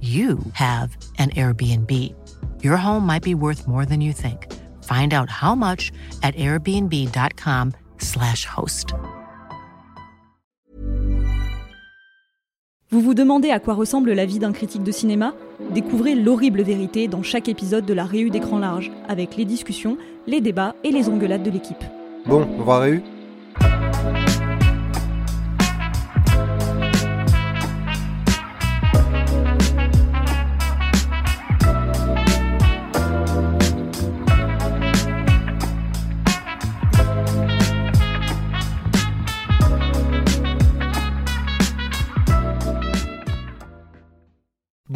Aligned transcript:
you 0.00 0.38
have 0.52 0.96
an 1.18 1.30
Airbnb. 1.30 1.90
Your 2.62 2.76
home 2.76 3.04
might 3.04 3.24
be 3.24 3.34
worth 3.34 3.66
more 3.66 3.84
than 3.84 4.00
you 4.00 4.12
think. 4.12 4.46
Find 4.84 5.12
out 5.12 5.28
how 5.28 5.56
much 5.56 5.90
at 6.22 6.36
airbnb.com/slash 6.36 8.46
host. 8.46 8.94
Vous 12.90 13.02
vous 13.02 13.12
demandez 13.12 13.50
à 13.50 13.58
quoi 13.58 13.74
ressemble 13.74 14.14
la 14.14 14.24
vie 14.24 14.38
d'un 14.38 14.52
critique 14.52 14.82
de 14.82 14.92
cinéma? 14.92 15.34
Découvrez 15.74 16.14
l'horrible 16.14 16.62
vérité 16.62 17.06
dans 17.06 17.22
chaque 17.22 17.48
épisode 17.48 17.84
de 17.84 17.92
la 17.92 18.06
Réu 18.06 18.30
d'écran 18.30 18.58
large, 18.58 18.90
avec 19.08 19.36
les 19.36 19.44
discussions, 19.44 19.98
les 20.26 20.40
débats 20.40 20.74
et 20.84 20.90
les 20.90 21.10
engueulades 21.10 21.42
de 21.42 21.50
l'équipe. 21.50 21.84
Bon, 22.24 22.48
on 22.58 22.62
va 22.62 22.78
Réu? 22.78 23.02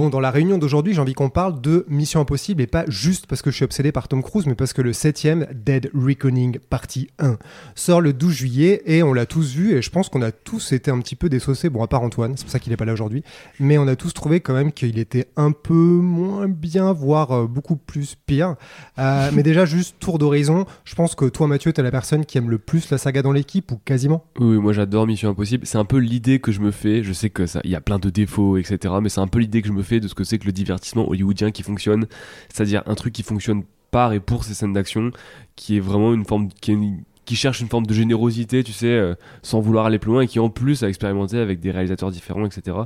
Bon, 0.02 0.10
dans 0.10 0.18
la 0.18 0.32
réunion 0.32 0.58
d'aujourd'hui, 0.58 0.94
j'ai 0.94 1.00
envie 1.00 1.12
qu'on 1.12 1.30
parle 1.30 1.60
de 1.60 1.86
Mission 1.88 2.18
Impossible 2.18 2.60
et 2.60 2.66
pas 2.66 2.82
juste 2.88 3.28
parce 3.28 3.40
que 3.40 3.52
je 3.52 3.54
suis 3.54 3.64
obsédé 3.64 3.92
par 3.92 4.08
Tom 4.08 4.20
Cruise, 4.20 4.46
mais 4.48 4.56
parce 4.56 4.72
que 4.72 4.82
le 4.82 4.90
7ème 4.90 5.46
Dead 5.54 5.92
Reckoning 5.94 6.58
partie 6.58 7.06
1 7.20 7.38
sort 7.76 8.00
le 8.00 8.12
12 8.12 8.34
juillet 8.34 8.82
et 8.84 9.04
on 9.04 9.12
l'a 9.12 9.26
tous 9.26 9.54
vu 9.54 9.76
et 9.76 9.80
je 9.80 9.90
pense 9.90 10.08
qu'on 10.08 10.22
a 10.22 10.32
tous 10.32 10.72
été 10.72 10.90
un 10.90 10.98
petit 10.98 11.14
peu 11.14 11.28
désaucés, 11.28 11.70
bon 11.70 11.84
à 11.84 11.86
part 11.86 12.02
Antoine, 12.02 12.36
c'est 12.36 12.42
pour 12.42 12.50
ça 12.50 12.58
qu'il 12.58 12.72
n'est 12.72 12.76
pas 12.76 12.84
là 12.84 12.94
aujourd'hui, 12.94 13.22
mais 13.60 13.78
on 13.78 13.86
a 13.86 13.94
tous 13.94 14.12
trouvé 14.12 14.40
quand 14.40 14.54
même 14.54 14.72
qu'il 14.72 14.98
était 14.98 15.28
un 15.36 15.52
peu 15.52 15.72
moins 15.72 16.48
bien, 16.48 16.92
voire 16.92 17.30
euh, 17.30 17.46
beaucoup 17.46 17.76
plus 17.76 18.16
pire. 18.26 18.56
Euh, 18.98 19.30
mais 19.32 19.44
déjà, 19.44 19.66
juste 19.66 20.00
tour 20.00 20.18
d'horizon, 20.18 20.66
je 20.84 20.96
pense 20.96 21.14
que 21.14 21.26
toi 21.26 21.46
Mathieu, 21.46 21.72
t'es 21.72 21.82
la 21.84 21.92
personne 21.92 22.26
qui 22.26 22.38
aime 22.38 22.50
le 22.50 22.58
plus 22.58 22.90
la 22.90 22.98
saga 22.98 23.22
dans 23.22 23.30
l'équipe 23.30 23.70
ou 23.70 23.80
quasiment? 23.84 24.24
Oui, 24.40 24.58
moi 24.58 24.72
j'adore 24.72 25.06
Mission 25.06 25.30
Impossible. 25.30 25.64
C'est 25.64 25.78
un 25.78 25.84
peu 25.84 25.98
l'idée 25.98 26.40
que 26.40 26.50
je 26.50 26.58
me 26.58 26.72
fais. 26.72 27.04
Je 27.04 27.12
sais 27.12 27.30
que 27.30 27.46
ça, 27.46 27.60
il 27.62 27.70
y 27.70 27.76
a 27.76 27.80
plein 27.80 28.00
de 28.00 28.10
défauts, 28.10 28.56
etc. 28.56 28.94
Mais 29.00 29.08
c'est 29.08 29.20
un 29.20 29.28
peu 29.28 29.38
l'idée 29.38 29.62
que 29.62 29.68
je 29.68 29.72
me 29.72 29.82
fais 29.82 29.91
de 30.00 30.08
ce 30.08 30.14
que 30.14 30.24
c'est 30.24 30.38
que 30.38 30.46
le 30.46 30.52
divertissement 30.52 31.08
hollywoodien 31.08 31.50
qui 31.50 31.62
fonctionne. 31.62 32.06
C'est-à-dire 32.52 32.82
un 32.86 32.94
truc 32.94 33.12
qui 33.12 33.22
fonctionne 33.22 33.64
par 33.92 34.12
et 34.12 34.20
pour 34.20 34.42
ces 34.42 34.54
scènes 34.54 34.72
d'action, 34.72 35.12
qui 35.54 35.76
est 35.76 35.80
vraiment 35.80 36.12
une 36.14 36.24
forme, 36.24 36.48
qui, 36.60 37.36
cherche 37.36 37.60
une 37.60 37.68
forme 37.68 37.86
de 37.86 37.94
générosité, 37.94 38.64
tu 38.64 38.72
sais, 38.72 38.88
euh, 38.88 39.14
sans 39.42 39.60
vouloir 39.60 39.86
aller 39.86 39.98
plus 39.98 40.10
loin, 40.10 40.22
et 40.22 40.26
qui 40.26 40.40
en 40.40 40.50
plus 40.50 40.82
a 40.82 40.88
expérimenté 40.88 41.38
avec 41.38 41.60
des 41.60 41.70
réalisateurs 41.70 42.10
différents, 42.10 42.44
etc. 42.44 42.76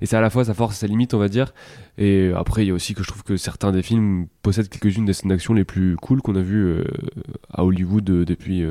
Et 0.00 0.06
c'est 0.06 0.16
à 0.16 0.20
la 0.20 0.30
fois 0.30 0.44
sa 0.44 0.54
force 0.54 0.76
et 0.76 0.80
sa 0.80 0.86
limite, 0.86 1.14
on 1.14 1.18
va 1.18 1.28
dire. 1.28 1.54
Et 1.96 2.32
après, 2.34 2.64
il 2.64 2.68
y 2.68 2.70
a 2.70 2.74
aussi 2.74 2.94
que 2.94 3.02
je 3.02 3.08
trouve 3.08 3.22
que 3.22 3.36
certains 3.36 3.72
des 3.72 3.82
films 3.82 4.26
possèdent 4.42 4.68
quelques-unes 4.68 5.04
des 5.04 5.12
scènes 5.12 5.30
d'action 5.30 5.54
les 5.54 5.64
plus 5.64 5.96
cool 5.96 6.22
qu'on 6.22 6.34
a 6.34 6.42
vues 6.42 6.64
euh, 6.64 6.84
à 7.50 7.64
Hollywood 7.64 8.08
euh, 8.10 8.24
depuis 8.24 8.64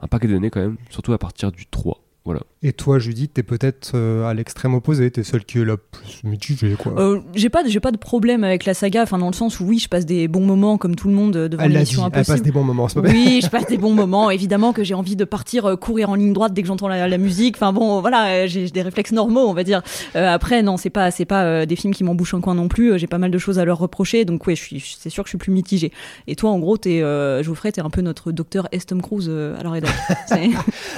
un 0.00 0.08
paquet 0.08 0.28
d'années 0.28 0.50
quand 0.50 0.60
même, 0.60 0.76
surtout 0.90 1.12
à 1.12 1.18
partir 1.18 1.52
du 1.52 1.66
3. 1.66 2.02
Voilà. 2.24 2.40
Et 2.62 2.72
toi, 2.72 3.00
Judith, 3.00 3.32
t'es 3.34 3.42
peut-être 3.42 3.92
euh, 3.96 4.24
à 4.28 4.34
l'extrême 4.34 4.74
opposé, 4.74 5.10
t'es 5.10 5.24
celle 5.24 5.44
qui 5.44 5.58
est 5.58 5.64
la 5.64 5.76
plus 5.76 6.22
mitigée, 6.22 6.76
quoi. 6.78 6.92
Euh, 6.96 7.18
j'ai 7.34 7.48
pas, 7.48 7.64
de- 7.64 7.68
j'ai 7.68 7.80
pas 7.80 7.90
de 7.90 7.96
problème 7.96 8.44
avec 8.44 8.64
la 8.64 8.74
saga, 8.74 9.02
enfin 9.02 9.18
dans 9.18 9.26
le 9.26 9.32
sens 9.32 9.58
où 9.58 9.64
oui, 9.64 9.80
je 9.80 9.88
passe 9.88 10.06
des 10.06 10.28
bons 10.28 10.46
moments 10.46 10.78
comme 10.78 10.94
tout 10.94 11.08
le 11.08 11.14
monde 11.14 11.34
euh, 11.34 11.48
devant 11.48 11.64
elle 11.64 11.72
l'a 11.72 11.80
l'émission 11.80 12.04
elle 12.06 12.12
passe 12.12 12.28
Impossible. 12.28 12.44
des 12.46 12.52
bons 12.52 12.62
moments, 12.62 12.86
c'est 12.86 13.02
pas 13.02 13.08
Oui, 13.08 13.40
je 13.42 13.48
passe 13.48 13.66
des 13.66 13.76
bons 13.78 13.92
moments. 13.92 14.30
Évidemment 14.30 14.72
que 14.72 14.84
j'ai 14.84 14.94
envie 14.94 15.16
de 15.16 15.24
partir 15.24 15.66
euh, 15.70 15.74
courir 15.76 16.10
en 16.10 16.14
ligne 16.14 16.32
droite 16.32 16.54
dès 16.54 16.62
que 16.62 16.68
j'entends 16.68 16.86
la, 16.86 17.08
la 17.08 17.18
musique. 17.18 17.56
Enfin 17.56 17.72
bon, 17.72 18.00
voilà, 18.00 18.46
j'ai 18.46 18.66
j'ai 18.66 18.70
des 18.70 18.82
réflexes 18.82 19.10
normaux, 19.10 19.48
on 19.48 19.54
va 19.54 19.64
dire. 19.64 19.82
Euh, 20.14 20.28
après, 20.32 20.62
non, 20.62 20.76
c'est 20.76 20.90
pas, 20.90 21.10
c'est 21.10 21.24
pas 21.24 21.42
euh, 21.42 21.66
des 21.66 21.74
films 21.74 21.92
qui 21.92 22.04
m'embouchent 22.04 22.34
un 22.34 22.40
coin 22.40 22.54
non 22.54 22.68
plus. 22.68 22.96
J'ai 23.00 23.08
pas 23.08 23.18
mal 23.18 23.32
de 23.32 23.38
choses 23.38 23.58
à 23.58 23.64
leur 23.64 23.78
reprocher, 23.78 24.24
donc 24.24 24.48
je 24.48 24.54
suis, 24.54 24.94
c'est 24.96 25.10
sûr 25.10 25.24
que 25.24 25.26
je 25.28 25.32
suis 25.32 25.38
plus 25.38 25.50
mitigée. 25.50 25.90
Et 26.28 26.36
toi, 26.36 26.50
en 26.50 26.60
gros, 26.60 26.76
t'es, 26.76 27.02
euh, 27.02 27.42
Geoffrey, 27.42 27.72
t'es 27.72 27.80
un 27.80 27.90
peu 27.90 28.00
notre 28.02 28.30
docteur 28.30 28.68
S. 28.70 28.86
Tom 28.86 29.02
Cruise 29.02 29.26
euh, 29.28 29.58
à 29.58 29.64
l'heure 29.64 29.74
et 29.74 29.80
C'est- 30.28 30.50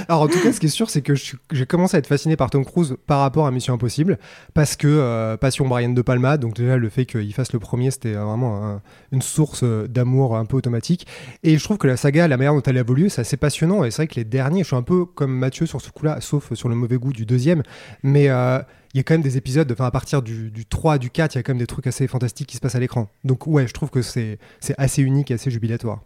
Alors 0.07 0.21
en 0.21 0.27
tout 0.27 0.39
cas, 0.39 0.51
ce 0.53 0.59
qui 0.59 0.67
est 0.67 0.69
sûr, 0.69 0.91
c'est 0.91 1.01
que 1.01 1.14
j'ai 1.15 1.65
commencé 1.65 1.95
à 1.95 1.99
être 1.99 2.07
fasciné 2.07 2.35
par 2.35 2.49
Tom 2.49 2.63
Cruise 2.65 2.95
par 3.07 3.19
rapport 3.21 3.47
à 3.47 3.51
Mission 3.51 3.73
Impossible, 3.73 4.17
parce 4.53 4.75
que 4.75 4.87
euh, 4.87 5.37
passion 5.37 5.67
Brian 5.67 5.89
De 5.89 6.01
Palma, 6.01 6.37
donc 6.37 6.55
déjà 6.55 6.77
le 6.77 6.89
fait 6.89 7.05
qu'il 7.05 7.33
fasse 7.33 7.53
le 7.53 7.59
premier, 7.59 7.91
c'était 7.91 8.13
vraiment 8.13 8.65
un- 8.65 8.81
une 9.11 9.21
source 9.21 9.61
euh, 9.63 9.87
d'amour 9.87 10.35
un 10.37 10.45
peu 10.45 10.57
automatique. 10.57 11.07
Et 11.43 11.57
je 11.57 11.63
trouve 11.63 11.77
que 11.77 11.87
la 11.87 11.97
saga, 11.97 12.27
la 12.27 12.37
manière 12.37 12.53
dont 12.53 12.61
elle 12.61 12.77
a 12.77 12.81
évolué, 12.81 13.09
c'est 13.09 13.21
assez 13.21 13.37
passionnant. 13.37 13.83
Et 13.83 13.91
c'est 13.91 14.03
vrai 14.03 14.07
que 14.07 14.15
les 14.15 14.23
derniers, 14.25 14.61
je 14.63 14.67
suis 14.67 14.75
un 14.75 14.81
peu 14.83 15.05
comme 15.05 15.31
Mathieu 15.37 15.65
sur 15.65 15.81
ce 15.81 15.89
coup-là, 15.89 16.21
sauf 16.21 16.53
sur 16.53 16.69
le 16.69 16.75
mauvais 16.75 16.97
goût 16.97 17.13
du 17.13 17.25
deuxième, 17.25 17.63
mais 18.03 18.29
euh, 18.29 18.59
il 18.93 18.97
y 18.97 18.99
a 18.99 19.03
quand 19.03 19.13
même 19.13 19.21
des 19.21 19.35
épisodes, 19.37 19.69
enfin 19.71 19.85
à 19.85 19.91
partir 19.91 20.21
du, 20.21 20.51
du 20.51 20.65
3, 20.65 20.97
du 20.97 21.09
4, 21.09 21.35
il 21.35 21.37
y 21.37 21.39
a 21.39 21.43
quand 21.43 21.51
même 21.51 21.59
des 21.59 21.67
trucs 21.67 21.87
assez 21.87 22.07
fantastiques 22.07 22.47
qui 22.47 22.55
se 22.55 22.61
passent 22.61 22.75
à 22.75 22.79
l'écran. 22.79 23.09
Donc 23.25 23.45
ouais, 23.45 23.67
je 23.67 23.73
trouve 23.73 23.89
que 23.89 24.01
c'est 24.01 24.37
assez 24.77 25.01
unique 25.01 25.31
et 25.31 25.33
assez 25.33 25.51
jubilatoire. 25.51 26.01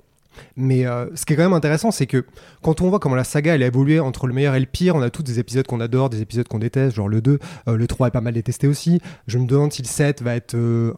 Mais 0.56 0.86
euh, 0.86 1.08
ce 1.16 1.26
qui 1.26 1.34
est 1.34 1.36
quand 1.36 1.44
même 1.44 1.54
intéressant, 1.54 1.92
c'est 1.92 2.06
que 2.08 2.26
quand 2.62 2.82
on 2.82 2.90
voit 2.90 3.00
comment 3.00 3.16
la 3.16 3.24
saga 3.24 3.56
elle 3.56 3.64
a 3.64 3.68
évolué 3.68 4.00
entre 4.00 4.28
le 4.28 4.34
meilleur 4.34 4.56
et 4.56 4.60
le 4.60 4.66
pire, 4.66 4.96
on 4.96 5.02
a 5.02 5.10
tous 5.10 5.24
des 5.24 5.40
épisodes 5.40 5.66
qu'on 5.68 5.80
adore, 5.80 6.10
des 6.10 6.22
épisodes 6.22 6.48
qu'on 6.48 6.60
déteste, 6.60 6.96
genre 6.96 7.10
le 7.10 7.22
2, 7.22 7.40
euh, 7.68 7.78
le 7.78 7.88
3 7.88 8.08
est 8.08 8.12
pas 8.12 8.22
mal 8.22 8.34
détesté 8.34 8.68
aussi. 8.68 9.02
Je 9.28 9.38
me 9.38 9.46
demande 9.46 9.72
si 9.74 9.82
le 9.82 9.88
7 9.88 10.22
va 10.22 10.36
être. 10.36 10.56
euh, 10.56 10.94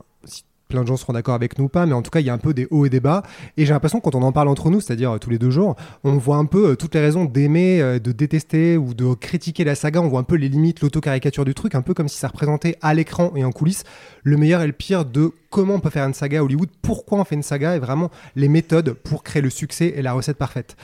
plein 0.71 0.81
de 0.81 0.87
gens 0.87 0.97
seront 0.97 1.13
d'accord 1.13 1.35
avec 1.35 1.59
nous 1.59 1.65
ou 1.65 1.69
pas, 1.69 1.85
mais 1.85 1.93
en 1.93 2.01
tout 2.01 2.09
cas, 2.09 2.19
il 2.19 2.25
y 2.25 2.29
a 2.29 2.33
un 2.33 2.39
peu 2.39 2.53
des 2.53 2.67
hauts 2.71 2.85
et 2.85 2.89
des 2.89 2.99
bas. 2.99 3.21
Et 3.57 3.65
j'ai 3.65 3.73
l'impression 3.73 3.99
quand 3.99 4.15
on 4.15 4.23
en 4.23 4.31
parle 4.31 4.47
entre 4.47 4.69
nous, 4.69 4.81
c'est-à-dire 4.81 5.11
euh, 5.11 5.17
tous 5.19 5.29
les 5.29 5.37
deux 5.37 5.51
jours, 5.51 5.75
on 6.03 6.13
voit 6.13 6.37
un 6.37 6.45
peu 6.45 6.71
euh, 6.71 6.75
toutes 6.75 6.95
les 6.95 7.01
raisons 7.01 7.25
d'aimer, 7.25 7.81
euh, 7.81 7.99
de 7.99 8.11
détester 8.11 8.77
ou 8.77 8.93
de 8.93 9.13
critiquer 9.13 9.63
la 9.63 9.75
saga. 9.75 10.01
On 10.01 10.07
voit 10.07 10.21
un 10.21 10.23
peu 10.23 10.35
les 10.35 10.49
limites, 10.49 10.81
l'autocaricature 10.81 11.45
du 11.45 11.53
truc, 11.53 11.75
un 11.75 11.81
peu 11.81 11.93
comme 11.93 12.07
si 12.07 12.17
ça 12.17 12.29
représentait 12.29 12.77
à 12.81 12.93
l'écran 12.93 13.33
et 13.35 13.43
en 13.43 13.51
coulisses 13.51 13.83
le 14.23 14.37
meilleur 14.37 14.61
et 14.61 14.67
le 14.67 14.73
pire 14.73 15.05
de 15.05 15.31
comment 15.49 15.75
on 15.75 15.79
peut 15.79 15.89
faire 15.89 16.05
une 16.05 16.13
saga 16.13 16.39
à 16.39 16.43
Hollywood, 16.43 16.69
pourquoi 16.81 17.19
on 17.19 17.23
fait 17.23 17.35
une 17.35 17.43
saga 17.43 17.75
et 17.75 17.79
vraiment 17.79 18.09
les 18.35 18.47
méthodes 18.47 18.93
pour 18.93 19.23
créer 19.23 19.41
le 19.41 19.49
succès 19.49 19.93
et 19.95 20.01
la 20.01 20.13
recette 20.13 20.37
parfaite. 20.37 20.77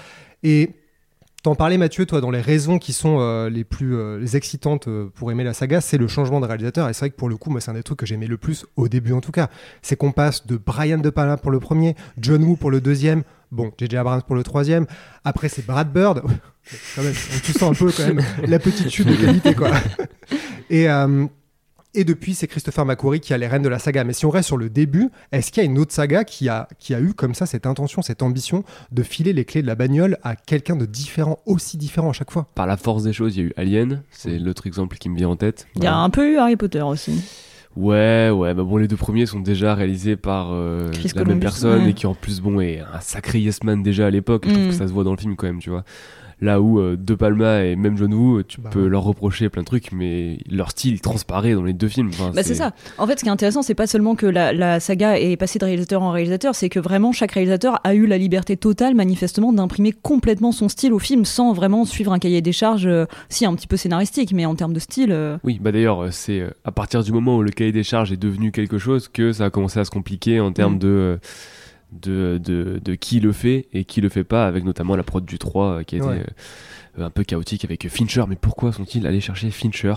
Et 0.44 0.72
T'en 1.48 1.56
parlais 1.56 1.78
Mathieu, 1.78 2.06
toi, 2.06 2.20
dans 2.20 2.30
les 2.30 2.42
raisons 2.42 2.78
qui 2.78 2.92
sont 2.92 3.20
euh, 3.22 3.50
les 3.50 3.64
plus 3.64 3.96
euh, 3.96 4.20
les 4.20 4.36
excitantes 4.36 4.90
euh, 4.90 5.10
pour 5.16 5.32
aimer 5.32 5.46
la 5.46 5.54
saga, 5.54 5.80
c'est 5.80 5.98
le 5.98 6.10
changement 6.10 6.42
de 6.42 6.46
réalisateur. 6.46 6.90
Et 6.90 6.94
c'est 6.94 7.00
vrai 7.00 7.10
que 7.10 7.16
pour 7.16 7.30
le 7.30 7.38
coup, 7.38 7.50
moi, 7.50 7.62
c'est 7.62 7.72
un 7.72 7.76
des 7.76 7.84
trucs 7.84 8.00
que 8.00 8.06
j'aimais 8.06 8.28
le 8.28 8.36
plus 8.36 8.66
au 8.76 8.90
début 8.90 9.14
en 9.14 9.22
tout 9.22 9.32
cas. 9.32 9.48
C'est 9.82 9.96
qu'on 9.96 10.12
passe 10.12 10.46
de 10.46 10.58
Brian 10.58 10.98
De 10.98 11.10
Palma 11.10 11.38
pour 11.38 11.52
le 11.52 11.62
premier, 11.62 11.96
John 12.20 12.44
Woo 12.44 12.58
pour 12.58 12.70
le 12.70 12.82
deuxième, 12.82 13.24
bon, 13.54 13.72
J.J. 13.80 13.96
Abrams 13.96 14.24
pour 14.24 14.36
le 14.36 14.44
troisième. 14.44 14.88
Après, 15.24 15.48
c'est 15.48 15.66
Brad 15.66 15.90
Bird. 15.90 16.22
quand 16.98 17.02
même, 17.02 17.14
on 17.16 17.40
tu 17.40 17.54
sens 17.54 17.82
un 17.82 17.86
peu 17.86 17.94
quand 17.94 18.14
même 18.14 18.26
la 18.46 18.60
petite 18.60 18.90
chute 18.90 19.08
de 19.08 19.16
qualité, 19.16 19.54
quoi. 19.54 19.70
Et 20.70 20.90
et 21.94 22.04
depuis, 22.04 22.36
c'est 22.36 22.48
Christopher 22.48 22.86
McQuarrie 22.86 23.20
qui 23.20 23.34
a 23.34 23.38
les 23.38 23.48
rênes 23.48 23.62
de 23.64 23.70
la 23.70 23.80
saga. 23.80 24.04
Mais 24.04 24.14
si 24.14 24.26
on 24.26 24.30
reste 24.30 24.48
sur 24.48 24.58
le 24.58 24.70
début, 24.70 25.10
est-ce 25.32 25.52
qu'il 25.52 25.64
y 25.64 25.66
a 25.66 25.70
une 25.70 25.80
autre 25.80 25.94
saga 25.94 26.24
qui 26.24 26.48
a, 26.50 26.68
qui 26.78 26.94
a 26.94 27.00
eu 27.02 27.14
comme 27.14 27.34
ça 27.34 27.46
cette 27.46 27.66
intention, 27.66 28.02
cette 28.02 28.22
ambition 28.22 28.64
de 28.92 29.04
filer 29.04 29.34
les 29.34 29.46
clés 29.46 29.62
de 29.62 29.68
la 29.68 29.76
bagnole 29.76 30.18
à 30.24 30.36
quelqu'un 30.36 30.76
de 30.76 30.86
différent, 30.86 31.40
aussi 31.46 31.78
différent 31.78 32.10
à 32.10 32.14
chaque 32.14 32.32
fois? 32.32 32.48
Par 32.56 32.68
la 32.68 32.78
force 32.78 33.04
des 33.04 33.14
choses, 33.14 33.36
il 33.36 33.40
y 33.40 33.46
a 33.46 33.48
eu 33.48 33.54
Alien, 33.58 34.04
c'est 34.12 34.38
l'autre 34.38 34.68
exemple 34.68 34.98
qui 34.98 35.10
me 35.10 35.16
vient 35.18 35.30
en 35.30 35.36
tête. 35.38 35.68
Il 35.76 35.84
y 35.84 35.88
a 35.88 35.96
un 35.96 36.10
peu 36.10 36.34
eu 36.34 36.38
Harry 36.38 36.56
Potter 36.56 36.82
aussi. 36.82 37.24
Ouais, 37.76 38.32
ouais, 38.32 38.54
bah 38.56 38.64
bon, 38.64 38.78
les 38.78 38.88
deux 38.88 38.96
premiers 38.98 39.28
sont 39.28 39.40
déjà 39.40 39.76
réalisés 39.76 40.16
par 40.16 40.48
euh, 40.52 40.90
la 41.14 41.24
même 41.26 41.40
personne 41.40 41.84
ouais. 41.84 41.92
et 41.92 41.94
qui 41.94 42.08
en 42.08 42.16
plus, 42.16 42.42
bon, 42.42 42.60
est 42.60 42.80
un 42.80 43.00
sacré 43.02 43.40
yes 43.40 43.64
man 43.64 43.84
déjà 43.84 44.08
à 44.08 44.10
l'époque. 44.10 44.46
Je 44.48 44.52
trouve 44.54 44.66
Mm. 44.66 44.70
que 44.70 44.76
ça 44.76 44.88
se 44.88 44.94
voit 44.94 45.04
dans 45.04 45.12
le 45.12 45.18
film 45.20 45.36
quand 45.36 45.46
même, 45.46 45.60
tu 45.60 45.70
vois. 45.70 45.84
Là 46.40 46.62
où 46.62 46.80
euh, 46.80 46.96
De 46.96 47.16
Palma 47.16 47.64
et 47.64 47.76
même 47.76 47.98
John 47.98 48.14
Woo, 48.14 48.44
tu 48.44 48.62
Bah 48.62 48.70
peux 48.72 48.84
ouais. 48.84 48.90
leur 48.90 49.02
reprocher 49.04 49.50
plein 49.50 49.64
de 49.64 49.66
trucs, 49.66 49.92
mais 49.92 50.38
leur 50.52 50.70
style 50.70 50.94
il 50.94 51.02
transparaît 51.02 51.54
dans 51.56 51.64
les 51.64 51.74
deux 51.74 51.88
films. 51.88 52.10
Enfin, 52.10 52.32
Bah 52.36 52.44
c'est 52.44 52.54
ça. 52.54 52.74
En 53.00 53.08
fait, 53.08 53.18
ce 53.18 53.24
qui 53.24 53.30
est 53.30 53.32
intéressant, 53.32 53.64
c'est 53.64 53.74
pas 53.74 53.88
seulement 53.88 54.14
que 54.14 54.28
la, 54.28 54.54
la 54.54 54.80
saga 54.80 55.20
est 55.20 55.36
passée 55.36 55.58
de 55.58 55.66
réalisateur 55.66 56.04
en 56.04 56.12
réalisateur, 56.12 56.54
c'est 56.54 56.70
que 56.70 56.80
vraiment 56.80 57.12
chaque 57.12 57.32
réalisateur 57.32 57.80
a 57.84 57.96
eu 57.96 58.06
la 58.06 58.20
liberté 58.20 58.56
totale, 58.56 58.94
manifestement, 58.94 59.52
d'imprimer 59.52 59.92
complètement 59.94 60.52
son 60.52 60.70
style 60.70 60.94
au 60.94 61.00
film 61.00 61.26
sans 61.26 61.54
vraiment 61.54 61.86
suivre 61.86 62.14
un 62.14 62.20
cahier 62.20 62.42
des 62.42 62.52
charges, 62.52 62.86
euh, 62.86 63.06
si 63.30 63.46
un 63.46 63.56
petit 63.56 63.68
peu 63.68 63.78
scénaristique, 63.78 64.32
mais 64.34 64.46
en 64.46 64.54
termes 64.54 64.74
de 64.74 64.80
style. 64.80 65.12
euh, 65.12 65.38
Oui, 65.44 65.58
bah 65.60 65.72
d'ailleurs, 65.72 66.04
euh, 66.04 66.12
c'est 66.12 66.40
euh, 66.42 66.50
à 66.64 66.72
partir 66.72 67.04
du 67.04 67.12
moment 67.12 67.38
où 67.38 67.42
le 67.42 67.50
cahier 67.52 67.72
des 67.72 67.84
charges 67.84 68.12
est 68.12 68.18
devenu 68.18 68.52
quelque 68.52 68.78
chose 68.78 69.08
que 69.08 69.32
ça 69.34 69.46
a 69.46 69.50
commencé 69.50 69.80
à 69.80 69.86
se 69.86 69.90
compliquer 69.92 70.40
en 70.40 70.52
termes 70.52 70.76
Mm. 70.76 70.80
de, 70.80 70.88
euh, 70.88 71.18
de, 71.92 72.40
de, 72.44 72.80
de 72.84 72.96
qui 72.96 73.20
le 73.20 73.32
fait 73.32 73.68
et 73.74 73.86
qui 73.86 74.02
le 74.02 74.10
fait 74.10 74.24
pas, 74.24 74.46
avec 74.48 74.64
notamment 74.64 74.96
la 74.96 75.04
prod 75.04 75.24
du 75.26 75.40
3 75.40 75.66
euh, 75.80 75.84
qui 75.84 75.96
a 75.96 75.98
été 76.00 76.08
Ouais. 76.08 76.24
euh, 77.00 77.06
un 77.06 77.10
peu 77.12 77.24
chaotique 77.24 77.64
avec 77.64 77.88
Fincher. 77.90 78.24
Mais 78.28 78.36
pourquoi 78.36 78.74
sont-ils 78.74 79.06
allés 79.08 79.22
chercher 79.22 79.52
Fincher? 79.52 79.94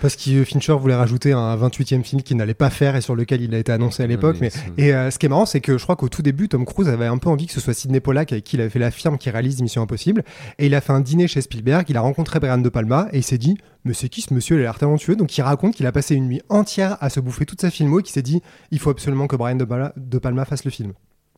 Parce 0.00 0.14
que 0.16 0.44
Fincher 0.44 0.74
voulait 0.74 0.94
rajouter 0.94 1.32
un 1.32 1.56
28e 1.56 2.04
film 2.04 2.22
qu'il 2.22 2.36
n'allait 2.36 2.54
pas 2.54 2.70
faire 2.70 2.94
et 2.96 3.00
sur 3.00 3.16
lequel 3.16 3.42
il 3.42 3.52
a 3.54 3.58
été 3.58 3.72
annoncé 3.72 4.02
à 4.02 4.06
l'époque. 4.06 4.36
Ouais, 4.40 4.50
mais 4.54 4.72
mais 4.78 4.84
Et 4.84 4.94
euh, 4.94 5.10
ce 5.10 5.18
qui 5.18 5.26
est 5.26 5.28
marrant, 5.28 5.44
c'est 5.44 5.60
que 5.60 5.76
je 5.76 5.82
crois 5.82 5.96
qu'au 5.96 6.08
tout 6.08 6.22
début, 6.22 6.48
Tom 6.48 6.64
Cruise 6.64 6.88
avait 6.88 7.06
un 7.06 7.18
peu 7.18 7.28
envie 7.28 7.46
que 7.46 7.52
ce 7.52 7.60
soit 7.60 7.74
Sidney 7.74 7.98
Pollack 8.00 8.30
avec 8.32 8.44
qui 8.44 8.56
il 8.56 8.60
avait 8.60 8.70
fait 8.70 8.78
la 8.78 8.90
firme 8.92 9.18
qui 9.18 9.28
réalise 9.28 9.60
Mission 9.60 9.82
Impossible. 9.82 10.22
Et 10.58 10.66
il 10.66 10.74
a 10.74 10.80
fait 10.80 10.92
un 10.92 11.00
dîner 11.00 11.26
chez 11.28 11.40
Spielberg, 11.40 11.84
il 11.90 11.96
a 11.96 12.00
rencontré 12.00 12.38
Brian 12.40 12.58
De 12.58 12.68
Palma 12.68 13.08
et 13.12 13.18
il 13.18 13.24
s'est 13.24 13.38
dit 13.38 13.58
Mais 13.84 13.92
c'est 13.92 14.08
qui 14.08 14.20
ce 14.22 14.32
monsieur? 14.32 14.56
Il 14.56 14.60
a 14.60 14.62
l'air 14.62 14.78
talentueux. 14.78 15.16
Donc 15.16 15.36
il 15.36 15.42
raconte 15.42 15.74
qu'il 15.74 15.86
a 15.86 15.92
passé 15.92 16.14
une 16.14 16.28
nuit 16.28 16.42
entière 16.48 16.96
à 17.00 17.10
se 17.10 17.18
bouffer 17.20 17.44
toute 17.44 17.60
sa 17.60 17.70
filmo 17.70 17.98
et 18.00 18.02
qu'il 18.04 18.12
s'est 18.12 18.22
dit 18.22 18.40
Il 18.70 18.78
faut 18.78 18.90
absolument 18.90 19.26
que 19.26 19.34
Brian 19.36 19.56
De 19.56 19.64
Palma, 19.64 19.92
De 19.96 20.18
Palma 20.18 20.44
fasse 20.44 20.64
le 20.64 20.70
film. 20.70 20.92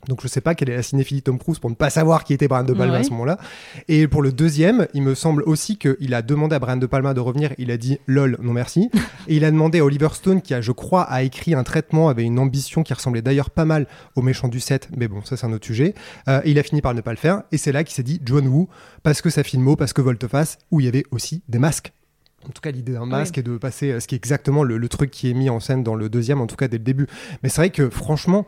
Donc 0.07 0.21
je 0.23 0.29
sais 0.29 0.41
pas 0.41 0.55
quelle 0.55 0.71
est 0.71 0.77
la 0.77 0.83
cinéphilie 0.83 1.21
de 1.21 1.25
Tom 1.25 1.39
Cruise 1.39 1.59
pour 1.59 1.69
ne 1.71 1.75
pas 1.75 1.91
savoir 1.91 2.25
qui 2.25 2.33
était 2.33 2.49
Brian 2.49 2.65
De 2.65 2.73
Palma 2.73 2.95
Ouais. 2.95 3.01
à 3.01 3.03
ce 3.05 3.11
moment-là. 3.11 3.39
Et 3.89 4.07
pour 4.09 4.23
le 4.23 4.33
deuxième, 4.33 4.87
il 4.95 5.03
me 5.03 5.15
semble 5.15 5.43
aussi 5.43 5.77
qu'il 5.77 6.15
a 6.15 6.23
demandé 6.23 6.55
à 6.55 6.59
Brian 6.59 6.77
De 6.77 6.87
Palma 6.87 7.13
de 7.15 7.21
revenir. 7.21 7.53
Il 7.59 7.71
a 7.71 7.77
dit 7.77 7.99
lol, 8.07 8.39
non 8.41 8.53
merci. 8.53 8.91
Et 9.29 9.37
il 9.37 9.45
a 9.45 9.51
demandé 9.51 9.81
à 9.81 9.85
Oliver 9.85 10.09
Stone, 10.15 10.41
qui 10.41 10.55
a, 10.55 10.61
je 10.61 10.73
crois, 10.73 11.03
a 11.03 11.23
écrit 11.23 11.55
un 11.55 11.65
traitement, 11.65 12.09
avait 12.09 12.23
une 12.25 12.39
ambition 12.39 12.83
qui 12.83 12.95
ressemblait 12.95 13.21
d'ailleurs 13.23 13.51
pas 13.51 13.65
mal 13.67 13.87
au 14.17 14.23
méchant 14.23 14.49
du 14.49 14.61
7, 14.61 14.89
mais 14.97 15.09
bon, 15.09 15.23
ça 15.25 15.37
c'est 15.37 15.47
un 15.47 15.53
autre 15.53 15.67
sujet. 15.67 15.95
Euh, 16.29 16.41
et 16.45 16.53
il 16.53 16.59
a 16.59 16.63
fini 16.63 16.81
par 16.81 16.95
ne 16.95 17.01
pas 17.03 17.11
le 17.11 17.17
faire. 17.19 17.43
Et 17.53 17.59
c'est 17.59 17.73
là 17.73 17.85
qu'il 17.85 17.95
s'est 17.95 18.03
dit 18.03 18.21
John 18.25 18.47
Woo, 18.47 18.69
parce 19.03 19.21
que 19.21 19.29
ça 19.31 19.43
filmo, 19.43 19.77
parce 19.77 19.93
que 19.93 20.01
Volteface, 20.01 20.59
où 20.71 20.81
il 20.81 20.87
y 20.87 20.89
avait 20.89 21.05
aussi 21.11 21.43
des 21.49 21.59
masques. 21.59 21.93
En 22.49 22.51
tout 22.53 22.63
cas, 22.63 22.71
l'idée 22.71 22.93
d'un 22.93 23.05
masque 23.05 23.37
et 23.37 23.43
de 23.43 23.57
passer, 23.59 23.91
euh, 23.91 24.01
ce 24.01 24.07
qui 24.07 24.15
est 24.15 24.19
exactement 24.19 24.63
le, 24.63 24.79
le 24.79 24.89
truc 24.89 25.11
qui 25.11 25.29
est 25.29 25.35
mis 25.35 25.51
en 25.51 25.59
scène 25.61 25.83
dans 25.83 25.97
le 25.97 26.09
deuxième, 26.09 26.41
en 26.41 26.47
tout 26.47 26.55
cas 26.57 26.69
dès 26.69 26.79
le 26.79 26.85
début. 26.85 27.07
Mais 27.43 27.49
c'est 27.49 27.61
vrai 27.61 27.71
que 27.71 27.91
franchement, 27.91 28.47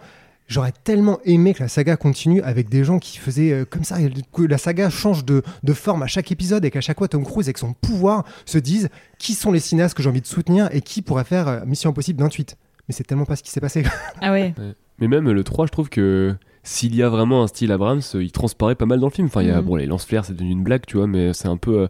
J'aurais 0.51 0.73
tellement 0.83 1.21
aimé 1.25 1.55
que 1.55 1.63
la 1.63 1.69
saga 1.69 1.97
continue 1.97 2.43
avec 2.43 2.69
des 2.69 2.83
gens 2.83 2.99
qui 2.99 3.19
faisaient 3.19 3.53
euh, 3.53 3.65
comme 3.65 3.85
ça, 3.85 4.01
et 4.01 4.11
que 4.33 4.43
la 4.43 4.59
saga 4.59 4.91
change 4.91 5.25
de, 5.25 5.45
de 5.63 5.73
forme 5.73 6.03
à 6.03 6.09
chaque 6.09 6.33
épisode 6.33 6.65
et 6.65 6.73
qu'à 6.73 6.81
chaque 6.81 6.99
fois 6.99 7.07
Tom 7.07 7.23
Cruise 7.23 7.47
avec 7.47 7.57
son 7.57 7.73
pouvoir 7.73 8.25
se 8.47 8.59
dise 8.59 8.89
qui 9.17 9.35
sont 9.35 9.53
les 9.53 9.61
cinéastes 9.61 9.97
que 9.97 10.03
j'ai 10.03 10.09
envie 10.09 10.21
de 10.21 10.27
soutenir 10.27 10.69
et 10.73 10.81
qui 10.81 11.03
pourrait 11.03 11.23
faire 11.23 11.47
euh, 11.47 11.65
Mission 11.67 11.91
Impossible 11.91 12.21
28. 12.21 12.57
Mais 12.89 12.95
c'est 12.95 13.05
tellement 13.05 13.27
pas 13.27 13.37
ce 13.37 13.45
qui 13.45 13.51
s'est 13.53 13.61
passé. 13.61 13.85
Ah 14.21 14.33
ouais. 14.33 14.53
Mais 14.99 15.07
même 15.07 15.31
le 15.31 15.45
3, 15.45 15.67
je 15.67 15.71
trouve 15.71 15.89
que 15.89 16.35
s'il 16.63 16.95
y 16.95 17.03
a 17.03 17.09
vraiment 17.09 17.43
un 17.43 17.47
style 17.47 17.73
Abrams, 17.73 18.03
euh, 18.15 18.23
il 18.23 18.33
transparaît 18.33 18.75
pas 18.75 18.87
mal 18.87 19.01
dans 19.01 19.07
le 19.07 19.13
film. 19.13 19.27
Enfin, 19.29 19.43
il 19.43 19.49
y 19.49 19.51
a, 19.51 19.61
Mhm. 19.61 19.67
bon, 19.67 19.77
les 19.77 19.87
lance-flares, 19.87 20.25
c'est 20.25 20.35
devenu 20.35 20.51
une 20.51 20.63
blague, 20.63 20.85
tu 20.87 20.97
vois, 20.99 21.07
mais 21.07 21.33
c'est 21.33 21.49
un 21.49 21.57
peu. 21.57 21.81
euh, 21.81 21.87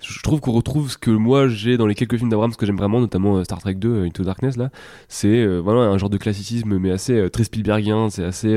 je 0.00 0.20
trouve 0.22 0.40
qu'on 0.40 0.52
retrouve 0.52 0.90
ce 0.90 0.98
que 0.98 1.10
moi 1.10 1.48
j'ai 1.48 1.76
dans 1.78 1.86
les 1.86 1.94
quelques 1.94 2.16
films 2.18 2.28
d'Abrams 2.28 2.54
que 2.54 2.66
j'aime 2.66 2.76
vraiment, 2.76 3.00
notamment 3.00 3.36
euh, 3.38 3.44
Star 3.44 3.58
Trek 3.60 3.74
2, 3.74 3.88
euh, 3.88 4.04
Into 4.06 4.22
Darkness, 4.24 4.56
là. 4.56 4.70
C'est 5.08 5.28
euh, 5.28 5.58
voilà 5.60 5.80
un 5.82 5.96
genre 5.98 6.10
de 6.10 6.16
classicisme, 6.18 6.76
mais 6.78 6.90
assez 6.90 7.28
très 7.30 7.44
Spielbergien. 7.44 8.08
C'est 8.10 8.24
assez. 8.24 8.54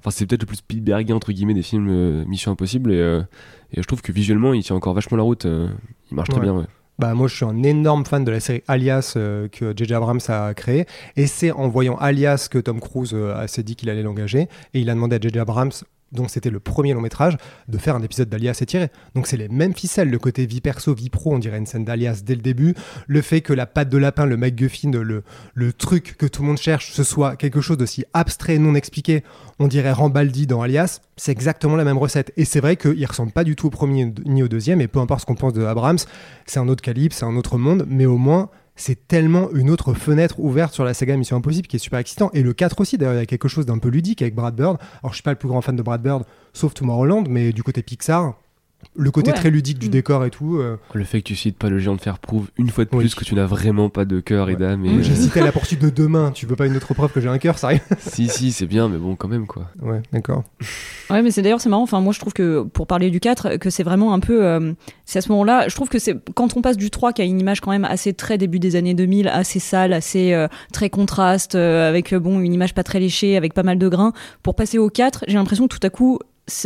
Enfin, 0.00 0.10
c'est 0.10 0.26
peut-être 0.26 0.42
le 0.42 0.46
plus 0.46 0.56
Spielbergien, 0.56 1.14
entre 1.16 1.32
guillemets, 1.32 1.54
des 1.54 1.62
films 1.62 2.24
Mission 2.24 2.52
Impossible. 2.52 2.92
Et, 2.92 3.20
et 3.72 3.82
je 3.82 3.86
trouve 3.86 4.02
que 4.02 4.12
visuellement, 4.12 4.54
il 4.54 4.62
tient 4.62 4.76
encore 4.76 4.94
vachement 4.94 5.16
la 5.16 5.22
route. 5.24 5.44
il 5.46 6.14
marche 6.14 6.28
très 6.30 6.40
bien, 6.40 6.54
ouais. 6.54 6.64
Bah 6.98 7.12
moi 7.12 7.28
je 7.28 7.36
suis 7.36 7.44
un 7.44 7.62
énorme 7.62 8.06
fan 8.06 8.24
de 8.24 8.30
la 8.30 8.40
série 8.40 8.62
Alias 8.68 9.14
euh, 9.16 9.48
que 9.48 9.74
J.J. 9.76 9.92
Abrams 9.94 10.20
a 10.28 10.54
créée 10.54 10.86
et 11.16 11.26
c'est 11.26 11.52
en 11.52 11.68
voyant 11.68 11.96
Alias 11.96 12.48
que 12.50 12.58
Tom 12.58 12.80
Cruise 12.80 13.10
euh, 13.12 13.46
s'est 13.48 13.62
dit 13.62 13.76
qu'il 13.76 13.90
allait 13.90 14.02
l'engager 14.02 14.48
et 14.72 14.80
il 14.80 14.88
a 14.88 14.94
demandé 14.94 15.16
à 15.16 15.20
J.J. 15.20 15.38
Abrams 15.38 15.72
donc 16.12 16.30
c'était 16.30 16.50
le 16.50 16.60
premier 16.60 16.92
long 16.92 17.00
métrage 17.00 17.36
de 17.68 17.78
faire 17.78 17.96
un 17.96 18.02
épisode 18.02 18.28
d'Alias 18.28 18.58
étiré. 18.60 18.90
Donc 19.14 19.26
c'est 19.26 19.36
les 19.36 19.48
mêmes 19.48 19.74
ficelles, 19.74 20.10
le 20.10 20.18
côté 20.18 20.46
vie 20.46 20.60
perso, 20.60 20.94
vie 20.94 21.10
pro, 21.10 21.34
on 21.34 21.38
dirait 21.38 21.58
une 21.58 21.66
scène 21.66 21.84
d'Alias 21.84 22.22
dès 22.24 22.34
le 22.34 22.42
début, 22.42 22.74
le 23.06 23.22
fait 23.22 23.40
que 23.40 23.52
la 23.52 23.66
patte 23.66 23.88
de 23.88 23.98
lapin, 23.98 24.26
le 24.26 24.36
MacGuffin, 24.36 24.90
le, 24.90 25.22
le 25.54 25.72
truc 25.72 26.16
que 26.16 26.26
tout 26.26 26.42
le 26.42 26.48
monde 26.48 26.58
cherche, 26.58 26.92
ce 26.92 27.02
soit 27.02 27.36
quelque 27.36 27.60
chose 27.60 27.76
d'aussi 27.76 28.04
abstrait, 28.12 28.58
non 28.58 28.74
expliqué, 28.74 29.24
on 29.58 29.68
dirait 29.68 29.92
Rambaldi 29.92 30.46
dans 30.46 30.62
Alias, 30.62 31.00
c'est 31.16 31.32
exactement 31.32 31.76
la 31.76 31.84
même 31.84 31.98
recette. 31.98 32.32
Et 32.36 32.44
c'est 32.44 32.60
vrai 32.60 32.76
qu'il 32.76 33.06
ressemble 33.06 33.32
pas 33.32 33.44
du 33.44 33.56
tout 33.56 33.66
au 33.66 33.70
premier 33.70 34.12
ni 34.24 34.42
au 34.42 34.48
deuxième, 34.48 34.80
et 34.80 34.88
peu 34.88 35.00
importe 35.00 35.22
ce 35.22 35.26
qu'on 35.26 35.34
pense 35.34 35.52
de 35.52 35.64
Abrams, 35.64 35.98
c'est 36.46 36.60
un 36.60 36.68
autre 36.68 36.82
calibre, 36.82 37.14
c'est 37.14 37.24
un 37.24 37.36
autre 37.36 37.58
monde, 37.58 37.86
mais 37.88 38.06
au 38.06 38.18
moins 38.18 38.50
c'est 38.76 39.08
tellement 39.08 39.50
une 39.52 39.70
autre 39.70 39.94
fenêtre 39.94 40.38
ouverte 40.38 40.74
sur 40.74 40.84
la 40.84 40.94
saga 40.94 41.16
Mission 41.16 41.36
Impossible 41.36 41.66
qui 41.66 41.76
est 41.76 41.80
super 41.80 41.98
excitant. 41.98 42.30
Et 42.34 42.42
le 42.42 42.52
4 42.52 42.80
aussi, 42.80 42.98
d'ailleurs, 42.98 43.14
il 43.14 43.18
y 43.18 43.22
a 43.22 43.26
quelque 43.26 43.48
chose 43.48 43.66
d'un 43.66 43.78
peu 43.78 43.88
ludique 43.88 44.22
avec 44.22 44.34
Brad 44.34 44.54
Bird. 44.54 44.78
Alors, 45.02 45.12
je 45.12 45.16
suis 45.16 45.22
pas 45.22 45.32
le 45.32 45.38
plus 45.38 45.48
grand 45.48 45.62
fan 45.62 45.74
de 45.74 45.82
Brad 45.82 46.02
Bird, 46.02 46.24
sauf 46.52 46.74
Tomorrowland, 46.74 47.24
mais 47.28 47.52
du 47.52 47.62
côté 47.62 47.82
Pixar, 47.82 48.34
le 48.98 49.10
côté 49.10 49.30
Ouais. 49.30 49.36
très 49.36 49.50
ludique 49.50 49.78
du 49.78 49.88
Mm. 49.88 49.90
décor 49.90 50.24
et 50.24 50.30
tout. 50.30 50.56
euh, 50.56 50.76
Le 50.94 51.04
fait 51.04 51.18
que 51.20 51.24
tu 51.26 51.36
cites 51.36 51.56
pas 51.58 51.68
le 51.68 51.78
géant 51.78 51.96
de 51.96 52.00
fer 52.00 52.18
prouve 52.18 52.48
une 52.56 52.70
fois 52.70 52.84
de 52.84 52.90
Oui. 52.92 53.00
plus 53.00 53.14
que 53.14 53.24
tu 53.24 53.34
n'as 53.34 53.44
vraiment 53.44 53.90
pas 53.90 54.04
de 54.06 54.20
cœur 54.20 54.48
et 54.48 54.56
d'âme. 54.56 54.84
et. 54.86 55.02
J'ai 55.02 55.12
euh, 55.12 55.16
cité 55.16 55.40
la 55.40 55.52
poursuite 55.52 55.80
de 55.82 55.90
demain. 55.90 56.30
Tu 56.32 56.46
veux 56.46 56.56
pas 56.56 56.66
une 56.66 56.76
autre 56.76 56.94
preuve 56.94 57.12
que 57.12 57.20
j'ai 57.20 57.28
un 57.28 57.38
cœur, 57.38 57.58
ça 57.58 57.66
arrive 57.68 57.80
si, 57.98 58.28
si, 58.28 58.52
c'est 58.52 58.66
bien, 58.66 58.88
mais 58.88 58.96
bon, 58.98 59.14
quand 59.16 59.28
même, 59.28 59.46
quoi. 59.46 59.64
Ouais, 59.82 60.00
d'accord. 60.12 60.44
Ouais, 61.10 61.20
mais 61.22 61.30
c'est 61.30 61.42
d'ailleurs 61.42 61.60
c'est 61.60 61.68
marrant. 61.68 61.82
Enfin, 61.82 62.00
moi 62.00 62.12
je 62.12 62.20
trouve 62.20 62.32
que 62.32 62.62
pour 62.62 62.86
parler 62.86 63.10
du 63.10 63.20
4, 63.20 63.56
que 63.58 63.70
c'est 63.70 63.82
vraiment 63.82 64.12
un 64.14 64.20
peu. 64.20 64.44
euh, 64.44 64.72
c'est 65.04 65.18
à 65.18 65.22
ce 65.22 65.30
moment-là, 65.30 65.68
je 65.68 65.74
trouve 65.74 65.88
que 65.88 65.98
c'est 65.98 66.16
quand 66.34 66.56
on 66.56 66.62
passe 66.62 66.76
du 66.76 66.90
3 66.90 67.12
qui 67.12 67.22
a 67.22 67.24
une 67.24 67.40
image 67.40 67.60
quand 67.60 67.70
même 67.72 67.84
assez 67.84 68.12
très 68.14 68.38
début 68.38 68.58
des 68.58 68.76
années 68.76 68.94
2000, 68.94 69.28
assez 69.28 69.58
sale, 69.58 69.92
assez 69.92 70.32
euh, 70.32 70.48
très 70.72 70.90
contraste, 70.90 71.54
euh, 71.54 71.88
avec 71.88 72.14
bon 72.14 72.40
une 72.40 72.52
image 72.54 72.72
pas 72.74 72.82
très 72.82 73.00
léchée, 73.00 73.36
avec 73.36 73.52
pas 73.52 73.62
mal 73.62 73.78
de 73.78 73.88
grains. 73.88 74.12
Pour 74.42 74.54
passer 74.54 74.78
au 74.78 74.88
4, 74.90 75.24
j'ai 75.28 75.34
l'impression 75.34 75.68
que 75.68 75.76
tout 75.76 75.86
à 75.86 75.90
coup. 75.90 76.18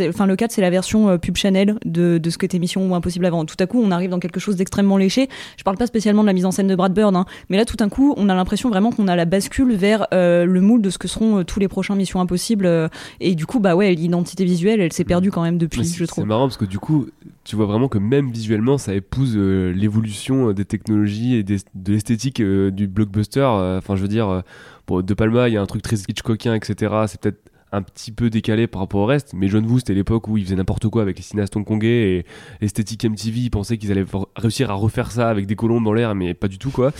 Enfin, 0.07 0.27
le 0.27 0.35
4, 0.35 0.51
c'est 0.51 0.61
la 0.61 0.69
version 0.69 1.09
euh, 1.09 1.17
pub 1.17 1.35
Chanel 1.37 1.75
de, 1.85 2.19
de 2.19 2.29
ce 2.29 2.37
que 2.37 2.45
était 2.45 2.59
Mission 2.59 2.87
ou 2.87 2.93
Impossible 2.93 3.25
avant. 3.25 3.45
Tout 3.45 3.55
à 3.59 3.65
coup, 3.65 3.81
on 3.83 3.89
arrive 3.89 4.11
dans 4.11 4.19
quelque 4.19 4.39
chose 4.39 4.55
d'extrêmement 4.55 4.95
léché. 4.97 5.27
Je 5.57 5.63
parle 5.63 5.77
pas 5.77 5.87
spécialement 5.87 6.21
de 6.21 6.27
la 6.27 6.33
mise 6.33 6.45
en 6.45 6.51
scène 6.51 6.67
de 6.67 6.75
Brad 6.75 6.93
Bird, 6.93 7.15
hein, 7.15 7.25
mais 7.49 7.57
là, 7.57 7.65
tout 7.65 7.77
d'un 7.77 7.89
coup, 7.89 8.13
on 8.15 8.29
a 8.29 8.35
l'impression 8.35 8.69
vraiment 8.69 8.91
qu'on 8.91 9.07
a 9.07 9.15
la 9.15 9.25
bascule 9.25 9.73
vers 9.73 10.05
euh, 10.13 10.45
le 10.45 10.61
moule 10.61 10.83
de 10.83 10.91
ce 10.91 10.99
que 10.99 11.07
seront 11.07 11.39
euh, 11.39 11.43
tous 11.43 11.59
les 11.59 11.67
prochains 11.67 11.95
Missions 11.95 12.21
Impossibles. 12.21 12.89
et 13.19 13.33
du 13.33 13.47
coup, 13.47 13.59
bah 13.59 13.75
ouais, 13.75 13.95
l'identité 13.95 14.45
visuelle, 14.45 14.81
elle 14.81 14.93
s'est 14.93 15.03
perdue 15.03 15.31
quand 15.31 15.41
même 15.41 15.57
depuis, 15.57 15.79
je 15.83 15.87
c'est 15.89 15.97
c'est 15.99 16.05
trouve. 16.05 16.25
marrant 16.25 16.45
parce 16.45 16.57
que 16.57 16.65
du 16.65 16.77
coup, 16.77 17.07
tu 17.43 17.55
vois 17.55 17.65
vraiment 17.65 17.87
que 17.87 17.97
même 17.97 18.29
visuellement, 18.31 18.77
ça 18.77 18.93
épouse 18.93 19.35
l'évolution 19.35 20.51
des 20.53 20.65
technologies 20.65 21.35
et 21.35 21.43
des- 21.43 21.57
de 21.73 21.91
l'esthétique 21.93 22.41
du 22.41 22.87
blockbuster. 22.87 23.41
Enfin, 23.77 23.95
je 23.95 24.01
veux 24.01 24.07
dire, 24.07 24.43
bon, 24.87 25.01
De 25.01 25.13
Palma, 25.13 25.49
il 25.49 25.53
y 25.53 25.57
a 25.57 25.61
un 25.61 25.65
truc 25.65 25.81
très 25.81 25.95
Hitchcockien, 26.07 26.53
etc. 26.55 26.93
C'est 27.07 27.19
peut-être 27.19 27.39
un 27.71 27.81
petit 27.81 28.11
peu 28.11 28.29
décalé 28.29 28.67
par 28.67 28.81
rapport 28.81 29.01
au 29.01 29.05
reste, 29.05 29.33
mais 29.33 29.47
John 29.47 29.65
Woo, 29.65 29.79
c'était 29.79 29.93
l'époque 29.93 30.27
où 30.27 30.37
il 30.37 30.43
faisait 30.43 30.55
n'importe 30.55 30.87
quoi 30.89 31.01
avec 31.01 31.17
les 31.17 31.23
cinéastes 31.23 31.55
hongkongais 31.55 32.17
et 32.17 32.25
l'esthétique 32.59 33.05
MTV, 33.05 33.39
ils 33.39 33.49
pensaient 33.49 33.77
qu'ils 33.77 33.91
allaient 33.91 34.05
réussir 34.35 34.69
à 34.71 34.73
refaire 34.73 35.11
ça 35.11 35.29
avec 35.29 35.45
des 35.45 35.55
colombes 35.55 35.83
dans 35.83 35.93
l'air, 35.93 36.13
mais 36.13 36.33
pas 36.33 36.47
du 36.47 36.57
tout, 36.57 36.71
quoi. 36.71 36.91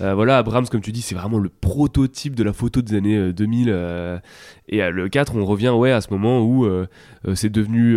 Euh, 0.00 0.14
voilà, 0.14 0.38
Abrams, 0.38 0.66
comme 0.66 0.80
tu 0.80 0.92
dis, 0.92 1.02
c'est 1.02 1.14
vraiment 1.14 1.38
le 1.38 1.48
prototype 1.48 2.34
de 2.34 2.42
la 2.42 2.52
photo 2.52 2.82
des 2.82 2.96
années 2.96 3.16
euh, 3.16 3.32
2000. 3.32 3.68
euh, 3.68 4.18
et 4.68 4.82
euh, 4.82 4.90
le 4.90 5.08
4, 5.08 5.36
on 5.36 5.44
revient, 5.44 5.68
ouais, 5.68 5.92
à 5.92 6.00
ce 6.00 6.10
moment 6.10 6.42
où 6.42 6.66
c'est 7.34 7.50
devenu... 7.50 7.96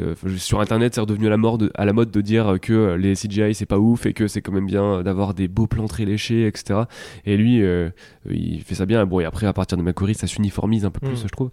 euh, 0.00 0.14
sur 0.36 0.60
internet, 0.60 0.94
c'est 0.94 1.00
redevenu 1.00 1.26
à 1.26 1.30
la, 1.30 1.36
mode, 1.36 1.70
à 1.74 1.84
la 1.84 1.92
mode 1.92 2.10
de 2.10 2.20
dire 2.20 2.58
que 2.60 2.94
les 2.94 3.14
CGI 3.14 3.54
c'est 3.54 3.66
pas 3.66 3.78
ouf 3.78 4.06
et 4.06 4.12
que 4.12 4.28
c'est 4.28 4.40
quand 4.40 4.52
même 4.52 4.66
bien 4.66 5.02
d'avoir 5.02 5.34
des 5.34 5.48
beaux 5.48 5.66
plans 5.66 5.86
très 5.88 6.04
léchés, 6.04 6.46
etc. 6.46 6.80
Et 7.26 7.36
lui, 7.36 7.62
euh, 7.62 7.90
il 8.28 8.62
fait 8.62 8.74
ça 8.74 8.86
bien. 8.86 9.04
Bon, 9.06 9.20
et 9.20 9.24
après, 9.24 9.46
à 9.46 9.52
partir 9.52 9.76
de 9.78 9.82
Macquarie, 9.82 10.14
ça 10.14 10.26
s'uniformise 10.26 10.84
un 10.84 10.90
peu 10.90 11.00
plus, 11.00 11.22
Mm. 11.24 11.26
je 11.26 11.28
trouve. 11.28 11.50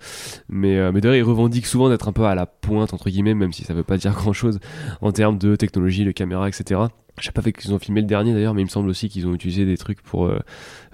Mais, 0.49 0.77
euh, 0.77 0.91
mais 0.93 1.01
d'ailleurs, 1.01 1.17
il 1.17 1.23
revendique 1.23 1.65
souvent 1.65 1.89
d'être 1.89 2.07
un 2.07 2.13
peu 2.13 2.25
à 2.25 2.35
la 2.35 2.45
pointe, 2.45 2.93
entre 2.93 3.09
guillemets, 3.09 3.33
même 3.33 3.53
si 3.53 3.63
ça 3.63 3.73
veut 3.73 3.83
pas 3.83 3.97
dire 3.97 4.13
grand 4.13 4.33
chose 4.33 4.59
en 5.01 5.11
termes 5.11 5.37
de 5.37 5.55
technologie, 5.55 6.05
de 6.05 6.11
caméra, 6.11 6.47
etc. 6.47 6.81
Je 7.19 7.25
sais 7.25 7.31
pas 7.31 7.41
fait 7.41 7.51
qu'ils 7.51 7.73
ont 7.73 7.79
filmé 7.79 8.01
le 8.01 8.07
dernier 8.07 8.33
d'ailleurs, 8.33 8.53
mais 8.53 8.61
il 8.61 8.65
me 8.65 8.69
semble 8.69 8.89
aussi 8.89 9.09
qu'ils 9.09 9.27
ont 9.27 9.33
utilisé 9.33 9.65
des 9.65 9.77
trucs 9.77 10.01
pour 10.01 10.25
euh, 10.25 10.39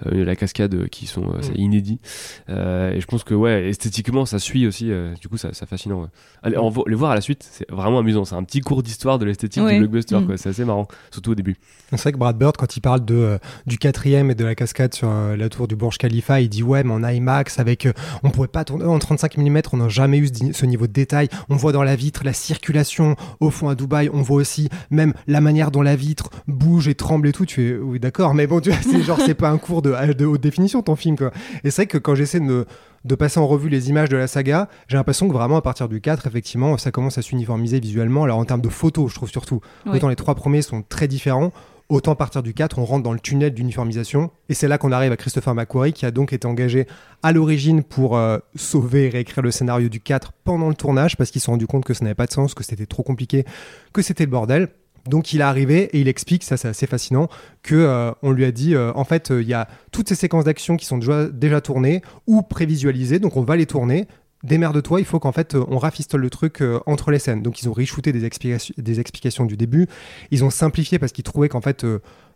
euh, 0.06 0.24
la 0.24 0.36
cascade 0.36 0.74
euh, 0.74 0.86
qui 0.88 1.06
sont 1.06 1.24
euh, 1.24 1.38
Mm. 1.38 1.56
inédit. 1.56 2.00
Euh, 2.48 2.92
et 2.92 3.00
je 3.00 3.06
pense 3.06 3.24
que 3.24 3.34
ouais, 3.34 3.68
esthétiquement, 3.68 4.26
ça 4.26 4.38
suit 4.38 4.66
aussi. 4.66 4.90
euh, 4.90 5.14
du 5.20 5.28
coup, 5.28 5.36
ça, 5.36 5.52
ça 5.52 5.66
fascinant. 5.66 6.02
ouais. 6.02 6.08
Allez, 6.42 6.58
on 6.58 6.68
va 6.68 6.82
les 6.86 6.94
voir 6.94 7.10
à 7.12 7.14
la 7.14 7.20
suite. 7.20 7.46
C'est 7.50 7.70
vraiment 7.70 7.98
amusant. 8.00 8.24
C'est 8.24 8.34
un 8.34 8.42
petit 8.44 8.60
cours 8.60 8.82
d'histoire 8.82 9.18
de 9.18 9.24
l'esthétique 9.24 9.62
Ouais. 9.62 9.74
du 9.74 9.78
blockbuster. 9.80 10.16
Mm. 10.18 10.26
quoi. 10.26 10.36
C'est 10.36 10.48
assez 10.48 10.64
marrant, 10.64 10.88
surtout 11.10 11.32
au 11.32 11.34
début. 11.34 11.56
C'est 11.90 12.00
vrai 12.02 12.12
que 12.12 12.18
Brad 12.18 12.36
Bird, 12.36 12.56
quand 12.56 12.76
il 12.76 12.80
parle 12.80 13.04
de, 13.04 13.14
euh, 13.14 13.38
du 13.66 13.78
quatrième 13.78 14.30
et 14.30 14.34
de 14.34 14.44
la 14.44 14.54
cascade 14.54 14.94
sur 14.94 15.08
euh, 15.10 15.36
la 15.36 15.48
tour 15.48 15.68
du 15.68 15.76
Burj 15.76 15.98
Khalifa, 15.98 16.40
il 16.40 16.48
dit 16.48 16.62
ouais, 16.62 16.82
mais 16.82 16.92
en 16.92 17.04
IMAX, 17.04 17.58
avec, 17.58 17.86
euh, 17.86 17.92
on 18.22 18.30
pouvait 18.30 18.48
pas 18.48 18.64
tourner 18.64 18.84
en 18.84 18.98
35 18.98 19.36
mm, 19.38 19.60
on 19.72 19.76
n'a 19.78 19.88
jamais 19.88 20.18
eu 20.18 20.26
ce, 20.28 20.52
ce 20.52 20.66
niveau 20.66 20.86
de 20.86 20.92
détail. 20.92 21.28
On 21.48 21.56
voit 21.56 21.72
dans 21.72 21.82
la 21.84 21.94
vitre 21.96 22.22
la 22.24 22.32
circulation 22.32 23.16
au 23.40 23.50
fond 23.50 23.68
à 23.68 23.74
Dubaï, 23.74 24.10
on 24.12 24.22
voit 24.22 24.36
aussi 24.38 24.68
même 24.90 25.12
la 25.26 25.40
manière 25.40 25.70
dont 25.70 25.82
la 25.82 25.94
vitre 25.96 26.15
bouge 26.46 26.88
et 26.88 26.94
tremble 26.94 27.28
et 27.28 27.32
tout. 27.32 27.46
Tu 27.46 27.54
fais, 27.54 27.76
oui, 27.76 28.00
d'accord, 28.00 28.34
mais 28.34 28.46
bon, 28.46 28.60
tu 28.60 28.70
vois, 28.70 28.78
c'est 28.82 29.02
genre, 29.02 29.20
c'est 29.24 29.34
pas 29.34 29.50
un 29.50 29.58
cours 29.58 29.82
de, 29.82 30.12
de 30.12 30.26
haute 30.26 30.40
définition 30.40 30.82
ton 30.82 30.96
film, 30.96 31.16
quoi. 31.16 31.30
Et 31.64 31.70
c'est 31.70 31.82
vrai 31.82 31.86
que 31.86 31.98
quand 31.98 32.14
j'essaie 32.14 32.40
de 32.40 32.44
me 32.44 32.66
de 33.04 33.14
passer 33.14 33.38
en 33.38 33.46
revue 33.46 33.68
les 33.68 33.88
images 33.88 34.08
de 34.08 34.16
la 34.16 34.26
saga, 34.26 34.68
j'ai 34.88 34.96
l'impression 34.96 35.28
que 35.28 35.32
vraiment 35.32 35.56
à 35.56 35.62
partir 35.62 35.88
du 35.88 36.00
4, 36.00 36.26
effectivement, 36.26 36.76
ça 36.76 36.90
commence 36.90 37.18
à 37.18 37.22
s'uniformiser 37.22 37.78
visuellement. 37.78 38.24
Alors 38.24 38.38
en 38.38 38.44
termes 38.44 38.60
de 38.60 38.68
photos, 38.68 39.10
je 39.10 39.14
trouve 39.14 39.30
surtout. 39.30 39.60
Oui. 39.86 39.96
Autant 39.96 40.08
les 40.08 40.16
trois 40.16 40.34
premiers 40.34 40.60
sont 40.60 40.82
très 40.82 41.06
différents, 41.06 41.52
autant 41.88 42.12
à 42.12 42.16
partir 42.16 42.42
du 42.42 42.52
4, 42.52 42.78
on 42.78 42.84
rentre 42.84 43.04
dans 43.04 43.12
le 43.12 43.20
tunnel 43.20 43.54
d'uniformisation. 43.54 44.30
Et 44.48 44.54
c'est 44.54 44.68
là 44.68 44.78
qu'on 44.78 44.92
arrive 44.92 45.12
à 45.12 45.16
Christopher 45.16 45.54
McQuarrie, 45.54 45.92
qui 45.92 46.06
a 46.06 46.10
donc 46.10 46.32
été 46.32 46.46
engagé 46.46 46.86
à 47.22 47.32
l'origine 47.32 47.82
pour 47.82 48.16
euh, 48.16 48.38
sauver 48.54 49.06
et 49.06 49.08
réécrire 49.08 49.42
le 49.42 49.50
scénario 49.50 49.88
du 49.88 50.00
4 50.00 50.32
pendant 50.44 50.68
le 50.68 50.74
tournage, 50.74 51.16
parce 51.16 51.30
qu'ils 51.30 51.40
se 51.40 51.46
sont 51.46 51.52
rendus 51.52 51.66
compte 51.66 51.84
que 51.84 51.94
ça 51.94 52.04
n'avait 52.04 52.14
pas 52.14 52.26
de 52.26 52.32
sens, 52.32 52.54
que 52.54 52.64
c'était 52.64 52.86
trop 52.86 53.02
compliqué, 53.02 53.44
que 53.92 54.02
c'était 54.02 54.24
le 54.24 54.30
bordel. 54.30 54.68
Donc 55.08 55.32
il 55.32 55.40
est 55.40 55.44
arrivé 55.44 55.84
et 55.92 56.00
il 56.00 56.08
explique, 56.08 56.44
ça 56.44 56.56
c'est 56.56 56.68
assez 56.68 56.86
fascinant, 56.86 57.28
que 57.62 57.74
euh, 57.74 58.12
on 58.22 58.32
lui 58.32 58.44
a 58.44 58.52
dit 58.52 58.74
euh, 58.74 58.92
en 58.94 59.04
fait 59.04 59.30
euh, 59.30 59.42
il 59.42 59.48
y 59.48 59.54
a 59.54 59.68
toutes 59.92 60.08
ces 60.08 60.14
séquences 60.14 60.44
d'action 60.44 60.76
qui 60.76 60.86
sont 60.86 60.98
déjà, 60.98 61.60
tournées 61.60 62.02
ou 62.26 62.42
prévisualisées, 62.42 63.18
donc 63.18 63.36
on 63.36 63.42
va 63.42 63.56
les 63.56 63.66
tourner. 63.66 64.06
Démerde-toi, 64.42 65.00
il 65.00 65.06
faut 65.06 65.18
qu'en 65.18 65.32
fait 65.32 65.54
euh, 65.54 65.64
on 65.68 65.78
rafistole 65.78 66.20
le 66.20 66.30
truc 66.30 66.62
entre 66.86 67.10
les 67.10 67.18
scènes. 67.18 67.42
Donc 67.42 67.62
ils 67.62 67.68
ont 67.68 67.72
reshooté 67.72 68.12
des, 68.12 68.24
explications- 68.24 68.74
des 68.76 69.00
explications 69.00 69.46
du 69.46 69.56
début, 69.56 69.86
ils 70.30 70.44
ont 70.44 70.50
simplifié 70.50 70.98
parce 70.98 71.12
qu'ils 71.12 71.24
trouvaient 71.24 71.48
qu'en 71.48 71.60
fait 71.60 71.84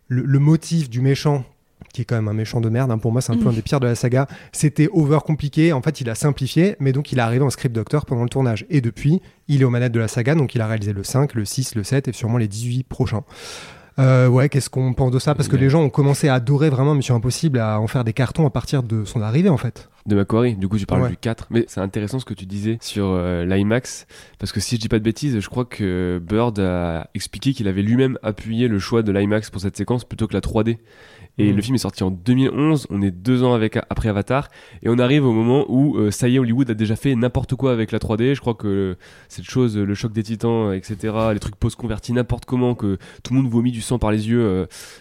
le 0.07 0.39
motif 0.39 0.89
du 0.89 1.01
méchant 1.01 1.45
qui 1.91 2.01
est 2.01 2.05
quand 2.05 2.15
même 2.15 2.27
un 2.27 2.33
méchant 2.33 2.61
de 2.61 2.69
merde, 2.69 2.91
hein, 2.91 2.97
pour 2.97 3.11
moi 3.11 3.21
c'est 3.21 3.31
un 3.31 3.37
peu 3.37 3.47
un 3.47 3.53
des 3.53 3.61
pires 3.61 3.79
de 3.79 3.87
la 3.87 3.95
saga, 3.95 4.27
c'était 4.51 4.89
over 4.91 5.19
compliqué, 5.25 5.73
en 5.73 5.81
fait 5.81 6.01
il 6.01 6.09
a 6.09 6.15
simplifié, 6.15 6.75
mais 6.79 6.91
donc 6.91 7.11
il 7.11 7.19
est 7.19 7.21
arrivé 7.21 7.43
en 7.43 7.49
script 7.49 7.75
doctor 7.75 8.05
pendant 8.05 8.23
le 8.23 8.29
tournage. 8.29 8.65
Et 8.69 8.81
depuis, 8.81 9.21
il 9.47 9.61
est 9.61 9.65
aux 9.65 9.69
manettes 9.69 9.91
de 9.91 9.99
la 9.99 10.07
saga, 10.07 10.35
donc 10.35 10.55
il 10.55 10.61
a 10.61 10.67
réalisé 10.67 10.93
le 10.93 11.03
5, 11.03 11.33
le 11.33 11.45
6, 11.45 11.75
le 11.75 11.83
7 11.83 12.07
et 12.07 12.13
sûrement 12.13 12.37
les 12.37 12.47
18 12.47 12.83
prochains. 12.83 13.23
Euh, 13.99 14.27
ouais, 14.27 14.49
qu'est-ce 14.49 14.69
qu'on 14.69 14.93
pense 14.93 15.11
de 15.11 15.19
ça? 15.19 15.35
Parce 15.35 15.47
que 15.47 15.55
les 15.55 15.69
gens 15.69 15.81
ont 15.81 15.89
commencé 15.89 16.27
à 16.27 16.35
adorer 16.35 16.69
vraiment 16.69 16.95
Mission 16.95 17.15
Impossible, 17.15 17.59
à 17.59 17.79
en 17.79 17.87
faire 17.87 18.03
des 18.03 18.13
cartons 18.13 18.45
à 18.45 18.49
partir 18.49 18.83
de 18.83 19.05
son 19.05 19.21
arrivée 19.21 19.49
en 19.49 19.57
fait. 19.57 19.89
De 20.05 20.15
Macquarie. 20.15 20.55
Du 20.55 20.67
coup, 20.67 20.77
tu 20.77 20.85
parles 20.85 21.03
Ouais. 21.03 21.09
du 21.09 21.17
4. 21.17 21.47
Mais 21.51 21.65
c'est 21.67 21.81
intéressant 21.81 22.19
ce 22.19 22.25
que 22.25 22.33
tu 22.33 22.45
disais 22.45 22.77
sur 22.81 23.05
euh, 23.07 23.45
l'IMAX. 23.45 24.07
Parce 24.39 24.51
que 24.51 24.59
si 24.59 24.75
je 24.75 24.81
dis 24.81 24.89
pas 24.89 24.99
de 24.99 25.03
bêtises, 25.03 25.39
je 25.39 25.49
crois 25.49 25.65
que 25.65 26.21
Bird 26.25 26.59
a 26.59 27.09
expliqué 27.13 27.53
qu'il 27.53 27.67
avait 27.67 27.81
lui-même 27.83 28.17
appuyé 28.23 28.67
le 28.67 28.79
choix 28.79 29.03
de 29.03 29.11
l'IMAX 29.11 29.49
pour 29.49 29.61
cette 29.61 29.77
séquence 29.77 30.03
plutôt 30.05 30.27
que 30.27 30.33
la 30.33 30.41
3D. 30.41 30.77
Et 31.37 31.53
Mm. 31.53 31.55
le 31.55 31.61
film 31.61 31.75
est 31.75 31.79
sorti 31.79 32.03
en 32.03 32.11
2011, 32.11 32.87
on 32.89 33.01
est 33.01 33.09
deux 33.09 33.41
ans 33.43 33.53
avec, 33.53 33.77
après 33.89 34.09
Avatar, 34.09 34.49
et 34.83 34.89
on 34.89 34.99
arrive 34.99 35.25
au 35.25 35.31
moment 35.31 35.65
où 35.69 35.95
euh, 35.97 36.11
ça 36.11 36.27
y 36.27 36.35
est, 36.35 36.39
Hollywood 36.39 36.69
a 36.69 36.73
déjà 36.73 36.97
fait 36.97 37.15
n'importe 37.15 37.55
quoi 37.55 37.71
avec 37.71 37.93
la 37.93 37.99
3D. 37.99 38.35
Je 38.35 38.41
crois 38.41 38.53
que 38.53 38.67
euh, 38.67 38.95
cette 39.29 39.45
chose, 39.45 39.77
le 39.77 39.93
choc 39.95 40.11
des 40.11 40.23
titans, 40.23 40.73
etc., 40.73 41.13
les 41.33 41.39
trucs 41.39 41.55
post-convertis 41.55 42.11
n'importe 42.11 42.43
comment, 42.43 42.75
que 42.75 42.97
tout 43.23 43.33
le 43.33 43.41
monde 43.41 43.49
vomit 43.49 43.71
du 43.71 43.79
sang 43.79 43.97
par 43.97 44.11
les 44.11 44.27
yeux, 44.29 44.41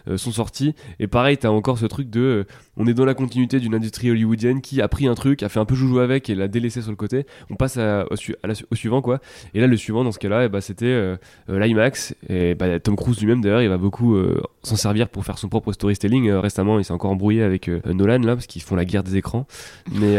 euh, 0.07 0.16
sont 0.16 0.30
sortis. 0.30 0.75
Et 1.00 1.09
pareil, 1.09 1.37
t'as 1.37 1.49
encore 1.49 1.78
ce 1.78 1.87
truc 1.87 2.09
de, 2.11 2.47
on 2.76 2.87
est 2.87 2.95
dans 2.95 3.04
la 3.04 3.14
continuité 3.14 3.59
d'une 3.59 3.75
industrie 3.75 4.11
hollywoodienne 4.12 4.61
qui 4.61 4.80
a 4.80 4.87
pris 4.90 5.06
un 5.06 5.14
truc, 5.14 5.42
a 5.42 5.49
fait 5.49 5.61
un 5.61 5.64
peu 5.64 5.75
joujou 5.75 6.00
avec 6.00 6.28
et 6.28 6.35
l'a 6.35 6.49
délaissé 6.49 6.82
sur 6.82 6.90
le 6.90 6.97
côté. 6.97 7.25
On 7.49 7.56
passe 7.56 7.78
au, 7.78 8.75
suivant, 8.75 9.00
quoi. 9.00 9.20
Et 9.54 9.61
là, 9.61 9.66
le 9.66 9.76
suivant, 9.76 10.04
dans 10.04 10.12
ce 10.12 10.18
cas-là, 10.18 10.49
bah, 10.49 10.61
c'était 10.61 10.87
euh, 10.87 11.16
euh, 11.49 11.59
l'IMAX. 11.59 12.14
Et 12.28 12.54
bah, 12.54 12.78
Tom 12.80 12.97
Cruise 12.97 13.18
lui-même, 13.20 13.40
d'ailleurs, 13.40 13.62
il 13.62 13.68
va 13.68 13.78
beaucoup 13.78 14.16
euh, 14.16 14.42
s'en 14.62 14.76
servir 14.76 15.09
pour 15.09 15.25
faire 15.25 15.38
son 15.38 15.49
propre 15.49 15.73
storytelling. 15.73 16.30
Récemment, 16.32 16.78
il 16.78 16.85
s'est 16.85 16.92
encore 16.92 17.11
embrouillé 17.11 17.42
avec 17.42 17.70
Nolan, 17.87 18.18
là, 18.18 18.35
parce 18.35 18.47
qu'ils 18.47 18.62
font 18.62 18.76
la 18.76 18.85
guerre 18.85 19.02
des 19.02 19.16
écrans. 19.16 19.47
Mais, 19.92 20.16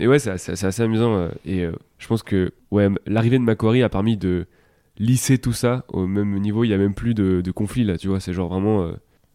et 0.00 0.08
ouais, 0.08 0.18
c'est 0.18 0.30
assez, 0.30 0.82
amusant. 0.82 1.28
et 1.46 1.66
je 1.98 2.08
pense 2.08 2.22
que 2.22 2.52
ouais, 2.70 2.88
l'arrivée 3.06 3.38
de 3.38 3.44
Macquarie 3.44 3.82
a 3.82 3.88
permis 3.88 4.16
de 4.16 4.46
lisser 4.98 5.38
tout 5.38 5.52
ça 5.52 5.84
au 5.88 6.06
même 6.06 6.38
niveau. 6.38 6.64
Il 6.64 6.68
y 6.68 6.74
a 6.74 6.78
même 6.78 6.94
plus 6.94 7.14
de 7.14 7.50
conflit, 7.50 7.84
là, 7.84 7.96
tu 7.96 8.08
vois. 8.08 8.20
C'est 8.20 8.32
genre 8.32 8.48
vraiment. 8.48 8.92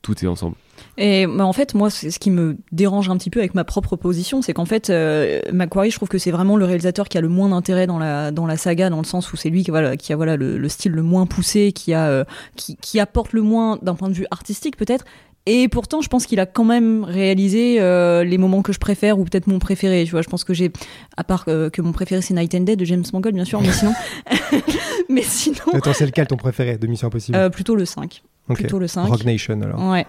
Tout 0.07 0.23
est 0.23 0.27
ensemble. 0.27 0.55
Et 0.97 1.27
bah, 1.27 1.45
en 1.45 1.53
fait, 1.53 1.73
moi, 1.73 1.89
c'est 1.89 2.11
ce 2.11 2.19
qui 2.19 2.31
me 2.31 2.57
dérange 2.71 3.09
un 3.09 3.17
petit 3.17 3.29
peu 3.29 3.39
avec 3.39 3.55
ma 3.55 3.65
propre 3.65 3.97
position, 3.97 4.41
c'est 4.41 4.53
qu'en 4.53 4.65
fait, 4.65 4.89
euh, 4.89 5.41
Macquarie, 5.51 5.91
je 5.91 5.97
trouve 5.97 6.07
que 6.07 6.17
c'est 6.17 6.31
vraiment 6.31 6.55
le 6.55 6.65
réalisateur 6.65 7.09
qui 7.09 7.17
a 7.17 7.21
le 7.21 7.27
moins 7.27 7.49
d'intérêt 7.49 7.87
dans 7.87 7.99
la 7.99 8.31
dans 8.31 8.45
la 8.45 8.55
saga, 8.57 8.89
dans 8.89 8.99
le 8.99 9.05
sens 9.05 9.33
où 9.33 9.37
c'est 9.37 9.49
lui 9.49 9.63
qui 9.63 9.71
voilà 9.71 9.97
qui 9.97 10.13
a 10.13 10.15
voilà 10.15 10.37
le, 10.37 10.57
le 10.57 10.69
style 10.69 10.93
le 10.93 11.03
moins 11.03 11.25
poussé, 11.25 11.73
qui 11.73 11.93
a 11.93 12.07
euh, 12.07 12.23
qui, 12.55 12.77
qui 12.77 12.99
apporte 12.99 13.33
le 13.33 13.41
moins 13.41 13.77
d'un 13.81 13.95
point 13.95 14.07
de 14.07 14.13
vue 14.13 14.27
artistique 14.31 14.77
peut-être. 14.77 15.03
Et 15.49 15.69
pourtant, 15.69 16.01
je 16.01 16.09
pense 16.09 16.25
qu'il 16.25 16.41
a 16.41 16.45
quand 16.45 16.65
même 16.65 17.05
réalisé 17.05 17.79
euh, 17.79 18.25
les 18.25 18.37
moments 18.37 18.61
que 18.61 18.73
je 18.73 18.79
préfère 18.79 19.17
ou 19.17 19.23
peut-être 19.23 19.47
mon 19.47 19.59
préféré. 19.59 20.03
Tu 20.03 20.11
vois, 20.11 20.21
je 20.21 20.27
pense 20.27 20.43
que 20.43 20.53
j'ai, 20.53 20.73
à 21.15 21.23
part 21.23 21.45
euh, 21.47 21.69
que 21.69 21.81
mon 21.81 21.93
préféré 21.93 22.21
c'est 22.21 22.33
Night 22.33 22.53
and 22.53 22.61
Day 22.61 22.75
de 22.75 22.83
James 22.83 23.05
Mangold, 23.13 23.33
bien 23.33 23.45
sûr, 23.45 23.61
mais 23.61 23.71
sinon, 23.71 23.93
mais 25.09 25.21
sinon, 25.21 25.55
Attends, 25.73 25.93
c'est 25.93 26.05
lequel 26.05 26.27
ton 26.27 26.35
préféré 26.35 26.77
de 26.77 26.85
Mission 26.85 27.07
Impossible 27.07 27.37
euh, 27.37 27.49
plutôt 27.49 27.77
le 27.77 27.85
5. 27.85 28.23
Plutôt 28.54 28.80
le 28.80 28.88
5. 28.88 29.06
Rock 29.06 29.25
Nation 29.25 29.62
alors. 29.62 29.84
Ouais. 29.89 30.06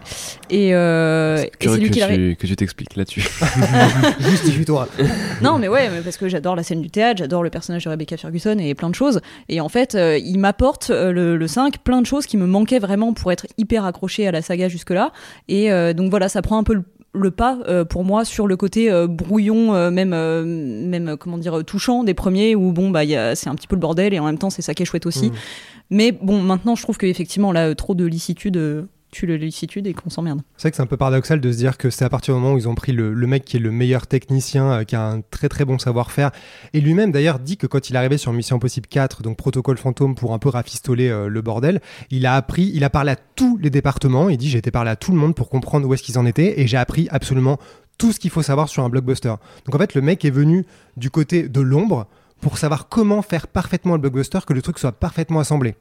Et, 0.51 0.75
euh, 0.75 1.39
c'est 1.39 1.51
Curieux 1.59 1.81
lui 1.81 1.91
que, 1.91 1.95
qui 1.95 2.07
tu, 2.07 2.37
que 2.37 2.47
tu 2.47 2.57
t'expliques 2.57 2.97
là-dessus. 2.97 3.29
Justifie-toi. 4.21 4.89
Non, 5.43 5.59
mais 5.59 5.69
ouais, 5.69 5.89
mais 5.89 6.01
parce 6.01 6.17
que 6.17 6.29
j'adore 6.29 6.57
la 6.57 6.63
scène 6.63 6.83
du 6.83 6.91
théâtre, 6.91 7.19
j'adore 7.19 7.43
le 7.43 7.51
personnage 7.51 7.85
de 7.85 7.91
Rebecca 7.91 8.17
Ferguson 8.17 8.57
et 8.59 8.75
plein 8.75 8.91
de 8.91 8.95
choses. 8.95 9.21
Et 9.49 9.61
en 9.61 9.69
fait, 9.69 9.95
euh, 9.95 10.19
il 10.19 10.39
m'apporte 10.39 10.91
euh, 10.91 11.13
le, 11.13 11.37
le 11.37 11.47
5 11.47 11.79
plein 11.79 12.01
de 12.01 12.07
choses 12.07 12.27
qui 12.27 12.37
me 12.37 12.47
manquaient 12.47 12.79
vraiment 12.81 13.13
pour 13.13 13.31
être 13.31 13.47
hyper 13.57 13.85
accroché 13.85 14.27
à 14.27 14.33
la 14.33 14.43
saga 14.43 14.69
jusque-là. 14.69 15.13
Et 15.49 15.71
euh, 15.71 15.93
donc 15.93 16.11
voilà, 16.11 16.29
ça 16.29 16.43
prend 16.43 16.59
un 16.59 16.65
peu 16.65 16.75
le 16.75 16.83
le 17.19 17.31
pas 17.31 17.59
euh, 17.69 17.85
pour 17.85 18.05
moi 18.05 18.25
sur 18.25 18.47
le 18.47 18.57
côté 18.57 18.91
euh, 18.91 19.07
brouillon 19.07 19.75
euh, 19.75 19.91
même 19.91 20.11
même 20.89 21.17
comment 21.17 21.39
dire 21.39 21.65
touchant 21.65 22.05
des 22.05 22.15
premiers 22.15 22.55
où 22.55 22.73
bon 22.73 22.91
bah 22.91 23.03
c'est 23.35 23.49
un 23.49 23.55
petit 23.55 23.67
peu 23.67 23.77
le 23.77 23.81
bordel 23.81 24.15
et 24.15 24.19
en 24.19 24.25
même 24.25 24.39
temps 24.39 24.51
c'est 24.51 24.63
ça 24.63 24.75
qui 24.75 24.83
est 24.83 24.87
chouette 24.87 25.07
aussi 25.07 25.29
Mm. 25.29 25.33
mais 25.91 26.13
bon 26.13 26.41
maintenant 26.41 26.75
je 26.75 26.83
trouve 26.83 26.97
que 26.97 27.07
effectivement 27.07 27.53
là 27.53 27.75
trop 27.75 27.95
de 27.95 28.05
licitude 28.05 28.87
tue 29.11 29.27
la 29.27 29.37
licitude 29.37 29.87
et 29.87 29.95
qu'on 29.95 30.11
s'emmerde 30.11 30.43
C'est 30.57 30.63
vrai 30.63 30.71
que 30.71 30.77
c'est 30.77 30.83
un 30.83 30.87
peu 30.87 30.97
paradoxal 30.97 31.41
de 31.41 31.53
se 31.53 31.57
dire 31.57 31.79
que 31.79 31.91
c'est 31.91 32.05
à 32.05 32.09
partir 32.09 32.35
du 32.35 32.41
moment 32.41 32.55
où 32.55 32.59
ils 32.59 32.69
ont 32.69 32.75
pris 32.75 32.93
le, 32.93 33.15
le 33.15 33.27
mec 33.27 33.45
qui 33.45 33.57
est 33.57 33.61
le 33.61 33.71
meilleur 33.71 34.07
technicien, 34.07 34.73
euh, 34.73 34.85
qui 34.85 34.97
a 34.97 35.07
un 35.07 35.21
très 35.21 35.49
très 35.49 35.65
bon 35.65 35.79
savoir-faire, 35.79 36.31
et 36.73 36.81
lui-même 36.81 37.11
d'ailleurs 37.11 37.39
dit 37.39 37.57
que 37.57 37.67
quand 37.67 37.91
il 37.91 37.97
est 37.97 37.99
arrivé 37.99 38.19
sur 38.19 38.33
Mission 38.33 38.57
Impossible 38.57 38.87
4, 38.87 39.23
donc 39.23 39.37
Protocole 39.37 39.79
Fantôme 39.79 40.15
pour 40.15 40.35
un 40.35 40.39
peu 40.39 40.49
rafistoler 40.49 41.09
euh, 41.09 41.29
le 41.29 41.43
bordel, 41.43 41.81
il 42.11 42.27
a 42.27 42.35
appris, 42.35 42.71
il 42.75 42.85
a 42.85 42.91
parlé 42.91 43.13
à 43.13 43.17
tous 43.17 43.57
les 43.59 43.71
départements, 43.71 44.29
il 44.29 44.37
dit 44.37 44.49
j'ai 44.49 44.59
été 44.59 44.71
parlé 44.71 44.91
à 44.91 44.97
tout 44.97 45.13
le 45.13 45.19
monde 45.19 45.35
pour 45.35 45.49
comprendre 45.49 45.87
où 45.89 45.95
est-ce 45.95 46.03
qu'ils 46.03 46.19
en 46.19 46.27
étaient, 46.27 46.61
et 46.61 46.67
j'ai 46.67 46.77
appris 46.77 47.09
absolument 47.11 47.59
tout 47.97 48.13
ce 48.13 48.21
qu'il 48.21 48.31
faut 48.31 48.43
savoir 48.43 48.69
sur 48.69 48.85
un 48.85 48.89
blockbuster. 48.89 49.35
Donc 49.65 49.75
en 49.75 49.79
fait 49.79 49.95
le 49.95 50.03
mec 50.03 50.25
est 50.25 50.31
venu 50.31 50.65
du 50.97 51.11
côté 51.11 51.49
de 51.49 51.61
l'ombre 51.61 52.07
pour 52.41 52.59
savoir 52.59 52.89
comment 52.89 53.23
faire 53.23 53.49
parfaitement 53.49 53.95
le 53.95 54.01
blockbuster, 54.01 54.41
que 54.47 54.53
le 54.53 54.63
truc 54.63 54.79
soit 54.79 54.93
parfaitement 54.93 55.41
assemblé. 55.41 55.75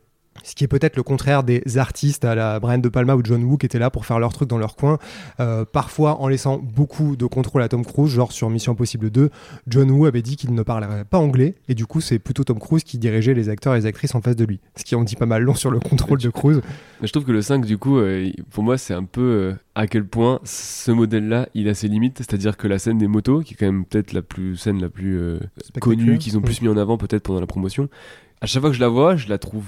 Ce 0.43 0.55
qui 0.55 0.63
est 0.63 0.67
peut-être 0.67 0.95
le 0.95 1.03
contraire 1.03 1.43
des 1.43 1.77
artistes 1.77 2.25
à 2.25 2.35
la 2.35 2.59
Brian 2.59 2.77
De 2.77 2.89
Palma 2.89 3.15
ou 3.15 3.21
John 3.23 3.43
Woo 3.43 3.57
qui 3.57 3.65
étaient 3.65 3.79
là 3.79 3.89
pour 3.89 4.05
faire 4.05 4.19
leur 4.19 4.33
truc 4.33 4.49
dans 4.49 4.57
leur 4.57 4.75
coin, 4.75 4.97
euh, 5.39 5.65
parfois 5.65 6.21
en 6.21 6.27
laissant 6.27 6.57
beaucoup 6.57 7.15
de 7.15 7.25
contrôle 7.25 7.61
à 7.61 7.67
Tom 7.67 7.85
Cruise, 7.85 8.11
genre 8.11 8.31
sur 8.31 8.49
Mission 8.49 8.73
Impossible 8.73 9.09
2, 9.09 9.29
John 9.67 9.91
Woo 9.91 10.05
avait 10.05 10.21
dit 10.21 10.35
qu'il 10.35 10.53
ne 10.53 10.63
parlerait 10.63 11.05
pas 11.05 11.17
anglais, 11.17 11.55
et 11.67 11.75
du 11.75 11.85
coup 11.85 12.01
c'est 12.01 12.19
plutôt 12.19 12.43
Tom 12.43 12.59
Cruise 12.59 12.83
qui 12.83 12.97
dirigeait 12.97 13.33
les 13.33 13.49
acteurs 13.49 13.75
et 13.75 13.79
les 13.79 13.85
actrices 13.85 14.15
en 14.15 14.21
face 14.21 14.35
de 14.35 14.45
lui. 14.45 14.59
Ce 14.75 14.83
qui 14.83 14.95
en 14.95 15.03
dit 15.03 15.15
pas 15.15 15.25
mal 15.25 15.43
long 15.43 15.55
sur 15.55 15.71
le 15.71 15.79
contrôle 15.79 16.19
de 16.19 16.29
Cruise. 16.29 16.61
Mais 17.01 17.07
je 17.07 17.11
trouve 17.11 17.25
que 17.25 17.31
le 17.31 17.41
5, 17.41 17.65
du 17.65 17.77
coup, 17.77 17.97
euh, 17.97 18.31
pour 18.51 18.63
moi, 18.63 18.77
c'est 18.77 18.93
un 18.93 19.03
peu 19.03 19.21
euh, 19.21 19.53
à 19.75 19.87
quel 19.87 20.05
point 20.05 20.39
ce 20.43 20.91
modèle-là, 20.91 21.49
il 21.53 21.67
a 21.69 21.73
ses 21.73 21.87
limites. 21.87 22.17
C'est-à-dire 22.17 22.57
que 22.57 22.67
la 22.67 22.79
scène 22.79 22.97
des 22.97 23.07
motos, 23.07 23.41
qui 23.41 23.53
est 23.53 23.57
quand 23.57 23.65
même 23.65 23.85
peut-être 23.85 24.13
la 24.13 24.21
plus 24.21 24.55
scène 24.55 24.81
la 24.81 24.89
plus 24.89 25.39
connue, 25.79 26.17
qu'ils 26.17 26.37
ont 26.37 26.41
plus 26.41 26.61
mis 26.61 26.67
en 26.67 26.77
avant 26.77 26.97
peut-être 26.97 27.23
pendant 27.23 27.39
la 27.39 27.47
promotion, 27.47 27.89
à 28.41 28.45
chaque 28.45 28.61
fois 28.61 28.69
que 28.69 28.75
je 28.75 28.81
la 28.81 28.87
vois, 28.87 29.15
je 29.15 29.29
la 29.29 29.37
trouve 29.37 29.65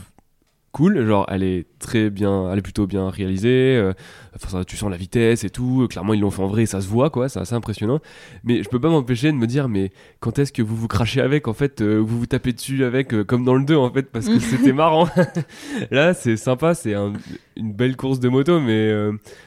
cool. 0.72 1.06
Genre, 1.06 1.26
elle 1.30 1.44
est 1.44 1.66
très 1.80 2.10
bien, 2.10 2.52
elle 2.52 2.60
est 2.60 2.62
plutôt 2.62 2.88
bien 2.88 3.10
réalisée. 3.10 3.76
euh, 3.78 3.94
enfin, 4.36 4.64
tu 4.64 4.76
sens 4.78 4.90
la 4.90 4.98
vitesse 4.98 5.44
et 5.44 5.50
tout. 5.50 5.88
Clairement, 5.90 6.14
ils 6.14 6.20
l'ont 6.22 6.32
fait 6.32 6.42
en 6.42 6.48
vrai, 6.48 6.66
ça 6.66 6.82
se 6.82 6.88
voit, 6.88 7.10
quoi. 7.10 7.30
C'est 7.30 7.40
assez 7.40 7.56
impressionnant. 7.56 8.00
Mais 8.44 8.64
je 8.64 8.70
peux 8.70 8.80
pas 8.80 8.90
m'empêcher 8.90 9.32
de 9.32 9.38
me 9.38 9.48
dire, 9.48 9.68
mais 9.70 9.92
quand 10.20 10.40
est-ce 10.40 10.52
que 10.54 10.62
vous 10.62 10.76
vous 10.76 10.88
crachez 10.88 11.22
avec, 11.22 11.48
en 11.48 11.54
fait, 11.54 11.82
euh, 11.82 11.98
vous 11.98 12.20
vous 12.20 12.26
tapez 12.26 12.54
dessus 12.54 12.84
avec, 12.84 13.14
euh, 13.14 13.24
comme 13.24 13.44
dans 13.46 13.56
le 13.56 13.64
2, 13.66 13.76
en 13.76 13.92
fait, 13.92 14.04
parce 14.12 14.28
que 14.28 14.40
c'était 14.40 14.74
marrant. 14.74 15.08
Là, 15.92 16.14
c'est 16.14 16.38
sympa, 16.38 16.74
c'est 16.74 16.94
un- 16.94 17.14
une 17.56 17.74
belle 17.74 17.96
course 17.96 18.20
de 18.20 18.30
moto, 18.30 18.60
mais 18.60 18.90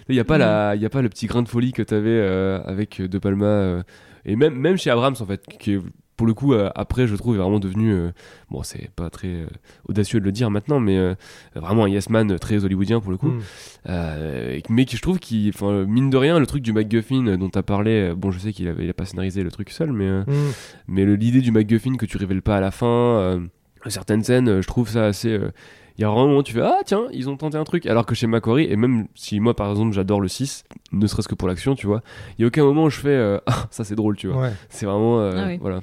il 0.08 0.14
n'y 0.14 0.20
a, 0.20 0.24
pas 0.24 0.38
la- 0.38 0.76
y 0.76 0.84
a 0.84 0.90
pas 0.90 1.02
le 1.02 1.08
petit 1.08 1.26
grain 1.26 1.42
de 1.42 1.48
folie 1.48 1.72
que 1.72 1.82
tu 1.82 1.94
avais 1.94 2.20
avec 2.66 3.00
De 3.00 3.18
Palma. 3.18 3.82
et 4.24 4.36
même, 4.36 4.54
même 4.54 4.76
chez 4.76 4.90
Abrams, 4.90 5.14
en 5.18 5.26
fait, 5.26 5.42
qui 5.58 5.74
est, 5.74 5.80
pour 6.16 6.26
le 6.26 6.34
coup, 6.34 6.52
euh, 6.52 6.70
après, 6.74 7.06
je 7.06 7.16
trouve, 7.16 7.34
est 7.36 7.38
vraiment 7.38 7.58
devenu. 7.58 7.90
euh, 7.92 8.10
bon, 8.50 8.62
c'est 8.62 8.90
pas 8.94 9.10
très 9.10 9.28
euh, 9.28 9.46
audacieux 9.88 10.20
de 10.20 10.24
le 10.24 10.32
dire 10.32 10.50
maintenant, 10.50 10.78
mais 10.78 10.96
euh, 10.98 11.14
vraiment 11.54 11.84
un 11.84 11.88
yes 11.88 12.10
man 12.10 12.38
très 12.38 12.64
hollywoodien 12.64 13.00
pour 13.00 13.10
le 13.10 13.16
coup. 13.16 13.28
Mm. 13.28 13.40
Euh, 13.88 14.60
mais 14.68 14.84
qui, 14.84 14.96
je 14.96 15.02
trouve, 15.02 15.18
qui, 15.18 15.50
enfin, 15.54 15.84
mine 15.84 16.10
de 16.10 16.16
rien, 16.16 16.38
le 16.38 16.46
truc 16.46 16.62
du 16.62 16.72
MacGuffin 16.72 17.36
dont 17.36 17.48
tu 17.48 17.58
as 17.58 17.62
parlé, 17.62 18.12
bon, 18.16 18.30
je 18.30 18.38
sais 18.38 18.52
qu'il 18.52 18.68
avait, 18.68 18.84
il 18.84 18.90
a 18.90 18.94
pas 18.94 19.04
scénarisé 19.06 19.42
le 19.42 19.50
truc 19.50 19.70
seul, 19.70 19.92
mais, 19.92 20.06
euh, 20.06 20.22
Mm. 20.26 20.52
mais 20.88 21.04
le- 21.04 21.16
l'idée 21.16 21.40
du 21.40 21.50
MacGuffin 21.50 21.96
que 21.96 22.06
tu 22.06 22.16
révèles 22.16 22.42
pas 22.42 22.56
à 22.56 22.60
la 22.60 22.70
fin, 22.70 22.86
euh, 22.86 23.40
certaines 23.88 24.22
scènes, 24.22 24.60
je 24.60 24.66
trouve 24.66 24.88
ça 24.88 25.06
assez. 25.06 25.30
euh, 25.30 25.50
il 25.98 26.00
y 26.00 26.04
a 26.04 26.08
vraiment 26.08 26.22
un 26.24 26.26
moment 26.28 26.38
où 26.38 26.42
tu 26.42 26.54
fais 26.54 26.62
Ah 26.62 26.78
tiens, 26.86 27.02
ils 27.12 27.28
ont 27.28 27.36
tenté 27.36 27.58
un 27.58 27.64
truc. 27.64 27.84
Alors 27.84 28.06
que 28.06 28.14
chez 28.14 28.26
Macquarie, 28.26 28.64
et 28.64 28.76
même 28.76 29.08
si 29.14 29.40
moi 29.40 29.54
par 29.54 29.68
exemple 29.70 29.92
j'adore 29.92 30.22
le 30.22 30.28
6, 30.28 30.64
ne 30.92 31.06
serait-ce 31.06 31.28
que 31.28 31.34
pour 31.34 31.48
l'action, 31.48 31.74
tu 31.74 31.86
vois, 31.86 32.02
il 32.38 32.42
y 32.42 32.44
a 32.44 32.48
aucun 32.48 32.64
moment 32.64 32.84
où 32.84 32.90
je 32.90 32.98
fais 32.98 33.08
euh, 33.10 33.38
Ah 33.46 33.66
ça 33.70 33.84
c'est 33.84 33.94
drôle, 33.94 34.16
tu 34.16 34.28
vois. 34.28 34.40
Ouais. 34.42 34.52
C'est 34.70 34.86
vraiment. 34.86 35.20
euh, 35.20 35.32
Ah 35.36 35.46
oui. 35.48 35.58
Voilà. 35.60 35.80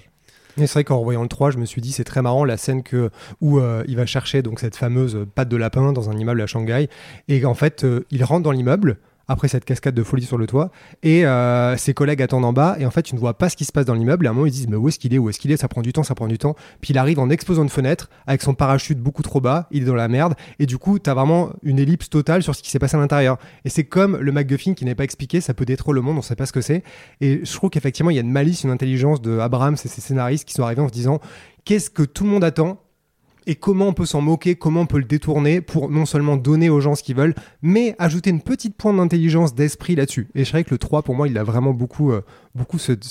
C'est 0.68 0.74
vrai 0.74 0.84
qu'en 0.84 1.00
revoyant 1.00 1.22
le 1.22 1.28
3, 1.28 1.52
je 1.52 1.58
me 1.58 1.66
suis 1.66 1.82
dit 1.82 1.92
c'est 1.92 2.04
très 2.04 2.22
marrant 2.22 2.44
la 2.44 2.58
scène 2.58 2.84
où 3.42 3.60
euh, 3.60 3.84
il 3.88 3.96
va 3.96 4.06
chercher 4.06 4.42
donc 4.42 4.60
cette 4.60 4.76
fameuse 4.76 5.26
patte 5.36 5.50
de 5.50 5.58
lapin 5.58 5.94
dans 5.94 6.10
un 6.10 6.18
immeuble 6.18 6.42
à 6.42 6.48
Shanghai. 6.48 6.90
Et 7.28 7.46
en 7.46 7.54
fait 7.54 7.84
euh, 7.84 8.06
il 8.12 8.24
rentre 8.24 8.44
dans 8.44 8.52
l'immeuble 8.52 8.98
après 9.30 9.48
cette 9.48 9.64
cascade 9.64 9.96
de 9.96 10.04
folie 10.04 10.26
sur 10.26 10.38
le 10.38 10.48
toit. 10.48 10.72
Et 11.04 11.26
euh, 11.26 11.78
ses 11.78 11.94
collègues 11.94 12.22
attendent 12.22 12.44
en 12.44 12.52
bas. 12.52 12.76
Et 12.80 12.86
en 12.86 12.92
fait, 12.92 13.04
tu 13.04 13.16
ne 13.16 13.20
vois 13.20 13.36
pas 13.36 13.48
ce 13.48 13.56
qui 13.56 13.64
se 13.64 13.72
passe 13.72 13.86
dans 13.86 13.94
l'immeuble. 13.94 14.26
Et 14.26 14.28
à 14.28 14.32
un 14.32 14.34
moment, 14.34 14.48
ils 14.48 14.52
disent 14.52 14.68
Mais 14.68 14.76
où 14.76 14.90
est-ce 14.90 15.00
qu'il 15.00 15.14
est 15.14 15.18
Où 15.18 15.30
est-ce 15.30 15.40
qu'il 15.40 15.52
est 15.52 15.58
Ça 15.58 15.68
prend 15.68 15.82
du 15.82 15.94
temps, 15.94 16.04
ça 16.04 16.16
prend 16.16 16.28
du 16.28 16.38
temps. 16.38 16.56
Puis 16.82 16.92
il 16.92 16.98
arrive 16.98 17.20
en 17.20 17.30
explosant 17.30 17.64
une 17.64 17.70
fenêtre 17.70 18.10
avec 18.28 18.42
son 18.42 18.54
parachute 18.54 19.00
beaucoup 19.00 19.22
trop 19.22 19.40
bas. 19.40 19.68
Il 19.72 19.84
est 19.84 19.86
dans 19.86 19.96
la 19.96 20.08
merde. 20.08 20.34
Et 20.58 20.66
du 20.66 20.78
coup, 20.78 21.00
tu 21.00 21.10
as 21.10 21.14
vraiment 21.14 21.52
une 21.64 21.80
ellipse 21.80 22.10
totale 22.10 22.44
sur 22.44 22.56
ce 22.56 22.64
qui 22.64 22.72
s'est 22.72 22.80
passé 22.80 22.98
à 22.98 23.00
l'intérieur. 23.00 23.38
Et 23.64 23.70
c'est 23.70 23.86
comme 23.86 24.18
le 24.18 24.32
MacGuffin 24.32 24.74
qui 24.74 24.84
n'est 24.84 24.96
pas 24.96 25.04
expliqué. 25.04 25.40
Ça 25.40 25.54
peut 25.54 25.66
détruire 25.66 25.94
le 25.94 26.02
monde. 26.02 26.18
On 26.18 26.22
sait 26.24 26.36
pas 26.36 26.48
ce 26.48 26.52
que 26.52 26.62
c'est. 26.62 26.84
Et 27.22 27.42
je 27.46 27.54
trouve 27.54 27.70
qu'effectivement, 27.70 28.10
il 28.10 28.16
y 28.16 28.20
a 28.20 28.24
une 28.24 28.32
malice, 28.32 28.64
une 28.64 28.72
intelligence 28.72 29.22
de 29.22 29.38
Abrams 29.38 29.76
et 29.76 29.88
ses 29.88 30.02
scénaristes 30.02 30.46
qui 30.46 30.56
sont 30.56 30.64
arrivés 30.64 30.82
en 30.82 30.88
se 30.88 30.94
disant 30.94 31.20
Qu'est-ce 31.66 31.92
que 31.92 32.02
tout 32.04 32.24
le 32.24 32.32
monde 32.32 32.44
attend 32.44 32.82
et 33.48 33.56
comment 33.56 33.88
on 33.88 33.94
peut 33.94 34.06
s'en 34.06 34.22
moquer, 34.22 34.56
comment 34.56 34.82
on 34.82 34.86
peut 34.86 34.98
le 34.98 35.06
détourner 35.06 35.62
pour 35.62 35.90
non 35.90 36.06
seulement 36.06 36.38
donner 36.38 36.70
aux 36.70 36.82
gens 36.82 36.96
ce 36.96 37.04
qu'ils 37.04 37.16
veulent, 37.16 37.36
mais 37.62 37.96
ajouter 38.00 38.30
une 38.30 38.42
petite 38.42 38.76
pointe 38.76 38.98
d'intelligence, 38.98 39.56
d'esprit 39.56 39.96
là-dessus. 39.96 40.28
Et 40.36 40.44
je 40.44 40.52
dirais 40.52 40.64
que 40.64 40.72
le 40.72 40.78
3, 40.78 41.04
pour 41.04 41.16
moi, 41.16 41.28
il 41.28 41.38
a 41.38 41.44
vraiment 41.44 41.74
beaucoup, 41.74 42.12
euh, 42.12 42.22
beaucoup 42.56 42.78
cette 42.80 43.06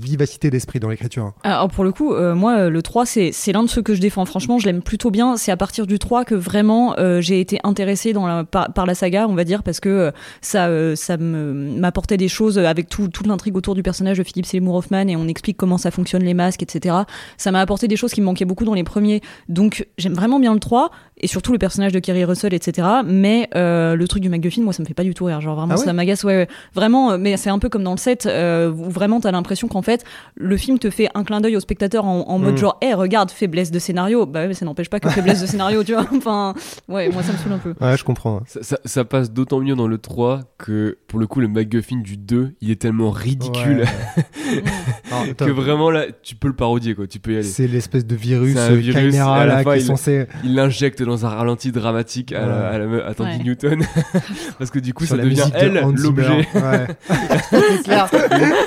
vivacité 0.00 0.50
d'esprit 0.50 0.78
dans 0.80 0.88
l'écriture. 0.88 1.32
Alors 1.42 1.68
pour 1.68 1.84
le 1.84 1.92
coup, 1.92 2.12
euh, 2.14 2.34
moi, 2.34 2.68
le 2.68 2.82
3, 2.82 3.04
c'est 3.06 3.32
l'un 3.52 3.62
de 3.64 3.68
ceux 3.68 3.82
que 3.82 3.94
je 3.94 4.00
défends. 4.00 4.24
Franchement, 4.24 4.58
je 4.58 4.66
l'aime 4.66 4.82
plutôt 4.82 5.10
bien. 5.10 5.36
C'est 5.36 5.50
à 5.52 5.56
partir 5.56 5.86
du 5.86 5.98
3 5.98 6.24
que 6.24 6.34
vraiment 6.34 6.96
euh, 6.98 7.20
j'ai 7.20 7.40
été 7.40 7.58
intéressée 7.64 8.12
dans 8.12 8.26
la, 8.26 8.44
par, 8.44 8.86
la 8.86 8.94
saga, 8.94 9.26
on 9.28 9.34
va 9.34 9.44
dire, 9.44 9.62
parce 9.62 9.80
que 9.80 10.12
ça, 10.40 10.68
ça 10.96 11.16
m'apportait 11.16 12.16
des 12.16 12.28
choses 12.28 12.58
avec 12.58 12.88
tout, 12.88 13.08
toute 13.08 13.26
l'intrigue 13.26 13.56
autour 13.56 13.74
du 13.74 13.82
personnage 13.82 14.18
de 14.18 14.22
Philippe 14.22 14.46
Seymour 14.46 14.76
Hoffman 14.76 15.08
et 15.08 15.16
on 15.16 15.26
explique 15.28 15.56
comment 15.56 15.78
ça 15.78 15.90
fonctionne 15.90 16.22
les 16.22 16.34
masques, 16.34 16.62
etc. 16.62 16.96
Ça 17.36 17.50
m'a 17.50 17.60
apporté 17.60 17.88
des 17.88 17.96
choses 17.96 18.12
qui 18.12 18.20
me 18.20 18.26
manquaient 18.26 18.44
beaucoup 18.44 18.64
dans 18.64 18.74
les 18.74 18.84
premiers. 18.84 19.20
Donc 19.48 19.86
j'aime 19.98 20.14
vraiment 20.14 20.38
bien 20.40 20.54
le 20.54 20.60
3 20.60 20.90
et 21.20 21.26
surtout 21.26 21.52
le 21.52 21.58
personnage 21.58 21.92
de 21.92 21.98
Kerry 21.98 22.24
Russell, 22.24 22.54
etc. 22.54 22.86
Mais 23.04 23.48
euh, 23.56 23.96
le 23.96 24.08
truc 24.08 24.22
du 24.22 24.28
MacGuffin, 24.28 24.62
moi, 24.62 24.72
ça 24.72 24.82
me 24.82 24.86
fait 24.88 24.94
pas 24.94 25.02
du 25.02 25.14
tout 25.14 25.24
rire. 25.24 25.40
Genre 25.40 25.56
vraiment, 25.56 25.74
Ah 25.74 25.78
ouais? 25.78 25.84
ça 25.84 25.92
m'agace. 25.92 26.22
Ouais, 26.24 26.36
ouais. 26.36 26.48
vraiment. 26.74 27.12
euh, 27.12 27.18
Mais 27.18 27.36
c'est 27.36 27.50
un 27.50 27.58
peu 27.58 27.68
comme 27.68 27.82
dans 27.82 27.90
le 27.92 27.96
7 27.98 28.26
euh, 28.26 28.67
où 28.70 28.90
vraiment 28.90 29.20
t'as 29.20 29.30
l'impression 29.32 29.68
qu'en 29.68 29.82
fait 29.82 30.04
le 30.36 30.56
film 30.56 30.78
te 30.78 30.90
fait 30.90 31.08
un 31.14 31.24
clin 31.24 31.40
d'œil 31.40 31.56
au 31.56 31.60
spectateur 31.60 32.04
en, 32.04 32.28
en 32.28 32.38
mode 32.38 32.54
Mm. 32.54 32.58
genre, 32.58 32.78
hé, 32.82 32.94
regarde, 32.94 33.30
faiblesse 33.30 33.70
de 33.70 33.78
scénario. 33.78 34.26
Bah 34.26 34.40
ouais, 34.40 34.48
mais 34.48 34.54
ça 34.54 34.64
n'empêche 34.64 34.88
pas 34.88 35.00
que 35.00 35.08
faiblesse 35.10 35.40
de 35.40 35.46
scénario, 35.46 35.84
tu 35.84 35.92
vois. 35.92 36.06
Enfin, 36.16 36.54
ouais, 36.88 37.08
moi 37.10 37.22
ça 37.22 37.32
me 37.32 37.38
saule 37.38 37.52
un 37.52 37.58
peu. 37.58 37.74
Ouais, 37.80 37.96
je 37.96 38.04
comprends. 38.04 38.40
Ça, 38.46 38.62
ça- 38.62 38.78
ça 38.84 39.04
passe 39.04 39.30
d'autant 39.32 39.60
mieux 39.60 39.74
dans 39.76 39.86
le 39.88 39.98
3 39.98 40.40
que 40.58 40.96
pour 41.08 41.18
le 41.18 41.26
coup, 41.26 41.40
le 41.40 41.48
MacGuffin 41.48 41.96
du 41.98 42.16
2, 42.16 42.52
il 42.60 42.70
est 42.70 42.80
tellement 42.80 43.10
ridicule 43.10 43.84
Ouais. 43.84 45.34
Que 45.38 45.50
vraiment 45.50 45.90
là, 45.90 46.04
tu 46.22 46.34
peux 46.34 46.48
le 46.48 46.54
parodier 46.54 46.94
quoi. 46.94 47.06
Tu 47.06 47.18
peux 47.18 47.32
y 47.32 47.34
aller. 47.34 47.42
C'est 47.42 47.66
l'espèce 47.66 48.06
de 48.06 48.14
virus, 48.14 48.56
euh, 48.56 48.74
virus, 48.74 48.96
et 48.96 49.10
caméra 49.10 49.46
là, 49.46 49.62
qui 49.64 49.70
est 49.70 49.76
il- 49.78 49.84
censé 49.84 50.26
Il 50.44 50.54
l'injecte 50.54 51.02
dans 51.02 51.24
un 51.26 51.28
ralenti 51.30 51.72
dramatique 51.72 52.32
à, 52.32 52.40
la, 52.40 52.46
Ouais. 52.46 52.52
à, 52.74 52.78
la 52.78 52.86
me- 52.86 53.06
à 53.06 53.14
Tandy 53.14 53.38
Ouais. 53.38 53.44
Newton 53.44 53.82
parce 54.58 54.70
que 54.70 54.78
du 54.78 54.92
coup 54.94 55.04
sur 55.06 55.16
ça 55.16 55.22
devient 55.22 55.48
elle 55.54 55.80
l'objet. 55.96 56.46
Ouais. 56.54 56.86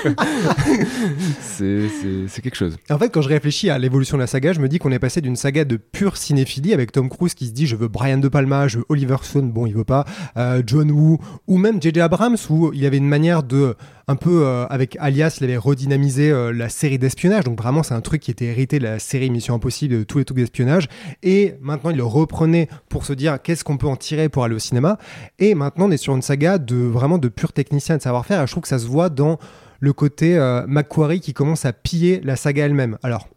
C'est 1.40 2.42
quelque 2.42 2.56
chose. 2.56 2.76
En 2.90 2.98
fait, 2.98 3.10
quand 3.10 3.22
je 3.22 3.28
réfléchis 3.28 3.70
à 3.70 3.78
l'évolution 3.78 4.16
de 4.16 4.22
la 4.22 4.26
saga, 4.26 4.52
je 4.52 4.60
me 4.60 4.68
dis 4.68 4.78
qu'on 4.78 4.92
est 4.92 4.98
passé 4.98 5.20
d'une 5.20 5.36
saga 5.36 5.64
de 5.64 5.76
pure 5.76 6.16
cinéphilie 6.16 6.72
avec 6.72 6.92
Tom 6.92 7.08
Cruise 7.08 7.34
qui 7.34 7.46
se 7.46 7.52
dit 7.52 7.66
je 7.66 7.76
veux 7.76 7.88
Brian 7.88 8.18
De 8.18 8.28
Palma, 8.28 8.68
je 8.68 8.78
veux 8.78 8.84
Oliver 8.88 9.16
Stone, 9.22 9.50
bon 9.50 9.66
il 9.66 9.74
veut 9.74 9.84
pas, 9.84 10.04
euh, 10.36 10.62
John 10.66 10.90
Woo, 10.90 11.18
ou 11.46 11.58
même 11.58 11.80
J.J. 11.80 12.00
Abrams 12.00 12.36
où 12.50 12.72
il 12.72 12.80
y 12.80 12.86
avait 12.86 12.96
une 12.98 13.08
manière 13.08 13.42
de 13.42 13.76
un 14.08 14.16
peu 14.16 14.44
euh, 14.44 14.66
avec 14.66 14.96
Alias, 15.00 15.38
il 15.40 15.44
avait 15.44 15.56
redynamisé 15.56 16.30
euh, 16.30 16.52
la 16.52 16.68
série 16.68 16.98
d'espionnage. 16.98 17.44
Donc 17.44 17.58
vraiment, 17.58 17.82
c'est 17.82 17.94
un 17.94 18.00
truc 18.00 18.20
qui 18.20 18.30
était 18.30 18.46
hérité 18.46 18.78
de 18.78 18.84
la 18.84 18.98
série 18.98 19.30
Mission 19.30 19.54
Impossible, 19.54 19.96
de 19.96 20.02
tous 20.02 20.18
les 20.18 20.24
trucs 20.24 20.38
d'espionnage. 20.38 20.88
Et 21.22 21.54
maintenant, 21.60 21.90
il 21.90 21.96
le 21.96 22.04
reprenait 22.04 22.68
pour 22.88 23.04
se 23.06 23.12
dire 23.12 23.40
qu'est-ce 23.40 23.64
qu'on 23.64 23.76
peut 23.76 23.86
en 23.86 23.96
tirer 23.96 24.28
pour 24.28 24.44
aller 24.44 24.54
au 24.54 24.60
cinéma. 24.60 24.98
Et 25.38 25.54
maintenant, 25.54 25.86
on 25.86 25.90
est 25.90 25.96
sur 25.96 26.14
une 26.14 26.22
saga 26.22 26.58
de 26.58 26.76
vraiment 26.76 27.18
de 27.18 27.28
purs 27.28 27.52
techniciens 27.52 27.96
de 27.96 28.02
savoir-faire. 28.02 28.42
Et 28.42 28.46
je 28.46 28.52
trouve 28.52 28.62
que 28.62 28.68
ça 28.68 28.78
se 28.78 28.86
voit 28.86 29.08
dans 29.08 29.38
le 29.82 29.92
côté 29.92 30.38
euh, 30.38 30.64
Macquarie 30.68 31.20
qui 31.20 31.34
commence 31.34 31.64
à 31.64 31.72
piller 31.72 32.20
la 32.24 32.36
saga 32.36 32.64
elle-même. 32.64 32.96
Alors. 33.02 33.28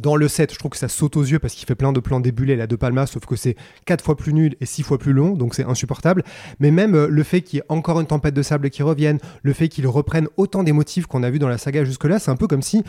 Dans 0.00 0.16
le 0.16 0.26
7, 0.26 0.54
je 0.54 0.58
trouve 0.58 0.70
que 0.70 0.78
ça 0.78 0.88
saute 0.88 1.18
aux 1.18 1.22
yeux 1.22 1.38
parce 1.38 1.52
qu'il 1.52 1.66
fait 1.68 1.74
plein 1.74 1.92
de 1.92 2.00
plans 2.00 2.18
débulés 2.18 2.56
là 2.56 2.66
de 2.66 2.76
Palma, 2.76 3.04
sauf 3.04 3.26
que 3.26 3.36
c'est 3.36 3.56
quatre 3.84 4.02
fois 4.02 4.16
plus 4.16 4.32
nul 4.32 4.56
et 4.58 4.64
six 4.64 4.82
fois 4.82 4.96
plus 4.96 5.12
long, 5.12 5.34
donc 5.34 5.54
c'est 5.54 5.66
insupportable. 5.66 6.24
Mais 6.60 6.70
même 6.70 6.94
euh, 6.94 7.08
le 7.08 7.22
fait 7.22 7.42
qu'il 7.42 7.58
y 7.58 7.60
ait 7.60 7.66
encore 7.68 8.00
une 8.00 8.06
tempête 8.06 8.32
de 8.32 8.40
sable 8.40 8.70
qui 8.70 8.82
revienne, 8.82 9.18
le 9.42 9.52
fait 9.52 9.68
qu'ils 9.68 9.86
reprennent 9.86 10.28
autant 10.38 10.62
des 10.62 10.72
motifs 10.72 11.06
qu'on 11.06 11.22
a 11.22 11.28
vu 11.28 11.38
dans 11.38 11.48
la 11.48 11.58
saga 11.58 11.84
jusque-là, 11.84 12.18
c'est 12.18 12.30
un 12.30 12.36
peu 12.36 12.46
comme 12.46 12.62
si 12.62 12.84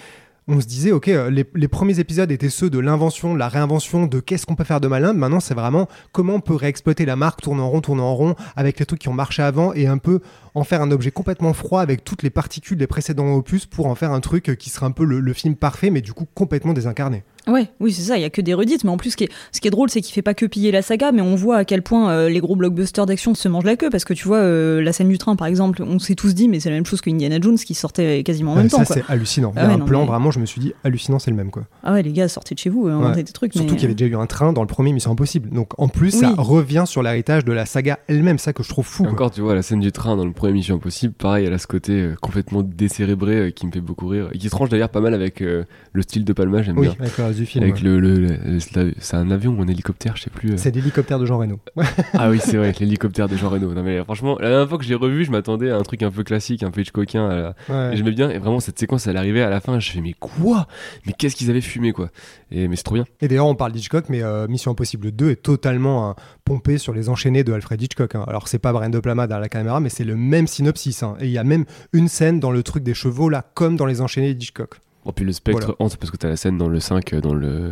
on 0.48 0.60
se 0.60 0.68
disait, 0.68 0.92
ok, 0.92 1.08
euh, 1.08 1.30
les, 1.30 1.68
premiers 1.68 2.00
épisodes 2.00 2.32
étaient 2.32 2.50
ceux 2.50 2.70
de 2.70 2.80
l'invention, 2.80 3.34
de 3.34 3.40
la 3.40 3.48
réinvention, 3.48 4.08
de 4.08 4.20
qu'est-ce 4.20 4.46
qu'on 4.46 4.56
peut 4.56 4.64
faire 4.64 4.82
de 4.82 4.88
malin. 4.88 5.14
Maintenant, 5.14 5.40
c'est 5.40 5.54
vraiment 5.54 5.88
comment 6.12 6.36
on 6.36 6.42
peut 6.42 6.56
réexploiter 6.56 7.06
la 7.06 7.16
marque, 7.16 7.42
tourner 7.42 7.62
en 7.62 7.70
rond, 7.70 7.82
tourner 7.82 8.02
en 8.02 8.16
rond, 8.16 8.36
avec 8.56 8.80
les 8.80 8.86
trucs 8.86 9.00
qui 9.00 9.10
ont 9.10 9.14
marché 9.14 9.42
avant 9.42 9.74
et 9.74 9.88
un 9.88 9.98
peu 9.98 10.20
en 10.54 10.64
faire 10.64 10.82
un 10.82 10.92
objet 10.92 11.12
complètement 11.12 11.54
froid 11.54 11.82
avec 11.82 12.04
toutes 12.04 12.24
les 12.24 12.30
particules 12.30 12.78
des 12.78 12.88
précédents 12.88 13.34
opus 13.34 13.66
pour 13.66 13.88
en 13.88 13.96
faire 13.96 14.12
un 14.12 14.20
truc 14.20 14.56
qui 14.58 14.70
serait 14.70 14.86
un 14.86 14.92
peu 14.92 15.06
le 15.06 15.34
film 15.34 15.56
parfait, 15.56 15.90
mais 15.90 16.02
du 16.02 16.14
coup 16.14 16.28
complètement 16.34 16.74
désincarné. 16.74 17.24
Ouais, 17.48 17.68
oui, 17.82 17.92
c'est 17.92 18.04
ça, 18.04 18.18
il 18.18 18.22
y 18.22 18.26
a 18.26 18.30
que 18.30 18.40
des 18.42 18.54
redites, 18.54 18.84
mais 18.86 18.90
en 18.90 18.98
plus, 18.98 19.12
ce 19.12 19.18
qui 19.18 19.26
est, 19.26 19.30
ce 19.52 19.60
qui 19.60 19.68
est 19.68 19.72
drôle, 19.72 19.90
c'est 19.90 20.00
qu'il 20.02 20.14
fait 20.14 20.22
pas 20.22 20.34
que 20.34 20.46
piller 20.46 20.72
la 20.72 20.82
saga, 20.82 21.12
mais 21.12 21.22
on 21.22 21.36
voit 21.36 21.58
à 21.58 21.66
quel 21.66 21.82
point 21.82 22.10
euh, 22.10 22.30
les 22.30 22.40
gros 22.40 22.56
blockbusters 22.56 23.06
d'action 23.06 23.36
se 23.36 23.48
mangent 23.50 23.66
la 23.66 23.76
queue, 23.76 23.90
parce 23.90 24.06
que 24.06 24.14
tu 24.14 24.28
vois, 24.28 24.38
euh, 24.38 24.82
la 24.82 24.94
scène 24.94 25.10
du 25.10 25.18
train, 25.18 25.36
par 25.36 25.48
exemple, 25.48 25.84
on 25.84 26.00
s'est 26.00 26.16
tous 26.16 26.34
dit, 26.34 26.48
mais 26.48 26.60
c'est 26.62 26.70
la 26.70 26.76
même 26.76 26.86
chose 26.86 27.02
que 27.02 27.10
Indiana 27.10 27.38
Jones 27.42 27.58
qui 27.58 27.74
sortait 27.74 28.24
quasiment 28.24 28.54
en 28.54 28.56
même 28.56 28.70
temps, 28.70 28.86
ça, 28.86 28.94
c'est 28.94 29.04
hallucinant. 29.10 29.52
Il 29.56 29.60
y 29.60 29.60
Ah 29.60 29.66
a 29.66 29.68
ouais, 29.68 29.74
un 29.74 29.78
non, 29.80 29.86
plan, 29.86 30.02
mais- 30.02 30.08
vraiment, 30.08 30.32
je 30.32 30.40
me 30.40 30.46
suis 30.46 30.62
dit, 30.62 30.74
hallucinant, 30.86 31.20
c'est 31.20 31.32
le 31.32 31.38
même, 31.38 31.52
quoi. 31.52 31.64
Ah 31.84 31.94
ouais, 31.94 32.02
les 32.04 32.14
gars, 32.14 32.28
sortez 32.30 32.56
de 32.56 32.60
chez 32.60 32.70
vous, 32.70 32.88
euh, 32.88 32.92
inventez 32.94 33.18
Ouais. 33.18 33.24
des 33.24 33.34
trucs. 33.34 33.54
Surtout 33.54 33.72
mais... 33.72 33.76
qu'il 33.76 33.82
y 33.84 33.86
avait 33.86 33.96
déjà 33.96 34.10
eu 34.10 34.16
un 34.18 34.26
train 34.26 34.54
dans 34.54 34.62
le 34.62 34.68
premier 34.68 34.94
Mission 34.94 35.12
Impossible. 35.12 35.50
Donc 35.50 35.78
en 35.78 35.90
plus, 35.90 36.12
ça 36.12 36.34
revient 36.38 36.84
sur 36.88 37.04
l'héritage 37.04 37.44
de 37.46 37.52
la 37.52 37.66
saga 37.66 38.00
elle-même, 38.08 38.38
ça 38.38 38.54
que 38.54 38.64
je 38.64 38.70
trouve 38.70 38.86
fou. 38.86 39.04
Et 39.04 39.08
quoi. 39.08 39.14
Encore, 39.14 39.32
tu 39.32 39.42
vois, 39.42 39.54
la 39.54 39.62
scène 39.64 39.82
du 39.82 39.92
train 39.92 40.16
dans 40.16 40.26
le 40.26 40.32
premier 40.32 40.54
Mission 40.54 40.76
Impossible, 40.76 41.14
pareil, 41.14 41.46
elle 41.46 41.54
a 41.54 41.58
ce 41.58 41.68
côté 41.68 41.92
euh, 41.94 42.16
complètement 42.22 42.62
décérébré 42.64 43.36
euh, 43.36 43.50
qui 43.52 43.66
me 43.68 43.72
fait 43.72 43.82
beaucoup 43.82 44.08
rire 44.08 44.30
et 44.32 44.38
qui 44.38 44.50
se 44.50 44.56
range 44.56 44.70
d'ailleurs 44.70 44.90
pas 44.90 45.02
mal 45.02 45.14
avec 45.14 45.42
euh, 45.42 45.66
le 45.92 46.02
style 46.04 46.24
de 46.26 46.32
Palma, 46.34 46.62
j'aime 46.62 46.78
Oui, 46.78 46.88
bien. 46.88 46.96
Avec 47.34 47.34
le 47.34 47.34
reste 47.34 47.40
du 47.40 47.46
film. 47.46 47.64
Avec 47.64 47.76
ouais. 47.76 47.82
le, 47.82 48.00
le- 48.00 48.20
le- 48.20 48.86
la- 48.86 48.92
c'est 49.00 49.16
un 49.18 49.32
avion 49.32 49.56
ou 49.58 49.62
un 49.62 49.68
hélicoptère, 49.68 50.16
je 50.18 50.24
sais 50.24 50.30
plus. 50.30 50.52
euh. 50.54 50.58
C'est 50.58 50.74
l'hélicoptère 50.74 51.20
de 51.20 51.26
Jean 51.26 51.38
Reno. 51.38 51.60
Ah 52.14 52.30
oui, 52.30 52.40
c'est 52.44 52.58
vrai, 52.58 52.74
l'hélicoptère 52.80 53.28
de 53.28 53.36
Jean 53.38 53.50
Reno. 53.50 53.74
Non 53.74 53.84
mais 53.84 54.04
franchement, 54.04 54.38
la 54.40 54.50
dernière 54.50 54.70
fois 54.70 54.78
que 54.78 54.84
je 54.84 54.90
l'ai 54.90 54.96
revu, 54.96 55.26
je 55.26 55.32
m'attendais 55.32 55.70
à 55.72 55.78
un 55.78 55.82
truc 55.84 56.04
un 56.04 56.12
peu 56.12 56.24
classique, 56.24 56.64
un 56.64 56.72
peu 56.72 56.82
Hitchcockien. 56.82 57.28
la- 57.30 57.56
Ouais. 57.70 57.94
Et 57.94 57.98
j'aimais 57.98 58.12
bien. 58.12 58.30
Et 58.30 58.38
vraiment, 58.40 58.60
cette 58.60 58.78
séquence, 58.80 59.08
elle 59.08 59.18
arrivait 59.18 59.42
à 59.42 59.50
la 59.50 59.60
fin. 59.62 59.80
Je 59.80 59.92
fais 59.92 60.02
mais 60.02 60.14
quoi? 60.20 60.68
Mais 61.06 61.14
qu'est-ce 61.14 61.36
qu'ils 61.36 61.50
avaient 61.50 61.62
fumé 61.62 61.92
quoi? 61.94 62.10
Et 62.52 62.68
mais 62.68 62.76
c'est 62.76 62.84
trop 62.84 62.96
bien. 62.96 63.06
Et 63.22 63.28
d'ailleurs, 63.28 63.48
on 63.48 63.56
parle 63.56 63.72
d'Hitchcock, 63.72 64.06
mais 64.10 64.22
euh, 64.24 64.48
Mission 64.48 64.72
Impossible 64.72 65.12
2 65.12 65.32
est 65.32 65.42
totalement 65.42 66.10
hein, 66.10 66.16
pompé 66.46 66.78
sur 66.78 66.94
les 66.94 67.10
enchaînés 67.10 67.44
de 67.44 67.54
Alfred 67.54 67.82
Hitchcock. 67.82 68.16
hein. 68.16 68.26
Alors, 68.28 68.48
c'est 68.48 68.60
pas 68.60 68.72
Brian 68.74 68.90
De 68.90 69.00
Palma 69.00 69.28
derrière 69.28 69.42
la 69.42 69.50
caméra, 69.50 69.80
mais 69.80 69.90
c'est 69.90 70.04
le 70.04 70.16
même 70.16 70.48
synopsis. 70.48 71.04
hein. 71.04 71.16
Et 71.20 71.26
il 71.26 71.32
y 71.32 71.38
a 71.38 71.44
même 71.44 71.66
une 71.94 72.08
scène 72.08 72.40
dans 72.40 72.52
le 72.52 72.64
truc 72.64 72.84
des 72.84 72.94
chevaux, 72.94 73.30
là, 73.30 73.44
comme 73.54 73.76
dans 73.76 73.86
les 73.86 74.02
enchaînés 74.02 74.34
d'Hitchcock. 74.34 74.80
Oh 75.06 75.12
puis 75.12 75.26
le 75.26 75.32
spectre 75.34 75.60
Voilà. 75.62 75.76
hante 75.80 75.98
parce 75.98 76.12
que 76.12 76.18
t'as 76.18 76.30
la 76.30 76.36
scène 76.38 76.58
dans 76.58 76.68
le 76.70 76.80
5 76.80 77.14
euh, 77.14 77.22
dans 77.22 77.34
le 77.34 77.72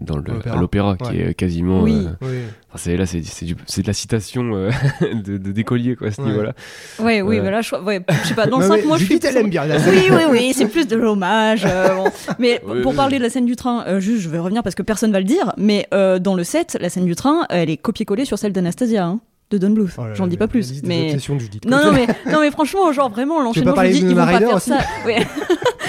dans 0.00 0.16
le 0.16 0.22
l'opéra. 0.32 0.56
à 0.56 0.58
l'opéra 0.60 0.96
qui 0.96 1.20
est 1.20 1.34
quasiment. 1.34 1.82
Oui. 1.82 2.06
euh, 2.06 2.12
Oui. 2.22 2.38
enfin, 2.70 2.78
c'est 2.78 2.96
là, 2.96 3.04
c'est 3.04 3.22
c'est 3.24 3.44
du- 3.44 3.56
c'est 3.66 3.82
de 3.82 3.86
la 3.88 3.92
citation 3.92 4.42
euh, 4.54 4.70
de, 5.12 5.36
d'écolier 5.36 5.96
quoi 5.96 6.06
à 6.08 6.10
ce 6.12 6.22
Ouais. 6.22 6.28
niveau-là. 6.28 6.52
Ouais, 6.98 7.20
oui, 7.20 7.40
voilà, 7.40 7.60
je, 7.60 7.74
ouais, 7.74 8.00
je 8.22 8.28
sais 8.28 8.34
pas, 8.34 8.46
dans 8.46 8.58
le 8.58 8.64
Non, 8.64 8.70
5, 8.70 8.80
mais 8.80 8.86
moi 8.86 8.96
je 8.96 9.04
suis. 9.04 9.20
Elle 9.22 9.36
aime 9.36 9.50
bien 9.50 9.66
la 9.66 9.76
Oui, 9.76 10.08
oui, 10.10 10.22
oui, 10.30 10.52
c'est 10.54 10.66
plus 10.68 10.86
de 10.88 10.96
l'hommage. 10.96 11.66
euh, 11.66 11.94
bon. 11.94 12.04
Mais 12.38 12.62
Oui, 12.66 12.80
pour 12.80 12.92
oui. 12.92 12.96
parler 12.96 13.18
de 13.18 13.22
la 13.24 13.28
scène 13.28 13.44
du 13.44 13.54
train, 13.54 13.84
euh, 13.86 14.00
juste, 14.00 14.22
je 14.22 14.30
vais 14.30 14.38
revenir 14.38 14.62
parce 14.62 14.74
que 14.74 14.82
personne 14.82 15.12
va 15.12 15.18
le 15.18 15.26
dire, 15.26 15.52
mais 15.58 15.86
euh, 15.92 16.18
dans 16.18 16.36
le 16.36 16.44
7, 16.44 16.78
la 16.80 16.88
scène 16.88 17.04
du 17.04 17.14
train, 17.14 17.44
elle 17.50 17.68
est 17.68 17.76
copiée-collée 17.76 18.24
sur 18.24 18.38
celle 18.38 18.52
d'Anastasia, 18.52 19.04
hein, 19.04 19.20
de 19.50 19.58
Don 19.58 19.70
Bluth. 19.72 19.90
Oh 19.98 20.04
là 20.04 20.08
là, 20.08 20.14
J'en 20.14 20.26
dis 20.26 20.38
pas 20.38 20.48
plus. 20.48 20.82
Mais... 20.84 21.10
Judith. 21.18 21.66
Non, 21.66 21.84
non, 21.84 21.92
mais, 21.92 22.06
non, 22.32 22.40
mais 22.40 22.50
franchement, 22.50 22.90
genre 22.92 23.10
vraiment, 23.10 23.42
l'enchaînement, 23.42 23.74
je 23.76 23.88
dis, 23.90 24.02
de 24.04 24.08
ils 24.08 24.16
vont 24.16 24.24
pas 24.24 24.38
faire 24.38 24.54
aussi 24.56 24.70
ça. 24.70 24.78
Ouais. 25.04 25.26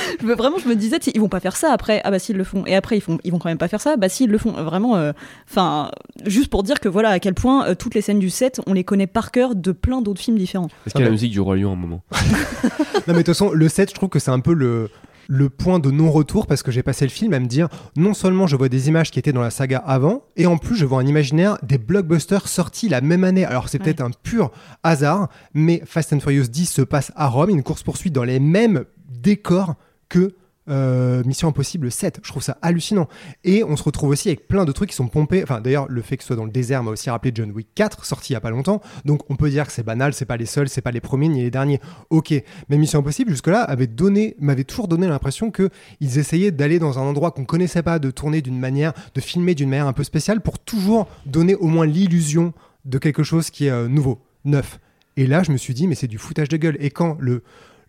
je 0.22 0.26
veux 0.26 0.36
vraiment, 0.36 0.58
je 0.58 0.68
me 0.68 0.76
disais, 0.76 0.98
ils 1.14 1.22
vont 1.22 1.30
pas 1.30 1.40
faire 1.40 1.56
ça 1.56 1.72
après. 1.72 2.02
Ah 2.04 2.12
bah 2.12 2.20
s'ils 2.20 2.38
le 2.38 2.44
font. 2.44 2.66
Et 2.66 2.76
après, 2.76 2.98
ils, 2.98 3.02
font, 3.02 3.20
ils 3.24 3.32
vont 3.32 3.40
quand 3.40 3.50
même 3.50 3.58
pas 3.58 3.68
faire 3.68 3.82
ça. 3.82 3.98
Bah 3.98 4.10
s'ils 4.10 4.30
le 4.30 4.38
font. 4.38 4.52
Vraiment, 4.52 5.12
enfin, 5.50 5.92
juste 6.26 6.50
pour 6.50 6.64
dire 6.64 6.80
que 6.80 6.90
voilà 6.90 7.10
à 7.10 7.20
quel 7.20 7.34
point 7.34 7.68
euh, 7.68 7.76
toutes 7.76 7.96
les 7.96 8.02
scènes 8.02 8.20
du 8.20 8.30
set, 8.30 8.62
on 8.68 8.74
les 8.74 8.84
connaît 8.84 9.08
par 9.08 9.32
cœur 9.32 9.56
de 9.56 9.72
plein 9.72 10.02
d'autres 10.02 10.22
films 10.22 10.38
différents. 10.38 10.68
Est-ce 10.86 10.94
qu'il 10.94 11.02
y 11.02 11.04
a 11.04 11.06
Ah 11.06 11.06
la 11.06 11.10
bah. 11.10 11.12
musique 11.12 11.32
du 11.32 11.40
roi 11.40 11.56
lion 11.56 11.70
à 11.70 11.74
un 11.74 11.78
moment? 11.78 12.04
Non, 13.06 13.14
mais 13.14 13.16
de 13.16 13.18
toute 13.24 13.36
façon, 13.36 13.52
le 13.52 13.68
7, 13.68 13.90
je 13.90 13.96
trouve 13.96 14.08
que 14.08 14.20
c'est 14.20 14.32
un 14.32 14.40
peu 14.40 14.54
le, 14.54 14.90
le 15.28 15.50
point 15.50 15.80
de 15.80 15.92
non-retour 15.92 16.48
parce 16.48 16.64
que 16.64 16.72
j'ai 16.72 16.84
passé 16.84 17.06
le 17.06 17.12
film 17.12 17.34
à 17.34 17.40
me 17.40 17.48
dire 17.48 17.68
non 17.98 18.14
seulement 18.14 18.48
je 18.48 18.56
vois 18.56 18.70
des 18.70 18.88
images 18.88 19.12
qui 19.12 19.20
étaient 19.20 19.34
dans 19.34 19.42
la 19.42 19.50
saga 19.50 19.78
avant, 19.80 20.24
et 20.38 20.46
en 20.46 20.58
plus 20.58 20.76
je 20.76 20.86
vois 20.86 21.00
un 21.02 21.06
imaginaire 21.06 21.58
des 21.64 21.78
blockbusters 21.78 22.48
sortis 22.48 22.90
la 22.90 23.02
même 23.02 23.24
année. 23.24 23.46
Alors 23.46 23.70
c'est 23.70 23.80
peut-être 23.80 24.02
un 24.02 24.12
pur 24.12 24.52
hasard, 24.84 25.30
mais 25.54 25.82
Fast 25.86 26.14
and 26.14 26.20
Furious 26.20 26.48
10 26.48 26.66
se 26.68 26.82
passe 26.82 27.12
à 27.16 27.28
Rome, 27.28 27.50
une 27.50 27.64
course-poursuite 27.64 28.14
dans 28.14 28.24
les 28.24 28.40
mêmes 28.40 28.86
décors 29.10 29.76
euh, 30.70 31.24
Mission 31.26 31.50
Impossible 31.50 31.92
7. 31.92 32.20
Je 32.24 32.30
trouve 32.30 32.44
ça 32.44 32.58
hallucinant. 32.62 33.08
Et 33.44 33.64
on 33.64 33.76
se 33.76 33.84
retrouve 33.84 34.10
aussi 34.10 34.30
avec 34.30 34.48
plein 34.48 34.66
de 34.66 34.72
trucs 34.72 34.90
qui 34.90 34.96
sont 34.96 35.08
pompés. 35.08 35.44
Enfin, 35.44 35.62
d'ailleurs, 35.62 35.88
le 35.90 36.02
fait 36.02 36.18
que 36.18 36.24
ce 36.24 36.28
soit 36.28 36.36
dans 36.36 36.46
le 36.46 36.52
désert 36.52 36.84
m'a 36.84 36.92
aussi 36.92 37.10
rappelé 37.10 37.32
John 37.36 37.52
Wick 37.52 37.68
4, 37.76 38.06
sorti 38.06 38.32
il 38.32 38.34
y 38.34 38.38
a 38.38 38.42
pas 38.42 38.50
longtemps. 38.50 38.82
Donc, 39.06 39.30
on 39.30 39.36
peut 39.36 39.50
dire 39.50 39.66
que 39.66 39.74
c'est 39.74 39.84
banal, 39.84 40.14
c'est 40.14 40.26
pas 40.26 40.38
les 40.38 40.46
seuls, 40.46 40.70
c'est 40.70 40.82
pas 40.82 40.92
les 40.92 41.02
premiers 41.02 41.28
ni 41.28 41.42
les 41.42 41.52
derniers. 41.52 41.82
Ok. 42.10 42.34
Mais 42.70 42.78
Mission 42.78 43.00
Impossible, 43.00 43.32
jusque-là, 43.32 43.62
avait 43.62 43.90
m'avait 44.40 44.64
toujours 44.64 44.88
donné 44.88 45.08
l'impression 45.08 45.52
que 45.52 45.70
ils 46.00 46.18
essayaient 46.18 46.52
d'aller 46.52 46.80
dans 46.80 47.00
un 47.00 47.04
endroit 47.04 47.32
qu'on 47.32 47.46
connaissait 47.46 47.84
pas, 47.84 48.00
de 48.00 48.12
tourner 48.12 48.42
d'une 48.42 48.60
manière, 48.60 48.94
de 49.14 49.22
filmer 49.22 49.56
d'une 49.56 49.70
manière 49.70 49.88
un 49.88 49.94
peu 49.94 50.04
spéciale 50.04 50.42
pour 50.42 50.60
toujours 50.60 51.08
donner 51.26 51.56
au 51.56 51.68
moins 51.68 51.86
l'illusion 51.86 52.54
de 52.86 52.98
quelque 52.98 53.24
chose 53.24 53.50
qui 53.50 53.68
est 53.68 53.72
euh, 53.72 53.88
nouveau, 53.88 54.20
neuf. 54.46 54.80
Et 55.16 55.28
là, 55.28 55.44
je 55.44 55.52
me 55.52 55.58
suis 55.58 55.74
dit, 55.74 55.88
mais 55.88 55.96
c'est 55.96 56.08
du 56.08 56.18
foutage 56.18 56.50
de 56.50 56.58
gueule. 56.58 56.78
Et 56.80 56.90
quand 56.90 57.18
le, 57.20 57.44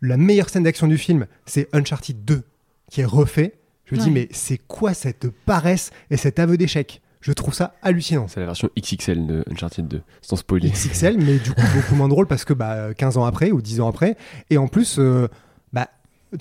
la 0.04 0.16
meilleure 0.16 0.48
scène 0.48 0.62
d'action 0.64 0.86
du 0.86 0.98
film, 0.98 1.26
c'est 1.46 1.68
Uncharted 1.72 2.24
2, 2.24 2.42
qui 2.90 3.00
est 3.00 3.04
refait, 3.04 3.54
je 3.86 3.94
me 3.96 4.00
dis, 4.00 4.10
mais 4.10 4.28
c'est 4.30 4.58
quoi 4.58 4.94
cette 4.94 5.28
paresse 5.28 5.90
et 6.10 6.16
cet 6.16 6.38
aveu 6.38 6.56
d'échec? 6.56 7.00
Je 7.20 7.32
trouve 7.32 7.54
ça 7.54 7.74
hallucinant. 7.82 8.28
C'est 8.28 8.40
la 8.40 8.46
version 8.46 8.68
XXL 8.78 9.26
de 9.26 9.44
Uncharted 9.50 9.88
2, 9.88 10.02
sans 10.20 10.36
spoiler. 10.36 10.68
XXL, 10.70 11.16
mais 11.18 11.38
du 11.38 11.52
coup 11.52 11.62
beaucoup 11.74 11.94
moins 11.94 12.08
drôle 12.08 12.26
parce 12.26 12.44
que 12.44 12.52
bah, 12.52 12.92
15 12.94 13.16
ans 13.16 13.24
après 13.24 13.50
ou 13.50 13.62
10 13.62 13.80
ans 13.80 13.88
après. 13.88 14.16
Et 14.50 14.58
en 14.58 14.68
plus, 14.68 14.96
euh, 14.98 15.28
bah, 15.72 15.88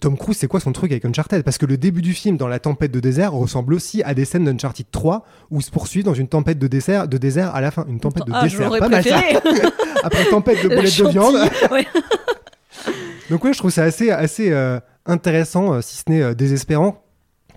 Tom 0.01 0.17
Cruise, 0.17 0.35
c'est 0.37 0.47
quoi 0.47 0.59
son 0.59 0.73
truc 0.73 0.91
avec 0.91 1.05
Uncharted? 1.05 1.43
Parce 1.43 1.57
que 1.57 1.65
le 1.65 1.77
début 1.77 2.01
du 2.01 2.13
film, 2.13 2.35
dans 2.35 2.49
la 2.49 2.59
tempête 2.59 2.91
de 2.91 2.99
désert, 2.99 3.31
ressemble 3.31 3.73
aussi 3.73 4.03
à 4.03 4.13
des 4.13 4.25
scènes 4.25 4.43
d'Uncharted 4.43 4.87
3 4.91 5.25
où 5.51 5.59
ils 5.61 5.63
se 5.63 5.71
poursuivent 5.71 6.03
dans 6.03 6.13
une 6.13 6.27
tempête 6.27 6.59
de 6.59 6.67
désert, 6.67 7.07
de 7.07 7.17
désert 7.17 7.55
à 7.55 7.61
la 7.61 7.71
fin. 7.71 7.85
Une 7.87 8.01
tempête 8.01 8.25
de 8.25 8.31
Ah, 8.33 8.45
pas 8.79 8.89
mal 8.89 9.03
ça. 9.05 9.21
Après 10.03 10.25
tempête 10.25 10.63
de 10.63 10.67
boulettes 10.67 10.99
de 10.99 11.07
viande. 11.07 11.35
ouais. 11.71 11.87
Donc 13.29 13.43
ouais, 13.43 13.53
je 13.53 13.57
trouve 13.57 13.71
ça 13.71 13.83
assez, 13.83 14.11
euh, 14.51 14.79
intéressant, 15.05 15.73
euh, 15.73 15.81
si 15.81 15.97
ce 15.97 16.03
n'est 16.09 16.21
euh, 16.21 16.33
désespérant, 16.33 17.03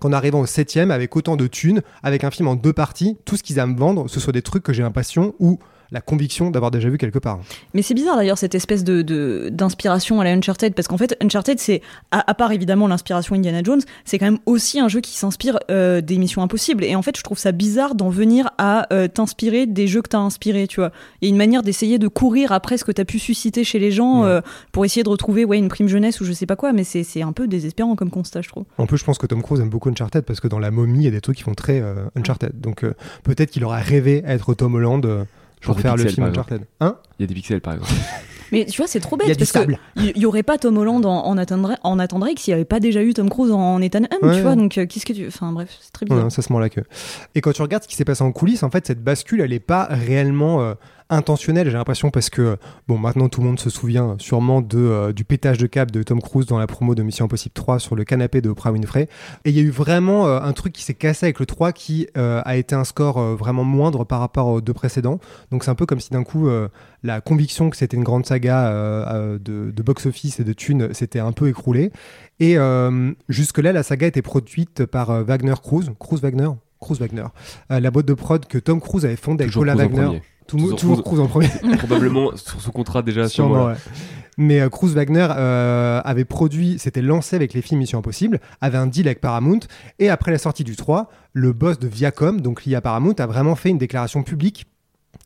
qu'en 0.01 0.13
arrivant 0.13 0.41
au 0.41 0.47
septième, 0.47 0.91
avec 0.91 1.17
autant 1.17 1.37
de 1.37 1.47
thunes, 1.47 1.83
avec 2.03 2.25
un 2.25 2.31
film 2.31 2.49
en 2.49 2.55
deux 2.55 2.73
parties, 2.73 3.17
tout 3.25 3.37
ce 3.37 3.43
qu'ils 3.43 3.59
me 3.67 3.77
vendre, 3.77 4.09
ce 4.09 4.21
soit 4.21 4.33
des 4.33 4.43
trucs 4.43 4.63
que 4.63 4.73
j'ai 4.73 4.83
l'impression 4.83 5.35
ou 5.39 5.59
la 5.91 6.01
conviction 6.01 6.51
d'avoir 6.51 6.71
déjà 6.71 6.89
vu 6.89 6.99
quelque 6.99 7.19
part. 7.19 7.39
Mais 7.75 7.83
c'est 7.83 7.95
bizarre 7.95 8.17
d'ailleurs 8.17 8.39
cette 8.39 8.55
espèce 8.55 8.85
de 8.85 9.49
d'inspiration 9.51 10.21
à 10.21 10.25
la 10.25 10.33
Uncharted 10.33 10.75
parce 10.75 10.89
qu'en 10.89 10.99
fait 10.99 11.17
Uncharted 11.23 11.59
c'est 11.59 11.81
à, 12.11 12.29
à 12.31 12.35
part 12.35 12.53
évidemment 12.53 12.89
l'inspiration 12.89 13.35
Indiana 13.37 13.63
Jones 13.63 13.81
c'est 14.05 14.19
quand 14.19 14.25
même 14.27 14.39
aussi 14.47 14.81
un 14.81 14.89
jeu 14.89 15.01
qui 15.01 15.17
s'inspire 15.17 15.59
euh, 15.71 16.01
des 16.01 16.19
missions 16.19 16.43
impossibles 16.43 16.85
et 16.85 16.97
en 16.97 17.03
fait 17.03 17.17
je 17.17 17.23
trouve 17.23 17.39
ça 17.39 17.53
bizarre 17.53 17.95
d'en 17.95 18.09
venir 18.09 18.51
à 18.59 18.93
euh, 18.93 19.09
t'inspirer 19.09 19.67
des 19.67 19.87
jeux 19.87 20.03
que 20.03 20.09
t'as 20.09 20.19
inspirés 20.19 20.67
tu 20.67 20.81
vois 20.81 20.93
il 21.21 21.29
y 21.29 21.31
a 21.31 21.31
une 21.31 21.37
manière 21.39 21.63
d'essayer 21.63 21.99
de 21.99 22.09
courir 22.09 22.53
après 22.53 22.79
ce 22.79 22.85
que 22.85 22.93
t'as 22.93 23.05
pu 23.05 23.19
susciter 23.19 23.65
chez 23.65 23.79
les 23.79 23.91
gens 23.93 24.23
Ouais. 24.23 24.29
euh, 24.29 24.41
pour 24.73 24.85
essayer 24.85 25.03
de 25.03 25.09
retrouver 25.09 25.45
ouais 25.45 25.59
une 25.59 25.69
prime 25.69 25.89
jeunesse 25.89 26.21
ou 26.21 26.25
je 26.25 26.33
sais 26.33 26.47
pas 26.47 26.57
quoi 26.57 26.73
mais 26.73 26.85
c'est 26.85 27.03
c'est 27.05 27.23
un 27.23 27.33
peu 27.33 27.47
désespérant 27.47 27.97
comme 27.97 28.11
constat 28.11 28.41
je 28.43 28.49
trouve 28.49 28.65
En 28.79 28.87
plus, 28.87 28.99
je 28.99 29.05
pense 29.05 29.19
que 29.19 29.27
Tom 29.27 29.43
Cruise 29.43 29.61
aime 29.61 29.69
beaucoup 29.69 29.89
Uncharted 29.89 30.25
parce 30.25 30.41
que 30.41 30.49
dans 30.49 30.59
La 30.59 30.71
Momie, 30.71 31.01
il 31.01 31.05
y 31.05 31.09
a 31.09 31.11
des 31.11 31.21
trucs 31.21 31.37
qui 31.37 31.43
font 31.43 31.55
très 31.55 31.83
Uncharted. 32.17 32.61
Donc 32.61 32.85
peut-être 33.23 33.51
qu'il 33.51 33.65
aurait 33.65 33.83
rêvé 33.83 34.23
à 34.25 34.35
être 34.35 34.55
Tom 34.55 34.75
Holland 34.75 35.27
Genre 35.61 35.75
pour 35.75 35.81
faire 35.81 35.97
le 35.97 36.07
film. 36.07 36.27
Uncharted. 36.27 36.63
Hein 36.81 36.97
Il 37.19 37.23
y 37.23 37.25
a 37.25 37.27
des 37.27 37.35
pixels 37.35 37.61
par 37.61 37.75
exemple. 37.75 37.93
mais 38.53 38.65
tu 38.67 38.77
vois 38.77 38.87
c'est 38.87 39.01
trop 39.01 39.17
Il 39.21 39.23
y 39.23 39.25
a 39.25 39.29
bête 39.29 39.39
du 39.39 39.41
parce 39.45 39.53
que 39.53 39.59
sable. 39.59 39.79
il 39.97 40.17
y, 40.17 40.21
y 40.21 40.27
aurait 40.27 40.43
pas 40.45 40.57
Tom 40.59 40.77
Holland 40.79 41.05
en, 41.05 41.25
en, 41.27 41.35
Nathan, 41.35 41.59
Dra- 41.59 41.79
en 41.83 41.97
Nathan 41.97 42.19
Drake 42.21 42.39
s'il 42.39 42.53
y 42.53 42.55
avait 42.55 42.65
pas 42.65 42.79
déjà 42.79 43.03
eu 43.03 43.13
Tom 43.15 43.29
Cruise 43.31 43.51
en, 43.51 43.59
en 43.59 43.81
Ethan 43.83 44.03
Hunt 44.05 44.27
Ouais. 44.27 44.37
tu 44.37 44.43
vois 44.43 44.55
donc 44.55 44.79
euh, 44.79 44.87
qu'est-ce 44.87 45.05
que 45.07 45.13
tu 45.13 45.27
enfin 45.27 45.51
bref 45.53 45.77
c'est 45.81 45.91
très 45.93 46.07
Ouais, 46.07 46.15
bizarre 46.15 46.31
ça 46.31 46.43
se 46.43 46.53
mord 46.53 46.61
la 46.61 46.69
queue. 46.69 46.85
Et 47.35 47.41
quand 47.41 47.53
tu 47.53 47.63
regardes 47.63 47.83
ce 47.83 47.89
qui 47.89 47.97
s'est 47.97 48.05
passé 48.05 48.23
en 48.23 48.31
coulisses, 48.33 48.63
en 48.63 48.71
fait, 48.71 48.87
cette 48.87 49.03
bascule, 49.03 49.41
elle 49.41 49.51
n'est 49.51 49.59
pas 49.61 49.87
réellement 49.91 50.61
euh, 50.63 50.75
intentionnelle, 51.09 51.69
j'ai 51.69 51.77
l'impression, 51.77 52.11
parce 52.11 52.31
que, 52.31 52.57
bon, 52.89 52.99
maintenant 52.99 53.29
tout 53.29 53.41
le 53.41 53.47
monde 53.47 53.61
se 53.61 53.71
souvient 53.71 54.17
sûrement 54.19 54.61
de, 54.61 54.79
euh, 54.79 55.13
du 55.13 55.25
pétage 55.25 55.59
de 55.59 55.67
cap 55.67 55.91
de 55.91 56.03
Tom 56.03 56.21
Cruise 56.21 56.47
dans 56.47 56.59
la 56.59 56.67
promo 56.67 56.95
de 56.95 57.03
Mission 57.03 57.27
Impossible 57.27 57.53
3 57.55 57.79
sur 57.79 57.95
le 57.95 58.05
canapé 58.05 58.41
de 58.41 58.51
Oprah 58.51 58.73
Winfrey. 58.73 59.09
Et 59.45 59.51
il 59.51 59.57
y 59.57 59.61
a 59.61 59.63
eu 59.63 59.71
vraiment 59.71 60.27
euh, 60.27 60.41
un 60.41 60.53
truc 60.53 60.73
qui 60.73 60.83
s'est 60.83 60.95
cassé 60.95 61.27
avec 61.27 61.39
le 61.39 61.47
3 61.47 61.73
qui 61.73 62.09
euh, 62.17 62.43
a 62.45 62.57
été 62.57 62.75
un 62.75 62.85
score 62.85 63.21
vraiment 63.37 63.65
moindre 63.65 64.05
par 64.05 64.21
rapport 64.21 64.49
aux 64.49 64.61
deux 64.61 64.75
précédents. 64.75 65.21
Donc 65.51 65.65
c'est 65.65 65.71
un 65.71 65.75
peu 65.75 65.87
comme 65.87 66.01
si 66.01 66.11
d'un 66.11 66.25
coup, 66.25 66.49
la 67.03 67.21
conviction 67.21 67.71
que 67.71 67.77
c'était 67.77 67.97
une 67.97 68.05
grande 68.05 68.27
saga 68.27 68.71
de, 69.39 69.71
de 69.71 69.83
box-office 69.83 70.41
et 70.41 70.45
de 70.45 70.53
thunes 70.53 70.93
s'était 70.95 71.19
un 71.19 71.33
peu 71.33 71.49
écroulée. 71.49 71.93
Et 72.41 72.57
jusque-là, 73.29 73.73
la 73.73 73.83
saga 73.83 74.07
était 74.07 74.23
produite 74.23 74.87
par 74.87 75.25
Wagner 75.25 75.55
Cruise, 75.63 75.91
Cruise 75.99 76.21
Wagner, 76.21 76.51
Cruise 76.81 77.01
Wagner, 77.01 77.27
la 77.71 77.91
boîte 77.91 78.07
de 78.07 78.15
prod 78.15 78.47
que 78.47 78.59
Tom 78.59 78.81
Cruise 78.81 79.05
avait 79.05 79.17
fondée 79.17 79.45
avec 79.45 79.53
Toujours 79.53 79.67
Paula 79.67 79.87
Wagner. 79.87 80.21
Toujours. 80.47 81.03
Cruise 81.03 81.21
en 81.21 81.27
premier. 81.27 81.49
Probablement 81.79 82.37
sur 82.37 82.61
son 82.61 82.71
contrat 82.71 83.03
déjà 83.03 83.29
ce 83.29 83.35
Sûrement, 83.35 83.67
ouais. 83.67 83.75
Mais 84.39 84.61
euh, 84.61 84.69
Cruise 84.69 84.95
Wagner 84.95 85.27
euh, 85.31 86.01
avait 86.05 86.25
produit, 86.25 86.79
s'était 86.79 87.03
lancé 87.03 87.37
avec 87.37 87.55
les 87.55 87.63
films 87.63 87.81
Mission 87.81 87.99
Impossible, 87.99 88.41
avait 88.61 88.79
un 88.79 88.87
deal 88.87 89.07
avec 89.07 89.21
Paramount, 89.21 89.61
et 89.99 90.11
après 90.11 90.31
la 90.31 90.39
sortie 90.39 90.65
du 90.65 90.77
3, 90.77 91.09
le 91.33 91.53
boss 91.53 91.79
de 91.79 91.89
Viacom, 91.89 92.41
donc 92.41 92.65
lié 92.65 92.75
à 92.75 92.81
Paramount, 92.81 93.15
a 93.19 93.27
vraiment 93.27 93.55
fait 93.57 93.71
une 93.71 93.79
déclaration 93.79 94.23
publique 94.23 94.67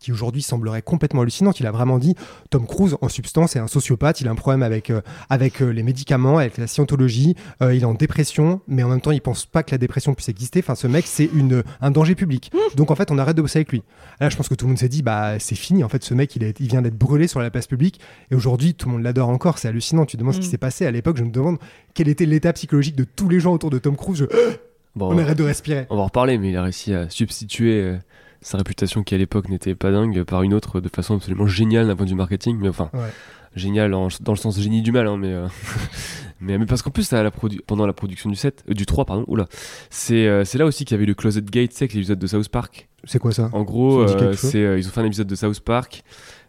qui 0.01 0.11
aujourd'hui 0.13 0.43
semblerait 0.43 0.83
complètement 0.83 1.21
hallucinante. 1.23 1.61
Il 1.61 1.67
a 1.67 1.71
vraiment 1.71 1.99
dit 1.99 2.15
Tom 2.51 2.67
Cruise, 2.67 2.97
en 3.03 3.09
substance, 3.09 3.55
est 3.55 3.59
un 3.61 3.69
sociopathe. 3.69 4.21
Il 4.21 4.29
a 4.29 4.31
un 4.31 4.35
problème 4.35 4.63
avec, 4.63 4.91
euh, 4.91 5.03
avec 5.29 5.61
euh, 5.63 5.69
les 5.69 5.83
médicaments, 5.83 6.39
avec 6.39 6.59
la 6.59 6.67
scientologie. 6.67 7.37
Euh, 7.63 7.75
il 7.75 7.83
est 7.83 7.87
en 7.87 7.95
dépression, 7.95 8.61
mais 8.67 8.83
en 8.83 8.89
même 8.89 9.01
temps, 9.01 9.11
il 9.13 9.21
pense 9.21 9.47
pas 9.47 9.63
que 9.63 9.71
la 9.73 9.79
dépression 9.79 10.15
puisse 10.15 10.29
exister. 10.31 10.61
Enfin, 10.61 10.75
ce 10.75 10.87
mec, 10.87 11.05
c'est 11.07 11.29
une, 11.35 11.63
un 11.81 11.91
danger 11.91 12.15
public. 12.15 12.51
Donc, 12.77 12.91
en 12.91 12.95
fait, 12.95 13.11
on 13.11 13.19
arrête 13.19 13.37
de 13.37 13.43
bosser 13.43 13.59
avec 13.59 13.71
lui. 13.71 13.83
Là, 14.21 14.31
je 14.31 14.37
pense 14.37 14.49
que 14.49 14.55
tout 14.55 14.65
le 14.65 14.71
monde 14.71 14.79
s'est 14.79 14.89
dit 14.89 15.03
bah, 15.03 15.39
c'est 15.39 15.55
fini. 15.55 15.85
En 15.85 15.89
fait, 15.89 16.03
ce 16.03 16.15
mec, 16.15 16.35
il, 16.35 16.43
est- 16.45 16.59
il 16.61 16.69
vient 16.69 16.83
d'être 16.83 16.97
brûlé 16.99 17.29
sur 17.29 17.41
la 17.41 17.51
place 17.51 17.67
publique. 17.67 18.01
Et 18.31 18.35
aujourd'hui, 18.35 18.75
tout 18.75 18.89
le 18.89 18.95
monde 18.95 19.03
l'adore 19.03 19.29
encore. 19.29 19.59
C'est 19.59 19.69
hallucinant. 19.69 20.07
Tu 20.07 20.17
te 20.17 20.21
demandes 20.21 20.35
ce 20.35 20.41
qui 20.41 20.49
Mm. 20.49 20.51
s'est 20.51 20.59
passé. 20.59 20.87
À 20.87 20.91
l'époque, 20.91 21.19
je 21.19 21.25
me 21.25 21.31
demande 21.31 21.59
quel 21.95 22.09
était 22.09 22.25
l'état 22.27 22.53
psychologique 22.55 22.97
de 22.97 23.05
tous 23.05 23.29
les 23.29 23.39
gens 23.41 23.53
autour 23.53 23.69
de 23.71 23.79
Tom 23.79 23.97
Cruise. 23.97 24.19
Je- 24.31 24.57
Bon, 24.97 25.15
on 25.15 25.19
arrête 25.19 25.39
de 25.39 25.45
respirer. 25.45 25.87
On 25.89 25.95
va 25.97 26.03
en 26.03 26.07
reparler, 26.07 26.37
mais 26.39 26.51
il 26.51 26.57
a 26.57 26.65
réussi 26.65 26.93
à 26.95 27.09
substituer 27.09 27.81
euh, 27.81 27.97
sa 28.43 28.59
réputation 28.59 29.03
qui 29.03 29.15
à 29.15 29.19
l'époque 29.19 29.49
n'était 29.49 29.75
pas 29.75 29.91
dingue 29.91 30.23
par 30.25 30.43
une 30.43 30.55
autre 30.55 30.81
de 30.81 30.89
façon 30.89 31.17
absolument 31.17 31.47
géniale 31.47 31.87
d'un 31.87 31.97
point 31.97 32.05
de 32.07 32.11
vue 32.11 32.17
marketing, 32.17 32.57
mais 32.61 32.69
enfin 32.69 32.91
Ouais. 32.95 33.11
génial 33.57 33.93
en- 33.95 34.09
dans 34.21 34.33
le 34.33 34.39
sens 34.39 34.59
génie 34.61 34.83
du 34.83 34.93
mal, 34.93 35.07
hein, 35.09 35.17
mais, 35.19 35.33
euh, 35.33 35.47
mais 36.41 36.57
mais 36.59 36.67
parce 36.67 36.83
qu'en 36.83 36.91
plus 36.91 37.13
à 37.13 37.23
la 37.23 37.31
produ- 37.31 37.61
pendant 37.67 37.87
la 37.87 37.93
production 37.93 38.31
du 38.31 38.37
7, 38.37 38.65
euh, 38.71 38.75
du 38.75 38.87
3 38.87 39.05
pardon, 39.05 39.25
oula, 39.29 39.47
c'est 39.91 40.27
euh, 40.27 40.45
c'est 40.45 40.59
là 40.59 40.65
aussi 40.67 40.85
qu'il 40.85 40.95
y 40.95 40.99
avait 40.99 41.07
le 41.07 41.15
Closet 41.15 41.43
Gate, 41.43 41.73
avec 41.81 41.93
l'épisode 41.95 42.19
de 42.19 42.27
South 42.27 42.49
Park. 42.49 42.89
C'est 43.05 43.19
quoi 43.19 43.33
ça? 43.33 43.49
En 43.53 43.63
gros, 43.63 44.07
Ça 44.07 44.33
c'est 44.35 44.61
ils 44.79 44.87
ont 44.87 44.91
fait 44.91 45.01
un 45.01 45.07
épisode 45.07 45.27
de 45.27 45.35
South 45.35 45.61
Park 45.61 46.03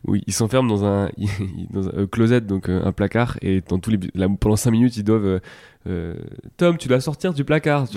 où 0.08 0.16
ils 0.16 0.34
s'enferment 0.34 0.68
dans 0.68 0.86
un 0.86 1.10
euh, 1.76 2.08
closet 2.08 2.42
donc 2.42 2.70
euh, 2.70 2.82
un 2.84 2.92
placard 2.92 3.38
et 3.42 3.62
pendant 3.62 4.56
5 4.56 4.72
minutes 4.72 4.98
ils 4.98 5.04
doivent 5.04 5.42
euh, 5.88 6.16
Tom 6.58 6.78
tu 6.78 6.88
dois 6.88 7.02
sortir 7.02 7.34
du 7.34 7.44
placard 7.44 7.88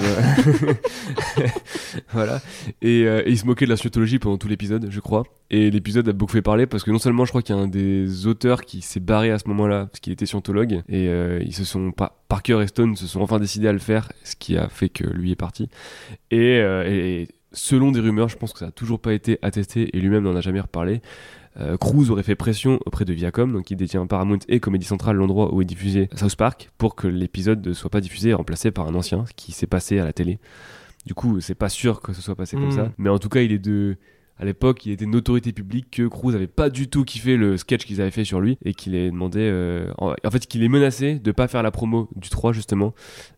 voilà. 2.13 2.41
Et, 2.81 3.07
euh, 3.07 3.23
ils 3.27 3.39
se 3.39 3.45
moquaient 3.45 3.67
de 3.67 3.71
la 3.71 3.77
scientologie 3.77 4.19
pendant 4.19 4.39
tout 4.39 4.49
l'épisode 4.49 4.89
je 4.91 5.01
crois. 5.01 5.25
Et 5.51 5.71
l'épisode 5.71 6.09
a 6.09 6.13
beaucoup 6.13 6.33
fait 6.33 6.43
parler 6.43 6.67
parce 6.67 6.83
que 6.83 6.91
non 6.91 6.99
seulement 6.99 7.27
je 7.27 7.31
crois 7.31 7.43
qu'il 7.43 7.55
y 7.55 7.59
a 7.59 7.61
un 7.61 7.69
des 7.69 8.27
auteurs 8.27 8.63
qui 8.63 8.81
s'est 8.81 9.01
barré 9.01 9.31
à 9.31 9.39
ce 9.39 9.49
moment-là 9.49 9.87
parce 9.87 10.01
qu'il 10.01 10.13
était 10.13 10.27
scientologue 10.27 10.83
et 10.89 11.07
ils 11.45 11.55
se 11.55 11.65
sont 11.65 11.93
pas 11.93 12.25
Parker 12.29 12.61
et 12.63 12.67
Stone 12.67 12.97
se 12.97 13.07
sont 13.07 13.21
enfin 13.21 13.39
décidés 13.39 13.69
à 13.69 13.73
le 13.73 13.79
faire 13.79 14.11
ce 14.25 14.35
qui 14.35 14.57
a 14.57 14.69
fait 14.69 14.89
que 14.89 15.05
lui 15.05 15.31
est 15.31 15.37
parti. 15.37 15.69
Et, 16.31 16.61
et 16.61 17.29
selon 17.53 17.93
des 17.93 18.01
rumeurs, 18.01 18.29
je 18.29 18.37
pense 18.37 18.53
que 18.53 18.59
ça 18.59 18.67
n'a 18.67 18.73
toujours 18.73 19.01
pas 19.01 19.13
été 19.13 19.39
attesté 19.43 19.97
et 19.97 20.01
lui-même 20.01 20.25
n'en 20.25 20.37
a 20.37 20.41
jamais 20.41 20.61
reparlé. 20.61 21.03
Euh, 21.61 21.77
Cruz 21.77 22.11
aurait 22.11 22.23
fait 22.25 22.35
pression 22.35 22.81
auprès 22.85 23.05
de 23.05 23.13
Viacom, 23.13 23.53
donc 23.53 23.65
qui 23.67 23.77
détient 23.77 24.07
Paramount 24.07 24.39
et 24.49 24.59
Comedy 24.61 24.85
Central, 24.85 25.17
l'endroit 25.17 25.55
où 25.55 25.63
est 25.63 25.65
diffusé 25.65 26.09
South 26.17 26.35
Park, 26.37 26.71
pour 26.79 26.97
que 26.97 27.07
l'épisode 27.07 27.65
ne 27.67 27.73
soit 27.73 27.91
pas 27.91 28.01
diffusé 28.01 28.31
et 28.31 28.35
remplacé 28.35 28.71
par 28.71 28.89
un 28.89 28.95
ancien, 28.95 29.25
ce 29.27 29.33
qui 29.35 29.53
s'est 29.53 29.67
passé 29.69 29.99
à 29.99 30.05
la 30.05 30.13
télé. 30.13 30.39
Du 31.07 31.15
coup, 31.15 31.41
c'est 31.41 31.55
pas 31.55 31.69
sûr 31.69 32.01
que 32.01 32.13
ce 32.13 32.23
soit 32.23 32.35
passé 32.35 32.57
comme 32.57 32.69
Mm. 32.69 32.73
ça, 32.73 32.93
mais 32.99 33.11
en 33.11 33.19
tout 33.19 33.29
cas, 33.29 33.41
il 33.43 33.53
est 33.53 33.59
de. 33.59 33.97
À 34.37 34.45
l'époque, 34.45 34.85
il 34.85 34.91
était 34.91 35.05
une 35.05 35.15
autorité 35.15 35.53
publique 35.53 35.93
que 35.93 36.09
Cruz 36.09 36.35
avait 36.35 36.49
pas 36.49 36.69
du 36.69 36.89
tout 36.89 37.05
kiffé 37.05 37.37
le 37.37 37.57
sketch 37.57 37.85
qu'ils 37.85 38.01
avaient 38.01 38.11
fait 38.11 38.25
sur 38.25 38.41
lui 38.41 38.59
et 38.65 38.75
qu'il 38.75 38.97
est 38.97 39.13
demandé, 39.13 39.39
euh, 39.41 39.93
en, 39.99 40.13
en 40.25 40.31
fait, 40.33 40.47
qu'il 40.49 40.65
est 40.65 40.69
menacé 40.69 41.21
de 41.21 41.31
pas 41.31 41.47
faire 41.47 41.63
la 41.63 41.71
promo 41.71 42.09
du 42.17 42.31
3 42.31 42.53
justement 42.53 42.95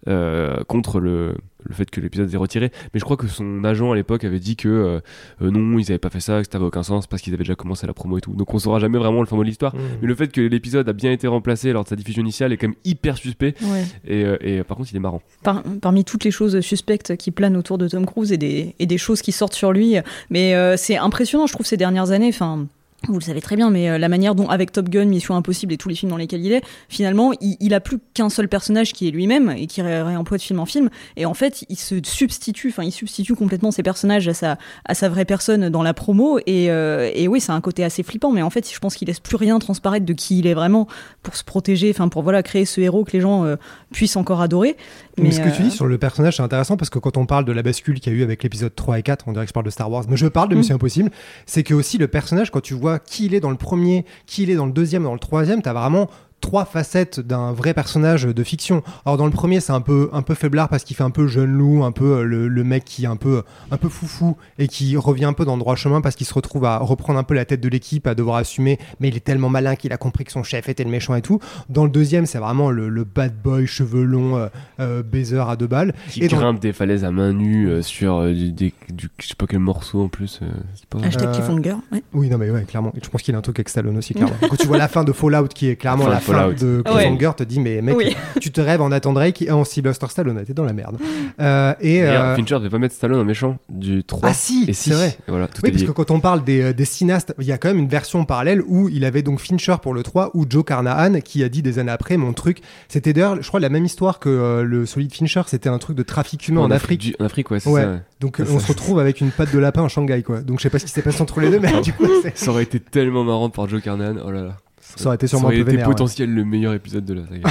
euh, 0.08 0.64
contre 0.64 0.98
le, 0.98 1.34
le 1.68 1.74
fait 1.74 1.90
que 1.90 2.00
l'épisode 2.00 2.32
est 2.32 2.36
retiré. 2.36 2.70
Mais 2.94 3.00
je 3.00 3.04
crois 3.04 3.16
que 3.16 3.26
son 3.26 3.64
agent 3.64 3.90
à 3.92 3.94
l'époque 3.94 4.24
avait 4.24 4.38
dit 4.38 4.56
que 4.56 4.68
euh, 4.68 5.00
euh, 5.42 5.50
non, 5.50 5.78
ils 5.78 5.90
avaient 5.90 5.98
pas 5.98 6.10
fait 6.10 6.20
ça, 6.20 6.42
que 6.42 6.48
ça 6.50 6.56
avait 6.58 6.66
aucun 6.66 6.82
sens 6.82 7.06
parce 7.06 7.22
qu'ils 7.22 7.32
avaient 7.34 7.44
déjà 7.44 7.54
commencé 7.54 7.86
la 7.86 7.94
promo 7.94 8.18
et 8.18 8.20
tout. 8.20 8.32
Donc 8.34 8.52
on 8.54 8.58
saura 8.58 8.78
jamais 8.78 8.98
vraiment 8.98 9.20
le 9.20 9.26
fin 9.26 9.36
mot 9.36 9.42
de 9.42 9.48
l'histoire. 9.48 9.74
Mais 10.00 10.06
le 10.06 10.14
fait 10.14 10.28
que 10.28 10.40
l'épisode 10.40 10.88
a 10.88 10.92
bien 10.92 11.12
été 11.12 11.26
remplacé 11.26 11.72
lors 11.72 11.84
de 11.84 11.88
sa 11.88 11.96
diffusion 11.96 12.22
initiale 12.22 12.52
est 12.52 12.56
quand 12.56 12.68
même 12.68 12.76
hyper 12.84 13.16
suspect. 13.16 13.54
Ouais. 13.62 13.84
Et, 14.06 14.24
euh, 14.24 14.36
et, 14.40 14.62
par 14.62 14.76
contre, 14.76 14.90
il 14.92 14.96
est 14.96 15.00
marrant. 15.00 15.22
Par- 15.42 15.62
parmi 15.80 16.04
toutes 16.04 16.24
les 16.24 16.30
choses 16.30 16.60
suspectes 16.60 17.16
qui 17.16 17.30
planent 17.30 17.56
autour 17.56 17.78
de 17.78 17.88
Tom 17.88 18.06
Cruise 18.06 18.32
et 18.32 18.38
des, 18.38 18.74
et 18.78 18.86
des 18.86 18.98
choses 18.98 19.22
qui 19.22 19.32
sortent 19.32 19.54
sur 19.54 19.72
lui. 19.72 19.96
Mais 20.30 20.54
euh, 20.54 20.76
c'est 20.76 20.96
impressionnant, 20.96 21.46
je 21.46 21.52
trouve, 21.52 21.66
ces 21.66 21.76
dernières 21.76 22.10
années. 22.10 22.28
Enfin, 22.28 22.66
vous 23.08 23.14
le 23.18 23.20
savez 23.20 23.40
très 23.40 23.56
bien, 23.56 23.70
mais 23.70 23.88
euh, 23.88 23.98
la 23.98 24.08
manière 24.08 24.34
dont, 24.34 24.48
avec 24.48 24.72
Top 24.72 24.88
Gun, 24.88 25.04
Mission 25.04 25.36
Impossible 25.36 25.72
et 25.72 25.76
tous 25.76 25.88
les 25.88 25.94
films 25.94 26.10
dans 26.10 26.16
lesquels 26.16 26.44
il 26.44 26.52
est, 26.52 26.62
finalement, 26.88 27.32
il, 27.40 27.56
il 27.60 27.72
a 27.74 27.80
plus 27.80 27.98
qu'un 28.14 28.30
seul 28.30 28.48
personnage 28.48 28.92
qui 28.92 29.06
est 29.06 29.10
lui-même 29.10 29.50
et 29.56 29.66
qui 29.66 29.80
ré- 29.82 30.02
réemploie 30.02 30.38
de 30.38 30.42
film 30.42 30.58
en 30.58 30.66
film. 30.66 30.88
Et 31.16 31.24
en 31.26 31.34
fait, 31.34 31.64
il 31.68 31.76
se 31.76 31.96
substitue, 32.02 32.68
enfin, 32.70 32.82
il 32.82 32.90
substitue 32.90 33.34
complètement 33.34 33.70
ses 33.70 33.82
personnages 33.82 34.26
à 34.28 34.34
sa, 34.34 34.58
à 34.86 34.94
sa 34.94 35.08
vraie 35.08 35.24
personne 35.26 35.68
dans 35.68 35.82
la 35.82 35.94
promo. 35.94 36.38
Et, 36.46 36.70
euh, 36.70 37.10
et 37.14 37.28
oui, 37.28 37.40
c'est 37.40 37.52
un 37.52 37.60
côté 37.60 37.84
assez 37.84 38.02
flippant, 38.02 38.32
mais 38.32 38.42
en 38.42 38.50
fait, 38.50 38.72
je 38.72 38.78
pense 38.78 38.96
qu'il 38.96 39.06
laisse 39.08 39.20
plus 39.20 39.36
rien 39.36 39.58
transparaître 39.58 40.06
de 40.06 40.12
qui 40.12 40.38
il 40.38 40.46
est 40.46 40.54
vraiment 40.54 40.88
pour 41.22 41.36
se 41.36 41.44
protéger, 41.44 41.90
enfin, 41.90 42.08
pour 42.08 42.22
voilà, 42.22 42.42
créer 42.42 42.64
ce 42.64 42.80
héros 42.80 43.04
que 43.04 43.12
les 43.12 43.20
gens 43.20 43.44
euh, 43.44 43.56
puissent 43.92 44.16
encore 44.16 44.40
adorer. 44.40 44.76
Mais, 45.18 45.30
ce 45.30 45.40
que 45.40 45.48
tu 45.54 45.62
euh, 45.62 45.64
dis 45.66 45.70
sur 45.70 45.86
le 45.86 45.96
personnage, 45.98 46.36
c'est 46.36 46.42
intéressant 46.42 46.76
parce 46.76 46.90
que 46.90 46.98
quand 46.98 47.16
on 47.16 47.24
parle 47.26 47.44
de 47.44 47.52
la 47.52 47.62
bascule 47.62 48.00
qu'il 48.00 48.12
y 48.12 48.16
a 48.16 48.18
eu 48.18 48.22
avec 48.22 48.42
l'épisode 48.42 48.74
3 48.74 48.98
et 48.98 49.02
4, 49.02 49.24
on 49.28 49.32
dirait 49.32 49.44
que 49.44 49.48
je 49.48 49.54
parle 49.54 49.64
de 49.66 49.70
Star 49.70 49.90
Wars, 49.90 50.04
mais 50.08 50.16
je 50.16 50.26
parle 50.26 50.48
de 50.48 50.54
Mm. 50.54 50.58
Mission 50.58 50.74
Impossible, 50.76 51.10
c'est 51.46 51.62
que 51.62 51.74
aussi 51.74 51.98
le 51.98 52.08
personnage, 52.08 52.50
quand 52.50 52.60
tu 52.60 52.74
vois 52.74 52.85
qui 53.06 53.26
il 53.26 53.34
est 53.34 53.40
dans 53.40 53.50
le 53.50 53.56
premier, 53.56 54.04
qui 54.26 54.42
il 54.42 54.50
est 54.50 54.54
dans 54.54 54.66
le 54.66 54.72
deuxième, 54.72 55.02
dans 55.02 55.12
le 55.12 55.18
troisième, 55.18 55.62
t'as 55.62 55.72
vraiment 55.72 56.08
trois 56.46 56.64
facettes 56.64 57.18
d'un 57.18 57.52
vrai 57.52 57.74
personnage 57.74 58.22
de 58.22 58.44
fiction. 58.44 58.84
Alors 59.04 59.16
dans 59.16 59.24
le 59.24 59.32
premier, 59.32 59.58
c'est 59.58 59.72
un 59.72 59.80
peu 59.80 60.08
un 60.12 60.22
peu 60.22 60.34
faiblard 60.34 60.68
parce 60.68 60.84
qu'il 60.84 60.94
fait 60.94 61.02
un 61.02 61.10
peu 61.10 61.26
jeune 61.26 61.50
loup, 61.52 61.82
un 61.82 61.90
peu 61.90 62.18
euh, 62.18 62.22
le, 62.22 62.46
le 62.46 62.62
mec 62.62 62.84
qui 62.84 63.02
est 63.02 63.08
un 63.08 63.16
peu 63.16 63.42
un 63.72 63.76
peu 63.76 63.88
foufou 63.88 64.36
et 64.60 64.68
qui 64.68 64.96
revient 64.96 65.24
un 65.24 65.32
peu 65.32 65.44
dans 65.44 65.54
le 65.56 65.58
droit 65.60 65.74
chemin 65.74 66.00
parce 66.00 66.14
qu'il 66.14 66.24
se 66.26 66.32
retrouve 66.34 66.64
à 66.64 66.78
reprendre 66.78 67.18
un 67.18 67.24
peu 67.24 67.34
la 67.34 67.44
tête 67.44 67.60
de 67.60 67.68
l'équipe, 67.68 68.06
à 68.06 68.14
devoir 68.14 68.36
assumer, 68.36 68.78
mais 69.00 69.08
il 69.08 69.16
est 69.16 69.24
tellement 69.24 69.48
malin 69.48 69.74
qu'il 69.74 69.92
a 69.92 69.96
compris 69.96 70.22
que 70.22 70.30
son 70.30 70.44
chef 70.44 70.68
était 70.68 70.84
le 70.84 70.90
méchant 70.90 71.16
et 71.16 71.20
tout. 71.22 71.40
Dans 71.68 71.82
le 71.82 71.90
deuxième, 71.90 72.26
c'est 72.26 72.38
vraiment 72.38 72.70
le, 72.70 72.88
le 72.90 73.02
bad 73.02 73.32
boy, 73.42 73.66
cheveux 73.66 74.04
longs, 74.04 74.36
euh, 74.36 74.46
euh, 74.78 75.02
baiser 75.02 75.40
à 75.40 75.56
deux 75.56 75.66
balles. 75.66 75.94
Qui 76.10 76.22
Et 76.22 76.28
dans- 76.28 76.36
grimpe 76.36 76.60
des 76.60 76.72
falaises 76.72 77.02
à 77.04 77.10
main 77.10 77.32
nue 77.32 77.68
euh, 77.68 77.82
sur 77.82 78.18
euh, 78.18 78.32
du, 78.32 78.52
des- 78.52 78.72
du- 78.90 79.08
je 79.18 79.26
sais 79.26 79.34
pas 79.34 79.46
quel 79.48 79.58
morceau 79.58 80.04
en 80.04 80.08
plus. 80.08 80.38
euh, 80.42 80.46
pas... 80.90 81.00
Hashtag 81.04 81.26
Euh, 81.28 81.32
cliffhanger, 81.32 81.74
ouais. 81.90 82.04
Oui, 82.12 82.28
non, 82.28 82.38
mais 82.38 82.50
ouais, 82.50 82.62
clairement. 82.62 82.92
Je 83.02 83.08
pense 83.08 83.22
qu'il 83.22 83.34
a 83.34 83.38
un 83.38 83.42
truc 83.42 83.58
avec 83.58 83.68
Stallone 83.68 83.98
aussi, 83.98 84.14
clairement. 84.14 84.36
Quand 84.48 84.56
tu 84.56 84.68
vois 84.68 84.78
la 84.78 84.86
fin 84.86 85.02
de 85.02 85.10
Fallout, 85.10 85.48
qui 85.48 85.68
est 85.70 85.74
clairement 85.76 86.06
la 86.06 86.20
fin 86.20 86.35
De 86.58 86.82
Ouais. 86.86 86.92
Cliffhanger, 87.04 87.30
te 87.36 87.42
dis, 87.44 87.60
mais 87.60 87.82
mec, 87.82 87.96
Oui. 87.96 88.16
tu 88.40 88.50
te 88.52 88.60
rêves 88.60 88.80
en 88.80 88.88
Nathan 88.90 89.12
Drake 89.12 89.42
et 89.42 89.50
en 89.50 89.64
Sylvester 89.64 90.06
Stallone, 90.08 90.42
t'es 90.46 90.54
dans 90.54 90.64
la 90.64 90.72
merde. 90.72 90.96
Euh, 91.40 91.74
et. 91.80 92.02
Euh, 92.04 92.34
Fincher 92.36 92.56
devait 92.58 92.70
pas 92.70 92.78
mettre 92.78 92.94
Stallone 92.94 93.20
en 93.20 93.24
méchant 93.24 93.58
du 93.68 94.04
3. 94.04 94.28
Ah 94.30 94.34
si, 94.34 94.64
et 94.68 94.72
c'est 94.72 94.92
vrai. 94.92 95.16
Voilà, 95.28 95.48
tout 95.48 95.60
Oui, 95.62 95.68
est 95.68 95.72
parce 95.72 95.82
lié. 95.82 95.86
que 95.88 95.92
quand 95.92 96.10
on 96.10 96.20
parle 96.20 96.44
des, 96.44 96.60
euh, 96.62 96.72
des 96.72 96.84
cinéastes, 96.84 97.34
il 97.38 97.46
y 97.46 97.52
a 97.52 97.58
quand 97.58 97.68
même 97.68 97.78
une 97.78 97.88
version 97.88 98.24
parallèle 98.24 98.62
où 98.66 98.88
il 98.88 99.04
avait 99.04 99.22
donc 99.22 99.40
Fincher 99.40 99.76
pour 99.82 99.94
le 99.94 100.02
3 100.02 100.30
ou 100.34 100.44
Joe 100.48 100.64
Carnahan 100.64 101.20
qui 101.20 101.42
a 101.44 101.48
dit 101.48 101.62
des 101.62 101.78
années 101.78 101.90
après, 101.92 102.16
mon 102.16 102.32
truc, 102.32 102.60
c'était 102.88 103.12
d'ailleurs, 103.12 103.42
je 103.42 103.46
crois, 103.48 103.60
la 103.60 103.68
même 103.68 103.84
histoire 103.84 104.18
que 104.18 104.28
euh, 104.28 104.62
le 104.62 104.86
solide 104.86 105.12
Fincher, 105.14 105.42
c'était 105.46 105.68
un 105.68 105.78
truc 105.78 105.96
de 105.96 106.02
trafic 106.02 106.46
humain 106.48 106.62
en, 106.62 106.70
Afrique. 106.70 107.00
du- 107.00 107.14
en 107.20 107.24
Afrique, 107.24 107.50
ouais, 107.50 107.60
c'est 107.60 107.70
Ouais. 107.70 107.82
ça. 107.82 107.88
ouais. 107.90 108.00
Donc 108.20 108.40
on 108.40 108.58
se 108.58 108.66
retrouve 108.68 108.98
avec 108.98 109.20
une 109.20 109.30
patte 109.30 109.52
de 109.52 109.58
lapin 109.58 109.82
en 109.82 109.88
Shanghai, 109.88 110.22
quoi. 110.22 110.40
Donc 110.40 110.58
je 110.58 110.62
sais 110.62 110.70
pas 110.70 110.78
ce 110.78 110.84
qui 110.86 110.90
s'est 110.90 111.02
passé 111.02 111.20
entre 111.22 111.40
les 111.40 111.50
deux, 111.50 111.60
mais 111.60 111.70
du 111.82 111.92
coup, 111.92 112.06
c'est- 112.22 112.36
Ça 112.36 112.50
aurait 112.50 112.62
été 112.62 112.80
tellement 112.80 113.24
marrant 113.24 113.50
par 113.50 113.68
Joe 113.68 113.82
Carnahan. 113.82 114.16
Oh 114.24 114.30
là 114.30 114.42
là. 114.42 114.56
Ça 114.96 115.06
aurait 115.06 115.16
été 115.16 115.26
sûrement 115.26 115.42
ça 115.42 115.46
aurait 115.48 115.56
un 115.56 115.58
peu 115.58 115.62
été 115.62 115.70
vénère, 115.72 115.88
ouais. 115.88 115.94
potentiel 115.94 116.32
le 116.32 116.44
meilleur 116.44 116.72
épisode 116.72 117.04
de 117.04 117.14
la 117.14 117.22
saga. 117.26 117.48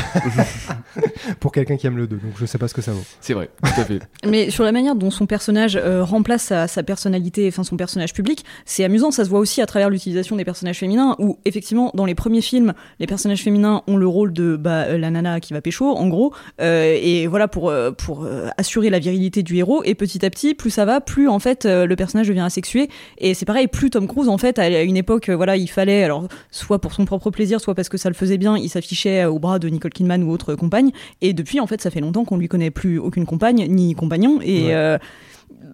pour 1.40 1.52
quelqu'un 1.52 1.78
qui 1.78 1.88
aime 1.88 1.98
le 1.98 2.08
2, 2.08 2.16
donc 2.18 2.34
je 2.38 2.46
sais 2.46 2.58
pas 2.58 2.68
ce 2.68 2.74
que 2.74 2.82
ça 2.82 2.92
vaut. 2.92 3.04
c'est 3.22 3.34
vrai, 3.34 3.50
tout 3.64 3.82
à 3.82 3.86
fait. 3.86 4.00
Mais 4.28 4.50
sur 4.50 4.64
la 4.64 4.72
manière 4.72 4.96
dont 4.96 5.12
son 5.12 5.26
personnage 5.26 5.76
euh, 5.76 6.04
remplace 6.04 6.44
sa, 6.44 6.68
sa 6.68 6.84
personnalité, 6.84 7.48
enfin 7.48 7.64
son 7.64 7.78
personnage 7.78 8.14
public, 8.14 8.44
c'est 8.66 8.84
amusant. 8.84 9.12
Ça 9.12 9.24
se 9.24 9.30
voit 9.30 9.40
aussi 9.40 9.62
à 9.62 9.66
travers 9.66 9.90
l'utilisation 9.90 10.36
des 10.36 10.46
personnages 10.46 10.80
féminins, 10.80 11.16
où 11.20 11.40
effectivement 11.46 11.92
dans 11.94 12.06
les 12.06 12.16
premiers 12.16 12.42
films, 12.42 12.74
les 13.00 13.08
personnages 13.08 13.44
féminins 13.44 13.84
ont 13.88 13.98
le 13.98 14.08
rôle 14.08 14.34
de 14.34 14.56
bah, 14.56 14.86
euh, 14.86 14.98
la 14.98 15.12
nana 15.12 15.40
qui 15.40 15.54
va 15.54 15.62
pécho, 15.62 15.96
en 15.96 16.08
gros, 16.08 16.34
euh, 16.62 16.98
et 17.02 17.28
voilà 17.28 17.48
pour 17.48 17.70
euh, 17.70 17.92
pour 17.92 18.24
euh, 18.24 18.48
assurer 18.58 18.90
la 18.90 19.00
virilité 19.00 19.44
du 19.44 19.58
héros. 19.58 19.84
Et 19.84 19.96
petit 19.96 20.26
à 20.26 20.30
petit, 20.30 20.54
plus 20.54 20.70
ça 20.70 20.86
va, 20.86 21.02
plus 21.02 21.28
en 21.28 21.40
fait 21.40 21.66
euh, 21.66 21.86
le 21.86 21.96
personnage 21.96 22.28
devient 22.28 22.42
asexué. 22.42 22.90
Et 23.18 23.34
c'est 23.34 23.46
pareil, 23.46 23.68
plus 23.68 23.90
Tom 23.90 24.08
Cruise 24.08 24.28
en 24.28 24.38
fait 24.38 24.60
à 24.60 24.82
une 24.82 24.98
époque, 24.98 25.30
voilà, 25.30 25.58
il 25.58 25.70
fallait 25.70 26.04
alors 26.04 26.28
soit 26.52 26.80
pour 26.80 26.94
son 26.94 27.06
propre 27.06 27.32
plaisir, 27.36 27.62
soit 27.62 27.76
parce 27.76 27.90
que 27.90 27.98
ça 27.98 28.10
le 28.10 28.16
faisait 28.16 28.38
bien, 28.40 28.58
il 28.58 28.70
s'affichait 28.70 29.26
au 29.26 29.38
bras 29.38 29.60
de 29.60 29.68
Nicole 29.70 29.92
Kidman 29.92 30.24
ou 30.24 30.32
autre 30.32 30.56
compagne. 30.56 30.92
Et 31.22 31.34
depuis, 31.34 31.60
en 31.60 31.68
fait, 31.68 31.82
ça 31.82 31.92
fait 31.92 32.02
longtemps 32.02 32.26
qu'on 32.26 32.38
lui 32.38 32.48
connaît 32.48 32.72
plus 32.72 32.98
aucune 32.98 33.26
compagne 33.28 33.68
ni 33.70 33.94
compagnon. 33.94 34.40
Et 34.42 34.66
Ouais. 34.68 34.74
euh, 34.74 34.98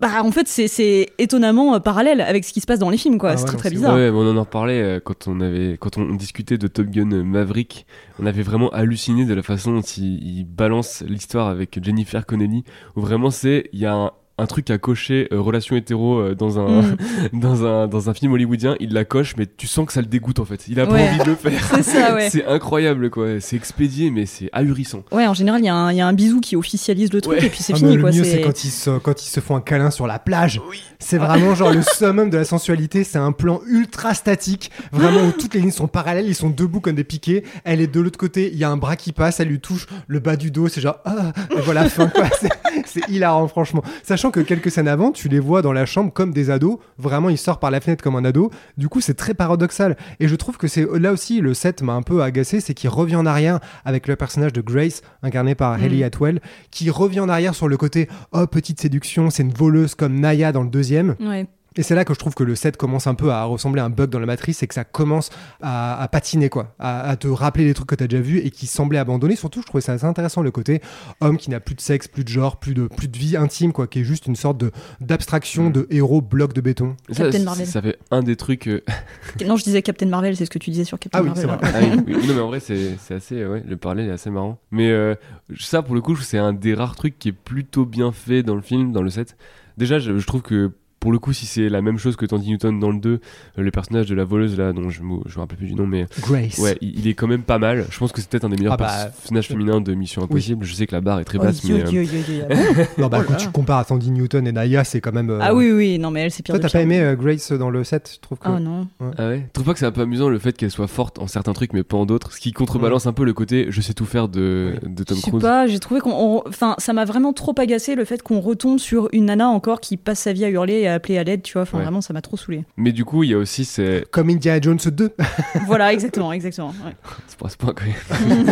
bah, 0.01 0.23
en 0.23 0.31
fait, 0.31 0.47
c'est- 0.47 0.67
c'est 0.67 1.09
étonnamment 1.19 1.75
euh, 1.75 1.79
parallèle 1.79 2.21
avec 2.21 2.43
ce 2.43 2.51
qui 2.53 2.59
se 2.59 2.65
passe 2.65 2.79
dans 2.79 2.89
les 2.89 2.97
films, 2.97 3.17
quoi. 3.19 3.31
Ah 3.31 3.37
c'est 3.37 3.43
ouais, 3.43 3.49
très 3.49 3.57
très 3.57 3.69
bizarre. 3.69 3.95
Ouais, 3.95 4.09
on 4.09 4.27
en 4.29 4.35
en 4.35 4.41
reparlait 4.41 4.81
euh, 4.81 4.99
quand 4.99 5.27
on 5.27 5.39
avait 5.41 5.77
quand 5.79 5.97
on 5.97 6.15
discutait 6.15 6.57
de 6.57 6.67
Top 6.67 6.87
Gun 6.87 7.23
Maverick. 7.23 7.85
On 8.19 8.25
avait 8.25 8.41
vraiment 8.41 8.69
halluciné 8.69 9.25
de 9.25 9.33
la 9.33 9.43
façon 9.43 9.73
dont 9.73 9.81
il, 9.81 10.39
il 10.39 10.43
balance 10.45 11.03
l'histoire 11.07 11.47
avec 11.47 11.79
Jennifer 11.83 12.25
Connelly. 12.25 12.63
Où 12.95 13.01
vraiment 13.01 13.29
c'est 13.29 13.69
il 13.73 13.79
y 13.79 13.85
a 13.85 13.93
un, 13.93 14.11
un 14.41 14.45
truc 14.47 14.69
à 14.71 14.77
cocher 14.77 15.27
euh, 15.31 15.39
relation 15.39 15.75
hétéro 15.75 16.19
euh, 16.19 16.35
dans 16.35 16.59
un 16.59 16.81
Mm. 16.81 16.95
dans 17.33 17.65
un 17.65 17.87
dans 17.87 18.09
un 18.09 18.13
film 18.13 18.33
hollywoodien. 18.33 18.75
Il 18.79 18.93
la 18.93 19.05
coche, 19.05 19.35
mais 19.37 19.45
tu 19.45 19.67
sens 19.67 19.85
que 19.85 19.93
ça 19.93 20.01
le 20.01 20.07
dégoûte 20.07 20.39
en 20.39 20.45
fait. 20.45 20.67
Il 20.67 20.79
a 20.79 20.85
pas 20.85 20.93
envie 20.93 21.17
de 21.19 21.23
le 21.25 21.35
faire. 21.35 21.61
C'est 21.75 21.83
ça, 21.83 22.13
ouais. 22.15 22.29
C'est 22.29 22.45
incroyable 22.45 23.09
quoi. 23.09 23.39
C'est 23.39 23.55
expédié, 23.55 24.09
mais 24.11 24.25
c'est 24.25 24.49
ahurissant. 24.53 25.03
Ouais, 25.11 25.27
en 25.27 25.33
général, 25.33 25.61
il 25.61 25.65
y, 25.65 25.69
a 25.69 25.75
un- 25.75 25.91
il 25.91 25.97
y 25.97 26.01
a 26.01 26.07
un 26.07 26.13
bisou 26.13 26.39
qui 26.39 26.55
officialise 26.55 27.11
le 27.13 27.21
truc 27.21 27.37
Ouais. 27.39 27.45
et 27.45 27.49
puis 27.49 27.59
c'est 27.61 27.73
Ah, 27.73 27.77
fini, 27.77 27.95
le 27.95 28.01
quoi. 28.01 28.11
mieux, 28.11 28.23
c'est- 28.23 28.41
quand 28.41 28.63
ils, 28.63 28.69
se, 28.71 28.97
quand 28.99 29.23
ils 29.23 29.29
se 29.29 29.39
font 29.39 29.55
un 29.55 29.61
câlin 29.61 29.91
sur 29.91 30.07
la 30.07 30.19
plage. 30.19 30.61
C'est 30.99 31.17
vraiment 31.17 31.55
genre 31.55 31.71
le 31.71 31.81
summum 31.81 32.29
de 32.29 32.37
la 32.37 32.43
sensualité. 32.45 33.03
C'est 33.03 33.17
un 33.17 33.31
plan 33.31 33.59
ultra 33.67 34.13
statique, 34.13 34.71
vraiment 34.91 35.21
où 35.27 35.31
toutes 35.31 35.53
les 35.53 35.61
lignes 35.61 35.71
sont 35.71 35.87
parallèles. 35.87 36.27
Ils 36.27 36.35
sont 36.35 36.49
debout 36.49 36.79
comme 36.79 36.95
des 36.95 37.03
piquets. 37.03 37.43
Elle 37.63 37.81
est 37.81 37.87
de 37.93 37.99
l'autre 37.99 38.17
côté. 38.19 38.49
Il 38.51 38.57
y 38.57 38.63
a 38.63 38.69
un 38.69 38.77
bras 38.77 38.95
qui 38.95 39.11
passe. 39.11 39.39
Elle 39.39 39.47
lui 39.49 39.59
touche 39.59 39.87
le 40.07 40.19
bas 40.19 40.35
du 40.35 40.51
dos. 40.51 40.67
C'est 40.67 40.81
genre 40.81 40.97
ah, 41.05 41.31
et 41.55 41.59
voilà 41.61 41.85
fin 41.89 42.07
quoi. 42.07 42.25
C'est- 42.39 42.49
C'est 42.85 43.09
hilarant 43.09 43.47
franchement. 43.47 43.83
Sachant 44.03 44.30
que 44.31 44.39
quelques 44.39 44.71
scènes 44.71 44.87
avant, 44.87 45.11
tu 45.11 45.27
les 45.27 45.39
vois 45.39 45.61
dans 45.61 45.73
la 45.73 45.85
chambre 45.85 46.11
comme 46.13 46.31
des 46.31 46.49
ados. 46.49 46.77
Vraiment, 46.97 47.29
il 47.29 47.37
sort 47.37 47.59
par 47.59 47.71
la 47.71 47.81
fenêtre 47.81 48.03
comme 48.03 48.15
un 48.15 48.25
ado. 48.25 48.51
Du 48.77 48.87
coup, 48.87 49.01
c'est 49.01 49.13
très 49.13 49.33
paradoxal. 49.33 49.97
Et 50.19 50.27
je 50.27 50.35
trouve 50.35 50.57
que 50.57 50.67
c'est 50.67 50.87
là 50.99 51.11
aussi 51.11 51.41
le 51.41 51.53
set 51.53 51.81
m'a 51.81 51.93
un 51.93 52.01
peu 52.01 52.23
agacé, 52.23 52.59
c'est 52.59 52.73
qu'il 52.73 52.89
revient 52.89 53.15
en 53.15 53.25
arrière 53.25 53.59
avec 53.83 54.07
le 54.07 54.15
personnage 54.15 54.53
de 54.53 54.61
Grace 54.61 55.01
incarné 55.21 55.55
par 55.55 55.71
Mm. 55.77 55.83
Hayley 55.83 56.03
Atwell, 56.03 56.41
qui 56.69 56.89
revient 56.89 57.19
en 57.19 57.29
arrière 57.29 57.55
sur 57.55 57.67
le 57.67 57.77
côté 57.77 58.07
oh 58.31 58.47
petite 58.47 58.79
séduction, 58.79 59.29
c'est 59.29 59.43
une 59.43 59.53
voleuse 59.53 59.95
comme 59.95 60.19
Naya 60.19 60.51
dans 60.51 60.63
le 60.63 60.69
deuxième. 60.69 61.15
Ouais. 61.19 61.47
Et 61.77 61.83
c'est 61.83 61.95
là 61.95 62.03
que 62.03 62.13
je 62.13 62.19
trouve 62.19 62.33
que 62.35 62.43
le 62.43 62.53
set 62.55 62.75
commence 62.75 63.07
un 63.07 63.15
peu 63.15 63.31
à 63.31 63.43
ressembler 63.45 63.81
à 63.81 63.85
un 63.85 63.89
bug 63.89 64.09
dans 64.09 64.19
la 64.19 64.25
matrice, 64.25 64.57
c'est 64.57 64.67
que 64.67 64.73
ça 64.73 64.83
commence 64.83 65.29
à, 65.61 66.01
à 66.01 66.07
patiner, 66.09 66.49
quoi, 66.49 66.75
à, 66.79 67.01
à 67.09 67.15
te 67.15 67.27
rappeler 67.29 67.63
les 67.63 67.73
trucs 67.73 67.87
que 67.87 67.95
tu 67.95 68.03
as 68.03 68.07
déjà 68.07 68.21
vus 68.21 68.39
et 68.39 68.51
qui 68.51 68.67
semblaient 68.67 68.99
abandonnés. 68.99 69.37
Surtout, 69.37 69.61
je 69.61 69.65
trouvais 69.67 69.81
ça 69.81 69.93
assez 69.93 70.03
intéressant 70.05 70.41
le 70.41 70.51
côté 70.51 70.81
homme 71.21 71.37
qui 71.37 71.49
n'a 71.49 71.61
plus 71.61 71.75
de 71.75 71.81
sexe, 71.81 72.09
plus 72.09 72.23
de 72.25 72.29
genre, 72.29 72.57
plus 72.57 72.73
de, 72.73 72.87
plus 72.87 73.07
de 73.07 73.17
vie 73.17 73.37
intime, 73.37 73.71
quoi, 73.71 73.87
qui 73.87 74.01
est 74.01 74.03
juste 74.03 74.25
une 74.27 74.35
sorte 74.35 74.57
de 74.57 74.71
d'abstraction 74.99 75.69
Mm. 75.69 75.71
de 75.71 75.87
héros 75.91 76.21
bloc 76.21 76.53
de 76.53 76.61
béton. 76.61 76.95
Ça, 77.09 77.23
Captain 77.23 77.43
Marvel. 77.43 77.67
ça 77.67 77.81
fait 77.81 77.97
un 78.11 78.21
des 78.23 78.35
trucs. 78.35 78.67
euh, 78.67 78.81
Non, 79.45 79.55
je 79.55 79.63
disais 79.63 79.81
Captain 79.81 80.07
Marvel, 80.07 80.35
c'est 80.35 80.45
ce 80.45 80.49
que 80.49 80.59
tu 80.59 80.71
disais 80.71 80.83
sur 80.83 80.99
Captain 80.99 81.19
Ah 81.19 81.21
oui, 81.21 81.27
Marvel. 81.29 81.59
c'est 81.61 81.67
vrai. 81.69 81.71
Ah 81.73 82.03
oui, 82.05 82.15
oui. 82.15 82.27
non 82.27 82.33
mais 82.33 82.41
en 82.41 82.47
vrai 82.47 82.59
c'est 82.59 82.97
c'est 82.99 83.13
assez 83.13 83.35
euh, 83.41 83.53
ouais 83.53 83.63
le 83.67 83.77
parallèle 83.77 84.07
est 84.09 84.11
assez 84.11 84.29
marrant 84.29 84.59
mais 84.71 84.89
euh, 84.89 85.15
ça 85.59 85.81
pour 85.81 85.95
le 85.95 86.01
coup 86.01 86.15
c'est 86.17 86.37
un 86.37 86.53
des 86.53 86.73
rares 86.73 86.95
trucs 86.95 87.17
qui 87.17 87.29
est 87.29 87.33
plutôt 87.33 87.85
bien 87.85 88.11
fait 88.11 88.43
dans 88.43 88.55
le 88.55 88.61
film 88.61 88.91
dans 88.91 89.01
le 89.01 89.09
set 89.09 89.35
déjà 89.77 89.99
je, 89.99 90.17
je 90.17 90.27
trouve 90.27 90.41
que 90.41 90.71
pour 91.01 91.11
le 91.11 91.19
coup 91.19 91.33
si 91.33 91.45
c'est 91.45 91.67
la 91.67 91.81
même 91.81 91.97
chose 91.97 92.15
que 92.15 92.25
Tandy 92.25 92.49
Newton 92.51 92.79
dans 92.79 92.91
le 92.91 92.99
2 92.99 93.09
euh, 93.09 93.19
le 93.57 93.71
personnage 93.71 94.05
de 94.05 94.15
la 94.15 94.23
voleuse 94.23 94.57
là 94.57 94.71
dont 94.71 94.89
je 94.89 95.01
me 95.01 95.17
je 95.25 95.35
me 95.35 95.39
rappelle 95.41 95.57
plus 95.57 95.67
du 95.67 95.75
nom 95.75 95.85
mais 95.85 96.05
Grace. 96.21 96.57
ouais 96.59 96.77
il, 96.79 96.99
il 96.99 97.07
est 97.09 97.13
quand 97.15 97.27
même 97.27 97.41
pas 97.43 97.57
mal 97.59 97.85
je 97.89 97.97
pense 97.99 98.13
que 98.13 98.21
c'est 98.21 98.29
peut-être 98.29 98.45
un 98.45 98.49
des 98.49 98.55
meilleurs 98.55 98.73
Ah 98.73 98.77
bah, 98.77 99.05
personnages 99.11 99.47
féminins 99.49 99.81
de 99.81 99.93
Mission 99.93 100.23
Impossible 100.23 100.63
je 100.63 100.73
sais 100.73 100.87
que 100.87 100.93
la 100.95 101.01
barre 101.01 101.19
est 101.19 101.25
très 101.25 101.37
Oh, 101.39 101.43
basse 101.43 101.61
Dieu, 101.65 101.75
mais 101.77 101.83
euh, 101.83 101.89
Dieu, 101.89 102.05
Dieu, 102.05 102.19
Dieu. 102.25 102.43
Bon 102.49 102.55
Non, 103.03 103.07
bah, 103.07 103.19
Oh 103.21 103.25
quand 103.27 103.35
tu 103.37 103.49
compares 103.49 103.79
à 103.79 103.83
Sandy 103.83 104.11
Newton 104.11 104.45
et 104.47 104.51
Naya, 104.51 104.83
c'est 104.83 105.01
quand 105.01 105.11
même. 105.11 105.31
euh, 105.31 105.39
Ah 105.41 105.55
oui, 105.55 105.71
oui, 105.71 105.97
non, 105.97 106.11
mais 106.11 106.21
elle, 106.21 106.31
c'est 106.31 106.43
pire. 106.43 106.53
Toi, 106.53 106.59
t'as 106.61 106.69
pas 106.69 106.81
aimé 106.81 106.99
euh, 106.99 107.15
Grace 107.15 107.51
dans 107.51 107.69
le 107.71 107.83
set, 107.83 108.11
je 108.15 108.19
trouve 108.19 108.37
que. 108.37 108.47
Ah 108.47 108.59
non. 108.59 108.87
ah 109.17 109.27
ouais 109.29 109.39
tu 109.45 109.49
trouves 109.53 109.65
pas 109.65 109.73
que 109.73 109.79
c'est 109.79 109.85
un 109.87 109.91
peu 109.91 110.01
amusant 110.01 110.29
le 110.29 110.37
fait 110.37 110.55
qu'elle 110.55 110.69
soit 110.69 110.85
forte 110.87 111.17
en 111.17 111.25
certains 111.25 111.53
trucs 111.53 111.73
mais 111.73 111.81
pas 111.83 111.97
en 111.97 112.05
d'autres 112.05 112.31
ce 112.33 112.39
qui 112.39 112.51
contrebalance 112.53 113.07
un 113.07 113.13
peu 113.13 113.25
le 113.25 113.33
côté 113.33 113.65
je 113.69 113.81
sais 113.81 113.93
tout 113.95 114.05
faire 114.05 114.27
de, 114.27 114.75
de 114.85 115.03
Tom 115.03 115.17
Je 115.17 115.21
sais 115.23 115.29
Cruise 115.31 115.41
pas, 115.41 115.65
j'ai 115.65 115.79
trouvé 115.79 115.99
qu'on. 115.99 116.11
on- 116.11 116.43
Enfin, 116.47 116.75
ça 116.77 116.93
m'a 116.93 117.05
vraiment 117.05 117.33
trop 117.33 117.55
agacé 117.57 117.95
le 117.95 118.05
fait 118.05 118.21
qu'on 118.21 118.39
retombe 118.39 118.77
sur 118.77 119.09
une 119.13 119.25
nana 119.25 119.47
encore 119.47 119.79
qui 119.81 119.97
passe 119.97 120.19
sa 120.19 120.33
vie 120.33 120.45
à 120.45 120.49
hurler 120.49 120.81
et 120.81 120.87
à 120.91 120.95
appeler 120.95 121.17
à 121.17 121.23
l'aide, 121.23 121.41
tu 121.41 121.53
vois. 121.53 121.63
Enfin, 121.63 121.77
Ouais. 121.77 121.83
vraiment, 121.83 122.01
ça 122.01 122.13
m'a 122.13 122.21
trop 122.21 122.37
saoulé. 122.37 122.63
mais 122.77 122.91
du 122.91 123.05
coup 123.05 123.23
il 123.23 123.31
y 123.31 123.33
a 123.33 123.37
aussi 123.37 123.65
ces 123.65 124.03
Comme 124.11 124.29
Indiana 124.29 124.59
Jones 124.61 124.77
2. 124.85 125.11
voilà, 125.65 125.91
exactement, 125.93 126.31
exactement. 126.31 126.69
ouais. 126.85 126.95
C'est 127.27 127.37
pas 127.39 127.47
même. 127.73 128.45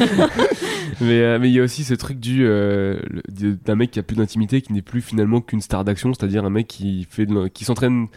mais 1.02 1.20
euh, 1.22 1.40
mais 1.40 1.50
il 1.50 1.54
y 1.54 1.60
a 1.60 1.64
aussi 1.64 1.84
ce 1.84 1.94
truc 1.94 2.20
du 2.20 2.46
euh, 2.46 3.00
d'un 3.66 3.76
mec 3.76 3.92
qui 3.92 4.00
a 4.00 4.04
plus 4.04 4.16
d'intimité, 4.16 4.62
qui 4.62 4.74
n'est 4.74 4.82
plus 4.82 5.02
finalement 5.02 5.42
qu'une 5.42 5.62
star 5.62 5.84
d'action, 5.84 6.14
c'est-à-dire 6.14 6.44
un 6.46 6.50
mec 6.50 6.68
qui 6.68 7.08
fait 7.10 7.26
de 7.26 7.48
qui 7.48 7.66
s'entraîne 7.66 8.08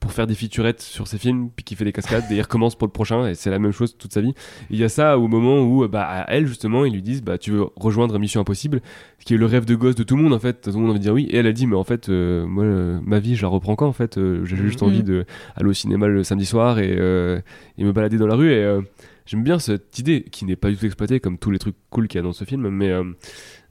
pour 0.00 0.12
faire 0.12 0.26
des 0.26 0.34
featurettes 0.34 0.80
sur 0.80 1.06
ses 1.06 1.18
films, 1.18 1.50
puis 1.54 1.62
qui 1.62 1.76
fait 1.76 1.84
des 1.84 1.92
cascades, 1.92 2.24
et 2.30 2.34
il 2.36 2.40
recommence 2.40 2.74
pour 2.74 2.86
le 2.88 2.92
prochain, 2.92 3.28
et 3.28 3.34
c'est 3.34 3.50
la 3.50 3.58
même 3.58 3.70
chose 3.72 3.96
toute 3.98 4.12
sa 4.14 4.22
vie. 4.22 4.32
Il 4.70 4.78
y 4.78 4.84
a 4.84 4.88
ça 4.88 5.18
au 5.18 5.28
moment 5.28 5.60
où, 5.62 5.86
bah, 5.88 6.04
à 6.04 6.32
elle 6.34 6.46
justement, 6.46 6.86
ils 6.86 6.92
lui 6.94 7.02
disent, 7.02 7.22
bah, 7.22 7.36
tu 7.36 7.50
veux 7.50 7.66
rejoindre 7.76 8.18
Mission 8.18 8.40
Impossible, 8.40 8.80
ce 9.18 9.24
qui 9.26 9.34
est 9.34 9.36
le 9.36 9.44
rêve 9.44 9.66
de 9.66 9.74
gosse 9.74 9.94
de 9.96 10.02
tout 10.02 10.16
le 10.16 10.22
monde 10.22 10.32
en 10.32 10.38
fait. 10.38 10.62
Tout 10.62 10.70
le 10.70 10.78
monde 10.78 10.92
va 10.94 10.98
dire 10.98 11.12
oui, 11.12 11.26
et 11.30 11.36
elle 11.36 11.46
a 11.46 11.52
dit, 11.52 11.66
mais 11.66 11.76
en 11.76 11.84
fait, 11.84 12.08
euh, 12.08 12.46
moi, 12.46 12.64
euh, 12.64 12.98
ma 13.04 13.18
vie, 13.20 13.36
je 13.36 13.42
la 13.42 13.48
reprends 13.48 13.76
quand 13.76 13.86
en 13.88 13.92
fait 13.92 14.16
Euh, 14.16 14.44
J'ai 14.46 14.56
juste 14.56 14.80
Mhm. 14.80 14.88
envie 14.88 15.02
de 15.02 15.26
aller 15.54 15.68
au 15.68 15.72
cinéma 15.74 16.06
le 16.08 16.24
samedi 16.24 16.46
soir 16.46 16.78
et, 16.78 16.96
euh, 16.98 17.38
et 17.76 17.84
me 17.84 17.92
balader 17.92 18.16
dans 18.16 18.26
la 18.26 18.34
rue, 18.36 18.50
et 18.50 18.64
euh, 18.64 18.80
j'aime 19.26 19.42
bien 19.44 19.58
cette 19.58 19.98
idée 19.98 20.22
qui 20.22 20.46
n'est 20.46 20.56
pas 20.56 20.70
du 20.70 20.76
tout 20.78 20.86
exploitée 20.86 21.20
comme 21.20 21.36
tous 21.36 21.50
les 21.50 21.58
trucs 21.58 21.76
cool 21.90 22.08
qu'il 22.08 22.18
y 22.18 22.20
a 22.20 22.22
dans 22.22 22.32
ce 22.32 22.44
film, 22.44 22.68
mais 22.70 22.90
euh, 22.90 23.04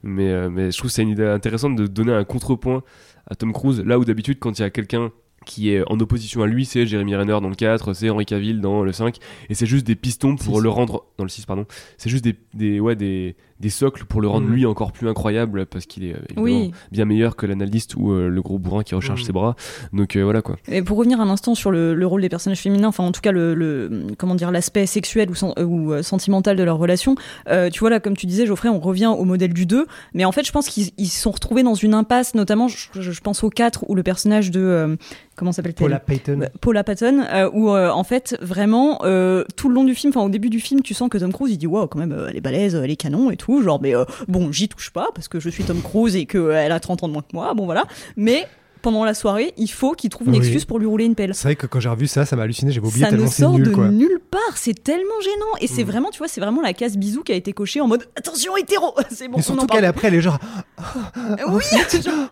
mais, 0.02 0.30
euh, 0.30 0.48
mais 0.48 0.70
je 0.70 0.78
trouve 0.78 0.88
que 0.90 0.94
c'est 0.94 1.02
une 1.02 1.08
idée 1.10 1.26
intéressante 1.26 1.74
de 1.76 1.86
donner 1.88 2.12
un 2.14 2.24
contrepoint 2.24 2.82
à 3.28 3.34
Tom 3.34 3.52
Cruise 3.52 3.82
là 3.84 3.98
où 3.98 4.04
d'habitude 4.04 4.38
quand 4.38 4.58
il 4.58 4.62
y 4.62 4.64
a 4.64 4.70
quelqu'un 4.70 5.10
qui 5.46 5.70
est 5.70 5.82
en 5.90 5.98
opposition 6.00 6.42
à 6.42 6.46
lui, 6.46 6.64
c'est 6.64 6.86
Jeremy 6.86 7.16
Renner 7.16 7.38
dans 7.40 7.48
le 7.48 7.54
4, 7.54 7.94
c'est 7.94 8.10
Henry 8.10 8.26
Cavill 8.26 8.60
dans 8.60 8.82
le 8.82 8.92
5, 8.92 9.16
et 9.48 9.54
c'est 9.54 9.66
juste 9.66 9.86
des 9.86 9.96
pistons 9.96 10.36
pour 10.36 10.56
Six. 10.56 10.62
le 10.62 10.68
rendre, 10.68 11.04
dans 11.16 11.24
le 11.24 11.30
6 11.30 11.46
pardon, 11.46 11.66
c'est 11.96 12.10
juste 12.10 12.24
des, 12.24 12.36
des, 12.54 12.78
ouais, 12.78 12.94
des, 12.96 13.36
des 13.60 13.68
socles 13.70 14.04
pour 14.06 14.20
le 14.20 14.28
rendre 14.28 14.46
Mhm. 14.46 14.54
lui 14.54 14.66
encore 14.66 14.90
plus 14.92 15.08
incroyable, 15.08 15.66
parce 15.66 15.86
qu'il 15.86 16.04
est 16.04 16.14
euh, 16.14 16.18
évidemment 16.30 16.42
Oui. 16.44 16.72
bien 16.90 17.04
meilleur 17.04 17.36
que 17.36 17.46
l'analyste 17.46 17.94
ou 17.96 18.12
euh, 18.12 18.28
le 18.28 18.42
gros 18.42 18.58
bourrin 18.58 18.82
qui 18.82 18.94
recharge 18.94 19.20
Mhm. 19.20 19.26
ses 19.26 19.32
bras, 19.32 19.54
donc 19.92 20.16
euh, 20.16 20.22
voilà 20.24 20.42
quoi. 20.42 20.56
Et 20.68 20.82
pour 20.82 20.96
revenir 20.96 21.20
un 21.20 21.28
instant 21.28 21.54
sur 21.54 21.70
le, 21.70 21.94
le 21.94 22.06
rôle 22.06 22.22
des 22.22 22.28
personnages 22.28 22.60
féminins, 22.60 22.88
enfin 22.88 23.04
en 23.04 23.12
tout 23.12 23.20
cas 23.20 23.32
le, 23.32 23.54
le- 23.54 24.06
comment 24.18 24.34
dire 24.34 24.50
l'aspect 24.50 24.86
sexuel 24.86 25.30
ou, 25.30 25.34
sen- 25.34 25.52
ou, 25.62 26.02
sentimental 26.02 26.56
de 26.56 26.62
leur 26.62 26.78
relation, 26.78 27.14
euh, 27.48 27.68
tu 27.70 27.80
vois 27.80 27.90
là 27.90 28.00
comme 28.00 28.16
tu 28.16 28.26
disais 28.26 28.46
Geoffrey, 28.46 28.68
on 28.68 28.80
revient 28.80 29.06
au 29.06 29.24
modèle 29.24 29.52
du 29.52 29.66
2, 29.66 29.86
mais 30.14 30.24
en 30.24 30.32
fait 30.32 30.46
je 30.46 30.52
pense 30.52 30.68
qu'ils 30.68 30.90
ils 30.98 31.06
se 31.08 31.20
sont 31.20 31.30
retrouvés 31.30 31.62
dans 31.62 31.74
une 31.74 31.94
impasse, 31.94 32.34
notamment 32.34 32.68
je, 32.68 33.20
pense 33.20 33.44
au 33.44 33.50
4 33.50 33.84
où 33.88 33.94
le 33.94 34.02
personnage 34.02 34.50
de 34.50 34.60
euh, 34.60 34.96
comment 35.36 35.52
s'appelle-t-elle? 35.52 35.86
Paula 35.86 36.00
Payton. 36.00 36.36
Bah, 36.38 36.48
Paula 36.60 36.84
Patton, 36.84 37.20
euh, 37.32 37.50
où 37.52 37.70
euh, 37.70 37.90
en 37.90 38.04
fait 38.04 38.36
vraiment 38.40 39.00
euh, 39.04 39.44
tout 39.56 39.68
le 39.68 39.74
long 39.74 39.84
du 39.84 39.94
film, 39.94 40.12
enfin 40.14 40.24
au 40.24 40.28
début 40.30 40.50
du 40.50 40.60
film, 40.60 40.82
tu 40.82 40.94
sens 40.94 41.08
que 41.08 41.18
Tom 41.18 41.32
Cruise 41.32 41.52
il 41.52 41.58
dit 41.58 41.66
waouh 41.66 41.86
quand 41.86 41.98
même 41.98 42.12
euh, 42.12 42.28
elle 42.30 42.36
est 42.36 42.40
balèze, 42.40 42.74
elle 42.74 42.90
est 42.90 42.96
canon 42.96 43.30
et 43.30 43.36
tout, 43.36 43.49
genre 43.62 43.80
mais 43.80 43.94
euh, 43.94 44.04
bon 44.28 44.52
j'y 44.52 44.68
touche 44.68 44.90
pas 44.90 45.08
parce 45.14 45.28
que 45.28 45.40
je 45.40 45.48
suis 45.48 45.64
Tom 45.64 45.80
Cruise 45.82 46.16
et 46.16 46.26
qu'elle 46.26 46.72
a 46.72 46.80
30 46.80 47.04
ans 47.04 47.08
de 47.08 47.12
moins 47.12 47.22
que 47.22 47.34
moi, 47.34 47.52
bon 47.54 47.64
voilà, 47.64 47.84
mais 48.16 48.46
pendant 48.82 49.04
la 49.04 49.14
soirée 49.14 49.52
il 49.56 49.70
faut 49.70 49.92
qu'il 49.92 50.10
trouve 50.10 50.28
une 50.28 50.34
Oui. 50.34 50.38
excuse 50.40 50.64
pour 50.64 50.78
lui 50.78 50.86
rouler 50.86 51.04
une 51.04 51.14
pelle. 51.14 51.34
C'est 51.34 51.44
vrai 51.48 51.56
que 51.56 51.66
quand 51.66 51.80
j'ai 51.80 51.88
revu 51.88 52.06
ça, 52.06 52.24
ça 52.26 52.36
m'a 52.36 52.42
halluciné, 52.42 52.72
j'avais 52.72 52.86
oublié 52.86 53.04
Ça 53.04 53.10
ne 53.10 53.16
tellement 53.16 53.30
c'est 53.30 53.42
sort 53.42 53.52
nul 53.54 53.64
de 53.68 53.70
quoi. 53.74 53.88
nulle 53.88 54.20
part, 54.30 54.56
c'est 54.56 54.82
tellement 54.82 55.20
gênant 55.22 55.56
et 55.60 55.66
c'est 55.66 55.84
Mm. 55.84 55.86
vraiment 55.86 56.10
tu 56.10 56.18
vois 56.18 56.28
c'est 56.28 56.40
vraiment 56.40 56.62
la 56.62 56.72
case 56.72 56.96
bisou 56.96 57.22
qui 57.22 57.32
a 57.32 57.34
été 57.34 57.52
cochée 57.52 57.80
en 57.80 57.86
mode 57.88 58.04
attention 58.16 58.56
hétéro, 58.56 58.94
c'est 59.10 59.28
bon 59.28 59.36
Mais 59.38 59.42
surtout 59.42 59.66
qu'elle 59.66 59.84
après 59.84 60.08
elle 60.08 60.14
est 60.14 60.20
genre 60.20 60.38
Oui, 61.16 61.34
oh, 61.48 61.58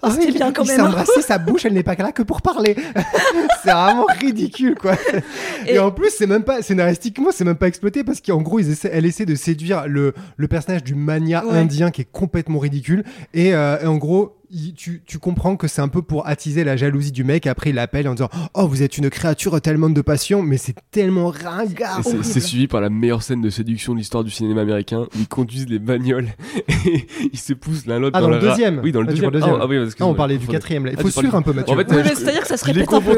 Ah 0.02 0.10
c'était 0.10 0.26
oui, 0.26 0.32
bien 0.32 0.52
quand 0.52 0.62
il 0.64 0.68
même. 0.68 0.76
s'est 0.76 0.82
hein. 0.82 0.86
embrassé 0.86 1.22
sa 1.22 1.38
bouche, 1.38 1.64
elle 1.64 1.74
n'est 1.74 1.82
pas 1.82 1.94
là 1.96 2.12
que 2.12 2.22
pour 2.22 2.42
parler. 2.42 2.76
c'est 3.62 3.70
vraiment 3.70 4.06
ridicule, 4.20 4.74
quoi. 4.74 4.94
Et, 5.66 5.74
Et- 5.74 5.78
en 5.78 5.90
plus, 5.90 6.10
c'est 6.16 6.26
même 6.26 6.44
pas 6.44 6.62
scénaristiquement, 6.62 7.30
c'est 7.32 7.44
même 7.44 7.56
pas 7.56 7.68
exploité 7.68 8.04
parce 8.04 8.20
qu'en 8.20 8.40
gros, 8.42 8.58
ils 8.58 8.70
essaient- 8.70 8.90
elle 8.92 9.06
essaie 9.06 9.26
de 9.26 9.34
séduire 9.34 9.86
le, 9.88 10.14
le 10.36 10.48
personnage 10.48 10.84
du 10.84 10.94
mania 10.94 11.44
Ouais. 11.44 11.56
indien 11.58 11.90
qui 11.90 12.02
est 12.02 12.08
complètement 12.10 12.58
ridicule. 12.58 13.04
Et, 13.34 13.54
euh, 13.54 13.78
et 13.82 13.86
en 13.86 13.96
gros. 13.96 14.34
Il- 14.50 14.74
tu, 14.74 15.02
tu 15.06 15.18
comprends 15.18 15.56
que 15.56 15.66
c'est 15.68 15.80
un 15.82 15.88
peu 15.88 16.02
pour 16.02 16.26
attiser 16.26 16.64
la 16.64 16.76
jalousie 16.76 17.12
du 17.12 17.24
mec. 17.24 17.46
Après, 17.46 17.70
il 17.70 17.76
l'appelle 17.76 18.08
en 18.08 18.14
disant 18.14 18.28
Oh, 18.54 18.66
vous 18.66 18.82
êtes 18.82 18.98
une 18.98 19.10
créature 19.10 19.60
tellement 19.60 19.90
de 19.90 20.00
passion, 20.00 20.42
mais 20.42 20.56
c'est 20.56 20.74
tellement 20.90 21.28
ringard. 21.28 22.00
C'est- 22.04 22.40
suivi 22.40 22.66
par 22.68 22.80
la 22.80 22.88
meilleure 22.90 23.22
scène 23.22 23.40
de 23.42 23.50
séduction 23.50 23.92
de 23.94 23.98
l'histoire 23.98 24.24
du 24.24 24.30
cinéma 24.30 24.60
américain. 24.62 25.00
où 25.02 25.18
Ils 25.18 25.28
conduisent 25.28 25.68
les 25.68 25.78
bagnoles 25.78 26.28
et 26.86 27.06
ils 27.32 27.38
se 27.38 27.52
poussent 27.52 27.86
l'un 27.86 27.98
l'autre 27.98 28.16
Ah, 28.16 28.20
dans 28.22 28.28
le 28.30 28.36
ra- 28.36 28.40
deuxième. 28.40 28.80
Oui, 28.82 28.92
dans 28.92 29.00
le 29.02 29.08
Ah, 29.08 29.12
deuxième. 29.12 29.30
Ah, 29.34 29.58
ah 29.62 29.66
oui, 29.68 29.78
parce 29.78 29.94
que 29.94 30.02
Non, 30.02 30.10
on 30.10 30.14
parlait 30.14 30.38
du 30.38 30.46
quatrième 30.46 30.84
là. 30.86 30.92
Il 30.92 30.96
Ah, 30.98 31.02
faut 31.02 31.10
suivre 31.10 31.30
du- 31.32 31.36
un 31.36 31.42
peu, 31.42 31.52
Mathieu. 31.52 31.74
En 31.74 31.76
fait, 31.76 31.86
Oui, 31.90 32.02
c'est-à-dire 32.14 32.42
que 32.42 32.48
ça 32.48 32.56
se 32.56 32.64
répète 32.64 32.92
un 32.92 33.00
peu. 33.00 33.16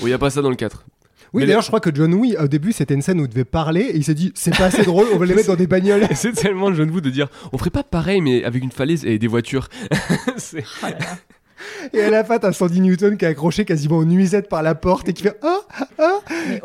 il 0.00 0.06
n'y 0.06 0.12
a 0.12 0.18
pas 0.18 0.30
ça 0.30 0.42
dans 0.42 0.50
le 0.50 0.56
4. 0.56 0.84
Oui, 1.32 1.46
d'ailleurs, 1.46 1.62
je 1.62 1.68
crois 1.68 1.80
que 1.80 1.90
John 1.94 2.12
Woo, 2.14 2.26
au 2.38 2.48
début, 2.48 2.72
c'était 2.72 2.94
une 2.94 3.00
scène 3.02 3.20
où 3.20 3.24
il 3.24 3.28
devait 3.28 3.44
parler 3.44 3.80
et 3.82 3.96
il 3.96 4.04
s'est 4.04 4.14
dit 4.14 4.32
C'est 4.34 4.56
pas 4.56 4.66
assez 4.66 4.82
drôle, 4.82 5.06
on 5.14 5.18
va 5.18 5.24
les 5.26 5.34
mettre 5.36 5.48
dans 5.48 5.56
des 5.56 5.66
bagnoles. 5.66 6.06
C'est 6.14 6.32
tellement 6.32 6.72
jeune 6.74 6.90
vous 6.90 7.00
de 7.00 7.10
dire 7.10 7.28
on 7.52 7.58
ferait 7.58 7.70
pas 7.70 7.82
pareil 7.82 8.20
mais 8.20 8.44
avec 8.44 8.62
une 8.62 8.70
falaise 8.72 9.04
et 9.04 9.18
des 9.18 9.26
voitures. 9.28 9.68
C'est- 10.36 10.64
Et 11.92 12.02
à 12.02 12.10
la 12.10 12.24
fin, 12.24 12.38
t'as 12.38 12.52
Sandy 12.52 12.80
Newton 12.80 13.16
qui 13.16 13.24
est 13.24 13.28
accroché 13.28 13.64
quasiment 13.64 13.98
en 13.98 14.04
nuisette 14.04 14.48
par 14.48 14.62
la 14.62 14.74
porte 14.74 15.08
et 15.08 15.12
qui 15.12 15.22
fait 15.22 15.38
Ah 15.42 15.58
Ah 15.98 16.18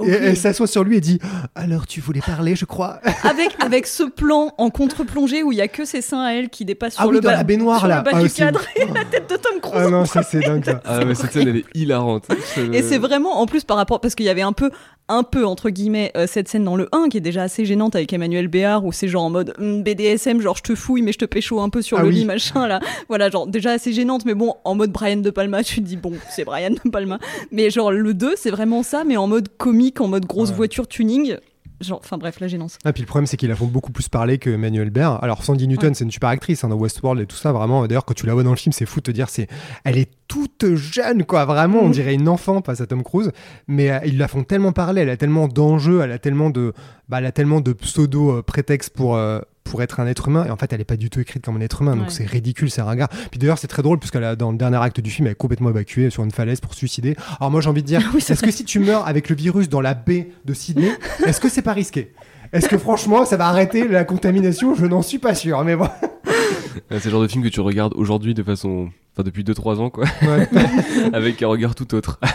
Et 0.06 0.10
elle 0.12 0.38
s'assoit 0.38 0.68
sur 0.68 0.84
lui 0.84 0.98
et 0.98 1.02
dit 1.02 1.20
Alors 1.56 1.88
tu 1.88 2.02
voulais 2.02 2.22
parler, 2.22 2.56
je 2.56 2.66
crois? 2.66 3.00
avec, 3.24 3.56
avec 3.60 3.88
ce 3.88 4.04
plan 4.04 4.54
en 4.58 4.70
contre-plongée 4.70 5.44
où 5.44 5.52
il 5.52 5.58
y 5.58 5.62
a 5.62 5.68
que 5.68 5.86
ses 5.86 6.02
seins 6.02 6.22
à 6.24 6.32
elle 6.34 6.50
qui 6.50 6.66
dépassent 6.66 6.96
Ah 6.98 7.02
sur 7.04 7.10
oui, 7.10 7.16
le 7.16 7.22
dans 7.22 7.30
bas, 7.30 7.36
la 7.38 7.44
baignoire, 7.44 7.80
sur 7.80 7.88
là. 7.88 7.98
le 7.98 8.04
bas 8.04 8.12
Ah, 8.14 8.22
du 8.22 8.30
c'est- 8.30 8.44
cadre 8.44 8.62
et 8.76 8.86
la 8.86 9.06
tête 9.06 9.30
de 9.30 9.36
Tom 9.36 9.60
Cruise. 9.62 9.84
Ah 9.86 9.90
non, 9.90 10.06
ça 10.06 10.24
c'est 10.24 10.40
dingue 10.40 10.64
ça. 10.66 10.82
Ah 10.86 11.06
mais 11.06 11.16
cette 11.16 11.32
scène 11.32 11.48
elle 11.48 11.58
est 11.58 11.66
hilarante. 11.74 12.26
Et 12.74 12.82
c'est 12.82 12.98
vraiment 12.98 13.40
en 13.42 13.46
plus 13.46 13.64
par 13.64 13.78
rapport 13.78 14.00
parce 14.02 14.16
qu'il 14.16 14.26
y 14.26 14.30
avait 14.30 14.42
un 14.42 14.54
peu 14.54 14.72
un 15.10 15.24
peu 15.24 15.46
entre 15.46 15.70
guillemets 15.70 16.12
euh, 16.18 16.28
cette 16.28 16.48
scène 16.50 16.64
dans 16.66 16.76
le 16.76 16.90
1 16.92 17.10
qui 17.10 17.18
est 17.18 17.22
déjà 17.22 17.44
assez 17.44 17.66
gênante 17.66 17.96
avec 17.96 18.12
Emmanuel 18.12 18.48
Béard 18.48 18.84
où 18.86 18.92
c'est 18.92 19.08
genre 19.08 19.24
en 19.24 19.30
mode 19.30 19.54
BDSM 19.58 20.42
genre 20.42 20.58
je 20.58 20.64
te 20.64 20.76
fouille 20.76 21.02
mais 21.02 21.14
je 21.14 21.18
te 21.20 21.26
pécho 21.26 21.60
un 21.62 21.70
peu 21.70 21.82
sur 21.82 21.98
Ah 21.98 22.02
le 22.04 22.10
oui. 22.10 22.16
lit 22.16 22.26
machin 22.26 22.68
là 22.68 22.80
voilà 23.08 23.30
genre 23.30 23.48
déjà 23.48 23.72
assez 23.72 23.94
gênante 23.94 24.26
mais 24.26 24.34
bon 24.34 24.56
en 24.66 24.76
mode 24.76 24.92
Brian 24.92 25.18
De 25.18 25.30
Palma 25.30 25.64
tu 25.64 25.76
te 25.76 25.86
dis 25.88 25.96
bon 25.98 26.14
c'est 26.30 26.44
Brian 26.44 26.72
De 26.84 26.90
Palma 26.90 27.20
mais 27.52 27.70
genre 27.70 27.92
le 27.92 28.14
2 28.14 28.34
c'est 28.36 28.52
vraiment 28.52 28.84
ça 28.84 29.04
mais 29.06 29.16
en 29.18 29.28
mode 29.28 29.48
comique 29.58 30.02
en 30.02 30.08
mode 30.08 30.26
grosse 30.26 30.50
Ouais. 30.50 30.56
voiture 30.56 30.88
tuning 30.88 31.38
genre 31.82 32.00
enfin 32.04 32.18
bref 32.18 32.40
la 32.40 32.48
gênance 32.48 32.78
Ah, 32.86 32.94
puis 32.94 33.02
le 33.04 33.08
problème, 33.08 33.28
c'est 33.28 33.38
qu'ils 33.38 33.50
la 33.50 33.56
font 33.56 33.66
beaucoup 33.68 33.92
plus 33.92 34.10
parler 34.10 34.38
que 34.38 34.50
Manuel 34.56 34.90
Baird. 34.90 35.20
Alors, 35.22 35.44
Sandy 35.44 35.68
Newton, 35.68 35.90
Ouais. 35.90 35.94
c'est 35.94 36.04
une 36.04 36.12
super 36.12 36.30
actrice 36.30 36.64
hein, 36.64 36.70
dans 36.70 36.76
Westworld 36.78 37.22
et 37.22 37.26
tout 37.26 37.36
ça, 37.36 37.52
vraiment. 37.52 37.86
D'ailleurs, 37.88 38.06
quand 38.06 38.14
tu 38.16 38.26
la 38.26 38.34
vois 38.34 38.44
dans 38.44 38.52
le 38.52 38.56
film, 38.58 38.74
c'est 38.74 38.86
fou 38.86 39.00
de 39.00 39.04
te 39.04 39.12
dire, 39.12 39.30
c'est, 39.30 39.48
elle 39.84 39.98
est 39.98 40.10
toute 40.28 40.76
jeune, 40.76 41.24
quoi. 41.26 41.46
Vraiment, 41.46 41.80
on 41.82 41.86
Mhm. 41.88 41.92
dirait 41.92 42.14
une 42.14 42.28
enfant 42.30 42.62
face 42.62 42.82
à 42.82 42.88
Tom 42.88 43.04
Cruise. 43.04 43.32
Mais 43.68 43.92
euh, 43.92 44.00
ils 44.06 44.18
la 44.18 44.28
font 44.28 44.44
tellement 44.44 44.72
parler, 44.72 45.02
elle 45.02 45.10
a 45.10 45.18
tellement 45.18 45.48
d'enjeux, 45.48 46.02
elle 46.02 46.12
a 46.12 46.20
tellement 46.20 46.50
de, 46.50 46.74
bah, 47.10 47.20
elle 47.20 47.26
a 47.26 47.32
tellement 47.32 47.62
de 47.62 47.74
pseudo 47.74 48.32
euh, 48.38 48.42
prétextes 48.42 48.96
pour. 48.96 49.16
euh, 49.16 49.40
pour 49.70 49.82
être 49.84 50.00
un 50.00 50.08
être 50.08 50.28
humain. 50.28 50.46
Et 50.46 50.50
en 50.52 50.58
fait 50.58 50.72
elle 50.74 50.82
est 50.82 50.86
pas 50.86 50.98
du 50.98 51.10
tout 51.10 51.20
écrite 51.20 51.44
comme 51.46 51.58
un 51.58 51.62
être 51.62 51.82
humain 51.82 51.96
donc 51.96 52.06
Ouais. 52.08 52.12
c'est 52.12 52.26
ridicule 52.26 52.70
c'est 52.72 52.82
ringard. 52.82 53.10
Puis 53.32 53.40
d'ailleurs 53.40 53.58
c'est 53.58 53.68
très 53.68 53.82
drôle 53.84 54.00
puisque 54.00 54.18
dans 54.18 54.52
le 54.52 54.58
dernier 54.58 54.78
acte 54.78 55.00
du 55.00 55.10
film 55.10 55.28
elle 55.28 55.34
est 55.34 55.36
complètement 55.36 55.70
évacuée 55.70 56.10
sur 56.10 56.24
une 56.24 56.32
falaise 56.32 56.60
pour 56.60 56.74
se 56.74 56.80
suicider. 56.80 57.16
Alors 57.40 57.52
moi 57.52 57.62
j'ai 57.62 57.70
envie 57.70 57.82
de 57.82 57.88
dire 57.88 58.02
Oui, 58.14 58.22
c'est 58.22 58.34
est-ce 58.34 58.44
que 58.44 58.52
si 58.52 58.66
tu 58.66 58.80
meurs 58.80 59.08
avec 59.08 59.30
le 59.30 59.36
virus 59.36 59.70
dans 59.70 59.82
la 59.82 59.94
baie 59.94 60.30
de 60.46 60.54
Sydney 60.54 60.92
est-ce 61.26 61.40
que 61.40 61.50
c'est 61.50 61.62
pas 61.62 61.74
risqué? 61.74 62.14
Est-ce 62.54 62.70
que 62.70 62.78
franchement 62.78 63.26
ça 63.26 63.36
va 63.38 63.48
arrêter 63.48 63.88
la 63.88 64.04
contamination? 64.06 64.74
Je 64.76 64.86
n'en 64.86 65.02
suis 65.02 65.20
pas 65.20 65.36
sûr, 65.36 65.64
mais 65.64 65.76
bon. 65.76 65.90
c'est 66.92 67.06
le 67.06 67.12
genre 67.12 67.22
de 67.22 67.28
film 67.28 67.44
que 67.44 67.50
tu 67.50 67.60
regardes 67.62 67.94
aujourd'hui 67.96 68.34
de 68.34 68.44
façon 68.44 68.90
enfin 69.14 69.24
depuis 69.24 69.44
2 69.44 69.54
3 69.54 69.80
ans 69.82 69.90
quoi 69.90 70.06
Ouais. 70.22 70.48
avec 71.14 71.42
un 71.42 71.48
regard 71.48 71.74
tout 71.76 71.94
autre. 71.96 72.20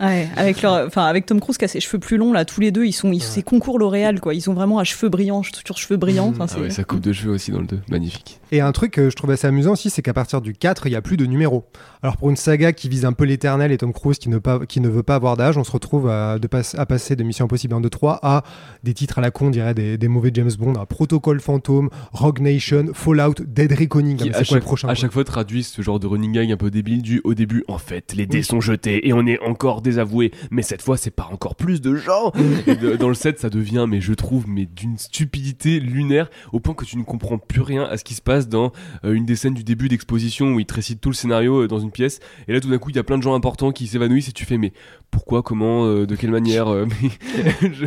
Ouais, 0.00 0.28
avec 0.36 0.62
leur, 0.62 0.86
enfin 0.86 1.04
avec 1.04 1.26
Tom 1.26 1.38
Cruise 1.40 1.58
qui 1.58 1.64
a 1.64 1.68
ses 1.68 1.80
cheveux 1.80 1.98
plus 1.98 2.16
longs 2.16 2.32
là, 2.32 2.44
tous 2.46 2.60
les 2.60 2.70
deux 2.70 2.84
ils 2.86 2.92
sont, 2.92 3.12
ils, 3.12 3.20
c'est 3.22 3.42
concours 3.42 3.78
L'Oréal 3.78 4.20
quoi, 4.20 4.32
ils 4.34 4.40
sont 4.40 4.54
vraiment 4.54 4.78
à 4.78 4.84
cheveux 4.84 5.08
brillants, 5.10 5.42
sur 5.42 5.76
cheveux 5.76 5.96
brillants. 5.98 6.28
Enfin, 6.28 6.46
Ah 6.54 6.60
ouais, 6.60 6.70
sa 6.70 6.84
coupe 6.84 7.00
de 7.00 7.12
cheveux 7.12 7.32
aussi 7.32 7.50
dans 7.50 7.60
le 7.60 7.66
2, 7.66 7.80
magnifique. 7.90 8.40
Et 8.52 8.60
un 8.60 8.72
truc 8.72 8.92
que 8.92 9.10
je 9.10 9.16
trouve 9.16 9.30
assez 9.32 9.46
amusant 9.46 9.72
aussi, 9.72 9.90
c'est 9.90 10.02
qu'à 10.02 10.14
partir 10.14 10.40
du 10.40 10.52
4, 10.54 10.86
il 10.86 10.90
n'y 10.90 10.96
a 10.96 11.02
plus 11.02 11.16
de 11.16 11.26
numéros. 11.26 11.64
Alors 12.02 12.16
pour 12.16 12.30
une 12.30 12.36
saga 12.36 12.72
qui 12.72 12.88
vise 12.88 13.04
un 13.04 13.12
peu 13.12 13.24
l'éternel 13.24 13.72
et 13.72 13.76
Tom 13.78 13.92
Cruise 13.92 14.18
qui 14.18 14.28
ne, 14.28 14.38
pas, 14.38 14.60
qui 14.66 14.80
ne 14.80 14.88
veut 14.88 15.02
pas 15.02 15.16
avoir 15.16 15.36
d'âge, 15.36 15.56
on 15.58 15.64
se 15.64 15.72
retrouve 15.72 16.08
à, 16.08 16.38
de 16.38 16.46
passe- 16.46 16.74
à 16.78 16.86
passer 16.86 17.16
de 17.16 17.24
Mission 17.24 17.46
Impossible 17.46 17.74
1, 17.74 17.80
2, 17.80 17.90
3 17.90 18.20
à 18.22 18.44
des 18.82 18.94
titres 18.94 19.18
à 19.18 19.20
la 19.22 19.30
con, 19.30 19.46
on 19.48 19.50
dirait 19.50 19.74
des, 19.74 19.98
des 19.98 20.08
mauvais 20.08 20.30
James 20.32 20.52
Bond, 20.58 20.74
à 20.74 20.86
Protocol 20.86 21.40
Phantom, 21.40 21.90
Rogue 22.12 22.40
Nation, 22.40 22.86
Fallout, 22.94 23.34
Dead 23.46 23.72
Reckoning. 23.72 23.85
Ah, 23.92 24.24
mais 24.26 24.34
à 24.34 24.38
c'est 24.38 24.46
quoi 24.48 24.56
le 24.56 24.60
chaque, 24.60 24.62
prochain 24.66 24.88
à 24.88 24.90
quoi 24.90 24.94
chaque 24.96 25.12
fois 25.12 25.24
traduisent 25.24 25.68
ce 25.68 25.82
genre 25.82 25.98
de 26.00 26.06
running 26.06 26.32
gag 26.32 26.50
un 26.52 26.56
peu 26.56 26.70
débile 26.70 27.02
du 27.02 27.20
au 27.24 27.34
début. 27.34 27.64
En 27.68 27.78
fait 27.78 28.14
les 28.14 28.26
dés 28.26 28.38
Oui. 28.38 28.44
sont 28.44 28.60
jetés 28.60 29.06
et 29.08 29.12
on 29.12 29.26
est 29.26 29.38
encore 29.40 29.82
désavoué. 29.82 30.32
Mais 30.50 30.62
cette 30.62 30.82
fois 30.82 30.96
c'est 30.96 31.10
pas 31.10 31.28
encore 31.32 31.54
plus 31.56 31.80
de 31.80 31.94
gens. 31.96 32.32
Et 32.66 32.76
de- 32.76 32.96
dans 32.96 33.08
le 33.08 33.14
7 33.14 33.38
ça 33.38 33.50
devient 33.50 33.86
mais 33.88 34.00
je 34.00 34.12
trouve 34.14 34.48
mais 34.48 34.66
d'une 34.66 34.98
stupidité 34.98 35.80
lunaire 35.80 36.28
au 36.52 36.60
point 36.60 36.74
que 36.74 36.84
tu 36.84 36.96
ne 36.98 37.02
comprends 37.04 37.38
plus 37.38 37.60
rien 37.60 37.84
à 37.84 37.96
ce 37.96 38.04
qui 38.04 38.14
se 38.14 38.22
passe 38.22 38.48
dans 38.48 38.72
euh, 39.04 39.12
une 39.12 39.24
des 39.26 39.36
scènes 39.36 39.54
du 39.54 39.64
début 39.64 39.88
d'exposition 39.88 40.52
où 40.54 40.60
il 40.60 40.66
te 40.66 40.74
récite 40.74 41.00
tout 41.00 41.10
le 41.10 41.14
scénario 41.14 41.62
euh, 41.62 41.68
dans 41.68 41.78
une 41.78 41.90
pièce. 41.90 42.20
Et 42.48 42.52
là 42.52 42.60
tout 42.60 42.68
d'un 42.70 42.78
coup 42.78 42.90
il 42.90 42.96
y 42.96 42.98
a 42.98 43.04
plein 43.04 43.18
de 43.18 43.22
gens 43.22 43.34
importants 43.34 43.72
qui 43.72 43.86
s'évanouissent 43.86 44.28
et 44.28 44.32
tu 44.32 44.44
fais 44.44 44.58
mais 44.58 44.72
pourquoi 45.10 45.42
comment 45.42 45.84
euh, 45.86 46.06
de 46.06 46.16
quelle 46.16 46.30
manière 46.30 46.68
euh, 46.68 46.86
je- 47.62 47.86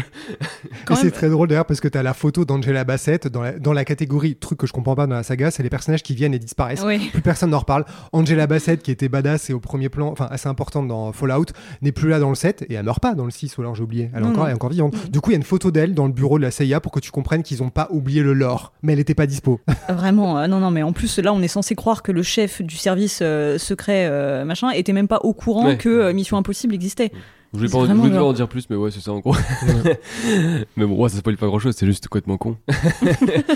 c'est 0.96 1.12
très 1.12 1.30
drôle 1.30 1.48
d'ailleurs 1.48 1.66
parce 1.66 1.80
que 1.80 1.88
tu 1.88 1.98
as 1.98 2.04
la 2.04 2.14
photo 2.14 2.46
d'Angela 2.46 2.84
Bassett 2.84 3.28
dans 3.28 3.42
la, 3.42 3.58
dans 3.58 3.74
la 3.74 3.86
catégorie 3.86 4.36
truc 4.36 4.60
que 4.60 4.68
je 4.68 4.74
comprends 4.74 4.96
pas 4.96 5.08
dans 5.08 5.16
la 5.16 5.24
saga, 5.24 5.52
c'est 5.52 5.64
les 5.64 5.70
personnages 5.90 6.04
qui 6.04 6.16
viennent 6.16 6.34
et 6.34 6.40
disparaissent. 6.40 6.84
Plus 7.12 7.22
personne 7.22 7.50
n'en 7.50 7.60
reparle. 7.60 7.86
Angela 8.14 8.48
Bassett, 8.48 8.82
qui 8.84 8.92
était 8.92 9.10
badass 9.10 9.50
et 9.50 9.54
au 9.54 9.60
premier 9.60 9.90
plan, 9.90 10.08
enfin 10.12 10.28
assez 10.30 10.48
importante 10.48 10.88
dans 10.88 11.12
Fallout, 11.12 11.46
n'est 11.82 11.92
plus 11.92 12.10
là 12.10 12.20
dans 12.20 12.30
le 12.30 12.36
7 12.36 12.66
et 12.70 12.74
elle 12.76 12.86
meurt 12.86 13.00
pas 13.02 13.16
dans 13.16 13.26
le 13.26 13.32
6 13.32 13.58
ou 13.58 13.62
alors 13.62 13.76
j'ai 13.76 13.84
oublié. 13.84 14.10
Elle 14.14 14.24
est 14.24 14.28
encore, 14.28 14.46
elle 14.46 14.52
est 14.52 14.56
encore 14.56 14.70
vivante. 14.70 15.10
Du 15.12 15.20
coup, 15.22 15.32
il 15.32 15.34
y 15.34 15.36
a 15.36 15.38
une 15.38 15.44
photo 15.44 15.72
d'elle 15.72 15.94
dans 15.94 16.06
le 16.06 16.14
bureau 16.14 16.38
de 16.38 16.44
la 16.44 16.52
CIA 16.52 16.80
pour 16.80 16.92
que 16.92 17.00
tu 17.00 17.12
comprennes 17.12 17.44
qu'ils 17.44 17.64
ont 17.64 17.70
pas 17.70 17.88
oublié 17.92 18.22
le 18.22 18.34
lore, 18.34 18.74
mais 18.84 18.94
elle 18.94 19.00
était 19.00 19.16
pas 19.16 19.26
dispo. 19.26 19.60
Vraiment, 19.90 20.38
euh, 20.38 20.48
non, 20.48 20.60
non, 20.60 20.72
mais 20.72 20.84
en 20.84 20.94
plus, 20.94 21.18
là, 21.20 21.34
on 21.34 21.42
est 21.42 21.48
censé 21.48 21.76
croire 21.76 22.04
que 22.04 22.12
le 22.12 22.22
chef 22.24 22.62
du 22.62 22.76
service 22.76 23.20
euh, 23.22 23.58
secret, 23.58 24.08
euh, 24.10 24.46
machin, 24.46 24.70
était 24.72 24.94
même 24.94 25.08
pas 25.08 25.20
au 25.24 25.34
courant 25.34 25.66
Ouais. 25.68 25.78
que 25.78 25.90
euh, 25.90 26.14
Mission 26.14 26.38
Impossible 26.38 26.74
existait. 26.76 27.12
Je 27.54 27.58
voulais 27.58 27.70
pas, 27.70 27.78
en- 27.78 27.82
je 27.82 27.86
vraiment 27.88 28.02
voulais 28.04 28.14
pas 28.14 28.20
genre- 28.20 28.28
en 28.30 28.34
dire 28.34 28.48
plus 28.48 28.70
mais 28.70 28.76
ouais 28.76 28.92
c'est 28.92 29.00
ça 29.00 29.12
en 29.12 29.20
gros 29.20 29.36
mais 30.78 30.86
bon 30.86 30.96
ouais, 31.02 31.10
ça 31.10 31.18
spoil 31.18 31.38
pas 31.38 31.48
grand 31.48 31.60
chose 31.60 31.76
c'est 31.76 31.86
juste 31.86 32.08
complètement 32.08 32.38
con 32.38 32.58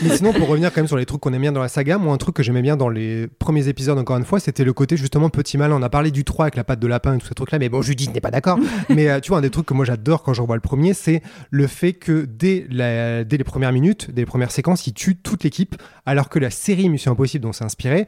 mais 0.03 0.15
sinon, 0.17 0.34
pour 0.34 0.47
revenir 0.47 0.71
quand 0.73 0.82
même 0.82 0.88
sur 0.88 0.97
les 0.97 1.06
trucs 1.06 1.21
qu'on 1.21 1.34
aime 1.34 1.41
bien 1.41 1.51
dans 1.51 1.62
la 1.62 1.67
saga, 1.67 1.97
moi, 1.97 2.13
un 2.13 2.17
truc 2.17 2.36
que 2.36 2.43
j'aimais 2.43 2.62
bien 2.62 2.75
dans 2.77 2.89
les 2.89 3.27
premiers 3.27 3.67
épisodes, 3.67 3.97
encore 3.97 4.17
une 4.17 4.25
fois, 4.25 4.39
c'était 4.39 4.63
le 4.63 4.73
côté 4.73 4.97
justement 4.97 5.29
petit 5.29 5.58
mal. 5.58 5.71
On 5.71 5.82
a 5.82 5.89
parlé 5.89 6.12
du 6.12 6.23
3 6.23 6.45
avec 6.45 6.56
la 6.56 6.63
patte 6.63 6.79
de 6.79 6.88
lapin 6.88 7.15
et 7.15 7.17
tout 7.19 7.27
ce 7.27 7.34
truc-là, 7.34 7.60
mais 7.60 7.69
bon, 7.69 7.82
Judith 7.82 8.13
n'est 8.13 8.21
pas 8.21 8.32
d'accord. 8.32 8.60
mais 8.89 9.10
euh, 9.10 9.19
tu 9.19 9.29
vois, 9.29 9.38
un 9.39 9.41
des 9.41 9.49
trucs 9.49 9.65
que 9.65 9.73
moi 9.73 9.86
j'adore 9.86 10.23
quand 10.23 10.34
je 10.34 10.41
revois 10.41 10.56
le 10.56 10.62
premier, 10.62 10.93
c'est 10.93 11.21
le 11.51 11.67
fait 11.67 11.93
que 11.93 12.25
dès, 12.25 12.65
la- 12.69 13.23
dès 13.23 13.38
les 13.38 13.43
premières 13.43 13.71
minutes, 13.71 14.10
dès 14.12 14.21
les 14.21 14.25
premières 14.25 14.51
séquences, 14.51 14.88
il 14.88 14.93
tue 14.93 15.15
toute 15.15 15.43
l'équipe, 15.43 15.75
alors 16.06 16.29
que 16.29 16.39
la 16.39 16.49
série 16.49 16.89
Mission 16.89 17.12
Impossible 17.12 17.43
dont 17.43 17.53
c'est 17.53 17.65
inspiré 17.65 18.08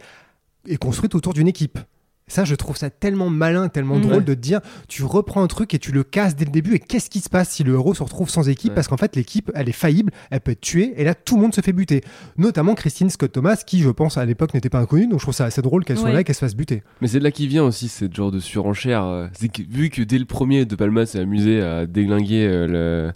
est 0.68 0.78
construite 0.78 1.16
autour 1.16 1.34
d'une 1.34 1.48
équipe. 1.48 1.80
Ça, 2.28 2.44
je 2.44 2.56
trouve 2.56 2.76
ça 2.76 2.90
tellement 2.90 3.30
malin, 3.30 3.68
tellement 3.70 3.98
Mm. 3.98 4.02
drôle 4.02 4.24
de 4.26 4.34
te 4.34 4.40
dire, 4.40 4.60
tu 4.88 5.04
reprends 5.04 5.44
un 5.44 5.48
truc 5.48 5.76
et 5.76 5.80
tu 5.80 5.92
le 5.92 6.04
casses 6.04 6.36
dès 6.36 6.46
le 6.46 6.50
début. 6.50 6.74
Et 6.74 6.80
qu'est-ce 6.80 7.12
qui 7.12 7.20
se 7.20 7.30
passe 7.30 7.50
si 7.52 7.64
le 7.64 7.74
héros 7.74 7.94
se 7.94 8.02
retrouve 8.02 8.30
sans 8.32 8.50
équipe? 8.50 8.72
Ouais. 8.72 8.76
Parce 8.76 8.88
qu'en 8.88 8.98
fait, 8.98 9.16
l'équipe, 9.16 9.52
elle 9.54 9.70
est 9.70 9.74
faillible, 9.74 10.12
elle 10.32 10.42
peut 10.42 10.54
être 10.54 10.62
tuée, 10.62 10.94
et 10.98 11.04
là, 11.04 11.14
tout 11.14 11.36
le 11.36 11.44
monde 11.44 11.54
se 11.54 11.62
fait 11.62 11.72
buter. 11.72 12.02
Notamment 12.38 12.74
Christine 12.74 13.12
Scott 13.12 13.32
Thomas, 13.32 13.58
qui, 13.64 13.80
je 13.82 13.92
pense, 13.92 14.18
à 14.18 14.26
l'époque 14.26 14.56
n'était 14.56 14.70
pas 14.72 14.80
inconnue. 14.80 15.08
Donc, 15.08 15.20
je 15.20 15.26
trouve 15.26 15.36
ça 15.36 15.46
assez 15.46 15.62
drôle 15.62 15.86
qu'elle 15.86 16.00
soit 16.00 16.12
là 16.12 16.22
et 16.22 16.24
qu'elle 16.24 16.34
se 16.34 16.40
fasse 16.40 16.56
buter. 16.56 16.82
Mais 17.00 17.08
c'est 17.08 17.20
de 17.20 17.24
là 17.24 17.30
qui 17.30 17.46
vient 17.46 17.64
aussi 17.64 17.90
cette 17.90 18.16
genre 18.16 18.32
de 18.32 18.40
surenchère. 18.40 19.04
euh, 19.04 19.28
C'est 19.38 19.50
que, 19.50 19.62
vu 19.62 19.92
que 19.92 20.02
dès 20.02 20.18
le 20.18 20.26
premier, 20.26 20.66
De 20.66 20.76
Palma 20.76 21.06
s'est 21.06 21.20
amusé 21.20 21.62
à 21.62 21.86
déglinguer 21.86 22.48
euh, 22.48 23.12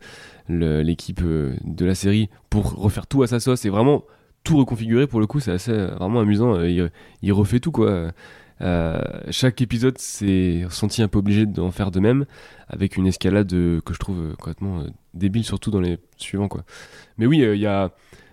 le- 0.47 0.55
le- 0.55 0.81
l'équipe 0.83 1.21
euh, 1.23 1.55
de 1.65 1.83
la 1.85 1.95
série 1.95 2.29
pour 2.51 2.73
refaire 2.75 3.07
tout 3.07 3.23
à 3.23 3.27
sa 3.27 3.39
sauce 3.39 3.65
et 3.65 3.69
vraiment 3.69 4.03
tout 4.43 4.57
reconfigurer 4.57 5.07
pour 5.07 5.19
le 5.19 5.25
coup, 5.27 5.39
c'est 5.39 5.51
assez 5.51 5.73
vraiment 5.73 6.19
amusant. 6.19 6.61
Il, 6.63 6.91
il 7.23 7.33
refait 7.33 7.59
tout 7.59 7.71
quoi. 7.71 8.11
Euh, 8.61 8.99
chaque 9.31 9.61
épisode 9.61 9.97
s'est 9.97 10.65
senti 10.69 11.01
un 11.01 11.07
peu 11.07 11.19
obligé 11.19 11.45
d'en 11.45 11.71
faire 11.71 11.91
de 11.91 11.99
même 11.99 12.25
avec 12.67 12.97
une 12.97 13.07
escalade 13.07 13.51
euh, 13.53 13.79
que 13.81 13.93
je 13.93 13.99
trouve 13.99 14.19
euh, 14.19 14.35
complètement 14.35 14.83
débile, 15.13 15.45
surtout 15.45 15.71
dans 15.71 15.79
les 15.79 15.97
suivants 16.17 16.47
quoi. 16.47 16.63
Mais 17.17 17.25
oui, 17.25 17.39
il 17.39 17.59
y 17.59 17.67
a. 17.67 17.91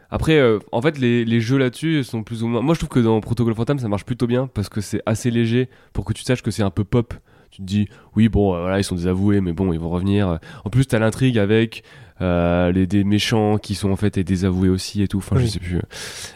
Après, 0.09 0.41
en 0.71 0.81
fait, 0.81 0.99
les, 0.99 1.41
jeux 1.41 1.59
là-dessus 1.59 2.05
sont 2.05 2.23
plus 2.23 2.45
ou 2.45 2.47
moins. 2.47 2.61
Moi, 2.61 2.75
je 2.75 2.79
trouve 2.79 2.91
que 2.91 3.01
dans 3.01 3.21
Protocol 3.21 3.55
Phantom, 3.57 3.81
ça 3.81 3.89
marche 3.89 4.05
plutôt 4.05 4.29
bien 4.29 4.47
parce 4.47 4.69
que 4.69 4.81
c'est 4.81 5.03
assez 5.05 5.33
léger 5.33 5.69
pour 5.93 6.05
que 6.05 6.13
tu 6.13 6.23
saches 6.23 6.43
que 6.43 6.53
c'est 6.53 6.63
un 6.63 6.71
peu 6.71 6.85
pop. 6.85 7.13
Tu 7.51 7.61
te 7.63 7.67
dis, 7.67 7.89
oui, 8.15 8.29
bon, 8.29 8.55
euh, 8.55 8.61
voilà, 8.61 8.79
ils 8.79 8.85
sont 8.85 8.95
désavoués, 8.95 9.41
mais 9.41 9.53
bon, 9.53 9.73
ils 9.73 9.81
vont 9.81 9.89
revenir. 9.89 10.39
En 10.65 10.71
plus, 10.71 10.87
t'as 10.87 11.01
l'intrigue 11.01 11.39
avec 11.39 11.83
euh, 12.21 12.73
les, 12.73 12.87
des 12.87 13.05
méchants 13.05 13.59
qui 13.59 13.75
sont 13.75 13.91
en 13.91 13.97
fait 13.97 14.15
des 14.15 14.25
désavoués 14.25 14.69
aussi 14.69 15.03
et 15.03 15.09
tout. 15.09 15.19
Enfin, 15.19 15.37
je 15.39 15.47
sais 15.47 15.59
plus. 15.59 15.81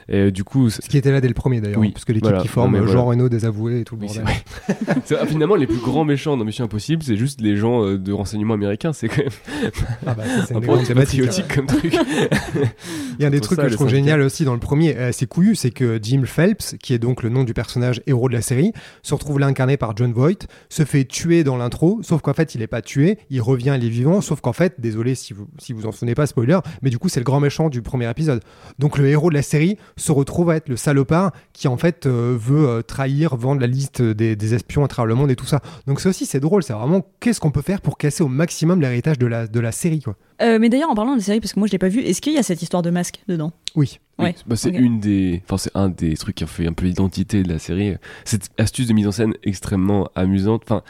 Et 0.08 0.16
euh, 0.16 0.30
du 0.30 0.44
coup, 0.44 0.70
Ce 0.70 0.80
qui 0.80 0.98
était 0.98 1.10
là 1.12 1.20
dès 1.20 1.28
le 1.28 1.34
premier 1.34 1.60
d'ailleurs, 1.60 1.78
Oui, 1.78 1.88
hein, 1.88 1.90
parce 1.94 2.04
que 2.04 2.12
l'équipe 2.12 2.28
voilà. 2.28 2.42
qui 2.42 2.48
forme, 2.48 2.66
Non, 2.66 2.72
mais 2.72 2.78
euh, 2.78 2.86
voilà. 2.86 3.00
Jean 3.00 3.06
Reno, 3.06 3.28
désavoué 3.28 3.80
et 3.80 3.84
tout 3.84 3.96
le 3.96 4.02
Oui, 4.02 4.08
c'est 4.08 4.22
bordel. 4.22 5.28
finalement, 5.28 5.54
les 5.54 5.66
plus 5.66 5.78
grands 5.78 6.04
méchants 6.04 6.36
dans 6.36 6.44
Mission 6.44 6.64
Impossible, 6.64 7.02
c'est 7.02 7.16
juste 7.16 7.40
les 7.40 7.56
gens 7.56 7.84
euh, 7.84 7.98
de 7.98 8.12
renseignement 8.12 8.54
américains. 8.54 8.92
C'est 8.92 9.08
quand 9.08 9.18
même 9.22 9.70
Ah 10.06 10.14
bah, 10.14 10.24
ça, 10.46 10.54
un 10.56 10.94
patriotique 10.94 11.54
comme 11.54 11.66
truc. 11.66 11.94
Il 13.18 13.22
y 13.22 13.24
a 13.24 13.28
un 13.28 13.30
des 13.30 13.40
trucs 13.40 13.56
ça, 13.56 13.64
que 13.64 13.68
je 13.70 13.74
trouve 13.74 13.88
génial 13.88 14.20
aussi 14.20 14.44
dans 14.44 14.54
le 14.54 14.60
premier, 14.60 14.96
c'est 15.12 15.26
couillu, 15.26 15.54
c'est 15.54 15.70
que 15.70 15.98
Jim 16.02 16.22
Phelps, 16.24 16.76
qui 16.82 16.94
est 16.94 16.98
donc 16.98 17.22
le 17.22 17.28
nom 17.28 17.44
du 17.44 17.52
personnage 17.52 18.02
héros 18.06 18.28
de 18.28 18.34
la 18.34 18.40
série, 18.40 18.72
se 19.02 19.14
retrouve 19.14 19.38
là 19.38 19.46
incarné 19.46 19.76
par 19.76 19.96
John 19.96 20.12
Voight, 20.12 20.46
se 20.68 20.84
fait 20.84 21.04
tuer 21.04 21.44
dans 21.44 21.56
l'intro, 21.56 22.00
sauf 22.02 22.22
qu'en 22.22 22.32
fait 22.32 22.54
il 22.54 22.62
est 22.62 22.66
pas 22.66 22.80
tué, 22.82 23.18
il 23.28 23.42
revient, 23.42 23.76
il 23.78 23.84
est 23.84 23.90
vivant, 23.90 24.20
sauf 24.20 24.40
qu'en 24.40 24.52
fait, 24.52 24.80
désolé 24.80 25.14
si 25.14 25.32
vous 25.34 25.48
si 25.58 25.69
vous 25.72 25.86
en 25.86 25.92
souvenez 25.92 26.14
pas, 26.14 26.26
spoiler, 26.26 26.58
mais 26.82 26.90
du 26.90 26.98
coup 26.98 27.08
c'est 27.08 27.20
le 27.20 27.24
grand 27.24 27.40
méchant 27.40 27.68
du 27.68 27.82
premier 27.82 28.08
épisode. 28.10 28.42
Donc 28.78 28.98
le 28.98 29.06
héros 29.08 29.30
de 29.30 29.34
la 29.34 29.42
série 29.42 29.76
se 29.96 30.12
retrouve 30.12 30.50
à 30.50 30.56
être 30.56 30.68
le 30.68 30.76
salopard 30.76 31.32
qui 31.52 31.68
en 31.68 31.76
fait 31.76 32.06
euh, 32.06 32.36
veut 32.38 32.68
euh, 32.68 32.82
trahir, 32.82 33.36
vendre 33.36 33.60
la 33.60 33.66
liste 33.66 34.02
des, 34.02 34.36
des 34.36 34.54
espions 34.54 34.84
à 34.84 34.88
travers 34.88 35.06
le 35.06 35.14
monde 35.14 35.30
et 35.30 35.36
tout 35.36 35.46
ça. 35.46 35.60
Donc 35.86 36.00
ça 36.00 36.08
aussi 36.08 36.26
c'est 36.26 36.40
drôle, 36.40 36.62
c'est 36.62 36.72
vraiment 36.72 37.04
qu'est-ce 37.20 37.40
qu'on 37.40 37.50
peut 37.50 37.62
faire 37.62 37.80
pour 37.80 37.98
casser 37.98 38.22
au 38.22 38.28
maximum 38.28 38.80
l'héritage 38.80 39.18
de 39.18 39.26
la, 39.26 39.46
de 39.46 39.60
la 39.60 39.72
série 39.72 40.00
quoi? 40.00 40.16
Euh, 40.42 40.58
mais 40.58 40.70
d'ailleurs, 40.70 40.88
en 40.88 40.94
parlant 40.94 41.12
de 41.12 41.18
la 41.18 41.22
série, 41.22 41.38
parce 41.38 41.52
que 41.52 41.58
moi 41.58 41.66
je 41.68 41.72
l'ai 41.72 41.78
pas 41.78 41.88
vu, 41.90 42.00
est-ce 42.00 42.22
qu'il 42.22 42.32
y 42.32 42.38
a 42.38 42.42
cette 42.42 42.62
histoire 42.62 42.82
de 42.82 42.88
masque 42.88 43.20
dedans? 43.28 43.52
Oui. 43.76 43.98
Oui, 44.18 44.24
Ouais, 44.26 44.34
bah, 44.46 44.56
c'est 44.56 44.70
ok. 44.70 44.76
une 44.78 44.98
des, 44.98 45.42
enfin 45.44 45.58
c'est 45.58 45.70
un 45.74 45.90
des 45.90 46.14
trucs 46.16 46.36
qui 46.36 46.44
a 46.44 46.46
fait 46.46 46.66
un 46.66 46.72
peu 46.72 46.86
l'identité 46.86 47.42
de 47.42 47.48
la 47.52 47.58
série. 47.58 47.94
Cette 48.24 48.48
astuce 48.56 48.86
de 48.86 48.94
mise 48.94 49.06
en 49.06 49.12
scène 49.12 49.34
extrêmement 49.42 50.08
amusante. 50.14 50.62
Enfin, 50.64 50.82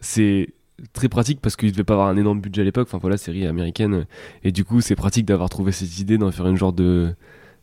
c'est 0.00 0.48
très 0.92 1.08
pratique 1.08 1.40
parce 1.40 1.56
qu'il 1.56 1.72
devait 1.72 1.84
pas 1.84 1.94
avoir 1.94 2.08
un 2.08 2.16
énorme 2.16 2.40
budget 2.40 2.62
à 2.62 2.64
l'époque. 2.64 2.88
Enfin 2.88 2.98
voilà, 3.00 3.16
série 3.16 3.46
américaine 3.46 4.06
et 4.42 4.52
du 4.52 4.64
coup 4.64 4.80
c'est 4.80 4.96
pratique 4.96 5.24
d'avoir 5.26 5.48
trouvé 5.50 5.72
cette 5.72 5.98
idée 5.98 6.18
d'en 6.18 6.30
faire 6.30 6.46
une 6.46 6.56
genre 6.56 6.72
de 6.72 7.14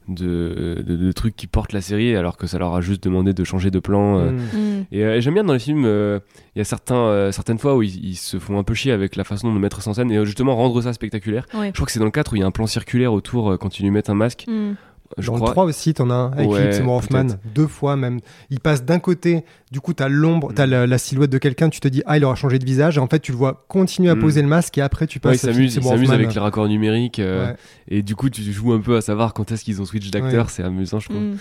de, 0.08 0.84
de, 0.86 1.12
qui 1.30 1.48
porte 1.48 1.74
la 1.74 1.80
série 1.80 2.16
alors 2.16 2.36
que 2.36 2.48
ça 2.48 2.58
leur 2.58 2.74
a 2.76 2.82
juste 2.82 3.04
demandé 3.04 3.34
de 3.34 3.44
changer 3.44 3.72
de 3.72 3.80
plan. 3.80 4.18
euh, 4.20 4.32
Mm. 4.32 4.86
et 4.92 5.06
euh, 5.06 5.22
j'aime 5.22 5.36
bien 5.36 5.44
dans 5.44 5.54
les 5.54 5.60
films, 5.60 5.86
euh, 5.86 6.20
il 6.56 6.60
y 6.60 6.62
a 6.62 6.66
certains, 6.66 6.96
euh, 6.96 7.32
certaines 7.32 7.60
fois 7.60 7.76
où 7.78 7.84
ils, 7.84 8.04
ils 8.04 8.16
se 8.16 8.40
font 8.40 8.58
un 8.58 8.64
peu 8.64 8.74
chier 8.74 8.92
avec 8.92 9.16
la 9.16 9.24
façon 9.24 9.54
de 9.54 9.60
mettre 9.60 9.82
ça 9.82 9.92
en 9.92 9.94
scène 9.94 10.12
et 10.12 10.26
justement 10.26 10.56
rendre 10.56 10.82
ça 10.82 10.92
spectaculaire. 10.94 11.46
Ouais. 11.54 11.68
Je 11.68 11.74
crois 11.74 11.86
que 11.86 11.92
c'est 11.92 12.00
dans 12.00 12.06
le 12.06 12.12
4 12.12 12.34
où 12.34 12.36
il 12.36 12.40
y 12.40 12.44
a 12.44 12.48
un 12.48 12.52
plan 12.52 12.66
circulaire 12.68 13.14
autour 13.14 13.52
euh, 13.52 13.58
quand 13.58 13.80
ils 13.80 13.84
lui 13.84 13.92
mettent 13.92 14.10
un 14.10 14.16
masque. 14.16 14.46
Hmm. 14.48 14.74
Je 15.18 15.28
Dans 15.28 15.34
crois. 15.36 15.48
le 15.50 15.52
3 15.54 15.64
aussi, 15.66 15.94
t'en 15.94 16.10
as 16.10 16.14
un 16.14 16.32
avec 16.32 16.50
Ouais, 16.50 16.82
Hoffman, 16.88 17.28
deux 17.54 17.68
fois 17.68 17.96
même. 17.96 18.20
Il 18.50 18.60
passe 18.60 18.84
d'un 18.86 19.00
côté, 19.00 19.44
du 19.72 19.80
coup, 19.82 19.94
t'as 19.94 20.08
l'ombre, 20.08 20.52
t'as 20.54 20.66
Mm. 20.68 20.70
la, 20.72 20.88
la 20.88 20.98
silhouette 20.98 21.30
de 21.32 21.38
quelqu'un, 21.38 21.70
tu 21.70 21.80
te 21.80 21.88
dis, 21.88 22.02
ah, 22.06 22.18
il 22.18 22.26
aura 22.26 22.36
changé 22.36 22.60
de 22.60 22.66
visage, 22.66 22.98
et 22.98 23.00
en 23.00 23.08
fait, 23.08 23.20
tu 23.20 23.32
le 23.32 23.38
vois 23.38 23.66
continuer 23.68 24.10
à 24.10 24.16
Mm. 24.16 24.20
poser 24.20 24.42
le 24.42 24.48
masque, 24.48 24.78
et 24.78 24.82
après, 24.82 25.08
tu 25.08 25.18
Ouais, 25.18 25.32
passes 25.32 25.44
il 25.44 25.50
à 25.50 25.54
s'amuse, 25.54 25.56
Philip 25.58 25.70
il 25.70 25.74
Seymour 25.74 25.92
s'amuse 25.94 26.12
avec 26.12 26.34
les 26.34 26.40
raccords 26.40 26.68
numériques 26.68 27.20
euh, 27.20 27.48
Ouais. 27.52 27.56
et 27.90 28.02
du 28.02 28.16
coup 28.16 28.30
tu 28.30 28.42
joues 28.42 28.74
un 28.74 28.80
peu 28.80 28.96
à 28.98 29.02
savoir 29.02 29.34
quand 29.34 29.52
est-ce 29.52 29.64
qu'ils 29.64 29.82
ont 29.82 29.86
switch 29.86 30.10
d'acteur, 30.12 30.46
Ouais. 30.46 30.52
c'est 30.52 30.64
amusant 30.64 31.00
je 31.00 31.10
trouve. 31.10 31.22
Hmm. 31.22 31.36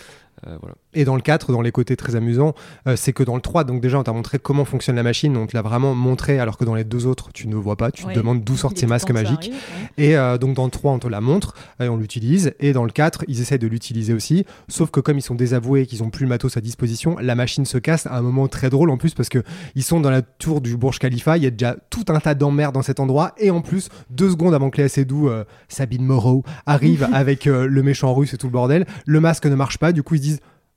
Euh, 0.47 0.57
voilà. 0.61 0.75
Et 0.95 1.05
dans 1.05 1.15
le 1.17 1.21
4, 1.23 1.53
dans 1.53 1.61
les 1.61 1.71
côtés 1.73 1.97
très 1.97 2.17
amusants, 2.17 2.55
euh, 2.87 2.97
c'est 2.97 3.13
que 3.13 3.23
dans 3.23 3.35
le 3.37 3.41
3, 3.41 3.65
donc 3.65 3.81
déjà, 3.81 3.99
on 3.99 4.03
t'a 4.03 4.13
montré 4.13 4.39
comment 4.39 4.65
fonctionne 4.65 4.97
la 4.97 5.03
machine, 5.03 5.37
on 5.37 5.47
te 5.47 5.57
l'a 5.57 5.63
vraiment 5.63 5.95
montré, 5.95 6.39
alors 6.41 6.57
que 6.57 6.65
dans 6.65 6.75
les 6.75 6.85
deux 6.85 7.07
autres, 7.07 7.31
tu 7.33 7.47
ne 7.49 7.55
vois 7.57 7.77
pas, 7.77 7.91
tu 7.91 8.05
Ouais. 8.07 8.13
te 8.15 8.19
demandes 8.19 8.43
d'où 8.43 8.57
sortent 8.57 8.79
ces 8.79 8.87
masques 8.87 9.11
magiques. 9.11 9.51
arrive, 9.51 9.53
ouais. 9.99 10.05
Et 10.05 10.17
euh, 10.17 10.39
donc 10.39 10.55
dans 10.57 10.65
le 10.65 10.71
3, 10.71 10.93
on 10.93 10.99
te 10.99 11.09
la 11.09 11.21
montre 11.21 11.55
et 11.81 11.89
on 11.89 11.97
l'utilise. 11.97 12.53
Et 12.61 12.73
dans 12.73 12.85
le 12.85 12.91
4, 12.91 13.25
ils 13.29 13.41
essayent 13.41 13.59
de 13.59 13.67
l'utiliser 13.67 14.13
aussi. 14.15 14.45
Sauf 14.69 14.91
que 14.91 15.01
comme 15.01 15.19
ils 15.19 15.23
sont 15.23 15.35
désavoués 15.35 15.83
et 15.83 15.87
qu'ils 15.87 16.03
ont 16.03 16.11
plus 16.11 16.25
le 16.25 16.29
matos 16.31 16.57
à 16.57 16.61
disposition, 16.61 17.17
la 17.21 17.35
machine 17.35 17.65
se 17.67 17.79
casse 17.79 18.07
à 18.07 18.17
un 18.17 18.23
moment 18.23 18.49
très 18.49 18.71
drôle 18.71 18.91
en 18.91 18.97
plus 18.97 19.15
parce 19.15 19.29
que 19.29 19.43
ils 19.75 19.83
sont 19.85 20.01
dans 20.01 20.11
la 20.11 20.23
tour 20.23 20.61
du 20.61 20.77
Burj 20.77 20.99
Khalifa. 20.99 21.37
Il 21.37 21.45
y 21.45 21.47
a 21.47 21.51
déjà 21.51 21.77
tout 21.91 22.05
un 22.09 22.19
tas 22.21 22.35
d'emmerdes 22.35 22.75
dans 22.75 22.83
cet 22.83 22.99
endroit. 23.01 23.35
Et 23.39 23.51
en 23.51 23.61
plus, 23.61 23.89
deux 24.11 24.31
secondes 24.31 24.55
avant 24.55 24.71
que 24.71 24.79
Léa 24.79 24.89
Seydoux, 24.89 25.29
euh, 25.29 25.45
Sabine 25.69 26.05
Moreau, 26.05 26.43
arrive 26.67 27.07
avec 27.13 27.47
euh, 27.47 27.67
le 27.67 27.83
méchant 27.83 28.15
russe 28.15 28.35
et 28.35 28.39
tout 28.39 28.47
le 28.47 28.53
bordel, 28.53 28.87
le 29.07 29.21
masque 29.21 29.47
ne 29.47 29.55
marche 29.55 29.79
pas. 29.79 29.93
Du 29.93 30.03
coup, 30.03 30.15
ils 30.15 30.19
se 30.19 30.23
disent 30.23 30.30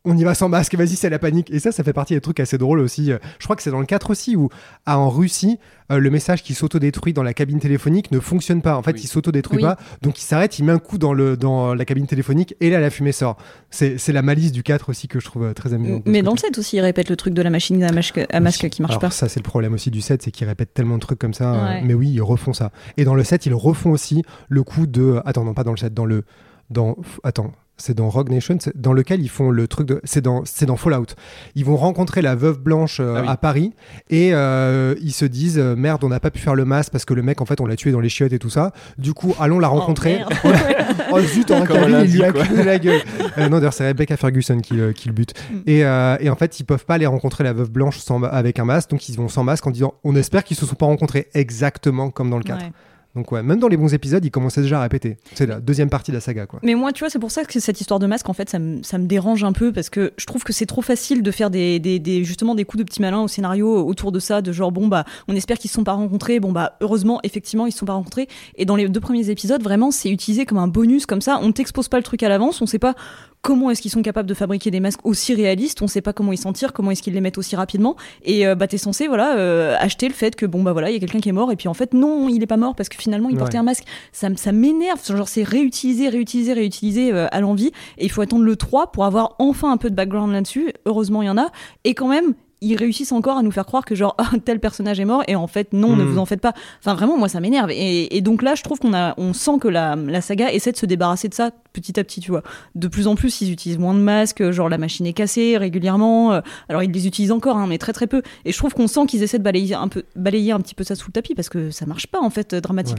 on 0.06 0.18
y 0.18 0.24
va 0.26 0.36
sans 0.36 0.50
masque, 0.50 0.76
vas-y, 0.76 0.96
c'est 0.98 1.10
la 1.10 1.20
panique. 1.20 1.50
Et 1.52 1.60
ça, 1.60 1.72
ça 1.72 1.84
fait 1.84 1.94
partie 1.94 2.14
des 2.14 2.20
trucs 2.22 2.40
assez 2.42 2.58
drôles 2.58 2.80
aussi. 2.80 3.12
Euh, 3.12 3.20
Je 3.40 3.46
crois 3.46 3.56
que 3.56 3.62
c'est 3.64 3.72
dans 3.72 3.80
le 3.80 3.86
4 3.86 4.10
aussi 4.12 4.36
où, 4.36 4.50
ah, 4.86 5.00
en 5.00 5.10
Russie, 5.10 5.60
euh, 5.92 5.98
le 5.98 6.10
message 6.10 6.44
qui 6.44 6.54
s'autodétruit 6.54 7.14
dans 7.14 7.24
la 7.24 7.34
cabine 7.34 7.60
téléphonique 7.60 8.12
ne 8.12 8.20
fonctionne 8.20 8.62
pas. 8.62 8.76
En 8.76 8.84
fait, 8.84 8.94
Oui. 8.94 9.02
il 9.04 9.08
s'autodétruit 9.08 9.58
Oui. 9.60 9.64
pas. 9.64 9.78
Donc 10.02 10.20
il 10.20 10.24
s'arrête, 10.24 10.60
il 10.60 10.66
met 10.66 10.74
un 10.74 10.80
coup 10.80 10.98
dans, 10.98 11.14
le, 11.14 11.38
dans 11.38 11.74
la 11.74 11.86
cabine 11.86 12.06
téléphonique 12.06 12.56
et 12.60 12.70
là, 12.70 12.80
la 12.82 12.90
fumée 12.90 13.12
sort. 13.14 13.38
C'est 13.70 13.98
c'est 13.98 14.12
la 14.12 14.22
malice 14.22 14.52
du 14.52 14.62
4 14.62 14.90
aussi 14.90 15.08
que 15.08 15.20
je 15.22 15.26
trouve 15.26 15.44
euh, 15.46 15.54
très 15.54 15.74
amusante. 15.74 16.06
de 16.06 16.12
Mais 16.12 16.22
dans 16.22 16.32
le 16.32 16.36
côté. 16.36 16.48
7 16.48 16.58
aussi, 16.58 16.76
il 16.78 16.82
répète 16.82 17.10
le 17.10 17.16
truc 17.16 17.34
de 17.34 17.42
la 17.42 17.50
machine 17.50 17.82
à 17.84 17.92
masque, 17.94 18.20
à 18.30 18.40
masque 18.42 18.68
qui 18.70 18.82
marche 18.82 18.92
Alors, 18.94 19.02
pas. 19.02 19.10
Ça, 19.10 19.30
c'est 19.30 19.40
le 19.40 19.44
problème 19.50 19.74
aussi 19.74 19.90
du 19.90 20.02
7, 20.02 20.22
c'est 20.22 20.32
qu'ils 20.32 20.48
répètent 20.48 20.74
tellement 20.74 20.96
de 20.96 21.02
trucs 21.02 21.20
comme 21.20 21.34
ça. 21.34 21.54
euh, 21.54 21.64
Ouais. 21.76 21.82
mais 21.86 21.94
oui, 21.94 22.10
ils 22.12 22.22
refont 22.22 22.52
ça. 22.52 22.72
Et 22.98 23.06
dans 23.06 23.16
le 23.16 23.24
7, 23.24 23.46
ils 23.46 23.54
refont 23.54 23.92
aussi 23.92 24.24
le 24.50 24.64
coup 24.64 24.86
de. 24.86 25.22
Attends, 25.26 25.46
non, 25.46 25.54
pas 25.54 25.64
dans 25.64 25.72
le 25.72 25.78
7, 25.78 25.94
dans 25.94 26.06
le. 26.06 26.24
Dans... 26.70 26.98
Attends. 27.24 27.54
C'est 27.76 27.96
dans 27.96 28.08
Rogue 28.08 28.30
Nation, 28.30 28.58
dans 28.76 28.94
lequel 28.94 29.22
ils 29.22 29.30
font 29.30 29.50
le 29.50 29.68
truc 29.68 29.88
de. 29.88 30.00
C'est 30.04 30.22
dans, 30.22 30.44
c'est 30.46 30.68
dans 30.68 30.78
Fallout. 30.78 31.08
Ils 31.56 31.66
vont 31.66 31.76
rencontrer 31.76 32.22
la 32.22 32.36
veuve 32.36 32.60
blanche 32.60 33.00
euh, 33.00 33.16
Ah 33.18 33.22
oui. 33.24 33.28
à 33.30 33.36
Paris 33.38 33.74
et 34.12 34.30
euh, 34.34 34.94
ils 35.02 35.12
se 35.12 35.26
disent 35.26 35.58
euh, 35.58 35.76
merde, 35.76 36.04
on 36.04 36.10
n'a 36.10 36.20
pas 36.20 36.30
pu 36.30 36.40
faire 36.40 36.54
le 36.54 36.66
masque 36.66 36.92
parce 36.92 37.04
que 37.04 37.16
le 37.16 37.24
mec 37.24 37.42
en 37.42 37.46
fait 37.46 37.60
on 37.62 37.66
l'a 37.66 37.76
tué 37.76 37.92
dans 37.92 38.00
les 38.00 38.10
chiottes 38.10 38.32
et 38.34 38.38
tout 38.40 38.52
ça. 38.52 38.74
Du 39.00 39.14
coup, 39.14 39.34
allons 39.40 39.58
la 39.60 39.68
rencontrer. 39.70 40.18
merde. 40.18 40.34
oh 41.12 41.20
zut, 41.22 41.50
un 41.52 41.66
cabine, 41.66 42.02
il 42.06 42.14
lui 42.14 42.24
a 42.24 42.32
la 42.64 42.78
gueule. 42.80 43.02
Euh, 43.40 43.50
non, 43.50 43.58
d'ailleurs, 43.58 43.74
c'est 43.74 43.88
Rebecca 43.88 44.18
Ferguson 44.18 44.60
qui, 44.60 44.76
le- 44.76 44.94
qui 44.94 45.08
le 45.08 45.14
bute. 45.14 45.34
Mm. 45.52 45.56
Et, 45.66 45.84
euh, 45.86 46.16
et 46.20 46.30
en 46.30 46.36
fait, 46.36 46.60
ils 46.60 46.64
peuvent 46.66 46.86
pas 46.86 46.94
aller 46.96 47.08
rencontrer 47.08 47.44
la 47.44 47.54
veuve 47.54 47.72
blanche 47.72 47.98
sans, 47.98 48.22
avec 48.24 48.60
un 48.60 48.66
masque, 48.66 48.92
donc 48.92 49.10
ils 49.10 49.18
vont 49.18 49.30
sans 49.30 49.44
masque 49.44 49.66
en 49.66 49.72
disant 49.72 49.96
on 50.04 50.16
espère 50.16 50.44
qu'ils 50.44 50.58
se 50.58 50.66
sont 50.68 50.76
pas 50.76 50.86
rencontrés 50.86 51.28
exactement 51.34 52.12
comme 52.12 52.30
dans 52.30 52.38
le 52.38 52.44
4. 52.44 52.62
Ouais. 52.62 52.72
Donc, 53.16 53.32
ouais, 53.32 53.44
même 53.44 53.60
dans 53.60 53.68
les 53.68 53.78
bons 53.78 53.94
épisodes, 53.94 54.24
ils 54.26 54.32
commençaient 54.32 54.62
déjà 54.62 54.80
à 54.80 54.82
répéter. 54.82 55.18
C'est 55.36 55.46
la 55.46 55.60
deuxième 55.60 55.90
partie 55.90 56.10
de 56.12 56.18
la 56.18 56.22
saga, 56.22 56.48
quoi. 56.48 56.60
Mais 56.64 56.74
moi, 56.74 56.92
tu 56.92 57.00
vois, 57.00 57.12
c'est 57.12 57.20
pour 57.20 57.30
ça 57.30 57.44
que 57.46 57.60
cette 57.60 57.80
histoire 57.80 58.00
de 58.00 58.08
masque, 58.08 58.28
en 58.28 58.34
fait, 58.34 58.50
ça 58.50 58.60
me, 58.60 59.06
dérange 59.06 59.44
un 59.44 59.54
peu 59.54 59.72
parce 59.72 59.90
que 59.90 60.14
je 60.18 60.26
trouve 60.26 60.44
que 60.44 60.52
c'est 60.54 60.66
trop 60.66 60.82
facile 60.82 61.22
de 61.22 61.32
faire 61.32 61.50
des- 61.50 62.24
justement 62.24 62.56
des 62.56 62.66
coups 62.66 62.80
de 62.80 62.84
petits 62.84 63.02
malins 63.02 63.22
au 63.22 63.28
scénario 63.28 63.86
autour 63.86 64.12
de 64.12 64.20
ça, 64.20 64.42
de 64.42 64.52
genre 64.52 64.72
bon 64.72 64.88
bah, 64.88 65.06
on 65.28 65.36
espère 65.36 65.58
qu'ils 65.58 65.70
se 65.70 65.76
sont 65.76 65.84
pas 65.84 65.94
rencontrés, 65.94 66.40
bon 66.40 66.52
bah, 66.52 66.78
heureusement, 66.82 67.20
effectivement, 67.24 67.68
ils 67.68 67.72
se 67.72 67.80
sont 67.80 67.86
pas 67.86 67.94
rencontrés. 67.94 68.28
Et 68.56 68.66
dans 68.66 68.76
les 68.76 68.90
deux 68.90 69.00
premiers 69.00 69.30
épisodes, 69.30 69.62
vraiment, 69.62 69.92
c'est 69.92 70.10
utilisé 70.10 70.46
comme 70.46 70.58
un 70.58 70.68
bonus 70.68 71.06
comme 71.06 71.22
ça. 71.22 71.40
On 71.42 71.52
t'expose 71.52 71.90
pas 71.90 71.98
le 71.98 72.04
truc 72.04 72.24
à 72.24 72.30
l'avance, 72.30 72.62
on 72.62 72.66
sait 72.66 72.80
pas 72.80 72.96
comment 73.44 73.70
est-ce 73.70 73.84
qu'ils 73.84 73.92
sont 73.92 74.02
capables 74.02 74.28
de 74.28 74.34
fabriquer 74.34 74.72
des 74.72 74.80
masques 74.80 75.06
aussi 75.06 75.36
réalistes, 75.36 75.84
on 75.84 75.88
sait 75.88 76.02
pas 76.02 76.14
comment 76.14 76.32
ils 76.32 76.38
s'en 76.38 76.54
tirent, 76.54 76.74
comment 76.74 76.90
est-ce 76.90 77.04
qu'ils 77.04 77.14
les 77.14 77.22
mettent 77.22 77.38
aussi 77.38 77.56
rapidement. 77.56 77.96
Et 78.24 78.48
euh, 78.48 78.56
bah, 78.56 78.68
t'es 78.68 78.80
censé 78.80 79.08
voilà 79.08 79.38
euh, 79.38 79.76
acheter 79.80 80.08
le 80.08 80.14
fait 80.14 80.36
que 80.36 80.48
bon 80.48 80.64
bah 80.64 80.72
voilà, 80.72 80.90
il 80.90 80.94
y 80.94 80.98
a 80.98 81.00
quelqu'un 81.00 81.20
qui 81.20 81.30
est 81.30 81.34
mort 81.34 81.52
et 81.52 81.56
puis 81.56 81.68
en 81.68 81.76
fait 81.76 81.94
non, 81.94 82.28
il 82.30 82.42
est 82.42 82.48
pas 82.48 82.58
mort 82.58 82.76
parce 82.76 82.90
que 82.90 82.98
finalement 82.98 83.30
il 83.30 83.38
portait 83.38 83.58
un 83.58 83.64
masque 83.64 83.84
ça 84.12 84.52
m'énerve. 84.52 85.00
Genre, 85.06 85.28
c'est 85.28 85.44
réutilisé, 85.44 86.10
réutilisé, 86.10 86.54
réutilisé 86.54 87.14
euh, 87.14 87.28
à 87.32 87.42
l'envie. 87.42 87.72
Et 87.98 88.06
il 88.06 88.12
faut 88.12 88.22
attendre 88.22 88.44
le 88.44 88.56
3 88.56 88.92
pour 88.92 89.06
avoir 89.06 89.36
enfin 89.40 89.72
un 89.72 89.78
peu 89.78 89.90
de 89.90 89.96
background 89.96 90.32
là-dessus. 90.32 90.74
Heureusement, 90.86 91.22
il 91.22 91.26
y 91.26 91.30
en 91.30 91.38
a. 91.38 91.52
Et 91.84 91.94
quand 91.94 92.08
même, 92.08 92.34
ils 92.64 92.76
réussissent 92.76 93.12
encore 93.12 93.38
à 93.38 93.44
nous 93.44 93.52
faire 93.52 93.66
croire 93.66 93.86
que, 93.86 93.96
genre, 93.96 94.16
tel 94.46 94.60
personnage 94.60 95.00
est 95.00 95.06
mort. 95.06 95.24
Et 95.28 95.36
en 95.36 95.48
fait, 95.48 95.74
non, 95.74 95.96
ne 95.96 96.04
Mhm. 96.04 96.10
vous 96.12 96.18
en 96.20 96.26
faites 96.26 96.42
pas. 96.42 96.54
Enfin, 96.80 96.94
vraiment, 96.96 97.18
moi, 97.18 97.28
ça 97.30 97.40
m'énerve. 97.40 97.70
Et, 97.72 98.16
et 98.16 98.22
donc 98.22 98.42
là, 98.42 98.56
je 98.56 98.64
trouve 98.64 98.80
qu'on 98.80 98.94
a, 98.94 99.14
on 99.18 99.34
sent 99.34 99.60
que 99.62 99.68
la, 99.68 99.96
la 99.96 100.22
saga 100.22 100.52
essaie 100.52 100.72
de 100.72 100.78
se 100.78 100.86
débarrasser 100.86 101.28
de 101.30 101.34
ça 101.34 101.52
petit 101.74 102.00
à 102.00 102.04
petit, 102.04 102.22
tu 102.22 102.32
vois. 102.32 102.44
De 102.76 102.88
plus 102.88 103.08
en 103.08 103.16
plus, 103.16 103.42
ils 103.42 103.52
utilisent 103.52 103.80
moins 103.80 103.94
de 103.94 104.00
masques. 104.00 104.52
Genre, 104.52 104.70
la 104.70 104.78
machine 104.78 105.06
est 105.06 105.14
cassée 105.14 105.58
régulièrement. 105.58 106.34
Euh, 106.34 106.42
Alors, 106.70 106.84
ils 106.84 106.92
les 106.92 107.08
utilisent 107.08 107.32
encore, 107.32 107.58
hein, 107.58 107.68
mais 107.68 107.78
très 107.78 107.94
très 107.94 108.08
peu. 108.08 108.22
Et 108.46 108.52
je 108.52 108.58
trouve 108.58 108.74
qu'on 108.74 108.88
sent 108.88 109.06
qu'ils 109.08 109.24
essaient 109.24 109.40
de 109.40 109.44
balayer 109.44 109.76
un 109.76 109.88
peu, 109.88 110.04
balayer 110.16 110.52
un 110.52 110.60
petit 110.60 110.76
peu 110.76 110.84
ça 110.84 110.96
sous 110.96 111.08
le 111.08 111.14
tapis 111.14 111.36
parce 111.36 111.50
que 111.50 111.72
ça 111.72 111.86
marche 111.86 112.08
pas, 112.08 112.20
en 112.22 112.30
fait, 112.30 112.54
dramatique, 112.56 112.98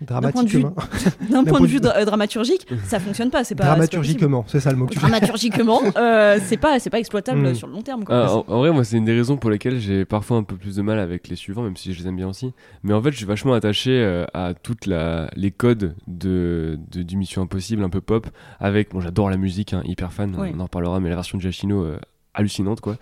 d'un 0.00 0.20
point 0.30 0.42
de 0.44 0.48
vue, 0.48 0.62
point 1.46 1.60
de 1.60 1.66
vue 1.66 1.74
vue- 1.74 1.80
dra- 1.80 2.04
dramaturgique, 2.04 2.66
ça 2.86 3.00
fonctionne 3.00 3.30
pas. 3.30 3.42
C'est 3.44 3.54
pas 3.54 3.64
Dramaturgiquement, 3.64 4.44
c'est 4.46 4.60
ça 4.60 4.70
le 4.70 4.76
mot 4.76 4.86
que. 4.86 4.94
Dramaturgiquement, 4.94 5.80
euh, 5.96 6.38
c'est 6.44 6.56
pas 6.56 6.78
c'est 6.78 6.90
pas 6.90 6.98
exploitable 6.98 7.40
Mm. 7.50 7.54
sur 7.54 7.66
le 7.66 7.72
long 7.72 7.82
terme. 7.82 8.04
Quoi. 8.04 8.26
Ah, 8.26 8.32
en, 8.34 8.44
en 8.46 8.58
vrai, 8.58 8.70
moi, 8.70 8.84
c'est 8.84 8.96
une 8.96 9.04
des 9.04 9.14
raisons 9.14 9.36
pour 9.36 9.50
lesquelles 9.50 9.78
j'ai 9.80 10.04
parfois 10.04 10.36
un 10.36 10.42
peu 10.42 10.56
plus 10.56 10.76
de 10.76 10.82
mal 10.82 10.98
avec 10.98 11.28
les 11.28 11.36
suivants, 11.36 11.62
même 11.62 11.76
si 11.76 11.92
je 11.94 12.00
les 12.02 12.08
aime 12.08 12.16
bien 12.16 12.28
aussi. 12.28 12.52
Mais 12.82 12.92
en 12.94 13.02
fait, 13.02 13.10
je 13.12 13.16
suis 13.16 13.26
vachement 13.26 13.54
attaché 13.54 13.90
euh, 13.92 14.24
à 14.34 14.54
toutes 14.54 14.86
la, 14.86 15.30
les 15.36 15.50
codes 15.50 15.94
de, 16.06 16.78
de, 16.92 17.02
du 17.02 17.16
Mission 17.16 17.42
Impossible, 17.42 17.82
un 17.82 17.90
peu 17.90 18.00
pop. 18.00 18.26
Avec, 18.60 18.90
bon, 18.92 19.00
j'adore 19.00 19.30
la 19.30 19.36
musique, 19.36 19.72
hein, 19.74 19.82
hyper 19.84 20.12
fan, 20.12 20.34
Oui. 20.38 20.52
on 20.54 20.60
en 20.60 20.64
reparlera, 20.64 21.00
mais 21.00 21.08
la 21.08 21.16
version 21.16 21.38
de 21.38 21.42
Giacchino, 21.42 21.82
euh, 21.84 21.98
hallucinante, 22.34 22.80
quoi. 22.80 22.96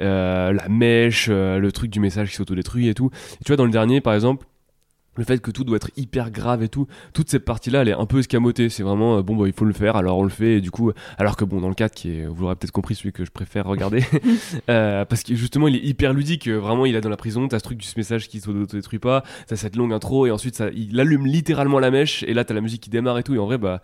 Euh, 0.00 0.52
la 0.52 0.68
mèche, 0.68 1.28
euh, 1.30 1.58
le 1.58 1.70
truc 1.72 1.90
du 1.90 2.00
message 2.00 2.30
qui 2.30 2.36
s'autodétruit 2.36 2.88
et 2.88 2.94
tout. 2.94 3.10
Et 3.40 3.44
tu 3.44 3.48
vois, 3.52 3.56
dans 3.56 3.64
le 3.64 3.70
dernier, 3.70 4.00
par 4.00 4.12
exemple, 4.14 4.44
le 5.16 5.24
fait 5.24 5.40
que 5.40 5.50
tout 5.50 5.64
doit 5.64 5.76
être 5.76 5.90
hyper 5.96 6.30
grave 6.30 6.62
et 6.62 6.68
tout, 6.68 6.86
toute 7.12 7.30
cette 7.30 7.44
partie-là, 7.44 7.82
elle 7.82 7.88
est 7.88 7.92
un 7.92 8.06
peu 8.06 8.18
escamotée. 8.18 8.68
C'est 8.68 8.82
vraiment, 8.82 9.18
euh, 9.18 9.22
bon, 9.22 9.36
bah, 9.36 9.46
il 9.46 9.52
faut 9.52 9.64
le 9.64 9.72
faire, 9.72 9.96
alors 9.96 10.18
on 10.18 10.24
le 10.24 10.30
fait. 10.30 10.58
Et 10.58 10.60
du 10.60 10.70
coup, 10.70 10.92
alors 11.18 11.36
que 11.36 11.44
bon, 11.44 11.60
dans 11.60 11.68
le 11.68 11.74
4, 11.74 11.94
qui 11.94 12.18
est, 12.18 12.26
vous 12.26 12.42
l'aurez 12.42 12.56
peut-être 12.56 12.72
compris, 12.72 12.94
celui 12.94 13.12
que 13.12 13.24
je 13.24 13.30
préfère 13.30 13.66
regarder, 13.66 14.04
euh, 14.70 15.04
parce 15.04 15.22
que 15.22 15.34
justement, 15.34 15.68
il 15.68 15.76
est 15.76 15.84
hyper 15.84 16.12
ludique. 16.12 16.48
Vraiment, 16.48 16.86
il 16.86 16.94
est 16.94 17.00
dans 17.00 17.08
la 17.08 17.16
prison, 17.16 17.46
t'as 17.48 17.58
ce 17.58 17.64
truc 17.64 17.78
du 17.78 17.86
ce 17.86 17.98
message 17.98 18.28
qui 18.28 18.40
s'autodétruit 18.40 18.98
pas, 18.98 19.22
t'as 19.46 19.56
cette 19.56 19.76
longue 19.76 19.92
intro, 19.92 20.26
et 20.26 20.30
ensuite, 20.30 20.56
ça, 20.56 20.68
il 20.74 20.98
allume 20.98 21.26
littéralement 21.26 21.78
la 21.78 21.90
mèche, 21.90 22.22
et 22.24 22.34
là, 22.34 22.44
t'as 22.44 22.54
la 22.54 22.60
musique 22.60 22.82
qui 22.82 22.90
démarre 22.90 23.18
et 23.18 23.22
tout. 23.22 23.34
Et 23.34 23.38
en 23.38 23.46
vrai, 23.46 23.58
bah, 23.58 23.82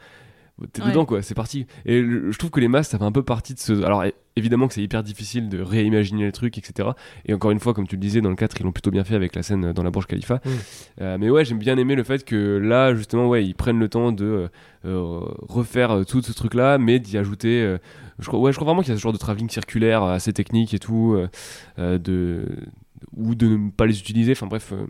t'es 0.72 0.82
Ouais. 0.82 0.88
dedans, 0.90 1.04
quoi, 1.04 1.22
c'est 1.22 1.34
parti. 1.34 1.66
Et 1.86 2.00
le- 2.02 2.30
je 2.32 2.38
trouve 2.38 2.50
que 2.50 2.60
les 2.60 2.68
masques, 2.68 2.90
ça 2.90 2.98
fait 2.98 3.04
un 3.04 3.12
peu 3.12 3.22
partie 3.22 3.54
de 3.54 3.58
ce. 3.58 3.82
Alors, 3.84 4.04
évidemment 4.36 4.68
que 4.68 4.74
c'est 4.74 4.82
hyper 4.82 5.02
difficile 5.02 5.48
de 5.48 5.60
réimaginer 5.60 6.24
les 6.24 6.32
trucs, 6.32 6.56
etc. 6.58 6.90
Et 7.26 7.34
encore 7.34 7.50
une 7.50 7.60
fois, 7.60 7.74
comme 7.74 7.86
tu 7.86 7.96
le 7.96 8.00
disais, 8.00 8.20
dans 8.20 8.30
le 8.30 8.36
4, 8.36 8.60
ils 8.60 8.64
l'ont 8.64 8.72
plutôt 8.72 8.90
bien 8.90 9.04
fait 9.04 9.14
avec 9.14 9.34
la 9.34 9.42
scène 9.42 9.72
dans 9.72 9.82
la 9.82 9.90
Burj 9.90 10.06
Khalifa. 10.06 10.36
Mm. 10.36 10.48
Euh, 11.00 11.18
mais 11.18 11.30
ouais, 11.30 11.44
j'aime 11.44 11.58
bien 11.58 11.76
aimer 11.76 11.94
le 11.94 12.04
fait 12.04 12.24
que 12.24 12.58
là, 12.58 12.94
justement, 12.94 13.28
ouais, 13.28 13.44
ils 13.44 13.54
prennent 13.54 13.78
le 13.78 13.88
temps 13.88 14.12
de 14.12 14.24
euh, 14.24 14.48
euh, 14.86 15.20
refaire 15.48 16.04
tout 16.06 16.22
ce 16.22 16.32
truc-là, 16.32 16.78
mais 16.78 16.98
d'y 16.98 17.18
ajouter. 17.18 17.60
euh, 17.62 17.78
je, 18.18 18.26
crois, 18.28 18.38
ouais, 18.40 18.52
je 18.52 18.56
crois 18.56 18.66
vraiment 18.66 18.82
qu'il 18.82 18.90
y 18.90 18.94
a 18.94 18.96
ce 18.96 19.02
genre 19.02 19.12
de 19.12 19.18
travelling 19.18 19.48
circulaire 19.50 20.02
assez 20.04 20.32
technique 20.32 20.74
et 20.74 20.78
tout, 20.78 21.16
de, 21.78 22.44
ou 23.16 23.34
de 23.34 23.46
ne 23.48 23.70
pas 23.70 23.86
les 23.86 23.98
utiliser. 23.98 24.32
Enfin 24.32 24.46
bref, 24.46 24.72
euh, 24.72 24.86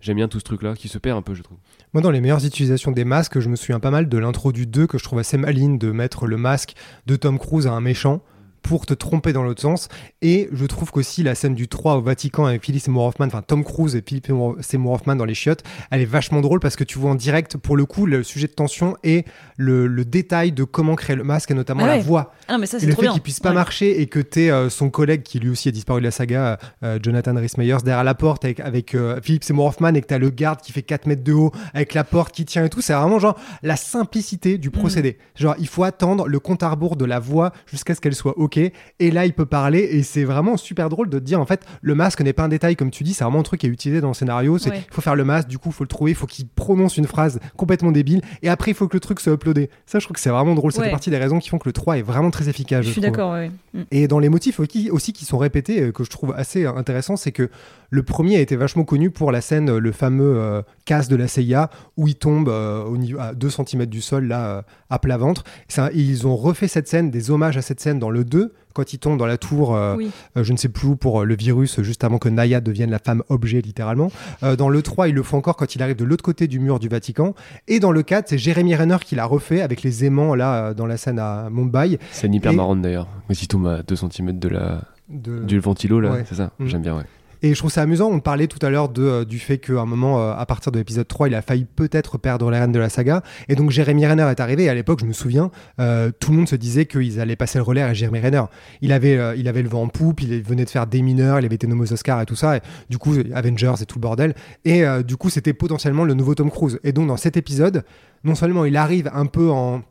j'aime 0.00 0.16
bien 0.16 0.28
tout 0.28 0.38
ce 0.38 0.44
truc-là 0.44 0.74
qui 0.74 0.88
se 0.88 0.98
perd 0.98 1.18
un 1.18 1.22
peu, 1.22 1.34
je 1.34 1.42
trouve. 1.42 1.58
Moi, 1.92 2.02
dans 2.02 2.10
les 2.10 2.20
meilleures 2.20 2.44
utilisations 2.44 2.92
des 2.92 3.04
masques, 3.04 3.40
je 3.40 3.48
me 3.48 3.56
souviens 3.56 3.80
pas 3.80 3.90
mal 3.90 4.08
de 4.08 4.18
l'intro 4.18 4.52
du 4.52 4.66
2 4.66 4.86
que 4.86 4.98
je 4.98 5.04
trouve 5.04 5.18
assez 5.18 5.36
maligne 5.36 5.78
de 5.78 5.90
mettre 5.90 6.26
le 6.26 6.36
masque 6.36 6.74
de 7.06 7.16
Tom 7.16 7.38
Cruise 7.38 7.66
à 7.66 7.72
un 7.72 7.80
méchant 7.80 8.22
pour 8.62 8.86
te 8.86 8.94
tromper 8.94 9.32
dans 9.32 9.42
l'autre 9.42 9.62
sens. 9.62 9.88
Et 10.22 10.48
je 10.52 10.64
trouve 10.66 10.90
qu'aussi 10.90 11.22
la 11.22 11.34
scène 11.34 11.54
du 11.54 11.68
3 11.68 11.96
au 11.96 12.02
Vatican 12.02 12.46
avec 12.46 12.64
Philip 12.64 12.80
Seymour 12.82 13.04
Hoffman, 13.06 13.26
enfin 13.26 13.42
Tom 13.42 13.64
Cruise 13.64 13.96
et 13.96 14.02
Philip 14.06 14.26
Seymour- 14.60 14.92
Hoffman 14.92 15.16
dans 15.16 15.24
les 15.24 15.34
chiottes, 15.34 15.62
elle 15.90 16.00
est 16.00 16.04
vachement 16.06 16.40
drôle 16.40 16.60
parce 16.60 16.76
que 16.76 16.84
tu 16.84 16.98
vois 16.98 17.10
en 17.10 17.14
direct, 17.14 17.56
pour 17.56 17.76
le 17.76 17.84
coup, 17.86 18.06
le 18.06 18.22
sujet 18.22 18.46
de 18.46 18.52
tension 18.52 18.96
et 19.04 19.24
le, 19.56 19.86
le 19.86 20.04
détail 20.04 20.52
de 20.52 20.64
comment 20.64 20.94
créer 20.96 21.16
le 21.16 21.24
masque 21.24 21.50
et 21.50 21.54
notamment 21.54 21.84
Ah 21.84 21.96
la 21.96 21.98
voix. 21.98 22.32
Ah 22.48 22.52
non, 22.54 22.58
mais 22.58 22.66
ça 22.66 22.78
Et 22.78 22.86
le 22.86 22.92
trop 22.92 23.02
fait 23.02 23.08
qu'il 23.08 23.20
puisse 23.22 23.40
pas 23.40 23.48
Ouais. 23.50 23.54
marcher 23.54 24.00
et 24.00 24.06
que 24.06 24.18
t'aies 24.20 24.50
euh, 24.50 24.68
son 24.70 24.90
collègue 24.90 25.22
qui 25.22 25.38
lui 25.40 25.50
aussi 25.50 25.68
a 25.68 25.72
disparu 25.72 26.00
de 26.00 26.04
la 26.04 26.10
saga, 26.10 26.58
euh, 26.82 26.98
Jonathan 27.02 27.34
Rhys-Meyers, 27.34 27.78
derrière 27.84 28.04
la 28.04 28.14
porte 28.14 28.44
avec, 28.44 28.60
avec 28.60 28.94
euh, 28.94 29.20
Philip 29.22 29.44
Seymour 29.44 29.66
Hoffman 29.66 29.94
et 29.94 30.00
que 30.00 30.06
t'as 30.06 30.18
le 30.18 30.30
garde 30.30 30.60
qui 30.60 30.72
fait 30.72 30.82
4 30.82 31.06
mètres 31.06 31.24
de 31.24 31.32
haut 31.32 31.50
avec 31.74 31.94
la 31.94 32.04
porte 32.04 32.34
qui 32.34 32.44
tient 32.44 32.64
et 32.64 32.68
tout, 32.68 32.80
c'est 32.80 32.92
vraiment 32.94 33.18
genre 33.18 33.38
la 33.62 33.76
simplicité 33.76 34.58
du 34.58 34.70
procédé. 34.70 35.18
Genre 35.34 35.54
il 35.58 35.66
faut 35.68 35.82
attendre 35.84 36.28
le 36.28 36.38
compte 36.40 36.62
à 36.62 36.70
rebours 36.70 36.96
de 36.96 37.04
la 37.04 37.18
voix 37.18 37.52
jusqu'à 37.66 37.94
ce 37.94 38.00
qu'elle 38.00 38.14
soit 38.14 38.38
et 38.56 39.10
là 39.10 39.26
il 39.26 39.32
peut 39.32 39.46
parler 39.46 39.80
et 39.80 40.02
c'est 40.02 40.24
vraiment 40.24 40.56
super 40.56 40.88
drôle 40.88 41.08
de 41.10 41.18
te 41.18 41.24
dire 41.24 41.40
en 41.40 41.46
fait 41.46 41.60
le 41.82 41.94
masque 41.94 42.20
n'est 42.22 42.32
pas 42.32 42.44
un 42.44 42.48
détail 42.48 42.76
comme 42.76 42.90
tu 42.90 43.04
dis, 43.04 43.12
c'est 43.14 43.24
vraiment 43.24 43.40
un 43.40 43.42
truc 43.42 43.60
qui 43.60 43.66
est 43.66 43.70
utilisé 43.70 44.00
dans 44.00 44.08
le 44.08 44.14
scénario, 44.14 44.58
c'est 44.58 44.70
Ouais. 44.70 44.82
il 44.90 44.94
faut 44.94 45.00
faire 45.02 45.14
le 45.16 45.24
masque, 45.24 45.48
du 45.48 45.58
coup 45.58 45.68
il 45.70 45.74
faut 45.74 45.84
le 45.84 45.88
trouver, 45.88 46.12
il 46.12 46.14
faut 46.16 46.26
qu'il 46.26 46.46
prononce 46.48 46.96
une 46.96 47.06
phrase 47.06 47.38
complètement 47.56 47.92
débile 47.92 48.20
et 48.42 48.48
après 48.48 48.70
il 48.70 48.74
faut 48.74 48.88
que 48.88 48.96
le 48.96 49.00
truc 49.00 49.20
soit 49.20 49.32
uploadé. 49.32 49.70
Ça 49.86 49.98
je 49.98 50.04
trouve 50.04 50.14
que 50.14 50.20
c'est 50.20 50.30
vraiment 50.30 50.54
drôle, 50.54 50.72
ça 50.72 50.80
Ouais. 50.80 50.86
fait 50.86 50.90
partie 50.90 51.10
des 51.10 51.18
raisons 51.18 51.38
qui 51.38 51.48
font 51.48 51.58
que 51.58 51.68
le 51.68 51.72
3 51.72 51.98
est 51.98 52.02
vraiment 52.02 52.30
très 52.30 52.48
efficace. 52.48 52.84
Je 52.84 52.90
suis 52.90 53.00
d'accord. 53.00 53.32
ouais. 53.32 53.50
Mm. 53.74 53.80
Et 53.90 54.08
dans 54.08 54.18
les 54.18 54.28
motifs 54.28 54.60
aussi, 54.60 54.90
aussi 54.90 55.12
qui 55.12 55.24
sont 55.24 55.38
répétés, 55.38 55.82
euh, 55.82 55.92
que 55.92 56.04
je 56.04 56.10
trouve 56.10 56.32
assez 56.36 56.64
euh, 56.64 56.74
intéressant, 56.74 57.16
c'est 57.16 57.32
que 57.32 57.50
le 57.90 58.02
premier 58.02 58.36
a 58.36 58.40
été 58.40 58.54
vachement 58.56 58.84
connu 58.84 59.10
pour 59.10 59.32
la 59.32 59.40
scène, 59.40 59.70
euh, 59.70 59.78
le 59.78 59.92
fameux 59.92 60.34
euh, 60.36 60.62
casse 60.84 61.08
de 61.08 61.16
la 61.16 61.26
CIA, 61.28 61.70
où 61.96 62.06
il 62.08 62.14
tombe 62.16 62.48
euh, 62.48 62.82
au 62.84 62.96
niveau, 62.96 63.18
à 63.18 63.34
2 63.34 63.48
cm 63.50 63.86
du 63.86 64.00
sol, 64.00 64.26
là, 64.26 64.46
euh, 64.46 64.62
à 64.90 64.98
plat 64.98 65.16
ventre. 65.16 65.44
Ça, 65.68 65.90
ils 65.94 66.26
ont 66.26 66.36
refait 66.36 66.68
cette 66.68 66.86
scène, 66.88 67.10
des 67.10 67.30
hommages 67.30 67.56
à 67.56 67.62
cette 67.62 67.80
scène 67.80 67.98
dans 67.98 68.10
le 68.10 68.24
2, 68.24 68.37
quand 68.74 68.92
il 68.92 68.98
tombe 68.98 69.18
dans 69.18 69.26
la 69.26 69.38
tour, 69.38 69.74
euh, 69.74 69.96
Oui. 69.96 70.10
euh, 70.36 70.44
je 70.44 70.52
ne 70.52 70.56
sais 70.58 70.68
plus 70.68 70.86
où, 70.88 70.96
pour 70.96 71.20
euh, 71.20 71.24
le 71.24 71.34
virus, 71.34 71.80
juste 71.82 72.04
avant 72.04 72.18
que 72.18 72.28
Naya 72.28 72.60
devienne 72.60 72.90
la 72.90 72.98
femme 73.00 73.22
objet, 73.28 73.60
littéralement. 73.60 74.12
Euh, 74.44 74.54
dans 74.54 74.68
le 74.68 74.82
3, 74.82 75.08
il 75.08 75.14
le 75.14 75.22
fait 75.24 75.34
encore 75.36 75.56
quand 75.56 75.74
il 75.74 75.82
arrive 75.82 75.96
de 75.96 76.04
l'autre 76.04 76.22
côté 76.22 76.46
du 76.46 76.60
mur 76.60 76.78
du 76.78 76.88
Vatican. 76.88 77.34
Et 77.66 77.80
dans 77.80 77.90
le 77.90 78.02
4, 78.02 78.28
c'est 78.28 78.38
Jérémy 78.38 78.76
Renner 78.76 78.98
qui 79.04 79.14
l'a 79.16 79.24
refait 79.24 79.62
avec 79.62 79.82
les 79.82 80.04
aimants, 80.04 80.34
là, 80.36 80.74
dans 80.74 80.86
la 80.86 80.96
scène 80.96 81.18
à 81.18 81.48
Mumbai. 81.50 81.98
C'est 82.12 82.32
hyper 82.32 82.52
Et- 82.52 82.56
marrante 82.56 82.80
d'ailleurs. 82.82 83.08
Mais 83.28 83.34
si 83.34 83.48
tombe 83.48 83.66
à 83.66 83.82
2 83.82 83.96
cm 83.96 84.38
de 84.38 84.48
la, 84.48 84.82
De... 85.08 85.42
du 85.42 85.58
ventilo, 85.58 85.98
là, 86.00 86.12
ouais. 86.12 86.24
c'est 86.28 86.36
ça. 86.36 86.50
Mm. 86.60 86.66
J'aime 86.66 86.82
bien, 86.82 86.96
ouais. 86.96 87.04
Et 87.42 87.54
je 87.54 87.58
trouve 87.58 87.70
ça 87.70 87.82
amusant, 87.82 88.10
on 88.10 88.20
parlait 88.20 88.48
tout 88.48 88.64
à 88.64 88.70
l'heure 88.70 88.90
euh, 88.98 89.24
du 89.24 89.38
fait 89.38 89.58
qu'à 89.58 89.80
un 89.80 89.86
moment, 89.86 90.20
euh, 90.20 90.34
à 90.36 90.44
partir 90.46 90.72
de 90.72 90.78
l'épisode 90.78 91.06
3, 91.06 91.28
il 91.28 91.34
a 91.34 91.42
failli 91.42 91.64
peut-être 91.64 92.18
perdre 92.18 92.50
les 92.50 92.58
rênes 92.58 92.72
de 92.72 92.78
la 92.78 92.88
saga. 92.88 93.22
Et 93.48 93.54
donc 93.54 93.70
Jérémy 93.70 94.06
Renner 94.06 94.28
est 94.30 94.40
arrivé, 94.40 94.64
et 94.64 94.68
à 94.68 94.74
l'époque, 94.74 95.00
je 95.00 95.06
me 95.06 95.12
souviens, 95.12 95.50
euh, 95.80 96.10
tout 96.18 96.32
le 96.32 96.38
monde 96.38 96.48
se 96.48 96.56
disait 96.56 96.86
qu'ils 96.86 97.20
allaient 97.20 97.36
passer 97.36 97.58
le 97.58 97.62
relais 97.62 97.82
à 97.82 97.94
Jérémy 97.94 98.20
Renner. 98.20 98.42
Il 98.80 98.92
avait, 98.92 99.16
le 99.36 99.68
vent 99.68 99.82
en 99.82 99.88
poupe, 99.88 100.20
il 100.22 100.42
venait 100.42 100.64
de 100.64 100.70
faire 100.70 100.86
des 100.86 101.02
mineurs, 101.02 101.38
il 101.38 101.46
avait 101.46 101.54
été 101.54 101.66
nommé 101.66 101.82
aux 101.82 101.92
Oscars 101.92 102.20
et 102.20 102.26
tout 102.26 102.36
ça, 102.36 102.56
et 102.56 102.60
du 102.90 102.98
coup, 102.98 103.14
Avengers 103.34 103.74
et 103.80 103.86
tout 103.86 103.98
le 103.98 104.02
bordel. 104.02 104.34
Et 104.64 104.84
du 105.04 105.16
coup, 105.16 105.30
c'était 105.30 105.52
potentiellement 105.52 106.04
le 106.04 106.14
nouveau 106.14 106.34
Tom 106.34 106.50
Cruise. 106.50 106.80
Et 106.82 106.92
donc, 106.92 107.06
dans 107.06 107.16
cet 107.16 107.36
épisode, 107.36 107.84
non 108.24 108.34
seulement 108.34 108.64
il 108.64 108.76
arrive 108.76 109.10
un 109.12 109.26
peu 109.26 109.50
en 109.50 109.82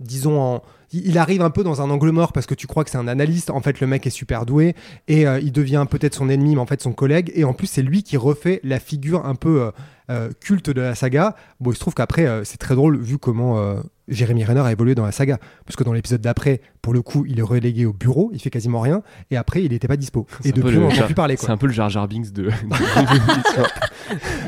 disons 0.00 0.40
en 0.40 0.62
il 0.92 1.18
arrive 1.18 1.42
un 1.42 1.50
peu 1.50 1.62
dans 1.62 1.80
un 1.82 1.90
angle 1.90 2.10
mort 2.10 2.32
parce 2.32 2.46
que 2.46 2.54
tu 2.54 2.66
crois 2.66 2.84
que 2.84 2.90
c'est 2.90 2.98
un 2.98 3.08
analyste. 3.08 3.50
En 3.50 3.60
fait, 3.60 3.80
le 3.80 3.86
mec 3.86 4.06
est 4.06 4.10
super 4.10 4.46
doué 4.46 4.74
et 5.08 5.26
euh, 5.26 5.38
il 5.40 5.52
devient 5.52 5.86
peut-être 5.88 6.14
son 6.14 6.28
ennemi, 6.28 6.54
mais 6.54 6.60
en 6.60 6.66
fait 6.66 6.82
son 6.82 6.92
collègue. 6.92 7.30
Et 7.34 7.44
en 7.44 7.52
plus, 7.52 7.66
c'est 7.68 7.82
lui 7.82 8.02
qui 8.02 8.16
refait 8.16 8.60
la 8.64 8.80
figure 8.80 9.24
un 9.26 9.34
peu 9.36 9.62
euh, 9.62 9.70
euh, 10.10 10.30
culte 10.40 10.70
de 10.70 10.80
la 10.80 10.94
saga. 10.94 11.36
Bon, 11.60 11.70
il 11.70 11.74
se 11.74 11.80
trouve 11.80 11.94
qu'après, 11.94 12.26
c'est 12.44 12.58
très 12.58 12.74
drôle 12.74 12.98
vu 12.98 13.18
comment 13.18 13.74
Jérémy 14.08 14.44
Renner 14.44 14.60
a 14.62 14.72
évolué 14.72 14.94
dans 14.96 15.04
la 15.04 15.12
saga. 15.12 15.38
Parce 15.64 15.76
que 15.76 15.84
dans 15.84 15.92
l'épisode 15.92 16.20
d'après, 16.20 16.60
pour 16.82 16.92
le 16.92 17.02
coup, 17.02 17.24
il 17.28 17.38
est 17.38 17.42
relégué 17.42 17.86
au 17.86 17.92
bureau, 17.92 18.30
il 18.34 18.40
fait 18.40 18.50
quasiment 18.50 18.80
rien. 18.80 19.02
Et 19.30 19.36
après, 19.36 19.62
il 19.62 19.70
n'était 19.70 19.86
pas 19.88 19.96
dispo. 19.96 20.26
Et 20.44 20.50
depuis, 20.50 20.76
on 20.78 20.88
n'entend 20.88 21.06
plus 21.06 21.14
parler. 21.14 21.36
C'est 21.36 21.50
un 21.50 21.56
peu 21.56 21.68
le 21.68 21.72
Jar 21.72 21.88
Jar 21.88 22.08
Binks 22.08 22.32
de. 22.32 22.50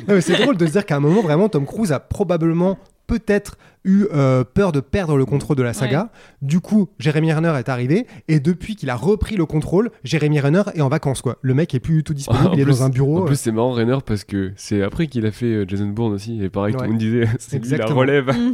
de- 0.09 0.21
c'est 0.21 0.43
drôle 0.43 0.57
de 0.57 0.67
se 0.67 0.73
dire 0.73 0.85
qu'à 0.85 0.97
un 0.97 1.01
moment, 1.01 1.23
vraiment, 1.23 1.49
Tom 1.49 1.65
Cruise 1.67 1.93
a 1.93 2.01
probablement 2.01 2.79
peut-être 3.07 3.57
eu 3.85 4.05
euh, 4.15 4.45
peur 4.45 4.73
de 4.73 4.81
perdre 4.81 5.17
le 5.17 5.25
contrôle 5.25 5.57
de 5.57 5.63
la 5.63 5.73
saga. 5.73 6.11
Du 6.41 6.61
coup, 6.61 6.89
Jérémy 6.99 7.33
Renner 7.33 7.53
est 7.59 7.69
arrivé 7.69 8.07
et 8.29 8.39
depuis 8.41 8.77
qu'il 8.77 8.91
a 8.91 8.95
repris 8.97 9.37
le 9.37 9.47
contrôle, 9.47 9.91
Jérémy 10.05 10.41
Renner 10.41 10.63
est 10.75 10.81
en 10.81 10.89
vacances 10.89 11.21
quoi. 11.23 11.39
Le 11.43 11.55
mec 11.55 11.75
est 11.75 11.81
plus 11.81 11.97
du 11.97 12.05
tout 12.05 12.15
disponible, 12.15 12.51
il 12.55 12.61
est 12.61 12.65
plus- 12.65 12.79
dans 12.79 12.85
un 12.85 12.89
bureau. 12.89 13.19
En 13.23 13.25
plus, 13.25 13.37
c'est 13.37 13.53
marrant, 13.53 13.73
Renner, 13.73 13.99
parce 14.05 14.25
que 14.25 14.53
c'est 14.57 14.83
après 14.83 15.07
qu'il 15.07 15.27
a 15.27 15.33
fait 15.33 15.47
euh, 15.47 15.65
Jason 15.67 15.87
Bourne 15.87 16.13
aussi. 16.13 16.43
Et 16.43 16.49
pareil, 16.49 16.73
tout 16.75 16.81
Ouais. 16.81 16.87
le 16.87 16.91
monde 16.93 17.01
disait, 17.01 17.27
c'est 17.39 17.77
la 17.77 17.87
relève. 17.87 18.27
Mm. 18.29 18.53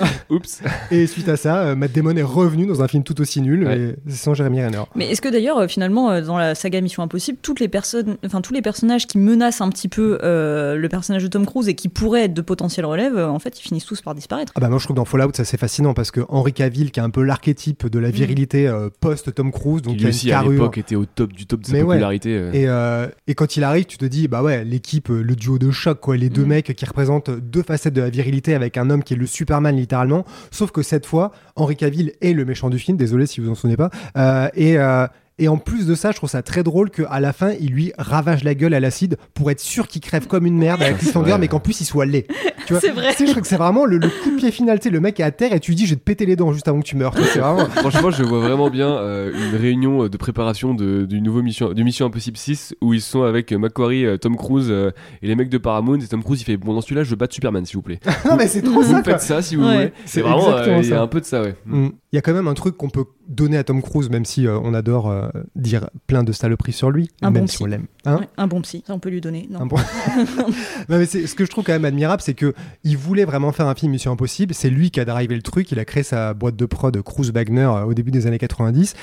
Oups. 0.30 0.62
Et 0.90 1.06
suite 1.06 1.28
à 1.28 1.36
ça, 1.36 1.58
euh, 1.62 1.74
Matt 1.76 1.92
Damon 1.92 2.16
est 2.16 2.22
revenu 2.22 2.66
dans 2.66 2.82
un 2.82 2.88
film 2.88 3.02
tout 3.02 3.20
aussi 3.20 3.40
nul, 3.40 3.64
Ouais. 3.66 3.96
mais 4.06 4.12
sans 4.12 4.34
Jérémy 4.34 4.62
Renner. 4.64 4.82
Mais 4.94 5.10
est-ce 5.10 5.20
que 5.20 5.28
d'ailleurs, 5.28 5.58
euh, 5.58 5.68
finalement, 5.68 6.10
euh, 6.10 6.22
dans 6.22 6.38
la 6.38 6.54
saga 6.54 6.80
Mission 6.80 7.02
Impossible, 7.02 7.38
toutes 7.42 7.60
les 7.60 7.68
personnes, 7.68 8.16
enfin 8.24 8.40
tous 8.40 8.52
les 8.52 8.62
personnages 8.62 9.06
qui 9.06 9.18
menacent 9.18 9.60
un 9.60 9.68
petit 9.70 9.88
peu 9.88 10.18
euh, 10.22 10.76
le 10.76 10.88
personnage 10.88 11.22
de 11.22 11.28
Tom 11.28 11.46
Cruise 11.46 11.68
et 11.68 11.74
qui 11.74 11.88
pourraient 11.88 12.24
être 12.24 12.34
de 12.34 12.42
potentielles 12.42 12.86
relèves, 12.86 13.16
euh, 13.16 13.28
en 13.28 13.38
fait, 13.38 13.58
ils 13.58 13.62
finissent 13.62 13.86
tous 13.86 14.00
par 14.02 14.14
disparaître. 14.14 14.52
Ah 14.56 14.60
bah 14.60 14.67
moi 14.68 14.78
je 14.78 14.84
trouve 14.84 14.94
que 14.94 14.98
dans 14.98 15.04
Fallout 15.04 15.30
ça 15.34 15.44
c'est 15.44 15.56
fascinant 15.58 15.94
parce 15.94 16.10
que 16.10 16.20
Henry 16.28 16.52
Cavill 16.52 16.90
qui 16.90 17.00
est 17.00 17.02
un 17.02 17.10
peu 17.10 17.22
l'archétype 17.22 17.86
de 17.88 17.98
la 17.98 18.10
virilité 18.10 18.66
euh, 18.68 18.88
post 19.00 19.34
Tom 19.34 19.50
Cruise 19.52 19.82
donc 19.82 19.94
Qui 19.94 19.98
lui 19.98 20.02
une 20.04 20.08
aussi, 20.10 20.32
à 20.32 20.42
l'époque, 20.42 20.78
était 20.78 20.96
au 20.96 21.04
top 21.04 21.32
du 21.32 21.46
top 21.46 21.60
de 21.60 21.66
sa 21.66 21.72
Mais 21.72 21.82
ouais. 21.82 21.96
popularité. 21.96 22.34
euh. 22.36 22.52
Et, 22.52 22.68
euh, 22.68 23.06
et 23.26 23.34
quand 23.34 23.56
il 23.56 23.64
arrive, 23.64 23.84
tu 23.86 23.98
te 23.98 24.04
dis, 24.04 24.28
bah 24.28 24.42
ouais, 24.42 24.64
l'équipe, 24.64 25.10
euh, 25.10 25.22
le 25.22 25.36
duo 25.36 25.58
de 25.58 25.70
choc, 25.70 26.00
quoi, 26.00 26.16
les 26.16 26.28
deux 26.30 26.44
Mm. 26.44 26.48
mecs 26.48 26.74
qui 26.76 26.84
représentent 26.84 27.30
deux 27.30 27.62
facettes 27.62 27.94
de 27.94 28.00
la 28.02 28.10
virilité 28.10 28.54
avec 28.54 28.76
un 28.76 28.90
homme 28.90 29.02
qui 29.02 29.14
est 29.14 29.16
le 29.16 29.26
Superman 29.26 29.76
littéralement. 29.76 30.24
Sauf 30.50 30.70
que 30.70 30.82
cette 30.82 31.06
fois, 31.06 31.32
Henry 31.56 31.76
Cavill 31.76 32.12
est 32.20 32.32
le 32.32 32.44
méchant 32.44 32.70
du 32.70 32.78
film, 32.78 32.96
désolé 32.96 33.26
si 33.26 33.40
vous 33.40 33.50
en 33.50 33.54
souvenez 33.54 33.76
pas. 33.76 33.90
Euh, 34.16 34.48
et, 34.54 34.78
euh, 34.78 35.06
et 35.38 35.48
en 35.48 35.56
plus 35.56 35.86
de 35.86 35.94
ça, 35.94 36.10
je 36.10 36.16
trouve 36.16 36.30
ça 36.30 36.42
très 36.42 36.62
drôle 36.62 36.90
qu'à 36.90 37.20
la 37.20 37.32
fin, 37.32 37.52
il 37.60 37.70
lui 37.70 37.92
ravage 37.98 38.44
la 38.44 38.54
gueule 38.54 38.74
à 38.74 38.80
l'acide 38.80 39.16
pour 39.34 39.50
être 39.50 39.60
sûr 39.60 39.86
qu'il 39.88 40.00
crève 40.00 40.26
comme 40.26 40.46
une 40.46 40.58
merde 40.58 40.82
à 40.82 40.90
la 40.90 40.94
cliffhanger, 40.94 41.36
mais 41.38 41.48
qu'en 41.48 41.60
plus 41.60 41.80
il 41.80 41.84
soit 41.84 42.06
laid. 42.06 42.26
Tu 42.66 42.72
vois? 42.74 42.80
C'est 42.80 42.90
vrai. 42.90 43.10
Tu 43.12 43.18
sais, 43.18 43.26
je 43.26 43.30
trouve 43.32 43.42
que 43.42 43.48
c'est 43.48 43.56
vraiment 43.56 43.84
le, 43.86 43.98
le 43.98 44.08
coup 44.08 44.30
de 44.30 44.36
pied 44.36 44.50
final. 44.50 44.78
Tu 44.78 44.84
sais, 44.84 44.90
le 44.90 45.00
mec 45.00 45.18
est 45.20 45.22
à 45.22 45.30
terre 45.30 45.52
et 45.54 45.60
tu 45.60 45.70
lui 45.70 45.76
dis, 45.76 45.86
je 45.86 45.90
vais 45.90 45.96
te 45.96 46.02
péter 46.04 46.26
les 46.26 46.36
dents 46.36 46.52
juste 46.52 46.68
avant 46.68 46.80
que 46.80 46.84
tu 46.86 46.96
meurs. 46.96 47.14
C'est 47.16 47.38
vraiment. 47.38 47.64
Franchement, 47.70 48.10
je 48.10 48.22
vois 48.22 48.40
vraiment 48.40 48.68
bien 48.70 48.90
euh, 48.90 49.32
une 49.32 49.56
réunion 49.56 50.04
euh, 50.04 50.08
de 50.08 50.16
préparation 50.16 50.74
de, 50.74 51.06
du 51.06 51.20
nouveau 51.20 51.40
mission, 51.42 51.72
du 51.72 51.82
Mission 51.84 52.06
Impossible 52.06 52.36
6 52.36 52.74
où 52.82 52.92
ils 52.92 53.00
sont 53.00 53.22
avec 53.22 53.52
euh, 53.52 53.58
Macquarie, 53.58 54.04
euh, 54.04 54.16
Tom 54.18 54.36
Cruise 54.36 54.66
euh, 54.70 54.90
et 55.22 55.28
les 55.28 55.34
mecs 55.34 55.48
de 55.48 55.58
Paramount. 55.58 55.98
Et 55.98 56.06
Tom 56.08 56.22
Cruise, 56.22 56.40
il 56.42 56.44
fait 56.44 56.56
Bon, 56.58 56.74
dans 56.74 56.80
celui-là, 56.82 57.04
je 57.04 57.10
veux 57.10 57.16
battre 57.16 57.32
Superman, 57.34 57.64
s'il 57.64 57.76
vous 57.76 57.82
plaît. 57.82 58.00
non, 58.26 58.36
mais 58.36 58.48
c'est 58.48 58.60
trop 58.62 58.82
Vous 58.82 58.92
ça, 58.92 59.02
quoi. 59.02 59.12
faites 59.14 59.22
ça 59.22 59.40
si 59.40 59.56
vous 59.56 59.64
Ouais. 59.64 59.74
voulez. 59.74 59.92
C'est 60.04 60.18
C'est 60.18 60.20
vraiment, 60.22 60.50
euh, 60.50 60.80
il 60.82 60.88
y 60.88 60.92
a 60.92 61.00
un 61.00 61.06
peu 61.06 61.20
de 61.20 61.24
ça, 61.24 61.40
ouais. 61.42 61.54
Mm. 61.64 61.88
Il 62.12 62.16
y 62.16 62.18
a 62.18 62.22
quand 62.22 62.32
même 62.32 62.48
un 62.48 62.54
truc 62.54 62.76
qu'on 62.78 62.88
peut 62.88 63.04
donné 63.28 63.58
à 63.58 63.64
Tom 63.64 63.82
Cruise, 63.82 64.08
même 64.08 64.24
si 64.24 64.46
euh, 64.46 64.58
on 64.62 64.72
adore 64.72 65.10
euh, 65.10 65.28
dire 65.56 65.90
plein 66.06 66.24
de 66.24 66.32
saloperies 66.32 66.72
sur 66.72 66.90
lui, 66.90 67.10
Un 67.20 67.30
même 67.30 67.42
bon 67.42 67.46
si 67.46 67.56
psy. 67.56 67.62
on 67.64 67.66
l'aime. 67.66 67.86
Hein 68.06 68.16
Ouais, 68.20 68.28
un 68.38 68.46
bon 68.46 68.62
psy, 68.62 68.82
ça 68.86 68.94
on 68.94 68.98
peut 68.98 69.10
lui 69.10 69.20
donner. 69.20 69.46
Non. 69.50 69.60
Un 69.60 69.66
bon- 69.66 69.76
Non, 70.88 70.96
mais 70.98 71.04
ce 71.04 71.34
que 71.34 71.44
je 71.44 71.50
trouve 71.50 71.64
quand 71.64 71.72
même 71.72 71.84
admirable, 71.84 72.22
c'est 72.22 72.32
que 72.32 72.54
il 72.82 72.96
voulait 72.96 73.26
vraiment 73.26 73.52
faire 73.52 73.66
un 73.66 73.74
film 73.74 73.92
Mission 73.92 74.10
Impossible. 74.12 74.54
C'est 74.54 74.70
lui 74.70 74.90
qui 74.90 75.00
a 75.00 75.04
drivé 75.04 75.34
le 75.36 75.42
truc. 75.42 75.70
Il 75.70 75.78
a 75.78 75.84
créé 75.84 76.02
sa 76.02 76.32
boîte 76.32 76.56
de 76.56 76.64
prod 76.64 76.98
Cruise 77.02 77.30
Wagner 77.30 77.60
euh, 77.70 77.84
au 77.84 77.92
début 77.92 78.10
des 78.10 78.26
années 78.26 78.38
90. 78.38 78.94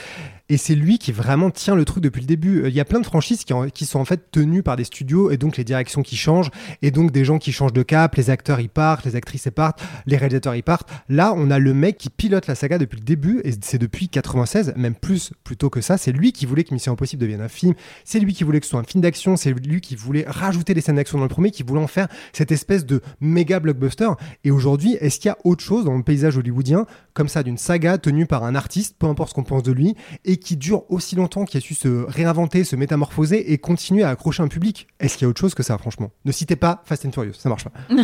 Et 0.47 0.57
c'est 0.57 0.75
lui 0.75 0.99
qui 0.99 1.11
vraiment 1.11 1.49
tient 1.49 1.73
le 1.73 1.85
truc 1.85 2.03
depuis 2.03 2.21
le 2.21 2.27
début. 2.27 2.63
Euh, 2.63 2.69
Il 2.69 2.75
y 2.75 2.79
a 2.79 2.85
plein 2.85 2.99
de 2.99 3.05
franchises 3.05 3.43
qui, 3.73 3.85
sont 3.85 3.99
en 3.99 4.05
fait 4.05 4.29
tenues 4.29 4.61
par 4.61 4.75
des 4.75 4.83
studios 4.83 5.31
et 5.31 5.37
donc 5.37 5.57
les 5.57 5.63
directions 5.63 6.03
qui 6.03 6.15
changent 6.15 6.51
et 6.83 6.91
donc 6.91 7.11
des 7.11 7.25
gens 7.25 7.39
qui 7.39 7.51
changent 7.51 7.73
de 7.73 7.81
cap. 7.81 8.15
Les 8.15 8.29
acteurs 8.29 8.59
y 8.59 8.67
partent, 8.67 9.05
les 9.05 9.15
actrices 9.15 9.47
y 9.47 9.51
partent, 9.51 9.81
les 10.05 10.17
réalisateurs 10.17 10.55
y 10.55 10.61
partent. 10.61 10.87
Là, 11.09 11.33
on 11.35 11.49
a 11.49 11.57
le 11.57 11.73
mec 11.73 11.97
qui 11.97 12.09
pilote 12.09 12.45
la 12.45 12.53
saga 12.53 12.77
depuis 12.77 12.99
le 12.99 13.03
début 13.03 13.41
et 13.43 13.53
c'est 13.61 13.79
depuis 13.79 14.07
96, 14.07 14.73
même 14.75 14.93
plus 14.93 15.33
plutôt 15.43 15.71
que 15.71 15.81
ça. 15.81 15.97
C'est 15.97 16.11
lui 16.11 16.31
qui 16.31 16.45
voulait 16.45 16.63
que 16.63 16.73
Mission 16.73 16.93
Impossible 16.93 17.21
devienne 17.21 17.41
un 17.41 17.47
film. 17.47 17.73
C'est 18.03 18.19
lui 18.19 18.33
qui 18.33 18.43
voulait 18.43 18.59
que 18.59 18.67
ce 18.67 18.71
soit 18.71 18.79
un 18.79 18.83
film 18.83 19.01
d'action. 19.01 19.37
C'est 19.37 19.51
lui 19.51 19.81
qui 19.81 19.95
voulait 19.95 20.25
rajouter 20.27 20.75
des 20.75 20.81
scènes 20.81 20.97
d'action 20.97 21.17
dans 21.17 21.25
le 21.25 21.29
premier, 21.29 21.49
qui 21.49 21.63
voulait 21.63 21.81
en 21.81 21.87
faire 21.87 22.07
cette 22.33 22.51
espèce 22.51 22.85
de 22.85 23.01
méga 23.19 23.59
blockbuster. 23.59 24.09
Et 24.43 24.51
aujourd'hui, 24.51 24.93
est-ce 25.01 25.19
qu'il 25.19 25.29
y 25.29 25.31
a 25.31 25.37
autre 25.43 25.63
chose 25.63 25.85
dans 25.85 25.97
le 25.97 26.03
paysage 26.03 26.37
hollywoodien 26.37 26.85
comme 27.15 27.29
ça 27.29 27.41
d'une 27.43 27.57
saga 27.57 27.97
tenue 27.97 28.27
par 28.27 28.43
un 28.43 28.55
artiste, 28.55 28.97
peu 28.99 29.07
importe 29.07 29.29
ce 29.29 29.35
qu'on 29.35 29.43
pense 29.43 29.63
de 29.63 29.71
lui, 29.71 29.95
et 30.25 30.34
qui 30.37 30.57
dure 30.57 30.83
aussi 30.89 31.15
longtemps, 31.15 31.45
qui 31.45 31.57
a 31.57 31.59
su 31.59 31.73
se 31.73 32.05
réinventer, 32.07 32.63
se 32.63 32.75
métamorphoser 32.75 33.51
et 33.51 33.57
continuer 33.57 34.03
à 34.03 34.09
accrocher 34.09 34.43
un 34.43 34.47
public 34.47 34.87
Est-ce 34.99 35.17
qu'il 35.17 35.25
y 35.25 35.27
a 35.27 35.29
autre 35.29 35.41
chose 35.41 35.55
que 35.55 35.63
ça, 35.63 35.77
franchement? 35.77 36.11
Ne 36.25 36.31
citez 36.31 36.55
pas 36.55 36.83
Fast 36.85 37.05
and 37.05 37.11
Furious, 37.11 37.33
ça 37.33 37.49
marche 37.49 37.65
pas. 37.65 37.71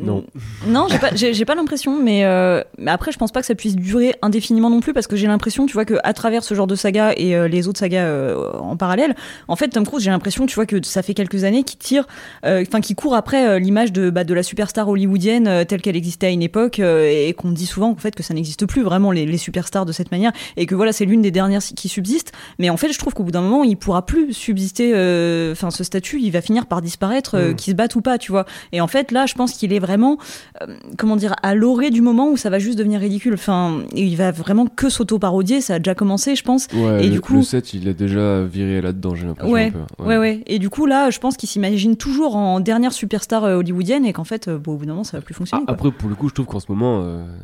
Non. 0.00 0.24
Non, 0.66 0.86
j'ai 1.14 1.44
pas, 1.44 1.54
l'impression, 1.54 2.02
mais, 2.02 2.24
euh, 2.24 2.62
mais 2.78 2.90
après, 2.90 3.12
je 3.12 3.18
pense 3.18 3.30
pas 3.30 3.40
que 3.40 3.46
ça 3.46 3.54
puisse 3.54 3.76
durer 3.76 4.14
indéfiniment 4.22 4.70
non 4.70 4.80
plus, 4.80 4.94
parce 4.94 5.06
que 5.06 5.16
j'ai 5.16 5.26
l'impression, 5.26 5.66
tu 5.66 5.74
vois, 5.74 5.84
que 5.84 5.94
à 6.02 6.14
travers 6.14 6.44
ce 6.44 6.54
genre 6.54 6.66
de 6.66 6.74
saga 6.74 7.12
et 7.16 7.36
euh, 7.36 7.46
les 7.46 7.68
autres 7.68 7.78
sagas 7.78 8.06
euh, 8.06 8.50
en 8.54 8.76
parallèle, 8.76 9.14
en 9.48 9.56
fait, 9.56 9.68
Tom 9.68 9.84
Cruise, 9.84 10.02
j'ai 10.02 10.10
l'impression, 10.10 10.46
tu 10.46 10.54
vois, 10.54 10.64
que 10.64 10.82
ça 10.82 11.02
fait 11.02 11.12
quelques 11.12 11.44
années 11.44 11.62
qu'il 11.62 11.78
tire, 11.78 12.06
euh, 12.46 12.64
enfin, 12.66 12.80
qu'il 12.80 12.96
court 12.96 13.14
après 13.14 13.46
euh, 13.46 13.58
l'image 13.58 13.92
de, 13.92 14.08
bah, 14.08 14.24
de 14.24 14.32
la 14.32 14.42
superstar 14.42 14.88
hollywoodienne 14.88 15.46
euh, 15.46 15.64
telle 15.64 15.82
qu'elle 15.82 15.96
existait 15.96 16.28
à 16.28 16.30
une 16.30 16.42
époque, 16.42 16.80
euh, 16.80 17.06
et 17.10 17.34
qu'on 17.34 17.50
dit 17.50 17.66
souvent, 17.66 17.90
en 17.90 17.96
fait, 17.96 18.14
que 18.14 18.22
ça 18.22 18.32
n'existe 18.32 18.64
plus 18.66 18.82
vraiment 18.82 19.10
les, 19.10 19.26
les 19.26 19.38
superstars 19.38 19.84
de 19.84 19.92
cette 19.92 20.10
manière, 20.10 20.32
et 20.56 20.64
que 20.64 20.74
voilà, 20.74 20.92
c'est 20.92 21.04
l'une 21.04 21.20
des 21.20 21.30
dernières 21.30 21.51
qui 21.60 21.88
subsiste. 21.88 22.32
Mais 22.58 22.70
en 22.70 22.76
fait, 22.76 22.92
je 22.92 22.98
trouve 22.98 23.14
qu'au 23.14 23.22
bout 23.22 23.30
d'un 23.30 23.40
moment, 23.42 23.62
il 23.64 23.76
pourra 23.76 24.04
plus 24.06 24.32
subsister, 24.32 24.92
euh, 24.94 25.52
enfin, 25.52 25.70
ce 25.70 25.84
statut, 25.84 26.20
il 26.20 26.30
va 26.30 26.40
finir 26.40 26.66
par 26.66 26.82
disparaître, 26.82 27.34
euh, 27.36 27.52
Mm. 27.52 27.56
qu'il 27.56 27.70
se 27.72 27.76
batte 27.76 27.94
ou 27.96 28.00
pas, 28.02 28.18
tu 28.18 28.32
vois. 28.32 28.44
Et 28.72 28.80
en 28.80 28.86
fait, 28.86 29.10
là, 29.12 29.26
je 29.26 29.34
pense 29.34 29.52
qu'il 29.52 29.72
est 29.72 29.78
vraiment 29.78 30.16
euh, 30.62 30.76
comment 30.98 31.16
dire, 31.16 31.34
à 31.42 31.54
l'orée 31.54 31.90
du 31.90 32.00
moment 32.02 32.30
où 32.30 32.36
ça 32.36 32.50
va 32.50 32.58
juste 32.58 32.78
devenir 32.78 33.00
ridicule. 33.00 33.34
Enfin, 33.34 33.80
il 33.94 34.16
va 34.16 34.30
vraiment 34.30 34.66
que 34.66 34.88
s'auto-parodier, 34.88 35.60
ça 35.60 35.74
a 35.74 35.78
déjà 35.78 35.94
commencé, 35.94 36.36
je 36.36 36.42
pense. 36.42 36.66
Ouais, 36.74 37.04
Et 37.04 37.08
le, 37.08 37.14
du 37.14 37.20
coup- 37.20 37.34
le 37.36 37.42
7, 37.42 37.74
il 37.74 37.88
a 37.88 37.92
déjà 37.92 38.42
viré 38.44 38.80
là-dedans, 38.80 39.14
j'ai 39.14 39.26
l'impression. 39.26 39.52
Ouais, 39.52 39.72
un 39.74 39.86
peu. 39.96 40.04
Ouais, 40.04 40.18
ouais. 40.18 40.42
Et 40.46 40.58
du 40.58 40.70
coup, 40.70 40.86
là, 40.86 41.10
je 41.10 41.18
pense 41.18 41.36
qu'il 41.36 41.48
s'imagine 41.48 41.96
toujours 41.96 42.36
en 42.36 42.60
dernière 42.60 42.92
superstar 42.92 43.44
euh, 43.44 43.56
hollywoodienne 43.56 44.04
et 44.04 44.12
qu'en 44.12 44.24
fait, 44.24 44.48
bon, 44.48 44.72
au 44.74 44.76
bout 44.76 44.86
d'un 44.86 44.92
moment, 44.92 45.04
ça 45.04 45.16
va 45.16 45.22
plus 45.22 45.34
Ah, 45.34 45.38
fonctionner. 45.38 45.64
quoi. 45.64 45.74
après, 45.74 45.90
pour 45.90 46.08
le 46.08 46.14
coup, 46.14 46.28
je 46.28 46.34
trouve 46.34 46.46
qu'en 46.46 46.60
ce 46.60 46.66
moment, 46.70 47.02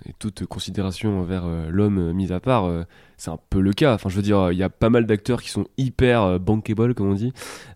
et 0.08 0.12
toute 0.18 0.44
considération 0.46 1.18
envers 1.20 1.44
l'homme 1.70 1.98
euh, 1.98 2.12
mis 2.12 2.32
à 2.32 2.40
part, 2.40 2.68
c'est 3.18 3.30
un 3.30 3.38
peu 3.50 3.60
le 3.60 3.72
cas. 3.72 3.94
Enfin, 3.94 4.08
je 4.08 4.16
veux 4.16 4.22
dire, 4.22 4.52
il 4.52 4.58
y 4.58 4.62
a 4.62 4.70
pas 4.70 4.90
mal 4.90 5.04
d'acteurs 5.04 5.42
qui 5.42 5.50
sont 5.50 5.66
hyper 5.76 6.22
euh, 6.22 6.38
bankable, 6.38 6.94
comme 6.94 7.10
on 7.10 7.14
dit, 7.14 7.32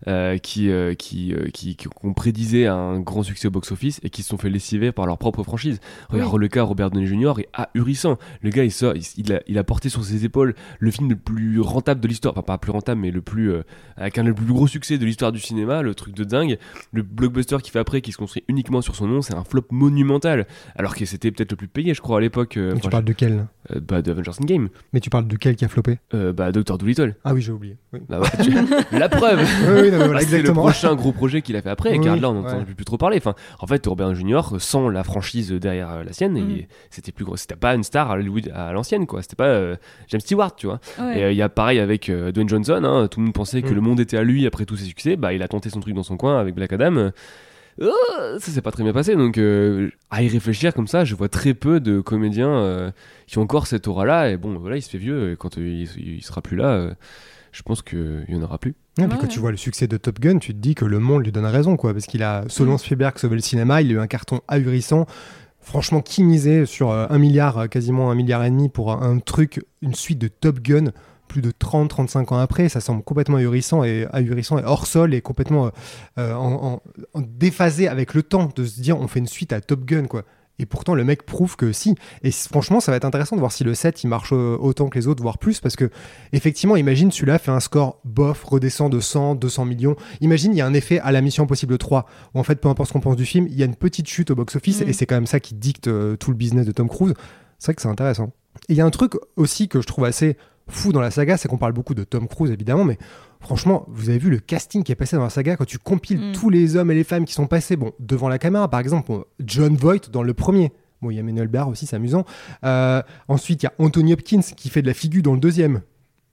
euh, 0.07 0.37
qui, 0.37 0.71
euh, 0.71 0.95
qui, 0.95 1.33
euh, 1.33 1.49
qui, 1.53 1.75
qui 1.75 1.87
ont 2.01 2.13
prédisé 2.13 2.65
un 2.65 2.99
grand 2.99 3.23
succès 3.23 3.49
au 3.49 3.51
box-office 3.51 3.99
et 4.03 4.09
qui 4.09 4.23
se 4.23 4.29
sont 4.29 4.37
fait 4.37 4.49
lessiver 4.49 4.91
par 4.93 5.05
leur 5.05 5.17
propre 5.17 5.43
franchise. 5.43 5.79
Regarde 6.09 6.37
le 6.37 6.47
cas 6.47 6.63
Robert 6.63 6.89
Downey 6.91 7.05
Jr. 7.05 7.33
est 7.39 7.49
ahurissant. 7.53 8.17
Le 8.41 8.49
gars, 8.49 8.63
il, 8.63 8.71
sort, 8.71 8.95
il, 8.95 9.03
il 9.17 9.33
a, 9.33 9.41
il 9.47 9.57
a 9.57 9.63
porté 9.63 9.89
sur 9.89 10.03
ses 10.03 10.23
épaules 10.23 10.55
le 10.79 10.91
film 10.91 11.09
le 11.09 11.17
plus 11.17 11.59
rentable 11.59 11.99
de 11.99 12.07
l'histoire. 12.07 12.33
Enfin, 12.33 12.41
pas 12.41 12.57
plus 12.57 12.71
rentable, 12.71 13.01
mais 13.01 13.11
le 13.11 13.21
plus, 13.21 13.53
avec 13.97 14.17
un 14.17 14.23
le 14.23 14.33
plus 14.33 14.45
gros 14.45 14.67
succès 14.67 14.97
de 14.97 15.05
l'histoire 15.05 15.33
du 15.33 15.39
cinéma, 15.39 15.81
le 15.81 15.93
truc 15.93 16.15
de 16.15 16.23
dingue. 16.23 16.57
Le 16.93 17.03
blockbuster 17.03 17.57
qu'il 17.61 17.71
fait 17.71 17.79
après, 17.79 18.01
qui 18.01 18.13
se 18.13 18.17
construit 18.17 18.43
uniquement 18.47 18.81
sur 18.81 18.95
son 18.95 19.07
nom, 19.07 19.21
c'est 19.21 19.35
un 19.35 19.43
flop 19.43 19.65
monumental. 19.71 20.47
Alors 20.75 20.95
que 20.95 21.05
c'était 21.05 21.31
peut-être 21.31 21.51
le 21.51 21.57
plus 21.57 21.67
payé, 21.67 21.93
je 21.93 22.01
crois, 22.01 22.17
à 22.17 22.21
l'époque. 22.21 22.57
Mais 22.57 22.79
tu 22.79 22.89
parles 22.89 23.03
de 23.03 23.13
quel 23.13 23.47
bah, 23.81 24.01
de 24.01 24.11
Avengers 24.11 24.31
Endgame. 24.41 24.69
Mais 24.93 24.99
tu 24.99 25.09
parles 25.09 25.27
de 25.27 25.32
quel 25.37 25.55
qui 25.55 25.65
a 25.65 25.67
floppé 25.67 25.99
Euh, 26.13 26.33
bah, 26.33 26.51
Doctor 26.51 26.77
Dolittle. 26.77 27.15
Ah 27.23 27.33
oui, 27.33 27.41
j'ai 27.41 27.51
oublié. 27.51 27.77
Oui. 27.93 27.99
Bah, 28.09 28.19
ouais, 28.19 28.27
tu- 28.43 28.51
la 28.97 29.09
preuve 29.09 29.39
Oui, 29.39 29.81
oui, 29.83 29.91
non, 29.91 29.97
voilà, 29.97 30.13
Ah, 30.15 30.19
c'est 30.19 30.25
exactement. 30.25 30.61
le 30.65 30.71
prochain 30.71 30.95
gros 30.95 31.11
projet 31.11 31.41
qu'il 31.41 31.55
a 31.55 31.61
fait 31.61 31.69
après. 31.69 31.93
Et 31.95 31.97
Oui, 31.99 32.03
car 32.05 32.15
là, 32.17 32.29
on 32.29 32.33
n'entend 32.33 32.57
ouais. 32.59 32.65
plus 32.65 32.85
trop 32.85 32.97
parler. 32.97 33.17
Enfin, 33.17 33.35
en 33.59 33.67
fait, 33.67 33.85
Robert 33.85 34.13
Jr. 34.15 34.41
sans 34.59 34.89
la 34.89 35.03
franchise 35.03 35.51
derrière 35.51 35.89
euh, 35.91 36.03
la 36.03 36.13
sienne, 36.13 36.33
Mhm. 36.33 36.61
c'était 36.89 37.11
plus 37.11 37.25
gros. 37.25 37.37
C'était 37.37 37.55
pas 37.55 37.75
une 37.75 37.83
star 37.83 38.11
à 38.11 38.15
Hollywood 38.15 38.51
à 38.53 38.71
l'ancienne, 38.73 39.05
quoi. 39.05 39.21
C'était 39.21 39.35
pas 39.35 39.47
euh, 39.47 39.75
James 40.09 40.21
Stewart, 40.21 40.55
tu 40.55 40.67
vois. 40.67 40.79
Ouais. 40.99 41.19
Et 41.19 41.23
euh, 41.23 41.31
il 41.31 41.37
y 41.37 41.41
a 41.41 41.49
pareil 41.49 41.79
avec 41.79 42.09
euh, 42.09 42.31
Dwayne 42.31 42.49
Johnson. 42.49 42.81
hein. 42.83 43.07
Tout 43.07 43.19
le 43.19 43.25
monde 43.25 43.33
pensait 43.33 43.61
que 43.61 43.69
Mhm. 43.69 43.75
le 43.75 43.81
monde 43.81 43.99
était 43.99 44.17
à 44.17 44.23
lui 44.23 44.45
après 44.47 44.65
tous 44.65 44.77
ses 44.77 44.85
succès. 44.85 45.15
Bah, 45.15 45.33
il 45.33 45.41
a 45.43 45.47
tenté 45.47 45.69
son 45.69 45.79
truc 45.79 45.93
dans 45.95 46.03
son 46.03 46.17
coin 46.17 46.39
avec 46.39 46.55
Black 46.55 46.73
Adam. 46.73 47.11
Euh, 47.81 47.89
oh, 47.91 48.39
ça 48.39 48.51
s'est 48.51 48.61
pas 48.61 48.71
très 48.71 48.83
bien 48.83 48.93
passé. 48.93 49.15
Donc, 49.15 49.37
euh, 49.37 49.89
à 50.11 50.21
y 50.23 50.27
réfléchir 50.27 50.73
comme 50.73 50.87
ça, 50.87 51.05
je 51.05 51.15
vois 51.15 51.29
très 51.29 51.53
peu 51.53 51.79
de 51.79 52.01
comédiens 52.01 52.53
euh, 52.53 52.91
qui 53.27 53.37
ont 53.37 53.41
encore 53.41 53.67
cette 53.67 53.87
aura-là. 53.87 54.29
Et 54.29 54.37
bon, 54.37 54.57
voilà, 54.59 54.77
il 54.77 54.81
se 54.81 54.89
fait 54.89 54.97
vieux. 54.97 55.31
Et 55.31 55.35
quand 55.35 55.57
euh, 55.57 55.67
il, 55.67 56.15
il 56.17 56.23
sera 56.23 56.41
plus 56.41 56.55
là, 56.57 56.67
euh, 56.67 56.93
je 57.51 57.61
pense 57.63 57.81
qu'il 57.81 58.25
y 58.27 58.35
en 58.35 58.41
aura 58.41 58.57
plus. 58.57 58.75
Ouais, 58.97 59.07
puis 59.07 59.17
quand 59.19 59.27
tu 59.27 59.39
vois 59.39 59.51
le 59.51 59.57
succès 59.57 59.87
de 59.87 59.97
Top 59.97 60.19
Gun, 60.19 60.37
tu 60.37 60.53
te 60.53 60.59
dis 60.59 60.75
que 60.75 60.85
le 60.85 60.99
monde 60.99 61.23
lui 61.23 61.31
donne 61.31 61.45
raison, 61.45 61.77
quoi, 61.77 61.93
parce 61.93 62.05
qu'il 62.05 62.21
a, 62.21 62.43
selon 62.47 62.75
Mm. 62.75 62.77
Spielberg, 62.77 63.17
sauvé 63.17 63.35
le 63.35 63.41
cinéma, 63.41 63.81
il 63.81 63.89
a 63.89 63.93
eu 63.93 63.99
un 63.99 64.07
carton 64.07 64.41
ahurissant. 64.47 65.07
Franchement, 65.61 66.01
qui 66.01 66.23
misait 66.23 66.65
sur 66.65 66.91
un 66.91 67.17
milliard, 67.17 67.69
quasiment 67.69 68.11
un 68.11 68.15
milliard 68.15 68.43
et 68.43 68.49
demi 68.49 68.67
pour 68.67 68.91
un 68.91 69.19
truc, 69.19 69.63
une 69.81 69.95
suite 69.95 70.19
de 70.19 70.27
Top 70.27 70.59
Gun, 70.59 70.91
plus 71.33 71.41
de 71.41 71.49
30-35 71.51 72.31
ans 72.33 72.37
après, 72.37 72.69
ça 72.69 72.79
semble 72.79 73.01
complètement 73.03 73.37
ahurissant 73.37 73.83
et 73.83 74.05
ahurissant 74.13 74.59
et 74.59 74.63
hors 74.63 74.85
sol 74.85 75.15
et 75.15 75.21
complètement 75.21 75.71
euh, 76.19 76.33
en, 76.35 76.53
en- 76.75 76.81
en 77.15 77.21
déphasé 77.25 77.87
avec 77.87 78.13
le 78.13 78.21
temps 78.21 78.49
de 78.55 78.63
se 78.65 78.79
dire 78.79 78.99
on 78.99 79.07
fait 79.07 79.17
une 79.19 79.27
suite 79.27 79.51
à 79.51 79.59
Top 79.61 79.83
Gun, 79.85 80.05
quoi. 80.05 80.23
Et 80.59 80.67
pourtant, 80.67 80.93
le 80.93 81.03
mec 81.03 81.23
prouve 81.25 81.55
que 81.55 81.71
si. 81.71 81.95
Et 82.21 82.29
franchement, 82.29 82.79
ça 82.79 82.91
va 82.91 82.97
être 82.97 83.05
intéressant 83.05 83.35
de 83.35 83.39
voir 83.39 83.51
si 83.51 83.63
le 83.63 83.73
7 83.73 84.03
il 84.03 84.07
marche 84.07 84.29
euh, 84.33 84.55
autant 84.59 84.87
que 84.87 84.99
les 84.99 85.07
autres, 85.07 85.23
voire 85.23 85.39
plus, 85.39 85.59
parce 85.59 85.75
que 85.75 85.89
effectivement, 86.31 86.75
imagine 86.75 87.11
celui-là 87.11 87.39
fait 87.39 87.49
un 87.49 87.59
score 87.59 87.99
bof, 88.05 88.43
redescend 88.43 88.91
de 88.91 88.99
100, 88.99 89.33
200 89.35 89.65
millions. 89.65 89.95
Imagine, 90.21 90.53
il 90.53 90.57
y 90.57 90.61
a 90.61 90.67
un 90.67 90.75
effet 90.75 90.99
à 90.99 91.11
la 91.11 91.21
Mission 91.21 91.45
Impossible 91.45 91.79
3, 91.79 92.05
où 92.35 92.39
en 92.39 92.43
fait, 92.43 92.57
peu 92.61 92.69
importe 92.69 92.89
ce 92.89 92.93
qu'on 92.93 92.99
pense 92.99 93.15
du 93.15 93.25
film, 93.25 93.47
il 93.49 93.55
y 93.55 93.63
a 93.63 93.65
une 93.65 93.75
petite 93.75 94.07
chute 94.07 94.29
au 94.29 94.35
box-office, 94.35 94.81
Mhm. 94.81 94.89
et 94.89 94.93
c'est 94.93 95.07
quand 95.07 95.15
même 95.15 95.25
ça 95.25 95.39
qui 95.39 95.55
dicte 95.55 95.87
euh, 95.87 96.15
tout 96.17 96.29
le 96.29 96.37
business 96.37 96.67
de 96.67 96.71
Tom 96.71 96.87
Cruise. 96.87 97.15
C'est 97.57 97.67
vrai 97.67 97.75
que 97.75 97.81
c'est 97.81 97.87
intéressant. 97.87 98.31
Et 98.69 98.73
il 98.73 98.75
y 98.75 98.81
a 98.81 98.85
un 98.85 98.91
truc 98.91 99.13
aussi 99.35 99.67
que 99.67 99.81
je 99.81 99.87
trouve 99.87 100.05
assez 100.05 100.37
fou 100.67 100.91
dans 100.93 101.01
la 101.01 101.11
saga, 101.11 101.37
c'est 101.37 101.47
qu'on 101.47 101.57
parle 101.57 101.73
beaucoup 101.73 101.93
de 101.93 102.03
Tom 102.03 102.27
Cruise, 102.27 102.51
évidemment, 102.51 102.83
mais 102.85 102.97
franchement, 103.41 103.85
vous 103.89 104.09
avez 104.09 104.17
vu 104.19 104.29
le 104.29 104.39
casting 104.39 104.83
qui 104.83 104.91
est 104.91 104.95
passé 104.95 105.15
dans 105.17 105.23
la 105.23 105.29
saga 105.29 105.55
quand 105.57 105.65
tu 105.65 105.77
compiles 105.77 106.29
Mm. 106.29 106.31
tous 106.33 106.49
les 106.49 106.75
hommes 106.75 106.91
et 106.91 106.95
les 106.95 107.03
femmes 107.03 107.25
qui 107.25 107.33
sont 107.33 107.47
passés, 107.47 107.75
bon, 107.75 107.91
devant 107.99 108.29
la 108.29 108.39
caméra, 108.39 108.69
par 108.69 108.79
exemple, 108.79 109.13
John 109.43 109.75
Voight 109.75 110.09
dans 110.11 110.23
le 110.23 110.33
premier. 110.33 110.71
Bon, 111.01 111.11
il 111.11 111.17
y 111.17 111.19
a 111.19 111.23
Manuel 111.23 111.49
Barr 111.49 111.67
aussi, 111.67 111.85
c'est 111.85 111.97
amusant. 111.97 112.23
Euh, 112.63 113.01
ensuite, 113.27 113.61
il 113.63 113.65
y 113.65 113.67
a 113.67 113.73
Anthony 113.77 114.13
Hopkins 114.13 114.39
qui 114.55 114.69
fait 114.69 114.81
de 114.81 114.87
la 114.87 114.93
figure 114.93 115.21
dans 115.23 115.33
le 115.33 115.39
deuxième. 115.39 115.81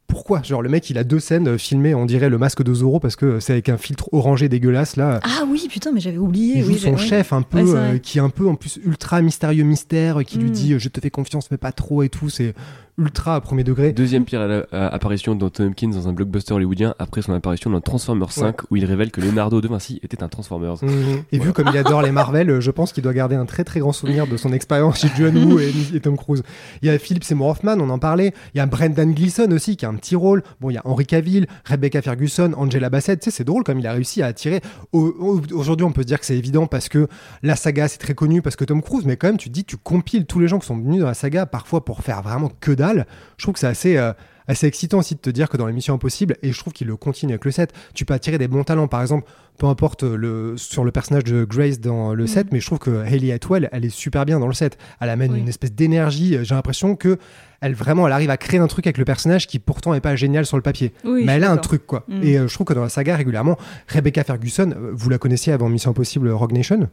Pourquoi? 0.07 0.43
Genre, 0.43 0.61
le 0.61 0.69
mec, 0.69 0.91
il 0.91 0.99
a 0.99 1.05
deux 1.05 1.21
scènes 1.21 1.47
euh, 1.47 1.59
filmées, 1.59 1.95
on 1.95 2.05
dirait 2.05 2.29
le 2.29 2.37
masque 2.39 2.65
de 2.65 2.75
Zorro, 2.75 2.99
parce 2.99 3.15
que 3.15 3.39
c'est 3.39 3.53
avec 3.53 3.69
un 3.69 3.77
filtre 3.77 4.09
orangé 4.13 4.49
dégueulasse, 4.49 4.97
là. 4.97 5.21
Ah 5.23 5.45
oui, 5.49 5.69
putain, 5.71 5.93
mais 5.93 6.01
j'avais 6.01 6.19
oublié. 6.19 6.59
Il 6.59 6.65
joue 6.65 6.73
oui, 6.73 6.79
son 6.81 6.97
chef 6.97 7.33
un 7.33 7.43
peu, 7.43 7.63
Ouais, 7.63 7.77
euh, 7.79 7.99
qui 7.99 8.19
est 8.19 8.21
un 8.21 8.29
peu 8.31 8.49
en 8.49 8.57
plus 8.57 8.81
ultra 8.85 9.23
mystérieux 9.23 9.63
mystère, 9.63 10.25
qui 10.25 10.39
lui 10.39 10.51
Mm. 10.51 10.53
dit 10.53 10.75
je 10.79 10.89
te 10.89 11.01
fais 11.01 11.11
confiance 11.11 11.51
mais 11.53 11.59
pas 11.59 11.71
trop 11.71 12.03
et 12.03 12.09
tout. 12.09 12.29
C'est 12.29 12.55
ultra 13.01 13.35
à 13.37 13.41
premier 13.41 13.65
degré. 13.65 13.93
Deuxième 13.93 14.25
pire 14.25 14.41
à 14.43 14.47
la- 14.47 14.67
à- 14.73 14.89
apparition 14.95 15.35
d'Anthony 15.35 15.69
Hopkins 15.71 15.89
dans 15.91 16.07
un 16.09 16.13
blockbuster 16.13 16.55
hollywoodien 16.55 16.95
après 16.99 17.23
son 17.23 17.33
apparition 17.33 17.71
dans 17.71 17.81
Transformers 17.81 18.31
5 18.33 18.71
où 18.71 18.77
il 18.77 18.85
révèle 18.85 19.11
que 19.11 19.21
Leonardo 19.21 19.61
de 19.61 19.69
Vinci 19.69 19.99
était 20.03 20.23
un 20.23 20.29
Transformers. 20.29 20.77
Mhm. 20.83 21.23
Et 21.33 21.39
vu 21.39 21.53
comme 21.53 21.69
il 21.73 21.77
adore 21.79 22.03
les 22.03 22.13
Marvel, 22.13 22.51
euh, 22.51 22.61
je 22.61 22.71
pense 22.71 22.93
qu'il 22.93 23.03
doit 23.03 23.15
garder 23.15 23.37
un 23.37 23.47
très 23.47 23.65
très 23.65 23.81
grand 23.81 23.93
souvenir 23.93 24.27
de 24.27 24.37
son 24.37 24.53
expérience 24.53 25.01
chez 25.01 25.09
John 25.17 25.37
Woo 25.37 25.59
et, 25.59 25.73
et 25.95 26.01
Tom 26.01 26.17
Cruise. 26.17 26.43
Il 26.83 26.89
y 26.89 26.91
a 26.91 26.99
Philip 26.99 27.25
Seymour 27.25 27.49
Hoffman, 27.49 27.77
on 27.81 27.89
en 27.91 27.99
parlait. 27.99 28.33
Il 28.55 28.59
y 28.59 28.61
a 28.61 28.67
Brendan 28.67 29.13
Gleeson 29.15 29.51
aussi 29.53 29.77
qui 29.77 29.87
a 29.87 29.89
un 29.89 29.95
petit 29.95 30.17
rôle. 30.17 30.43
Bon, 30.61 30.71
il 30.71 30.75
y 30.75 30.79
a 30.79 30.83
Henry 30.85 31.07
Cavill, 31.07 31.47
Rebecca 31.65 32.03
Ferguson, 32.03 32.53
Angela 32.57 32.91
Bassett. 32.91 33.21
Tu 33.21 33.31
sais, 33.31 33.37
c'est 33.39 33.45
drôle 33.45 33.65
comme 33.65 33.79
il 33.79 33.87
a 33.87 33.93
réussi 33.93 34.23
à 34.23 34.27
attirer. 34.27 34.61
Au- 34.93 35.15
au- 35.19 35.41
Aujourd'hui, 35.55 35.85
on 35.87 35.93
peut 35.93 36.03
se 36.03 36.07
dire 36.07 36.21
que 36.21 36.27
c'est 36.27 36.37
évident 36.37 36.67
parce 36.67 36.89
que 36.89 37.07
la 37.43 37.57
saga 37.57 37.89
c'est 37.89 37.99
très 37.99 38.15
connu 38.15 38.43
parce 38.43 38.57
que 38.57 38.65
Tom 38.65 38.83
Cruise, 38.83 39.05
mais 39.07 39.17
quand 39.17 39.29
même, 39.29 39.37
tu 39.39 39.49
te 39.49 39.55
dis, 39.55 39.65
tu 39.65 39.77
compiles 39.77 40.27
tous 40.27 40.41
les 40.41 40.49
gens 40.49 40.59
qui 40.59 40.67
sont 40.67 40.77
venus 40.77 41.01
dans 41.01 41.07
la 41.07 41.15
saga 41.15 41.47
parfois 41.47 41.85
pour 41.85 42.01
faire 42.03 42.23
vraiment 42.23 42.51
que 42.61 42.73
dalle. 42.73 42.90
Je 43.37 43.43
trouve 43.45 43.55
que 43.55 43.61
c'est 43.61 43.67
assez. 43.67 43.97
euh, 43.97 44.13
assez 44.49 44.67
excitant 44.67 44.99
aussi 44.99 45.15
de 45.15 45.21
te 45.21 45.31
dire 45.31 45.49
que 45.49 45.57
dans 45.57 45.67
l'émission 45.69 45.95
Impossible, 45.95 46.37
et 46.43 46.51
je 46.51 46.59
trouve 46.59 46.73
qu'il 46.73 46.89
le 46.89 46.97
continue 46.97 47.35
avec 47.35 47.45
le 47.45 47.53
7, 47.53 47.73
tu 47.95 48.05
peux 48.05 48.15
attirer 48.15 48.37
des 48.37 48.49
bons 48.49 48.65
talents. 48.65 48.89
Par 48.89 49.01
exemple, 49.01 49.31
peu 49.59 49.67
importe 49.67 50.03
le, 50.03 50.57
sur 50.57 50.83
le 50.83 50.91
personnage 50.91 51.23
de 51.23 51.45
Grace 51.45 51.79
dans 51.79 52.15
le 52.15 52.27
7, 52.27 52.49
mais 52.51 52.59
je 52.59 52.67
trouve 52.67 52.81
que 52.81 53.05
Hayley 53.05 53.31
Atwell, 53.31 53.69
elle 53.71 53.85
est 53.85 53.91
super 53.91 54.25
bien 54.27 54.41
dans 54.41 54.49
le 54.49 54.53
7. 54.53 54.77
Elle 55.01 55.09
amène 55.11 55.35
Oui. 55.35 55.39
une 55.39 55.47
espèce 55.49 55.73
d'énergie. 55.73 56.37
J'ai 56.43 56.55
l'impression 56.57 56.97
que 56.97 57.17
elle 57.61 57.75
vraiment, 57.75 58.09
elle 58.09 58.13
arrive 58.13 58.31
à 58.31 58.37
créer 58.39 58.59
un 58.59 58.67
truc 58.67 58.89
avec 58.89 58.99
le 58.99 59.05
personnage 59.05 59.47
qui 59.47 59.61
pourtant 59.61 59.95
est 59.95 60.01
pas 60.01 60.17
génial 60.17 60.45
sur 60.45 60.57
le 60.57 60.65
papier. 60.65 60.95
Oui, 61.05 61.23
mais 61.25 61.35
elle 61.35 61.45
a 61.45 61.53
un 61.53 61.57
truc, 61.59 61.87
quoi. 61.87 62.05
Mm. 62.09 62.23
Et 62.25 62.37
euh, 62.37 62.49
je 62.49 62.55
trouve 62.55 62.67
que 62.67 62.75
dans 62.75 62.83
la 62.83 62.89
saga, 62.89 63.15
régulièrement, 63.15 63.57
Rebecca 63.87 64.25
Ferguson, 64.25 64.73
euh, 64.75 64.91
vous 64.93 65.11
la 65.11 65.19
connaissiez 65.19 65.53
avant 65.53 65.69
Mission 65.69 65.93
Impossible 65.93 66.29
Rogue 66.29 66.53
Nation? 66.55 66.89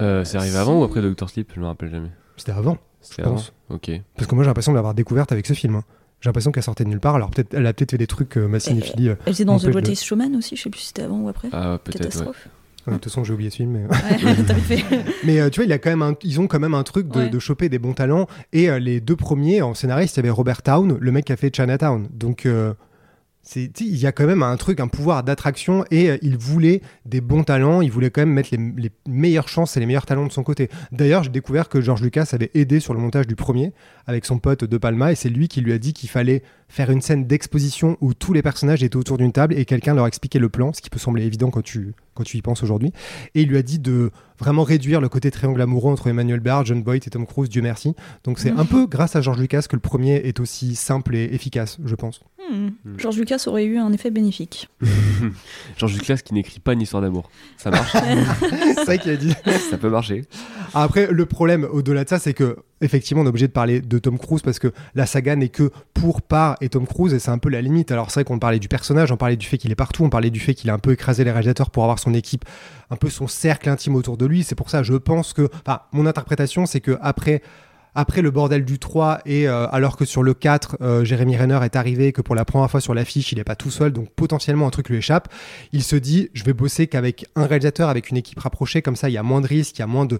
Euh, 0.00 0.24
c'est 0.24 0.36
arrivé 0.36 0.56
avant 0.56 0.80
ou 0.80 0.84
après 0.84 1.00
Doctor 1.02 1.30
Sleep? 1.30 1.52
Je 1.54 1.60
me 1.60 1.66
rappelle 1.66 1.90
jamais. 1.90 2.10
C'était 2.36 2.52
avant. 2.52 2.78
Je 3.16 3.22
avant 3.22 3.32
pense. 3.32 3.52
Ok. 3.70 3.90
Parce 4.16 4.26
que 4.26 4.34
moi 4.34 4.44
j'ai 4.44 4.48
l'impression 4.48 4.72
de 4.72 4.76
l'avoir 4.76 4.94
découverte 4.94 5.32
avec 5.32 5.46
ce 5.46 5.52
film. 5.54 5.76
hein. 5.76 5.84
J'ai 6.20 6.28
l'impression 6.28 6.50
qu'elle 6.50 6.62
sortait 6.62 6.84
de 6.84 6.88
nulle 6.88 7.00
part. 7.00 7.14
Alors 7.14 7.30
peut-être, 7.30 7.52
elle 7.54 7.66
a 7.66 7.72
peut-être 7.74 7.90
fait 7.90 7.98
des 7.98 8.06
trucs 8.06 8.36
euh, 8.38 8.48
ma 8.48 8.58
cinéphilie. 8.60 9.10
euh, 9.10 9.14
Elle 9.26 9.34
était 9.34 9.44
dans 9.44 9.58
The 9.58 9.64
N'empêche 9.64 9.66
de- 9.66 9.80
Greatest 9.80 10.04
Showman 10.04 10.34
aussi, 10.36 10.56
je 10.56 10.62
sais 10.62 10.70
plus 10.70 10.80
si 10.80 10.86
c'était 10.88 11.02
avant 11.02 11.20
ou 11.20 11.28
après. 11.28 11.48
Ah, 11.52 11.78
peut-être, 11.82 11.98
ouais. 12.00 12.08
Catastrophe. 12.08 12.48
De 12.86 12.92
toute 12.92 13.04
façon, 13.04 13.24
j'ai 13.24 13.32
oublié 13.32 13.50
ce 13.50 13.56
film. 13.56 13.70
Mais, 13.72 13.82
Ouais, 13.84 15.04
mais 15.24 15.40
euh, 15.40 15.50
tu 15.50 15.58
vois, 15.60 15.64
il 15.66 15.72
a 15.72 15.78
quand 15.78 15.90
même 15.90 16.02
un- 16.02 16.14
ils 16.22 16.40
ont 16.40 16.46
quand 16.46 16.60
même 16.60 16.74
un 16.74 16.84
truc 16.84 17.08
de, 17.08 17.18
Ouais. 17.18 17.28
de 17.28 17.38
choper 17.40 17.68
des 17.68 17.78
bons 17.80 17.94
talents. 17.94 18.28
Et 18.52 18.70
euh, 18.70 18.78
les 18.78 19.00
deux 19.00 19.16
premiers 19.16 19.60
en 19.60 19.74
scénariste, 19.74 20.16
il 20.16 20.18
y 20.18 20.20
avait 20.20 20.30
Robert 20.30 20.62
Town, 20.62 20.96
le 21.00 21.12
mec 21.12 21.24
qui 21.24 21.32
a 21.32 21.36
fait 21.36 21.54
Chinatown. 21.54 22.06
Donc 22.12 22.46
euh, 22.46 22.72
c'est, 22.72 22.76
il 23.54 23.96
y 23.96 24.06
a 24.06 24.12
quand 24.12 24.26
même 24.26 24.42
un 24.42 24.56
truc, 24.56 24.80
un 24.80 24.88
pouvoir 24.88 25.22
d'attraction. 25.22 25.84
Et 25.90 26.10
euh, 26.10 26.18
il 26.22 26.36
voulait 26.36 26.82
des 27.04 27.20
bons 27.20 27.44
talents. 27.44 27.80
Il 27.80 27.90
voulait 27.90 28.10
quand 28.10 28.22
même 28.22 28.32
mettre 28.32 28.48
les, 28.52 28.72
les 28.76 28.90
meilleures 29.06 29.48
chances 29.48 29.76
et 29.76 29.80
les 29.80 29.86
meilleurs 29.86 30.06
talents 30.06 30.26
de 30.26 30.32
son 30.32 30.42
côté. 30.42 30.68
D'ailleurs, 30.92 31.22
j'ai 31.22 31.30
découvert 31.30 31.68
que 31.68 31.80
George 31.80 32.02
Lucas 32.02 32.28
avait 32.32 32.50
aidé 32.54 32.80
sur 32.80 32.94
le 32.94 33.00
montage 33.00 33.26
du 33.26 33.36
premier 33.36 33.72
avec 34.06 34.24
son 34.24 34.38
pote 34.38 34.64
De 34.64 34.78
Palma. 34.78 35.12
Et 35.12 35.14
c'est 35.14 35.28
lui 35.28 35.48
qui 35.48 35.60
lui 35.60 35.72
a 35.72 35.78
dit 35.78 35.92
qu'il 35.92 36.08
fallait 36.08 36.42
faire 36.68 36.90
une 36.90 37.00
scène 37.00 37.26
d'exposition 37.26 37.96
où 38.00 38.14
tous 38.14 38.32
les 38.32 38.42
personnages 38.42 38.82
étaient 38.82 38.96
autour 38.96 39.18
d'une 39.18 39.32
table 39.32 39.54
et 39.54 39.64
quelqu'un 39.64 39.94
leur 39.94 40.06
expliquait 40.06 40.38
le 40.38 40.48
plan, 40.48 40.72
ce 40.72 40.80
qui 40.80 40.90
peut 40.90 40.98
sembler 40.98 41.24
évident 41.24 41.50
quand 41.50 41.62
tu, 41.62 41.94
quand 42.14 42.24
tu 42.24 42.36
y 42.36 42.42
penses 42.42 42.62
aujourd'hui. 42.62 42.92
Et 43.34 43.42
il 43.42 43.48
lui 43.48 43.58
a 43.58 43.62
dit 43.62 43.78
de 43.78 44.10
vraiment 44.38 44.64
réduire 44.64 45.00
le 45.00 45.08
côté 45.08 45.30
triangle 45.30 45.60
amoureux 45.60 45.92
entre 45.92 46.08
Emmanuel 46.08 46.40
Barr, 46.40 46.64
John 46.64 46.82
Boyd 46.82 47.02
et 47.06 47.10
Tom 47.10 47.26
Cruise, 47.26 47.48
Dieu 47.48 47.62
merci. 47.62 47.94
Donc 48.24 48.38
c'est 48.38 48.50
un 48.50 48.64
peu 48.64 48.86
grâce 48.86 49.16
à 49.16 49.20
George 49.20 49.38
Lucas 49.38 49.66
que 49.68 49.76
le 49.76 49.80
premier 49.80 50.16
est 50.16 50.40
aussi 50.40 50.74
simple 50.74 51.14
et 51.14 51.24
efficace, 51.32 51.78
je 51.84 51.94
pense. 51.94 52.20
Hmm. 52.50 52.68
George 52.96 53.18
Lucas 53.18 53.44
aurait 53.46 53.64
eu 53.64 53.78
un 53.78 53.92
effet 53.92 54.10
bénéfique. 54.10 54.68
George 55.76 55.94
Lucas 55.94 56.18
qui 56.18 56.34
n'écrit 56.34 56.60
pas 56.60 56.74
une 56.74 56.80
histoire 56.80 57.02
d'amour. 57.02 57.30
Ça 57.56 57.70
marche 57.70 57.92
c'est 58.40 58.84
ça 58.84 58.98
qu'il 58.98 59.10
a 59.10 59.16
dit. 59.16 59.32
Ça 59.70 59.78
peut 59.78 59.90
marcher. 59.90 60.24
Après, 60.74 61.08
le 61.10 61.26
problème 61.26 61.66
au-delà 61.70 62.04
de 62.04 62.08
ça, 62.08 62.18
c'est 62.18 62.34
que 62.34 62.56
effectivement, 62.80 63.22
on 63.22 63.24
est 63.24 63.28
obligé 63.28 63.48
de 63.48 63.52
parler 63.52 63.80
de 63.80 63.98
Tom 63.98 64.18
Cruise 64.18 64.42
parce 64.42 64.58
que 64.58 64.72
la 64.94 65.06
saga 65.06 65.34
n'est 65.34 65.48
que 65.48 65.70
pour 65.94 66.22
par 66.22 66.56
et 66.60 66.68
Tom 66.68 66.86
Cruise 66.86 67.14
et 67.14 67.18
c'est 67.18 67.30
un 67.30 67.38
peu 67.38 67.48
la 67.48 67.62
limite. 67.62 67.90
Alors 67.90 68.10
c'est 68.10 68.20
vrai 68.20 68.24
qu'on 68.24 68.38
parlait 68.38 68.58
du 68.58 68.68
personnage, 68.68 69.10
on 69.10 69.16
parlait 69.16 69.36
du 69.36 69.46
fait 69.46 69.58
qu'il 69.58 69.72
est 69.72 69.76
partout, 69.76 70.04
on 70.04 70.10
parlait 70.10 70.30
du 70.30 70.40
fait 70.40 70.54
qu'il 70.54 70.70
a 70.70 70.74
un 70.74 70.78
peu 70.78 70.92
écrasé 70.92 71.24
les 71.24 71.32
réalisateurs 71.32 71.70
pour 71.70 71.82
avoir 71.82 71.98
son 71.98 72.14
équipe, 72.14 72.44
un 72.90 72.96
peu 72.96 73.10
son 73.10 73.26
cercle 73.26 73.68
intime 73.68 73.94
autour 73.96 74.16
de 74.16 74.26
lui. 74.26 74.44
C'est 74.44 74.54
pour 74.54 74.70
ça, 74.70 74.82
je 74.82 74.94
pense 74.94 75.32
que, 75.32 75.48
enfin, 75.66 75.80
mon 75.92 76.06
interprétation, 76.06 76.66
c'est 76.66 76.80
que 76.80 76.98
après. 77.00 77.42
Après 77.98 78.20
le 78.20 78.30
bordel 78.30 78.66
du 78.66 78.78
3 78.78 79.22
et 79.24 79.48
euh, 79.48 79.66
alors 79.70 79.96
que 79.96 80.04
sur 80.04 80.22
le 80.22 80.34
4, 80.34 80.76
euh, 80.82 81.02
Jérémy 81.02 81.34
Renner 81.34 81.58
est 81.64 81.76
arrivé, 81.76 82.12
que 82.12 82.20
pour 82.20 82.34
la 82.34 82.44
première 82.44 82.70
fois 82.70 82.82
sur 82.82 82.92
l'affiche, 82.92 83.32
il 83.32 83.38
n'est 83.38 83.44
pas 83.44 83.56
tout 83.56 83.70
seul, 83.70 83.90
donc 83.90 84.10
potentiellement 84.10 84.66
un 84.66 84.70
truc 84.70 84.90
lui 84.90 84.98
échappe, 84.98 85.32
il 85.72 85.82
se 85.82 85.96
dit, 85.96 86.28
je 86.34 86.44
vais 86.44 86.52
bosser 86.52 86.88
qu'avec 86.88 87.24
un 87.36 87.46
réalisateur, 87.46 87.88
avec 87.88 88.10
une 88.10 88.18
équipe 88.18 88.38
rapprochée, 88.38 88.82
comme 88.82 88.96
ça 88.96 89.08
il 89.08 89.14
y 89.14 89.16
a 89.16 89.22
moins 89.22 89.40
de 89.40 89.46
risques, 89.46 89.78
il 89.78 89.80
y 89.80 89.82
a 89.82 89.86
moins 89.86 90.04
de, 90.04 90.18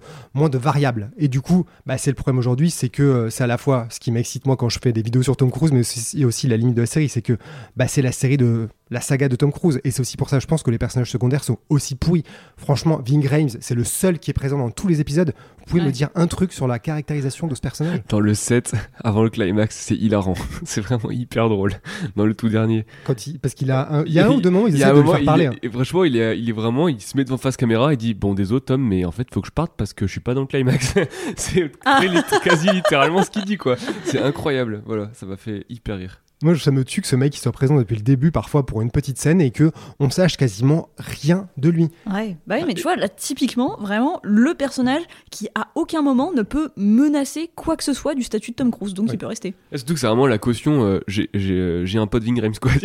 variables. 0.57 1.11
Et 1.19 1.29
du 1.29 1.43
coup, 1.43 1.67
bah, 1.85 1.99
c'est 1.99 2.11
le 2.11 2.15
problème 2.15 2.39
aujourd'hui, 2.39 2.71
c'est 2.71 2.89
que 2.89 3.03
euh, 3.03 3.29
c'est 3.29 3.45
à 3.45 3.47
la 3.47 3.59
fois 3.59 3.87
ce 3.91 4.01
qui 4.01 4.11
m'excite 4.11 4.47
moi 4.47 4.57
quand 4.57 4.71
je 4.71 4.79
fais 4.83 4.95
des 4.95 5.03
vidéos 5.03 5.23
sur 5.23 5.37
Tom 5.37 5.51
Cruise, 5.51 5.71
mais 5.71 5.81
aussi, 5.81 6.25
aussi 6.25 6.49
la 6.49 6.57
limite 6.57 6.77
de 6.77 6.81
la 6.81 6.87
série, 6.87 7.11
c'est 7.11 7.21
que 7.21 7.37
bah, 7.77 7.89
c'est 7.89 8.01
la 8.01 8.13
série 8.13 8.39
de 8.39 8.69
la 8.91 9.01
saga 9.01 9.29
de 9.29 9.37
Tom 9.37 9.53
Cruise. 9.53 9.81
Et 9.85 9.91
c'est 9.91 10.01
aussi 10.01 10.17
pour 10.17 10.29
ça, 10.29 10.39
je 10.39 10.47
pense 10.47 10.63
que 10.63 10.71
les 10.71 10.79
personnages 10.79 11.11
secondaires 11.11 11.43
sont 11.45 11.59
aussi 11.69 11.95
pourris. 11.97 12.23
Franchement, 12.57 13.01
Ving 13.05 13.27
Rhames, 13.27 13.49
c'est 13.61 13.75
le 13.75 13.85
seul 13.85 14.19
qui 14.19 14.31
est 14.31 14.35
présent 14.35 14.59
dans 14.59 14.71
tous 14.71 14.87
les 14.89 15.01
épisodes. 15.01 15.33
Vous 15.59 15.65
pouvez 15.65 15.81
Ouais. 15.81 15.87
me 15.89 15.93
dire 15.93 16.09
un 16.15 16.29
truc 16.29 16.53
sur 16.53 16.69
la 16.69 16.79
caractérisation 16.79 17.49
de 17.49 17.55
ce 17.57 17.61
personnage? 17.61 18.01
Dans 18.09 18.21
le 18.21 18.35
7, 18.35 18.73
avant 19.03 19.25
le 19.25 19.31
climax, 19.31 19.77
c'est 19.77 19.97
hilarant. 19.97 20.35
c'est 20.65 20.81
vraiment 20.81 21.11
hyper 21.11 21.49
drôle. 21.49 21.73
Dans 22.15 22.25
le 22.25 22.35
tout 22.35 22.49
dernier. 22.49 22.87
Quand 23.05 23.27
il... 23.27 23.41
Parce 23.41 23.55
qu'il 23.55 23.71
a 23.73 23.93
un... 23.93 24.05
il 24.05 24.13
y 24.13 24.21
a 24.21 24.27
un 24.27 24.31
ou 24.31 24.41
deux 24.41 24.51
moments 24.51 24.67
où 24.67 24.69
ils 24.69 24.75
Il 24.75 24.81
essaient 24.83 24.91
un 24.91 24.95
de 24.95 25.01
le 25.01 25.07
faire 25.07 25.19
il 25.19 25.25
parler. 25.25 25.45
est- 25.45 25.49
hein. 25.49 25.55
et 25.63 25.69
franchement, 25.69 26.05
il 26.05 26.17
est, 26.17 26.39
il 26.39 26.49
est 26.49 26.53
vraiment, 26.53 26.87
il 26.89 27.01
se 27.01 27.17
met 27.17 27.25
devant 27.25 27.37
face 27.39 27.57
caméra 27.57 27.93
et 27.93 27.97
dit 27.97 28.15
Bon, 28.15 28.35
désolé, 28.35 28.61
Tom, 28.61 28.81
mais 28.87 29.05
en 29.05 29.11
fait, 29.11 29.27
faut 29.35 29.41
que 29.41 29.49
je 29.49 29.53
parte 29.53 29.73
parce 29.77 29.93
que 29.93 30.07
je 30.07 30.13
suis 30.13 30.21
pas 30.21 30.35
dans 30.35 30.43
le 30.43 30.47
climax. 30.47 30.95
c'est 31.37 31.63
lit- 32.03 32.23
quasi 32.45 32.69
littéralement 32.71 33.25
ce 33.25 33.31
qu'il 33.31 33.45
dit, 33.45 33.57
quoi. 33.57 33.75
C'est 34.05 34.21
incroyable. 34.23 34.83
Voilà, 34.87 35.11
ça 35.15 35.27
m'a 35.27 35.37
fait 35.37 35.65
hyper 35.69 35.97
rire. 35.97 36.21
Moi, 36.43 36.55
ça 36.59 36.71
me 36.71 36.85
tue 36.85 37.01
que 37.01 37.07
ce 37.09 37.17
mec 37.17 37.35
il 37.35 37.41
soit 37.41 37.51
présent 37.53 37.77
depuis 37.77 37.97
le 37.97 38.03
début, 38.03 38.31
parfois 38.31 38.67
pour 38.67 38.83
une 38.83 38.91
petite 38.91 39.17
scène, 39.19 39.41
et 39.41 39.51
que 39.51 39.71
on 40.01 40.11
sache 40.11 40.37
quasiment 40.37 40.91
rien 40.99 41.49
de 41.57 41.71
lui. 41.71 41.89
Ouais, 42.13 42.37
bah 42.47 42.57
oui, 42.59 42.65
mais 42.67 42.75
tu 42.75 42.83
vois, 42.83 42.95
là, 42.97 43.09
typiquement, 43.09 43.77
vraiment, 43.81 44.21
le 44.23 44.53
personnage 44.55 45.03
qui, 45.31 45.49
à 45.55 45.69
aucun 45.75 46.03
moment, 46.03 46.33
ne 46.33 46.43
peut 46.43 46.71
menacer 46.77 47.51
quoi 47.55 47.77
que 47.77 47.85
ce 47.85 47.95
soit 47.95 48.15
du 48.15 48.23
statut 48.23 48.51
de 48.51 48.57
Tom 48.57 48.71
Cruise, 48.71 48.93
donc 48.93 49.07
Ouais. 49.09 49.15
il 49.15 49.19
peut 49.19 49.27
rester. 49.27 49.55
Et 49.73 49.79
surtout 49.79 49.95
que 49.95 50.01
c'est 50.01 50.07
vraiment 50.07 50.27
la 50.27 50.37
caution 50.39 50.85
euh, 50.85 51.01
j'ai- 51.09 51.31
euh, 51.35 51.87
j'ai 51.87 51.99
un 51.99 52.07
pote 52.07 52.23
Ving 52.23 52.39
Rhames, 52.41 52.55
quoi. 52.61 52.71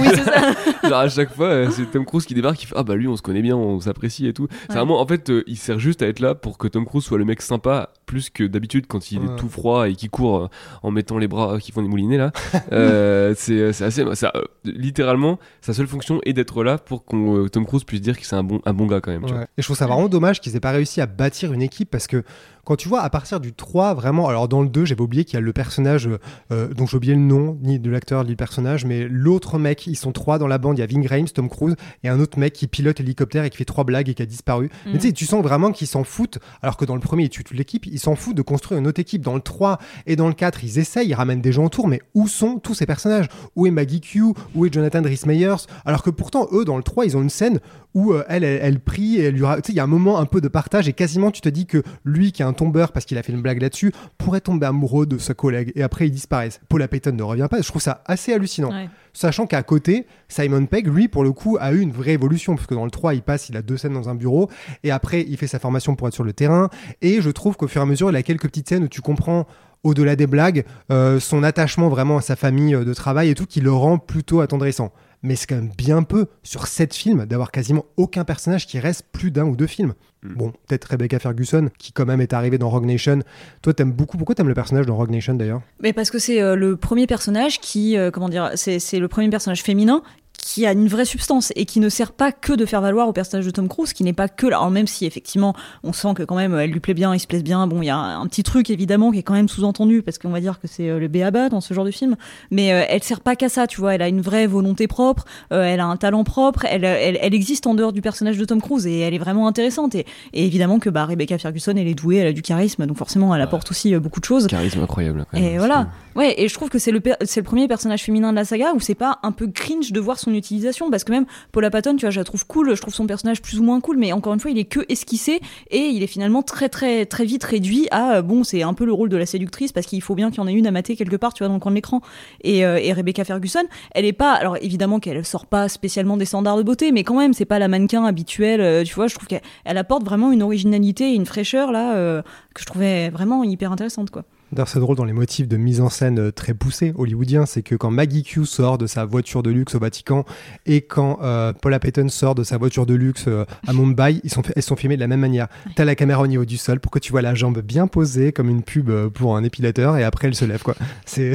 Oui, 0.00 0.08
c'est 0.14 0.24
ça. 0.24 0.52
Genre 0.88 0.98
à 0.98 1.08
chaque 1.08 1.32
fois, 1.34 1.46
euh, 1.46 1.70
c'est 1.70 1.88
Tom 1.90 2.04
Cruise 2.04 2.26
qui 2.26 2.34
débarque, 2.34 2.56
qui 2.56 2.66
fait 2.66 2.74
Ah 2.76 2.82
bah 2.82 2.96
lui, 2.96 3.06
on 3.06 3.16
se 3.16 3.22
connaît 3.22 3.42
bien, 3.42 3.56
on 3.56 3.78
s'apprécie 3.80 4.26
et 4.26 4.32
tout. 4.32 4.48
C'est 4.68 4.74
vraiment, 4.74 5.00
en 5.00 5.06
fait, 5.06 5.30
euh, 5.30 5.44
il 5.46 5.56
sert 5.56 5.78
juste 5.78 6.02
à 6.02 6.06
être 6.08 6.18
là 6.20 6.34
pour 6.34 6.58
que 6.58 6.66
Tom 6.66 6.84
Cruise 6.86 7.04
soit 7.04 7.18
le 7.18 7.24
mec 7.24 7.40
sympa, 7.42 7.90
plus 8.10 8.28
que 8.28 8.42
d'habitude 8.42 8.88
quand 8.88 9.12
il 9.12 9.22
est 9.22 9.36
tout 9.36 9.48
froid 9.48 9.88
et 9.88 9.94
qui 9.94 10.08
court 10.08 10.36
euh, 10.36 10.48
en 10.82 10.90
mettant 10.90 11.16
les 11.16 11.28
bras 11.28 11.60
qui 11.60 11.70
font 11.70 11.80
des 11.80 11.88
moulinets 11.88 12.18
là. 12.18 12.32
Euh, 12.72 13.34
c'est 13.36 13.72
c'est 13.72 13.84
assez. 13.84 14.04
Ça, 14.14 14.32
euh, 14.36 14.42
littéralement, 14.64 15.38
sa 15.60 15.72
seule 15.72 15.86
fonction 15.86 16.20
est 16.24 16.32
d'être 16.32 16.62
là 16.62 16.78
pour 16.78 17.04
qu'on 17.04 17.44
euh, 17.44 17.48
Tom 17.48 17.66
Cruise 17.66 17.84
puisse 17.84 18.00
dire 18.00 18.18
que 18.18 18.24
c'est 18.24 18.36
un 18.36 18.44
bon, 18.44 18.60
un 18.64 18.72
bon 18.72 18.86
gars 18.86 19.00
quand 19.00 19.10
même. 19.10 19.24
tu 19.24 19.32
vois. 19.32 19.42
Ouais. 19.42 19.48
Et 19.56 19.62
je 19.62 19.66
trouve 19.66 19.76
ça 19.76 19.86
vraiment 19.86 20.08
dommage 20.08 20.40
qu'ils 20.40 20.54
aient 20.56 20.60
pas 20.60 20.70
réussi 20.70 21.00
à 21.00 21.06
bâtir 21.06 21.52
une 21.52 21.62
équipe 21.62 21.90
parce 21.90 22.06
que 22.06 22.22
quand 22.70 22.76
tu 22.76 22.88
vois 22.88 23.00
à 23.00 23.10
partir 23.10 23.40
du 23.40 23.52
3, 23.52 23.94
vraiment, 23.94 24.28
alors 24.28 24.46
dans 24.46 24.62
le 24.62 24.68
2, 24.68 24.84
j'avais 24.84 25.00
oublié 25.00 25.24
qu'il 25.24 25.34
y 25.34 25.38
a 25.38 25.40
le 25.40 25.52
personnage 25.52 26.08
euh, 26.52 26.68
dont 26.68 26.86
j'ai 26.86 26.96
oublié 26.98 27.14
le 27.14 27.20
nom, 27.20 27.58
ni 27.62 27.80
de 27.80 27.90
l'acteur, 27.90 28.22
ni 28.22 28.28
du 28.28 28.36
personnage, 28.36 28.84
mais 28.84 29.08
l'autre 29.08 29.58
mec, 29.58 29.88
ils 29.88 29.96
sont 29.96 30.12
trois 30.12 30.38
dans 30.38 30.46
la 30.46 30.58
bande, 30.58 30.78
il 30.78 30.80
y 30.80 30.84
a 30.84 30.86
Ving 30.86 31.04
Rhames, 31.04 31.28
Tom 31.30 31.48
Cruise, 31.48 31.74
et 32.04 32.08
un 32.08 32.20
autre 32.20 32.38
mec 32.38 32.52
qui 32.52 32.68
pilote 32.68 33.00
l'hélicoptère 33.00 33.42
et 33.42 33.50
qui 33.50 33.56
fait 33.56 33.64
trois 33.64 33.82
blagues 33.82 34.08
et 34.08 34.14
qui 34.14 34.22
a 34.22 34.24
disparu. 34.24 34.70
Mais 34.86 34.98
tu 34.98 35.08
sais, 35.08 35.12
tu 35.12 35.26
sens 35.26 35.42
vraiment 35.42 35.72
qu'ils 35.72 35.88
s'en 35.88 36.04
foutent, 36.04 36.38
alors 36.62 36.76
que 36.76 36.84
dans 36.84 36.94
le 36.94 37.00
premier, 37.00 37.24
ils 37.24 37.28
tuent 37.28 37.42
toute 37.42 37.56
l'équipe, 37.56 37.86
ils 37.86 37.98
s'en 37.98 38.14
foutent 38.14 38.36
de 38.36 38.42
construire 38.42 38.78
une 38.78 38.86
autre 38.86 39.00
équipe. 39.00 39.22
Dans 39.22 39.34
le 39.34 39.40
3 39.40 39.78
et 40.06 40.14
dans 40.14 40.28
le 40.28 40.34
4, 40.34 40.62
ils 40.62 40.78
essayent, 40.78 41.08
ils 41.08 41.14
ramènent 41.14 41.40
des 41.40 41.50
gens 41.50 41.64
autour, 41.64 41.88
mais 41.88 42.00
où 42.14 42.28
sont 42.28 42.60
tous 42.60 42.74
ces 42.74 42.86
personnages? 42.86 43.26
Où 43.56 43.66
est 43.66 43.72
Maggie 43.72 44.00
Q? 44.00 44.22
Où 44.54 44.64
est 44.64 44.72
Jonathan 44.72 45.02
Rhys 45.02 45.22
Meyers? 45.26 45.66
Alors 45.84 46.04
que 46.04 46.10
pourtant, 46.10 46.46
eux, 46.52 46.64
dans 46.64 46.76
le 46.76 46.84
3, 46.84 47.04
ils 47.04 47.16
ont 47.16 47.22
une 47.22 47.30
scène 47.30 47.58
où 47.94 48.12
euh, 48.12 48.24
elle, 48.28 48.44
elle, 48.44 48.60
elle 48.62 48.80
prie 48.80 49.16
et 49.16 49.24
elle 49.24 49.34
lui 49.34 49.44
ra- 49.44 49.56
tu 49.60 49.68
sais, 49.68 49.72
il 49.72 49.76
y 49.76 49.80
a 49.80 49.84
un 49.84 49.88
moment 49.88 50.18
un 50.18 50.26
peu 50.26 50.40
de 50.40 50.48
partage 50.48 50.88
et 50.88 50.92
quasiment 50.92 51.30
tu 51.30 51.40
te 51.40 51.48
dis 51.48 51.66
que 51.66 51.82
lui 52.04 52.32
qui 52.32 52.42
est 52.42 52.44
un 52.44 52.52
tombeur 52.52 52.92
parce 52.92 53.04
qu'il 53.04 53.18
a 53.18 53.22
fait 53.22 53.32
une 53.32 53.42
blague 53.42 53.60
là-dessus 53.60 53.92
pourrait 54.18 54.40
tomber 54.40 54.66
amoureux 54.66 55.06
de 55.06 55.18
sa 55.18 55.34
collègue 55.34 55.72
et 55.74 55.82
après 55.82 56.06
ils 56.06 56.10
disparaissent. 56.12 56.60
Paula 56.68 56.88
Payton 56.88 57.12
ne 57.12 57.22
revient 57.22 57.48
pas. 57.50 57.60
Je 57.60 57.66
trouve 57.68 57.82
ça 57.82 58.02
assez 58.06 58.32
hallucinant. 58.32 58.70
Ouais. 58.70 58.88
Sachant 59.12 59.46
qu'à 59.46 59.62
côté, 59.64 60.06
Simon 60.28 60.66
Pegg, 60.66 60.86
lui, 60.86 61.08
pour 61.08 61.24
le 61.24 61.32
coup, 61.32 61.56
a 61.60 61.72
eu 61.72 61.80
une 61.80 61.90
vraie 61.90 62.12
évolution, 62.12 62.54
parce 62.54 62.68
que 62.68 62.74
dans 62.76 62.84
le 62.84 62.92
3, 62.92 63.14
il 63.14 63.22
passe, 63.22 63.48
il 63.48 63.56
a 63.56 63.62
deux 63.62 63.76
scènes 63.76 63.92
dans 63.94 64.08
un 64.08 64.14
bureau, 64.14 64.48
et 64.84 64.92
après, 64.92 65.24
il 65.28 65.36
fait 65.36 65.48
sa 65.48 65.58
formation 65.58 65.96
pour 65.96 66.06
être 66.06 66.14
sur 66.14 66.22
le 66.22 66.32
terrain, 66.32 66.70
et 67.02 67.20
je 67.20 67.28
trouve 67.30 67.56
qu'au 67.56 67.66
fur 67.66 67.80
et 67.80 67.82
à 67.82 67.86
mesure, 67.86 68.08
il 68.10 68.14
a 68.14 68.22
quelques 68.22 68.44
petites 68.44 68.68
scènes 68.68 68.84
où 68.84 68.88
tu 68.88 69.00
comprends, 69.00 69.48
au-delà 69.82 70.14
des 70.14 70.28
blagues, 70.28 70.64
euh, 70.92 71.18
son 71.18 71.42
attachement 71.42 71.88
vraiment 71.88 72.18
à 72.18 72.20
sa 72.20 72.36
famille 72.36 72.72
euh, 72.76 72.84
de 72.84 72.94
travail 72.94 73.30
et 73.30 73.34
tout, 73.34 73.46
qui 73.46 73.60
le 73.60 73.72
rend 73.72 73.98
plutôt 73.98 74.40
attendrissant. 74.42 74.92
Mais 75.22 75.36
c'est 75.36 75.46
quand 75.46 75.56
même 75.56 75.72
bien 75.76 76.02
peu, 76.02 76.26
sur 76.42 76.66
sept 76.66 76.94
films, 76.94 77.26
d'avoir 77.26 77.50
quasiment 77.50 77.84
aucun 77.96 78.24
personnage 78.24 78.66
qui 78.66 78.78
reste 78.78 79.04
plus 79.12 79.30
d'un 79.30 79.44
ou 79.44 79.56
deux 79.56 79.66
films. 79.66 79.94
Mm. 80.22 80.34
Bon, 80.34 80.52
peut-être 80.66 80.84
Rebecca 80.84 81.18
Ferguson, 81.18 81.70
qui 81.78 81.92
quand 81.92 82.06
même 82.06 82.20
est 82.20 82.32
arrivée 82.32 82.58
dans 82.58 82.70
Rogue 82.70 82.86
Nation. 82.86 83.20
Toi, 83.62 83.74
t'aimes 83.74 83.92
beaucoup. 83.92 84.16
Pourquoi 84.16 84.34
t'aimes 84.34 84.48
le 84.48 84.54
personnage 84.54 84.86
dans 84.86 84.96
Rogue 84.96 85.10
Nation 85.10 85.34
d'ailleurs? 85.34 85.62
Mais 85.82 85.92
parce 85.92 86.10
que 86.10 86.18
c'est 86.18 86.40
euh, 86.40 86.56
le 86.56 86.76
premier 86.76 87.06
personnage 87.06 87.60
qui, 87.60 87.96
euh, 87.96 88.10
comment 88.10 88.28
dire, 88.28 88.50
c'est 88.54 88.78
c'est 88.78 88.98
le 88.98 89.08
premier 89.08 89.28
personnage 89.28 89.62
féminin 89.62 90.02
qui 90.42 90.66
a 90.66 90.72
une 90.72 90.88
vraie 90.88 91.04
substance 91.04 91.52
et 91.56 91.64
qui 91.64 91.80
ne 91.80 91.88
sert 91.88 92.12
pas 92.12 92.32
que 92.32 92.52
de 92.52 92.66
faire 92.66 92.80
valoir 92.80 93.08
au 93.08 93.12
personnage 93.12 93.46
de 93.46 93.50
Tom 93.50 93.68
Cruise, 93.68 93.92
qui 93.92 94.04
n'est 94.04 94.12
pas 94.12 94.28
que 94.28 94.46
là. 94.46 94.56
Alors 94.56 94.70
même 94.70 94.86
si 94.86 95.06
effectivement 95.06 95.54
on 95.84 95.92
sent 95.92 96.14
que 96.14 96.22
quand 96.22 96.36
même 96.36 96.54
elle 96.54 96.70
lui 96.70 96.80
plaît 96.80 96.94
bien, 96.94 97.14
il 97.14 97.20
se 97.20 97.26
plaise 97.26 97.44
bien. 97.44 97.66
Bon, 97.66 97.82
il 97.82 97.86
y 97.86 97.90
a 97.90 97.96
un, 97.96 98.26
petit 98.26 98.42
truc 98.42 98.70
évidemment 98.70 99.10
qui 99.10 99.18
est 99.18 99.22
quand 99.22 99.34
même 99.34 99.48
sous-entendu 99.48 100.02
parce 100.02 100.18
qu'on 100.18 100.30
va 100.30 100.40
dire 100.40 100.60
que 100.60 100.68
c'est 100.68 100.88
euh, 100.88 100.98
le 100.98 101.08
béaba 101.08 101.48
dans 101.48 101.60
ce 101.60 101.74
genre 101.74 101.84
de 101.84 101.90
film, 101.90 102.16
mais 102.50 102.72
euh, 102.72 102.84
elle 102.88 103.02
sert 103.02 103.20
pas 103.20 103.36
qu'à 103.36 103.48
ça, 103.48 103.66
tu 103.66 103.80
vois. 103.80 103.94
Elle 103.94 104.02
a 104.02 104.08
une 104.08 104.20
vraie 104.20 104.46
volonté 104.46 104.86
propre, 104.86 105.24
euh, 105.52 105.62
elle 105.62 105.80
a 105.80 105.86
un 105.86 105.96
talent 105.96 106.24
propre, 106.24 106.64
elle, 106.64 106.84
elle, 106.84 107.18
elle 107.20 107.34
existe 107.34 107.66
en 107.66 107.74
dehors 107.74 107.92
du 107.92 108.02
personnage 108.02 108.38
de 108.38 108.44
Tom 108.44 108.60
Cruise 108.60 108.86
et 108.86 109.00
elle 109.00 109.14
est 109.14 109.18
vraiment 109.18 109.46
intéressante. 109.46 109.94
Et, 109.94 110.06
et 110.32 110.46
évidemment 110.46 110.78
que 110.78 110.90
bah, 110.90 111.04
Rebecca 111.04 111.38
Ferguson 111.38 111.74
elle 111.76 111.88
est 111.88 111.94
douée, 111.94 112.16
elle 112.16 112.28
a 112.28 112.32
du 112.32 112.42
charisme, 112.42 112.86
donc 112.86 112.96
forcément 112.96 113.34
elle 113.34 113.40
apporte 113.40 113.70
aussi 113.70 113.94
euh, 113.94 114.00
beaucoup 114.00 114.20
de 114.20 114.24
choses. 114.24 114.46
Charisme 114.46 114.80
incroyable. 114.80 115.24
quand 115.30 115.38
même. 115.38 115.54
Et 115.54 115.58
voilà. 115.58 115.88
Ouais, 116.16 116.34
et 116.38 116.48
je 116.48 116.54
trouve 116.54 116.68
que 116.68 116.78
c'est 116.78 116.90
le, 116.90 117.00
c'est 117.22 117.40
le 117.40 117.44
premier 117.44 117.68
personnage 117.68 118.02
féminin 118.02 118.30
de 118.30 118.36
la 118.36 118.44
saga 118.44 118.72
où 118.74 118.80
c'est 118.80 118.94
pas 118.94 119.18
un 119.22 119.32
peu 119.32 119.46
cringe 119.48 119.92
de 119.92 120.00
voir 120.00 120.18
son 120.18 120.29
utilisation 120.34 120.90
parce 120.90 121.04
que 121.04 121.12
même 121.12 121.26
Paula 121.52 121.70
Patton, 121.70 121.96
tu 121.96 122.06
vois, 122.06 122.10
je 122.10 122.20
la 122.20 122.24
trouve 122.24 122.46
cool, 122.46 122.74
je 122.74 122.80
trouve 122.80 122.94
son 122.94 123.06
personnage 123.06 123.42
plus 123.42 123.58
ou 123.58 123.62
moins 123.62 123.80
cool, 123.80 123.96
mais 123.96 124.12
encore 124.12 124.34
une 124.34 124.40
fois, 124.40 124.50
il 124.50 124.58
est 124.58 124.64
que 124.64 124.80
esquissé 124.88 125.40
et 125.70 125.78
il 125.78 126.02
est 126.02 126.06
finalement 126.06 126.42
très 126.42 126.68
très 126.68 127.06
très 127.06 127.24
vite 127.24 127.44
réduit 127.44 127.88
à 127.90 128.16
euh, 128.16 128.22
bon, 128.22 128.44
c'est 128.44 128.62
un 128.62 128.74
peu 128.74 128.84
le 128.84 128.92
rôle 128.92 129.08
de 129.08 129.16
la 129.16 129.26
séductrice 129.26 129.72
parce 129.72 129.86
qu'il 129.86 130.02
faut 130.02 130.14
bien 130.14 130.30
qu'il 130.30 130.38
y 130.38 130.40
en 130.40 130.46
ait 130.46 130.52
une 130.52 130.66
à 130.66 130.70
mater 130.70 130.96
quelque 130.96 131.16
part, 131.16 131.34
tu 131.34 131.42
vois, 131.42 131.48
dans 131.48 131.54
le 131.54 131.60
coin 131.60 131.72
de 131.72 131.76
l'écran. 131.76 132.00
Et, 132.42 132.64
euh, 132.64 132.78
et 132.80 132.92
Rebecca 132.92 133.24
Ferguson, 133.24 133.64
elle 133.94 134.04
est 134.04 134.12
pas, 134.12 134.32
alors 134.32 134.56
évidemment 134.60 135.00
qu'elle 135.00 135.24
sort 135.24 135.46
pas 135.46 135.68
spécialement 135.68 136.16
des 136.16 136.24
standards 136.24 136.56
de 136.56 136.62
beauté, 136.62 136.92
mais 136.92 137.04
quand 137.04 137.18
même, 137.18 137.32
c'est 137.32 137.44
pas 137.44 137.58
la 137.58 137.68
mannequin 137.68 138.04
habituelle, 138.04 138.60
euh, 138.60 138.84
tu 138.84 138.94
vois, 138.94 139.06
je 139.06 139.14
trouve 139.14 139.28
qu'elle 139.28 139.42
elle 139.64 139.78
apporte 139.78 140.04
vraiment 140.04 140.32
une 140.32 140.42
originalité 140.42 141.12
et 141.12 141.14
une 141.14 141.26
fraîcheur 141.26 141.72
là 141.72 142.22
que 142.54 142.60
je 142.60 142.66
trouvais 142.66 143.10
vraiment 143.10 143.44
hyper 143.44 143.72
intéressante, 143.72 144.10
quoi. 144.10 144.24
D'ailleurs, 144.52 144.68
c'est 144.68 144.80
drôle 144.80 144.96
dans 144.96 145.04
les 145.04 145.12
motifs 145.12 145.46
de 145.46 145.56
mise 145.56 145.80
en 145.80 145.88
scène 145.88 146.18
euh, 146.18 146.32
très 146.32 146.54
poussés 146.54 146.92
hollywoodiens, 146.96 147.46
c'est 147.46 147.62
que 147.62 147.74
quand 147.74 147.90
Maggie 147.90 148.24
Q 148.24 148.44
sort 148.46 148.78
de 148.78 148.86
sa 148.86 149.04
voiture 149.04 149.42
de 149.42 149.50
luxe 149.50 149.74
au 149.74 149.78
Vatican 149.78 150.24
et 150.66 150.82
quand 150.82 151.18
euh, 151.22 151.52
Paula 151.52 151.78
Payton 151.78 152.08
sort 152.08 152.34
de 152.34 152.42
sa 152.42 152.58
voiture 152.58 152.84
de 152.84 152.94
luxe 152.94 153.24
euh, 153.28 153.44
à 153.66 153.72
Mumbai, 153.72 154.20
ils 154.24 154.30
sont, 154.30 154.42
elles 154.56 154.62
sont 154.62 154.76
filmées 154.76 154.96
de 154.96 155.00
la 155.00 155.06
même 155.06 155.20
manière. 155.20 155.46
T'as 155.76 155.84
la 155.84 155.94
caméra 155.94 156.22
au 156.22 156.26
niveau 156.26 156.44
du 156.44 156.56
sol 156.56 156.80
pour 156.80 156.90
que 156.90 156.98
tu 156.98 157.12
vois 157.12 157.22
la 157.22 157.34
jambe 157.34 157.60
bien 157.60 157.86
posée 157.86 158.32
comme 158.32 158.48
une 158.48 158.62
pub 158.62 158.90
pour 159.10 159.36
un 159.36 159.44
épilateur 159.44 159.96
et 159.96 160.04
après 160.04 160.28
elle 160.28 160.34
se 160.34 160.44
lève 160.44 160.62
quoi. 160.62 160.74
C'est 161.06 161.32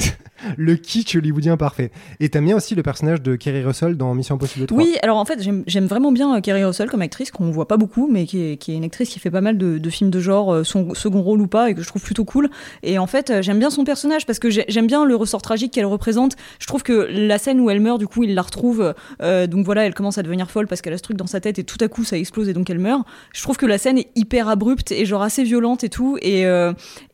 le 0.57 0.75
kitsch 0.75 1.15
hollywoodien 1.15 1.57
parfait. 1.57 1.91
Et 2.19 2.29
t'aimes 2.29 2.45
bien 2.45 2.55
aussi 2.55 2.75
le 2.75 2.83
personnage 2.83 3.21
de 3.21 3.35
Kerry 3.35 3.63
Russell 3.63 3.97
dans 3.97 4.13
Mission 4.13 4.35
Impossible 4.35 4.65
3 4.67 4.77
Oui, 4.77 4.95
alors 5.01 5.17
en 5.17 5.25
fait, 5.25 5.39
j'aime 5.67 5.85
vraiment 5.85 6.11
bien 6.11 6.35
euh, 6.35 6.41
Kerry 6.41 6.63
Russell 6.63 6.89
comme 6.89 7.01
actrice, 7.01 7.31
qu'on 7.31 7.51
voit 7.51 7.67
pas 7.67 7.77
beaucoup, 7.77 8.07
mais 8.11 8.25
qui 8.25 8.39
est, 8.41 8.67
une 8.67 8.83
actrice 8.83 9.09
qui 9.09 9.19
fait 9.19 9.31
pas 9.31 9.41
mal 9.41 9.57
de, 9.57 9.89
films 9.89 10.09
de 10.09 10.19
genre, 10.19 10.53
euh, 10.53 10.63
son 10.63 10.93
second 10.93 11.21
rôle 11.21 11.41
ou 11.41 11.47
pas, 11.47 11.69
et 11.69 11.73
que 11.75 11.81
je 11.81 11.87
trouve 11.87 12.01
plutôt 12.03 12.25
cool. 12.25 12.49
Et 12.83 12.97
en 12.99 13.07
fait, 13.07 13.29
euh, 13.29 13.41
j'aime 13.41 13.59
bien 13.59 13.69
son 13.69 13.83
personnage 13.83 14.25
parce 14.25 14.39
que 14.39 14.49
j'ai- 14.49 14.65
j'aime 14.67 14.87
bien 14.87 15.05
le 15.05 15.15
ressort 15.15 15.41
tragique 15.41 15.73
qu'elle 15.73 15.85
représente. 15.85 16.35
Je 16.59 16.67
trouve 16.67 16.83
que 16.83 17.07
la 17.11 17.37
scène 17.37 17.59
où 17.59 17.69
elle 17.69 17.79
meurt, 17.81 17.99
du 17.99 18.07
coup, 18.07 18.23
il 18.23 18.33
la 18.35 18.41
retrouve. 18.41 18.93
donc 19.21 19.65
voilà, 19.65 19.85
elle 19.85 19.93
commence 19.93 20.17
à 20.17 20.23
devenir 20.23 20.51
folle 20.51 20.67
parce 20.67 20.81
qu'elle 20.81 20.93
a 20.93 20.97
ce 20.97 21.03
truc 21.03 21.17
dans 21.17 21.27
sa 21.27 21.39
tête 21.39 21.59
et 21.59 21.63
tout 21.63 21.77
à 21.81 21.87
coup, 21.87 22.03
ça 22.03 22.17
explose 22.17 22.49
et 22.49 22.53
donc 22.53 22.69
elle 22.69 22.79
meurt. 22.79 23.03
Je 23.33 23.41
trouve 23.41 23.57
que 23.57 23.65
la 23.65 23.77
scène 23.77 23.97
est 23.97 24.09
hyper 24.15 24.49
abrupte 24.49 24.91
et 24.91 25.05
genre 25.05 25.21
assez 25.21 25.43
violente 25.43 25.83
et 25.83 25.89
tout. 25.89 26.17
Et, 26.21 26.45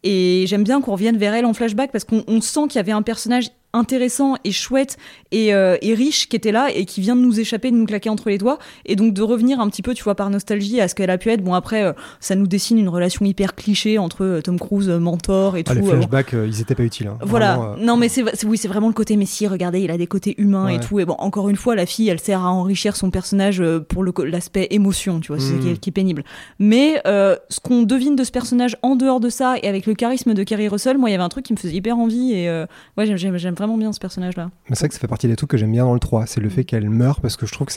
et 0.03 0.45
j'aime 0.47 0.63
bien 0.63 0.81
qu'on 0.81 0.91
revienne 0.93 1.17
vers 1.17 1.33
elle 1.33 1.45
en 1.45 1.53
flashback 1.53 1.91
parce 1.91 2.03
qu'on 2.03 2.23
on 2.27 2.41
sent 2.41 2.61
qu'il 2.69 2.75
y 2.77 2.79
avait 2.79 2.91
un 2.91 3.01
personnage 3.01 3.20
personnage 3.21 3.51
intéressant 3.73 4.35
et 4.43 4.51
chouette 4.51 4.97
et, 5.31 5.53
euh, 5.53 5.77
et 5.81 5.93
riche 5.93 6.27
qui 6.29 6.35
était 6.35 6.51
là 6.51 6.69
et 6.73 6.85
qui 6.85 7.01
vient 7.01 7.15
de 7.15 7.21
nous 7.21 7.39
échapper, 7.39 7.71
de 7.71 7.75
nous 7.75 7.85
claquer 7.85 8.09
entre 8.09 8.29
les 8.29 8.37
doigts. 8.37 8.57
Et 8.85 8.95
donc 8.95 9.13
de 9.13 9.21
revenir 9.21 9.59
un 9.59 9.69
petit 9.69 9.81
peu, 9.81 9.93
tu 9.93 10.03
vois, 10.03 10.15
par 10.15 10.29
nostalgie 10.29 10.81
à 10.81 10.87
ce 10.87 10.95
qu'elle 10.95 11.09
a 11.09 11.17
pu 11.17 11.29
être. 11.29 11.41
Bon, 11.43 11.53
après, 11.53 11.83
euh, 11.83 11.93
ça 12.19 12.35
nous 12.35 12.47
dessine 12.47 12.77
une 12.77 12.89
relation 12.89 13.25
hyper 13.25 13.55
cliché 13.55 13.97
entre 13.97 14.23
euh, 14.25 14.41
Tom 14.41 14.59
Cruise, 14.59 14.89
mentor 14.89 15.57
et 15.57 15.63
Ah, 15.67 15.73
tout. 15.75 15.79
les 15.81 15.87
flashbacks, 15.87 16.33
ils 16.33 16.61
étaient 16.61 16.75
pas 16.75 16.83
utiles. 16.83 17.07
hein. 17.07 17.17
voilà. 17.21 17.55
Vraiment, 17.57 17.75
Non, 17.77 17.97
mais 17.97 18.09
c'est 18.09 18.23
oui, 18.45 18.57
c'est 18.57 18.67
vraiment 18.67 18.87
le 18.87 18.93
côté 18.93 19.15
Messi. 19.17 19.47
Regardez, 19.47 19.79
il 19.81 19.91
a 19.91 19.97
des 19.97 20.07
côtés 20.07 20.35
humains 20.37 20.67
et 20.67 20.79
tout. 20.79 20.99
Et 20.99 21.05
bon, 21.05 21.15
encore 21.17 21.49
une 21.49 21.55
fois, 21.55 21.75
la 21.75 21.85
fille, 21.85 22.09
elle 22.09 22.19
sert 22.19 22.41
à 22.41 22.49
enrichir 22.51 22.95
son 22.95 23.09
personnage 23.11 23.63
pour 23.89 24.03
l'aspect 24.03 24.67
émotion, 24.71 25.19
tu 25.19 25.27
vois, 25.31 25.39
c'est 25.39 25.53
Mm. 25.53 25.61
ce 25.61 25.65
qui 25.65 25.69
est, 25.71 25.77
qui 25.77 25.89
est 25.89 25.93
pénible. 25.93 26.23
Mais 26.59 27.01
ce 27.05 27.59
qu'on 27.63 27.83
devine 27.83 28.15
de 28.15 28.23
ce 28.23 28.31
personnage 28.31 28.75
en 28.81 28.95
dehors 28.95 29.19
de 29.19 29.29
ça 29.29 29.55
et 29.61 29.67
avec 29.67 29.85
le 29.85 29.93
charisme 29.93 30.33
de 30.33 30.43
Kerry 30.43 30.67
Russell, 30.67 30.97
moi, 30.97 31.09
il 31.09 31.13
y 31.13 31.15
avait 31.15 31.23
un 31.23 31.29
truc 31.29 31.45
qui 31.45 31.53
me 31.53 31.57
faisait 31.57 31.73
hyper 31.73 31.97
envie 31.97 32.33
et 32.33 32.49
ouais, 32.97 33.17
j'aime 33.17 33.55
vraiment 33.61 33.77
bien 33.77 33.93
ce 33.93 33.99
personnage-là. 33.99 34.49
Mais 34.69 34.75
c'est 34.75 34.81
vrai 34.81 34.87
que 34.89 34.93
ça 34.95 34.99
fait 34.99 35.07
partie 35.07 35.27
des 35.27 35.35
trucs 35.35 35.51
que 35.51 35.57
j'aime 35.57 35.71
bien 35.71 35.85
dans 35.85 35.93
le 35.93 35.99
3. 35.99 36.25
C'est 36.25 36.41
le 36.41 36.47
mm. 36.47 36.51
fait 36.51 36.65
qu'elle 36.65 36.89
meurt 36.89 37.21
parce 37.21 37.37
que 37.37 37.45
je 37.45 37.51
trouve 37.53 37.67
que 37.67 37.73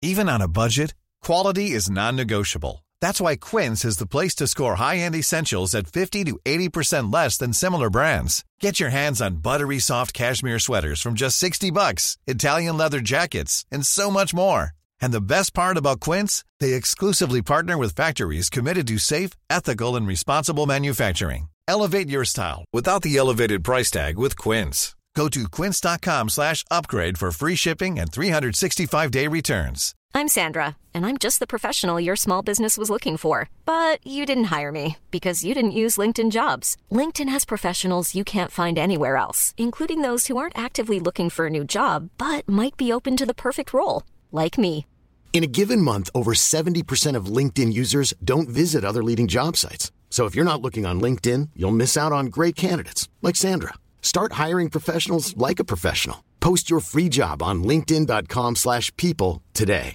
Even 0.00 0.28
on 0.28 0.40
a 0.40 0.46
budget, 0.46 0.94
quality 1.20 1.72
is 1.72 1.90
non-negotiable. 1.90 2.84
That's 3.00 3.20
why 3.20 3.34
Quince 3.34 3.84
is 3.84 3.96
the 3.96 4.06
place 4.06 4.34
to 4.36 4.46
score 4.46 4.76
high-end 4.76 5.16
essentials 5.16 5.74
at 5.74 5.88
50 5.88 6.24
to 6.24 6.38
80% 6.44 7.12
less 7.12 7.36
than 7.36 7.52
similar 7.52 7.90
brands. 7.90 8.44
Get 8.60 8.78
your 8.78 8.90
hands 8.90 9.20
on 9.20 9.42
buttery 9.42 9.80
soft 9.80 10.12
cashmere 10.14 10.60
sweaters 10.60 11.02
from 11.02 11.14
just 11.14 11.36
60 11.38 11.72
bucks, 11.72 12.16
Italian 12.28 12.76
leather 12.76 13.00
jackets, 13.00 13.64
and 13.72 13.84
so 13.84 14.08
much 14.08 14.32
more. 14.32 14.70
And 15.00 15.12
the 15.12 15.20
best 15.20 15.52
part 15.52 15.76
about 15.76 15.98
Quince, 15.98 16.44
they 16.60 16.74
exclusively 16.74 17.42
partner 17.42 17.76
with 17.76 17.96
factories 17.96 18.48
committed 18.48 18.86
to 18.86 18.98
safe, 18.98 19.30
ethical, 19.50 19.96
and 19.96 20.06
responsible 20.06 20.66
manufacturing. 20.66 21.48
Elevate 21.68 22.08
your 22.08 22.24
style 22.24 22.64
without 22.72 23.02
the 23.02 23.16
elevated 23.18 23.62
price 23.62 23.90
tag 23.90 24.16
with 24.16 24.38
Quince. 24.38 24.96
Go 25.14 25.28
to 25.28 25.48
quince.com 25.48 26.30
slash 26.30 26.64
upgrade 26.70 27.18
for 27.18 27.30
free 27.30 27.56
shipping 27.56 27.98
and 27.98 28.10
365-day 28.10 29.26
returns. 29.26 29.94
I'm 30.14 30.28
Sandra, 30.28 30.76
and 30.94 31.04
I'm 31.04 31.18
just 31.18 31.40
the 31.40 31.46
professional 31.46 32.00
your 32.00 32.16
small 32.16 32.40
business 32.40 32.78
was 32.78 32.88
looking 32.88 33.16
for. 33.16 33.50
But 33.66 34.04
you 34.06 34.24
didn't 34.24 34.52
hire 34.56 34.72
me 34.72 34.96
because 35.10 35.44
you 35.44 35.54
didn't 35.54 35.80
use 35.82 35.96
LinkedIn 35.96 36.30
jobs. 36.30 36.76
LinkedIn 36.90 37.28
has 37.28 37.44
professionals 37.44 38.14
you 38.14 38.24
can't 38.24 38.50
find 38.50 38.78
anywhere 38.78 39.16
else, 39.16 39.54
including 39.58 40.02
those 40.02 40.28
who 40.28 40.36
aren't 40.36 40.58
actively 40.58 41.00
looking 41.00 41.30
for 41.30 41.46
a 41.46 41.50
new 41.50 41.64
job 41.64 42.08
but 42.16 42.48
might 42.48 42.76
be 42.76 42.92
open 42.92 43.16
to 43.16 43.26
the 43.26 43.34
perfect 43.34 43.74
role, 43.74 44.04
like 44.32 44.56
me. 44.56 44.86
In 45.32 45.44
a 45.44 45.54
given 45.60 45.82
month, 45.82 46.08
over 46.14 46.32
70% 46.32 47.16
of 47.16 47.26
LinkedIn 47.26 47.72
users 47.72 48.14
don't 48.24 48.48
visit 48.48 48.84
other 48.84 49.02
leading 49.02 49.26
job 49.26 49.56
sites. 49.56 49.92
So 50.10 50.26
if 50.26 50.34
you're 50.34 50.44
not 50.44 50.60
looking 50.62 50.84
on 50.84 51.00
LinkedIn, 51.00 51.50
you'll 51.54 51.70
miss 51.76 51.96
out 51.96 52.10
on 52.12 52.24
great 52.30 52.56
candidates 52.56 53.08
like 53.22 53.36
Sandra. 53.36 53.74
Start 54.02 54.32
hiring 54.32 54.68
professionals 54.70 55.34
like 55.36 55.60
a 55.60 55.64
professional. 55.64 56.24
Post 56.40 56.68
your 56.70 56.80
free 56.80 57.08
job 57.10 57.40
on 57.42 57.62
linkedin.com/people 57.62 58.56
slash 58.56 58.90
people 58.96 59.42
today. 59.54 59.94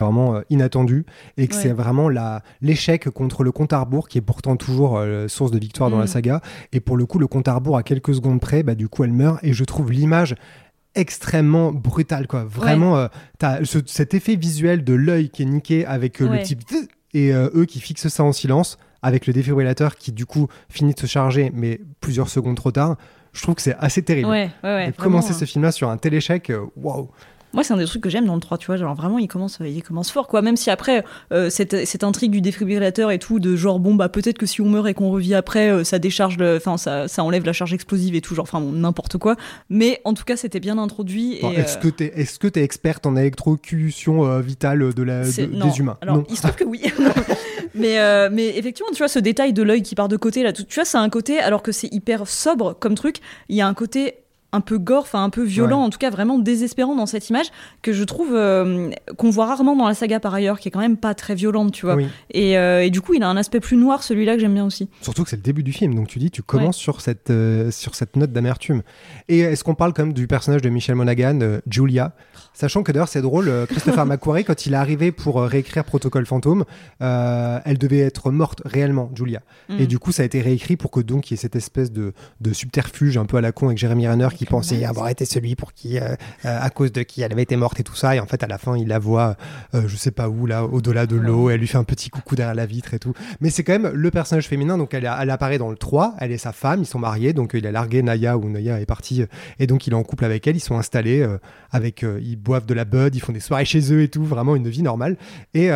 vraiment 0.00 0.34
euh, 0.34 0.40
inattendu 0.50 1.06
et 1.36 1.46
que 1.46 1.54
Ouais. 1.54 1.62
c'est 1.62 1.72
vraiment 1.72 2.08
la 2.08 2.42
l'échec 2.60 3.08
contre 3.10 3.44
le 3.44 3.52
compte 3.52 3.72
à 3.72 3.78
rebours 3.78 4.08
qui 4.08 4.18
est 4.18 4.22
pourtant 4.22 4.56
toujours 4.56 4.98
euh, 4.98 5.28
source 5.28 5.52
de 5.52 5.58
victoire 5.60 5.88
dans 5.88 5.98
Mm. 5.98 6.00
la 6.00 6.06
saga 6.08 6.40
et 6.72 6.80
pour 6.80 6.96
le 6.96 7.06
coup 7.06 7.20
le 7.20 7.28
compte 7.28 7.46
à 7.46 7.54
rebours 7.54 7.76
à 7.76 7.84
quelques 7.84 8.12
secondes 8.12 8.40
près 8.40 8.64
bah 8.64 8.74
du 8.74 8.88
coup 8.88 9.04
elle 9.04 9.12
meurt 9.12 9.38
et 9.44 9.52
je 9.52 9.62
trouve 9.62 9.92
l'image 9.92 10.34
extrêmement 10.96 11.70
brutale 11.70 12.26
quoi 12.26 12.42
vraiment 12.42 12.96
euh, 12.96 13.06
t'as 13.38 13.64
ce- 13.64 13.78
cet 13.86 14.14
effet 14.14 14.34
visuel 14.34 14.82
de 14.82 14.94
l'œil 14.94 15.30
qui 15.30 15.42
est 15.42 15.46
niqué 15.46 15.86
avec 15.86 16.20
euh, 16.20 16.26
Ouais. 16.28 16.38
le 16.38 16.42
petit 16.42 16.56
et 17.14 17.32
euh, 17.32 17.48
eux 17.54 17.64
qui 17.64 17.80
fixent 17.80 18.08
ça 18.08 18.22
en 18.24 18.32
silence 18.32 18.78
avec 19.02 19.26
le 19.26 19.32
défibrillateur 19.32 19.96
qui 19.96 20.12
du 20.12 20.26
coup 20.26 20.48
finit 20.68 20.94
de 20.94 20.98
se 21.00 21.06
charger 21.06 21.50
mais 21.54 21.80
plusieurs 22.00 22.28
secondes 22.28 22.56
trop 22.56 22.70
tard 22.72 22.96
je 23.32 23.42
trouve 23.42 23.54
que 23.56 23.62
c'est 23.62 23.76
assez 23.78 24.02
terrible 24.02 24.28
Ouais, 24.28 24.50
ouais, 24.62 24.74
ouais. 24.74 24.88
et 24.88 24.92
commencer 24.92 25.30
hein. 25.32 25.36
ce 25.38 25.44
film 25.44 25.64
là 25.64 25.72
sur 25.72 25.88
un 25.90 25.96
tel 25.96 26.14
échec 26.14 26.50
euh, 26.50 26.66
waouh 26.76 27.10
Moi, 27.54 27.64
c'est 27.64 27.72
un 27.72 27.76
des 27.76 27.84
trucs 27.86 28.02
que 28.02 28.10
j'aime 28.10 28.26
dans 28.26 28.34
le 28.34 28.40
3, 28.40 28.58
tu 28.58 28.66
vois. 28.66 28.76
Genre, 28.76 28.94
vraiment, 28.94 29.18
il 29.18 29.28
commence, 29.28 29.58
il 29.64 29.82
commence 29.82 30.10
fort, 30.10 30.26
quoi. 30.28 30.42
Même 30.42 30.56
si 30.56 30.70
après, 30.70 31.04
euh, 31.32 31.48
cette, 31.50 31.86
cette 31.86 32.04
intrigue 32.04 32.30
du 32.32 32.40
défibrillateur 32.40 33.10
et 33.10 33.18
tout, 33.18 33.38
de 33.40 33.56
genre, 33.56 33.78
bon, 33.80 33.94
bah, 33.94 34.08
peut-être 34.08 34.36
que 34.38 34.46
si 34.46 34.60
on 34.60 34.68
meurt 34.68 34.86
et 34.88 34.94
qu'on 34.94 35.10
revit 35.10 35.34
après, 35.34 35.70
euh, 35.70 35.84
ça 35.84 35.98
décharge, 35.98 36.36
enfin, 36.42 36.76
ça, 36.76 37.08
ça 37.08 37.22
enlève 37.24 37.44
la 37.46 37.52
charge 37.52 37.72
explosive 37.72 38.14
et 38.14 38.20
tout, 38.20 38.34
genre, 38.34 38.42
enfin, 38.42 38.60
bon, 38.60 38.72
n'importe 38.72 39.16
quoi. 39.18 39.36
Mais 39.70 40.00
en 40.04 40.14
tout 40.14 40.24
cas, 40.24 40.36
c'était 40.36 40.60
bien 40.60 40.78
introduit. 40.78 41.38
Bon, 41.40 41.50
et, 41.52 41.54
Est-ce 41.56 41.78
euh, 41.78 41.80
que 41.82 41.88
tu 41.88 42.04
es, 42.04 42.12
est-ce 42.20 42.38
que 42.38 42.48
t'es 42.48 42.62
experte 42.62 43.06
en 43.06 43.16
électrocution 43.16 44.26
euh, 44.26 44.40
vitale 44.40 44.92
de 44.92 45.02
la, 45.02 45.24
c'est- 45.24 45.46
de- 45.46 45.54
non. 45.56 45.68
des 45.68 45.78
humains? 45.78 45.96
Alors, 46.02 46.16
Non. 46.18 46.24
il 46.28 46.36
se 46.36 46.42
trouve 46.42 46.56
que 46.56 46.64
oui. 46.64 46.82
mais, 47.74 47.98
euh, 47.98 48.28
mais 48.32 48.56
effectivement, 48.56 48.90
tu 48.92 48.98
vois, 48.98 49.08
ce 49.08 49.18
détail 49.18 49.52
de 49.52 49.62
l'œil 49.62 49.82
qui 49.82 49.94
part 49.94 50.08
de 50.08 50.16
côté, 50.16 50.42
là, 50.42 50.52
tu 50.52 50.64
vois, 50.74 50.84
c'est 50.84 50.98
un 50.98 51.08
côté, 51.10 51.38
alors 51.38 51.62
que 51.62 51.72
c'est 51.72 51.92
hyper 51.92 52.26
sobre 52.28 52.74
comme 52.78 52.94
truc, 52.94 53.18
il 53.48 53.56
y 53.56 53.60
a 53.60 53.66
un 53.68 53.74
côté 53.74 54.16
un 54.54 54.60
peu 54.60 54.78
gore, 54.78 55.02
enfin 55.02 55.24
un 55.24 55.30
peu 55.30 55.42
violent, 55.42 55.80
Ouais. 55.80 55.86
en 55.86 55.90
tout 55.90 55.98
cas 55.98 56.10
vraiment 56.10 56.38
désespérant 56.38 56.94
dans 56.94 57.06
cette 57.06 57.28
image 57.28 57.46
que 57.82 57.92
je 57.92 58.04
trouve 58.04 58.28
euh, 58.32 58.90
qu'on 59.16 59.30
voit 59.30 59.46
rarement 59.46 59.74
dans 59.74 59.88
la 59.88 59.94
saga 59.94 60.20
par 60.20 60.32
ailleurs, 60.34 60.60
qui 60.60 60.68
est 60.68 60.70
quand 60.70 60.80
même 60.80 60.96
pas 60.96 61.14
très 61.14 61.34
violente, 61.34 61.72
tu 61.72 61.86
vois. 61.86 61.96
Oui. 61.96 62.06
Et, 62.30 62.56
euh, 62.56 62.84
et 62.84 62.90
du 62.90 63.00
coup, 63.00 63.14
il 63.14 63.22
a 63.22 63.28
un 63.28 63.36
aspect 63.36 63.60
plus 63.60 63.76
noir, 63.76 64.02
celui-là 64.02 64.34
que 64.34 64.40
j'aime 64.40 64.54
bien 64.54 64.64
aussi. 64.64 64.88
Surtout 65.00 65.24
que 65.24 65.30
c'est 65.30 65.36
le 65.36 65.42
début 65.42 65.62
du 65.62 65.72
film, 65.72 65.94
donc 65.94 66.06
tu 66.08 66.18
dis, 66.18 66.30
tu 66.30 66.42
commences 66.42 66.76
sur, 66.76 67.00
cette, 67.00 67.30
euh, 67.30 67.70
sur 67.70 67.94
cette 67.94 68.16
note 68.16 68.32
d'amertume. 68.32 68.82
Et 69.28 69.40
est-ce 69.40 69.64
qu'on 69.64 69.74
parle 69.74 69.92
quand 69.92 70.04
même 70.04 70.12
du 70.12 70.26
personnage 70.26 70.62
de 70.62 70.68
Michel 70.68 70.94
Monaghan, 70.94 71.58
Julia? 71.68 72.12
Sachant 72.52 72.84
que 72.84 72.92
d'ailleurs, 72.92 73.08
c'est 73.08 73.22
drôle, 73.22 73.50
Christopher 73.68 74.06
McQuarrie, 74.06 74.44
quand 74.44 74.66
il 74.66 74.74
est 74.74 74.76
arrivé 74.76 75.10
pour 75.10 75.42
réécrire 75.42 75.84
Protocole 75.84 76.26
Fantôme, 76.26 76.64
elle 77.00 77.78
devait 77.78 77.98
être 77.98 78.30
morte 78.30 78.62
réellement, 78.64 79.10
Julia. 79.14 79.40
Mm. 79.68 79.80
Et 79.80 79.86
du 79.86 79.98
coup, 79.98 80.12
ça 80.12 80.22
a 80.22 80.26
été 80.26 80.40
réécrit 80.40 80.76
pour 80.76 80.90
que 80.90 81.00
donc 81.00 81.30
il 81.30 81.34
y 81.34 81.34
ait 81.34 81.38
cette 81.38 81.56
espèce 81.56 81.90
de, 81.90 82.12
de 82.40 82.52
subterfuge 82.52 83.16
un 83.16 83.24
peu 83.26 83.36
à 83.36 83.40
la 83.40 83.52
con 83.52 83.66
avec 83.66 83.78
Jérémy 83.78 84.06
Renner 84.06 84.28
qui 84.36 84.43
pensait 84.46 84.84
avoir 84.84 85.08
été 85.08 85.24
celui 85.24 85.56
pour 85.56 85.72
qui, 85.72 85.98
euh, 85.98 86.14
euh, 86.44 86.58
à 86.60 86.70
cause 86.70 86.92
de 86.92 87.02
qui 87.02 87.22
elle 87.22 87.32
avait 87.32 87.42
été 87.42 87.56
morte 87.56 87.80
et 87.80 87.82
tout 87.84 87.94
ça. 87.94 88.14
Et 88.16 88.20
en 88.20 88.26
fait, 88.26 88.42
à 88.42 88.46
la 88.46 88.58
fin, 88.58 88.76
il 88.76 88.88
la 88.88 88.98
voit, 88.98 89.36
euh, 89.74 89.84
je 89.86 89.96
sais 89.96 90.10
pas 90.10 90.28
où, 90.28 90.46
là, 90.46 90.64
au-delà 90.64 91.06
de 91.06 91.16
l'eau. 91.16 91.50
Elle 91.50 91.60
lui 91.60 91.66
fait 91.66 91.78
un 91.78 91.84
petit 91.84 92.10
coucou 92.10 92.36
derrière 92.36 92.54
la 92.54 92.66
vitre 92.66 92.94
et 92.94 92.98
tout. 92.98 93.14
Mais 93.40 93.50
c'est 93.50 93.64
quand 93.64 93.72
même 93.78 93.88
le 93.92 94.10
personnage 94.10 94.48
féminin. 94.48 94.78
Donc, 94.78 94.94
elle, 94.94 95.10
elle 95.20 95.30
apparaît 95.30 95.58
dans 95.58 95.70
le 95.70 95.76
3. 95.76 96.14
Elle 96.18 96.32
est 96.32 96.38
sa 96.38 96.52
femme. 96.52 96.80
Ils 96.82 96.86
sont 96.86 96.98
mariés. 96.98 97.32
Donc, 97.32 97.52
il 97.54 97.66
a 97.66 97.72
largué 97.72 98.02
Naya 98.02 98.36
ou 98.36 98.48
Naya 98.48 98.80
est 98.80 98.86
partie. 98.86 99.22
euh, 99.22 99.26
Et 99.58 99.66
donc, 99.66 99.86
il 99.86 99.92
est 99.92 99.96
en 99.96 100.02
couple 100.02 100.24
avec 100.24 100.46
elle. 100.46 100.56
Ils 100.56 100.60
sont 100.60 100.76
installés 100.78 101.20
euh, 101.22 101.38
avec, 101.70 102.04
ils 102.20 102.36
boivent 102.36 102.66
de 102.66 102.74
la 102.74 102.84
bud. 102.84 103.14
Ils 103.14 103.20
font 103.20 103.32
des 103.32 103.40
soirées 103.40 103.64
chez 103.64 103.92
eux 103.92 104.02
et 104.02 104.08
tout. 104.08 104.24
Vraiment 104.24 104.56
une 104.56 104.68
vie 104.68 104.82
normale. 104.82 105.16
Et 105.54 105.70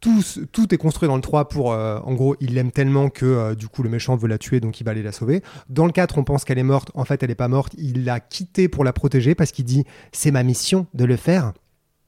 tout, 0.00 0.22
tout 0.52 0.74
est 0.74 0.78
construit 0.78 1.08
dans 1.08 1.16
le 1.16 1.22
3 1.22 1.48
pour, 1.48 1.68
en 1.70 2.14
gros, 2.14 2.36
il 2.40 2.54
l'aime 2.54 2.70
tellement 2.70 3.08
que 3.08 3.54
du 3.54 3.68
coup, 3.68 3.82
le 3.82 3.88
méchant 3.90 4.16
veut 4.16 4.28
la 4.28 4.38
tuer. 4.38 4.60
Donc, 4.60 4.80
il 4.80 4.84
va 4.84 4.92
aller 4.92 5.02
la 5.02 5.12
sauver. 5.12 5.42
Dans 5.68 5.86
le 5.86 5.92
4, 5.92 6.18
on 6.18 6.24
pense 6.24 6.44
qu'elle 6.44 6.58
est 6.58 6.62
morte. 6.62 6.90
En 6.94 7.04
fait, 7.04 7.22
elle 7.22 7.30
est 7.30 7.34
pas 7.34 7.48
morte. 7.48 7.74
Il 7.78 8.04
l'a 8.10 8.20
quittée 8.20 8.68
pour 8.68 8.84
la 8.84 8.92
protéger 8.92 9.34
parce 9.34 9.52
qu'il 9.52 9.64
dit 9.64 9.84
c'est 10.12 10.30
ma 10.30 10.42
mission 10.42 10.86
de 10.94 11.04
le 11.04 11.16
faire. 11.16 11.52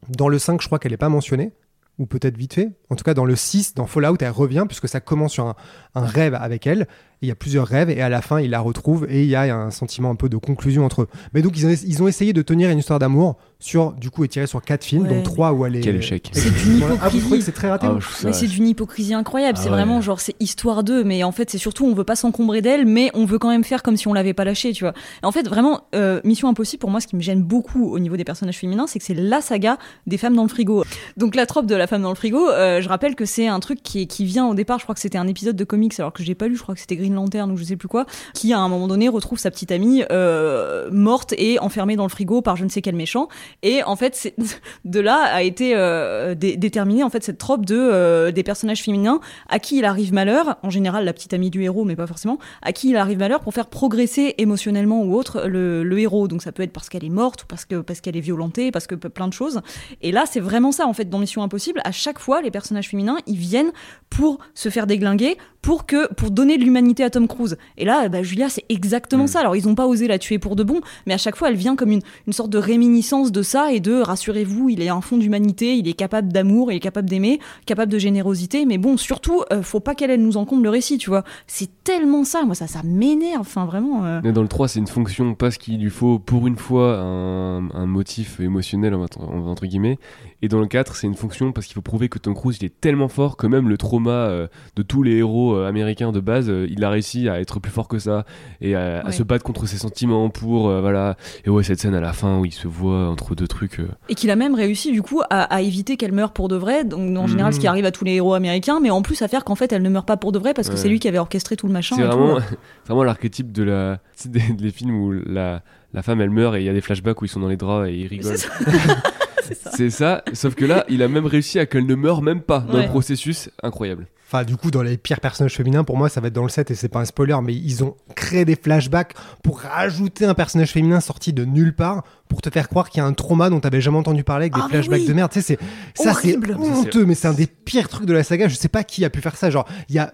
Dans 0.08 0.28
le 0.28 0.38
5, 0.38 0.60
je 0.60 0.66
crois 0.66 0.78
qu'elle 0.78 0.92
est 0.92 0.98
pas 0.98 1.08
mentionnée. 1.08 1.52
Ou 1.98 2.06
peut-être 2.06 2.36
vite 2.36 2.54
fait. 2.54 2.70
En 2.88 2.96
tout 2.96 3.04
cas, 3.04 3.14
dans 3.14 3.26
le 3.26 3.36
6, 3.36 3.74
dans 3.74 3.86
Fallout, 3.86 4.16
elle 4.20 4.30
revient 4.30 4.64
puisque 4.66 4.88
ça 4.88 5.00
commence 5.00 5.32
sur 5.32 5.54
un 5.94 6.04
rêve 6.04 6.34
avec 6.34 6.66
elle. 6.66 6.88
Il 7.22 7.28
y 7.28 7.30
a 7.30 7.34
plusieurs 7.34 7.66
rêves, 7.66 7.88
et 7.90 8.02
à 8.02 8.08
la 8.08 8.20
fin, 8.20 8.40
il 8.40 8.50
la 8.50 8.60
retrouve, 8.60 9.06
et 9.08 9.22
il 9.22 9.28
y 9.28 9.36
a 9.36 9.42
un 9.56 9.70
sentiment 9.70 10.10
un 10.10 10.14
peu 10.16 10.28
de 10.28 10.36
conclusion 10.36 10.84
entre 10.84 11.02
eux. 11.02 11.08
Mais 11.34 11.42
donc, 11.42 11.56
ils 11.56 11.66
ont, 11.66 11.70
ils 11.70 12.02
ont 12.02 12.08
essayé 12.08 12.32
de 12.32 12.42
tenir 12.42 12.68
une 12.70 12.78
histoire 12.78 12.98
d'amour 12.98 13.36
sur, 13.60 13.92
du 13.92 14.10
coup, 14.10 14.24
étiré 14.24 14.46
sur 14.46 14.60
quatre 14.60 14.84
films, 14.84 15.04
Ouais. 15.04 15.08
dont 15.14 15.22
trois 15.22 15.52
où 15.52 15.64
elle 15.64 15.76
est. 15.76 15.80
Quel 15.80 15.96
échec. 15.96 16.28
C'est 16.32 16.50
d'une. 16.50 16.82
Ah, 17.00 17.08
vous 17.08 17.20
trouvez 17.20 17.38
que 17.38 17.42
hypocrisie. 17.42 17.42
c'est 17.42 17.52
très 17.52 17.70
raté 17.70 17.86
Ah, 17.88 17.98
Mais 18.24 18.32
c'est 18.32 18.48
d'une 18.48 18.66
hypocrisie 18.66 19.14
incroyable. 19.14 19.56
Ah 19.58 19.62
c'est 19.62 19.68
ouais. 19.70 19.76
vraiment 19.76 20.00
genre 20.00 20.18
c'est 20.20 20.34
histoire 20.40 20.82
d'eux, 20.82 21.04
mais 21.04 21.22
en 21.22 21.30
fait 21.32 21.48
c'est 21.48 21.58
surtout 21.58 21.86
on 21.86 21.94
veut 21.94 22.02
pas 22.04 22.16
s'encombrer 22.16 22.60
d'elle, 22.60 22.86
mais 22.86 23.10
on 23.14 23.24
veut 23.24 23.38
quand 23.38 23.48
même 23.50 23.62
faire 23.64 23.82
comme 23.84 23.96
si 23.96 24.08
on 24.08 24.12
l'avait 24.12 24.34
pas 24.34 24.44
lâché, 24.44 24.72
tu 24.72 24.82
vois. 24.84 24.92
Et 25.22 25.26
en 25.26 25.30
fait 25.32 25.46
vraiment 25.48 25.82
euh, 25.94 26.20
Mission 26.24 26.48
Impossible 26.48 26.80
pour 26.80 26.90
moi 26.90 27.00
ce 27.00 27.06
qui 27.06 27.14
me 27.14 27.20
gêne 27.22 27.42
beaucoup 27.42 27.84
au 27.92 27.98
niveau 28.00 28.16
des 28.16 28.24
personnages 28.24 28.58
féminins, 28.58 28.86
c'est 28.88 28.98
que 28.98 29.04
c'est 29.04 29.14
la 29.14 29.40
saga 29.40 29.78
des 30.08 30.18
femmes 30.18 30.34
dans 30.34 30.42
le 30.42 30.48
frigo. 30.48 30.82
Donc 31.16 31.36
la 31.36 31.46
trope 31.46 31.66
de 31.66 31.74
la 31.76 31.86
femme 31.86 32.02
dans 32.02 32.08
le 32.10 32.14
frigo, 32.16 32.48
euh, 32.50 32.80
je 32.80 32.88
rappelle 32.88 33.14
que 33.14 33.24
c'est 33.24 33.46
un 33.46 33.60
truc 33.60 33.80
qui, 33.82 34.08
qui 34.08 34.24
vient 34.24 34.46
au 34.48 34.54
départ, 34.54 34.78
je 34.80 34.84
crois 34.84 34.94
que 34.96 35.00
c'était 35.00 35.18
un 35.18 35.28
épisode 35.28 35.54
de 35.56 35.64
comics 35.64 35.98
alors 36.00 36.12
que 36.12 36.24
j'ai 36.24 36.34
pas 36.34 36.48
lu, 36.48 36.56
je 36.56 36.62
crois 36.62 36.74
que 36.74 36.80
c'était 36.80 36.96
Green 36.96 37.11
Lantern 37.14 37.50
ou 37.50 37.56
je 37.56 37.64
sais 37.64 37.76
plus 37.76 37.88
quoi, 37.88 38.06
qui 38.34 38.52
à 38.52 38.58
un 38.58 38.68
moment 38.68 38.88
donné 38.88 39.08
retrouve 39.08 39.38
sa 39.38 39.50
petite 39.50 39.72
amie 39.72 40.04
euh, 40.10 40.88
morte 40.90 41.34
et 41.38 41.58
enfermée 41.58 41.96
dans 41.96 42.04
le 42.04 42.08
frigo 42.08 42.42
par 42.42 42.56
je 42.56 42.64
ne 42.64 42.68
sais 42.68 42.82
quel 42.82 42.94
méchant. 42.96 43.28
Et 43.62 43.82
en 43.82 43.96
fait 43.96 44.34
de 44.84 45.00
là 45.00 45.22
a 45.32 45.42
été 45.42 45.72
euh, 45.76 46.34
dé- 46.34 46.56
déterminée 46.56 47.02
en 47.02 47.10
fait 47.10 47.22
cette 47.22 47.38
trope 47.38 47.66
de 47.66 47.76
euh, 47.76 48.30
des 48.32 48.42
personnages 48.42 48.82
féminins 48.82 49.20
à 49.48 49.58
qui 49.58 49.78
il 49.78 49.84
arrive 49.84 50.12
malheur, 50.12 50.56
en 50.62 50.70
général 50.70 51.04
la 51.04 51.12
petite 51.12 51.34
amie 51.34 51.50
du 51.50 51.62
héros, 51.62 51.84
mais 51.84 51.96
pas 51.96 52.06
forcément, 52.06 52.38
à 52.62 52.72
qui 52.72 52.90
il 52.90 52.96
arrive 52.96 53.18
malheur 53.18 53.40
pour 53.40 53.54
faire 53.54 53.66
progresser 53.66 54.34
émotionnellement 54.38 55.02
ou 55.02 55.14
autre 55.14 55.46
le, 55.46 55.82
le 55.84 55.98
héros. 55.98 56.28
Donc 56.28 56.42
ça 56.42 56.52
peut 56.52 56.62
être 56.62 56.72
parce 56.72 56.88
qu'elle 56.88 57.04
est 57.04 57.08
morte 57.10 57.42
ou 57.44 57.46
parce 57.46 57.64
que 57.64 57.76
parce 57.80 58.00
qu'elle 58.00 58.16
est 58.16 58.20
violentée, 58.20 58.70
parce 58.70 58.86
que 58.86 58.94
plein 58.94 59.28
de 59.28 59.32
choses. 59.32 59.60
Et 60.00 60.12
là 60.12 60.24
c'est 60.30 60.40
vraiment 60.40 60.72
ça 60.72 60.86
en 60.86 60.92
fait 60.92 61.08
dans 61.08 61.18
Mission 61.18 61.42
Impossible. 61.42 61.80
À 61.84 61.92
chaque 61.92 62.18
fois 62.18 62.42
les 62.42 62.50
personnages 62.50 62.88
féminins 62.88 63.16
ils 63.26 63.36
viennent 63.36 63.72
pour 64.10 64.38
se 64.54 64.68
faire 64.68 64.86
déglinguer, 64.86 65.36
pour 65.62 65.86
que 65.86 66.12
pour 66.14 66.30
donner 66.30 66.58
de 66.58 66.64
l'humanité 66.64 67.02
à 67.04 67.10
Tom 67.10 67.26
Cruise. 67.28 67.56
Et 67.78 67.84
là 67.84 68.08
bah, 68.08 68.22
Julia 68.22 68.48
c'est 68.48 68.64
exactement 68.68 69.24
Mm. 69.24 69.28
ça. 69.28 69.40
Alors 69.40 69.56
ils 69.56 69.68
ont 69.68 69.74
pas 69.74 69.86
osé 69.86 70.08
la 70.08 70.18
tuer 70.18 70.38
pour 70.38 70.56
de 70.56 70.64
bon, 70.64 70.80
mais 71.06 71.14
à 71.14 71.18
chaque 71.18 71.36
fois 71.36 71.48
elle 71.48 71.56
vient 71.56 71.76
comme 71.76 71.92
une, 71.92 72.00
une 72.26 72.32
sorte 72.32 72.50
de 72.50 72.58
réminiscence 72.58 73.30
de 73.32 73.42
ça 73.42 73.72
et 73.72 73.80
de 73.80 74.00
rassurez-vous 74.00 74.68
il 74.70 74.82
est 74.82 74.88
un 74.88 75.00
fond 75.00 75.16
d'humanité, 75.16 75.76
il 75.76 75.88
est 75.88 75.92
capable 75.94 76.32
d'amour, 76.32 76.72
il 76.72 76.76
est 76.76 76.80
capable 76.80 77.08
d'aimer, 77.08 77.38
capable 77.66 77.92
de 77.92 77.98
générosité. 77.98 78.66
Mais 78.66 78.78
bon 78.78 78.96
surtout 78.96 79.42
euh, 79.52 79.62
faut 79.62 79.80
pas 79.80 79.94
qu'elle 79.94 80.10
elle 80.10 80.22
nous 80.22 80.36
encombre 80.36 80.62
le 80.64 80.70
récit, 80.70 80.98
tu 80.98 81.10
vois. 81.10 81.22
C'est 81.46 81.70
tellement 81.84 82.24
ça, 82.24 82.42
moi 82.44 82.54
ça 82.54 82.66
ça 82.66 82.80
m'énerve. 82.84 83.40
Enfin 83.42 83.64
vraiment. 83.64 84.04
euh, 84.04 84.20
Mais 84.24 84.32
dans 84.32 84.42
le 84.42 84.48
3, 84.48 84.68
c'est 84.68 84.78
une 84.80 84.86
fonction 84.86 85.34
parce 85.34 85.58
qu'il 85.58 85.80
lui 85.80 85.90
faut 85.90 86.18
pour 86.18 86.46
une 86.46 86.56
fois 86.56 86.98
un, 86.98 87.70
un 87.70 87.86
motif 87.86 88.40
émotionnel 88.40 88.94
entre, 88.94 89.20
entre 89.20 89.66
guillemets. 89.66 89.98
Et 90.42 90.48
dans 90.48 90.60
le 90.60 90.66
4, 90.66 90.96
c'est 90.96 91.06
une 91.06 91.14
fonction 91.14 91.52
parce 91.52 91.66
qu'il 91.66 91.74
faut 91.74 91.82
prouver 91.82 92.08
que 92.08 92.18
Tom 92.18 92.34
Cruise 92.34 92.58
il 92.60 92.64
est 92.66 92.80
tellement 92.80 93.08
fort 93.08 93.36
que 93.36 93.46
même 93.46 93.68
le 93.68 93.78
trauma 93.78 94.10
euh, 94.10 94.48
de 94.76 94.82
tous 94.82 95.02
les 95.04 95.16
héros 95.18 95.51
euh, 95.54 95.68
américains 95.68 96.12
de 96.12 96.20
base, 96.20 96.48
euh, 96.48 96.66
il 96.70 96.82
a 96.84 96.90
réussi 96.90 97.28
à 97.28 97.40
être 97.40 97.60
plus 97.60 97.70
fort 97.70 97.88
que 97.88 97.98
ça 97.98 98.24
et 98.60 98.74
à, 98.74 99.10
se 99.12 99.22
battre 99.22 99.44
contre 99.44 99.66
ses 99.66 99.76
sentiments 99.78 100.30
pour 100.30 100.68
euh, 100.68 100.80
voilà. 100.80 101.16
Et 101.44 101.50
ouais, 101.50 101.62
cette 101.62 101.80
scène 101.80 101.94
à 101.94 102.00
la 102.00 102.12
fin 102.12 102.38
où 102.38 102.44
il 102.44 102.52
se 102.52 102.66
voit 102.68 103.08
entre 103.08 103.34
deux 103.34 103.46
trucs. 103.48 103.80
euh, 103.80 103.88
et 104.08 104.14
qu'il 104.14 104.30
a 104.30 104.36
même 104.36 104.54
réussi 104.54 104.92
du 104.92 105.02
coup 105.02 105.20
à, 105.30 105.42
à 105.42 105.60
éviter 105.62 105.96
qu'elle 105.96 106.12
meure 106.12 106.32
pour 106.32 106.48
de 106.48 106.56
vrai. 106.56 106.84
Donc 106.84 107.16
en 107.16 107.26
général, 107.26 107.52
ce 107.52 107.60
qui 107.60 107.66
arrive 107.66 107.84
à 107.84 107.90
tous 107.90 108.04
les 108.04 108.14
héros 108.14 108.34
américains, 108.34 108.80
mais 108.80 108.90
en 108.90 109.02
plus 109.02 109.20
à 109.22 109.28
faire 109.28 109.44
qu'en 109.44 109.54
fait 109.54 109.72
elle 109.72 109.82
ne 109.82 109.88
meurt 109.90 110.06
pas 110.06 110.16
pour 110.16 110.32
de 110.32 110.38
vrai 110.38 110.54
parce 110.54 110.68
que 110.68 110.72
Ouais. 110.74 110.78
c'est 110.78 110.88
lui 110.88 110.98
qui 111.00 111.08
avait 111.08 111.18
orchestré 111.18 111.56
tout 111.56 111.66
le 111.66 111.72
machin. 111.72 111.96
C'est 111.96 112.02
vraiment, 112.86 113.04
l'archétype 113.04 113.52
de 113.52 113.62
la, 113.62 113.98
des, 114.26 114.40
des 114.52 114.70
films 114.70 114.94
où 114.98 115.12
la, 115.12 115.62
la 115.92 116.02
femme 116.02 116.20
elle 116.20 116.30
meurt 116.30 116.54
et 116.56 116.60
il 116.60 116.64
y 116.64 116.68
a 116.68 116.72
des 116.72 116.80
flashbacks 116.80 117.20
où 117.20 117.24
ils 117.24 117.28
sont 117.28 117.40
dans 117.40 117.48
les 117.48 117.56
draps 117.56 117.88
et 117.88 117.94
ils 117.94 118.06
rigolent. 118.06 118.36
C'est 119.54 119.90
ça. 119.90 120.22
C'est 120.26 120.34
sauf 120.36 120.54
que 120.54 120.64
là, 120.64 120.84
il 120.88 121.02
a 121.02 121.08
même 121.08 121.26
réussi 121.26 121.58
à 121.58 121.66
qu'elle 121.66 121.86
ne 121.86 121.94
meure 121.94 122.22
même 122.22 122.40
pas 122.40 122.60
dans 122.60 122.74
Ouais. 122.74 122.82
le 122.84 122.88
processus. 122.88 123.50
Incroyable. 123.62 124.06
Enfin, 124.26 124.44
du 124.44 124.56
coup, 124.56 124.70
dans 124.70 124.82
les 124.82 124.96
pires 124.96 125.20
personnages 125.20 125.54
féminins, 125.56 125.84
pour 125.84 125.98
moi, 125.98 126.08
ça 126.08 126.22
va 126.22 126.28
être 126.28 126.32
dans 126.34 126.42
le 126.42 126.48
7 126.48 126.70
et 126.70 126.74
c'est 126.74 126.88
pas 126.88 127.00
un 127.00 127.04
spoiler, 127.04 127.36
mais 127.42 127.54
ils 127.54 127.84
ont 127.84 127.96
créé 128.16 128.46
des 128.46 128.56
flashbacks 128.56 129.12
pour 129.42 129.60
rajouter 129.60 130.24
un 130.24 130.32
personnage 130.32 130.70
féminin 130.72 131.00
sorti 131.00 131.34
de 131.34 131.44
nulle 131.44 131.74
part 131.74 132.02
pour 132.30 132.40
te 132.40 132.48
faire 132.48 132.70
croire 132.70 132.88
qu'il 132.88 133.00
y 133.00 133.02
a 133.02 133.06
un 133.06 133.12
trauma 133.12 133.50
dont 133.50 133.60
t'avais 133.60 133.82
jamais 133.82 133.98
entendu 133.98 134.24
parler 134.24 134.44
avec 134.44 134.54
des 134.54 134.60
Ah, 134.64 134.68
flashbacks 134.70 135.00
oui. 135.02 135.06
de 135.06 135.12
merde. 135.12 135.30
Tu 135.30 135.42
sais, 135.42 135.58
c'est, 135.94 136.02
ça, 136.02 136.14
c'est 136.14 136.34
honteux, 136.56 137.04
mais 137.04 137.14
c'est 137.14 137.28
un 137.28 137.34
des 137.34 137.46
pires 137.46 137.90
trucs 137.90 138.06
de 138.06 138.14
la 138.14 138.24
saga. 138.24 138.48
Je 138.48 138.54
sais 138.54 138.68
pas 138.68 138.84
qui 138.84 139.04
a 139.04 139.10
pu 139.10 139.20
faire 139.20 139.36
ça. 139.36 139.50
Genre, 139.50 139.68
il 139.90 139.96
y 139.96 139.98
a 139.98 140.10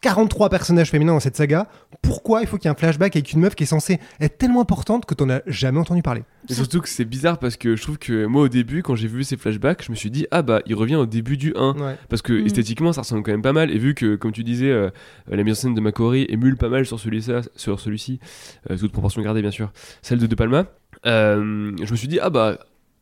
43 0.00 0.48
personnages 0.48 0.90
féminins 0.90 1.12
dans 1.12 1.20
cette 1.20 1.36
saga. 1.36 1.66
Pourquoi 2.00 2.40
il 2.40 2.46
faut 2.46 2.56
qu'il 2.56 2.66
y 2.66 2.68
ait 2.68 2.74
un 2.74 2.78
flashback 2.78 3.16
avec 3.16 3.32
une 3.32 3.40
meuf 3.40 3.54
qui 3.54 3.64
est 3.64 3.66
censée 3.66 3.98
être 4.20 4.38
tellement 4.38 4.60
importante 4.62 5.04
que 5.04 5.12
t'en 5.14 5.28
as 5.28 5.42
jamais 5.46 5.80
entendu 5.80 6.00
parler? 6.02 6.22
Et 6.50 6.54
surtout 6.54 6.80
que 6.80 6.88
c'est 6.88 7.04
bizarre 7.04 7.38
parce 7.38 7.56
que 7.56 7.76
je 7.76 7.82
trouve 7.82 7.98
que 7.98 8.24
moi 8.26 8.42
au 8.42 8.48
début, 8.48 8.82
quand 8.82 8.94
j'ai 8.96 9.08
vu 9.08 9.22
ces 9.24 9.36
flashbacks, 9.36 9.84
je 9.84 9.90
me 9.90 9.96
suis 9.96 10.10
dit, 10.10 10.26
ah 10.30 10.42
bah 10.42 10.60
il 10.66 10.74
revient 10.74 10.96
au 10.96 11.06
début 11.06 11.36
du 11.36 11.52
1. 11.54 11.72
Ouais. 11.78 11.96
Parce 12.08 12.22
que 12.22 12.32
Mm. 12.32 12.46
esthétiquement, 12.46 12.92
ça 12.92 13.02
ressemble 13.02 13.22
quand 13.22 13.32
même 13.32 13.42
pas 13.42 13.52
mal. 13.52 13.70
Et 13.70 13.78
vu 13.78 13.94
que, 13.94 14.16
comme 14.16 14.32
tu 14.32 14.44
disais, 14.44 14.70
euh, 14.70 14.88
la 15.28 15.42
mise 15.42 15.52
en 15.52 15.56
scène 15.56 15.74
de 15.74 15.80
Macquarie 15.80 16.26
émule 16.28 16.56
pas 16.56 16.68
mal 16.68 16.86
sur 16.86 16.98
celui-ci, 16.98 17.30
sur 17.56 17.80
celui-ci 17.80 18.18
euh, 18.70 18.76
toute 18.78 18.92
proportion 18.92 19.20
gardée 19.22 19.42
bien 19.42 19.50
sûr, 19.50 19.70
celle 20.02 20.18
de 20.18 20.26
De 20.26 20.34
Palma, 20.34 20.66
euh, 21.06 21.72
je 21.82 21.90
me 21.90 21.96
suis 21.96 22.08
dit, 22.08 22.18
ah 22.20 22.30
bah 22.30 22.58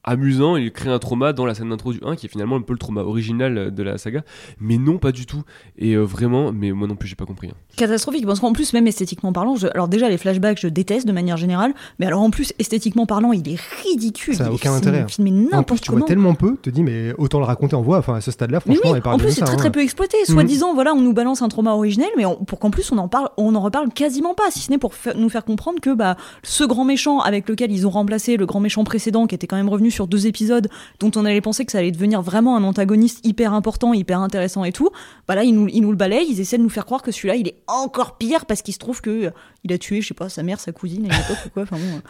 amusant, 0.07 0.57
il 0.57 0.73
crée 0.73 0.91
un 0.91 0.99
trauma 0.99 1.33
dans 1.33 1.45
la 1.47 1.55
scène 1.55 1.69
d'intro 1.69 1.93
du 1.93 2.01
1 2.05 2.17
qui 2.17 2.27
est 2.27 2.29
finalement 2.29 2.57
un 2.57 2.63
peu 2.63 2.73
le 2.73 2.79
trauma 2.79 3.03
original 3.03 3.59
euh, 3.59 3.71
de 3.71 3.83
la 3.83 3.99
saga. 3.99 4.23
Mais 4.61 4.79
non, 4.79 4.99
pas 4.99 5.13
du 5.13 5.27
tout. 5.27 5.43
Et 5.79 5.95
euh, 5.95 6.03
vraiment, 6.03 6.53
mais 6.53 6.73
moi 6.73 6.87
non 6.89 6.97
plus, 6.97 7.09
j'ai 7.09 7.17
pas 7.17 7.27
compris. 7.27 7.49
hein. 7.49 7.55
Catastrophique, 7.77 8.25
parce 8.27 8.41
qu'en 8.41 8.53
plus, 8.53 8.73
même 8.73 8.87
esthétiquement 8.87 9.33
parlant, 9.33 9.57
je- 9.57 9.67
alors 9.67 9.89
déjà 9.89 10.09
les 10.09 10.17
flashbacks, 10.19 10.61
je 10.61 10.69
déteste 10.69 11.07
de 11.07 11.13
manière 11.13 11.37
générale, 11.37 11.75
mais 11.99 12.07
alors 12.07 12.23
en 12.23 12.31
plus, 12.31 12.53
esthétiquement 12.59 13.05
parlant, 13.07 13.33
il 13.33 13.47
est 13.49 13.61
ridicule. 13.83 14.35
Ça 14.35 14.45
a 14.45 14.47
il 14.47 14.53
est 14.53 14.55
aucun 14.55 14.73
intérêt, 14.73 15.01
hein. 15.01 15.07
Filmé 15.09 15.31
En 15.31 15.35
plus, 15.35 15.51
n'importe 15.51 15.81
tu 15.83 15.91
comment. 15.91 15.99
vois 16.01 16.09
tellement 16.09 16.35
peu, 16.35 16.57
te 16.57 16.71
dis, 16.71 16.83
mais 16.83 17.13
autant 17.19 17.39
le 17.39 17.45
raconter 17.45 17.75
en 17.77 17.83
voix. 17.83 17.99
Enfin, 17.99 18.15
à 18.15 18.21
ce 18.21 18.31
stade-là, 18.31 18.61
Mais 18.67 18.75
franchement, 18.77 18.93
oui, 19.05 19.11
en 19.13 19.19
plus 19.19 19.31
c'est 19.31 19.41
ça, 19.41 19.47
très 19.47 19.55
hein. 19.55 19.59
très 19.59 19.71
peu 19.73 19.81
exploité. 19.81 20.17
Soi-disant, 20.25 20.75
voilà, 20.75 20.95
on 20.95 21.01
nous 21.03 21.13
balance 21.13 21.43
un 21.43 21.49
trauma 21.49 21.73
originel, 21.73 22.09
mais 22.17 22.25
on- 22.25 22.37
pour 22.37 22.59
qu'en 22.59 22.71
plus 22.71 22.91
on 22.93 22.99
en 22.99 23.09
parle, 23.09 23.29
on 23.37 23.55
en 23.55 23.61
reparle 23.61 23.89
quasiment 23.93 24.35
pas, 24.35 24.51
si 24.51 24.61
ce 24.61 24.71
n'est 24.71 24.79
pour 24.79 24.95
fa- 24.95 25.15
nous 25.15 25.29
faire 25.29 25.45
comprendre 25.45 25.81
que 25.81 25.93
bah 25.95 26.17
ce 26.43 26.65
grand 26.65 26.85
méchant 26.85 27.19
avec 27.21 27.49
lequel 27.49 27.73
ils 27.73 27.87
ont 27.87 27.91
remplacé 27.91 28.37
le 28.37 28.47
grand 28.47 28.61
méchant 28.61 28.85
précédent, 28.85 29.27
qui 29.27 29.35
était 29.35 29.47
quand 29.47 29.57
même 29.57 29.69
revenu 29.69 29.91
sur 29.97 30.07
deux 30.07 30.27
épisodes, 30.27 30.69
dont 31.01 31.11
on 31.17 31.25
allait 31.25 31.41
penser 31.41 31.65
que 31.65 31.73
ça 31.73 31.79
allait 31.79 31.91
devenir 31.91 32.23
vraiment 32.23 32.57
un 32.57 32.63
antagoniste 32.65 33.27
hyper 33.27 33.53
important, 33.53 33.93
hyper 33.95 34.21
intéressant 34.21 34.65
et 34.65 34.73
tout. 34.73 34.91
Bah 35.27 35.35
là, 35.35 35.43
ils 35.43 35.53
nous, 35.55 35.67
ils 35.69 35.81
nous 35.81 35.91
le 35.91 35.97
balayent, 35.97 36.27
ils 36.31 36.41
essaient 36.41 36.59
de 36.59 36.63
nous 36.63 36.69
faire 36.69 36.85
croire 36.85 37.03
que 37.03 37.11
celui-là, 37.11 37.37
il 37.37 37.49
est 37.49 37.57
encore 37.67 38.17
pire 38.19 38.47
parce 38.47 38.63
qu'il 38.63 38.75
se 38.75 38.79
trouve 38.79 39.01
que 39.01 39.27
euh, 39.27 39.31
il 39.65 39.73
a 39.73 39.79
tué, 39.79 40.01
je 40.01 40.09
sais 40.09 40.15
pas, 40.15 40.29
sa 40.29 40.43
mère, 40.43 40.61
sa 40.61 40.71
cousine 40.73 41.05
à 41.11 41.15
une 41.15 41.21
époque 41.21 41.39
ou 41.47 41.49
quoi. 41.51 41.63
Enfin 41.65 41.77
bon. 41.77 42.01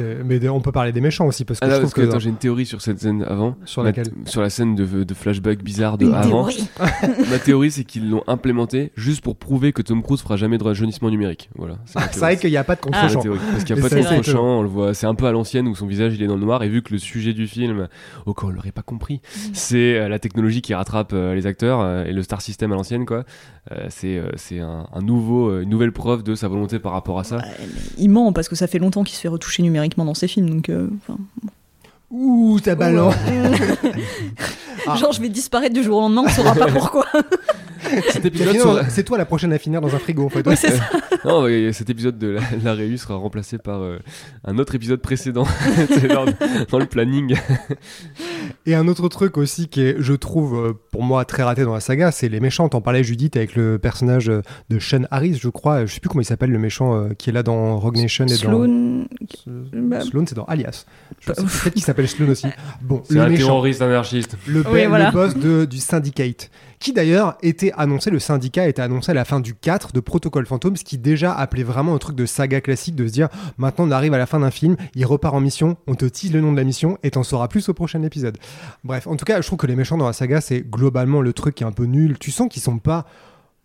euh. 0.00 0.22
Mais 0.24 0.48
on 0.48 0.60
peut 0.60 0.72
parler 0.72 0.92
des 0.92 1.00
méchants 1.00 1.26
aussi, 1.26 1.44
parce 1.44 1.60
que 1.60 1.64
Ah 1.64 1.68
je 1.68 1.72
là, 1.72 1.78
trouve 1.80 1.90
parce 1.90 1.94
que, 1.94 2.00
que. 2.02 2.08
attends, 2.08 2.18
j'ai 2.20 2.30
une 2.30 2.36
théorie 2.36 2.64
sur 2.66 2.80
cette 2.80 3.00
scène 3.00 3.22
avant. 3.28 3.56
Sur 3.64 3.82
laquelle 3.82 4.06
Sur 4.26 4.40
la 4.40 4.50
scène 4.50 4.74
de, 4.74 5.04
de 5.04 5.14
flashback 5.14 5.62
bizarre 5.62 5.98
de 5.98 6.06
Une 6.06 6.14
avant. 6.14 6.46
théorie. 6.46 6.68
Ma 7.30 7.38
théorie, 7.38 7.70
c'est 7.70 7.84
qu'ils 7.84 8.08
l'ont 8.08 8.22
implémenté 8.26 8.92
juste 8.96 9.20
pour 9.22 9.36
prouver 9.36 9.72
que 9.72 9.82
Tom 9.82 10.02
Cruise 10.02 10.20
fera 10.22 10.36
jamais 10.36 10.58
de 10.58 10.64
rajeunissement 10.64 11.10
numérique. 11.10 11.50
Voilà. 11.56 11.78
C'est 11.86 11.94
théorie. 11.98 12.18
vrai 12.18 12.36
qu'il 12.36 12.50
n'y 12.50 12.56
a 12.56 12.64
pas 12.64 12.76
de 12.76 12.80
contre-champ. 12.80 13.20
théorie. 13.20 13.38
Parce 13.50 13.64
qu'il 13.64 13.74
n'y 13.74 13.80
Mais 13.82 13.86
a 13.86 13.90
pas 13.90 13.96
de 13.96 14.02
contre-champ, 14.02 14.58
on 14.58 14.62
le 14.62 14.68
voit. 14.68 14.94
C'est 14.94 15.06
un 15.06 15.14
peu 15.14 15.26
à 15.26 15.32
l'ancienne 15.32 15.66
où 15.68 15.74
son 15.74 15.86
visage 15.86 16.14
il 16.14 16.22
est 16.22 16.26
dans 16.26 16.36
le 16.36 16.40
noir. 16.44 16.62
Et 16.62 16.68
vu 16.68 16.82
que 16.82 16.92
le 16.92 16.98
sujet 16.98 17.31
du 17.34 17.46
film, 17.46 17.88
au 18.26 18.34
cas 18.34 18.46
où 18.46 18.50
on 18.50 18.52
l'aurait 18.52 18.72
pas 18.72 18.82
compris, 18.82 19.20
c'est 19.52 19.96
euh, 19.96 20.08
la 20.08 20.18
technologie 20.18 20.62
qui 20.62 20.74
rattrape 20.74 21.12
euh, 21.12 21.34
les 21.34 21.46
acteurs 21.46 21.80
euh, 21.80 22.04
et 22.04 22.12
le 22.12 22.22
star 22.22 22.40
system 22.40 22.72
à 22.72 22.74
l'ancienne, 22.76 23.06
quoi. 23.06 23.24
Euh, 23.70 23.86
c'est 23.90 24.16
euh, 24.18 24.30
c'est 24.36 24.58
un, 24.60 24.86
un 24.92 25.00
nouveau, 25.02 25.60
une 25.60 25.68
nouvelle 25.68 25.92
preuve 25.92 26.22
de 26.22 26.34
sa 26.34 26.48
volonté 26.48 26.78
par 26.78 26.92
rapport 26.92 27.18
à 27.18 27.24
ça. 27.24 27.36
Ouais, 27.36 27.42
il 27.98 28.10
ment 28.10 28.32
parce 28.32 28.48
que 28.48 28.56
ça 28.56 28.66
fait 28.66 28.78
longtemps 28.78 29.04
qu'il 29.04 29.14
se 29.16 29.20
fait 29.20 29.28
retoucher 29.28 29.62
numériquement 29.62 30.04
dans 30.04 30.14
ses 30.14 30.28
films, 30.28 30.50
donc. 30.50 30.68
euh, 30.68 30.88
Ouh, 32.10 32.60
ta 32.60 32.74
balance 32.74 33.14
Ah. 34.86 34.96
Genre, 34.96 35.12
je 35.12 35.20
vais 35.20 35.28
disparaître 35.28 35.74
du 35.74 35.82
jour 35.82 35.98
au 35.98 36.00
lendemain, 36.02 36.24
on 36.26 36.28
saura 36.28 36.54
pas 36.54 36.66
pourquoi. 36.72 37.06
Cet 38.10 38.24
épisode, 38.24 38.56
sera- 38.56 38.88
C'est 38.88 39.04
toi 39.04 39.18
la 39.18 39.24
prochaine 39.24 39.52
à 39.52 39.58
finir 39.58 39.80
dans 39.80 39.94
un 39.94 39.98
frigo, 39.98 40.24
en 40.24 40.28
fait. 40.28 40.46
Oui, 40.46 40.56
c'est 40.56 40.70
ça. 40.70 40.82
Non, 41.24 41.46
cet 41.72 41.88
épisode 41.88 42.18
de 42.18 42.30
la, 42.30 42.40
la 42.64 42.74
Réu 42.74 42.96
sera 42.96 43.14
remplacé 43.14 43.56
par 43.56 43.80
euh, 43.82 43.98
un 44.44 44.58
autre 44.58 44.74
épisode 44.74 45.00
précédent. 45.00 45.46
Dans, 46.08 46.24
dans 46.68 46.78
le 46.80 46.86
planning. 46.86 47.36
Et 48.66 48.74
un 48.74 48.88
autre 48.88 49.08
truc 49.08 49.36
aussi 49.36 49.68
qui 49.68 49.82
est, 49.82 49.96
je 49.98 50.12
trouve, 50.14 50.54
euh, 50.56 50.72
pour 50.90 51.02
moi 51.02 51.24
très 51.24 51.42
raté 51.42 51.62
dans 51.64 51.74
la 51.74 51.80
saga, 51.80 52.10
c'est 52.10 52.28
les 52.28 52.40
méchants. 52.40 52.68
T'en 52.68 52.80
parlais, 52.80 53.04
Judith, 53.04 53.36
avec 53.36 53.54
le 53.54 53.78
personnage 53.78 54.28
euh, 54.28 54.42
de 54.68 54.78
Sean 54.78 55.02
Harris, 55.10 55.38
je 55.40 55.48
crois. 55.48 55.86
Je 55.86 55.94
sais 55.94 56.00
plus 56.00 56.08
comment 56.08 56.22
il 56.22 56.26
s'appelle, 56.26 56.50
le 56.50 56.58
méchant 56.58 56.94
euh, 56.96 57.08
qui 57.16 57.30
est 57.30 57.32
là 57.32 57.42
dans 57.42 57.78
Rogue 57.78 57.96
Nation 57.98 58.24
et 58.26 58.28
Sloane. 58.28 59.06
dans. 59.46 59.52
bah- 59.72 60.00
Sloan, 60.00 60.24
c'est 60.26 60.34
dans 60.34 60.44
Alias. 60.44 60.86
Bah, 61.26 61.34
Peut-être 61.36 61.70
qu'il 61.72 61.82
s'appelle 61.82 62.08
Sloan 62.08 62.30
aussi. 62.30 62.46
Bon, 62.82 63.02
C'est 63.06 63.14
le 63.14 63.20
un 63.20 63.28
méchant. 63.28 63.46
terroriste 63.46 63.82
anarchiste. 63.82 64.36
le, 64.46 64.64
Oui, 64.70 64.82
le 64.84 65.12
boss 65.12 65.36
de, 65.36 65.64
du 65.64 65.78
Syndicate, 65.78 66.50
qui 66.82 66.92
d'ailleurs 66.92 67.36
était 67.42 67.72
annoncé, 67.76 68.10
le 68.10 68.18
syndicat 68.18 68.66
était 68.66 68.82
annoncé 68.82 69.12
à 69.12 69.14
la 69.14 69.24
fin 69.24 69.40
du 69.40 69.54
4 69.54 69.92
de 69.92 70.00
Protocol 70.00 70.46
Phantom, 70.46 70.76
ce 70.76 70.84
qui 70.84 70.98
déjà 70.98 71.32
appelait 71.32 71.62
vraiment 71.62 71.94
un 71.94 71.98
truc 71.98 72.16
de 72.16 72.26
saga 72.26 72.60
classique 72.60 72.96
de 72.96 73.06
se 73.06 73.12
dire 73.12 73.28
maintenant 73.56 73.86
on 73.86 73.90
arrive 73.92 74.12
à 74.14 74.18
la 74.18 74.26
fin 74.26 74.40
d'un 74.40 74.50
film, 74.50 74.76
il 74.94 75.06
repart 75.06 75.34
en 75.34 75.40
mission, 75.40 75.76
on 75.86 75.94
te 75.94 76.04
tease 76.04 76.32
le 76.32 76.40
nom 76.40 76.52
de 76.52 76.56
la 76.56 76.64
mission 76.64 76.98
et 77.02 77.12
t'en 77.12 77.22
sauras 77.22 77.48
plus 77.48 77.68
au 77.68 77.74
prochain 77.74 78.02
épisode. 78.02 78.36
Bref, 78.84 79.06
en 79.06 79.16
tout 79.16 79.24
cas, 79.24 79.40
je 79.40 79.46
trouve 79.46 79.58
que 79.58 79.66
les 79.66 79.76
méchants 79.76 79.96
dans 79.96 80.06
la 80.06 80.12
saga, 80.12 80.40
c'est 80.40 80.60
globalement 80.60 81.20
le 81.20 81.32
truc 81.32 81.54
qui 81.54 81.62
est 81.62 81.66
un 81.66 81.72
peu 81.72 81.84
nul. 81.84 82.18
Tu 82.18 82.32
sens 82.32 82.48
qu'ils 82.50 82.62
sont 82.62 82.78
pas 82.78 83.06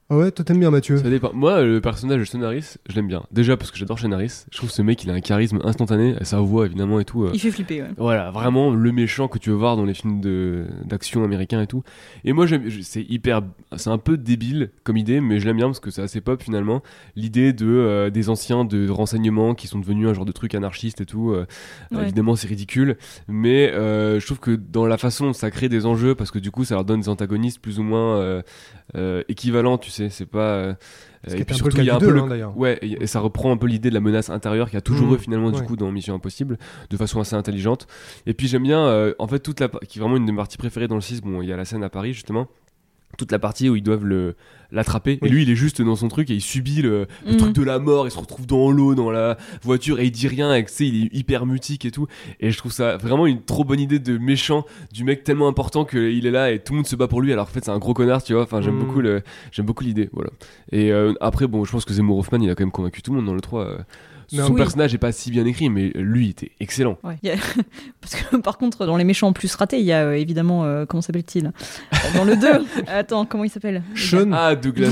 Ah 0.10 0.16
ouais, 0.16 0.32
toi 0.32 0.46
t'aimes 0.46 0.60
bien 0.62 0.72
Mathieu 0.72 0.96
Ça 0.98 1.10
dépend. 1.10 1.32
Moi, 1.34 1.62
le 1.64 1.82
personnage 1.82 2.20
de 2.20 2.24
Sean 2.24 2.42
Harris, 2.42 2.76
je 2.88 2.96
l'aime 2.96 3.08
bien. 3.10 3.24
Déjà 3.34 3.58
parce 3.58 3.72
que 3.72 3.78
j'adore 3.78 4.00
Sean 4.00 4.14
Harris. 4.14 4.46
Je 4.50 4.56
trouve 4.58 4.70
que 4.70 4.76
ce 4.76 4.82
mec, 4.82 5.04
il 5.04 5.10
a 5.10 5.14
un 5.14 5.20
charisme 5.20 5.60
instantané, 5.66 6.16
sa 6.22 6.40
voix 6.40 6.66
évidemment 6.66 7.02
et 7.02 7.04
tout. 7.04 7.26
euh, 7.26 7.32
Il 7.34 7.40
fait 7.42 7.52
flipper, 7.52 7.82
ouais. 7.82 7.90
Voilà, 7.98 8.32
vraiment 8.32 8.72
le 8.74 8.92
méchant 8.94 9.28
que 9.28 9.38
tu 9.38 9.50
veux 9.50 9.58
voir 9.58 9.76
dans 9.76 9.84
les 9.84 9.94
films 9.94 10.22
de 10.22 10.66
d'action 10.86 11.26
américains 11.26 11.62
et 11.62 11.68
tout. 11.68 11.84
Et 12.24 12.32
moi, 12.32 12.46
j'aime, 12.46 12.70
je- 12.70 12.80
c'est 12.84 13.02
hyper, 13.04 13.42
c'est 13.76 13.90
un 13.90 13.98
peu 13.98 14.16
débile 14.16 14.70
comme 14.86 14.96
idée, 14.96 15.20
mais 15.20 15.42
je 15.42 15.46
l'aime 15.46 15.58
bien 15.58 15.66
parce 15.66 15.82
que 15.82 15.92
c'est 15.92 16.02
assez 16.04 16.22
pop 16.22 16.42
finalement. 16.42 16.82
L'idée 17.18 17.52
de 17.52 17.68
euh, 17.68 18.10
des 18.10 18.30
anciens 18.30 18.64
de 18.64 18.88
renseignements 18.90 19.56
qui 19.56 19.68
sont 19.68 19.80
devenus 19.80 20.08
un 20.08 20.14
genre 20.14 20.24
de 20.26 20.32
truc 20.32 20.56
anarchiste 20.56 21.02
et 21.02 21.06
tout. 21.06 21.32
euh, 21.32 21.46
Ouais. 21.92 22.04
Évidemment, 22.04 22.38
c'est 22.38 22.48
ridicule, 22.48 22.96
mais 23.28 23.74
euh, 23.74 24.22
je 24.22 24.26
trouve 24.26 24.40
que 24.40 24.52
dans 24.52 24.86
la 24.86 24.98
façon 24.98 25.34
ça 25.34 25.52
crée 25.52 25.68
des 25.68 25.86
enjeux, 25.86 26.16
parce 26.16 26.32
que 26.32 26.40
du 26.40 26.50
coup, 26.50 26.64
ça 26.64 26.76
leur 26.76 26.86
donne 26.86 27.02
des 27.02 27.10
antagonistes 27.10 27.60
plus 27.60 27.78
ou 27.80 27.84
moins 27.84 28.16
euh, 28.20 28.42
euh, 28.96 29.22
équivalents, 29.28 29.78
tu 29.78 29.92
sais. 29.92 29.97
C'est 30.10 30.26
pas. 30.26 30.40
euh, 30.40 30.74
qui 31.28 31.36
et 31.42 31.44
puis 31.46 31.56
surtout, 31.56 31.78
il 31.80 31.84
y 31.86 31.90
a 31.90 31.96
un 31.96 32.00
peu 32.00 32.06
2 32.08 32.14
le 32.14 32.22
hein. 32.44 32.54
Ouais, 32.56 32.78
et, 32.82 33.04
et 33.04 33.08
ça 33.08 33.20
reprend 33.20 33.52
un 33.52 33.58
peu 33.58 33.68
l'idée 33.68 33.90
de 33.90 33.94
la 33.94 34.00
menace 34.00 34.30
intérieure 34.30 34.68
qu'il 34.68 34.76
y 34.76 34.78
a 34.78 34.82
toujours 34.82 35.10
Mhm. 35.10 35.16
eu 35.16 35.20
finalement 35.20 35.52
du 35.52 35.60
Ouais. 35.60 35.66
coup 35.66 35.76
dans 35.76 35.92
Mission 35.92 36.16
Impossible, 36.16 36.58
de 36.90 36.98
façon 36.98 37.20
assez 37.20 37.36
intelligente. 37.36 37.88
Et 38.26 38.34
puis 38.34 38.48
j'aime 38.48 38.64
bien, 38.64 38.80
euh, 38.86 39.14
en 39.20 39.28
fait, 39.28 39.40
toute 39.40 39.60
la 39.60 39.68
qui 39.68 40.00
est 40.00 40.02
vraiment 40.02 40.16
une 40.18 40.26
de 40.26 40.32
mes 40.32 40.38
parties 40.38 40.58
préférées 40.58 40.88
dans 40.88 40.96
le 40.96 41.02
6, 41.02 41.22
bon, 41.22 41.42
il 41.42 41.50
y 41.50 41.54
a 41.54 41.58
la 41.58 41.66
scène 41.66 41.84
à 41.84 41.90
Paris 41.90 42.14
justement, 42.14 42.48
toute 43.18 43.32
la 43.32 43.40
partie 43.40 43.70
où 43.70 43.76
ils 43.76 43.82
doivent 43.84 44.06
le 44.06 44.36
l'attraper. 44.70 45.18
Oui. 45.22 45.30
Et 45.30 45.32
lui, 45.32 45.44
il 45.44 45.50
est 45.50 45.56
juste 45.56 45.82
dans 45.82 45.96
son 45.96 46.10
truc 46.10 46.30
et 46.30 46.34
il 46.34 46.42
subit 46.42 46.82
le, 46.82 47.08
le 47.26 47.32
Mhm. 47.32 47.38
truc 47.38 47.54
de 47.54 47.64
la 47.64 47.80
mort, 47.80 48.06
il 48.06 48.12
se 48.12 48.18
retrouve 48.20 48.46
dans 48.46 48.70
l'eau, 48.70 48.96
dans 48.96 49.10
la 49.12 49.38
voiture 49.64 50.00
et 50.02 50.06
il 50.06 50.12
dit 50.12 50.28
rien 50.28 50.54
et 50.54 50.64
que, 50.66 50.70
il 50.84 51.06
est 51.06 51.16
hyper 51.16 51.46
mutique 51.46 51.86
et 51.86 51.92
tout. 51.92 52.08
Et 52.42 52.52
je 52.52 52.58
trouve 52.58 52.74
ça 52.74 52.98
vraiment 52.98 53.28
une 53.28 53.42
trop 53.42 53.64
bonne 53.64 53.80
idée 53.80 54.00
de 54.00 54.18
méchant, 54.18 54.66
du 54.92 55.06
mec 55.06 55.24
tellement 55.24 55.48
important 55.48 55.86
qu'il 55.86 56.26
est 56.26 56.32
là 56.32 56.52
et 56.52 56.60
tout 56.60 56.74
le 56.74 56.78
monde 56.80 56.86
se 56.88 56.98
bat 56.98 57.08
pour 57.08 57.22
lui 57.22 57.32
alors 57.32 57.48
qu'en 57.48 57.54
fait 57.54 57.64
c'est 57.64 57.72
un 57.72 57.80
gros 57.80 57.94
connard, 57.94 58.22
tu 58.24 58.34
vois. 58.34 58.44
Enfin, 58.44 58.60
j'aime 58.60 58.74
Mhm. 58.76 58.80
beaucoup 58.86 59.00
le, 59.00 59.22
j'aime 59.54 59.66
beaucoup 59.66 59.86
l'idée, 59.86 60.10
voilà. 60.12 60.32
Et 60.74 60.92
euh, 60.92 61.14
après, 61.22 61.48
bon, 61.48 61.64
je 61.64 61.72
pense 61.72 61.86
que 61.86 61.94
Zemmour 61.94 62.18
Hoffman, 62.18 62.40
il 62.42 62.50
a 62.50 62.56
quand 62.56 62.64
même 62.66 62.72
convaincu 62.72 63.02
tout 63.02 63.12
le 63.12 63.18
monde 63.18 63.26
dans 63.28 63.36
le 63.36 63.42
3. 63.42 63.62
euh, 63.66 63.78
Non, 63.78 63.84
son 64.28 64.52
oui. 64.52 64.58
personnage 64.58 64.94
est 64.94 64.98
pas 64.98 65.12
si 65.12 65.32
bien 65.32 65.46
écrit, 65.46 65.70
mais 65.70 65.92
lui, 65.96 66.30
était 66.30 66.52
excellent. 66.60 66.98
Ouais. 67.04 67.18
Parce 68.02 68.16
que 68.16 68.38
par 68.38 68.58
contre, 68.58 68.86
dans 68.86 68.98
les 68.98 69.04
méchants 69.04 69.32
plus 69.34 69.54
ratés, 69.56 69.80
il 69.80 69.86
y 69.86 69.92
a 69.92 70.04
euh, 70.06 70.14
évidemment, 70.14 70.64
euh, 70.66 70.86
comment 70.86 71.02
s'appelle-t-il? 71.02 71.48
Euh, 71.48 71.98
Dans 72.16 72.24
le 72.24 72.36
2, 72.36 72.48
attends, 72.88 73.26
comment 73.26 73.44
il 73.44 73.50
s'appelle? 73.50 73.84
Sean 73.96 74.32
Ah, 74.34 74.56
Douglas. 74.56 74.90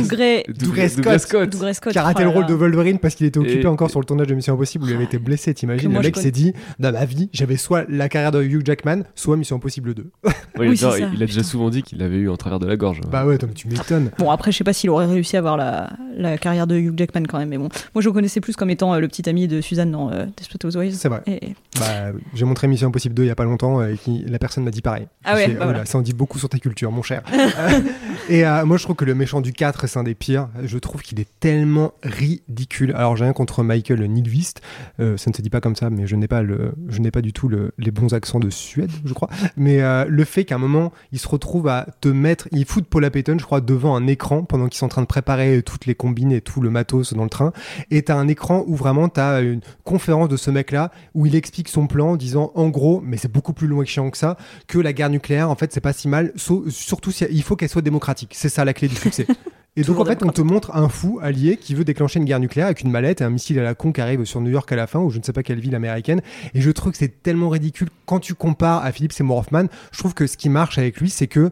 Douglas, 0.48 0.90
Scott. 0.90 1.20
Scott. 1.20 1.50
Douglas 1.50 1.74
Scott. 1.76 1.94
qui 1.94 2.00
a 2.00 2.04
raté 2.04 2.22
oh 2.22 2.26
le 2.26 2.30
rôle 2.32 2.42
là. 2.44 2.50
de 2.50 2.54
Wolverine 2.54 3.00
parce 3.00 3.16
qu'il 3.16 3.26
était 3.26 3.40
occupé 3.40 3.62
Et- 3.62 3.66
encore 3.68 3.90
sur 3.90 4.00
le 4.00 4.06
tournage 4.06 4.28
de 4.28 4.36
Mission 4.36 4.54
Impossible 4.54 4.86
où 4.86 4.88
il 4.90 4.96
avait 4.96 5.04
été 5.06 5.18
blessé, 5.20 5.54
t'imagines? 5.54 5.92
Le 5.94 6.00
mec 6.00 6.16
s'est 6.18 6.32
dit 6.32 6.54
dans 6.80 6.92
ma 6.92 7.06
vie, 7.06 7.30
j'avais 7.34 7.58
soit 7.58 7.86
la 7.90 8.10
carrière 8.10 8.32
de 8.32 8.42
Hugh 8.44 8.62
Jackman, 8.66 9.04
soit 9.16 9.38
Mission 9.38 9.58
Impossible 9.58 9.94
2. 9.94 10.10
Ouais, 10.58 10.70
Oui, 10.70 10.78
ça, 10.78 10.98
il 10.98 11.22
a 11.22 11.26
déjà 11.26 11.44
souvent 11.44 11.70
dit 11.70 11.84
qu'il 11.84 11.98
l'avait 11.98 12.16
eu 12.16 12.30
en 12.30 12.38
travers 12.38 12.60
de 12.60 12.66
la 12.66 12.78
gorge. 12.78 13.02
bah 13.12 13.26
ouais, 13.26 13.38
tu 13.54 13.68
m'étonnes. 13.68 14.10
Bon, 14.18 14.32
après, 14.32 14.54
je 14.54 14.58
sais 14.58 14.64
pas 14.64 14.72
s'il 14.72 14.90
aurait 14.90 15.06
réussi 15.06 15.36
à 15.36 15.40
avoir 15.40 15.58
la, 15.58 15.90
la 16.16 16.38
carrière 16.38 16.66
de 16.66 16.78
Hugh 16.78 16.94
Jackman 16.98 17.24
quand 17.28 17.40
même, 17.40 17.50
mais 17.50 17.58
bon. 17.58 17.68
Moi, 17.94 18.02
je 18.02 18.08
le 18.08 18.14
connaissais 18.14 18.40
plus 18.40 18.56
comme 18.56 18.70
étant 18.70 18.94
euh, 18.94 19.00
le 19.02 19.10
petit 19.10 19.22
ami 19.28 19.48
de 19.48 19.62
Suzanne 19.62 19.92
dans 19.92 20.12
euh, 20.12 20.26
Desperate 20.38 20.64
Housewives. 20.66 20.96
C'est 20.96 21.10
vrai. 21.10 21.22
Et... 21.28 21.56
Bah, 21.80 22.12
j'ai 22.34 22.46
montré 22.46 22.68
Mission 22.68 22.88
Impossible 22.88 23.14
2 23.16 23.24
il 23.24 23.28
y 23.28 23.32
a 23.32 23.36
pas 23.36 23.44
longtemps 23.44 23.82
euh, 23.82 23.94
et 23.94 23.98
qui, 23.98 24.24
la 24.28 24.40
personne 24.40 24.64
m'a 24.64 24.72
dit 24.72 24.82
pareil. 24.82 25.08
Ah 25.24 25.36
ouais, 25.36 25.48
bah 25.48 25.54
oh 25.56 25.60
là, 25.60 25.66
voilà. 25.66 25.86
Ça 25.86 25.98
en 25.98 26.02
dit 26.02 26.14
beaucoup 26.14 26.40
sur 26.40 26.50
ta 26.50 26.58
culture, 26.60 26.92
mon 26.92 27.02
cher. 27.02 27.24
Et 28.30 28.46
euh, 28.46 28.66
moi, 28.66 28.78
je 28.78 28.84
trouve 28.84 28.96
que 28.96 29.06
le 29.06 29.16
méchant 29.16 29.42
du 29.42 29.54
4, 29.54 29.88
c'est 29.88 30.00
un 30.00 30.04
des 30.04 30.16
pires. 30.16 30.50
Je 30.64 30.78
trouve 30.78 31.02
qu'il 31.02 31.20
est 31.20 31.28
tellement 31.40 31.94
ridicule. 32.04 32.94
Alors, 32.96 33.16
j'ai 33.16 33.24
rien 33.26 33.34
contre 33.34 33.64
Michael 33.64 34.04
Nilvist. 34.06 34.62
Euh, 35.00 35.18
ça 35.18 35.30
ne 35.30 35.36
se 35.36 35.42
dit 35.42 35.50
pas 35.50 35.62
comme 35.62 35.76
ça, 35.76 35.90
mais 35.90 36.08
je 36.08 36.16
n'ai 36.16 36.28
pas, 36.28 36.42
le, 36.42 36.74
je 36.90 37.00
n'ai 37.00 37.12
pas 37.12 37.22
du 37.22 37.34
tout 37.34 37.48
le- 37.48 37.72
les 37.78 37.92
bons 37.92 38.14
accents 38.14 38.40
de 38.40 38.50
Suède, 38.50 38.92
je 39.04 39.14
crois. 39.14 39.30
Mais 39.58 39.80
le 40.08 40.24
fait 40.24 40.46
qu'à 40.46 40.56
un 40.56 40.60
moment, 40.60 40.92
il 41.12 41.20
se 41.20 41.28
retrouve 41.28 41.68
à 41.68 41.88
te 42.02 42.08
mettre. 42.08 42.48
Il 42.52 42.66
fout 42.66 42.86
Paula 42.86 43.10
Payton, 43.10 43.38
je 43.40 43.46
crois, 43.46 43.62
devant 43.62 43.96
un 43.96 44.08
écran 44.08 44.44
pendant 44.44 44.68
qu'ils 44.68 44.78
sont 44.80 44.86
en 44.86 44.90
train 44.90 45.02
de 45.02 45.08
préparer 45.08 45.62
toutes 45.64 45.86
les 45.86 45.96
combines 45.96 46.32
et 46.32 46.42
tout 46.42 46.62
le 46.62 46.70
matos 46.70 47.14
dans 47.14 47.24
le 47.24 47.30
train. 47.30 47.52
Et 47.92 48.04
t'as 48.04 48.16
un 48.16 48.28
écran 48.28 48.64
où 48.68 48.76
vraiment 48.76 49.10
t'as 49.16 49.42
une 49.42 49.62
conférence 49.84 50.30
de 50.30 50.38
ce 50.38 50.52
mec-là 50.52 50.92
où 51.14 51.26
il 51.26 51.36
explique 51.36 51.70
son 51.70 51.88
plan 51.88 52.12
en 52.12 52.16
disant 52.18 52.52
en 52.54 52.70
gros, 52.70 53.02
mais 53.04 53.18
c'est 53.18 53.32
beaucoup 53.32 53.54
plus 53.54 53.68
loin 53.68 53.84
et 53.84 53.86
chiant 53.86 54.10
que 54.12 54.18
ça, 54.18 54.38
que 54.68 54.78
la 54.78 54.94
guerre 54.94 55.10
nucléaire 55.10 55.50
en 55.50 55.56
fait 55.56 55.72
c'est 55.74 55.82
pas 55.82 55.94
si 55.94 56.08
mal, 56.08 56.34
surtout 56.36 57.12
si 57.12 57.26
il 57.32 57.42
faut 57.42 57.56
qu'elle 57.56 57.70
soit 57.70 57.82
démocratique. 57.82 58.34
C'est 58.36 58.50
ça 58.50 58.66
la 58.66 58.74
clé 58.74 58.88
du 58.88 58.96
succès. 58.96 59.26
Et 59.78 59.84
donc 59.84 60.00
en 60.00 60.06
fait 60.06 60.24
on 60.24 60.30
te 60.30 60.42
montre 60.42 60.74
un 60.74 60.88
fou 60.88 61.20
allié 61.22 61.58
qui 61.58 61.76
veut 61.76 61.84
déclencher 61.84 62.20
une 62.20 62.26
guerre 62.26 62.40
nucléaire 62.40 62.68
avec 62.68 62.82
une 62.82 62.92
mallette 62.92 63.20
et 63.20 63.26
un 63.26 63.30
missile 63.30 63.60
à 63.60 63.64
la 63.64 63.76
con 63.76 63.92
qui 63.92 64.00
arrive 64.00 64.24
sur 64.24 64.40
New 64.40 64.50
York 64.50 64.72
à 64.72 64.78
la 64.78 64.88
fin 64.88 65.00
ou 65.00 65.10
je 65.10 65.18
ne 65.18 65.24
sais 65.24 65.34
pas 65.34 65.44
quelle 65.44 65.60
ville 65.60 65.76
américaine. 65.76 66.22
Et 66.54 66.62
je 66.62 66.72
trouve 66.72 66.94
que 66.94 66.98
c'est 66.98 67.22
tellement 67.24 67.50
ridicule 67.50 67.90
quand 68.06 68.20
tu 68.20 68.36
compares 68.36 68.86
à 68.86 68.94
Philippe 68.94 69.12
Seymour 69.12 69.40
Hoffman. 69.40 69.66
Je 69.92 70.00
trouve 70.00 70.14
que 70.14 70.28
ce 70.28 70.38
qui 70.38 70.48
marche 70.48 70.78
avec 70.78 71.02
lui 71.02 71.10
c'est 71.10 71.28
que 71.28 71.52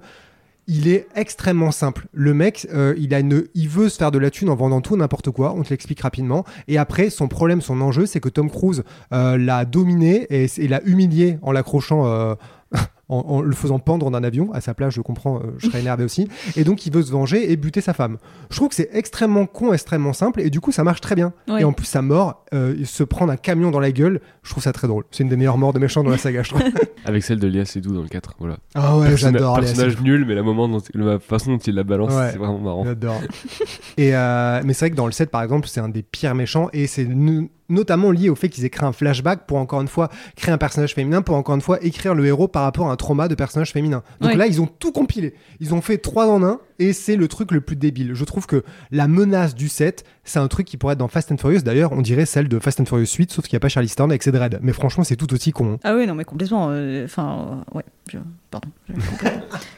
il 0.67 0.87
est 0.87 1.07
extrêmement 1.15 1.71
simple. 1.71 2.07
Le 2.13 2.33
mec, 2.33 2.67
euh, 2.73 2.95
il, 2.97 3.13
a 3.13 3.19
une, 3.19 3.45
il 3.53 3.69
veut 3.69 3.89
se 3.89 3.97
faire 3.97 4.11
de 4.11 4.17
la 4.17 4.29
thune 4.29 4.49
en 4.49 4.55
vendant 4.55 4.81
tout 4.81 4.95
n'importe 4.95 5.31
quoi. 5.31 5.53
On 5.53 5.63
te 5.63 5.69
l'explique 5.69 6.01
rapidement. 6.01 6.45
Et 6.67 6.77
après, 6.77 7.09
son 7.09 7.27
problème, 7.27 7.61
son 7.61 7.81
enjeu, 7.81 8.05
c'est 8.05 8.19
que 8.19 8.29
Tom 8.29 8.49
Cruise 8.49 8.83
euh, 9.13 9.37
l'a 9.37 9.65
dominé 9.65 10.27
et, 10.29 10.67
l'a 10.67 10.81
humilié 10.85 11.37
en 11.41 11.51
l'accrochant. 11.51 12.07
euh, 12.07 12.35
en, 13.13 13.35
en 13.37 13.41
le 13.41 13.53
faisant 13.55 13.79
pendre 13.79 14.09
d'un 14.11 14.23
avion 14.23 14.51
à 14.53 14.61
sa 14.61 14.73
place, 14.73 14.93
je 14.93 15.01
comprends, 15.01 15.37
euh, 15.37 15.53
je 15.57 15.67
serais 15.67 15.79
énervé 15.81 16.03
aussi. 16.03 16.27
Et 16.55 16.63
donc, 16.63 16.85
il 16.85 16.93
veut 16.93 17.01
se 17.03 17.11
venger 17.11 17.51
et 17.51 17.55
buter 17.57 17.81
sa 17.81 17.93
femme. 17.93 18.17
Je 18.49 18.55
trouve 18.55 18.69
que 18.69 18.75
c'est 18.75 18.89
extrêmement 18.93 19.45
con, 19.45 19.73
extrêmement 19.73 20.13
simple, 20.13 20.41
et 20.41 20.49
du 20.49 20.59
coup, 20.59 20.71
ça 20.71 20.83
marche 20.83 21.01
très 21.01 21.15
bien. 21.15 21.33
Ouais. 21.47 21.61
Et 21.61 21.63
en 21.63 21.73
plus, 21.73 21.85
sa 21.85 22.01
mort, 22.01 22.43
euh, 22.53 22.75
se 22.85 23.03
prendre 23.03 23.31
un 23.31 23.37
camion 23.37 23.71
dans 23.71 23.79
la 23.79 23.91
gueule, 23.91 24.21
je 24.43 24.49
trouve 24.51 24.63
ça 24.63 24.73
très 24.73 24.87
drôle. 24.87 25.03
C'est 25.11 25.23
une 25.23 25.29
des 25.29 25.37
meilleures 25.37 25.57
morts 25.57 25.73
de 25.73 25.79
méchants 25.79 26.03
dans 26.03 26.09
la 26.11 26.17
saga, 26.17 26.43
je 26.43 26.49
trouve. 26.49 26.63
Avec 27.05 27.23
celle 27.23 27.39
de 27.39 27.47
Léa 27.47 27.65
Seydoux 27.65 27.93
dans 27.93 28.01
le 28.01 28.07
4. 28.07 28.35
Voilà. 28.39 28.57
Ah 28.75 28.97
ouais, 28.97 29.15
j'adore. 29.17 29.59
Personnage 29.59 30.01
nul, 30.01 30.25
mais 30.25 30.35
la, 30.35 30.43
moment 30.43 30.67
dont- 30.67 30.81
la 30.93 31.19
façon 31.19 31.51
dont 31.51 31.57
il 31.57 31.75
la 31.75 31.83
balance, 31.83 32.13
Ouais. 32.13 32.29
c'est 32.31 32.37
vraiment 32.37 32.59
marrant. 32.59 32.85
J'adore. 32.85 33.21
et 33.97 34.15
euh, 34.15 34.61
mais 34.63 34.73
c'est 34.73 34.85
vrai 34.85 34.91
que 34.91 34.95
dans 34.95 35.05
le 35.05 35.11
7, 35.11 35.29
par 35.29 35.43
exemple, 35.43 35.67
c'est 35.67 35.79
un 35.81 35.89
des 35.89 36.03
pires 36.03 36.35
méchants 36.35 36.69
et 36.73 36.87
c'est 36.87 37.05
notamment 37.73 38.11
lié 38.11 38.29
au 38.29 38.35
fait 38.35 38.47
qu'ils 38.49 38.63
aient 38.65 38.69
créé 38.69 38.87
un 38.87 38.93
flashback 38.93 39.45
pour 39.45 39.57
encore 39.57 39.81
une 39.81 39.87
fois 39.87 40.09
créer 40.35 40.53
un 40.53 40.57
personnage 40.57 40.93
féminin, 40.93 41.21
pour 41.21 41.35
encore 41.35 41.55
une 41.55 41.61
fois 41.61 41.83
écrire 41.83 42.15
le 42.15 42.25
héros 42.25 42.47
par 42.47 42.63
rapport 42.63 42.89
à 42.89 42.93
un 42.93 42.95
trauma 42.95 43.27
de 43.27 43.35
personnage 43.35 43.71
féminin. 43.71 44.03
Donc 44.21 44.31
Ouais. 44.31 44.37
là, 44.37 44.47
ils 44.47 44.61
ont 44.61 44.67
tout 44.67 44.91
compilé. 44.91 45.33
Ils 45.59 45.73
ont 45.73 45.81
fait 45.81 45.97
trois 45.97 46.27
en 46.27 46.43
un 46.43 46.59
et 46.83 46.93
c'est 46.93 47.15
le 47.15 47.27
truc 47.27 47.51
le 47.51 47.61
plus 47.61 47.75
débile. 47.75 48.11
Je 48.13 48.23
trouve 48.25 48.45
que 48.47 48.63
la 48.91 49.07
menace 49.07 49.55
du 49.55 49.69
7, 49.69 50.03
c'est 50.23 50.39
un 50.39 50.47
truc 50.47 50.65
qui 50.67 50.77
pourrait 50.77 50.93
être 50.93 50.99
dans 50.99 51.07
Fast 51.07 51.31
and 51.31 51.37
Furious. 51.37 51.61
D'ailleurs, 51.61 51.91
on 51.91 52.01
dirait 52.01 52.25
celle 52.25 52.47
de 52.47 52.59
Fast 52.59 52.79
and 52.79 52.85
Furious 52.85 53.07
8, 53.17 53.31
sauf 53.31 53.45
qu'il 53.45 53.55
n'y 53.55 53.57
a 53.57 53.59
pas 53.59 53.69
Charlie 53.69 53.89
Stone 53.89 54.11
avec 54.11 54.23
ses 54.23 54.31
dreads. 54.31 54.59
Mais 54.61 54.73
franchement, 54.73 55.03
c'est 55.03 55.15
tout 55.15 55.31
aussi 55.33 55.51
con. 55.51 55.79
Ah 55.83 55.95
oui, 55.95 56.07
non, 56.07 56.15
mais 56.15 56.23
complètement. 56.23 56.67
euh, 56.71 57.05
Enfin, 57.05 57.63
euh, 57.73 57.77
ouais. 57.77 57.83
je- 58.11 58.17
Pardon. 58.51 58.69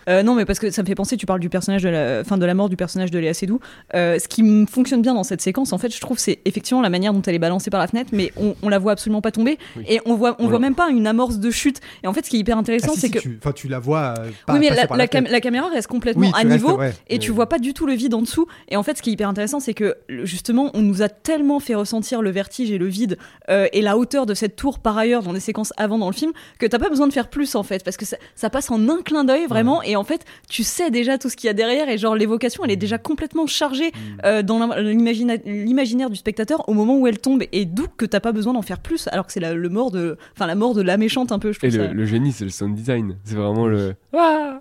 Euh, 0.08 0.22
non, 0.22 0.36
mais 0.36 0.46
parce 0.46 0.60
que 0.60 0.70
ça 0.70 0.84
me 0.84 0.88
fait 0.88 0.94
penser, 0.94 1.18
tu 1.18 1.26
parles 1.26 1.40
du 1.40 1.50
personnage 1.50 1.82
de 1.82 1.90
la, 1.90 2.24
fin, 2.24 2.38
de 2.38 2.46
la 2.46 2.54
mort 2.54 2.70
du 2.70 2.76
personnage 2.76 3.10
de 3.10 3.18
Léa 3.18 3.34
Seydoux. 3.34 3.60
Euh, 3.96 4.20
ce 4.20 4.28
qui 4.28 4.44
me 4.44 4.68
fonctionne 4.68 5.02
bien 5.02 5.16
dans 5.16 5.24
cette 5.24 5.42
séquence, 5.42 5.74
en 5.74 5.80
fait, 5.80 5.92
je 5.94 6.00
trouve, 6.00 6.20
c'est 6.20 6.38
effectivement 6.46 6.84
la 6.84 6.92
manière 6.92 7.12
dont 7.12 7.24
elle 7.24 7.34
est 7.34 7.40
balancée 7.40 7.72
par 7.72 7.80
la 7.80 7.88
fenêtre, 7.88 8.12
mais 8.14 8.32
on, 8.38 8.56
on 8.62 8.70
la 8.70 8.78
voit 8.78 8.92
absolument 8.92 9.22
pas 9.22 9.32
tomber. 9.32 9.58
Oui. 9.76 9.84
Et 9.88 10.02
on 10.06 10.14
voit, 10.16 10.34
on 10.34 10.44
Voilà. 10.44 10.50
voit 10.50 10.60
même 10.60 10.76
pas 10.76 10.90
une 10.92 11.08
amorce 11.08 11.40
de 11.40 11.50
chute. 11.50 11.82
Et 12.04 12.08
en 12.08 12.14
fait, 12.14 12.24
ce 12.24 12.30
qui 12.30 12.36
est 12.36 12.40
hyper 12.40 12.56
Ah, 12.58 12.60
intéressant, 12.60 12.94
si, 12.94 13.00
c'est 13.00 13.08
si, 13.08 13.14
que. 13.14 13.30
enfin, 13.40 13.52
tu 13.52 13.68
la 13.68 13.80
vois. 13.80 14.14
pas- 14.46 14.54
oui, 14.54 14.60
mais 14.60 14.70
la, 14.70 14.86
par 14.86 14.96
la 14.96 15.06
la 15.06 15.08
cam- 15.08 15.28
la 15.28 15.42
caméra 15.42 15.70
reste 15.70 15.88
complètement 15.88 16.22
Oui, 16.28 16.32
à 16.36 16.42
tu 16.42 16.48
restes- 16.50 16.64
niveau 16.64 16.78
ouais, 16.78 16.94
et 17.08 17.20
tu 17.20 17.32
vois 17.32 17.48
pas 17.50 17.60
du 17.60 17.74
tout 17.74 17.86
le 17.86 17.94
vide 17.94 18.14
en 18.14 18.22
dessous. 18.22 18.48
Et 18.70 18.76
en 18.78 18.84
fait, 18.84 18.98
ce 18.98 19.02
qui 19.02 19.10
est 19.10 19.14
hyper 19.14 19.30
intéressant, 19.30 19.60
c'est 19.60 19.74
que 19.74 19.96
justement, 20.24 20.72
on 20.74 20.82
nous 20.82 21.02
a 21.02 21.10
tellement 21.10 21.60
fait 21.60 21.76
ressentir 21.76 22.22
le 22.22 22.30
vertige 22.32 22.72
et 22.72 22.78
le 22.78 22.88
vide 22.88 23.18
euh, 23.50 23.68
et 23.74 23.82
la 23.82 23.98
hauteur 23.98 24.26
de 24.26 24.34
cette 24.34 24.56
tour 24.56 24.80
par 24.80 24.98
ailleurs 24.98 25.24
dans 25.24 25.34
des 25.34 25.40
séquences 25.40 25.74
avant 25.78 25.98
dans 25.98 26.08
le 26.10 26.14
film 26.16 26.32
que 26.60 26.66
t'as 26.66 26.80
pas 26.80 26.90
besoin 26.90 27.08
de 27.08 27.14
faire 27.14 27.30
plus 27.30 27.56
en 27.56 27.64
fait 27.64 27.84
parce 27.84 27.98
que 27.98 28.06
ça, 28.06 28.18
ça 28.36 28.50
passe 28.50 28.70
en 28.72 28.90
un 28.90 29.02
clin 29.02 29.24
d'œil 29.24 29.46
vraiment 29.48 29.82
et 29.84 29.96
en 29.96 30.04
fait 30.04 30.26
tu 30.50 30.64
sais 30.64 30.90
déjà 30.92 31.18
tout 31.18 31.30
ce 31.30 31.36
qu'il 31.36 31.48
y 31.48 31.50
a 31.50 31.54
derrière 31.54 31.90
et 31.90 31.98
genre 31.98 32.16
l'évocation 32.16 32.64
elle 32.66 32.72
est 32.72 32.76
déjà 32.76 32.98
complètement 32.98 33.48
chargée 33.48 33.92
euh, 34.26 34.42
dans 34.44 34.60
l'im- 34.60 34.76
l'imagina- 34.82 35.38
l'imaginaire 35.46 36.10
du 36.10 36.16
spectateur 36.16 36.68
au 36.70 36.74
moment 36.74 36.98
où 36.98 37.08
elle 37.08 37.20
tombe 37.20 37.44
et 37.52 37.66
d'où 37.66 37.86
que 37.98 38.06
t'as 38.06 38.20
pas 38.20 38.32
besoin 38.32 38.54
d'en 38.54 38.62
faire 38.62 38.80
plus 38.80 39.08
alors 39.12 39.26
que 39.28 39.34
c'est 39.34 39.40
la, 39.40 39.54
le 39.54 39.70
mort 39.70 39.92
de 39.92 40.18
enfin 40.36 40.46
la 40.48 40.56
mort 40.56 40.74
de 40.74 40.82
la 40.82 40.98
méchante 40.98 41.32
un 41.32 41.40
peu 41.40 41.52
je 41.52 41.60
Et 41.64 41.70
le, 41.70 41.86
ça. 41.88 41.92
le 41.94 42.06
génie, 42.06 42.32
c'est 42.32 42.44
le 42.46 42.50
sound 42.50 42.76
design. 42.76 43.16
C'est 43.24 43.36
vraiment 43.36 43.68
le. 43.68 43.96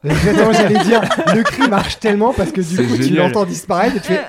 Exactement, 0.05 0.53
j'allais 0.53 0.85
dire, 0.85 1.01
le 1.35 1.43
cri 1.43 1.69
marche 1.69 1.99
tellement 1.99 2.14
parce 2.37 2.53
que 2.53 2.61
du 2.61 2.77
coup, 2.87 2.97
tu 2.97 3.15
l'entends 3.15 3.45
disparaître 3.45 3.97
et 3.97 4.01
tu 4.01 4.07
fais. 4.09 4.21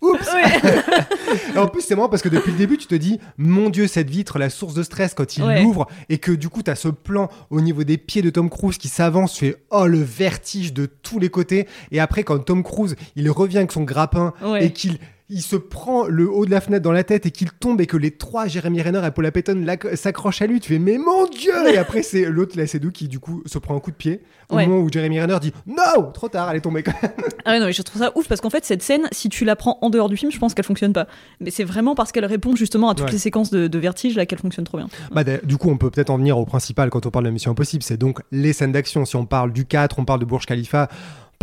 Oups 0.00 0.28
Et 1.54 1.58
En 1.58 1.66
plus, 1.66 1.80
c'est 1.82 1.94
marrant 1.96 2.08
parce 2.10 2.20
que 2.22 2.28
depuis 2.28 2.52
le 2.52 2.58
début, 2.58 2.76
tu 2.76 2.86
te 2.86 2.94
dis, 2.94 3.18
mon 3.38 3.70
Dieu, 3.70 3.86
cette 3.86 4.10
vitre, 4.10 4.38
la 4.38 4.50
source 4.50 4.74
de 4.74 4.82
stress 4.82 5.14
quand 5.14 5.36
il 5.38 5.42
Ouais. 5.44 5.62
l'ouvre 5.62 5.86
et 6.08 6.18
que 6.18 6.30
du 6.32 6.48
coup, 6.50 6.62
tu 6.62 6.70
as 6.70 6.74
ce 6.74 6.88
plan 6.88 7.28
au 7.50 7.60
niveau 7.62 7.84
des 7.84 7.96
pieds 7.96 8.20
de 8.22 8.28
Tom 8.30 8.50
Cruise 8.50 8.76
qui 8.78 8.88
s'avance, 8.88 9.32
tu 9.34 9.46
fais, 9.46 9.56
oh, 9.70 9.86
le 9.86 9.98
vertige 10.02 10.72
de 10.74 10.86
tous 10.86 11.18
les 11.18 11.30
côtés. 11.30 11.66
Et 11.90 12.00
après, 12.00 12.22
quand 12.22 12.38
Tom 12.38 12.62
Cruise, 12.62 12.96
il 13.16 13.30
revient 13.30 13.58
avec 13.58 13.72
son 13.72 13.82
grappin 13.82 14.34
Ouais. 14.42 14.66
et 14.66 14.72
qu'il 14.72 14.98
il 15.30 15.40
se 15.40 15.56
prend 15.56 16.06
le 16.06 16.30
haut 16.30 16.44
de 16.44 16.50
la 16.50 16.60
fenêtre 16.60 16.82
dans 16.82 16.92
la 16.92 17.02
tête 17.02 17.24
et 17.24 17.30
qu'il 17.30 17.50
tombe 17.50 17.80
et 17.80 17.86
que 17.86 17.96
les 17.96 18.10
trois, 18.10 18.46
Jeremy 18.46 18.82
Renner 18.82 19.00
et 19.06 19.10
Paula 19.10 19.32
Payton, 19.32 19.64
s'accrochent 19.94 20.42
à 20.42 20.46
lui, 20.46 20.60
tu 20.60 20.68
fais, 20.74 20.78
mais 20.78 20.98
mon 20.98 21.26
Dieu 21.26 21.52
Et 21.72 21.78
après, 21.78 22.02
c'est 22.02 22.26
l'autre, 22.26 22.58
la 22.58 22.66
Seydoux, 22.66 22.90
qui 22.92 23.08
du 23.08 23.18
coup 23.20 23.42
se 23.46 23.58
prend 23.58 23.74
un 23.74 23.80
coup 23.80 23.90
de 23.90 23.96
pied 23.96 24.20
au 24.50 24.56
Ouais. 24.56 24.66
moment 24.66 24.82
où 24.82 24.90
Jeremy 24.92 25.20
Renner 25.22 25.38
dit, 25.40 25.52
non 25.66 26.10
Trop 26.12 26.28
tard, 26.28 26.50
elle 26.50 26.58
est 26.58 26.60
tombée 26.60 26.82
quand 26.82 26.92
même. 27.02 27.10
Ah 27.46 27.52
ouais, 27.52 27.58
non, 27.60 27.66
mais 27.66 27.72
je 27.72 27.80
trouve 27.80 28.02
ça 28.02 28.12
ouf 28.14 28.28
parce 28.28 28.42
qu'en 28.42 28.50
fait, 28.50 28.66
cette 28.66 28.82
scène, 28.82 29.08
si 29.12 29.30
tu 29.30 29.46
la 29.46 29.56
prends 29.56 29.78
en 29.80 29.88
dehors 29.88 30.10
du 30.10 30.16
film, 30.18 30.30
je 30.30 30.38
pense 30.38 30.52
qu'elle 30.52 30.64
fonctionne 30.66 30.92
pas. 30.92 31.06
Mais 31.40 31.50
c'est 31.50 31.64
vraiment 31.64 31.94
parce 31.94 32.12
qu'elle 32.12 32.26
répond 32.26 32.54
justement 32.54 32.90
à 32.90 32.94
toutes 32.94 33.06
Ouais. 33.06 33.12
les 33.12 33.18
séquences 33.18 33.50
de, 33.50 33.66
de 33.66 33.78
vertige 33.78 34.16
là 34.16 34.26
qu'elle 34.26 34.38
fonctionne 34.38 34.66
trop 34.66 34.76
bien. 34.76 34.88
Bah, 35.10 35.24
du 35.24 35.56
coup, 35.56 35.70
on 35.70 35.78
peut 35.78 35.90
peut-être 35.90 36.10
en 36.10 36.18
venir 36.18 36.36
au 36.38 36.44
principal 36.44 36.90
quand 36.90 37.06
on 37.06 37.10
parle 37.10 37.24
de 37.24 37.30
Mission 37.30 37.50
Impossible, 37.52 37.82
c'est 37.82 37.96
donc 37.96 38.20
les 38.30 38.52
scènes 38.52 38.72
d'action. 38.72 39.06
Si 39.06 39.16
on 39.16 39.24
parle 39.24 39.52
du 39.54 39.64
4, 39.64 39.98
on 39.98 40.04
parle 40.04 40.20
de 40.20 40.26
Burj 40.26 40.44
Khalifa. 40.44 40.88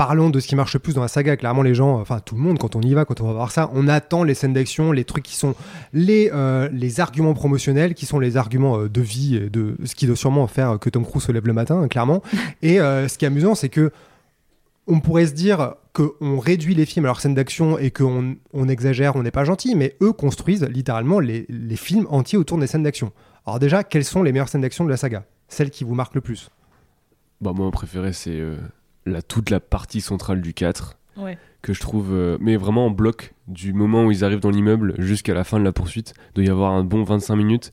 Parlons 0.08 0.32
de 0.32 0.40
ce 0.40 0.48
qui 0.48 0.56
marche 0.56 0.74
le 0.74 0.80
plus 0.80 0.96
dans 0.96 1.04
la 1.04 1.08
saga. 1.08 1.38
Clairement, 1.38 1.62
les 1.62 1.76
gens, 1.76 2.00
enfin 2.00 2.20
tout 2.26 2.34
le 2.34 2.42
monde, 2.42 2.58
quand 2.58 2.76
on 2.76 2.82
y 2.82 2.92
va, 2.96 3.06
quand 3.06 3.22
on 3.22 3.28
va 3.28 3.34
voir 3.34 3.52
ça, 3.52 3.70
on 3.76 3.88
attend 3.88 4.24
les 4.24 4.34
scènes 4.34 4.54
d'action, 4.54 4.92
les 4.92 5.04
trucs 5.04 5.24
qui 5.24 5.36
sont 5.36 5.54
les, 5.94 6.32
euh, 6.34 6.70
les 6.74 7.00
arguments 7.00 7.36
promotionnels, 7.36 7.94
qui 7.94 8.08
sont 8.08 8.18
les 8.18 8.36
arguments 8.36 8.80
euh, 8.80 8.90
de 8.90 9.00
vie, 9.00 9.36
et 9.36 9.52
de 9.52 9.76
ce 9.86 9.94
qui 9.94 10.08
doit 10.08 10.16
sûrement 10.16 10.48
faire 10.48 10.80
que 10.80 10.90
Tom 10.90 11.06
Cruise 11.06 11.22
se 11.22 11.32
lève 11.32 11.46
le 11.46 11.54
matin, 11.54 11.84
hein, 11.84 11.88
clairement. 11.88 12.24
Et 12.64 12.82
euh, 12.82 13.08
ce 13.08 13.20
qui 13.20 13.26
est 13.26 13.28
amusant, 13.28 13.54
c'est 13.54 13.70
que 13.70 13.92
on 14.88 15.02
pourrait 15.02 15.28
se 15.28 15.34
dire 15.34 15.76
qu'on 15.94 16.40
réduit 16.40 16.74
les 16.74 16.88
films 16.88 17.06
à 17.06 17.10
leurs 17.10 17.22
scènes 17.22 17.36
d'action 17.36 17.78
et 17.78 17.92
qu'on 17.92 18.38
on 18.54 18.68
exagère, 18.70 19.16
on 19.16 19.22
n'est 19.22 19.30
pas 19.30 19.44
gentil, 19.44 19.76
mais 19.76 19.98
eux 20.02 20.14
construisent 20.14 20.64
littéralement 20.64 21.20
les, 21.20 21.46
les 21.48 21.76
films 21.76 22.08
entiers 22.10 22.40
autour 22.40 22.58
des 22.58 22.66
scènes 22.66 22.82
d'action. 22.82 23.12
Alors 23.46 23.60
déjà, 23.60 23.84
quelles 23.84 24.04
sont 24.04 24.24
les 24.24 24.32
meilleures 24.32 24.50
scènes 24.50 24.62
d'action 24.62 24.84
de 24.84 24.90
la 24.90 24.98
saga? 24.98 25.26
Celles 25.48 25.70
qui 25.70 25.84
vous 25.84 25.94
marquent 25.94 26.16
le 26.16 26.22
plus? 26.22 26.50
Bah, 27.40 27.54
moi, 27.56 27.66
mon 27.66 27.72
préféré, 27.72 28.14
c'est 28.14 28.40
euh, 28.40 28.58
la, 29.06 29.22
toute 29.22 29.50
la 29.50 29.60
partie 29.60 30.02
centrale 30.02 30.42
du 30.42 30.54
4. 30.54 30.98
Ouais. 31.18 31.38
que 31.62 31.74
je 31.74 31.82
trouve, 31.82 32.14
euh, 32.14 32.38
mais 32.40 32.56
vraiment 32.56 32.86
en 32.86 32.90
bloc, 32.90 33.34
du 33.48 33.74
moment 33.74 34.06
où 34.06 34.12
ils 34.12 34.24
arrivent 34.24 34.40
dans 34.40 34.50
l'immeuble 34.50 34.96
jusqu'à 34.98 35.34
la 35.34 35.44
fin 35.44 35.60
de 35.60 35.64
la 35.64 35.74
poursuite, 35.74 36.14
doit 36.34 36.46
y 36.46 36.50
avoir 36.50 36.72
un 36.72 36.84
bon 36.84 37.04
25 37.04 37.36
minutes. 37.36 37.72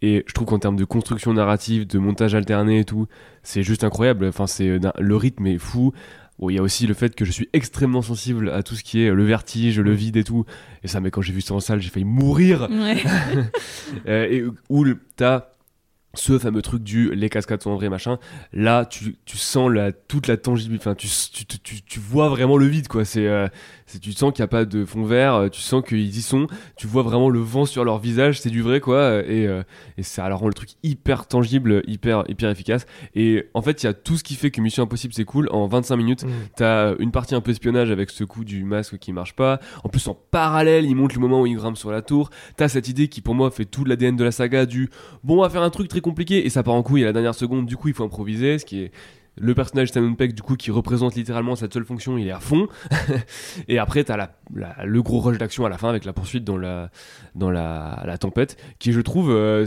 Et 0.00 0.24
je 0.26 0.32
trouve 0.32 0.46
qu'en 0.46 0.60
termes 0.60 0.76
de 0.76 0.84
construction 0.84 1.34
narrative, 1.34 1.86
de 1.86 1.98
montage 1.98 2.34
alterné 2.36 2.78
et 2.78 2.84
tout, 2.84 3.08
c'est 3.42 3.64
juste 3.64 3.82
incroyable. 3.82 4.26
Enfin, 4.26 4.46
c'est 4.46 4.68
euh, 4.68 4.78
le 4.98 5.16
rythme 5.16 5.46
est 5.48 5.58
fou. 5.58 5.92
Bon, 6.38 6.50
il 6.50 6.54
y 6.54 6.58
a 6.58 6.62
aussi 6.62 6.86
le 6.86 6.94
fait 6.94 7.16
que 7.16 7.24
je 7.24 7.32
suis 7.32 7.48
extrêmement 7.52 8.00
sensible 8.00 8.50
à 8.50 8.62
tout 8.62 8.76
ce 8.76 8.84
qui 8.84 9.02
est 9.02 9.10
le 9.10 9.24
vertige, 9.24 9.80
le 9.80 9.92
vide 9.92 10.16
et 10.16 10.22
tout. 10.22 10.44
Et 10.84 10.88
ça, 10.88 11.00
mais 11.00 11.10
quand 11.10 11.20
j'ai 11.20 11.32
vu 11.32 11.40
ça 11.40 11.54
en 11.54 11.60
salle, 11.60 11.80
j'ai 11.80 11.90
failli 11.90 12.06
mourir. 12.06 12.68
Ouais. 12.70 13.02
Euh, 14.06 14.26
et 14.30 14.44
où 14.68 14.84
t'as 15.16 15.48
ce 16.14 16.38
fameux 16.38 16.62
truc 16.62 16.82
du 16.82 17.14
les 17.14 17.28
cascades 17.28 17.62
sont 17.62 17.70
en 17.70 17.76
vrai 17.76 17.90
machin 17.90 18.18
là 18.52 18.86
tu, 18.86 19.16
tu 19.24 19.36
sens 19.36 19.70
la, 19.70 19.92
toute 19.92 20.26
la 20.26 20.36
tangibilité 20.36 20.82
enfin 20.88 20.94
tu, 20.94 21.08
tu, 21.62 21.82
tu, 21.82 22.00
vois 22.00 22.28
vraiment 22.28 22.56
le 22.56 22.66
vide 22.66 22.88
quoi. 22.88 23.04
C'est 23.04 23.26
euh, 23.26 23.48
tu 24.00 24.12
sens 24.12 24.32
qu'il 24.32 24.42
n'y 24.42 24.44
a 24.44 24.48
pas 24.48 24.64
de 24.64 24.84
fond 24.84 25.04
vert 25.04 25.34
euh, 25.34 25.48
tu 25.48 25.60
sens 25.60 25.82
qu'ils 25.86 26.16
y 26.16 26.22
sont 26.22 26.46
tu 26.76 26.86
vois 26.86 27.02
vraiment 27.02 27.30
le 27.30 27.40
vent 27.40 27.64
sur 27.64 27.84
leur 27.84 27.98
visage 27.98 28.40
c'est 28.40 28.50
du 28.50 28.62
vrai 28.62 28.80
quoi 28.80 29.22
et, 29.26 29.46
euh, 29.46 29.62
et 29.96 30.02
ça 30.02 30.24
alors 30.24 30.40
rend 30.40 30.48
le 30.48 30.54
truc 30.54 30.70
hyper 30.82 31.26
tangible 31.26 31.82
hyper 31.86 32.24
hyper 32.28 32.50
efficace 32.50 32.86
et 33.14 33.46
en 33.54 33.62
fait 33.62 33.82
il 33.82 33.86
y 33.86 33.88
a 33.88 33.94
tout 33.94 34.16
ce 34.16 34.24
qui 34.24 34.34
fait 34.34 34.50
que 34.50 34.60
Mission 34.60 34.82
Impossible 34.84 35.14
c'est 35.14 35.24
cool 35.24 35.48
en 35.50 35.66
25 35.66 35.96
minutes 35.96 36.24
T'as 36.56 36.96
une 36.98 37.10
partie 37.10 37.34
un 37.34 37.40
peu 37.40 37.50
espionnage 37.50 37.90
avec 37.90 38.10
ce 38.10 38.24
coup 38.24 38.44
du 38.44 38.64
masque 38.64 38.98
qui 38.98 39.12
marche 39.12 39.34
pas. 39.34 39.60
En 39.84 39.88
plus, 39.88 40.06
en 40.08 40.14
parallèle, 40.14 40.84
il 40.84 40.94
montre 40.94 41.14
le 41.14 41.20
moment 41.20 41.42
où 41.42 41.46
il 41.46 41.56
grimpe 41.56 41.76
sur 41.76 41.90
la 41.90 42.02
tour. 42.02 42.30
T'as 42.56 42.68
cette 42.68 42.88
idée 42.88 43.08
qui, 43.08 43.20
pour 43.20 43.34
moi, 43.34 43.50
fait 43.50 43.64
tout 43.64 43.84
l'ADN 43.84 44.16
de 44.16 44.24
la 44.24 44.32
saga 44.32 44.66
du 44.66 44.90
bon, 45.24 45.38
on 45.38 45.42
va 45.42 45.50
faire 45.50 45.62
un 45.62 45.70
truc 45.70 45.88
très 45.88 46.00
compliqué 46.00 46.44
et 46.44 46.50
ça 46.50 46.62
part 46.62 46.74
en 46.74 46.82
couille 46.82 47.02
à 47.02 47.06
la 47.06 47.12
dernière 47.12 47.34
seconde. 47.34 47.66
Du 47.66 47.76
coup, 47.76 47.88
il 47.88 47.94
faut 47.94 48.04
improviser, 48.04 48.58
ce 48.58 48.64
qui 48.64 48.80
est 48.80 48.92
le 49.40 49.54
personnage 49.54 49.92
Simon 49.92 50.14
Peck, 50.14 50.34
du 50.34 50.42
coup, 50.42 50.56
qui 50.56 50.70
représente 50.70 51.14
littéralement 51.14 51.56
cette 51.56 51.72
seule 51.74 51.84
fonction, 51.84 52.18
il 52.18 52.26
est 52.26 52.30
à 52.32 52.40
fond. 52.40 52.68
et 53.68 53.78
après, 53.78 54.04
t'as 54.04 54.16
la, 54.16 54.30
la- 54.54 54.84
le 54.84 55.02
gros 55.02 55.20
rush 55.20 55.38
d'action 55.38 55.64
à 55.64 55.68
la 55.68 55.78
fin 55.78 55.88
avec 55.88 56.04
la 56.04 56.12
poursuite 56.12 56.44
dans 56.44 56.56
la, 56.56 56.90
dans 57.34 57.50
la, 57.50 58.02
la 58.06 58.18
tempête, 58.18 58.56
qui, 58.78 58.92
je 58.92 59.00
trouve, 59.00 59.30
euh, 59.30 59.66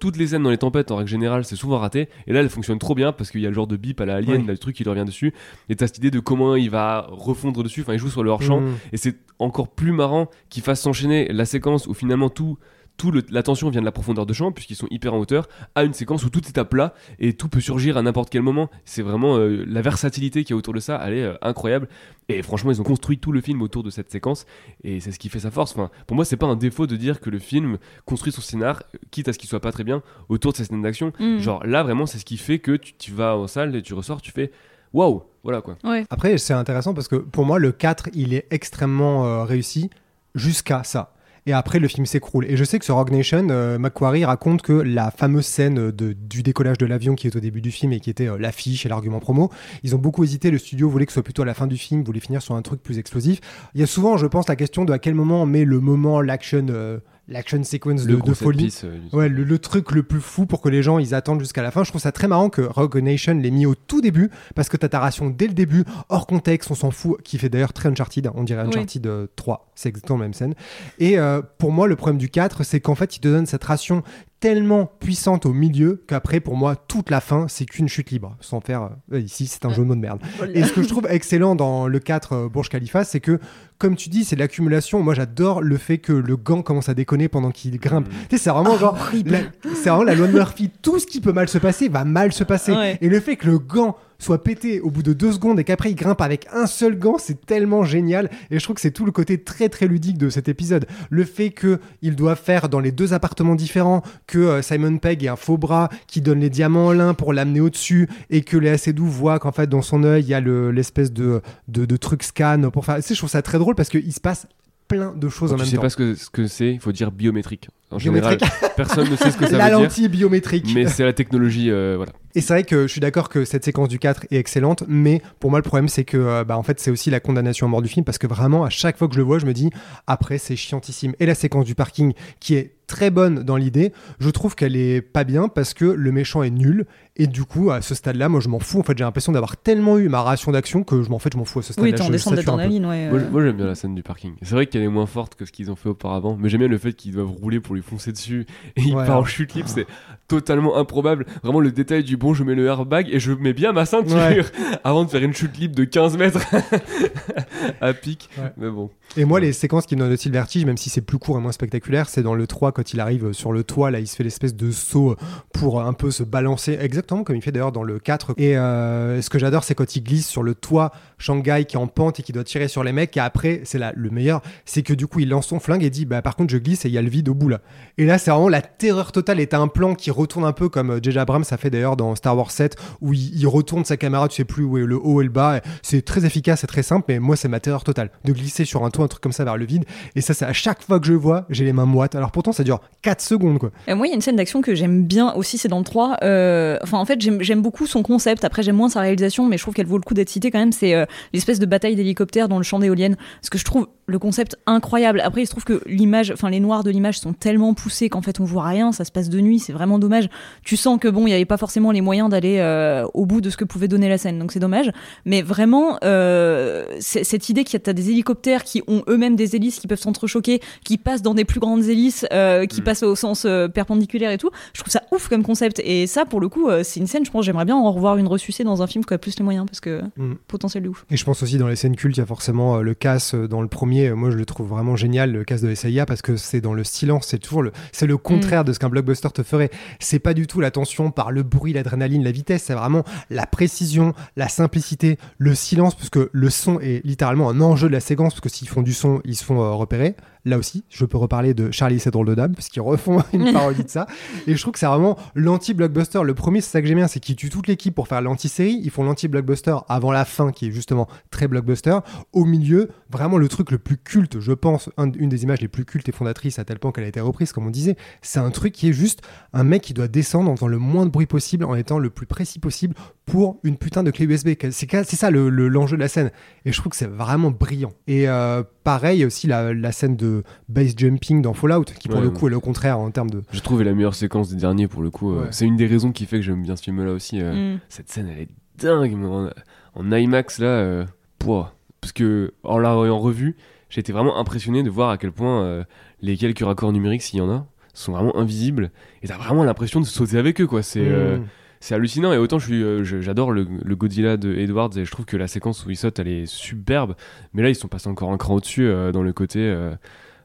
toutes 0.00 0.16
les 0.16 0.28
scènes 0.28 0.42
dans 0.42 0.50
les 0.50 0.58
tempêtes, 0.58 0.90
en 0.90 0.96
règle 0.96 1.10
générale, 1.10 1.44
c'est 1.44 1.56
souvent 1.56 1.78
raté. 1.78 2.08
Et 2.26 2.32
là, 2.32 2.40
elle 2.40 2.48
fonctionne 2.50 2.78
trop 2.78 2.94
bien 2.94 3.12
parce 3.12 3.30
qu'il 3.30 3.40
y 3.40 3.46
a 3.46 3.48
le 3.48 3.54
genre 3.54 3.66
de 3.66 3.76
bip 3.76 4.00
à 4.00 4.06
la 4.06 4.16
Alien, 4.16 4.40
Oui. 4.42 4.46
là, 4.46 4.52
le 4.52 4.58
truc 4.58 4.76
qui 4.76 4.82
lui 4.84 4.90
revient 4.90 5.04
dessus. 5.04 5.32
Et 5.68 5.76
t'as 5.76 5.86
cette 5.86 5.98
idée 5.98 6.10
de 6.10 6.20
comment 6.20 6.56
il 6.56 6.70
va 6.70 7.06
refondre 7.10 7.62
dessus. 7.62 7.82
Enfin, 7.82 7.94
il 7.94 7.98
joue 7.98 8.10
sur 8.10 8.22
le 8.22 8.30
hors-champ. 8.30 8.60
Mmh. 8.60 8.74
Et 8.92 8.96
c'est 8.96 9.16
encore 9.38 9.68
plus 9.68 9.92
marrant 9.92 10.28
qu'il 10.50 10.62
fasse 10.62 10.80
s'enchaîner 10.80 11.28
la 11.32 11.44
séquence 11.44 11.86
où 11.86 11.94
finalement 11.94 12.28
tout, 12.28 12.58
tout 13.00 13.10
le- 13.10 13.24
la 13.30 13.42
tension 13.42 13.70
vient 13.70 13.80
de 13.80 13.86
la 13.86 13.92
profondeur 13.92 14.26
de 14.26 14.32
champ, 14.34 14.52
puisqu'ils 14.52 14.74
sont 14.76 14.86
hyper 14.90 15.14
en 15.14 15.18
hauteur, 15.18 15.48
à 15.74 15.84
une 15.84 15.94
séquence 15.94 16.22
où 16.22 16.28
tout 16.28 16.46
est 16.46 16.58
à 16.58 16.66
plat 16.66 16.92
et 17.18 17.32
tout 17.32 17.48
peut 17.48 17.60
surgir 17.60 17.96
à 17.96 18.02
n'importe 18.02 18.28
quel 18.28 18.42
moment. 18.42 18.68
C'est 18.84 19.00
vraiment 19.00 19.38
euh, 19.38 19.64
la 19.66 19.80
versatilité 19.80 20.44
qu'il 20.44 20.52
y 20.52 20.54
a 20.54 20.58
autour 20.58 20.74
de 20.74 20.80
ça, 20.80 21.00
elle 21.02 21.14
est 21.14 21.22
euh, 21.22 21.34
incroyable. 21.40 21.88
Et 22.28 22.42
franchement, 22.42 22.70
ils 22.70 22.78
ont 22.80 22.84
construit 22.84 23.16
tout 23.18 23.32
le 23.32 23.40
film 23.40 23.62
autour 23.62 23.82
de 23.82 23.88
cette 23.88 24.10
séquence 24.10 24.44
et 24.84 25.00
c'est 25.00 25.12
ce 25.12 25.18
qui 25.18 25.30
fait 25.30 25.40
sa 25.40 25.50
force. 25.50 25.72
Enfin, 25.72 25.88
pour 26.06 26.14
moi, 26.14 26.26
c'est 26.26 26.36
pas 26.36 26.46
un 26.46 26.56
défaut 26.56 26.86
de 26.86 26.94
dire 26.96 27.20
que 27.20 27.30
le 27.30 27.38
film 27.38 27.78
construit 28.04 28.32
son 28.32 28.42
scénar, 28.42 28.82
quitte 29.10 29.28
à 29.28 29.32
ce 29.32 29.38
qu'il 29.38 29.48
soit 29.48 29.60
pas 29.60 29.72
très 29.72 29.82
bien, 29.84 30.02
autour 30.28 30.52
de 30.52 30.58
ces 30.58 30.64
scènes 30.66 30.82
d'action. 30.82 31.12
Mm. 31.18 31.38
Genre 31.38 31.66
là, 31.66 31.82
vraiment, 31.82 32.04
c'est 32.04 32.18
ce 32.18 32.26
qui 32.26 32.36
fait 32.36 32.58
que 32.58 32.72
tu, 32.76 32.92
tu 32.98 33.12
vas 33.12 33.34
en 33.36 33.46
salle 33.46 33.74
et 33.74 33.80
tu 33.82 33.94
ressors, 33.94 34.20
tu 34.20 34.30
fais 34.30 34.52
waouh, 34.92 35.22
voilà 35.42 35.62
quoi. 35.62 35.78
Ouais. 35.84 36.04
Après, 36.10 36.36
c'est 36.36 36.52
intéressant 36.52 36.92
parce 36.92 37.08
que 37.08 37.16
pour 37.16 37.46
moi, 37.46 37.58
le 37.58 37.72
4, 37.72 38.10
il 38.12 38.34
est 38.34 38.46
extrêmement 38.50 39.24
euh, 39.24 39.44
réussi 39.44 39.88
jusqu'à 40.34 40.84
ça. 40.84 41.14
Et 41.50 41.52
après, 41.52 41.80
le 41.80 41.88
film 41.88 42.06
s'écroule. 42.06 42.44
Et 42.48 42.56
je 42.56 42.62
sais 42.62 42.78
que 42.78 42.84
sur 42.84 42.94
Rogue 42.94 43.10
Nation, 43.10 43.48
euh, 43.50 43.76
Macquarie 43.76 44.24
raconte 44.24 44.62
que 44.62 44.72
la 44.72 45.10
fameuse 45.10 45.46
scène 45.46 45.90
de, 45.90 46.12
du 46.12 46.44
décollage 46.44 46.78
de 46.78 46.86
l'avion 46.86 47.16
qui 47.16 47.26
est 47.26 47.34
au 47.34 47.40
début 47.40 47.60
du 47.60 47.72
film 47.72 47.92
et 47.92 47.98
qui 47.98 48.08
était 48.08 48.28
euh, 48.28 48.38
l'affiche 48.38 48.86
et 48.86 48.88
l'argument 48.88 49.18
promo, 49.18 49.50
ils 49.82 49.96
ont 49.96 49.98
beaucoup 49.98 50.22
hésité. 50.22 50.52
Le 50.52 50.58
studio 50.58 50.88
voulait 50.88 51.06
que 51.06 51.10
ce 51.10 51.14
soit 51.14 51.24
plutôt 51.24 51.42
à 51.42 51.46
la 51.46 51.54
fin 51.54 51.66
du 51.66 51.76
film, 51.76 52.04
voulait 52.04 52.20
finir 52.20 52.40
sur 52.40 52.54
un 52.54 52.62
truc 52.62 52.80
plus 52.84 53.00
explosif. 53.00 53.40
Il 53.74 53.80
y 53.80 53.82
a 53.82 53.88
souvent, 53.88 54.16
je 54.16 54.28
pense, 54.28 54.46
la 54.46 54.54
question 54.54 54.84
de 54.84 54.92
à 54.92 55.00
quel 55.00 55.14
moment 55.14 55.42
on 55.42 55.46
met 55.46 55.64
le 55.64 55.80
moment, 55.80 56.20
l'action, 56.20 56.64
euh, 56.70 57.00
l'action 57.30 57.62
sequence 57.64 58.04
Le 58.04 58.16
de, 58.16 58.34
folie. 58.34 58.64
piece, 58.64 58.84
euh, 58.84 58.98
Ouais, 59.12 59.28
le, 59.28 59.44
le 59.44 59.58
truc 59.58 59.92
le 59.92 60.02
plus 60.02 60.20
fou 60.20 60.46
pour 60.46 60.60
que 60.60 60.68
les 60.68 60.82
gens 60.82 60.98
ils 60.98 61.14
attendent 61.14 61.40
jusqu'à 61.40 61.62
la 61.62 61.70
fin. 61.70 61.84
Je 61.84 61.90
trouve 61.90 62.00
ça 62.00 62.12
très 62.12 62.28
marrant 62.28 62.50
que 62.50 62.62
Rogue 62.62 62.96
Nation 62.98 63.34
l'ait 63.34 63.50
mis 63.50 63.66
au 63.66 63.74
tout 63.74 64.00
début 64.00 64.30
parce 64.54 64.68
que 64.68 64.76
t'as 64.76 64.88
ta 64.88 65.00
ration 65.00 65.30
dès 65.30 65.46
le 65.46 65.54
début, 65.54 65.84
hors 66.08 66.26
contexte, 66.26 66.70
on 66.70 66.74
s'en 66.74 66.90
fout, 66.90 67.22
qui 67.22 67.38
fait 67.38 67.48
d'ailleurs 67.48 67.72
très 67.72 67.88
Uncharted, 67.88 68.28
on 68.34 68.42
dirait 68.44 68.62
Oui. 68.64 68.68
Uncharted 68.68 69.06
euh, 69.06 69.26
3, 69.36 69.70
c'est 69.74 69.88
exactement 69.88 70.18
la 70.18 70.24
même 70.26 70.34
scène. 70.34 70.54
Et 70.98 71.18
euh, 71.18 71.40
pour 71.58 71.72
moi, 71.72 71.86
le 71.88 71.96
problème 71.96 72.18
du 72.18 72.28
4, 72.28 72.62
c'est 72.64 72.80
qu'en 72.80 72.94
fait, 72.94 73.16
il 73.16 73.20
te 73.20 73.28
donne 73.28 73.46
cette 73.46 73.64
ration 73.64 74.02
tellement 74.40 74.86
puissante 74.86 75.44
au 75.44 75.52
milieu 75.52 76.02
qu'après, 76.08 76.40
pour 76.40 76.56
moi, 76.56 76.74
toute 76.74 77.10
la 77.10 77.20
fin, 77.20 77.46
c'est 77.48 77.66
qu'une 77.66 77.88
chute 77.88 78.10
libre. 78.10 78.36
Sans 78.40 78.60
faire. 78.62 78.88
euh, 79.12 79.20
ici, 79.20 79.46
c'est 79.46 79.66
un 79.66 79.70
jeu 79.70 79.82
de 79.82 79.88
mots 79.88 79.94
de 79.94 80.00
merde. 80.00 80.20
Et 80.54 80.62
ce 80.64 80.72
que 80.72 80.82
je 80.82 80.88
trouve 80.88 81.06
excellent 81.10 81.54
dans 81.54 81.86
le 81.86 81.98
4 81.98 82.32
euh, 82.32 82.48
Burj 82.48 82.70
Khalifa, 82.70 83.04
c'est 83.04 83.20
que, 83.20 83.38
comme 83.80 83.96
tu 83.96 84.08
dis, 84.10 84.24
c'est 84.24 84.36
l'accumulation. 84.36 85.02
Moi, 85.02 85.14
j'adore 85.14 85.62
le 85.62 85.76
fait 85.76 85.98
que 85.98 86.12
le 86.12 86.36
gant 86.36 86.62
commence 86.62 86.88
à 86.88 86.94
déconner 86.94 87.28
pendant 87.28 87.50
qu'il 87.50 87.80
grimpe. 87.80 88.08
Tu 88.28 88.36
sais, 88.36 88.44
c'est 88.44 88.50
vraiment 88.50 88.76
genre. 88.78 88.96
la- 89.26 89.40
C'est 89.74 89.88
vraiment 89.90 90.04
la 90.04 90.14
loi 90.14 90.26
de 90.28 90.32
Murphy. 90.32 90.70
Tout 90.82 90.98
ce 90.98 91.06
qui 91.06 91.20
peut 91.20 91.32
mal 91.32 91.48
se 91.48 91.58
passer 91.58 91.88
va 91.88 92.04
mal 92.04 92.32
se 92.32 92.44
passer. 92.44 92.72
Ouais. 92.72 92.98
Et 93.00 93.08
le 93.08 93.18
fait 93.18 93.36
que 93.36 93.46
le 93.48 93.58
gant 93.58 93.96
soit 94.18 94.44
pété 94.44 94.80
au 94.82 94.90
bout 94.90 95.02
de 95.02 95.14
deux 95.14 95.32
secondes 95.32 95.58
et 95.58 95.64
qu'après 95.64 95.90
il 95.90 95.94
grimpe 95.94 96.20
avec 96.20 96.46
un 96.52 96.66
seul 96.66 96.98
gant, 96.98 97.16
c'est 97.18 97.46
tellement 97.46 97.84
génial. 97.84 98.28
Et 98.50 98.58
je 98.58 98.62
trouve 98.62 98.74
que 98.74 98.82
c'est 98.82 98.90
tout 98.90 99.06
le 99.06 99.12
côté 99.12 99.42
très 99.42 99.70
très 99.70 99.86
ludique 99.86 100.18
de 100.18 100.28
cet 100.28 100.46
épisode. 100.46 100.84
Le 101.08 101.24
fait 101.24 101.48
que 101.48 101.80
il 102.02 102.16
doit 102.16 102.36
faire 102.36 102.68
dans 102.68 102.80
les 102.80 102.92
deux 102.92 103.14
appartements 103.14 103.54
différents, 103.54 104.02
que 104.26 104.36
euh, 104.38 104.60
Simon 104.60 104.98
Pegg 104.98 105.24
ait 105.24 105.28
un 105.28 105.36
faux 105.36 105.56
bras 105.56 105.88
qui 106.06 106.20
donne 106.20 106.40
les 106.40 106.50
diamants 106.50 106.88
en 106.88 106.92
l'un 106.92 107.14
pour 107.14 107.32
l'amener 107.32 107.60
au-dessus 107.60 108.10
et 108.28 108.42
que 108.42 108.58
Léa 108.58 108.76
Seydoux 108.76 109.06
voit 109.06 109.38
qu'en 109.38 109.52
fait 109.52 109.66
dans 109.68 109.80
son 109.80 110.04
œil 110.04 110.22
il 110.22 110.28
y 110.28 110.34
a 110.34 110.40
le- 110.40 110.70
l'espèce 110.70 111.14
de, 111.14 111.40
de, 111.68 111.86
de 111.86 111.96
truc 111.96 112.22
scan 112.22 112.68
pour 112.70 112.84
faire. 112.84 112.96
Tu 112.96 113.02
sais, 113.02 113.14
je 113.14 113.20
trouve 113.20 113.30
ça 113.30 113.40
très 113.40 113.56
drôle 113.58 113.69
parce 113.74 113.88
qu'il 113.88 114.12
se 114.12 114.20
passe 114.20 114.46
plein 114.88 115.12
de 115.14 115.28
choses 115.28 115.52
en 115.52 115.56
tu 115.56 115.62
même 115.62 115.70
sais 115.70 115.76
temps. 115.76 115.82
pas 115.82 115.90
ce 115.90 115.96
que 115.96 116.14
ce 116.14 116.30
que 116.30 116.46
c'est, 116.46 116.72
il 116.72 116.80
faut 116.80 116.92
dire 116.92 117.12
biométrique. 117.12 117.68
En 117.90 117.98
général, 117.98 118.38
personne 118.76 119.10
ne 119.10 119.16
sait 119.16 119.30
ce 119.30 119.36
que 119.36 119.46
ça 119.46 119.58
La 119.58 119.64
veut 119.64 119.70
dire. 119.70 119.80
lentille 119.80 120.08
biométrique. 120.08 120.66
Mais 120.74 120.86
c'est 120.86 121.04
la 121.04 121.12
technologie, 121.12 121.70
euh, 121.70 121.94
voilà. 121.96 122.12
Et 122.34 122.40
c'est 122.40 122.52
vrai 122.52 122.62
que 122.62 122.82
je 122.82 122.86
suis 122.92 123.00
d'accord 123.00 123.28
que 123.28 123.44
cette 123.44 123.64
séquence 123.64 123.88
du 123.88 123.98
4 123.98 124.26
est 124.30 124.36
excellente, 124.36 124.84
mais 124.86 125.20
pour 125.40 125.50
moi 125.50 125.58
le 125.58 125.64
problème 125.64 125.88
c'est 125.88 126.04
que 126.04 126.16
euh, 126.16 126.44
bah, 126.44 126.56
en 126.56 126.62
fait 126.62 126.78
c'est 126.78 126.92
aussi 126.92 127.10
la 127.10 127.18
condamnation 127.18 127.66
à 127.66 127.70
mort 127.70 127.82
du 127.82 127.88
film 127.88 128.04
parce 128.04 128.18
que 128.18 128.28
vraiment 128.28 128.62
à 128.64 128.70
chaque 128.70 128.96
fois 128.98 129.08
que 129.08 129.14
je 129.14 129.18
le 129.18 129.24
vois 129.24 129.40
je 129.40 129.46
me 129.46 129.52
dis 129.52 129.70
après 130.06 130.38
c'est 130.38 130.54
chiantissime. 130.54 131.12
Et 131.18 131.26
la 131.26 131.34
séquence 131.34 131.64
du 131.64 131.74
parking 131.74 132.12
qui 132.38 132.54
est 132.54 132.76
très 132.86 133.10
bonne 133.10 133.42
dans 133.42 133.56
l'idée, 133.56 133.92
je 134.20 134.30
trouve 134.30 134.54
qu'elle 134.54 134.76
est 134.76 135.00
pas 135.00 135.24
bien 135.24 135.48
parce 135.48 135.74
que 135.74 135.84
le 135.84 136.12
méchant 136.12 136.44
est 136.44 136.50
nul 136.50 136.86
et 137.16 137.26
du 137.26 137.44
coup 137.44 137.72
à 137.72 137.82
ce 137.82 137.96
stade-là 137.96 138.28
moi 138.28 138.38
je 138.40 138.48
m'en 138.48 138.60
fous 138.60 138.78
en 138.78 138.82
fait 138.84 138.96
j'ai 138.96 139.04
l'impression 139.04 139.32
d'avoir 139.32 139.56
tellement 139.56 139.98
eu 139.98 140.08
ma 140.08 140.22
ration 140.22 140.52
d'action 140.52 140.84
que 140.84 141.02
je 141.02 141.10
m'en 141.10 141.18
fait 141.18 141.32
je 141.32 141.38
m'en 141.38 141.44
fous 141.44 141.58
à 141.58 141.62
ce 141.62 141.72
stade-là. 141.72 141.96
Oui, 141.98 142.00
en 142.00 142.10
descente 142.10 142.36
sature 142.36 142.52
un 142.54 142.56
peu. 142.58 142.62
d'adrénaline, 142.62 142.86
ouais. 142.86 143.10
Moi, 143.10 143.18
euh. 143.18 143.30
moi, 143.30 143.42
j'aime 143.44 143.56
bien 143.56 143.66
la 143.66 143.74
scène 143.74 143.96
du 143.96 144.04
parking. 144.04 144.34
C'est 144.42 144.54
vrai 144.54 144.66
qu'elle 144.66 144.82
est 144.82 144.88
moins 144.88 145.06
forte 145.06 145.34
que 145.34 145.44
ce 145.44 145.50
qu'ils 145.50 145.70
ont 145.72 145.76
fait 145.76 145.88
auparavant, 145.88 146.36
mais 146.40 146.48
j'aime 146.48 146.60
bien 146.60 146.68
le 146.68 146.78
fait 146.78 146.92
qu'ils 146.92 147.12
doivent 147.12 147.30
rouler 147.30 147.58
pour 147.58 147.74
lui 147.74 147.79
foncer 147.82 148.12
dessus 148.12 148.46
et 148.76 148.82
il 148.82 148.94
Ouais, 148.94 149.06
part 149.06 149.18
en 149.18 149.22
ouais. 149.22 149.28
chute 149.28 149.54
libre, 149.54 149.68
c'est 149.68 149.86
totalement 150.28 150.76
improbable. 150.76 151.26
Vraiment 151.42 151.60
le 151.60 151.72
détail 151.72 152.04
du 152.04 152.16
bon, 152.16 152.34
je 152.34 152.44
mets 152.44 152.54
le 152.54 152.66
airbag 152.66 153.08
et 153.10 153.18
je 153.18 153.32
mets 153.32 153.52
bien 153.52 153.72
ma 153.72 153.84
ceinture 153.86 154.16
Ouais. 154.16 154.42
avant 154.84 155.04
de 155.04 155.10
faire 155.10 155.22
une 155.22 155.34
chute 155.34 155.56
libre 155.58 155.74
de 155.74 155.84
15 155.84 156.16
mètres 156.18 156.40
à 157.80 157.92
pic. 157.92 158.28
Ouais. 158.38 158.52
Mais 158.56 158.70
bon. 158.70 158.90
Et 159.16 159.24
moi, 159.24 159.40
les 159.40 159.52
séquences 159.52 159.86
qui 159.86 159.96
me 159.96 160.00
donnent 160.02 160.12
aussi 160.12 160.28
le 160.28 160.34
vertige, 160.34 160.64
même 160.64 160.76
si 160.76 160.88
c'est 160.88 161.00
plus 161.00 161.18
court 161.18 161.36
et 161.36 161.40
moins 161.40 161.50
spectaculaire, 161.52 162.08
c'est 162.08 162.22
dans 162.22 162.34
le 162.34 162.46
3 162.46 162.70
quand 162.72 162.92
il 162.92 163.00
arrive 163.00 163.32
sur 163.32 163.52
le 163.52 163.64
toit, 163.64 163.90
là, 163.90 163.98
il 163.98 164.06
se 164.06 164.14
fait 164.14 164.22
l'espèce 164.22 164.54
de 164.54 164.70
saut 164.70 165.16
pour 165.52 165.82
un 165.82 165.92
peu 165.92 166.10
se 166.12 166.22
balancer, 166.22 166.78
exactement 166.80 167.24
comme 167.24 167.34
il 167.36 167.42
fait 167.42 167.50
d'ailleurs 167.50 167.72
dans 167.72 167.82
le 167.82 167.98
4. 167.98 168.34
Et 168.36 168.56
euh, 168.56 169.20
ce 169.20 169.28
que 169.30 169.38
j'adore, 169.40 169.64
c'est 169.64 169.74
quand 169.74 169.96
il 169.96 170.04
glisse 170.04 170.28
sur 170.28 170.44
le 170.44 170.54
toit 170.54 170.92
Shanghai 171.18 171.64
qui 171.66 171.76
est 171.76 171.80
en 171.80 171.88
pente 171.88 172.20
et 172.20 172.22
qui 172.22 172.32
doit 172.32 172.44
tirer 172.44 172.68
sur 172.68 172.84
les 172.84 172.92
mecs. 172.92 173.16
Et 173.16 173.20
après, 173.20 173.62
c'est 173.64 173.78
là 173.78 173.92
le 173.96 174.10
meilleur, 174.10 174.42
c'est 174.64 174.82
que 174.82 174.94
du 174.94 175.08
coup, 175.08 175.18
il 175.20 175.28
lance 175.28 175.48
son 175.48 175.58
flingue 175.58 175.82
et 175.82 175.90
dit, 175.90 176.06
bah 176.06 176.22
par 176.22 176.36
contre, 176.36 176.52
je 176.52 176.58
glisse 176.58 176.84
et 176.84 176.88
il 176.88 176.94
y 176.94 176.98
a 176.98 177.02
le 177.02 177.10
vide 177.10 177.28
au 177.28 177.34
bout 177.34 177.48
là. 177.48 177.60
Et 177.98 178.06
là, 178.06 178.18
c'est 178.18 178.30
vraiment 178.30 178.48
la 178.48 178.62
terreur 178.62 179.12
totale. 179.12 179.40
Et 179.40 179.46
t'as 179.46 179.58
un 179.58 179.68
plan 179.68 179.94
qui 179.94 180.10
retourne 180.10 180.44
un 180.44 180.52
peu 180.52 180.68
comme 180.68 180.90
euh, 180.90 181.00
J.J. 181.02 181.18
Abrams 181.18 181.44
a 181.50 181.56
fait 181.56 181.70
d'ailleurs 181.70 181.96
dans 181.96 182.14
Star 182.14 182.36
Wars 182.36 182.50
7 182.50 182.76
où 183.00 183.12
il, 183.12 183.46
retourne 183.46 183.84
sa 183.84 183.96
caméra, 183.96 184.28
tu 184.28 184.36
sais 184.36 184.44
plus 184.44 184.64
où 184.64 184.78
est 184.78 184.84
le 184.84 184.96
haut 184.96 185.20
et 185.20 185.24
le 185.24 185.30
bas. 185.30 185.60
C'est 185.82 186.02
très 186.02 186.24
efficace, 186.24 186.60
c'est 186.60 186.66
très 186.66 186.82
simple, 186.82 187.06
mais 187.08 187.18
moi 187.18 187.36
c'est 187.36 187.48
ma 187.48 187.60
terreur 187.60 187.84
totale 187.84 188.10
de 188.24 188.32
glisser 188.32 188.64
sur 188.64 188.84
un 188.84 188.90
toit, 188.90 189.04
un 189.04 189.08
truc 189.08 189.22
comme 189.22 189.32
ça 189.32 189.44
vers 189.44 189.56
le 189.56 189.64
vide. 189.64 189.84
Et 190.14 190.20
ça, 190.20 190.34
c'est 190.34 190.44
à 190.44 190.52
chaque 190.52 190.82
fois 190.82 191.00
que 191.00 191.06
je 191.06 191.12
le 191.12 191.18
vois, 191.18 191.46
j'ai 191.50 191.64
les 191.64 191.72
mains 191.72 191.84
moites. 191.84 192.14
Alors 192.14 192.30
pourtant, 192.30 192.52
ça 192.52 192.64
dure 192.64 192.80
4 193.02 193.20
secondes 193.20 193.58
quoi. 193.58 193.70
Euh, 193.88 193.96
moi, 193.96 194.06
il 194.06 194.10
y 194.10 194.12
a 194.12 194.16
une 194.16 194.22
scène 194.22 194.36
d'action 194.36 194.62
que 194.62 194.74
j'aime 194.74 195.04
bien 195.04 195.32
aussi, 195.34 195.58
c'est 195.58 195.68
dans 195.68 195.78
le 195.78 195.84
3. 195.84 196.18
Euh, 196.22 196.78
en 196.92 197.04
fait, 197.04 197.20
j'aime 197.20 197.62
beaucoup 197.62 197.86
son 197.86 198.02
concept. 198.02 198.44
Après, 198.44 198.62
j'aime 198.62 198.76
moins 198.76 198.88
sa 198.88 199.00
réalisation, 199.00 199.46
mais 199.46 199.58
je 199.58 199.62
trouve 199.62 199.74
qu'elle 199.74 199.86
vaut 199.86 199.98
le 199.98 200.02
coup 200.02 200.14
d'être 200.14 200.30
citée 200.30 200.50
quand 200.50 200.58
même. 200.58 200.72
C'est 200.72 200.94
euh, 200.94 201.06
l'espèce 201.32 201.58
de 201.58 201.66
bataille 201.66 201.96
d'hélicoptères 201.96 202.48
dans 202.48 202.58
le 202.58 202.62
champ 202.62 202.78
d'éoliennes. 202.78 203.16
Parce 203.40 203.50
que 203.50 203.58
je 203.58 203.64
trouve 203.64 203.88
le 204.10 204.18
concept 204.18 204.56
incroyable. 204.66 205.20
Après, 205.24 205.42
il 205.42 205.46
se 205.46 205.50
trouve 205.52 205.64
que 205.64 205.82
l'image, 205.86 206.30
enfin, 206.30 206.50
les 206.50 206.60
noirs 206.60 206.84
de 206.84 206.90
l'image 206.90 207.18
sont 207.18 207.32
tellement 207.32 207.72
poussés 207.74 208.08
qu'en 208.08 208.20
fait, 208.22 208.40
on 208.40 208.44
voit 208.44 208.64
rien. 208.64 208.92
Ça 208.92 209.04
se 209.04 209.12
passe 209.12 209.28
de 209.30 209.40
nuit, 209.40 209.58
c'est 209.58 209.72
vraiment 209.72 209.98
dommage. 209.98 210.28
Tu 210.64 210.76
sens 210.76 210.98
que 211.00 211.08
bon, 211.08 211.22
il 211.22 211.26
n'y 211.30 211.34
avait 211.34 211.44
pas 211.44 211.56
forcément 211.56 211.90
les 211.92 212.00
moyens 212.00 212.28
d'aller 212.28 212.58
euh, 212.58 213.06
au 213.14 213.24
bout 213.26 213.40
de 213.40 213.48
ce 213.50 213.56
que 213.56 213.64
pouvait 213.64 213.88
donner 213.88 214.08
la 214.08 214.18
scène, 214.18 214.38
donc 214.38 214.52
c'est 214.52 214.60
dommage. 214.60 214.90
Mais 215.24 215.42
vraiment, 215.42 215.98
euh, 216.04 216.84
cette 217.00 217.48
idée 217.48 217.64
qu'il 217.64 217.80
y 217.84 217.88
a 217.88 217.92
des 217.92 218.10
hélicoptères 218.10 218.64
qui 218.64 218.82
ont 218.88 219.02
eux-mêmes 219.08 219.36
des 219.36 219.56
hélices 219.56 219.78
qui 219.78 219.86
peuvent 219.86 220.00
s'entrechoquer, 220.00 220.60
qui 220.84 220.98
passent 220.98 221.22
dans 221.22 221.34
des 221.34 221.44
plus 221.44 221.60
grandes 221.60 221.84
hélices, 221.84 222.26
euh, 222.32 222.66
qui 222.66 222.80
Mm. 222.80 222.84
passent 222.84 223.02
au 223.02 223.14
sens 223.16 223.46
perpendiculaire 223.74 224.30
et 224.30 224.38
tout, 224.38 224.50
je 224.74 224.80
trouve 224.80 224.92
ça 224.92 225.02
ouf 225.12 225.28
comme 225.28 225.42
concept. 225.42 225.80
Et 225.84 226.06
ça, 226.06 226.24
pour 226.24 226.40
le 226.40 226.48
coup, 226.48 226.68
c'est 226.82 227.00
une 227.00 227.06
scène, 227.06 227.24
je 227.24 227.30
pense, 227.30 227.44
j'aimerais 227.44 227.64
bien 227.64 227.76
en 227.76 227.90
revoir 227.92 228.16
une 228.16 228.26
ressucée 228.26 228.64
dans 228.64 228.82
un 228.82 228.86
film 228.86 229.04
qui 229.04 229.14
a 229.14 229.18
plus 229.18 229.38
les 229.38 229.44
moyens, 229.44 229.66
parce 229.66 229.80
que 229.80 230.00
Mm. 230.16 230.34
potentiel 230.48 230.82
de 230.82 230.88
ouf. 230.88 231.04
Et 231.10 231.16
je 231.16 231.24
pense 231.24 231.42
aussi 231.42 231.58
dans 231.58 231.68
les 231.68 231.76
scènes 231.76 231.96
cultes, 231.96 232.16
il 232.16 232.20
y 232.20 232.22
a 232.22 232.26
forcément 232.26 232.78
le 232.78 232.94
casse 232.94 233.34
dans 233.34 233.62
le 233.62 233.68
premier. 233.68 233.99
Euh, 234.08 234.16
Moi, 234.16 234.30
je 234.30 234.36
le 234.36 234.44
trouve 234.44 234.68
vraiment 234.68 234.96
génial, 234.96 235.32
le 235.32 235.44
casse 235.44 235.62
de 235.62 235.74
SIA, 235.74 236.06
parce 236.06 236.22
que 236.22 236.36
c'est 236.36 236.60
dans 236.60 236.74
le 236.74 236.84
silence. 236.84 237.28
C'est 237.28 237.38
toujours 237.38 237.62
le, 237.62 237.72
c'est 237.92 238.06
le 238.06 238.16
contraire 238.16 238.64
de 238.64 238.72
ce 238.72 238.78
qu'un 238.78 238.88
blockbuster 238.88 239.30
te 239.30 239.42
ferait. 239.42 239.70
C'est 239.98 240.18
pas 240.18 240.34
du 240.34 240.46
tout 240.46 240.60
la 240.60 240.70
tension 240.70 241.10
par 241.10 241.30
le 241.30 241.42
bruit, 241.42 241.72
l'adrénaline, 241.72 242.24
la 242.24 242.32
vitesse. 242.32 242.64
C'est 242.64 242.74
vraiment 242.74 243.04
la 243.30 243.46
précision, 243.46 244.14
la 244.36 244.48
simplicité, 244.48 245.18
le 245.38 245.54
silence, 245.54 245.94
puisque 245.94 246.18
le 246.30 246.50
son 246.50 246.80
est 246.80 247.04
littéralement 247.04 247.50
un 247.50 247.60
enjeu 247.60 247.88
de 247.88 247.92
la 247.92 248.00
séquence, 248.00 248.34
parce 248.34 248.40
que 248.40 248.48
s'ils 248.48 248.68
font 248.68 248.82
du 248.82 248.92
son, 248.92 249.20
ils 249.24 249.36
se 249.36 249.44
font 249.44 249.62
euh, 249.62 249.70
repérer. 249.72 250.14
Là 250.44 250.56
aussi, 250.58 250.84
je 250.88 251.04
peux 251.04 251.18
reparler 251.18 251.52
de 251.54 251.70
Charlie 251.70 251.96
et 251.96 251.98
ses 251.98 252.10
drôles 252.10 252.26
de 252.28 252.34
dames, 252.34 252.54
puisqu'ils 252.54 252.80
refont 252.80 253.22
une 253.32 253.52
parodie 253.52 253.84
de 253.84 253.90
ça. 253.90 254.06
Et 254.46 254.54
je 254.56 254.60
trouve 254.60 254.72
que 254.72 254.78
c'est 254.78 254.86
vraiment 254.86 255.16
l'anti-blockbuster. 255.34 256.22
Le 256.24 256.34
premier, 256.34 256.60
c'est 256.60 256.70
ça 256.70 256.80
que 256.80 256.86
j'aime 256.86 256.96
bien, 256.98 257.08
c'est 257.08 257.20
qu'ils 257.20 257.36
tuent 257.36 257.50
toute 257.50 257.66
l'équipe 257.66 257.94
pour 257.94 258.08
faire 258.08 258.22
l'anti-série. 258.22 258.80
Ils 258.82 258.90
font 258.90 259.04
l'anti-blockbuster 259.04 259.76
avant 259.88 260.12
la 260.12 260.24
fin, 260.24 260.52
qui 260.52 260.68
est 260.68 260.70
justement 260.70 261.08
très 261.30 261.48
blockbuster. 261.48 261.98
Au 262.32 262.44
milieu, 262.44 262.88
vraiment 263.10 263.36
le 263.36 263.48
truc 263.48 263.70
le 263.70 263.78
plus 263.78 263.98
culte, 263.98 264.40
je 264.40 264.52
pense, 264.52 264.88
un- 264.96 265.10
une 265.12 265.28
des 265.28 265.42
images 265.42 265.60
les 265.60 265.68
plus 265.68 265.84
cultes 265.84 266.08
et 266.08 266.12
fondatrices 266.12 266.58
à 266.58 266.64
tel 266.64 266.78
point 266.78 266.92
qu'elle 266.92 267.04
a 267.04 267.08
été 267.08 267.20
reprise, 267.20 267.52
comme 267.52 267.66
on 267.66 267.70
disait, 267.70 267.96
c'est 268.22 268.40
un 268.40 268.50
truc 268.50 268.72
qui 268.72 268.88
est 268.88 268.92
juste 268.92 269.20
un 269.52 269.64
mec 269.64 269.82
qui 269.82 269.92
doit 269.94 270.08
descendre 270.08 270.50
en 270.50 270.56
faisant 270.56 270.68
le 270.68 270.78
moins 270.78 271.04
de 271.06 271.10
bruit 271.10 271.26
possible, 271.26 271.64
en 271.64 271.74
étant 271.74 271.98
le 271.98 272.10
plus 272.10 272.26
précis 272.26 272.58
possible 272.58 272.94
pour 273.26 273.58
une 273.62 273.76
putain 273.76 274.02
de 274.02 274.10
clé 274.10 274.24
USB. 274.26 274.50
C'est 274.70 275.16
ça 275.16 275.30
le- 275.30 275.50
le- 275.50 275.68
l'enjeu 275.68 275.96
de 275.96 276.02
la 276.02 276.08
scène. 276.08 276.30
Et 276.64 276.72
je 276.72 276.78
trouve 276.78 276.90
que 276.90 276.96
c'est 276.96 277.06
vraiment 277.10 277.50
brillant. 277.50 277.92
Et 278.06 278.28
euh, 278.28 278.62
pareil 278.84 279.24
aussi 279.24 279.46
la 279.46 279.92
scène 279.92 280.16
de 280.16 280.29
base 280.68 280.94
jumping 280.96 281.42
dans 281.42 281.52
Fallout, 281.54 281.84
qui 281.84 282.08
pour 282.08 282.18
Ouais, 282.18 282.22
le 282.24 282.28
ouais. 282.30 282.34
coup 282.38 282.46
est 282.48 282.50
le 282.50 282.60
contraire 282.60 282.98
en 282.98 283.10
termes 283.10 283.30
de... 283.30 283.42
Je 283.52 283.60
trouve 283.60 283.82
la 283.82 283.92
meilleure 283.94 284.14
séquence 284.14 284.50
des 284.50 284.56
derniers 284.56 284.88
pour 284.88 285.02
le 285.02 285.10
coup. 285.10 285.32
euh, 285.34 285.42
Ouais. 285.42 285.48
C'est 285.50 285.66
une 285.66 285.76
des 285.76 285.86
raisons 285.86 286.12
qui 286.12 286.26
fait 286.26 286.36
que 286.36 286.42
j'aime 286.42 286.62
bien 286.62 286.76
ce 286.76 286.82
film-là 286.82 287.12
aussi. 287.12 287.40
euh, 287.40 287.74
Mm. 287.74 287.78
Cette 287.88 288.08
scène, 288.10 288.28
elle 288.32 288.42
est 288.42 288.48
dingue. 288.78 289.14
En, 289.24 289.50
en 289.94 290.12
IMAX, 290.12 290.58
là, 290.58 290.66
euh, 290.66 291.04
pouah. 291.38 291.74
parce 292.00 292.12
que 292.12 292.52
en 292.64 292.78
la 292.78 292.94
en 292.96 293.18
revue, 293.18 293.56
j'ai 293.88 294.00
été 294.00 294.12
vraiment 294.12 294.38
impressionné 294.38 294.82
de 294.82 294.90
voir 294.90 295.10
à 295.10 295.18
quel 295.18 295.32
point 295.32 295.62
euh, 295.64 295.84
les 296.20 296.36
quelques 296.36 296.60
raccords 296.64 296.92
numériques, 296.92 297.22
s'il 297.22 297.38
y 297.38 297.42
en 297.42 297.50
a, 297.50 297.66
sont 297.92 298.12
vraiment 298.12 298.36
invisibles. 298.36 298.90
Et 299.22 299.28
t'as 299.28 299.36
vraiment 299.36 299.64
l'impression 299.64 300.00
de 300.00 300.06
sauter 300.06 300.36
avec 300.38 300.60
eux, 300.60 300.66
quoi. 300.66 300.82
C'est 300.82 301.00
euh, 301.04 301.38
Mm. 301.38 301.44
c'est 301.80 301.94
hallucinant. 301.94 302.32
Et 302.32 302.38
autant 302.38 302.58
je 302.58 302.66
suis, 302.66 302.82
euh, 302.82 303.02
j'adore 303.02 303.50
le, 303.52 303.66
le 303.84 303.96
Godzilla 303.96 304.36
de 304.36 304.54
Edwards 304.54 304.90
et 304.96 305.04
je 305.04 305.10
trouve 305.10 305.24
que 305.26 305.36
la 305.36 305.48
séquence 305.48 305.84
où 305.86 305.90
il 305.90 305.96
saute, 305.96 306.18
elle 306.20 306.28
est 306.28 306.46
superbe. 306.46 307.14
Mais 307.52 307.62
là, 307.62 307.68
ils 307.70 307.74
sont 307.74 307.88
passés 307.88 308.08
encore 308.08 308.30
un 308.32 308.36
cran 308.38 308.54
au-dessus 308.56 308.86
euh, 308.86 309.10
dans 309.12 309.22
le 309.22 309.32
côté. 309.32 309.58
euh, 309.60 309.92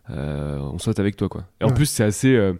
on 0.10 0.78
saute 0.78 1.00
avec 1.00 1.16
toi, 1.16 1.30
quoi. 1.30 1.46
Et 1.62 1.64
en 1.64 1.68
Ouais. 1.70 1.74
plus, 1.74 1.86
c'est 1.86 2.04
assez. 2.04 2.36
euh, 2.36 2.54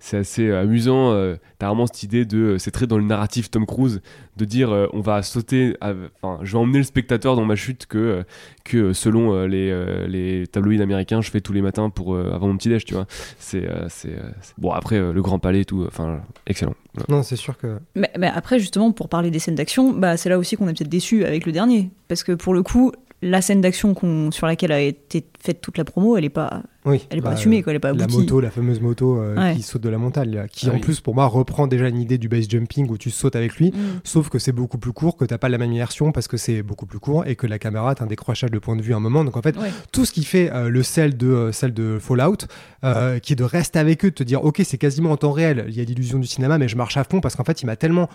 c'est 0.00 0.18
assez 0.18 0.52
amusant. 0.52 1.10
euh, 1.10 1.34
T'as 1.58 1.66
vraiment 1.66 1.86
cette 1.88 2.04
idée 2.04 2.24
de. 2.24 2.56
C'est 2.58 2.70
très 2.70 2.86
dans 2.86 2.98
le 2.98 3.04
narratif 3.04 3.50
Tom 3.50 3.66
Cruise 3.66 4.00
de 4.36 4.44
dire 4.44 4.70
euh, 4.70 4.86
on 4.92 5.00
va 5.00 5.22
sauter. 5.22 5.76
Enfin, 5.82 6.38
je 6.42 6.52
vais 6.52 6.58
emmener 6.58 6.78
le 6.78 6.84
spectateur 6.84 7.34
dans 7.34 7.44
ma 7.44 7.56
chute 7.56 7.86
que, 7.86 7.98
euh, 7.98 8.22
que 8.64 8.76
euh, 8.76 8.92
selon 8.94 9.34
euh, 9.34 9.48
les, 9.48 9.68
euh, 9.72 10.06
les 10.06 10.46
tabloïds 10.46 10.80
américains, 10.82 11.20
je 11.20 11.32
fais 11.32 11.40
tous 11.40 11.52
les 11.52 11.62
matins 11.62 11.90
pour 11.90 12.14
euh, 12.14 12.30
avant 12.32 12.46
mon 12.46 12.56
petit 12.56 12.68
déj, 12.68 12.84
tu 12.84 12.94
vois. 12.94 13.06
C'est 13.40 13.68
euh, 13.68 13.86
c'est 13.88 14.10
euh, 14.14 14.30
bon 14.56 14.70
après 14.70 14.96
euh, 14.98 15.12
le 15.12 15.20
Grand 15.20 15.40
Palais 15.40 15.62
et 15.62 15.64
tout. 15.64 15.84
Enfin, 15.88 16.20
excellent. 16.46 16.74
Voilà. 16.94 17.06
Non, 17.16 17.22
c'est 17.24 17.34
sûr 17.36 17.58
que... 17.58 17.78
Mais, 17.96 18.10
mais 18.16 18.28
après, 18.28 18.60
justement, 18.60 18.92
pour 18.92 19.08
parler 19.08 19.32
des 19.32 19.40
scènes 19.40 19.54
d'action, 19.56 19.92
bah, 19.92 20.16
c'est 20.16 20.28
là 20.28 20.38
aussi 20.38 20.56
qu'on 20.56 20.68
est 20.68 20.78
peut-être 20.78 20.88
déçu 20.88 21.24
avec 21.24 21.44
le 21.44 21.50
dernier. 21.50 21.90
Parce 22.06 22.22
que 22.22 22.32
pour 22.32 22.54
le 22.54 22.62
coup, 22.62 22.92
la 23.20 23.42
scène 23.42 23.60
d'action 23.60 23.94
sur 24.30 24.46
laquelle 24.46 24.70
a 24.70 24.80
été 24.80 25.24
faite 25.40 25.60
toute 25.60 25.76
la 25.76 25.84
promo, 25.84 26.16
elle 26.16 26.24
est 26.24 26.28
pas, 26.28 26.62
Oui, 26.84 27.04
elle 27.10 27.18
est 27.18 27.20
pas 27.20 27.30
bah, 27.30 27.34
assumée, 27.34 27.62
quoi, 27.64 27.72
elle 27.72 27.78
est 27.78 27.80
pas 27.80 27.92
La 27.92 28.06
moto, 28.06 28.40
la 28.40 28.50
fameuse 28.50 28.80
moto 28.80 29.18
euh, 29.20 29.36
Ouais. 29.36 29.56
qui 29.56 29.62
saute 29.62 29.82
de 29.82 29.88
la 29.88 29.98
montagne, 29.98 30.30
là, 30.34 30.46
qui 30.46 30.66
Ah 30.68 30.70
en 30.72 30.74
oui. 30.74 30.80
plus 30.80 31.00
pour 31.00 31.16
moi 31.16 31.26
reprend 31.26 31.66
déjà 31.66 31.88
une 31.88 32.00
idée 32.00 32.16
du 32.16 32.28
base 32.28 32.48
jumping 32.48 32.88
où 32.88 32.96
tu 32.96 33.10
sautes 33.10 33.34
avec 33.34 33.56
lui, 33.56 33.70
Mm. 33.70 34.00
sauf 34.04 34.28
que 34.28 34.38
c'est 34.38 34.52
beaucoup 34.52 34.78
plus 34.78 34.92
court, 34.92 35.16
que 35.16 35.24
t'as 35.24 35.36
pas 35.38 35.48
la 35.48 35.58
même 35.58 35.72
immersion 35.72 36.12
parce 36.12 36.28
que 36.28 36.36
c'est 36.36 36.62
beaucoup 36.62 36.86
plus 36.86 37.00
court 37.00 37.26
et 37.26 37.34
que 37.34 37.48
la 37.48 37.58
caméra 37.58 37.92
t'as 37.96 38.04
un 38.04 38.06
décrochage 38.08 38.52
de 38.52 38.58
point 38.60 38.76
de 38.76 38.82
vue 38.82 38.94
à 38.94 38.96
un 38.96 39.00
moment. 39.00 39.24
Donc 39.24 39.36
en 39.36 39.42
fait, 39.42 39.56
Ouais. 39.56 39.70
tout 39.90 40.04
ce 40.04 40.12
qui 40.12 40.22
fait 40.24 40.52
euh, 40.52 40.68
le 40.68 40.82
sel 40.84 41.16
de 41.16 41.26
euh, 41.28 41.52
celle 41.52 41.74
de 41.74 41.98
Fallout, 42.00 42.46
euh, 42.84 43.18
qui 43.18 43.32
est 43.32 43.36
de 43.36 43.42
rester 43.44 43.80
avec 43.80 44.04
eux, 44.04 44.10
de 44.10 44.14
te 44.14 44.22
dire 44.22 44.44
ok 44.44 44.60
c'est 44.64 44.78
quasiment 44.78 45.10
en 45.10 45.16
temps 45.16 45.32
réel, 45.32 45.64
il 45.68 45.76
y 45.76 45.80
a 45.80 45.84
l'illusion 45.84 46.18
du 46.20 46.26
cinéma, 46.28 46.56
mais 46.58 46.68
je 46.68 46.76
marche 46.76 46.96
à 46.96 47.02
fond 47.04 47.20
parce 47.20 47.34
qu'en 47.34 47.44
fait 47.44 47.62
il 47.62 47.66
m'a 47.66 47.74
tellement 47.76 48.08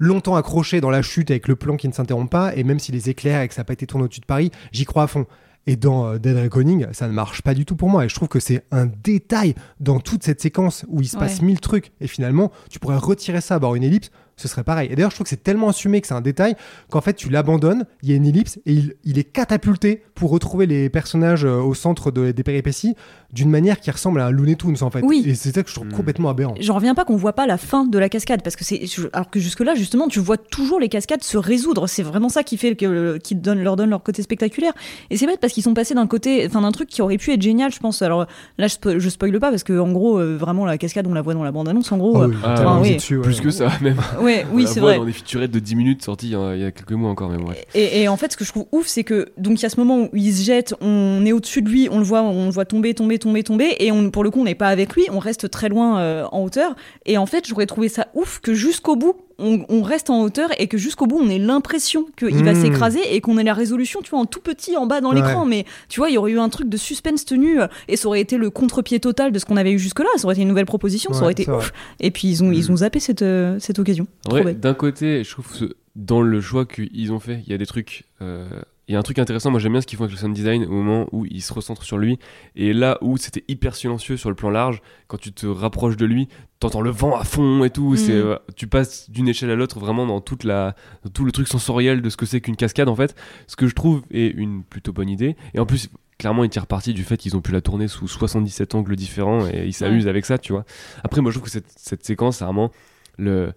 longtemps 0.00 0.34
accroché 0.34 0.80
dans 0.80 0.90
la 0.90 1.02
chute 1.02 1.30
avec 1.30 1.46
le 1.46 1.54
plan 1.54 1.76
qui 1.76 1.86
ne 1.86 1.92
s'interrompt 1.92 2.28
pas 2.30 2.56
et 2.56 2.64
même 2.64 2.80
si 2.80 2.90
les 2.90 3.08
éclairs 3.08 3.42
et 3.42 3.48
que 3.48 3.54
ça 3.54 3.60
n'a 3.60 3.64
pas 3.64 3.74
été 3.74 3.86
tourné 3.86 4.06
au-dessus 4.06 4.20
de 4.20 4.26
Paris, 4.26 4.50
j'y 4.72 4.84
crois 4.84 5.04
à 5.04 5.06
fond. 5.06 5.26
Et 5.66 5.76
dans 5.76 6.06
euh, 6.06 6.18
Dead 6.18 6.36
Reckoning, 6.38 6.86
ça 6.92 7.06
ne 7.06 7.12
marche 7.12 7.42
pas 7.42 7.52
du 7.52 7.66
tout 7.66 7.76
pour 7.76 7.90
moi. 7.90 8.06
Et 8.06 8.08
je 8.08 8.14
trouve 8.14 8.28
que 8.28 8.40
c'est 8.40 8.64
un 8.70 8.86
détail 8.86 9.54
dans 9.78 10.00
toute 10.00 10.24
cette 10.24 10.40
séquence 10.40 10.86
où 10.88 11.02
il 11.02 11.06
se 11.06 11.18
passe 11.18 11.40
Ouais. 11.40 11.44
mille 11.44 11.60
trucs. 11.60 11.92
Et 12.00 12.06
finalement, 12.06 12.50
tu 12.70 12.78
pourrais 12.78 12.96
retirer 12.96 13.42
ça, 13.42 13.56
avoir 13.56 13.74
une 13.74 13.82
ellipse, 13.82 14.10
ce 14.40 14.48
serait 14.48 14.64
pareil. 14.64 14.88
Et 14.90 14.96
d'ailleurs, 14.96 15.10
je 15.10 15.16
trouve 15.16 15.24
que 15.24 15.30
c'est 15.30 15.42
tellement 15.42 15.68
assumé 15.68 16.00
que 16.00 16.06
c'est 16.06 16.14
un 16.14 16.20
détail 16.20 16.54
qu'en 16.90 17.00
fait, 17.00 17.14
tu 17.14 17.28
l'abandonnes, 17.30 17.84
il 18.02 18.10
y 18.10 18.12
a 18.12 18.16
une 18.16 18.26
ellipse 18.26 18.58
et 18.66 18.72
il, 18.72 18.94
il 19.04 19.18
est 19.18 19.24
catapulté 19.24 20.02
pour 20.14 20.30
retrouver 20.30 20.66
les 20.66 20.88
personnages 20.90 21.44
euh, 21.44 21.56
au 21.60 21.74
centre 21.74 22.10
de- 22.10 22.30
des 22.30 22.42
péripéties 22.42 22.94
d'une 23.32 23.50
manière 23.50 23.78
qui 23.80 23.90
ressemble 23.90 24.20
à 24.20 24.26
un 24.26 24.30
Looney 24.30 24.56
Tunes 24.56 24.76
en 24.80 24.90
fait. 24.90 25.02
Oui. 25.02 25.22
Et 25.26 25.34
c'est 25.34 25.54
ça 25.54 25.62
que 25.62 25.68
je 25.68 25.74
trouve 25.74 25.86
Mm. 25.88 25.92
complètement 25.92 26.28
aberrant. 26.30 26.54
J'en 26.60 26.74
reviens 26.74 26.94
pas 26.94 27.04
qu'on 27.04 27.16
voit 27.16 27.32
pas 27.32 27.46
la 27.46 27.56
fin 27.58 27.84
de 27.84 27.98
la 27.98 28.08
cascade 28.08 28.42
parce 28.42 28.56
que 28.56 28.64
c'est 28.64 28.80
alors 29.12 29.30
que 29.30 29.38
jusque 29.40 29.60
là 29.60 29.74
justement 29.74 30.08
tu 30.08 30.18
vois 30.20 30.36
toujours 30.36 30.80
les 30.80 30.88
cascades 30.88 31.22
se 31.22 31.38
résoudre 31.38 31.86
c'est 31.86 32.02
vraiment 32.02 32.28
ça 32.28 32.42
qui 32.42 32.56
fait 32.56 32.74
que 32.76 33.18
qui 33.18 33.34
donne 33.34 33.62
leur 33.62 33.76
donne 33.76 33.90
leur 33.90 34.02
côté 34.02 34.22
spectaculaire 34.22 34.72
et 35.10 35.16
c'est 35.16 35.26
bête 35.26 35.40
parce 35.40 35.52
qu'ils 35.52 35.62
sont 35.62 35.74
passés 35.74 35.94
d'un 35.94 36.06
côté 36.06 36.44
enfin 36.46 36.60
d'un 36.60 36.72
truc 36.72 36.88
qui 36.88 37.02
aurait 37.02 37.16
pu 37.18 37.32
être 37.32 37.40
génial 37.42 37.72
je 37.72 37.78
pense 37.78 38.02
alors 38.02 38.26
là 38.58 38.66
je, 38.66 38.74
spo- 38.74 38.98
je 38.98 39.08
spoil 39.08 39.38
pas 39.38 39.50
parce 39.50 39.62
que 39.64 39.78
en 39.78 39.90
gros 39.92 40.18
euh, 40.18 40.36
vraiment 40.36 40.64
la 40.66 40.76
cascade 40.78 41.06
on 41.06 41.14
la 41.14 41.22
voit 41.22 41.34
dans 41.34 41.44
la 41.44 41.52
bande 41.52 41.68
annonce 41.68 41.90
en 41.92 41.98
gros 41.98 42.22
euh, 42.22 42.28
oui, 42.28 42.36
Ah, 42.44 42.54
tellement 42.56 42.74
oui. 42.76 42.80
misé 42.82 42.94
dessus, 42.96 43.16
ouais. 43.16 43.22
Plus 43.22 43.40
que 43.40 43.50
ça, 43.50 43.68
même. 43.80 43.96
ouais 44.20 44.29
On 44.50 44.54
oui 44.54 44.66
c'est 44.66 44.80
vrai 44.80 44.96
dans 44.96 45.04
des 45.04 45.12
featurettes 45.12 45.50
de 45.50 45.58
10 45.58 45.74
minutes 45.76 46.02
sorties 46.02 46.34
hein, 46.34 46.54
il 46.54 46.60
y 46.60 46.64
a 46.64 46.72
quelques 46.72 46.92
mois 46.92 47.10
encore, 47.10 47.30
mais. 47.30 47.38
Et, 47.74 48.02
et 48.02 48.08
en 48.08 48.16
fait, 48.16 48.32
ce 48.32 48.36
que 48.36 48.44
je 48.44 48.50
trouve 48.50 48.66
ouf, 48.72 48.86
c'est 48.86 49.04
que 49.04 49.28
donc 49.36 49.60
il 49.60 49.62
y 49.62 49.66
a 49.66 49.70
ce 49.70 49.78
moment 49.78 50.00
où 50.00 50.10
il 50.14 50.32
se 50.34 50.42
jette, 50.42 50.74
on 50.80 51.24
est 51.24 51.32
au-dessus 51.32 51.62
de 51.62 51.68
lui, 51.68 51.88
on 51.90 51.98
le 51.98 52.04
voit, 52.04 52.22
on 52.22 52.46
le 52.46 52.50
voit 52.50 52.64
tomber, 52.64 52.94
tomber, 52.94 53.18
tomber, 53.18 53.42
tomber, 53.42 53.76
et 53.78 53.92
on, 53.92 54.10
pour 54.10 54.24
le 54.24 54.30
coup, 54.30 54.40
on 54.40 54.44
n'est 54.44 54.54
pas 54.54 54.68
avec 54.68 54.94
lui, 54.94 55.04
on 55.10 55.18
reste 55.18 55.50
très 55.50 55.68
loin 55.68 56.00
euh, 56.00 56.26
en 56.32 56.42
hauteur. 56.42 56.74
Et 57.06 57.18
en 57.18 57.26
fait, 57.26 57.46
j'aurais 57.46 57.66
trouvé 57.66 57.88
ça 57.88 58.08
ouf 58.14 58.40
que 58.40 58.54
jusqu'au 58.54 58.96
bout, 58.96 59.16
on, 59.40 59.64
on 59.68 59.82
reste 59.82 60.10
en 60.10 60.22
hauteur 60.22 60.50
et 60.58 60.68
que 60.68 60.78
jusqu'au 60.78 61.06
bout, 61.06 61.18
on 61.20 61.28
ait 61.28 61.38
l'impression 61.38 62.06
qu'il 62.16 62.44
va 62.44 62.52
Mmh. 62.52 62.62
s'écraser 62.62 63.00
et 63.14 63.20
qu'on 63.20 63.38
ait 63.38 63.44
la 63.44 63.54
résolution, 63.54 64.00
tu 64.02 64.10
vois, 64.10 64.18
en 64.20 64.26
tout 64.26 64.40
petit 64.40 64.76
en 64.76 64.86
bas 64.86 65.00
dans 65.00 65.10
Ouais. 65.10 65.16
l'écran. 65.16 65.44
Mais 65.46 65.64
tu 65.88 66.00
vois, 66.00 66.10
il 66.10 66.14
y 66.14 66.18
aurait 66.18 66.32
eu 66.32 66.38
un 66.38 66.48
truc 66.48 66.68
de 66.68 66.76
suspense 66.76 67.24
tenu 67.24 67.60
euh, 67.60 67.66
et 67.88 67.96
ça 67.96 68.06
aurait 68.08 68.20
été 68.20 68.36
le 68.36 68.50
contre-pied 68.50 69.00
total 69.00 69.32
de 69.32 69.38
ce 69.38 69.44
qu'on 69.44 69.56
avait 69.56 69.72
eu 69.72 69.78
jusque-là. 69.78 70.08
Ça 70.16 70.24
aurait 70.24 70.34
été 70.34 70.42
une 70.42 70.48
nouvelle 70.48 70.66
proposition, 70.66 71.12
ça 71.12 71.22
aurait 71.22 71.32
été 71.32 71.50
ouf. 71.50 71.72
Et 72.00 72.10
puis 72.10 72.28
ils 72.28 72.44
ont, 72.44 72.52
ils 72.52 72.70
ont 72.70 72.76
zappé 72.76 73.00
cette, 73.00 73.22
euh, 73.22 73.56
cette 73.58 73.78
occasion. 73.78 74.06
D'un 74.54 74.74
côté, 74.74 75.24
je 75.24 75.30
trouve 75.30 75.46
que 75.58 75.74
dans 75.96 76.22
le 76.22 76.40
choix 76.40 76.66
qu'ils 76.66 77.12
ont 77.12 77.18
fait, 77.20 77.42
il 77.46 77.50
y 77.50 77.54
a 77.54 77.58
des 77.58 77.66
trucs. 77.66 78.04
euh, 78.22 78.46
il 78.90 78.94
y 78.94 78.96
a 78.96 78.98
un 78.98 79.02
truc 79.02 79.20
intéressant, 79.20 79.52
moi 79.52 79.60
j'aime 79.60 79.70
bien 79.70 79.80
ce 79.80 79.86
qu'ils 79.86 79.96
font 79.96 80.02
avec 80.02 80.16
le 80.16 80.20
sound 80.20 80.34
design 80.34 80.64
au 80.64 80.72
moment 80.72 81.06
où 81.12 81.24
ils 81.24 81.42
se 81.42 81.52
recentrent 81.52 81.84
sur 81.84 81.96
lui. 81.96 82.18
Et 82.56 82.72
là 82.72 82.98
où 83.02 83.16
c'était 83.18 83.44
hyper 83.46 83.76
silencieux 83.76 84.16
sur 84.16 84.30
le 84.30 84.34
plan 84.34 84.50
large, 84.50 84.82
quand 85.06 85.16
tu 85.16 85.32
te 85.32 85.46
rapproches 85.46 85.96
de 85.96 86.06
lui, 86.06 86.26
t'entends 86.58 86.80
le 86.80 86.90
vent 86.90 87.14
à 87.14 87.22
fond 87.22 87.62
et 87.62 87.70
tout. 87.70 87.94
C'est, 87.94 88.10
euh, 88.10 88.34
tu 88.56 88.66
passes 88.66 89.08
d'une 89.08 89.28
échelle 89.28 89.52
à 89.52 89.54
l'autre 89.54 89.78
vraiment 89.78 90.06
dans, 90.06 90.20
toute 90.20 90.42
la, 90.42 90.74
dans 91.04 91.10
tout 91.10 91.24
le 91.24 91.30
truc 91.30 91.46
sensoriel 91.46 92.02
de 92.02 92.10
ce 92.10 92.16
que 92.16 92.26
c'est 92.26 92.40
qu'une 92.40 92.56
cascade 92.56 92.88
en 92.88 92.96
fait. 92.96 93.14
Ce 93.46 93.54
que 93.54 93.68
je 93.68 93.76
trouve 93.76 94.02
est 94.10 94.26
une 94.26 94.64
plutôt 94.64 94.92
bonne 94.92 95.08
idée. 95.08 95.36
Et 95.54 95.60
en 95.60 95.66
plus, 95.66 95.88
clairement, 96.18 96.42
ils 96.42 96.50
tirent 96.50 96.66
parti 96.66 96.92
du 96.92 97.04
fait 97.04 97.16
qu'ils 97.16 97.36
ont 97.36 97.40
pu 97.40 97.52
la 97.52 97.60
tourner 97.60 97.86
sous 97.86 98.08
77 98.08 98.74
angles 98.74 98.96
différents 98.96 99.46
et 99.46 99.66
ils 99.66 99.72
s'amusent 99.72 100.08
avec 100.08 100.26
ça, 100.26 100.36
tu 100.36 100.50
vois. 100.50 100.64
Après, 101.04 101.20
moi 101.20 101.30
je 101.30 101.36
trouve 101.36 101.46
que 101.46 101.52
cette, 101.52 101.70
cette 101.76 102.04
séquence, 102.04 102.38
c'est 102.38 102.44
vraiment 102.44 102.72
le. 103.18 103.52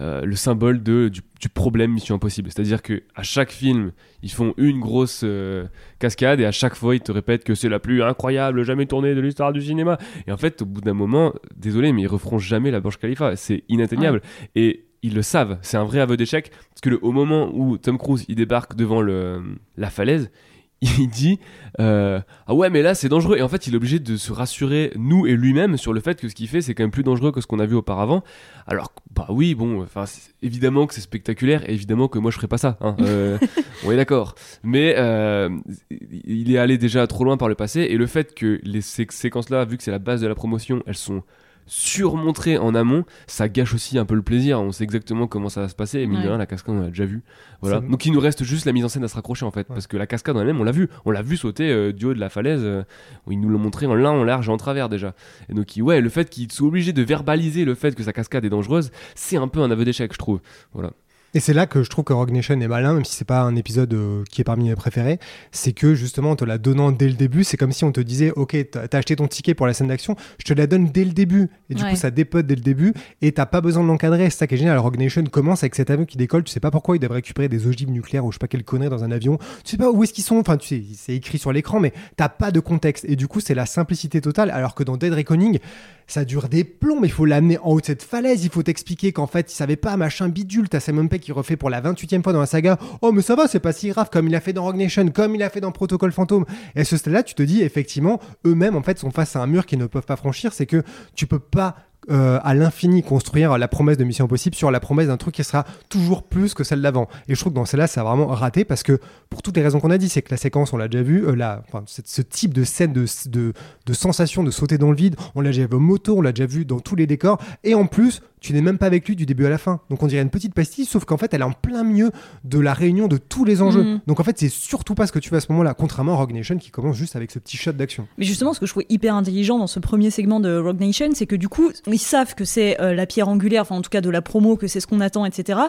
Euh, 0.00 0.22
le 0.24 0.34
symbole 0.36 0.82
de, 0.82 1.08
du, 1.08 1.20
du 1.40 1.48
problème 1.48 1.92
Mission 1.92 2.16
Impossible. 2.16 2.50
C'est-à-dire 2.50 2.82
que 2.82 3.02
à 3.14 3.22
chaque 3.22 3.50
film, 3.52 3.92
ils 4.22 4.30
font 4.30 4.54
une 4.56 4.80
grosse 4.80 5.20
euh, 5.24 5.66
cascade 5.98 6.40
et 6.40 6.44
à 6.46 6.52
chaque 6.52 6.74
fois, 6.74 6.94
ils 6.96 7.00
te 7.00 7.12
répètent 7.12 7.44
que 7.44 7.54
c'est 7.54 7.68
la 7.68 7.78
plus 7.78 8.02
incroyable 8.02 8.62
jamais 8.64 8.86
tournée 8.86 9.14
de 9.14 9.20
l'histoire 9.20 9.52
du 9.52 9.60
cinéma. 9.62 9.98
Et 10.26 10.32
en 10.32 10.36
fait, 10.36 10.62
au 10.62 10.66
bout 10.66 10.80
d'un 10.80 10.94
moment, 10.94 11.32
désolé, 11.56 11.92
mais 11.92 12.02
ils 12.02 12.06
referont 12.08 12.38
jamais 12.38 12.70
la 12.70 12.80
Burj 12.80 12.96
Khalifa. 12.98 13.36
C'est 13.36 13.62
inatteignable. 13.68 14.20
Et 14.56 14.86
ils 15.02 15.14
le 15.14 15.22
savent. 15.22 15.58
C'est 15.62 15.76
un 15.76 15.84
vrai 15.84 16.00
aveu 16.00 16.16
d'échec. 16.16 16.50
Parce 16.50 16.80
que 16.82 16.90
le- 16.90 16.98
au 17.04 17.12
moment 17.12 17.50
où 17.54 17.76
Tom 17.78 17.98
Cruise 17.98 18.24
il 18.28 18.36
débarque 18.36 18.74
devant 18.74 19.02
le, 19.02 19.42
la 19.76 19.90
falaise, 19.90 20.30
il 20.98 21.08
dit 21.08 21.38
euh, 21.80 22.20
Ah 22.46 22.54
ouais, 22.54 22.68
mais 22.70 22.82
là 22.82 22.94
c'est 22.94 23.08
dangereux. 23.08 23.36
Et 23.38 23.42
en 23.42 23.48
fait, 23.48 23.66
il 23.66 23.74
est 23.74 23.76
obligé 23.76 23.98
de 23.98 24.16
se 24.16 24.32
rassurer, 24.32 24.92
nous 24.96 25.26
et 25.26 25.32
lui-même, 25.34 25.76
sur 25.76 25.92
le 25.92 26.00
fait 26.00 26.20
que 26.20 26.28
ce 26.28 26.34
qu'il 26.34 26.48
fait 26.48 26.60
c'est 26.60 26.74
quand 26.74 26.82
même 26.82 26.90
plus 26.90 27.02
dangereux 27.02 27.32
que 27.32 27.40
ce 27.40 27.46
qu'on 27.46 27.58
a 27.58 27.66
vu 27.66 27.74
auparavant. 27.74 28.22
Alors, 28.66 28.92
bah 29.14 29.26
oui, 29.30 29.54
bon, 29.54 29.82
enfin, 29.82 30.04
évidemment 30.42 30.86
que 30.86 30.94
c'est 30.94 31.00
spectaculaire, 31.00 31.68
et 31.68 31.72
évidemment 31.74 32.08
que 32.08 32.18
moi 32.18 32.30
je 32.30 32.36
ferais 32.36 32.48
pas 32.48 32.58
ça. 32.58 32.76
Hein, 32.80 32.96
euh, 33.00 33.38
on 33.86 33.90
est 33.92 33.96
d'accord. 33.96 34.34
Mais 34.62 34.94
euh, 34.98 35.48
il 35.90 36.52
est 36.52 36.58
allé 36.58 36.78
déjà 36.78 37.06
trop 37.06 37.24
loin 37.24 37.36
par 37.36 37.48
le 37.48 37.54
passé, 37.54 37.80
et 37.80 37.96
le 37.96 38.06
fait 38.06 38.34
que 38.34 38.60
les 38.62 38.80
sé- 38.80 39.06
séquences-là, 39.08 39.64
vu 39.64 39.76
que 39.76 39.82
c'est 39.82 39.90
la 39.90 39.98
base 39.98 40.20
de 40.20 40.26
la 40.26 40.34
promotion, 40.34 40.82
elles 40.86 40.96
sont 40.96 41.22
surmontrées 41.66 42.58
en 42.58 42.74
amont, 42.74 43.04
ça 43.26 43.48
gâche 43.48 43.74
aussi 43.74 43.98
un 43.98 44.04
peu 44.04 44.14
le 44.14 44.22
plaisir. 44.22 44.60
On 44.60 44.72
sait 44.72 44.84
exactement 44.84 45.26
comment 45.26 45.48
ça 45.48 45.62
va 45.62 45.68
se 45.68 45.74
passer, 45.74 46.00
et 46.00 46.06
mine 46.06 46.22
de 46.22 46.28
rien, 46.28 46.38
la 46.38 46.46
cascade 46.46 46.74
on 46.74 46.80
l'a 46.80 46.88
déjà 46.88 47.04
vu. 47.06 47.22
Voilà. 47.60 47.76
Ça- 47.80 47.86
Donc 47.86 48.04
il 48.06 48.12
nous 48.12 48.20
reste 48.20 48.44
juste 48.44 48.66
la 48.66 48.72
mise 48.72 48.84
en 48.84 48.88
scène 48.88 49.04
à 49.04 49.08
se 49.08 49.14
raccrocher 49.14 49.44
en 49.46 49.50
fait, 49.50 49.66
parce 49.66 49.86
que 49.86 49.96
la 49.96 50.06
cascade 50.06 50.36
en 50.36 50.40
elle-même, 50.40 50.60
on 50.60 50.64
l'a 50.64 50.72
vu, 50.72 50.88
on 51.04 51.10
l'a 51.10 51.22
vu 51.22 51.36
sauter 51.36 51.70
euh, 51.70 51.92
du 51.92 52.04
haut 52.06 52.14
de 52.14 52.20
la 52.20 52.28
falaise. 52.28 52.60
euh, 52.62 52.82
où 53.26 53.32
ils 53.32 53.40
nous 53.40 53.48
l'ont 53.48 53.58
montré 53.58 53.86
en 53.86 53.94
lin, 53.94 54.10
en 54.10 54.24
large 54.24 54.48
et 54.48 54.52
en 54.52 54.56
travers 54.58 54.88
déjà. 54.88 55.14
Et 55.48 55.54
donc, 55.54 55.76
il- 55.76 55.82
ouais, 55.82 56.00
le 56.00 56.08
fait 56.10 56.28
qu'ils 56.28 56.50
soient 56.52 56.68
obligés 56.68 56.92
de 56.92 57.02
verbaliser 57.02 57.64
le 57.64 57.74
fait 57.74 57.94
que 57.94 58.02
sa 58.02 58.12
cascade 58.12 58.44
est 58.44 58.50
dangereuse, 58.50 58.90
c'est 59.14 59.36
un 59.36 59.48
peu 59.48 59.60
un 59.60 59.70
aveu 59.70 59.84
d'échec, 59.84 60.12
je 60.12 60.18
trouve. 60.18 60.40
Voilà. 60.74 60.90
Et 61.36 61.40
c'est 61.40 61.52
là 61.52 61.66
que 61.66 61.82
je 61.82 61.90
trouve 61.90 62.04
que 62.04 62.12
Rogue 62.12 62.30
Nation 62.30 62.60
est 62.60 62.68
malin, 62.68 62.94
même 62.94 63.04
si 63.04 63.14
c'est 63.16 63.24
pas 63.24 63.40
un 63.42 63.56
épisode 63.56 63.92
euh, 63.92 64.22
qui 64.30 64.40
est 64.40 64.44
parmi 64.44 64.68
mes 64.68 64.76
préférés. 64.76 65.18
C'est 65.50 65.72
que 65.72 65.94
justement, 65.94 66.30
en 66.30 66.36
te 66.36 66.44
la 66.44 66.58
donnant 66.58 66.92
dès 66.92 67.08
le 67.08 67.14
début, 67.14 67.42
c'est 67.42 67.56
comme 67.56 67.72
si 67.72 67.82
on 67.84 67.90
te 67.90 68.00
disait 68.00 68.32
Ok, 68.36 68.56
t'as 68.70 68.86
acheté 68.96 69.16
ton 69.16 69.26
ticket 69.26 69.54
pour 69.54 69.66
la 69.66 69.74
scène 69.74 69.88
d'action, 69.88 70.14
je 70.38 70.44
te 70.44 70.52
la 70.54 70.66
donne 70.68 70.86
dès 70.86 71.04
le 71.04 71.10
début. 71.12 71.48
Et 71.70 71.74
du 71.74 71.82
Ouais. 71.82 71.90
coup, 71.90 71.96
ça 71.96 72.10
dépote 72.12 72.46
dès 72.46 72.54
le 72.54 72.60
début 72.60 72.94
et 73.20 73.32
t'as 73.32 73.46
pas 73.46 73.60
besoin 73.60 73.82
de 73.82 73.88
l'encadrer. 73.88 74.30
C'est 74.30 74.38
ça 74.38 74.46
qui 74.46 74.54
est 74.54 74.58
génial. 74.58 74.78
Rogue 74.78 74.98
Nation 74.98 75.24
commence 75.24 75.64
avec 75.64 75.74
cet 75.74 75.90
avion 75.90 76.04
qui 76.04 76.16
décolle. 76.16 76.44
Tu 76.44 76.52
sais 76.52 76.60
pas 76.60 76.70
pourquoi 76.70 76.96
ils 76.96 77.00
doivent 77.00 77.12
récupérer 77.12 77.48
des 77.48 77.66
ogives 77.66 77.90
nucléaires 77.90 78.24
ou 78.24 78.30
je 78.30 78.36
sais 78.36 78.38
pas 78.38 78.46
quelle 78.48 78.62
connerie 78.64 78.88
dans 78.90 79.02
un 79.02 79.10
avion. 79.10 79.38
Tu 79.64 79.72
sais 79.72 79.76
pas 79.76 79.90
où 79.90 80.04
est-ce 80.04 80.12
qu'ils 80.12 80.22
sont. 80.24 80.36
Enfin, 80.36 80.56
tu 80.56 80.68
sais, 80.68 80.82
c'est 80.96 81.16
écrit 81.16 81.38
sur 81.38 81.52
l'écran, 81.52 81.80
mais 81.80 81.92
t'as 82.16 82.28
pas 82.28 82.52
de 82.52 82.60
contexte. 82.60 83.04
Et 83.08 83.16
du 83.16 83.26
coup, 83.26 83.40
c'est 83.40 83.54
la 83.54 83.66
simplicité 83.66 84.20
totale. 84.20 84.50
Alors 84.50 84.74
que 84.76 84.84
dans 84.84 84.96
Dead 84.96 85.12
Reckoning, 85.12 85.58
ça 86.06 86.24
dure 86.24 86.48
des 86.48 86.62
plombs, 86.64 87.00
mais 87.00 87.08
il 87.08 87.12
faut 87.12 87.24
l'amener 87.24 87.58
en 87.58 87.70
haut 87.72 87.80
de 87.80 87.86
cette 87.86 88.02
falaise, 88.02 88.44
il 88.44 88.50
faut 88.50 88.62
t'expliquer 88.62 89.12
qu'en 89.12 89.26
fait, 89.26 89.50
il 89.50 89.54
savait 89.56 89.76
pas, 89.76 89.96
machin 89.96 90.28
bidule, 90.28 90.68
t'as 90.68 90.78
Simon 90.80 91.08
Peck 91.08 91.23
qui 91.24 91.32
refait 91.32 91.56
pour 91.56 91.70
la 91.70 91.80
28e 91.80 92.22
fois 92.22 92.32
dans 92.32 92.40
la 92.40 92.46
saga, 92.46 92.78
oh 93.02 93.10
mais 93.10 93.22
ça 93.22 93.34
va, 93.34 93.48
c'est 93.48 93.60
pas 93.60 93.72
si 93.72 93.88
grave, 93.88 94.10
comme 94.12 94.28
il 94.28 94.34
a 94.34 94.40
fait 94.40 94.52
dans 94.52 94.62
Rogue 94.62 94.76
Nation, 94.76 95.08
comme 95.08 95.34
il 95.34 95.42
a 95.42 95.50
fait 95.50 95.60
dans 95.60 95.72
Protocol 95.72 96.12
Fantôme. 96.12 96.44
Et 96.76 96.80
à 96.80 96.84
ce 96.84 96.96
stade-là, 96.96 97.22
tu 97.22 97.34
te 97.34 97.42
dis, 97.42 97.62
effectivement, 97.62 98.20
eux-mêmes, 98.46 98.76
en 98.76 98.82
fait, 98.82 98.98
sont 98.98 99.10
face 99.10 99.34
à 99.34 99.40
un 99.40 99.46
mur 99.46 99.66
qu'ils 99.66 99.78
ne 99.78 99.86
peuvent 99.86 100.06
pas 100.06 100.16
franchir, 100.16 100.52
c'est 100.52 100.66
que 100.66 100.82
tu 101.14 101.26
peux 101.26 101.38
pas 101.38 101.76
euh, 102.10 102.38
à 102.42 102.54
l'infini 102.54 103.02
construire 103.02 103.56
la 103.58 103.68
promesse 103.68 103.96
de 103.96 104.04
Mission 104.04 104.24
Impossible 104.26 104.54
sur 104.56 104.70
la 104.70 104.80
promesse 104.80 105.06
d'un 105.08 105.16
truc 105.16 105.34
qui 105.34 105.44
sera 105.44 105.64
toujours 105.88 106.22
plus 106.22 106.54
que 106.54 106.64
celle 106.64 106.82
d'avant. 106.82 107.08
Et 107.28 107.34
je 107.34 107.40
trouve 107.40 107.52
que 107.52 107.56
dans 107.56 107.64
celle-là, 107.64 107.86
ça 107.86 108.00
a 108.02 108.04
vraiment 108.04 108.26
raté 108.26 108.64
parce 108.64 108.82
que 108.82 108.98
pour 109.30 109.42
toutes 109.42 109.56
les 109.56 109.62
raisons 109.62 109.80
qu'on 109.80 109.90
a 109.90 109.98
dit, 109.98 110.08
c'est 110.08 110.22
que 110.22 110.30
la 110.30 110.36
séquence, 110.36 110.72
on 110.72 110.76
l'a 110.76 110.88
déjà 110.88 111.02
vu, 111.02 111.26
euh, 111.26 111.34
la- 111.34 111.62
enfin, 111.68 111.84
ce 111.86 112.22
type 112.22 112.52
de 112.54 112.64
scène 112.64 112.92
de, 112.92 113.06
de, 113.28 113.52
de 113.86 113.92
sensation 113.92 114.44
de 114.44 114.50
sauter 114.50 114.78
dans 114.78 114.90
le 114.90 114.96
vide, 114.96 115.16
on 115.34 115.40
l'a 115.40 115.50
déjà 115.50 115.66
vu 115.66 115.74
au 115.76 115.80
moto, 115.80 116.16
on 116.18 116.20
l'a 116.20 116.32
déjà 116.32 116.46
vu 116.46 116.64
dans 116.64 116.80
tous 116.80 116.96
les 116.96 117.06
décors, 117.06 117.38
et 117.64 117.74
en 117.74 117.86
plus, 117.86 118.20
tu 118.40 118.52
n'es 118.52 118.60
même 118.60 118.76
pas 118.76 118.84
avec 118.86 119.08
lui 119.08 119.16
du 119.16 119.24
début 119.24 119.46
à 119.46 119.48
la 119.48 119.56
fin. 119.56 119.80
Donc 119.88 120.02
on 120.02 120.06
dirait 120.06 120.20
une 120.20 120.28
petite 120.28 120.52
pastille, 120.52 120.84
sauf 120.84 121.06
qu'en 121.06 121.16
fait, 121.16 121.32
elle 121.32 121.40
est 121.40 121.44
en 121.44 121.52
plein 121.52 121.82
milieu 121.82 122.10
de 122.44 122.58
la 122.58 122.74
réunion 122.74 123.08
de 123.08 123.16
tous 123.16 123.46
les 123.46 123.62
enjeux. 123.62 123.82
Mhm. 123.82 124.00
Donc 124.06 124.20
en 124.20 124.22
fait, 124.22 124.38
c'est 124.38 124.50
surtout 124.50 124.94
pas 124.94 125.06
ce 125.06 125.12
que 125.12 125.18
tu 125.18 125.30
fais 125.30 125.36
à 125.36 125.40
ce 125.40 125.50
moment-là, 125.52 125.72
contrairement 125.72 126.12
à 126.12 126.16
Rogue 126.16 126.34
Nation 126.34 126.58
qui 126.58 126.70
commence 126.70 126.96
juste 126.96 127.16
avec 127.16 127.30
ce 127.30 127.38
petit 127.38 127.56
shot 127.56 127.72
d'action. 127.72 128.06
Mais 128.18 128.26
justement, 128.26 128.52
ce 128.52 128.60
que 128.60 128.66
je 128.66 128.72
trouvais 128.72 128.84
hyper 128.90 129.14
intelligent 129.14 129.58
dans 129.58 129.66
ce 129.66 129.80
premier 129.80 130.10
segment 130.10 130.40
de 130.40 130.58
Rogue 130.58 130.78
Nation, 130.78 131.08
c'est 131.14 131.24
que 131.24 131.36
du 131.36 131.48
coup, 131.48 131.70
ils 131.94 131.98
savent 131.98 132.34
que 132.34 132.44
c'est 132.44 132.80
euh, 132.80 132.92
la 132.92 133.06
pierre 133.06 133.28
angulaire, 133.28 133.62
enfin 133.62 133.76
en 133.76 133.80
tout 133.80 133.90
cas 133.90 134.00
de 134.00 134.10
la 134.10 134.20
promo, 134.20 134.56
que 134.56 134.66
c'est 134.66 134.80
ce 134.80 134.86
qu'on 134.86 135.00
attend, 135.00 135.24
etc. 135.24 135.60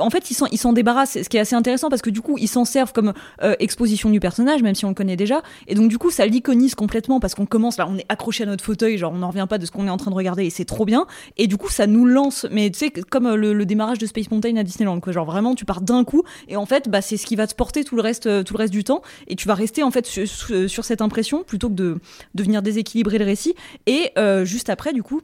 En 0.00 0.10
fait, 0.10 0.30
ils 0.30 0.58
s'en, 0.58 0.72
débarrassent, 0.72 1.22
ce 1.22 1.28
qui 1.28 1.36
est 1.36 1.40
assez 1.40 1.54
intéressant 1.54 1.88
parce 1.88 2.02
que 2.02 2.10
du 2.10 2.20
coup, 2.20 2.36
ils 2.38 2.48
s'en 2.48 2.64
servent 2.64 2.92
comme 2.92 3.12
euh, 3.42 3.54
exposition 3.60 4.10
du 4.10 4.20
personnage, 4.20 4.62
même 4.62 4.74
si 4.74 4.84
on 4.84 4.88
le 4.88 4.94
connaît 4.94 5.16
déjà. 5.16 5.42
Et 5.68 5.74
donc 5.74 5.88
du 5.88 5.98
coup, 5.98 6.10
ça 6.10 6.26
l'iconise 6.26 6.74
complètement 6.74 7.20
parce 7.20 7.34
qu'on 7.34 7.46
commence 7.46 7.76
là, 7.78 7.86
on 7.88 7.96
est 7.96 8.06
accroché 8.08 8.42
à 8.42 8.46
notre 8.46 8.64
fauteuil, 8.64 8.98
genre 8.98 9.12
on 9.12 9.18
n'en 9.18 9.28
revient 9.28 9.46
pas 9.48 9.58
de 9.58 9.66
ce 9.66 9.70
qu'on 9.70 9.86
est 9.86 9.90
en 9.90 9.96
train 9.96 10.10
de 10.10 10.16
regarder 10.16 10.44
et 10.44 10.50
c'est 10.50 10.64
trop 10.64 10.84
bien. 10.84 11.06
Et 11.36 11.46
du 11.46 11.56
coup, 11.56 11.68
ça 11.68 11.86
nous 11.86 12.04
lance, 12.04 12.46
mais 12.50 12.70
tu 12.70 12.78
sais, 12.80 12.90
comme 12.90 13.26
euh, 13.26 13.36
le, 13.36 13.66
démarrage 13.66 13.98
de 13.98 14.06
Space 14.06 14.30
Mountain 14.30 14.56
à 14.56 14.64
Disneyland, 14.64 14.98
quoi. 15.00 15.12
Genre 15.12 15.26
vraiment, 15.26 15.54
tu 15.54 15.64
pars 15.64 15.82
d'un 15.82 16.02
coup 16.04 16.24
et 16.48 16.56
en 16.56 16.66
fait, 16.66 16.88
bah, 16.88 17.00
c'est 17.00 17.16
ce 17.16 17.26
qui 17.26 17.36
va 17.36 17.46
te 17.46 17.54
porter 17.54 17.84
tout 17.84 17.94
le 17.94 18.02
reste, 18.02 18.44
tout 18.44 18.54
le 18.54 18.58
reste 18.58 18.72
du 18.72 18.82
temps 18.82 19.02
et 19.28 19.36
tu 19.36 19.46
vas 19.46 19.54
rester 19.54 19.82
en 19.82 19.90
fait 19.90 20.06
sur, 20.06 20.84
cette 20.84 21.02
impression 21.02 21.44
plutôt 21.44 21.68
que 21.68 21.74
de, 21.74 21.98
de 22.34 22.42
venir 22.42 22.62
déséquilibrer 22.62 23.18
le 23.18 23.24
récit. 23.24 23.54
Et 23.86 24.12
juste 24.44 24.70
après, 24.70 24.92
du 24.92 25.02
coup, 25.02 25.20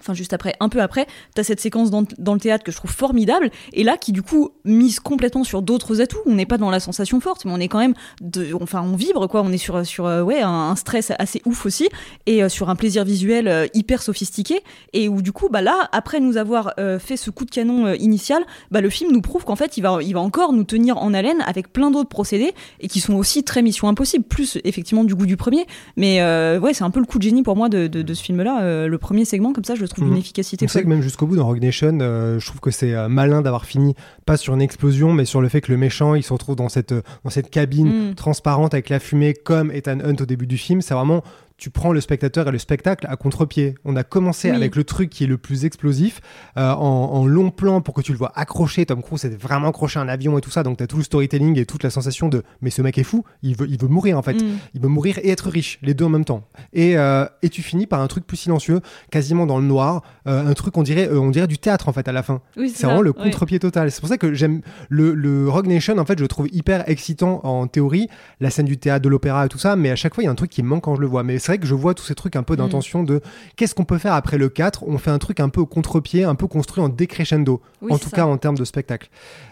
enfin 0.00 0.14
juste 0.14 0.32
après, 0.32 0.54
un 0.60 0.68
peu 0.68 0.80
après, 0.80 1.06
t'as 1.34 1.42
cette 1.42 1.60
séquence 1.60 1.90
dans, 1.90 2.00
le 2.00 2.40
théâtre 2.40 2.64
que 2.64 2.72
je 2.72 2.76
trouve 2.76 2.90
formidable, 2.90 3.50
et 3.72 3.84
là 3.84 3.96
qui 3.96 4.12
du 4.12 4.22
coup 4.22 4.50
mise 4.64 5.00
complètement 5.00 5.44
sur 5.44 5.62
d'autres 5.62 6.00
atouts. 6.00 6.20
On 6.26 6.34
n'est 6.34 6.46
pas 6.46 6.58
dans 6.58 6.70
la 6.70 6.80
sensation 6.80 7.20
forte, 7.20 7.44
mais 7.44 7.52
on 7.52 7.58
est 7.58 7.68
quand 7.68 7.78
même, 7.78 7.94
de, 8.20 8.48
enfin 8.60 8.82
on 8.82 8.96
vibre 8.96 9.28
quoi. 9.28 9.42
On 9.42 9.52
est 9.52 9.58
sur 9.58 9.76
euh, 9.76 10.24
un, 10.42 10.76
stress 10.76 11.12
assez 11.18 11.42
ouf 11.44 11.66
aussi, 11.66 11.88
et 12.26 12.42
euh, 12.42 12.48
sur 12.48 12.70
un 12.70 12.76
plaisir 12.76 13.04
visuel 13.04 13.48
euh, 13.48 13.66
hyper 13.74 14.02
sophistiqué, 14.02 14.60
et 14.92 15.08
où 15.08 15.22
du 15.22 15.32
coup 15.32 15.48
bah 15.48 15.62
là 15.62 15.88
après 15.92 16.20
nous 16.20 16.36
avoir 16.36 16.74
fait 16.98 17.16
ce 17.16 17.30
coup 17.30 17.44
de 17.44 17.50
canon 17.50 17.92
initial, 17.94 18.42
bah 18.70 18.80
le 18.80 18.90
film 18.90 19.12
nous 19.12 19.20
prouve 19.20 19.44
qu'en 19.44 19.56
fait 19.56 19.76
il 19.76 19.82
va 19.82 20.00
encore 20.16 20.52
nous 20.52 20.64
tenir 20.64 20.98
en 20.98 21.14
haleine 21.14 21.42
avec 21.46 21.72
plein 21.72 21.90
d'autres 21.90 22.08
procédés 22.08 22.52
et 22.80 22.88
qui 22.88 23.00
sont 23.00 23.14
aussi 23.14 23.44
très 23.44 23.62
mission 23.62 23.88
impossible, 23.88 24.24
plus 24.24 24.58
effectivement 24.64 25.04
du 25.04 25.14
goût 25.14 25.26
du 25.26 25.36
premier. 25.36 25.66
Mais 25.96 26.20
ouais, 26.58 26.74
c'est 26.74 26.84
un 26.84 26.90
peu 26.90 27.00
le 27.00 27.06
coup 27.06 27.18
de 27.18 27.22
génie 27.22 27.42
pour 27.42 27.56
moi 27.56 27.68
de, 27.68 28.14
ce 28.14 28.22
film-là. 28.22 28.86
Le 28.86 28.98
premier 28.98 29.24
segment, 29.24 29.52
comme 29.52 29.64
ça, 29.64 29.74
je 29.74 29.86
trouve 29.90 30.04
d'une 30.04 30.14
Mhm. 30.14 30.20
efficacité 30.20 30.66
folle. 30.68 30.82
que 30.82 30.88
même 30.88 31.02
jusqu'au 31.02 31.26
bout 31.26 31.36
dans 31.36 31.46
Rogue 31.46 31.62
Nation, 31.62 31.98
euh, 32.00 32.38
je 32.38 32.46
trouve 32.46 32.60
que 32.60 32.70
c'est 32.70 32.94
euh, 32.94 33.08
malin 33.08 33.42
d'avoir 33.42 33.64
fini 33.64 33.94
pas 34.26 34.36
sur 34.36 34.54
une 34.54 34.62
explosion, 34.62 35.12
mais 35.12 35.24
sur 35.24 35.40
le 35.40 35.48
fait 35.48 35.60
que 35.60 35.70
le 35.72 35.78
méchant 35.78 36.14
il 36.14 36.22
se 36.22 36.32
retrouve 36.32 36.56
dans 36.56 36.68
cette, 36.68 36.92
euh, 36.92 37.02
dans 37.24 37.30
cette 37.30 37.50
cabine 37.50 38.10
Mm. 38.10 38.14
transparente 38.14 38.74
avec 38.74 38.88
la 38.88 38.98
fumée 39.00 39.34
comme 39.34 39.70
Ethan 39.70 39.98
Hunt 40.04 40.16
au 40.20 40.26
début 40.26 40.46
du 40.46 40.58
film. 40.58 40.80
C'est 40.82 40.94
vraiment 40.94 41.22
tu 41.60 41.70
prends 41.70 41.92
le 41.92 42.00
spectateur 42.00 42.48
et 42.48 42.50
le 42.50 42.58
spectacle 42.58 43.06
à 43.08 43.16
contre-pied. 43.16 43.74
On 43.84 43.94
a 43.94 44.02
commencé 44.02 44.48
Oui. 44.50 44.56
avec 44.56 44.74
le 44.76 44.82
truc 44.82 45.10
qui 45.10 45.24
est 45.24 45.26
le 45.26 45.36
plus 45.36 45.66
explosif 45.66 46.20
euh, 46.56 46.72
en, 46.72 46.76
en 47.12 47.26
long 47.26 47.50
plan 47.50 47.82
pour 47.82 47.92
que 47.94 48.00
tu 48.00 48.12
le 48.12 48.18
vois 48.18 48.32
accroché. 48.34 48.86
Tom 48.86 49.02
Cruise 49.02 49.24
était 49.26 49.36
vraiment 49.36 49.68
accroché 49.68 49.98
à 49.98 50.02
un 50.02 50.08
avion 50.08 50.38
et 50.38 50.40
tout 50.40 50.50
ça, 50.50 50.62
donc 50.62 50.78
tu 50.78 50.82
as 50.82 50.86
tout 50.86 50.96
le 50.96 51.02
storytelling 51.02 51.58
et 51.58 51.66
toute 51.66 51.82
la 51.82 51.90
sensation 51.90 52.28
de 52.30 52.42
mais 52.62 52.70
ce 52.70 52.80
mec 52.80 52.96
est 52.96 53.02
fou, 53.04 53.24
il 53.42 53.54
veut, 53.56 53.68
il 53.68 53.78
veut 53.78 53.88
mourir 53.88 54.16
en 54.18 54.22
fait. 54.22 54.32
Mm. 54.42 54.58
Il 54.74 54.80
veut 54.80 54.88
mourir 54.88 55.18
et 55.22 55.28
être 55.30 55.50
riche, 55.50 55.78
les 55.82 55.92
deux 55.92 56.06
en 56.06 56.08
même 56.08 56.24
temps. 56.24 56.48
Et, 56.72 56.96
euh, 56.96 57.26
et 57.42 57.50
tu 57.50 57.60
finis 57.62 57.86
par 57.86 58.00
un 58.00 58.06
truc 58.06 58.26
plus 58.26 58.38
silencieux, 58.38 58.80
quasiment 59.10 59.44
dans 59.44 59.58
le 59.58 59.66
noir, 59.66 60.02
euh, 60.26 60.46
un 60.48 60.54
truc 60.54 60.76
on 60.78 60.82
dirait, 60.82 61.10
on 61.10 61.30
dirait 61.30 61.46
du 61.46 61.58
théâtre 61.58 61.88
en 61.90 61.92
fait 61.92 62.08
à 62.08 62.12
la 62.12 62.22
fin. 62.22 62.40
Oui, 62.56 62.70
C'est 62.74 62.86
vraiment 62.86 63.02
le 63.02 63.10
ouais. 63.10 63.22
contre-pied 63.22 63.58
total. 63.58 63.90
C'est 63.90 64.00
pour 64.00 64.08
ça 64.08 64.16
que 64.16 64.32
j'aime 64.32 64.62
le, 64.88 65.12
le 65.12 65.48
Rogue 65.48 65.66
Nation. 65.66 65.98
En 65.98 66.06
fait, 66.06 66.16
je 66.18 66.22
le 66.24 66.28
trouve 66.28 66.48
hyper 66.52 66.88
excitant 66.88 67.40
en 67.44 67.66
théorie, 67.66 68.08
la 68.40 68.48
scène 68.48 68.66
du 68.66 68.78
théâtre, 68.78 69.02
de 69.04 69.08
l'opéra 69.10 69.44
et 69.44 69.48
tout 69.50 69.58
ça. 69.58 69.76
Mais 69.76 69.90
à 69.90 69.96
chaque 69.96 70.14
fois, 70.14 70.22
il 70.22 70.26
y 70.26 70.28
a 70.28 70.32
un 70.32 70.34
truc 70.36 70.50
qui 70.50 70.62
manque 70.62 70.84
quand 70.84 70.94
je 70.94 71.00
le 71.02 71.06
vois. 71.06 71.22
Mais 71.22 71.38
c'est 71.50 71.56
vrai 71.56 71.62
que 71.62 71.66
je 71.66 71.74
vois 71.74 71.94
tous 71.94 72.04
ces 72.04 72.14
trucs 72.14 72.36
un 72.36 72.44
peu 72.44 72.54
d'intention 72.54 73.02
de 73.02 73.20
qu'est-ce 73.56 73.74
qu'on 73.74 73.84
peut 73.84 73.98
faire 73.98 74.14
après 74.14 74.38
le 74.38 74.48
4 74.48 74.84
On 74.86 74.98
fait 74.98 75.10
un 75.10 75.18
truc 75.18 75.40
un 75.40 75.48
peu 75.48 75.60
au 75.60 75.66
contre-pied, 75.66 76.22
un 76.22 76.36
peu 76.36 76.46
construit 76.46 76.80
en 76.80 76.88
décrescendo. 76.88 77.60
Oui, 77.82 77.92
en 77.92 77.98
tout 77.98 78.08
ça. 78.08 78.18
cas, 78.18 78.24
en 78.24 78.36
termes 78.36 78.56
de 78.56 78.64
spectacle. 78.64 79.10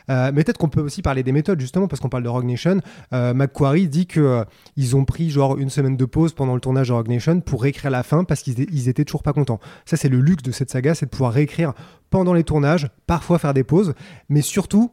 Euh, 0.09 0.31
mais 0.33 0.45
peut-être 0.45 0.59
qu'on 0.59 0.69
peut 0.69 0.81
aussi 0.81 1.03
parler 1.03 1.25
des 1.25 1.33
méthodes, 1.33 1.59
justement, 1.59 1.89
parce 1.89 1.99
qu'on 1.99 2.09
parle 2.09 2.23
de 2.23 2.29
Rogue 2.29 2.45
Nation. 2.45 2.81
Euh, 3.12 3.35
Macquarie 3.35 3.89
dit 3.89 4.07
que 4.07 4.20
euh, 4.20 4.45
ils 4.77 4.95
ont 4.95 5.05
pris 5.05 5.31
genre 5.31 5.59
une 5.59 5.70
semaine 5.70 5.97
de 5.97 6.05
pause 6.05 6.35
pendant 6.35 6.55
le 6.55 6.61
tournage 6.61 6.87
de 6.87 6.93
Rogue 6.93 7.09
Nation 7.09 7.41
pour 7.41 7.62
réécrire 7.62 7.91
la 7.91 8.05
fin 8.05 8.23
parce 8.23 8.43
qu'ils 8.43 8.61
ils 8.73 8.89
étaient 8.89 9.05
toujours 9.05 9.25
pas 9.25 9.33
contents. 9.33 9.59
Ça, 9.85 9.97
c'est 9.97 10.09
le 10.09 10.20
luxe 10.20 10.45
de 10.45 10.53
cette 10.53 10.70
saga, 10.70 10.95
c'est 10.95 11.07
de 11.07 11.11
pouvoir 11.11 11.33
réécrire 11.33 11.73
pendant 12.11 12.33
les 12.33 12.45
tournages, 12.45 12.89
parfois 13.09 13.41
faire 13.41 13.55
des 13.55 13.65
pauses, 13.65 13.93
mais 14.29 14.41
surtout 14.41 14.93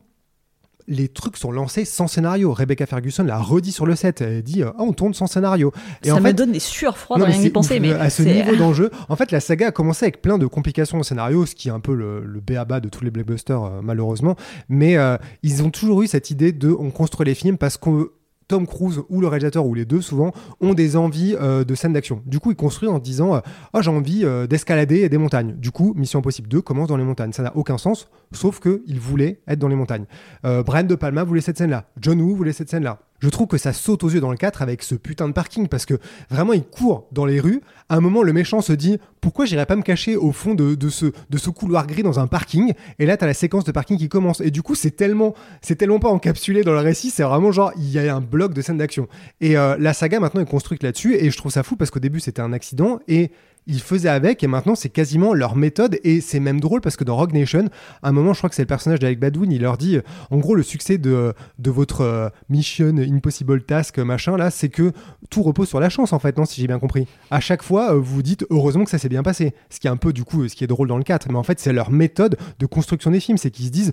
les 0.87 1.07
trucs 1.07 1.37
sont 1.37 1.51
lancés 1.51 1.85
sans 1.85 2.07
scénario. 2.07 2.53
Rebecca 2.53 2.85
Ferguson 2.85 3.23
l'a 3.23 3.39
redit 3.39 3.71
sur 3.71 3.85
le 3.85 3.95
set. 3.95 4.21
Elle 4.21 4.43
dit 4.43 4.63
Ah, 4.63 4.73
on 4.79 4.93
tourne 4.93 5.13
sans 5.13 5.27
scénario. 5.27 5.71
Et 6.03 6.09
ça 6.09 6.15
en 6.15 6.19
me 6.19 6.27
fait, 6.27 6.33
donne 6.33 6.51
des 6.51 6.59
sueurs 6.59 6.97
froides 6.97 7.21
rien 7.21 7.37
mais 7.37 7.43
d'y 7.43 7.49
penser. 7.49 7.79
Mais 7.79 7.93
à 7.93 8.09
ce 8.09 8.23
niveau 8.23 8.55
d'enjeu, 8.57 8.91
en 9.09 9.15
fait, 9.15 9.31
la 9.31 9.39
saga 9.39 9.67
a 9.67 9.71
commencé 9.71 10.05
avec 10.05 10.21
plein 10.21 10.37
de 10.37 10.45
complications 10.45 10.99
au 10.99 11.03
scénario, 11.03 11.45
ce 11.45 11.55
qui 11.55 11.69
est 11.69 11.71
un 11.71 11.79
peu 11.79 11.93
le, 11.93 12.23
le 12.25 12.39
béaba 12.39 12.79
de 12.79 12.89
tous 12.89 13.03
les 13.03 13.11
blockbusters, 13.11 13.63
euh, 13.63 13.81
malheureusement. 13.81 14.35
Mais 14.69 14.97
euh, 14.97 15.17
ils 15.43 15.63
ont 15.63 15.71
toujours 15.71 16.01
eu 16.03 16.07
cette 16.07 16.29
idée 16.29 16.51
de 16.51 16.69
on 16.77 16.91
construit 16.91 17.25
les 17.25 17.35
films 17.35 17.57
parce 17.57 17.77
que 17.77 18.11
Tom 18.47 18.67
Cruise 18.67 19.01
ou 19.09 19.21
le 19.21 19.27
réalisateur 19.27 19.65
ou 19.65 19.73
les 19.73 19.85
deux 19.85 20.01
souvent 20.01 20.31
ont 20.61 20.73
des 20.73 20.95
envies 20.95 21.35
euh, 21.39 21.63
de 21.63 21.75
scènes 21.75 21.93
d'action. 21.93 22.21
Du 22.25 22.39
coup, 22.39 22.51
ils 22.51 22.55
construisent 22.55 22.91
en 22.91 22.99
disant 22.99 23.35
euh, 23.35 23.39
oh 23.73 23.81
j'ai 23.81 23.91
envie 23.91 24.23
euh, 24.23 24.47
d'escalader 24.47 25.09
des 25.09 25.17
montagnes. 25.17 25.55
Du 25.57 25.71
coup, 25.71 25.93
Mission 25.95 26.19
Impossible 26.19 26.47
2 26.47 26.61
commence 26.61 26.87
dans 26.87 26.97
les 26.97 27.03
montagnes. 27.03 27.31
Ça 27.33 27.43
n'a 27.43 27.55
aucun 27.55 27.77
sens, 27.77 28.09
sauf 28.31 28.59
que 28.59 28.83
il 28.87 28.99
voulait 28.99 29.41
être 29.47 29.59
dans 29.59 29.67
les 29.67 29.75
montagnes. 29.75 30.05
Euh, 30.45 30.63
Brian 30.63 30.83
De 30.83 30.95
Palma 30.95 31.23
voulait 31.23 31.41
cette 31.41 31.57
scène-là. 31.57 31.85
John 31.99 32.21
Woo 32.21 32.35
voulait 32.35 32.53
cette 32.53 32.69
scène-là. 32.69 32.99
Je 33.25 33.31
trouve 33.31 33.47
que 33.47 33.57
ça 33.57 33.73
saute 33.73 34.03
aux 34.03 34.09
yeux 34.09 34.19
dans 34.19 34.29
le 34.29 34.37
4 34.37 34.61
avec 34.61 34.83
ce 34.83 34.93
putain 34.93 35.27
de 35.27 35.33
parking 35.33 35.67
parce 35.67 35.87
que 35.87 35.95
vraiment 36.29 36.53
il 36.53 36.63
court 36.63 37.07
dans 37.11 37.25
les 37.25 37.39
rues. 37.39 37.61
À 37.89 37.95
un 37.95 37.99
moment, 37.99 38.21
le 38.21 38.31
méchant 38.33 38.61
se 38.61 38.71
dit 38.71 38.99
pourquoi 39.19 39.45
j'irais 39.45 39.65
pas 39.65 39.75
me 39.75 39.81
cacher 39.81 40.15
au 40.15 40.31
fond 40.31 40.53
de, 40.53 40.75
de 40.75 40.89
ce, 40.89 41.07
de 41.07 41.37
ce 41.39 41.49
couloir 41.49 41.87
gris 41.87 42.03
dans 42.03 42.19
un 42.19 42.27
parking? 42.27 42.73
Et 42.99 43.07
là, 43.07 43.17
t'as 43.17 43.25
la 43.25 43.33
séquence 43.33 43.63
de 43.63 43.71
parking 43.71 43.97
qui 43.97 44.09
commence. 44.09 44.41
Et 44.41 44.51
du 44.51 44.61
coup, 44.61 44.75
c'est 44.75 44.91
tellement, 44.91 45.33
tellement 45.75 45.97
pas 45.97 46.09
encapsulé 46.09 46.61
dans 46.61 46.73
le 46.73 46.81
récit. 46.81 47.09
C'est 47.09 47.23
vraiment 47.23 47.51
genre 47.51 47.71
il 47.77 47.89
y 47.89 47.97
a 47.97 48.15
un 48.15 48.21
bloc 48.21 48.53
de 48.53 48.61
scène 48.61 48.77
d'action. 48.77 49.07
Et 49.41 49.57
euh, 49.57 49.75
la 49.79 49.93
saga 49.93 50.19
maintenant 50.19 50.41
est 50.41 50.49
construite 50.49 50.83
là-dessus. 50.83 51.15
Et 51.15 51.31
je 51.31 51.37
trouve 51.37 51.51
ça 51.51 51.63
fou 51.63 51.77
parce 51.77 51.89
qu'au 51.89 51.99
début 51.99 52.19
c'était 52.19 52.43
un 52.43 52.53
accident 52.53 52.99
et 53.07 53.31
ils 53.67 53.81
faisaient 53.81 54.09
avec 54.09 54.43
et 54.43 54.47
maintenant 54.47 54.75
c'est 54.75 54.89
quasiment 54.89 55.33
leur 55.33 55.55
méthode 55.55 55.99
et 56.03 56.21
c'est 56.21 56.39
même 56.39 56.59
drôle 56.59 56.81
parce 56.81 56.95
que 56.95 57.03
dans 57.03 57.15
Rogue 57.15 57.33
Nation, 57.33 57.69
à 58.03 58.09
un 58.09 58.11
moment, 58.11 58.33
je 58.33 58.39
crois 58.39 58.49
que 58.49 58.55
c'est 58.55 58.63
le 58.63 58.67
personnage 58.67 58.99
d'Alec 58.99 59.19
Baldwin, 59.19 59.51
il 59.51 59.61
leur 59.61 59.77
dit, 59.77 59.99
en 60.29 60.37
gros, 60.37 60.55
le 60.55 60.63
succès 60.63 60.97
de, 60.97 61.33
de 61.59 61.71
votre 61.71 62.01
euh, 62.01 62.29
Mission 62.49 62.95
Impossible 62.97 63.63
Task, 63.63 63.99
machin, 63.99 64.37
là, 64.37 64.51
c'est 64.51 64.69
que 64.69 64.91
tout 65.29 65.41
repose 65.41 65.67
sur 65.67 65.79
la 65.79 65.89
chance, 65.89 66.13
en 66.13 66.19
fait, 66.19 66.37
non, 66.37 66.45
si 66.45 66.61
j'ai 66.61 66.67
bien 66.67 66.79
compris. 66.79 67.07
À 67.31 67.39
chaque 67.39 67.63
fois, 67.63 67.93
euh, 67.93 67.95
vous 67.95 68.15
vous 68.15 68.23
dites, 68.23 68.45
heureusement 68.49 68.83
que 68.83 68.89
ça 68.89 68.97
s'est 68.97 69.09
bien 69.09 69.23
passé. 69.23 69.53
Ce 69.69 69.79
qui 69.79 69.87
est 69.87 69.89
un 69.89 69.97
peu, 69.97 70.13
du 70.13 70.23
coup, 70.23 70.47
ce 70.47 70.55
qui 70.55 70.63
est 70.63 70.67
drôle 70.67 70.87
dans 70.87 70.97
le 70.97 71.03
4, 71.03 71.29
mais 71.29 71.37
en 71.37 71.43
fait, 71.43 71.59
c'est 71.59 71.73
leur 71.73 71.91
méthode 71.91 72.37
de 72.59 72.65
construction 72.65 73.11
des 73.11 73.19
films, 73.19 73.37
c'est 73.37 73.51
qu'ils 73.51 73.65
se 73.65 73.71
disent, 73.71 73.91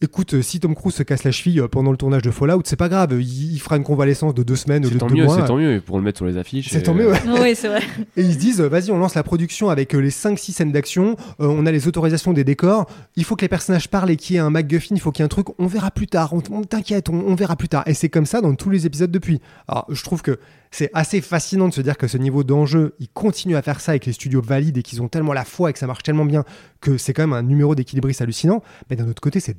Écoute, 0.00 0.34
euh, 0.34 0.42
si 0.42 0.60
Tom 0.60 0.76
Cruise 0.76 0.94
se 0.94 1.02
casse 1.02 1.24
la 1.24 1.32
cheville 1.32 1.58
euh, 1.58 1.66
pendant 1.66 1.90
le 1.90 1.96
tournage 1.96 2.22
de 2.22 2.30
Fallout, 2.30 2.62
c'est 2.66 2.76
pas 2.76 2.88
grave, 2.88 3.20
il, 3.20 3.54
il 3.54 3.58
fera 3.58 3.76
une 3.76 3.82
convalescence 3.82 4.32
de 4.32 4.44
deux 4.44 4.54
semaines 4.54 4.84
au 4.86 4.88
lieu 4.88 4.90
C'est 4.90 4.94
de 4.94 5.00
tant 5.00 5.08
deux 5.08 5.14
mieux, 5.16 5.24
mois. 5.24 5.34
c'est 5.40 5.44
tant 5.46 5.56
mieux 5.56 5.80
pour 5.80 5.96
le 5.98 6.04
mettre 6.04 6.18
sur 6.18 6.26
les 6.26 6.36
affiches. 6.36 6.68
C'est 6.70 6.78
et, 6.78 6.82
tant 6.84 6.94
mieux, 6.94 7.10
ouais. 7.10 7.18
Oui, 7.40 7.56
c'est 7.56 7.66
vrai. 7.66 7.80
Et 8.16 8.22
ils 8.22 8.34
se 8.34 8.38
disent, 8.38 8.60
vas-y, 8.60 8.92
on 8.92 8.98
lance 8.98 9.16
la 9.16 9.24
production 9.24 9.70
avec 9.70 9.96
euh, 9.96 9.98
les 9.98 10.10
5-6 10.10 10.52
scènes 10.52 10.70
d'action, 10.70 11.16
euh, 11.40 11.46
on 11.48 11.66
a 11.66 11.72
les 11.72 11.88
autorisations 11.88 12.32
des 12.32 12.44
décors, 12.44 12.86
il 13.16 13.24
faut 13.24 13.34
que 13.34 13.42
les 13.42 13.48
personnages 13.48 13.88
parlent 13.88 14.10
et 14.10 14.16
qu'il 14.16 14.34
y 14.34 14.36
ait 14.36 14.40
un 14.40 14.50
MacGuffin, 14.50 14.94
il 14.94 15.00
faut 15.00 15.10
qu'il 15.10 15.22
y 15.22 15.24
ait 15.24 15.26
un 15.26 15.28
truc, 15.28 15.48
on 15.58 15.66
verra 15.66 15.90
plus 15.90 16.06
tard, 16.06 16.32
on, 16.32 16.42
on- 16.52 16.62
t'inquiète, 16.62 17.08
on, 17.08 17.14
on 17.26 17.34
verra 17.34 17.56
plus 17.56 17.68
tard. 17.68 17.82
Et 17.86 17.94
c'est 17.94 18.08
comme 18.08 18.26
ça 18.26 18.40
dans 18.40 18.54
tous 18.54 18.70
les 18.70 18.86
épisodes 18.86 19.10
depuis. 19.10 19.40
Alors, 19.66 19.86
je 19.88 20.04
trouve 20.04 20.22
que 20.22 20.38
c'est 20.70 20.90
assez 20.92 21.22
fascinant 21.22 21.66
de 21.68 21.72
se 21.74 21.80
dire 21.80 21.96
que 21.96 22.06
ce 22.06 22.18
niveau 22.18 22.44
d'enjeu, 22.44 22.94
ils 23.00 23.08
continuent 23.08 23.56
à 23.56 23.62
faire 23.62 23.80
ça 23.80 23.96
et 23.96 23.98
que 24.00 24.06
les 24.06 24.12
studios 24.12 24.42
valident 24.42 24.76
et 24.78 24.82
qu'ils 24.82 25.00
ont 25.02 25.08
tellement 25.08 25.32
la 25.32 25.44
foi 25.46 25.70
et 25.70 25.72
que 25.72 25.78
ça 25.78 25.86
marche 25.88 26.02
tellement 26.04 26.26
bien 26.26 26.44
que 26.82 26.98
c'est 26.98 27.14
quand 27.14 27.22
même 27.22 27.32
un 27.32 27.42
numéro 27.42 27.74
d'équilibriste 27.74 28.20
hallucinant. 28.20 28.62
Mais 28.90 28.94
d'un 28.96 29.08
autre 29.08 29.22
côté, 29.22 29.40
c'est 29.40 29.58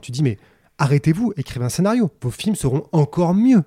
Tu 0.00 0.10
dis, 0.10 0.22
mais 0.22 0.38
arrêtez-vous, 0.78 1.32
écrivez 1.36 1.64
un 1.64 1.70
scénario, 1.70 2.10
vos 2.22 2.30
films 2.30 2.54
seront 2.56 2.86
encore 2.92 3.34
mieux. 3.34 3.62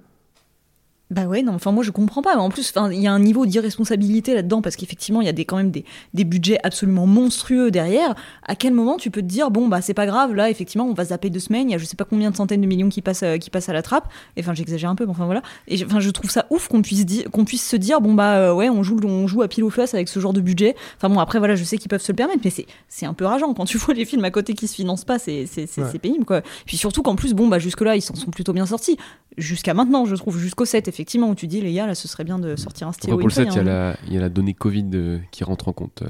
Bah 1.11 1.25
ouais, 1.25 1.43
non, 1.43 1.53
enfin 1.53 1.71
moi 1.71 1.83
je 1.83 1.91
comprends 1.91 2.23
pas. 2.23 2.35
En 2.37 2.49
plus, 2.49 2.73
il 2.91 2.99
y 3.01 3.05
a 3.07 3.13
un 3.13 3.19
niveau 3.19 3.45
d'irresponsabilité 3.45 4.33
là-dedans 4.33 4.61
parce 4.63 4.75
qu'effectivement, 4.75 5.21
il 5.21 5.25
y 5.25 5.29
a 5.29 5.33
des, 5.33 5.45
quand 5.45 5.57
même 5.57 5.69
des, 5.69 5.85
des 6.15 6.23
budgets 6.23 6.57
absolument 6.63 7.05
monstrueux 7.05 7.69
derrière. 7.69 8.15
À 8.41 8.55
quel 8.55 8.73
moment 8.73 8.97
tu 8.97 9.11
peux 9.11 9.21
te 9.21 9.27
dire, 9.27 9.51
bon, 9.51 9.67
bah 9.67 9.81
c'est 9.81 9.93
pas 9.93 10.07
grave, 10.07 10.33
là, 10.33 10.49
effectivement, 10.49 10.85
on 10.87 10.93
va 10.93 11.05
zapper 11.05 11.29
deux 11.29 11.39
semaines, 11.41 11.69
il 11.69 11.73
y 11.73 11.75
a 11.75 11.77
je 11.77 11.85
sais 11.85 11.97
pas 11.97 12.05
combien 12.05 12.31
de 12.31 12.35
centaines 12.35 12.61
de 12.61 12.65
millions 12.65 12.89
qui 12.89 13.01
passent, 13.03 13.21
euh, 13.21 13.37
qui 13.37 13.51
passent 13.51 13.69
à 13.69 13.73
la 13.73 13.83
trappe. 13.83 14.07
Et 14.37 14.39
enfin, 14.41 14.55
j'exagère 14.55 14.89
un 14.89 14.95
peu, 14.95 15.05
mais 15.05 15.11
enfin 15.11 15.25
voilà. 15.25 15.43
Et 15.67 15.83
enfin, 15.85 15.99
je 15.99 16.09
trouve 16.09 16.31
ça 16.31 16.47
ouf 16.49 16.67
qu'on 16.67 16.81
puisse, 16.81 17.05
qu'on 17.31 17.45
puisse 17.45 17.67
se 17.67 17.75
dire, 17.75 18.01
bon, 18.01 18.13
bah 18.15 18.37
euh, 18.37 18.53
ouais, 18.53 18.69
on 18.69 18.81
joue, 18.81 18.97
on 19.03 19.27
joue 19.27 19.43
à 19.43 19.47
pile 19.47 19.65
ou 19.65 19.69
face 19.69 19.93
avec 19.93 20.07
ce 20.09 20.19
genre 20.19 20.33
de 20.33 20.41
budget. 20.41 20.75
Enfin 20.97 21.09
bon, 21.13 21.19
après, 21.19 21.37
voilà, 21.37 21.55
je 21.55 21.63
sais 21.63 21.77
qu'ils 21.77 21.89
peuvent 21.89 22.01
se 22.01 22.11
le 22.11 22.15
permettre, 22.15 22.41
mais 22.43 22.49
c'est, 22.49 22.65
c'est 22.87 23.05
un 23.05 23.13
peu 23.13 23.25
rageant 23.25 23.53
quand 23.53 23.65
tu 23.65 23.77
vois 23.79 23.93
les 23.93 24.05
films 24.05 24.25
à 24.25 24.31
côté 24.31 24.53
qui 24.55 24.67
se 24.67 24.73
financent 24.73 25.05
pas, 25.05 25.19
c'est, 25.19 25.45
c'est, 25.45 25.67
c'est, 25.67 25.81
Ouais. 25.83 25.89
c'est 25.91 25.99
pénible, 25.99 26.25
quoi. 26.25 26.41
Puis 26.65 26.77
surtout 26.77 27.03
qu'en 27.03 27.15
plus, 27.15 27.33
bon, 27.33 27.49
bah 27.49 27.59
jusque-là, 27.59 27.95
ils 27.97 28.01
s'en 28.01 28.15
sont 28.15 28.31
plutôt 28.31 28.53
bien 28.53 28.65
sortis. 28.65 28.97
Jusqu'à 29.37 29.73
maintenant, 29.73 30.05
je 30.05 30.15
trouve, 30.15 30.37
jusqu'au 30.39 30.63
7, 30.65 30.87
effectivement, 30.87 31.02
où 31.29 31.35
tu 31.35 31.47
dis, 31.47 31.61
les 31.61 31.73
gars, 31.73 31.87
là, 31.87 31.95
ce 31.95 32.07
serait 32.07 32.23
bien 32.23 32.39
de 32.39 32.55
sortir 32.55 32.87
un 32.87 32.91
stylo. 32.91 33.13
Enfin, 33.13 33.19
pour 33.21 33.27
le 33.27 33.33
Infinity, 33.33 33.53
7, 33.55 33.63
il 33.63 33.67
y, 33.67 33.69
a 33.69 33.73
hein. 33.73 33.89
la- 33.91 33.97
il 34.07 34.13
y 34.13 34.17
a 34.17 34.21
la 34.21 34.29
donnée 34.29 34.53
Covid 34.53 34.89
euh, 34.93 35.19
qui 35.31 35.43
rentre 35.43 35.67
en 35.67 35.73
compte. 35.73 36.03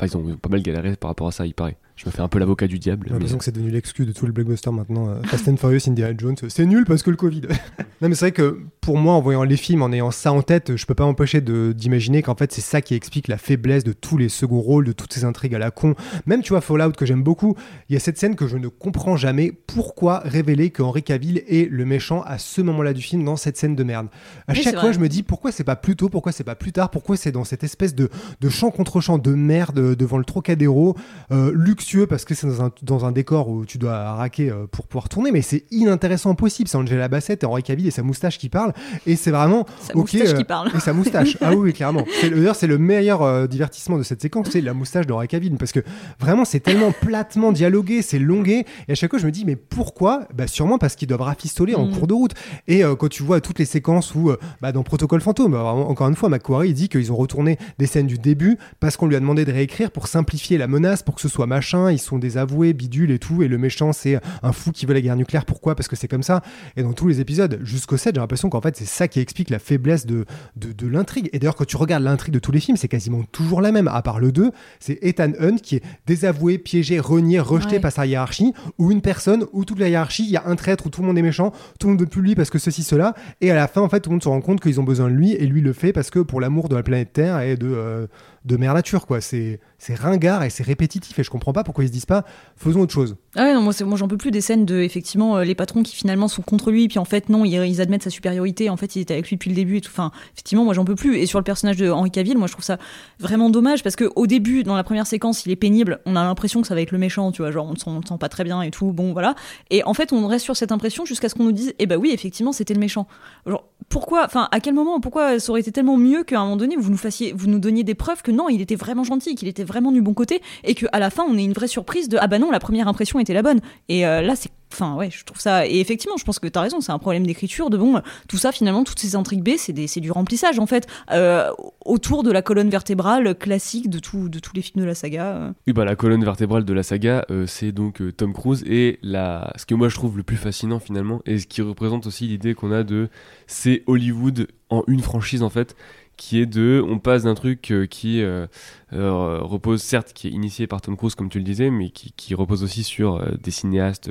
Enfin, 0.00 0.10
ils 0.12 0.16
ont 0.16 0.36
pas 0.36 0.48
mal 0.48 0.62
galéré 0.62 0.96
par 0.96 1.08
rapport 1.10 1.28
à 1.28 1.32
ça, 1.32 1.46
il 1.46 1.54
paraît. 1.54 1.76
Je 1.96 2.06
me 2.06 2.10
fais 2.10 2.22
un 2.22 2.26
peu 2.26 2.40
l'avocat 2.40 2.66
du 2.66 2.80
diable. 2.80 3.04
J'ai 3.06 3.12
mais- 3.12 3.18
l'impression 3.20 3.38
que 3.38 3.44
c'est 3.44 3.52
devenu 3.52 3.70
l'excuse 3.70 4.04
de 4.04 4.10
tous 4.10 4.26
les 4.26 4.32
blockbusters 4.32 4.72
maintenant. 4.72 5.08
euh, 5.10 5.22
Fast 5.22 5.46
and 5.46 5.56
Furious, 5.56 5.78
Indiana 5.88 6.12
Jones, 6.18 6.34
c'est 6.48 6.66
nul 6.66 6.84
parce 6.84 7.04
que 7.04 7.10
le 7.10 7.16
Covid. 7.16 7.42
non, 8.02 8.08
mais 8.08 8.16
c'est 8.16 8.24
vrai 8.26 8.32
que 8.32 8.58
pour 8.80 8.98
moi, 8.98 9.14
en 9.14 9.20
voyant 9.20 9.44
les 9.44 9.56
films, 9.56 9.82
en 9.82 9.92
ayant 9.92 10.10
ça 10.10 10.32
en 10.32 10.42
tête, 10.42 10.74
je 10.76 10.84
peux 10.86 10.96
pas 10.96 11.04
m'empêcher 11.04 11.40
de- 11.40 11.72
d'imaginer 11.72 12.20
qu'en 12.22 12.34
fait, 12.34 12.50
c'est 12.52 12.62
ça 12.62 12.82
qui 12.82 12.94
explique 12.96 13.28
la 13.28 13.38
faiblesse 13.38 13.84
de 13.84 13.92
tous 13.92 14.16
les 14.16 14.28
seconds 14.28 14.58
rôles, 14.60 14.84
de 14.86 14.90
toutes 14.92 15.12
ces 15.12 15.24
intrigues 15.24 15.54
à 15.54 15.60
la 15.60 15.70
con. 15.70 15.94
Même, 16.26 16.42
tu 16.42 16.48
vois, 16.48 16.60
Fallout, 16.60 16.90
que 16.92 17.06
j'aime 17.06 17.22
beaucoup, 17.22 17.54
il 17.88 17.92
y 17.92 17.96
a 17.96 18.00
cette 18.00 18.18
scène 18.18 18.34
que 18.34 18.48
je 18.48 18.56
ne 18.56 18.66
comprends 18.66 19.16
jamais. 19.16 19.52
Pourquoi 19.68 20.18
révéler 20.24 20.70
que 20.70 20.82
Henry 20.82 21.04
Cavill 21.04 21.44
est 21.46 21.70
le 21.70 21.84
méchant 21.84 22.22
à 22.22 22.38
ce 22.38 22.60
moment-là 22.60 22.92
du 22.92 23.02
film, 23.02 23.22
dans 23.24 23.36
cette 23.36 23.56
scène 23.56 23.76
de 23.76 23.84
merde? 23.84 24.08
À 24.48 24.52
Oui, 24.54 24.62
chaque 24.64 24.74
fois, 24.74 24.82
vrai. 24.82 24.94
je 24.94 24.98
me 24.98 25.08
dis 25.08 25.22
pourquoi 25.22 25.52
c'est 25.52 25.62
pas 25.62 25.76
plus 25.76 25.94
tôt, 25.94 26.08
pourquoi 26.08 26.32
c'est 26.32 26.42
pas 26.42 26.56
plus 26.56 26.72
tard, 26.72 26.90
pourquoi 26.90 27.16
c'est 27.16 27.30
dans 27.30 27.44
cette 27.44 27.62
espèce 27.62 27.94
de, 27.94 28.10
de 28.40 28.48
champ 28.48 28.72
contre 28.72 29.00
champ 29.00 29.18
de 29.18 29.32
merde 29.32 29.78
euh, 29.84 29.96
devant 29.96 30.18
le 30.18 30.24
Trocadéro, 30.24 30.96
euh, 31.32 31.52
luxueux 31.54 32.06
parce 32.06 32.24
que 32.24 32.34
c'est 32.34 32.46
dans 32.46 32.62
un, 32.62 32.70
dans 32.82 33.04
un 33.04 33.12
décor 33.12 33.48
où 33.48 33.64
tu 33.64 33.78
dois 33.78 34.12
raquer 34.14 34.50
euh, 34.50 34.66
pour 34.70 34.86
pouvoir 34.86 35.08
tourner, 35.08 35.30
mais 35.32 35.42
c'est 35.42 35.64
inintéressant 35.70 36.34
possible. 36.34 36.68
C'est 36.68 36.76
Angela 36.76 37.08
Bassett 37.08 37.42
et 37.42 37.46
Henri 37.46 37.62
Cavill 37.62 37.86
et 37.86 37.90
sa 37.90 38.02
moustache 38.02 38.38
qui 38.38 38.48
parlent, 38.48 38.72
et 39.06 39.16
c'est 39.16 39.30
vraiment. 39.30 39.66
Sa 39.80 39.96
ok, 39.96 40.12
moustache 40.14 40.34
qui 40.36 40.44
parle. 40.44 40.70
Et 40.74 40.80
sa 40.80 40.92
moustache. 40.92 41.36
ah 41.40 41.54
oui, 41.54 41.72
clairement. 41.72 42.04
D'ailleurs, 42.22 42.56
c'est 42.56 42.66
le 42.66 42.78
meilleur 42.78 43.48
divertissement 43.48 43.98
de 43.98 44.02
cette 44.02 44.20
séquence, 44.22 44.48
c'est 44.50 44.60
la 44.60 44.74
moustache 44.74 45.06
d'Henri 45.06 45.28
Cavill, 45.28 45.56
parce 45.56 45.72
que 45.72 45.80
vraiment, 46.18 46.44
c'est 46.44 46.60
tellement 46.60 46.92
platement 46.92 47.52
dialogué, 47.52 48.02
c'est 48.02 48.18
longué, 48.18 48.64
et 48.88 48.92
à 48.92 48.94
chaque 48.94 49.10
fois, 49.10 49.18
je 49.18 49.26
me 49.26 49.32
dis, 49.32 49.44
mais 49.44 49.56
pourquoi? 49.56 50.26
Bah, 50.34 50.46
sûrement 50.46 50.78
parce 50.78 50.96
qu'ils 50.96 51.08
doivent 51.08 51.22
rafistoler 51.22 51.74
en 51.74 51.86
Mhm. 51.86 51.94
cours 51.98 52.06
de 52.06 52.14
route. 52.14 52.32
Et 52.68 52.82
quand 52.98 53.08
tu 53.08 53.22
vois 53.22 53.40
toutes 53.40 53.58
les 53.58 53.64
séquences 53.64 54.14
où, 54.14 54.30
bah, 54.60 54.72
dans 54.72 54.82
Protocole 54.82 55.20
Fantôme, 55.20 55.52
bah, 55.52 55.62
vraiment, 55.62 55.88
encore 55.90 56.08
une 56.08 56.14
fois, 56.16 56.28
Macquarie, 56.28 56.68
il 56.70 56.74
dit 56.74 56.88
qu'ils 56.88 57.12
ont 57.12 57.16
retourné 57.16 57.58
des 57.78 57.86
scènes 57.86 58.06
du 58.06 58.18
début 58.18 58.56
parce 58.80 58.96
qu'on 58.96 59.06
lui 59.06 59.16
a 59.16 59.20
demandé 59.20 59.44
de 59.44 59.52
réécrire 59.52 59.73
pour 59.90 60.06
simplifier 60.08 60.58
la 60.58 60.66
menace, 60.66 61.02
pour 61.02 61.14
que 61.14 61.20
ce 61.20 61.28
soit 61.28 61.46
machin, 61.46 61.90
ils 61.90 61.98
sont 61.98 62.18
désavoués, 62.18 62.72
bidule 62.72 63.10
et 63.10 63.18
tout, 63.18 63.42
et 63.42 63.48
le 63.48 63.58
méchant, 63.58 63.92
c'est 63.92 64.18
un 64.42 64.52
fou 64.52 64.72
qui 64.72 64.86
veut 64.86 64.94
la 64.94 65.00
guerre 65.00 65.16
nucléaire. 65.16 65.44
Pourquoi? 65.44 65.74
Parce 65.74 65.88
que 65.88 65.96
c'est 65.96 66.08
comme 66.08 66.22
ça. 66.22 66.42
Et 66.76 66.82
dans 66.82 66.92
tous 66.92 67.08
les 67.08 67.20
épisodes, 67.20 67.58
jusqu'au 67.62 67.96
7, 67.96 68.14
j'ai 68.14 68.20
l'impression 68.20 68.48
qu'en 68.50 68.60
fait, 68.60 68.76
c'est 68.76 68.84
ça 68.86 69.08
qui 69.08 69.20
explique 69.20 69.50
la 69.50 69.58
faiblesse 69.58 70.06
de, 70.06 70.24
de, 70.56 70.72
de 70.72 70.86
l'intrigue. 70.88 71.28
Et 71.32 71.38
d'ailleurs, 71.38 71.56
quand 71.56 71.66
tu 71.66 71.76
regardes 71.76 72.02
l'intrigue 72.04 72.34
de 72.34 72.38
tous 72.38 72.52
les 72.52 72.60
films, 72.60 72.76
c'est 72.76 72.88
quasiment 72.88 73.22
toujours 73.32 73.60
la 73.60 73.72
même, 73.72 73.88
à 73.88 74.00
part 74.02 74.20
le 74.20 74.32
2, 74.32 74.50
c'est 74.80 74.98
Ethan 75.02 75.32
Hunt 75.40 75.56
qui 75.62 75.76
est 75.76 75.82
désavoué, 76.06 76.58
piégé, 76.58 77.00
renié, 77.00 77.40
rejeté 77.40 77.74
Ouais. 77.76 77.80
par 77.80 77.92
sa 77.92 78.06
hiérarchie, 78.06 78.52
ou 78.78 78.92
une 78.92 79.00
personne 79.00 79.44
où 79.52 79.64
toute 79.64 79.78
la 79.78 79.88
hiérarchie, 79.88 80.24
il 80.24 80.30
y 80.30 80.36
a 80.36 80.46
un 80.46 80.54
traître 80.56 80.86
où 80.86 80.90
tout 80.90 81.00
le 81.00 81.06
monde 81.08 81.18
est 81.18 81.22
méchant, 81.22 81.52
tout 81.80 81.86
le 81.88 81.94
monde 81.94 82.00
veut 82.00 82.06
plus 82.06 82.22
lui 82.22 82.34
parce 82.34 82.50
que 82.50 82.58
ceci, 82.58 82.82
cela, 82.82 83.14
et 83.40 83.50
à 83.50 83.54
la 83.54 83.66
fin, 83.68 83.80
en 83.80 83.88
fait, 83.88 84.00
tout 84.00 84.10
le 84.10 84.14
monde 84.14 84.22
se 84.22 84.28
rend 84.28 84.40
compte 84.40 84.60
qu'ils 84.60 84.80
ont 84.80 84.84
besoin 84.84 85.08
de 85.08 85.14
lui, 85.14 85.32
et 85.32 85.46
lui 85.46 85.60
le 85.60 85.72
fait 85.72 85.92
parce 85.92 86.10
que 86.10 86.18
pour 86.20 86.40
l'amour 86.40 86.68
de 86.68 86.76
la 86.76 86.82
planète 86.82 87.12
Terre 87.12 87.40
et 87.40 87.56
de, 87.56 87.66
euh, 87.66 88.06
de 88.44 88.56
mère 88.56 88.74
nature, 88.74 89.06
quoi. 89.06 89.20
C'est 89.20 89.60
ringard 89.88 90.42
et 90.42 90.50
c'est 90.50 90.62
répétitif, 90.62 91.18
et 91.18 91.24
je 91.24 91.30
comprends 91.30 91.52
pas 91.52 91.64
pourquoi 91.64 91.84
ils 91.84 91.88
se 91.88 91.92
disent 91.92 92.06
pas, 92.06 92.24
faisons 92.56 92.80
autre 92.80 92.92
chose. 92.92 93.16
Ah 93.36 93.44
ouais, 93.44 93.54
non, 93.54 93.60
moi, 93.60 93.96
j'en 93.96 94.08
peux 94.08 94.16
plus 94.16 94.30
des 94.30 94.40
scènes 94.40 94.64
de 94.64 94.80
effectivement 94.80 95.36
euh, 95.36 95.44
les 95.44 95.54
patrons 95.54 95.82
qui 95.82 95.94
finalement 95.96 96.28
sont 96.28 96.42
contre 96.42 96.70
lui, 96.70 96.88
puis 96.88 96.98
en 96.98 97.04
fait 97.04 97.28
non, 97.28 97.44
ils, 97.44 97.54
ils 97.54 97.80
admettent 97.80 98.02
sa 98.02 98.10
supériorité, 98.10 98.70
en 98.70 98.76
fait 98.76 98.96
ils 98.96 99.00
étaient 99.00 99.14
avec 99.14 99.28
lui 99.28 99.36
depuis 99.36 99.50
le 99.50 99.56
début 99.56 99.78
et 99.78 99.80
tout. 99.80 99.90
Enfin, 99.92 100.10
effectivement, 100.32 100.64
moi 100.64 100.74
j'en 100.74 100.84
peux 100.84 100.94
plus. 100.94 101.18
Et 101.18 101.26
sur 101.26 101.38
le 101.38 101.44
personnage 101.44 101.76
de 101.76 101.90
Henri 101.90 102.10
Cavill, 102.10 102.38
moi 102.38 102.46
je 102.46 102.52
trouve 102.52 102.64
ça 102.64 102.78
vraiment 103.18 103.50
dommage 103.50 103.82
parce 103.82 103.96
que 103.96 104.10
au 104.16 104.26
début, 104.26 104.62
dans 104.62 104.76
la 104.76 104.84
première 104.84 105.06
séquence, 105.06 105.46
il 105.46 105.52
est 105.52 105.56
pénible, 105.56 106.00
on 106.06 106.16
a 106.16 106.22
l'impression 106.24 106.60
que 106.62 106.68
ça 106.68 106.74
va 106.74 106.80
être 106.80 106.92
le 106.92 106.98
méchant, 106.98 107.32
tu 107.32 107.42
vois, 107.42 107.50
genre 107.50 107.66
on 107.66 107.72
le 107.72 107.78
sent, 107.78 107.90
sent 108.08 108.18
pas 108.18 108.28
très 108.28 108.44
bien 108.44 108.62
et 108.62 108.70
tout, 108.70 108.92
bon 108.92 109.12
voilà. 109.12 109.34
Et 109.70 109.82
en 109.84 109.94
fait, 109.94 110.12
on 110.12 110.26
reste 110.26 110.44
sur 110.44 110.56
cette 110.56 110.72
impression 110.72 111.04
jusqu'à 111.04 111.28
ce 111.28 111.34
qu'on 111.34 111.44
nous 111.44 111.52
dise, 111.52 111.74
eh 111.78 111.86
bah 111.86 111.96
oui, 111.96 112.10
effectivement, 112.12 112.52
c'était 112.52 112.74
le 112.74 112.80
méchant. 112.80 113.06
Genre, 113.46 113.64
pourquoi, 113.88 114.24
enfin, 114.24 114.48
à 114.50 114.60
quel 114.60 114.74
moment, 114.74 115.00
pourquoi 115.00 115.38
ça 115.38 115.50
aurait 115.50 115.60
été 115.60 115.72
tellement 115.72 115.96
mieux 115.96 116.24
qu'à 116.24 116.40
un 116.40 116.44
moment 116.44 116.56
donné 116.56 116.76
vous 116.76 116.90
nous 116.90 116.96
fassiez, 116.96 117.32
vous 117.32 117.46
nous 117.46 117.58
donniez 117.58 117.84
des 117.84 117.94
preuves 117.94 118.22
que 118.22 118.30
non, 118.30 118.48
il 118.48 118.60
était 118.60 118.76
vraiment 118.76 119.04
gentil, 119.04 119.34
qu'il 119.34 119.48
était 119.48 119.64
vraiment 119.64 119.92
du 119.92 120.02
bon 120.02 120.14
côté, 120.14 120.42
et 120.64 120.74
qu'à 120.74 120.98
la 120.98 121.10
fin 121.10 121.24
on 121.28 121.36
ait 121.36 121.44
une 121.44 121.52
vraie 121.52 121.68
surprise 121.68 122.08
de 122.08 122.18
ah 122.20 122.26
bah 122.26 122.38
non, 122.38 122.50
la 122.50 122.60
première 122.60 122.88
impression 122.88 123.18
était 123.20 123.34
la 123.34 123.42
bonne. 123.42 123.60
Et 123.88 124.06
euh, 124.06 124.20
là, 124.20 124.36
c'est. 124.36 124.50
Enfin, 124.74 124.94
ouais, 124.96 125.08
je 125.10 125.24
trouve 125.24 125.40
ça. 125.40 125.66
Et 125.66 125.78
effectivement, 125.78 126.16
je 126.16 126.24
pense 126.24 126.38
que 126.40 126.48
t'as 126.48 126.60
raison, 126.60 126.80
c'est 126.80 126.92
un 126.92 126.98
problème 126.98 127.26
d'écriture. 127.26 127.70
De 127.70 127.76
bon, 127.76 128.00
tout 128.28 128.36
ça, 128.38 128.50
finalement, 128.50 128.82
toutes 128.84 128.98
ces 128.98 129.14
intrigues 129.14 129.42
B, 129.42 129.50
c'est 129.56 129.72
des- 129.72 129.86
du 130.00 130.10
remplissage, 130.10 130.58
en 130.58 130.66
fait, 130.66 130.86
euh, 131.12 131.48
autour 131.84 132.24
de 132.24 132.32
la 132.32 132.42
colonne 132.42 132.68
vertébrale 132.70 133.34
classique 133.36 133.88
de, 133.88 133.98
tous 134.00 134.28
les 134.54 134.62
films 134.62 134.82
de 134.82 134.86
la 134.86 134.94
saga. 134.94 135.26
euh. 135.26 135.52
Oui, 135.66 135.72
bah, 135.72 135.84
la 135.84 135.94
colonne 135.94 136.24
vertébrale 136.24 136.64
de 136.64 136.72
la 136.72 136.82
saga, 136.82 137.24
euh, 137.30 137.46
c'est 137.46 137.70
donc 137.72 138.02
Tom 138.16 138.32
Cruise 138.32 138.64
et 138.66 138.98
ce 139.02 139.64
que 139.66 139.74
moi 139.74 139.88
je 139.88 139.94
trouve 139.94 140.16
le 140.16 140.22
plus 140.22 140.36
fascinant 140.36 140.80
finalement, 140.80 141.20
et 141.26 141.38
ce 141.38 141.46
qui 141.46 141.62
représente 141.62 142.06
aussi 142.06 142.26
l'idée 142.26 142.54
qu'on 142.54 142.72
a 142.72 142.82
de 142.82 143.08
c'est 143.46 143.82
Hollywood 143.86 144.48
en 144.70 144.82
une 144.88 145.00
franchise 145.00 145.42
en 145.42 145.50
fait, 145.50 145.76
qui 146.16 146.40
est 146.40 146.46
de 146.46 146.84
on 146.86 146.98
passe 146.98 147.24
d'un 147.24 147.34
truc 147.34 147.70
euh, 147.70 147.86
qui 147.86 148.22
euh, 148.22 148.46
euh, 148.92 149.38
repose 149.40 149.82
certes, 149.82 150.12
qui 150.12 150.28
est 150.28 150.30
initié 150.30 150.66
par 150.66 150.80
Tom 150.80 150.96
Cruise 150.96 151.14
comme 151.14 151.28
tu 151.28 151.38
le 151.38 151.44
disais, 151.44 151.70
mais 151.70 151.90
qui, 151.90 152.34
repose 152.34 152.62
aussi 152.62 152.82
sur 152.82 153.24
des 153.38 153.50
cinéastes 153.50 154.10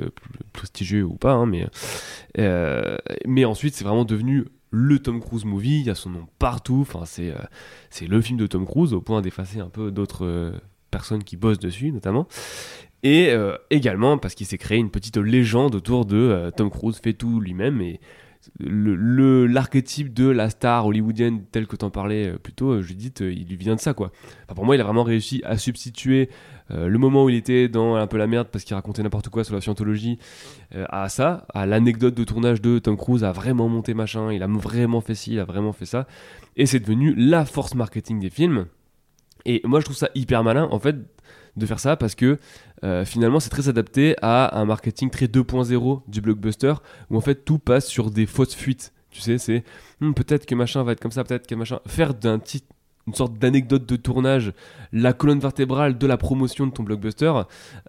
prestigieux 0.52 1.04
ou 1.04 1.14
pas, 1.14 1.32
hein, 1.32 1.46
mais, 1.46 1.66
mais 3.26 3.44
ensuite 3.44 3.74
c'est 3.74 3.84
vraiment 3.84 4.04
devenu 4.04 4.44
le 4.70 4.98
Tom 4.98 5.20
Cruise 5.20 5.44
movie, 5.44 5.80
il 5.80 5.86
y 5.86 5.90
a 5.90 5.94
son 5.94 6.10
nom 6.10 6.26
partout, 6.38 6.86
c'est 7.04 7.34
c'est 7.90 8.06
le 8.06 8.20
film 8.20 8.38
de 8.38 8.46
Tom 8.46 8.66
Cruise 8.66 8.92
au 8.92 9.00
point 9.00 9.20
d'effacer 9.20 9.60
un 9.60 9.68
peu 9.68 9.90
d'autres 9.90 10.54
personnes 10.90 11.22
qui 11.22 11.36
bossent 11.36 11.58
dessus 11.58 11.92
notamment. 11.92 12.26
Et 13.02 13.30
également 13.70 14.16
parce 14.16 14.34
qu'il 14.34 14.46
s'est 14.46 14.58
créé 14.58 14.78
une 14.78 14.90
petite 14.90 15.18
légende 15.18 15.74
autour 15.74 16.06
de 16.06 16.50
Tom 16.56 16.70
Cruise 16.70 16.98
fait 16.98 17.12
tout 17.12 17.40
lui-même 17.40 17.80
et 17.82 18.00
le- 18.60 19.46
l'archétype 19.46 20.12
de 20.12 20.28
la 20.28 20.50
star 20.50 20.86
hollywoodienne 20.86 21.44
tel 21.50 21.66
que 21.66 21.76
t'en 21.76 21.90
parlais 21.90 22.28
euh, 22.28 22.38
plus 22.38 22.52
tôt, 22.52 22.70
euh, 22.72 22.82
Judith, 22.82 23.22
euh, 23.22 23.32
il 23.32 23.46
lui 23.48 23.56
vient 23.56 23.74
de 23.74 23.80
ça 23.80 23.94
quoi. 23.94 24.12
Enfin, 24.44 24.54
pour 24.54 24.64
moi, 24.64 24.74
il 24.76 24.80
a 24.80 24.84
vraiment 24.84 25.02
réussi 25.04 25.42
à 25.44 25.58
substituer 25.58 26.28
le 26.70 26.96
moment 26.96 27.24
où 27.24 27.28
il 27.28 27.34
était 27.36 27.68
dans 27.68 27.94
un 27.96 28.06
peu 28.06 28.16
la 28.16 28.26
merde 28.26 28.48
parce 28.50 28.64
qu'il 28.64 28.74
racontait 28.74 29.02
n'importe 29.02 29.28
quoi 29.28 29.44
sur 29.44 29.54
la 29.54 29.60
scientologie 29.60 30.18
à 30.72 31.10
ça, 31.10 31.46
à 31.52 31.66
l'anecdote 31.66 32.14
de 32.14 32.24
tournage 32.24 32.62
de 32.62 32.78
Tom 32.78 32.96
Cruise 32.96 33.22
a 33.22 33.32
vraiment 33.32 33.68
monté 33.68 33.92
machin, 33.92 34.32
il 34.32 34.42
a 34.42 34.46
vraiment 34.46 35.02
fait 35.02 35.14
ci, 35.14 35.34
il 35.34 35.40
a 35.40 35.44
vraiment 35.44 35.72
fait 35.72 35.84
ça, 35.84 36.06
et 36.56 36.64
c'est 36.64 36.80
devenu 36.80 37.14
la 37.16 37.44
force 37.44 37.74
marketing 37.74 38.18
des 38.18 38.30
films. 38.30 38.64
Et 39.44 39.60
moi, 39.64 39.80
je 39.80 39.84
trouve 39.84 39.96
ça 39.96 40.08
hyper 40.14 40.42
malin 40.42 40.66
en 40.70 40.78
fait 40.78 40.96
de 41.56 41.66
faire 41.66 41.80
ça 41.80 41.96
parce 41.96 42.14
que 42.14 42.38
euh, 42.82 43.04
finalement 43.04 43.40
c'est 43.40 43.50
très 43.50 43.68
adapté 43.68 44.16
à 44.22 44.58
un 44.58 44.64
marketing 44.64 45.10
très 45.10 45.26
2.0 45.26 46.02
du 46.08 46.20
blockbuster 46.20 46.74
où 47.10 47.16
en 47.16 47.20
fait 47.20 47.44
tout 47.44 47.58
passe 47.58 47.86
sur 47.86 48.10
des 48.10 48.26
fausses 48.26 48.54
fuites. 48.54 48.92
Tu 49.10 49.20
sais, 49.20 49.38
c'est 49.38 49.62
Hmm, 50.00 50.12
peut-être 50.12 50.44
que 50.44 50.54
machin 50.56 50.82
va 50.82 50.92
être 50.92 51.00
comme 51.00 51.12
ça, 51.12 51.22
peut-être 51.22 51.46
que 51.46 51.54
machin. 51.54 51.78
Faire 51.86 52.14
d'un 52.14 52.38
titre 52.38 52.66
une 53.06 53.14
sorte 53.14 53.38
d'anecdote 53.38 53.86
de 53.86 53.96
tournage, 53.96 54.52
la 54.92 55.12
colonne 55.12 55.40
vertébrale 55.40 55.98
de 55.98 56.06
la 56.06 56.16
promotion 56.16 56.66
de 56.66 56.72
ton 56.72 56.82
blockbuster, 56.84 57.32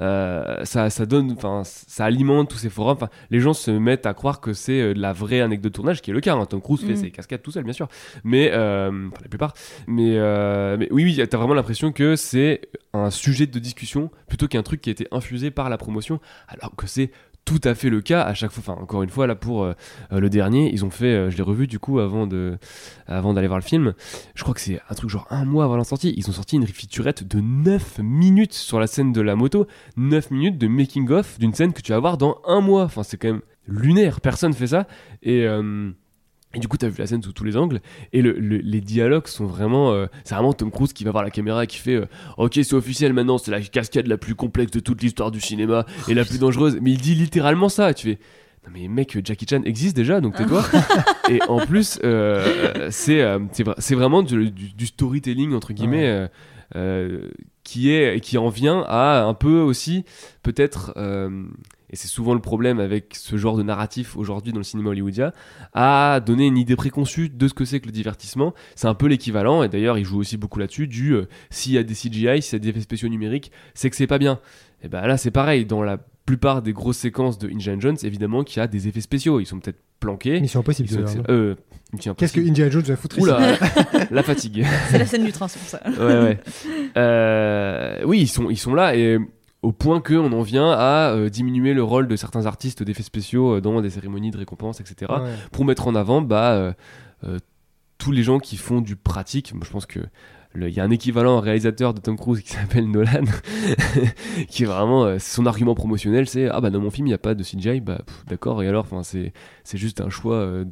euh, 0.02 0.66
ça, 0.66 0.90
ça 0.90 1.06
donne, 1.06 1.32
enfin, 1.32 1.62
ça 1.64 2.06
alimente 2.06 2.50
tous 2.50 2.58
ces 2.58 2.70
forums. 2.70 2.96
Enfin, 2.96 3.10
les 3.30 3.40
gens 3.40 3.54
se 3.54 3.72
mettent 3.72 4.06
à 4.06 4.14
croire 4.14 4.42
que 4.42 4.54
c'est 4.54 4.82
euh, 4.82 4.94
la 4.94 5.14
vraie 5.14 5.42
anecdote 5.42 5.72
de 5.72 5.76
tournage, 5.76 6.02
qui 6.02 6.12
est 6.12 6.14
le 6.14 6.22
cas. 6.22 6.36
Hein. 6.36 6.46
Tom 6.46 6.62
Cruise 6.62 6.82
fait 6.82 6.94
Mm. 6.94 6.98
ses 6.98 7.12
cascades 7.12 7.42
tout 7.42 7.52
seul, 7.52 7.64
bien 7.64 7.74
sûr, 7.74 7.88
mais 8.24 8.52
euh, 8.54 9.10
la 9.22 9.28
plupart. 9.30 9.54
Mais, 9.88 10.18
euh, 10.18 10.78
mais 10.78 10.88
oui, 10.92 11.04
oui, 11.04 11.28
t'as 11.28 11.38
vraiment 11.38 11.54
l'impression 11.54 11.92
que 11.92 12.16
c'est 12.16 12.62
un 12.94 13.10
sujet 13.10 13.48
de 13.48 13.60
discussion 13.60 14.10
plutôt 14.28 14.48
qu'un 14.48 14.64
truc 14.64 14.82
qui 14.82 14.90
a 14.90 14.92
été 14.92 15.08
infusé 15.12 15.52
par 15.52 15.70
la 15.70 15.78
promotion, 15.78 16.20
alors 16.48 16.76
que 16.76 16.88
c'est 16.88 17.12
tout 17.46 17.62
à 17.64 17.76
fait 17.76 17.90
le 17.90 18.02
cas 18.02 18.24
à 18.24 18.34
chaque 18.34 18.52
fois. 18.52 18.64
Enfin, 18.68 18.82
encore 18.82 19.04
une 19.04 19.10
fois, 19.10 19.28
là 19.28 19.36
pour 19.36 19.64
euh, 19.64 19.74
euh, 20.12 20.20
le 20.20 20.30
dernier, 20.30 20.72
ils 20.74 20.84
ont 20.84 20.90
fait, 20.90 21.14
euh, 21.14 21.30
je 21.30 21.38
l'ai 21.38 21.44
revu 21.44 21.68
du 21.68 21.80
coup 21.80 22.00
avant 22.00 22.26
de, 22.28 22.58
avant 23.08 23.34
d'aller 23.34 23.48
voir 23.48 23.60
le 23.60 23.64
film. 23.64 23.94
Je 24.34 24.42
crois 24.42 24.56
que 24.56 24.62
c'est 24.62 24.82
un 24.90 24.96
truc 24.96 25.10
genre 25.10 25.28
un 25.30 25.46
mois 25.46 25.64
avant 25.64 25.78
la 25.78 25.84
sortie. 25.84 26.14
Ils 26.18 26.28
ont 26.30 26.34
sorti 26.34 26.56
une 26.56 26.68
featurette 26.68 27.26
de 27.26 27.40
9 27.40 28.00
minutes 28.00 28.54
sur 28.54 28.80
la 28.80 28.88
scène 28.88 29.14
de 29.14 29.22
la 29.22 29.36
moto, 29.36 29.68
9 29.96 30.32
minutes 30.32 30.58
de 30.58 30.68
making 30.68 31.10
of 31.12 31.38
d'une 31.40 31.54
scène 31.54 31.72
que 31.72 31.82
tu 31.82 31.92
vas 31.92 32.00
voir 32.00 32.18
dans 32.18 32.42
un 32.48 32.62
mois. 32.62 32.84
Enfin, 32.84 33.04
c'est 33.04 33.18
quand 33.18 33.30
même 33.30 33.42
lunaire. 33.68 34.22
Personne 34.22 34.54
fait 34.54 34.68
ça. 34.68 34.88
Et 35.22 35.48
et 36.56 36.60
du 36.60 36.68
coup, 36.68 36.78
t'as 36.78 36.88
vu 36.88 36.96
la 36.98 37.06
scène 37.06 37.22
sous 37.22 37.34
tous 37.34 37.44
les 37.44 37.58
angles, 37.58 37.82
et 38.14 38.22
le- 38.24 38.32
le- 38.40 38.58
les 38.58 38.82
dialogues 38.82 39.28
sont 39.28 39.46
vraiment. 39.46 39.92
euh, 39.92 40.08
c'est 40.24 40.34
vraiment 40.34 40.54
Tom 40.54 40.72
Cruise 40.72 40.94
qui 40.94 41.04
va 41.04 41.12
voir 41.12 41.24
la 41.24 41.30
caméra 41.30 41.64
et 41.66 41.68
qui 41.68 41.78
fait 41.78 41.96
euh, 41.96 42.06
Ok, 42.38 42.54
c'est 42.56 42.74
officiel 42.74 43.14
maintenant, 43.14 43.38
c'est 43.38 43.52
la 43.52 43.62
cascade 43.62 44.08
la 44.08 44.18
plus 44.18 44.34
complexe 44.36 44.72
de 44.72 44.80
toute 44.80 45.04
l'histoire 45.04 45.30
du 45.32 45.40
cinéma 45.42 45.86
et 46.08 46.14
la 46.14 46.26
plus 46.26 46.40
dangereuse. 46.40 46.80
Mais 46.82 46.92
il 46.92 46.98
dit 47.02 47.14
littéralement 47.14 47.70
ça, 47.70 47.94
tu 47.94 48.08
fais 48.14 48.20
Non, 48.66 48.72
mais 48.74 48.88
mec, 48.88 49.18
Jackie 49.24 49.46
Chan 49.50 49.62
existe 49.66 49.96
déjà, 49.96 50.22
donc 50.22 50.36
tais-toi. 50.36 50.64
et 51.30 51.40
en 51.50 51.60
plus, 51.66 52.00
euh, 52.04 52.88
c'est 52.90 53.22
c'est 53.52 53.64
vra- 53.64 53.76
c'est 53.78 53.96
vraiment 53.96 54.24
du, 54.24 54.50
du- 54.50 54.74
du 54.74 54.86
storytelling, 54.88 55.54
entre 55.54 55.74
guillemets, 55.74 56.28
qui, 57.64 57.92
est, 57.92 58.20
qui 58.22 58.38
en 58.38 58.50
vient 58.50 58.84
à 58.88 59.24
un 59.24 59.34
peu 59.34 59.60
aussi, 59.60 60.04
peut-être. 60.44 60.94
Et 61.96 61.98
c'est 61.98 62.10
souvent 62.10 62.34
le 62.34 62.42
problème 62.42 62.82
avec 62.82 63.16
ce 63.16 63.38
genre 63.38 63.56
de 63.56 63.64
narratif 63.64 64.18
aujourd'hui 64.18 64.52
dans 64.52 64.58
le 64.58 64.66
cinéma 64.66 64.90
hollywoodien, 64.90 65.32
à 65.74 66.20
donner 66.20 66.46
une 66.46 66.58
idée 66.58 66.76
préconçue 66.76 67.30
de 67.30 67.48
ce 67.48 67.54
que 67.54 67.64
c'est 67.64 67.80
que 67.80 67.86
le 67.86 67.94
divertissement. 67.94 68.54
C'est 68.76 68.88
un 68.90 68.94
peu 68.96 69.08
l'équivalent, 69.08 69.64
et 69.64 69.70
d'ailleurs 69.70 69.98
il 69.98 70.04
joue 70.04 70.20
aussi 70.20 70.36
beaucoup 70.36 70.60
là-dessus, 70.60 70.88
du 70.88 71.14
euh, 71.14 71.30
s'il 71.52 71.72
y 71.72 71.78
a 71.78 71.84
des 71.84 71.94
CGI, 71.94 72.42
s'il 72.42 72.52
y 72.52 72.56
a 72.58 72.60
des 72.60 72.68
effets 72.68 72.82
spéciaux 72.82 73.08
numériques, 73.08 73.50
c'est 73.76 73.90
que 73.90 73.96
c'est 73.96 74.08
pas 74.08 74.18
bien. 74.18 74.42
Et 74.84 74.90
ben 74.90 75.08
là 75.08 75.16
c'est 75.16 75.32
pareil, 75.32 75.66
dans 75.66 75.84
la 75.84 75.98
plupart 76.26 76.62
des 76.62 76.74
grosses 76.74 76.98
séquences 76.98 77.38
de 77.38 77.48
Indiana 77.48 77.80
Jones, 77.80 77.98
évidemment 78.04 78.44
qu'il 78.44 78.60
y 78.60 78.62
a 78.62 78.68
des 78.68 78.90
effets 78.90 79.00
spéciaux, 79.00 79.40
ils 79.40 79.46
sont 79.46 79.62
peut-être 79.62 79.80
planqués. 80.02 80.42
Mission 80.42 80.60
Impossible. 80.60 80.90
ils 80.92 81.08
sont 81.08 81.24
Euh, 81.30 81.56
Qu'est-ce 82.18 82.34
que. 82.34 82.42
Indiana 82.42 82.70
Jones 82.70 82.84
va 82.84 82.98
foutre 82.98 83.20
ici 83.20 83.28
Oula, 83.30 83.58
la 84.12 84.22
fatigue. 84.22 84.66
C'est 84.90 84.98
la 84.98 85.06
scène 85.06 85.24
du 85.24 85.32
train, 85.32 85.48
c'est 85.48 85.60
pour 85.60 85.70
ça. 85.70 85.82
ouais, 85.86 86.22
ouais. 86.22 86.40
Euh, 86.98 88.02
oui, 88.04 88.20
ils 88.20 88.28
sont, 88.28 88.50
ils 88.50 88.58
sont 88.58 88.74
là 88.74 88.98
et 88.98 89.18
au 89.66 89.72
point 89.72 90.00
qu'on 90.00 90.32
en 90.32 90.42
vient 90.44 90.72
à 90.72 91.12
euh, 91.12 91.30
diminuer 91.30 91.74
le 91.74 91.84
rôle 91.84 92.08
de 92.08 92.16
certains 92.16 92.46
artistes 92.46 92.84
d'effets 92.84 93.02
spéciaux 93.02 93.56
euh, 93.56 93.62
dans 93.62 93.82
des 93.82 93.90
cérémonies 93.90 94.30
de 94.30 94.38
récompense, 94.38 94.80
etc. 94.80 95.12
Ouais. 95.12 95.34
Pour 95.52 95.66
mettre 95.66 95.88
en 95.88 95.96
avant 95.96 96.22
bah, 96.22 96.76
euh, 97.24 97.40
tous 97.98 98.12
les 98.12 98.22
gens 98.22 98.38
qui 98.38 98.58
font 98.58 98.80
du 98.80 98.96
pratique. 98.96 99.54
Moi, 99.56 99.64
je 99.66 99.72
pense 99.72 99.88
que 99.88 100.00
il 100.58 100.70
y 100.70 100.80
a 100.80 100.84
un 100.86 100.92
équivalent 100.92 101.42
réalisateur 101.42 101.94
de 101.94 102.00
Tom 102.00 102.16
Cruise 102.16 102.42
qui 102.42 102.52
s'appelle 102.54 102.90
Nolan, 102.90 103.26
qui 104.48 104.64
est 104.64 104.68
vraiment 104.68 105.20
son 105.20 105.46
argument 105.48 105.76
promotionnel, 105.76 106.30
c'est 106.30 106.48
ah 106.48 106.62
bah 106.62 106.70
dans 106.70 106.80
mon 106.80 106.92
film 106.92 107.08
il 107.08 107.10
n'y 107.10 107.16
a 107.16 107.18
pas 107.18 107.34
de 107.34 107.44
CGI, 107.44 107.82
bah 107.82 108.02
d'accord 108.28 108.64
et 108.64 108.68
alors, 108.70 108.86
enfin 108.86 109.04
c'est 109.04 109.34
c'est 109.66 109.78
juste 109.78 110.00
un 110.00 110.10
choix 110.10 110.36
euh, 110.36 110.64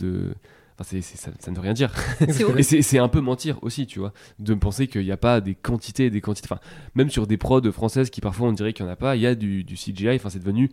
ça, 0.84 1.32
ça 1.40 1.52
ne 1.52 1.56
veut 1.56 1.62
rien 1.62 1.74
dire. 1.74 1.92
Et 2.58 2.64
c'est 2.64 3.00
un 3.00 3.08
peu 3.08 3.22
mentir 3.22 3.58
aussi, 3.62 3.88
tu 3.88 4.00
vois, 4.00 4.14
de 4.40 4.54
penser 4.54 4.88
qu'il 4.88 5.04
n'y 5.04 5.12
a 5.12 5.18
pas 5.18 5.42
des 5.42 5.56
quantités 5.56 6.06
et 6.06 6.10
des 6.10 6.22
quantités. 6.22 6.48
Enfin, 6.52 6.62
même 6.96 7.10
sur 7.10 7.26
des 7.28 7.38
prods 7.38 7.72
françaises 7.72 8.10
qui 8.10 8.22
parfois 8.22 8.48
on 8.48 8.52
dirait 8.54 8.74
qu'il 8.74 8.86
n'y 8.86 8.90
en 8.92 8.94
a 8.94 8.98
pas, 8.98 9.16
il 9.16 9.22
y 9.22 9.28
a 9.28 9.36
du, 9.36 9.64
du 9.64 9.76
CGI. 9.76 10.10
Enfin, 10.16 10.30
c'est 10.30 10.40
devenu 10.40 10.70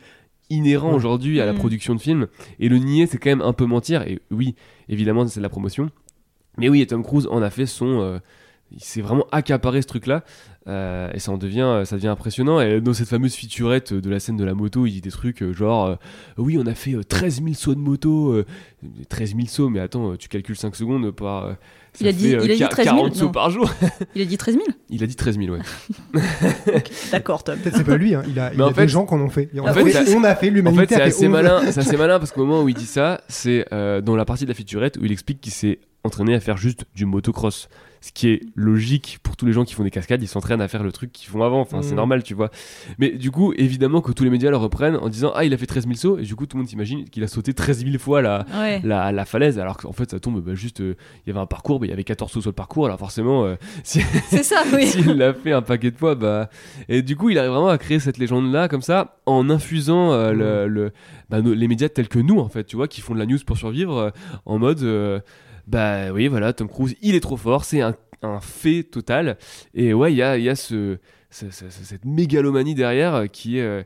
inhérent 0.51 0.93
aujourd'hui 0.93 1.41
à 1.41 1.47
la 1.47 1.53
Mm. 1.53 1.59
production 1.59 1.95
de 1.95 2.01
films. 2.01 2.27
Et 2.59 2.69
le 2.69 2.78
nier, 2.78 3.07
c'est 3.07 3.19
quand 3.19 3.31
même 3.31 3.41
un 3.43 3.53
peu 3.53 3.66
mentir. 3.66 4.03
Et 4.03 4.20
oui, 4.31 4.57
évidemment, 4.89 5.27
c'est 5.28 5.41
de 5.41 5.43
la 5.45 5.49
promotion. 5.49 5.91
Mais 6.59 6.69
oui, 6.69 6.81
et 6.81 6.87
Tom 6.87 7.03
Cruise 7.05 7.28
en 7.31 7.41
a 7.43 7.51
fait 7.51 7.66
son. 7.66 8.01
euh, 8.01 8.19
il 8.72 8.82
s'est 8.82 9.01
vraiment 9.02 9.26
accaparé 9.32 9.82
ce 9.82 9.86
truc-là. 9.88 10.22
euh, 10.68 11.10
et 11.14 11.18
ça 11.18 11.32
en 11.32 11.38
devient, 11.38 11.82
ça 11.84 11.97
devient 11.97 12.09
impressionnant. 12.09 12.60
Et 12.60 12.80
dans 12.80 12.92
cette 12.92 13.09
fameuse 13.09 13.34
featurette 13.34 13.92
de 13.94 14.10
la 14.10 14.20
scène 14.20 14.36
de 14.36 14.44
la 14.44 14.55
moto, 14.55 14.86
il 14.86 14.92
dit 14.92 15.01
des 15.01 15.10
trucs 15.10 15.42
euh, 15.42 15.52
genre 15.52 15.86
euh, 15.86 15.94
Oui, 16.36 16.56
on 16.59 16.66
a 16.66 16.74
fait 16.74 16.94
euh, 16.94 17.02
13 17.02 17.42
000 17.42 17.55
sauts 17.55 17.74
de 17.74 17.80
moto. 17.80 18.32
euh, 18.32 18.44
13 19.09 19.30
000 19.34 19.47
sauts, 19.48 19.68
mais 19.70 19.80
attends, 19.80 20.12
euh, 20.12 20.16
tu 20.16 20.28
calcules 20.28 20.56
5 20.56 20.76
secondes 20.76 21.10
par. 21.10 21.44
euh, 21.47 21.52
ça 21.92 22.05
Il 22.05 22.09
a 22.09 22.12
dit- 22.12 22.28
fait, 22.30 22.34
euh, 22.36 22.44
il 22.44 22.51
a 22.52 22.55
dit 22.55 22.60
quar- 22.62 22.68
13 22.68 22.84
000, 22.86 22.97
40 22.98 23.14
sauts 23.16 23.28
par 23.30 23.51
jour. 23.51 23.68
Il 24.14 24.22
a 24.22 24.24
dit 24.24 24.36
13 24.38 24.55
000 24.55 24.66
Il 24.90 25.02
a 25.02 25.06
dit 25.09 25.16
13 25.16 25.36
000, 25.38 25.51
ouais. 25.52 25.59
D'accord, 27.12 27.42
Tom. 27.42 27.59
Peut-être 27.59 27.76
c'est 27.78 27.84
pas 27.84 27.97
lui, 27.97 28.14
hein. 28.14 28.22
il 28.28 28.38
a, 28.38 28.52
il 28.52 28.59
Mais 28.59 28.62
y 28.64 28.66
a 28.66 28.70
en 28.70 28.74
fait- 28.74 28.82
des 28.82 28.88
gens 28.88 29.05
qu'on 29.06 29.20
en 29.20 29.28
fait. 29.28 29.51
En 29.59 29.64
on, 29.64 29.72
fait, 29.72 30.14
on 30.14 30.24
a 30.24 30.34
fait, 30.36 30.51
En 30.51 30.52
l'humanité 30.52 30.86
fait, 30.86 30.94
c'est 30.94 31.02
assez 31.02 31.28
malin. 31.28 31.56
Assez 31.66 31.97
malin 31.97 32.18
parce 32.20 32.30
qu'au 32.32 32.44
moment 32.44 32.62
où 32.62 32.68
il 32.68 32.74
dit 32.74 32.86
ça, 32.86 33.20
c'est 33.28 33.66
euh, 33.72 34.01
dans 34.01 34.14
la 34.16 34.24
partie 34.24 34.44
de 34.44 34.48
la 34.51 34.55
featurette 34.55 34.98
où 34.98 35.05
il 35.05 35.12
explique 35.12 35.40
qu'il 35.40 35.52
s'est 35.52 35.80
entraîné 36.05 36.35
à 36.35 36.40
faire 36.40 36.56
juste 36.56 36.85
du 36.94 37.06
motocross. 37.06 37.68
Ce 38.02 38.12
qui 38.12 38.28
est 38.31 38.40
logique 38.55 39.18
pour 39.22 39.36
tous 39.36 39.44
les 39.44 39.52
gens 39.52 39.64
qui 39.64 39.74
font 39.74 39.82
des 39.85 39.90
cascades, 39.90 40.22
ils 40.22 40.27
s'entraînent 40.27 40.62
à 40.62 40.68
faire 40.68 40.82
le 40.82 40.90
truc 40.90 41.12
qu'ils 41.12 41.28
font 41.28 41.43
avant. 41.43 41.60
Enfin, 41.60 41.82
c'est 41.82 41.93
Mm. 41.93 41.97
normal, 41.97 42.22
tu 42.22 42.32
vois. 42.32 42.51
Mais 42.98 43.10
du 43.10 43.31
coup, 43.31 43.52
évidemment 43.59 44.01
que 44.01 44.10
tous 44.12 44.24
les 44.24 44.31
médias 44.31 44.48
le 44.48 44.56
reprennent 44.56 44.97
en 44.97 45.10
disant 45.10 45.32
Ah, 45.35 45.44
il 45.44 45.52
a 45.52 45.59
fait 45.59 45.66
13 45.66 45.85
000 45.85 45.97
sauts. 45.97 46.16
Et 46.18 46.22
du 46.22 46.35
coup, 46.35 46.47
tout 46.47 46.56
le 46.56 46.62
monde 46.62 46.68
s'imagine 46.70 47.05
qu'il 47.10 47.22
a 47.24 47.28
sauté 47.28 47.52
13 47.52 47.85
000 47.85 47.98
fois 47.98 48.22
la, 48.22 48.47
Ouais. 48.59 48.81
la, 48.85 49.12
la 49.12 49.24
falaise. 49.27 49.59
Alors 49.59 49.77
qu'en 49.77 49.93
fait, 49.93 50.10
ça 50.12 50.18
tombe 50.18 50.40
bah, 50.40 50.55
juste. 50.55 50.81
euh, 50.81 50.94
Il 51.27 51.28
y 51.28 51.31
avait 51.31 51.40
un 51.40 51.44
parcours, 51.47 51.78
bah, 51.78 51.85
il 51.85 51.90
y 51.90 51.93
avait 51.93 52.05
14 52.05 52.32
sauts 52.32 52.40
sur 52.40 52.48
le 52.48 52.55
parcours. 52.55 52.86
Alors 52.86 52.98
forcément, 52.98 53.44
euh, 53.44 53.56
si, 53.85 54.01
C'est 54.31 54.44
ça, 54.44 54.62
oui. 54.74 54.86
s'il 54.86 55.18
l'a 55.18 55.35
fait 55.35 55.52
un 55.52 55.60
paquet 55.60 55.90
de 55.90 55.98
fois, 55.98 56.14
bah. 56.14 56.48
Et 56.89 57.02
du 57.02 57.16
coup, 57.16 57.28
il 57.28 57.36
arrive 57.39 57.51
vraiment 57.51 57.68
à 57.68 57.77
créer 57.77 58.01
cette 58.01 58.16
légende-là, 58.16 58.68
comme 58.68 58.81
ça, 58.81 59.18
en 59.27 59.51
infusant 59.51 60.12
euh, 60.14 60.32
le, 60.32 60.68
le- 60.68 60.93
bah, 61.28 61.43
nos- 61.43 61.52
les 61.52 61.68
médias 61.68 61.90
tels 61.90 62.09
que 62.09 62.18
nous, 62.18 62.39
en 62.39 62.48
fait, 62.48 62.64
tu 62.64 62.77
vois, 62.77 62.89
qui 62.89 63.02
font 63.02 63.12
de 63.12 63.18
la 63.18 63.27
news 63.27 63.39
pour 63.47 63.59
survivre, 63.59 63.98
euh, 63.98 64.10
en 64.47 64.59
mode. 64.59 64.82
Bah 65.66 66.12
oui, 66.12 66.28
voilà, 66.28 66.53
Tom 66.53 66.69
Cruise, 66.69 66.97
il 67.03 67.15
est 67.15 67.20
trop 67.20 67.37
fort, 67.37 67.65
c'est 67.65 67.81
un, 67.81 67.95
fait 68.41 68.82
total. 68.82 69.39
Et 69.74 69.95
ouais, 69.95 70.12
il 70.12 70.16
y 70.16 70.23
a, 70.23 70.55
cette 71.31 72.05
mégalomanie 72.05 72.74
derrière 72.74 73.15
euh, 73.15 73.27
euh, 73.47 73.82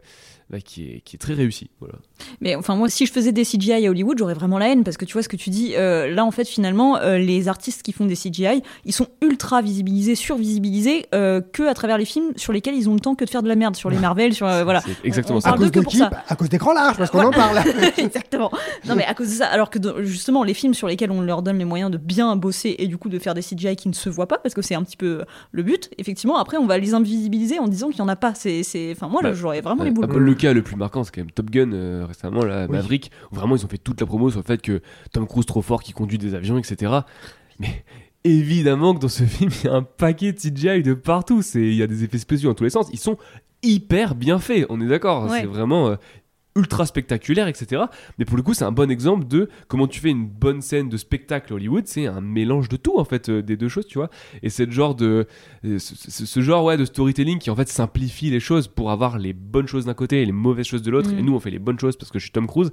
bah, 0.50 0.60
qui, 0.60 0.90
est, 0.90 1.00
qui 1.00 1.16
est 1.16 1.18
très 1.18 1.34
réussie. 1.34 1.70
Voilà. 1.80 1.94
Mais 2.40 2.54
enfin, 2.54 2.76
moi, 2.76 2.88
si 2.88 3.06
je 3.06 3.12
faisais 3.12 3.32
des 3.32 3.44
CGI 3.44 3.86
à 3.86 3.90
Hollywood, 3.90 4.16
j'aurais 4.18 4.34
vraiment 4.34 4.58
la 4.58 4.68
haine 4.68 4.84
parce 4.84 4.96
que 4.96 5.04
tu 5.04 5.14
vois 5.14 5.22
ce 5.22 5.28
que 5.28 5.36
tu 5.36 5.50
dis. 5.50 5.74
euh, 5.76 6.08
là, 6.14 6.24
en 6.24 6.30
fait, 6.30 6.44
finalement, 6.46 6.96
euh, 6.98 7.18
les 7.18 7.48
artistes 7.48 7.82
qui 7.82 7.92
font 7.92 8.06
des 8.06 8.14
CGI, 8.14 8.62
ils 8.84 8.92
sont 8.92 9.08
ultra 9.20 9.62
visibilisés, 9.62 10.14
survisibilisés 10.14 11.06
euh, 11.14 11.40
que 11.40 11.64
à 11.64 11.74
travers 11.74 11.98
les 11.98 12.04
films 12.04 12.32
sur 12.36 12.52
lesquels 12.52 12.74
ils 12.74 12.88
ont 12.88 12.94
le 12.94 13.00
temps 13.00 13.14
que 13.14 13.24
de 13.24 13.30
faire 13.30 13.42
de 13.42 13.48
la 13.48 13.56
merde, 13.56 13.74
sur 13.76 13.90
les 13.90 13.98
Marvel, 13.98 14.32
sur 14.32 14.46
euh, 14.46 14.62
voilà. 14.64 14.82
Exactement 15.02 15.38
on 15.38 15.40
ça. 15.40 15.50
À 15.50 15.56
cause 15.56 15.70
que 15.70 15.78
de 15.78 15.84
pour 15.84 15.90
qui 15.92 15.98
ça. 15.98 16.10
À 16.28 16.36
cause 16.36 16.48
d'écran 16.48 16.72
large, 16.72 16.96
parce 16.98 17.10
qu'on 17.10 17.24
en 17.24 17.30
parle. 17.32 17.58
Exactement. 17.96 18.50
Non, 18.88 18.94
mais 18.94 19.04
à 19.04 19.14
cause 19.14 19.28
de 19.28 19.34
ça, 19.34 19.46
alors 19.46 19.70
que 19.70 19.78
justement, 20.04 20.44
les 20.44 20.54
films 20.54 20.74
sur 20.74 20.86
lesquels 20.86 21.10
on 21.10 21.20
leur 21.20 21.42
donne 21.42 21.58
les 21.58 21.64
moyens 21.64 21.90
de 21.90 21.96
bien 21.98 22.36
bosser 22.36 22.76
et 22.78 22.86
du 22.86 22.96
coup 22.96 23.08
de 23.08 23.18
faire 23.18 23.34
des 23.34 23.42
CGI 23.42 23.76
qui 23.76 23.88
ne 23.88 23.94
se 23.94 24.08
voient 24.08 24.28
pas, 24.28 24.38
parce 24.38 24.54
que 24.54 24.62
c'est 24.62 24.74
un 24.74 24.82
petit 24.84 24.96
peu 24.96 25.22
le 25.52 25.62
but, 25.62 25.90
effectivement, 25.98 26.38
après, 26.38 26.56
on 26.58 26.66
va 26.66 26.78
les 26.78 26.94
invisibiliser 26.94 27.58
en 27.58 27.66
disant 27.68 27.88
qu'il 27.88 27.96
n'y 27.96 28.02
en 28.04 28.08
a 28.08 28.16
pas. 28.16 28.34
C'est, 28.34 28.62
c'est... 28.62 28.92
Enfin, 28.92 29.08
moi, 29.08 29.22
là, 29.22 29.30
Bah, 29.30 29.34
j'aurais 29.36 29.60
vraiment 29.60 29.82
Euh, 29.82 29.86
les 29.86 29.90
boules. 29.90 30.06
le 30.16 30.34
cas 30.34 30.52
le 30.52 30.62
plus 30.62 30.76
marquant, 30.76 31.02
c'est 31.04 31.12
quand 31.14 31.20
même 31.22 31.30
Top 31.32 31.50
Gun 31.50 31.70
euh, 32.04 32.06
récemment, 32.06 32.44
là, 32.44 32.66
Oui. 32.68 32.72
Maverick, 32.76 33.10
où 33.32 33.34
vraiment 33.34 33.56
ils 33.56 33.64
ont 33.64 33.68
fait 33.68 33.78
toute 33.78 34.00
la 34.00 34.06
promo 34.06 34.30
sur 34.30 34.40
le 34.40 34.44
fait 34.44 34.62
que 34.62 34.80
Tom 35.12 35.26
Cruise 35.26 35.46
trop 35.46 35.62
fort 35.62 35.82
qui 35.82 35.92
conduit 35.92 36.18
des 36.18 36.34
avions, 36.34 36.58
etc. 36.58 36.92
Mais 37.58 37.84
évidemment 38.24 38.94
que 38.94 39.00
dans 39.00 39.08
ce 39.08 39.24
film, 39.24 39.50
il 39.62 39.66
y 39.66 39.68
a 39.68 39.74
un 39.74 39.82
paquet 39.82 40.32
de 40.32 40.38
CGI 40.38 40.82
de 40.82 40.94
partout. 40.94 41.42
C'est- 41.42 41.60
Il 41.60 41.74
y 41.74 41.82
a 41.82 41.86
des 41.86 42.04
effets 42.04 42.18
spéciaux 42.18 42.50
dans 42.50 42.54
tous 42.54 42.64
les 42.64 42.70
sens. 42.70 42.88
Ils 42.92 42.98
sont 42.98 43.18
hyper 43.62 44.14
bien 44.14 44.38
faits, 44.38 44.66
on 44.68 44.80
est 44.80 44.86
d'accord. 44.86 45.24
Ouais. 45.30 45.40
C'est 45.40 45.46
vraiment 45.46 45.88
euh, 45.88 45.96
ultra 46.56 46.86
spectaculaire, 46.86 47.48
etc. 47.48 47.82
Mais 48.18 48.24
pour 48.24 48.36
le 48.36 48.42
coup, 48.42 48.54
c'est 48.54 48.64
un 48.64 48.72
bon 48.72 48.90
exemple 48.90 49.26
de 49.26 49.48
comment 49.68 49.86
tu 49.88 50.00
fais 50.00 50.10
une 50.10 50.26
bonne 50.26 50.60
scène 50.60 50.88
de 50.88 50.96
spectacle 50.96 51.52
à 51.52 51.56
Hollywood. 51.56 51.84
C'est 51.86 52.06
un 52.06 52.20
mélange 52.20 52.68
de 52.68 52.76
tout, 52.76 52.98
en 52.98 53.04
fait, 53.04 53.28
euh, 53.28 53.42
des 53.42 53.56
deux 53.56 53.68
choses, 53.68 53.86
tu 53.86 53.98
vois. 53.98 54.08
Et 54.42 54.50
c'est 54.50 54.64
le 54.66 54.72
genre 54.72 54.94
de. 54.94 55.26
euh, 55.64 55.78
Ce, 55.78 55.94
ce- 55.96 56.26
ce 56.26 56.40
genre 56.40 56.64
ouais, 56.64 56.76
de 56.76 56.84
storytelling 56.84 57.38
qui, 57.38 57.50
en 57.50 57.56
fait, 57.56 57.68
simplifie 57.68 58.30
les 58.30 58.40
choses 58.40 58.68
pour 58.68 58.90
avoir 58.90 59.18
les 59.18 59.32
bonnes 59.32 59.66
choses 59.66 59.86
d'un 59.86 59.94
côté 59.94 60.22
et 60.22 60.26
les 60.26 60.32
mauvaises 60.32 60.66
choses 60.66 60.82
de 60.82 60.90
l'autre. 60.90 61.10
Mm. 61.12 61.18
Et 61.18 61.22
nous, 61.22 61.34
on 61.34 61.40
fait 61.40 61.50
les 61.50 61.58
bonnes 61.58 61.78
choses 61.78 61.96
parce 61.96 62.10
que 62.12 62.18
je 62.18 62.24
suis 62.24 62.32
Tom 62.32 62.46
Cruise. 62.46 62.70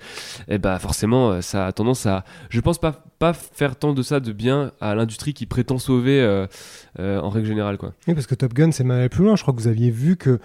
Et 0.48 0.58
bah, 0.60 0.78
forcément, 0.80 1.32
euh, 1.32 1.42
ça 1.42 1.66
a 1.68 1.72
tendance 1.72 2.06
à. 2.06 2.24
Je 2.50 2.60
pense 2.62 2.80
pas, 2.80 3.04
pas 3.20 3.34
faire 3.34 3.76
tant 3.76 3.94
de 3.94 4.02
ça 4.04 4.20
de 4.20 4.32
bien 4.32 4.72
à 4.80 4.94
l'industrie 4.96 5.34
qui 5.34 5.46
prétend 5.48 5.78
sauver 5.80 6.22
euh, 6.22 6.46
euh, 7.00 7.20
en 7.20 7.30
règle 7.30 7.48
générale, 7.48 7.78
quoi. 7.78 7.94
Oui, 8.08 8.14
parce 8.14 8.28
que 8.28 8.36
Top 8.36 8.54
Gun, 8.54 8.72
c'est 8.72 8.84
même 8.84 9.00
allé 9.00 9.10
plus 9.10 9.24
loin. 9.24 9.36
Je 9.36 9.42
crois 9.42 9.54
que 9.56 9.60
vous 9.60 9.68
aviez 9.68 9.90
vu 9.90 10.18
que 10.18 10.40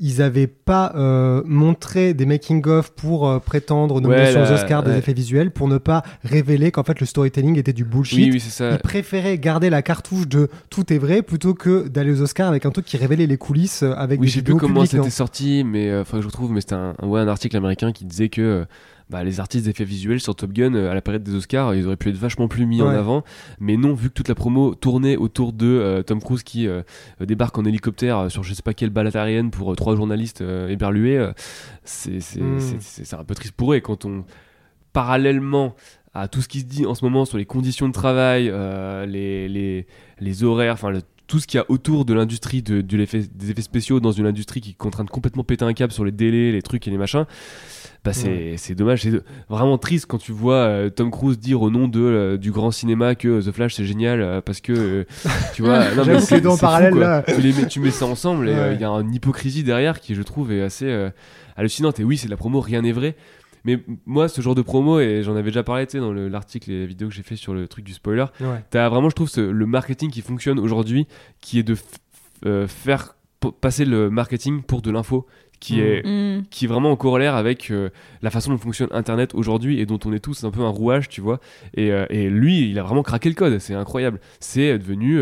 ils 0.00 0.20
avaient 0.22 0.46
pas 0.48 0.92
euh, 0.96 1.42
montré 1.46 2.12
des 2.12 2.26
making-of 2.26 2.90
pour 2.90 3.28
euh, 3.28 3.38
prétendre 3.38 4.00
nominations 4.00 4.40
Ouais, 4.40 4.46
aux 4.46 4.50
la- 4.50 4.62
Oscars 4.62 4.82
des 4.82 4.96
effets 4.96 5.12
visuels 5.12 5.50
pour 5.50 5.68
ne 5.68 5.78
pas 5.78 6.02
révéler 6.24 6.70
qu'en 6.72 6.82
fait 6.82 6.98
le 7.00 7.06
storytelling 7.06 7.56
était 7.58 7.72
du 7.72 7.84
bullshit. 7.84 8.18
Oui, 8.18 8.30
oui, 8.32 8.40
ça. 8.40 8.72
Ils 8.72 8.78
préféraient 8.78 9.38
garder 9.38 9.70
la 9.70 9.82
cartouche 9.82 10.26
de 10.28 10.48
tout 10.68 10.92
est 10.92 10.98
vrai 10.98 11.22
plutôt 11.22 11.54
que 11.54 11.86
d'aller 11.88 12.10
aux 12.12 12.22
Oscars 12.22 12.48
avec 12.48 12.66
un 12.66 12.70
truc 12.70 12.84
qui 12.86 12.96
révélait 12.96 13.26
les 13.26 13.36
coulisses 13.38 13.82
euh, 13.82 13.92
avec 13.96 14.20
Oui, 14.20 14.26
des 14.26 14.30
je 14.30 14.36
sais 14.38 14.42
plus 14.42 14.52
vidéos 14.54 14.66
comment 14.68 14.84
c'était 14.84 15.10
sorti, 15.10 15.62
mais 15.64 15.88
euh, 15.90 16.04
que 16.04 16.20
je 16.20 16.26
retrouve, 16.26 16.52
mais 16.52 16.60
c'était 16.60 16.74
un, 16.74 16.94
ouais, 17.02 17.20
un 17.20 17.28
article 17.28 17.56
américain 17.56 17.92
qui 17.92 18.04
disait 18.04 18.28
que 18.28 18.66
bah, 19.10 19.24
les 19.24 19.40
artistes 19.40 19.64
d'effets 19.64 19.84
visuels 19.84 20.20
sur 20.20 20.34
Top 20.36 20.52
Gun 20.52 20.74
euh, 20.74 20.90
à 20.90 20.94
la 20.94 21.00
période 21.00 21.22
des 21.22 21.34
Oscars, 21.34 21.74
ils 21.74 21.86
auraient 21.86 21.96
pu 21.96 22.10
être 22.10 22.16
vachement 22.16 22.46
plus 22.48 22.66
mis 22.66 22.82
en 22.82 22.88
avant. 22.98 23.24
Mais 23.58 23.76
non, 23.76 23.94
vu 23.94 24.08
que 24.10 24.14
toute 24.14 24.28
la 24.28 24.34
promo 24.34 24.74
tournait 24.74 25.16
autour 25.16 25.52
de 25.52 25.66
euh, 25.66 26.02
Tom 26.02 26.20
Cruise 26.20 26.42
qui 26.42 26.66
euh, 26.66 26.82
débarque 27.20 27.56
en 27.58 27.64
hélicoptère 27.64 28.30
sur 28.30 28.42
je 28.42 28.52
sais 28.54 28.62
pas 28.62 28.74
quelle 28.74 28.90
balade 28.90 29.16
aérienne 29.16 29.50
pour 29.50 29.72
euh, 29.72 29.76
trois 29.76 29.96
journalistes 29.96 30.42
éberlués, 30.68 31.16
euh, 31.18 31.32
c'est 31.84 33.14
un 33.14 33.24
peu 33.24 33.34
triste 33.34 33.54
pour 33.54 33.72
eux. 33.72 33.76
Et 33.76 33.80
quand 33.80 34.04
on, 34.04 34.24
parallèlement 34.92 35.74
à 36.14 36.28
tout 36.28 36.40
ce 36.40 36.48
qui 36.48 36.60
se 36.60 36.64
dit 36.64 36.86
en 36.86 36.94
ce 36.94 37.04
moment 37.04 37.24
sur 37.24 37.38
les 37.38 37.44
conditions 37.44 37.86
de 37.88 37.92
travail, 37.92 38.52
les, 39.06 39.48
les, 39.48 39.86
les 40.20 40.44
horaires, 40.44 40.72
enfin 40.74 40.90
le- 40.90 41.02
tout 41.28 41.38
ce 41.38 41.46
qu'il 41.46 41.58
y 41.58 41.60
a 41.60 41.66
autour 41.68 42.04
de 42.04 42.12
l'industrie 42.14 42.62
de, 42.62 42.80
de 42.80 42.96
l'effet- 42.96 43.28
des 43.32 43.50
effets 43.52 43.62
spéciaux 43.62 44.00
dans 44.00 44.10
une 44.12 44.26
industrie 44.26 44.60
qui 44.60 44.70
est 44.70 44.86
en 44.86 44.90
train 44.90 45.04
de 45.04 45.10
complètement 45.10 45.44
péter 45.44 45.64
un 45.64 45.74
câble 45.74 45.92
sur 45.92 46.04
les 46.04 46.10
délais, 46.10 46.50
les 46.50 46.62
trucs 46.62 46.88
et 46.88 46.90
les 46.90 46.98
machins, 46.98 47.26
bah 48.04 48.12
c'est 48.12 48.74
dommage. 48.74 49.02
C'est 49.02 49.12
vraiment 49.48 49.76
triste 49.78 50.06
quand 50.06 50.18
tu 50.18 50.32
vois 50.32 50.54
euh, 50.54 50.88
Tom 50.90 51.10
Cruise 51.10 51.38
dire 51.38 51.62
au 51.62 51.70
nom 51.70 51.86
de, 51.86 52.00
euh, 52.00 52.36
du 52.38 52.50
grand 52.50 52.70
cinéma 52.70 53.14
que 53.14 53.40
The 53.46 53.52
Flash 53.52 53.74
c'est 53.74 53.84
génial 53.84 54.20
euh, 54.22 54.40
parce 54.40 54.60
que 54.60 54.72
euh, 54.72 55.04
tu 55.54 55.62
vois. 55.62 55.82
c'est- 56.20 56.40
fou, 56.42 56.56
parallèle, 56.58 56.92
quoi. 56.92 57.00
là. 57.00 57.22
Tu, 57.22 57.40
les 57.40 57.52
mets, 57.52 57.66
tu 57.66 57.80
mets 57.80 57.90
ça 57.90 58.06
ensemble 58.06 58.48
et 58.48 58.52
euh, 58.52 58.68
il 58.72 58.76
Ouais. 58.76 58.80
y 58.80 58.84
a 58.84 58.88
une 58.88 59.14
hypocrisie 59.14 59.62
derrière 59.64 60.00
qui 60.00 60.14
je 60.14 60.22
trouve 60.22 60.50
est 60.52 60.62
assez 60.62 60.86
euh, 60.86 61.10
hallucinante. 61.56 62.00
Et 62.00 62.04
oui, 62.04 62.16
c'est 62.16 62.26
de 62.26 62.30
la 62.30 62.36
promo, 62.36 62.60
rien 62.60 62.82
n'est 62.82 62.92
vrai. 62.92 63.16
Mais 63.64 63.78
moi, 64.06 64.28
ce 64.28 64.40
genre 64.40 64.54
de 64.54 64.62
promo, 64.62 65.00
et 65.00 65.22
j'en 65.22 65.32
avais 65.36 65.50
déjà 65.50 65.62
parlé 65.62 65.86
tu 65.86 65.92
sais, 65.92 65.98
dans 65.98 66.12
le- 66.12 66.28
l'article 66.28 66.70
et 66.70 66.80
la 66.80 66.86
vidéo 66.86 67.08
que 67.08 67.14
j'ai 67.14 67.22
fait 67.22 67.36
sur 67.36 67.54
le 67.54 67.66
truc 67.68 67.84
du 67.84 67.92
spoiler, 67.92 68.24
Ouais. 68.40 68.64
T'as 68.70 68.88
vraiment, 68.88 69.08
je 69.10 69.14
trouve, 69.14 69.28
ce- 69.28 69.40
le 69.40 69.66
marketing 69.66 70.10
qui 70.10 70.20
fonctionne 70.22 70.58
aujourd'hui, 70.58 71.06
qui 71.40 71.58
est 71.58 71.62
de 71.64 71.76
euh, 72.46 72.68
faire 72.68 73.16
passer 73.60 73.84
le 73.84 74.10
marketing 74.10 74.62
pour 74.62 74.80
de 74.82 74.90
l'info, 74.92 75.26
qui 75.60 75.76
Mhm. 75.76 75.82
est 75.82 76.02
Mm. 76.38 76.44
qui 76.50 76.64
est 76.66 76.68
vraiment 76.68 76.92
en 76.92 76.96
corollaire 76.96 77.34
avec 77.34 77.70
euh, 77.72 77.88
la 78.22 78.30
façon 78.30 78.52
dont 78.52 78.58
fonctionne 78.58 78.88
Internet 78.92 79.34
aujourd'hui 79.34 79.80
et 79.80 79.86
dont 79.86 79.98
on 80.04 80.12
est 80.12 80.20
tous 80.20 80.44
un 80.44 80.52
peu 80.52 80.60
un 80.62 80.68
rouage, 80.68 81.08
tu 81.08 81.20
vois. 81.20 81.40
Et, 81.74 81.90
euh, 81.90 82.06
et 82.10 82.30
lui, 82.30 82.70
il 82.70 82.78
a 82.78 82.84
vraiment 82.84 83.02
craqué 83.02 83.28
le 83.28 83.34
code, 83.34 83.58
c'est 83.58 83.74
incroyable. 83.74 84.20
C'est 84.38 84.78
devenu. 84.78 85.18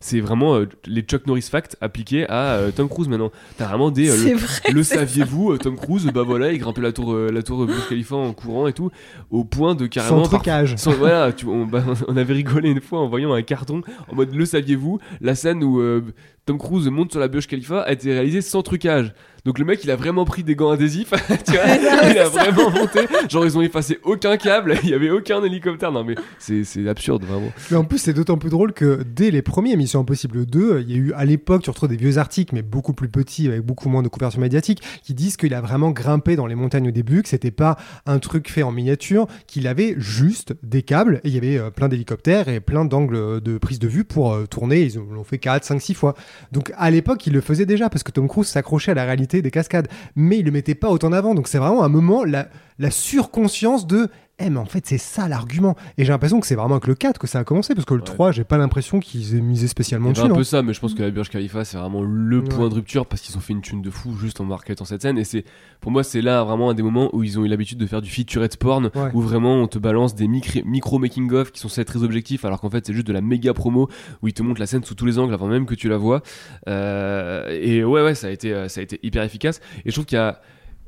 C'est 0.00 0.20
vraiment 0.20 0.56
euh, 0.56 0.68
les 0.86 1.02
Chuck 1.02 1.26
Norris 1.26 1.42
facts 1.50 1.76
appliqués 1.80 2.28
à 2.28 2.54
euh, 2.56 2.70
Tom 2.70 2.88
Cruise 2.88 3.08
maintenant. 3.08 3.30
T'as 3.56 3.66
vraiment 3.66 3.90
des. 3.90 4.08
euh, 4.10 4.14
C'est 4.16 4.30
le- 4.32 4.36
vrai. 4.36 4.72
le 4.72 4.82
saviez-vous, 4.82 5.58
Tom 5.58 5.76
Cruise, 5.76 6.06
bah 6.14 6.22
voilà, 6.22 6.52
il 6.52 6.58
grimpait 6.58 6.80
la 6.80 6.92
tour, 6.92 7.12
euh, 7.12 7.30
la 7.32 7.42
tour 7.42 7.66
Burj 7.66 7.88
Khalifa 7.88 8.16
en 8.16 8.32
courant 8.32 8.66
et 8.66 8.72
tout, 8.72 8.90
au 9.30 9.44
point 9.44 9.74
de 9.74 9.86
carrément. 9.86 10.24
Sans 10.24 10.30
par- 10.30 10.40
trucage. 10.40 10.76
sans- 10.76 10.92
voilà, 10.92 11.32
tu- 11.32 11.46
on, 11.46 11.66
bah, 11.66 11.82
on 12.08 12.16
avait 12.16 12.34
rigolé 12.34 12.70
une 12.70 12.80
fois 12.80 13.00
en 13.00 13.08
voyant 13.08 13.32
un 13.32 13.42
carton 13.42 13.82
en 14.10 14.14
mode 14.14 14.34
le 14.34 14.44
saviez-vous, 14.44 14.98
la 15.20 15.34
scène 15.34 15.62
où 15.64 15.80
euh, 15.80 16.02
Tom 16.44 16.58
Cruise 16.58 16.86
monte 16.88 17.10
sur 17.12 17.20
la 17.20 17.28
Burj 17.28 17.46
Khalifa 17.46 17.80
a 17.82 17.92
été 17.92 18.12
réalisée 18.12 18.40
sans 18.40 18.62
trucage. 18.62 19.12
Donc 19.46 19.60
le 19.60 19.64
mec 19.64 19.82
il 19.84 19.90
a 19.92 19.96
vraiment 19.96 20.24
pris 20.24 20.42
des 20.42 20.56
gants 20.56 20.70
adhésifs, 20.70 21.10
tu 21.46 21.52
vois, 21.52 22.10
il 22.10 22.18
a 22.18 22.28
vraiment 22.28 22.68
monté, 22.68 23.06
genre 23.28 23.46
ils 23.46 23.56
ont 23.56 23.62
effacé 23.62 24.00
aucun 24.02 24.36
câble, 24.36 24.74
il 24.82 24.90
y 24.90 24.94
avait 24.94 25.10
aucun 25.10 25.42
hélicoptère, 25.44 25.92
non 25.92 26.02
mais 26.02 26.16
c'est 26.40 26.64
c'est 26.64 26.88
absurde 26.88 27.24
vraiment. 27.24 27.52
Mais 27.70 27.76
en 27.76 27.84
plus, 27.84 27.98
c'est 27.98 28.12
d'autant 28.12 28.38
plus 28.38 28.50
drôle 28.50 28.72
que 28.72 29.04
dès 29.04 29.30
les 29.30 29.42
premiers 29.42 29.76
Mission 29.76 30.00
Impossible 30.00 30.46
2, 30.46 30.80
il 30.80 30.90
y 30.90 30.94
a 30.94 30.96
eu 30.96 31.12
à 31.12 31.24
l'époque, 31.24 31.62
tu 31.62 31.70
retrouves 31.70 31.88
des 31.88 31.96
vieux 31.96 32.18
articles, 32.18 32.54
mais 32.54 32.62
beaucoup 32.62 32.92
plus 32.92 33.08
petits, 33.08 33.46
avec 33.46 33.62
beaucoup 33.62 33.88
moins 33.88 34.02
de 34.02 34.08
couverture 34.08 34.40
médiatique, 34.40 34.82
qui 35.04 35.14
disent 35.14 35.36
qu'il 35.36 35.54
a 35.54 35.60
vraiment 35.60 35.92
grimpé 35.92 36.34
dans 36.34 36.48
les 36.48 36.56
montagnes 36.56 36.88
au 36.88 36.92
début, 36.92 37.22
que 37.22 37.28
c'était 37.28 37.52
pas 37.52 37.76
un 38.04 38.18
truc 38.18 38.50
fait 38.50 38.64
en 38.64 38.72
miniature, 38.72 39.28
qu'il 39.46 39.68
avait 39.68 39.94
juste 39.96 40.54
des 40.64 40.82
câbles, 40.82 41.20
et 41.22 41.28
il 41.28 41.34
y 41.34 41.38
avait 41.38 41.56
euh, 41.56 41.70
plein 41.70 41.88
d'hélicoptères 41.88 42.48
et 42.48 42.58
plein 42.58 42.84
d'angles 42.84 43.40
de 43.40 43.58
prise 43.58 43.78
de 43.78 43.86
vue 43.86 44.02
pour 44.02 44.32
euh, 44.34 44.46
tourner. 44.46 44.82
Ils 44.82 44.96
l'ont 44.96 45.22
fait 45.22 45.38
4, 45.38 45.64
5, 45.64 45.80
6 45.80 45.94
fois. 45.94 46.14
Donc 46.50 46.72
à 46.76 46.90
l'époque, 46.90 47.24
il 47.28 47.32
le 47.32 47.40
faisait 47.40 47.66
déjà, 47.66 47.88
parce 47.88 48.02
que 48.02 48.10
Tom 48.10 48.26
Cruise 48.26 48.48
s'accrochait 48.48 48.90
à 48.90 48.94
la 48.94 49.04
réalité 49.04 49.35
des 49.42 49.50
cascades, 49.50 49.88
mais 50.14 50.38
il 50.38 50.44
le 50.44 50.50
mettait 50.50 50.74
pas 50.74 50.90
autant 50.90 51.08
en 51.08 51.12
avant. 51.12 51.34
Donc 51.34 51.48
c'est 51.48 51.58
vraiment 51.58 51.84
un 51.84 51.88
moment, 51.88 52.24
la, 52.24 52.48
la 52.78 52.90
surconscience 52.90 53.86
de. 53.86 54.08
Eh 54.38 54.50
mais 54.50 54.58
en 54.58 54.66
fait 54.66 54.84
c'est 54.84 54.98
ça 54.98 55.28
l'argument 55.28 55.76
et 55.96 56.04
j'ai 56.04 56.12
l'impression 56.12 56.40
que 56.40 56.46
c'est 56.46 56.56
vraiment 56.56 56.74
avec 56.74 56.86
le 56.88 56.94
4 56.94 57.18
que 57.18 57.26
ça 57.26 57.38
a 57.38 57.44
commencé 57.44 57.74
parce 57.74 57.86
que 57.86 57.94
le 57.94 58.00
Ouais. 58.00 58.04
3 58.06 58.32
j'ai 58.32 58.44
pas 58.44 58.58
l'impression 58.58 59.00
qu'ils 59.00 59.34
aient 59.34 59.40
misé 59.40 59.66
spécialement 59.66 60.10
dessus 60.10 60.20
avait 60.24 60.32
un 60.32 60.36
peu 60.36 60.44
ça, 60.44 60.60
mais 60.62 60.74
je 60.74 60.80
pense 60.80 60.92
que 60.92 61.02
la 61.02 61.10
Burj 61.10 61.30
Khalifa 61.30 61.64
c'est 61.64 61.78
vraiment 61.78 62.02
le 62.02 62.40
Ouais. 62.40 62.44
point 62.48 62.68
de 62.68 62.74
rupture 62.74 63.06
parce 63.06 63.22
qu'ils 63.22 63.34
ont 63.38 63.40
fait 63.40 63.54
une 63.54 63.62
thune 63.62 63.80
de 63.80 63.88
fou 63.88 64.14
juste 64.14 64.38
en 64.42 64.44
marketant 64.44 64.84
cette 64.84 65.00
scène 65.00 65.16
et 65.16 65.24
c'est 65.24 65.44
pour 65.80 65.90
moi 65.90 66.04
c'est 66.04 66.20
là 66.20 66.44
vraiment 66.44 66.68
un 66.68 66.74
des 66.74 66.82
moments 66.82 67.08
où 67.16 67.22
ils 67.22 67.38
ont 67.38 67.46
eu 67.46 67.48
l'habitude 67.48 67.78
de 67.78 67.86
faire 67.86 68.02
du 68.02 68.10
featurette 68.10 68.58
porn 68.58 68.90
Ouais. 68.94 69.10
où 69.14 69.22
vraiment 69.22 69.54
on 69.54 69.68
te 69.68 69.78
balance 69.78 70.14
des 70.14 70.28
micro, 70.28 70.60
micro 70.66 70.98
making 70.98 71.32
of 71.32 71.50
qui 71.50 71.58
sont 71.60 71.68
censés 71.70 71.86
très 71.86 72.02
objectifs 72.02 72.44
alors 72.44 72.60
qu'en 72.60 72.68
fait 72.68 72.84
c'est 72.86 72.92
juste 72.92 73.06
de 73.06 73.14
la 73.14 73.22
méga 73.22 73.54
promo 73.54 73.88
où 74.20 74.28
ils 74.28 74.34
te 74.34 74.42
montrent 74.42 74.60
la 74.60 74.66
scène 74.66 74.84
sous 74.84 74.94
tous 74.94 75.06
les 75.06 75.18
angles 75.18 75.32
avant 75.32 75.46
même 75.46 75.64
que 75.64 75.74
tu 75.74 75.88
la 75.88 75.96
vois 75.96 76.20
Euh, 76.68 77.48
et 77.58 77.84
ouais 77.84 78.02
ouais 78.02 78.14
ça 78.14 78.26
a 78.26 78.30
été 78.30 78.52
euh, 78.52 78.68
ça 78.68 78.80
a 78.80 78.82
été 78.82 79.00
hyper 79.02 79.22
efficace 79.22 79.60
et 79.86 79.90
je 79.90 79.92
trouve 79.94 80.04
qu'il 80.04 80.16
y 80.16 80.20
a 80.20 80.40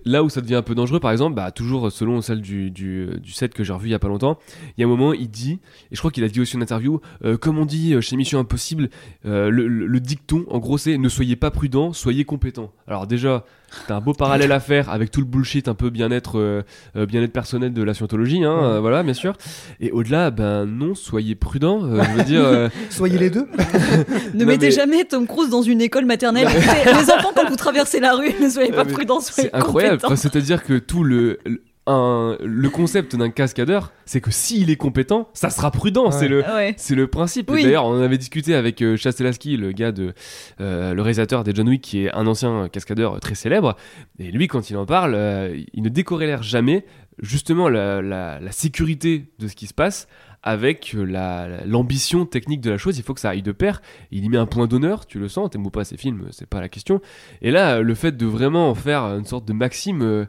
Là 0.05 0.23
où 0.23 0.29
ça 0.29 0.41
devient 0.41 0.55
un 0.55 0.63
peu 0.63 0.75
dangereux, 0.75 1.01
par 1.01 1.11
exemple, 1.11 1.35
bah, 1.35 1.51
toujours 1.51 1.91
selon 1.93 2.21
celle 2.21 2.41
du, 2.41 2.71
du, 2.71 3.11
set 3.33 3.53
que 3.53 3.65
j'ai 3.65 3.73
revu 3.73 3.89
il 3.89 3.91
y 3.91 3.95
a 3.95 3.99
pas 3.99 4.09
longtemps, 4.09 4.39
il 4.77 4.81
y 4.81 4.85
a 4.85 4.87
un 4.87 4.89
moment, 4.91 5.13
il 5.13 5.29
dit, 5.29 5.59
et 5.91 5.95
je 5.95 5.99
crois 5.99 6.11
qu'il 6.11 6.25
a 6.25 6.29
dit 6.29 6.41
aussi 6.41 6.57
en 6.57 6.61
interview, 6.61 7.01
euh, 7.25 7.37
comme 7.37 7.59
on 7.59 7.67
dit 7.67 7.95
euh, 7.95 8.01
chez 8.01 8.17
Mission 8.17 8.39
Impossible, 8.39 8.91
euh, 9.27 9.51
le, 9.51 9.67
le- 9.69 9.87
le 9.87 10.01
dicton, 10.01 10.45
en 10.49 10.59
gros, 10.59 10.79
c'est 10.79 10.97
ne 10.99 11.09
soyez 11.09 11.37
pas 11.37 11.51
prudent, 11.51 11.93
soyez 11.93 12.25
compétent. 12.25 12.73
Alors 12.87 13.07
déjà, 13.07 13.45
t'as 13.87 13.97
un 13.97 14.01
beau 14.01 14.13
parallèle 14.13 14.53
à 14.53 14.61
faire 14.61 14.91
avec 14.91 15.11
tout 15.11 15.21
le 15.21 15.27
bullshit 15.27 15.69
un 15.69 15.75
peu 15.75 15.91
bien-être, 15.91 16.39
euh, 16.39 16.63
euh, 16.97 17.07
bien-être 17.07 17.33
personnel 17.33 17.73
de 17.73 17.83
la 17.83 17.95
scientologie, 17.95 18.43
hein, 18.45 18.55
Ouais. 18.57 18.65
euh, 18.65 18.81
voilà, 18.81 19.03
bien 19.03 19.15
sûr. 19.15 19.35
Et 19.81 19.91
au-delà, 19.91 20.31
ben 20.31 20.65
non, 20.67 20.95
soyez 20.95 21.35
prudent. 21.35 21.81
euh, 21.85 22.03
je 22.03 22.11
veux 22.19 22.25
dire, 22.25 22.43
euh, 22.45 22.69
soyez 22.91 23.19
les 23.19 23.31
deux 23.31 23.47
Ne 24.35 24.41
Non, 24.41 24.47
mettez 24.47 24.67
mais- 24.67 24.71
jamais 24.73 25.05
Tom 25.05 25.27
Cruise 25.27 25.51
dans 25.51 25.63
une 25.63 25.81
école 25.81 26.05
maternelle. 26.07 26.49
Les 26.87 27.11
enfants, 27.13 27.31
quand 27.35 27.49
vous 27.49 27.57
traversez 27.57 28.01
la 28.01 28.15
rue, 28.15 28.33
ne 28.41 28.49
soyez 28.49 28.73
pas 28.73 28.85
prudents, 28.85 29.21
soyez 29.21 29.49
c'est 29.51 29.55
incroyable. 29.57 30.01
Enfin, 30.05 30.17
C'est-à-dire 30.17 30.65
que 30.65 30.79
tout 30.79 31.05
le 31.05 31.39
le- 31.45 31.61
un- 31.89 32.37
le 32.45 32.71
concept 32.71 33.17
d'un 33.17 33.31
cascadeur, 33.31 33.93
c'est 34.07 34.21
que 34.21 34.31
s'il 34.31 34.71
est 34.71 34.77
compétent, 34.77 35.29
ça 35.33 35.51
sera 35.51 35.71
prudent. 35.71 36.07
Ouais. 36.07 36.13
C'est 36.13 36.29
le 36.29 36.41
Ouais. 36.43 36.75
C'est 36.77 36.95
le 36.95 37.07
principe. 37.07 37.51
Oui. 37.51 37.63
D'ailleurs, 37.65 37.87
on 37.87 37.99
en 37.99 38.03
avait 38.03 38.19
discuté 38.19 38.55
avec 38.55 38.81
euh, 38.83 38.97
Chastelaski, 38.97 39.57
le 39.57 39.73
gars 39.73 39.93
de 39.93 40.13
euh, 40.61 40.95
le 40.95 41.03
réalisateur 41.03 41.45
des 41.45 41.55
John 41.55 41.69
Wick, 41.69 41.83
qui 41.83 42.05
est 42.05 42.13
un 42.13 42.27
ancien 42.27 42.69
cascadeur 42.69 43.19
très 43.21 43.35
célèbre. 43.35 43.77
Et 44.19 44.31
lui, 44.31 44.47
quand 44.49 44.71
il 44.71 44.77
en 44.77 44.87
parle, 44.87 45.15
euh, 45.15 45.59
il 45.73 45.83
ne 45.83 45.89
décorrélère 45.89 46.43
jamais 46.43 46.85
justement 47.21 47.69
la, 47.69 48.01
la- 48.01 48.39
la 48.41 48.53
sécurité 48.53 49.31
de 49.41 49.49
ce 49.49 49.57
qui 49.57 49.67
se 49.67 49.75
passe 49.75 50.07
avec 50.45 50.93
euh, 50.95 51.03
la- 51.05 51.65
l'ambition 51.67 52.25
technique 52.27 52.61
de 52.61 52.71
la 52.71 52.79
chose. 52.79 52.97
Il 52.97 53.03
faut 53.03 53.13
que 53.15 53.21
ça 53.21 53.31
aille 53.31 53.43
de 53.43 53.51
pair. 53.53 53.83
Il 54.13 54.25
y 54.25 54.29
met 54.29 54.37
un 54.37 54.47
point 54.47 54.67
d'honneur, 54.69 55.05
tu 55.07 55.19
le 55.19 55.29
sens. 55.29 55.51
T'aimes 55.51 55.67
ou 55.67 55.71
pas 55.71 55.85
ces 55.85 55.97
films, 55.97 56.29
c'est 56.31 56.47
pas 56.49 56.61
la 56.61 56.69
question. 56.69 57.01
Et 57.43 57.51
là, 57.51 57.81
le 57.81 57.95
fait 57.95 58.17
de 58.17 58.25
vraiment 58.27 58.71
en 58.71 58.75
faire 58.75 59.03
une 59.05 59.25
sorte 59.25 59.47
de 59.49 59.53
maxime. 59.53 60.27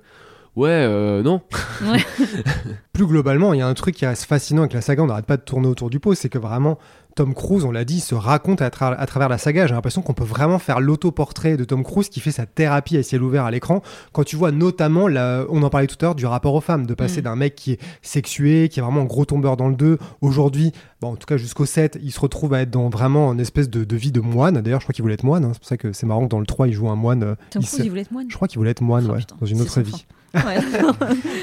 Ouais, 0.56 0.70
euh, 0.70 1.22
non. 1.24 1.42
plus 2.94 3.06
globalement, 3.08 3.54
il 3.54 3.60
y 3.60 3.62
a 3.62 3.68
un 3.68 3.74
truc 3.74 3.96
qui 3.96 4.06
reste 4.06 4.26
fascinant 4.26 4.64
avec 4.64 4.74
la 4.74 4.82
saga, 4.82 5.04
on 5.04 5.08
n'arrête 5.08 5.26
pas 5.26 5.38
de 5.38 5.42
tourner 5.42 5.68
autour 5.68 5.90
du 5.90 6.00
pot, 6.00 6.16
c'est 6.16 6.28
que 6.30 6.38
vraiment, 6.38 6.78
Tom 7.16 7.34
Cruise, 7.34 7.64
on 7.66 7.72
l'a 7.72 7.86
dit, 7.86 8.00
se 8.00 8.16
raconte 8.16 8.62
à, 8.62 8.70
tra- 8.70 8.96
à 8.98 9.06
travers 9.06 9.30
la 9.30 9.38
saga. 9.38 9.68
J'ai 9.68 9.74
l'impression 9.74 10.02
qu'on 10.02 10.14
peut 10.14 10.24
vraiment 10.24 10.60
faire 10.60 10.80
l'autoportrait 10.80 11.56
de 11.58 11.64
Tom 11.64 11.84
Cruise 11.84 12.10
qui 12.10 12.20
fait 12.20 12.32
sa 12.32 12.46
thérapie 12.46 12.98
à 12.98 13.04
ciel 13.04 13.24
ouvert 13.24 13.46
à 13.46 13.52
l'écran. 13.52 13.82
Quand 14.12 14.24
tu 14.24 14.36
vois 14.36 14.52
notamment, 14.52 15.08
la- 15.08 15.46
on 15.50 15.62
en 15.64 15.70
parlait 15.70 15.88
tout 15.88 15.96
à 16.02 16.06
l'heure, 16.06 16.16
du 16.16 16.26
rapport 16.26 16.54
aux 16.56 16.62
femmes, 16.62 16.86
de 16.86 16.94
passer 16.94 17.22
Mm. 17.22 17.24
d'un 17.26 17.36
mec 17.36 17.56
qui 17.56 17.74
est 17.74 17.80
sexué, 18.02 18.70
qui 18.70 18.80
est 18.80 18.84
vraiment 18.84 19.02
un 19.02 19.06
gros 19.06 19.26
tombeur 19.26 19.56
dans 19.58 19.70
le 19.70 19.76
2. 19.76 19.98
Aujourd'hui, 20.22 20.72
bon, 21.02 21.10
en 21.14 21.16
tout 21.16 21.26
cas 21.26 21.38
jusqu'au 21.38 21.66
7, 21.66 22.00
il 22.02 22.12
se 22.12 22.20
retrouve 22.20 22.54
à 22.54 22.62
être 22.62 22.72
dans 22.72 22.90
vraiment 22.90 23.32
une 23.34 23.40
espèce 23.40 23.70
de, 23.70 23.84
de 23.84 23.96
vie 23.96 24.12
de 24.12 24.22
moine. 24.22 24.62
D'ailleurs, 24.62 24.80
je 24.82 24.86
crois 24.86 24.94
qu'il 24.94 25.04
voulait 25.04 25.14
être 25.16 25.24
moine. 25.24 25.46
hein. 25.46 25.52
C'est 25.54 25.60
pour 25.60 25.68
ça 25.68 25.78
que 25.78 25.94
c'est 25.94 26.06
marrant 26.06 26.24
que 26.26 26.30
dans 26.30 26.40
le 26.40 26.46
3, 26.46 26.68
il 26.68 26.74
joue 26.74 26.90
un 26.90 26.96
moine. 26.96 27.24
euh, 27.24 27.36
Tom 27.50 27.62
il 27.62 27.66
Cruise, 27.68 27.80
se- 27.80 27.84
il 27.86 27.90
voulait 27.90 28.02
être 28.02 28.12
moine. 28.12 28.28
Je 28.30 28.36
crois 28.36 28.48
qu'il 28.48 28.60
voulait 28.60 28.72
être 28.72 28.82
moine, 28.82 29.06
Oh, 29.10 29.14
ouais, 29.14 29.20
putain, 29.20 29.36
dans 29.40 29.46
une 29.48 29.62
autre 29.62 29.82
vie. 29.82 29.92
fin. 29.92 29.98
Ouais. 30.34 30.58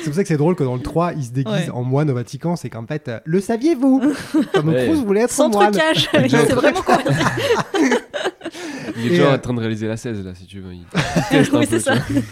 C'est 0.02 0.04
pour 0.04 0.14
ça 0.14 0.22
que 0.22 0.28
c'est 0.28 0.36
drôle 0.36 0.54
que 0.54 0.62
dans 0.64 0.74
le 0.76 0.82
3, 0.82 1.12
il 1.14 1.24
se 1.24 1.30
déguise 1.30 1.52
Ouais. 1.52 1.70
en 1.70 1.82
moine 1.82 2.10
au 2.10 2.14
Vatican. 2.14 2.54
C'est 2.56 2.68
qu'en 2.70 2.86
fait, 2.86 3.08
euh, 3.08 3.18
le 3.24 3.40
saviez-vous 3.40 4.14
Tom 4.52 4.68
Ouais. 4.68 4.86
Cruise 4.86 5.04
voulait 5.04 5.22
être 5.22 5.30
Sans 5.32 5.48
moine. 5.48 5.72
trucage. 5.72 6.08
c'est 6.12 6.52
vraiment 6.52 6.82
quoi 6.82 6.98
Il 8.96 9.06
est 9.06 9.08
déjà 9.10 9.32
euh, 9.32 9.34
en 9.34 9.38
train 9.38 9.54
de 9.54 9.60
réaliser 9.60 9.88
la 9.88 9.96
16 9.96 10.24
là, 10.24 10.32
si 10.34 10.46
tu 10.46 10.60
veux. 10.60 10.72
Il 10.74 10.84
teste 11.30 11.52
un 11.54 11.58
Oui, 11.58 11.66
peu, 11.66 11.78
c'est 11.78 11.94
tu 11.94 12.00
ça. 12.14 12.22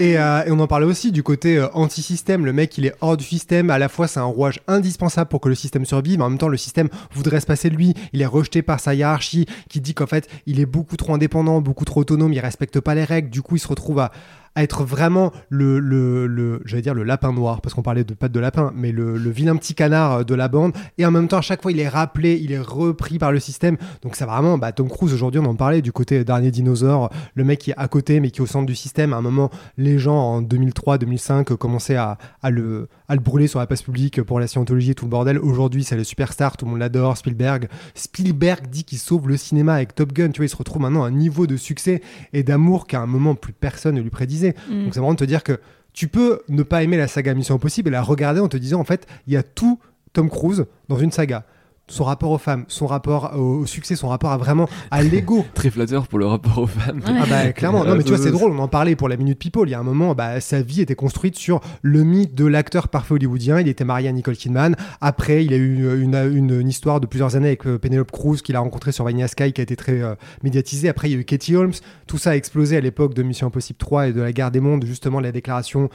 Et, 0.00 0.18
euh, 0.18 0.44
et 0.46 0.50
on 0.50 0.58
en 0.60 0.66
parlait 0.66 0.86
aussi 0.86 1.12
du 1.12 1.22
côté 1.22 1.58
euh, 1.58 1.68
anti-système. 1.74 2.46
Le 2.46 2.54
mec, 2.54 2.76
il 2.78 2.86
est 2.86 2.94
hors 3.02 3.18
du 3.18 3.24
système. 3.24 3.68
À 3.68 3.78
la 3.78 3.90
fois, 3.90 4.08
c'est 4.08 4.18
un 4.18 4.24
rouage 4.24 4.60
indispensable 4.66 5.28
pour 5.28 5.40
que 5.42 5.50
le 5.50 5.54
système 5.54 5.84
survive. 5.84 6.18
Mais 6.18 6.24
en 6.24 6.30
même 6.30 6.38
temps, 6.38 6.48
le 6.48 6.56
système 6.56 6.88
voudrait 7.12 7.40
se 7.40 7.44
passer 7.46 7.68
de 7.68 7.76
lui. 7.76 7.92
Il 8.14 8.22
est 8.22 8.26
rejeté 8.26 8.62
par 8.62 8.80
sa 8.80 8.94
hiérarchie 8.94 9.44
qui 9.68 9.80
dit 9.82 9.92
qu'en 9.92 10.06
fait, 10.06 10.26
il 10.46 10.58
est 10.58 10.64
beaucoup 10.66 10.96
trop 10.96 11.12
indépendant, 11.14 11.60
beaucoup 11.60 11.84
trop 11.84 12.00
autonome. 12.00 12.32
Il 12.32 12.40
respecte 12.40 12.80
pas 12.80 12.94
les 12.94 13.04
règles. 13.04 13.28
Du 13.28 13.42
coup, 13.42 13.56
il 13.56 13.60
se 13.60 13.68
retrouve 13.68 13.98
à, 13.98 14.10
à 14.54 14.62
être 14.62 14.84
vraiment 14.84 15.32
le, 15.48 15.78
le, 15.78 16.26
le 16.26 16.60
j'allais 16.64 16.82
dire 16.82 16.94
le 16.94 17.04
lapin 17.04 17.32
noir, 17.32 17.60
parce 17.60 17.74
qu'on 17.74 17.82
parlait 17.82 18.04
de 18.04 18.14
patte 18.14 18.32
de 18.32 18.40
lapin, 18.40 18.72
mais 18.74 18.92
le, 18.92 19.16
vilain 19.30 19.56
petit 19.56 19.74
canard 19.74 20.12
euh, 20.12 20.24
de 20.24 20.34
la 20.34 20.48
bande. 20.48 20.72
Et 20.98 21.06
en 21.06 21.10
même 21.10 21.28
temps, 21.28 21.38
à 21.38 21.42
chaque 21.42 21.62
fois, 21.62 21.72
il 21.72 21.80
est 21.80 21.88
rappelé, 21.88 22.38
il 22.42 22.52
est 22.52 22.60
repris 22.60 23.18
par 23.18 23.32
le 23.32 23.40
système. 23.40 23.76
Donc, 24.02 24.16
c'est 24.16 24.24
vraiment, 24.24 24.58
bah, 24.58 24.72
Tom 24.72 24.88
Cruise, 24.88 25.14
aujourd'hui, 25.14 25.40
on 25.40 25.46
en 25.46 25.54
parlait 25.54 25.82
du 25.82 25.92
côté 25.92 26.24
dernier 26.24 26.50
dinosaure, 26.50 27.10
le 27.34 27.44
mec 27.44 27.60
qui 27.60 27.70
est 27.70 27.76
à 27.76 27.88
côté, 27.88 28.20
mais 28.20 28.30
qui 28.30 28.40
est 28.40 28.42
au 28.42 28.46
centre 28.46 28.66
du 28.66 28.74
système. 28.74 29.12
À 29.12 29.16
un 29.16 29.22
moment, 29.22 29.50
les 29.78 29.98
gens 29.98 30.16
en 30.16 30.42
2003-2005 30.42 31.56
commençaient 31.56 31.96
à, 31.96 32.18
à 32.42 32.50
le, 32.50 32.88
à 33.08 33.14
le 33.14 33.20
brûler 33.20 33.46
sur 33.46 33.58
la 33.58 33.66
place 33.66 33.82
publique 33.82 34.22
pour 34.22 34.38
la 34.38 34.46
scientologie 34.46 34.90
et 34.90 34.94
tout 34.94 35.06
le 35.06 35.10
bordel. 35.10 35.38
Aujourd'hui, 35.38 35.84
c'est 35.84 35.96
le 35.96 36.04
superstar, 36.04 36.56
tout 36.56 36.66
le 36.66 36.72
monde 36.72 36.80
l'adore. 36.80 37.16
Spielberg. 37.16 37.68
Spielberg 37.94 38.68
dit 38.68 38.84
qu'il 38.84 38.98
sauve 38.98 39.28
le 39.28 39.36
cinéma 39.36 39.74
avec 39.74 39.94
Top 39.94 40.12
Gun. 40.12 40.30
Tu 40.30 40.38
vois, 40.38 40.46
il 40.46 40.50
se 40.50 40.56
retrouve 40.56 40.82
maintenant 40.82 41.04
à 41.04 41.08
un 41.08 41.12
niveau 41.12 41.46
de 41.46 41.56
succès 41.56 42.02
et 42.32 42.42
d'amour 42.42 42.86
qu'à 42.86 43.00
un 43.00 43.06
moment, 43.06 43.34
plus 43.34 43.52
personne 43.52 43.94
ne 43.94 44.00
lui 44.00 44.10
prédisait. 44.10 44.41
Mm. 44.50 44.84
Donc, 44.84 44.94
c'est 44.94 45.00
vraiment 45.00 45.14
de 45.14 45.18
te 45.18 45.24
dire 45.24 45.42
que 45.42 45.58
tu 45.92 46.08
peux 46.08 46.40
ne 46.48 46.62
pas 46.62 46.82
aimer 46.82 46.96
la 46.96 47.08
saga 47.08 47.34
Mission 47.34 47.54
Impossible 47.54 47.88
et 47.88 47.92
la 47.92 48.02
regarder 48.02 48.40
en 48.40 48.48
te 48.48 48.56
disant 48.56 48.80
en 48.80 48.84
fait, 48.84 49.06
il 49.26 49.32
y 49.32 49.36
a 49.36 49.42
tout 49.42 49.78
Tom 50.12 50.30
Cruise 50.30 50.66
dans 50.88 50.98
une 50.98 51.12
saga 51.12 51.44
son 51.88 52.04
rapport 52.04 52.30
aux 52.30 52.38
femmes, 52.38 52.64
son 52.68 52.86
rapport 52.86 53.36
au 53.38 53.66
succès, 53.66 53.96
son 53.96 54.08
rapport 54.08 54.30
à 54.30 54.36
vraiment 54.36 54.68
à 54.90 55.02
l'ego. 55.02 55.44
Très 55.54 55.70
flatteur 55.70 56.06
pour 56.06 56.18
le 56.18 56.26
rapport 56.26 56.58
aux 56.58 56.66
femmes. 56.66 57.00
Ah 57.06 57.24
bah 57.28 57.52
clairement, 57.52 57.84
non 57.84 57.96
mais 57.96 58.02
tu 58.02 58.10
vois 58.10 58.18
c'est 58.18 58.30
drôle, 58.30 58.52
on 58.52 58.58
en 58.58 58.68
parlait 58.68 58.96
pour 58.96 59.08
la 59.08 59.16
Minute 59.16 59.38
People, 59.38 59.68
il 59.68 59.72
y 59.72 59.74
a 59.74 59.80
un 59.80 59.84
moment, 59.84 60.14
bah, 60.14 60.40
sa 60.40 60.62
vie 60.62 60.80
était 60.80 60.94
construite 60.94 61.36
sur 61.36 61.60
le 61.82 62.02
mythe 62.02 62.34
de 62.34 62.46
l'acteur 62.46 62.88
parfait 62.88 63.14
hollywoodien, 63.14 63.60
il 63.60 63.68
était 63.68 63.84
marié 63.84 64.08
à 64.08 64.12
Nicole 64.12 64.36
Kidman, 64.36 64.76
après 65.00 65.44
il 65.44 65.52
a 65.52 65.56
eu 65.56 66.00
une, 66.00 66.14
une, 66.14 66.68
histoire 66.68 67.00
de 67.00 67.06
plusieurs 67.06 67.36
années 67.36 67.48
avec 67.48 67.66
euh, 67.66 67.78
Penelope 67.78 68.10
Cruz 68.10 68.38
qu'il 68.42 68.56
a 68.56 68.60
rencontré 68.60 68.92
sur 68.92 69.04
Vanilla 69.04 69.28
Sky 69.28 69.52
qui 69.52 69.60
a 69.60 69.64
été 69.64 69.76
très 69.76 70.00
euh, 70.00 70.14
médiatisée, 70.42 70.88
après 70.88 71.10
il 71.10 71.12
y 71.12 71.16
a 71.16 71.18
eu 71.18 71.24
Katie 71.24 71.56
Holmes, 71.56 71.74
tout 72.06 72.18
ça 72.18 72.30
a 72.30 72.36
explosé 72.36 72.76
à 72.76 72.80
l'époque 72.80 73.14
de 73.14 73.22
Mission 73.22 73.48
Impossible 73.48 73.78
3 73.78 74.08
et 74.08 74.12
de 74.12 74.20
la 74.20 74.32
guerre 74.32 74.50
des 74.50 74.60
mondes, 74.60 74.84
justement 74.84 75.20
la 75.20 75.32
déclaration 75.32 75.90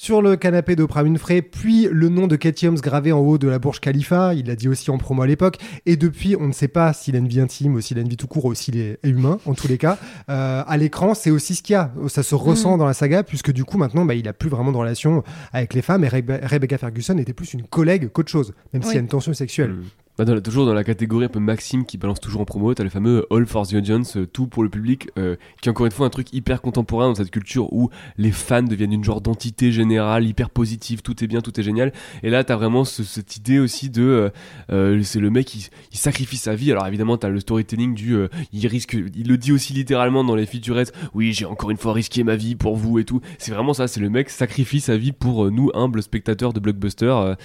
sur 0.00 0.22
le 0.22 0.34
canapé 0.36 0.76
d'Oprah 0.76 1.02
Winfrey, 1.02 1.42
puis 1.42 1.86
le 1.92 2.08
nom 2.08 2.26
de 2.26 2.34
Katie 2.34 2.66
Holmes 2.66 2.78
gravé 2.78 3.12
en 3.12 3.18
haut 3.18 3.36
de 3.36 3.46
la 3.48 3.58
Burj 3.58 3.80
Khalifa, 3.80 4.32
il 4.32 4.46
l'a 4.46 4.56
dit 4.56 4.66
aussi 4.66 4.90
en 4.90 4.96
promo 4.96 5.20
à 5.20 5.26
l'époque, 5.26 5.58
et 5.84 5.98
depuis, 5.98 6.36
on 6.40 6.46
ne 6.46 6.54
sait 6.54 6.68
pas 6.68 6.94
s'il 6.94 7.16
a 7.16 7.18
une 7.18 7.28
vie 7.28 7.38
intime 7.38 7.74
ou 7.74 7.82
s'il 7.82 7.98
a 7.98 8.00
une 8.00 8.08
vie 8.08 8.16
tout 8.16 8.26
court 8.26 8.46
ou 8.46 8.54
s'il 8.54 8.78
est 8.78 8.98
humain, 9.02 9.38
en 9.44 9.52
tous 9.52 9.68
les 9.68 9.76
cas. 9.76 9.98
Euh, 10.30 10.62
à 10.66 10.76
l'écran, 10.78 11.12
c'est 11.12 11.30
aussi 11.30 11.54
ce 11.54 11.62
qu'il 11.62 11.74
y 11.74 11.76
a, 11.76 11.92
ça 12.08 12.22
se 12.22 12.34
ressent 12.34 12.76
mm. 12.76 12.78
dans 12.78 12.86
la 12.86 12.94
saga, 12.94 13.22
puisque 13.22 13.52
du 13.52 13.66
coup, 13.66 13.76
maintenant, 13.76 14.06
bah, 14.06 14.14
il 14.14 14.26
a 14.26 14.32
plus 14.32 14.48
vraiment 14.48 14.72
de 14.72 14.78
relation 14.78 15.22
avec 15.52 15.74
les 15.74 15.82
femmes, 15.82 16.02
et 16.02 16.08
Rebecca 16.08 16.78
Ferguson 16.78 17.18
était 17.18 17.34
plus 17.34 17.52
une 17.52 17.64
collègue 17.64 18.08
qu'autre 18.08 18.30
chose, 18.30 18.54
même 18.72 18.82
s'il 18.82 18.94
y 18.94 18.96
a 18.96 19.00
une 19.00 19.08
tension 19.08 19.34
sexuelle. 19.34 19.72
Mm. 19.72 19.84
Bah, 20.20 20.38
toujours 20.42 20.66
dans 20.66 20.74
la 20.74 20.84
catégorie 20.84 21.24
un 21.24 21.28
peu 21.28 21.38
Maxime 21.38 21.86
qui 21.86 21.96
balance 21.96 22.20
toujours 22.20 22.42
en 22.42 22.44
promo, 22.44 22.74
t'as 22.74 22.84
le 22.84 22.90
fameux 22.90 23.24
All 23.30 23.46
for 23.46 23.66
the 23.66 23.72
Audience, 23.72 24.18
euh, 24.18 24.26
tout 24.26 24.46
pour 24.46 24.62
le 24.62 24.68
public, 24.68 25.08
euh, 25.16 25.36
qui 25.62 25.70
est 25.70 25.70
encore 25.70 25.86
une 25.86 25.92
fois 25.92 26.04
un 26.04 26.10
truc 26.10 26.34
hyper 26.34 26.60
contemporain 26.60 27.08
dans 27.08 27.14
cette 27.14 27.30
culture 27.30 27.72
où 27.72 27.88
les 28.18 28.30
fans 28.30 28.62
deviennent 28.62 28.92
une 28.92 29.02
genre 29.02 29.22
d'entité 29.22 29.72
générale, 29.72 30.26
hyper 30.26 30.50
positive, 30.50 31.00
tout 31.00 31.24
est 31.24 31.26
bien, 31.26 31.40
tout 31.40 31.58
est 31.58 31.62
génial. 31.62 31.94
Et 32.22 32.28
là, 32.28 32.44
t'as 32.44 32.56
vraiment 32.56 32.84
cette 32.84 33.38
idée 33.38 33.58
aussi 33.58 33.88
de, 33.88 34.30
euh, 34.70 35.02
c'est 35.02 35.20
le 35.20 35.30
mec 35.30 35.46
qui 35.46 35.70
sacrifie 35.90 36.36
sa 36.36 36.54
vie. 36.54 36.70
Alors 36.70 36.86
évidemment, 36.86 37.16
t'as 37.16 37.30
le 37.30 37.40
storytelling 37.40 37.94
du, 37.94 38.14
il 38.52 38.66
risque, 38.66 38.92
il 38.92 39.26
le 39.26 39.38
dit 39.38 39.52
aussi 39.52 39.72
littéralement 39.72 40.22
dans 40.22 40.34
les 40.34 40.44
featurettes, 40.44 40.92
oui, 41.14 41.32
j'ai 41.32 41.46
encore 41.46 41.70
une 41.70 41.78
fois 41.78 41.94
risqué 41.94 42.24
ma 42.24 42.36
vie 42.36 42.56
pour 42.56 42.76
vous 42.76 42.98
et 42.98 43.06
tout. 43.06 43.22
C'est 43.38 43.52
vraiment 43.52 43.72
ça, 43.72 43.88
c'est 43.88 44.00
le 44.00 44.10
mec 44.10 44.28
sacrifie 44.28 44.80
sa 44.80 44.98
vie 44.98 45.12
pour 45.12 45.50
nous 45.50 45.70
humbles 45.72 46.02
spectateurs 46.02 46.52
de 46.52 46.60
blockbuster 46.60 47.36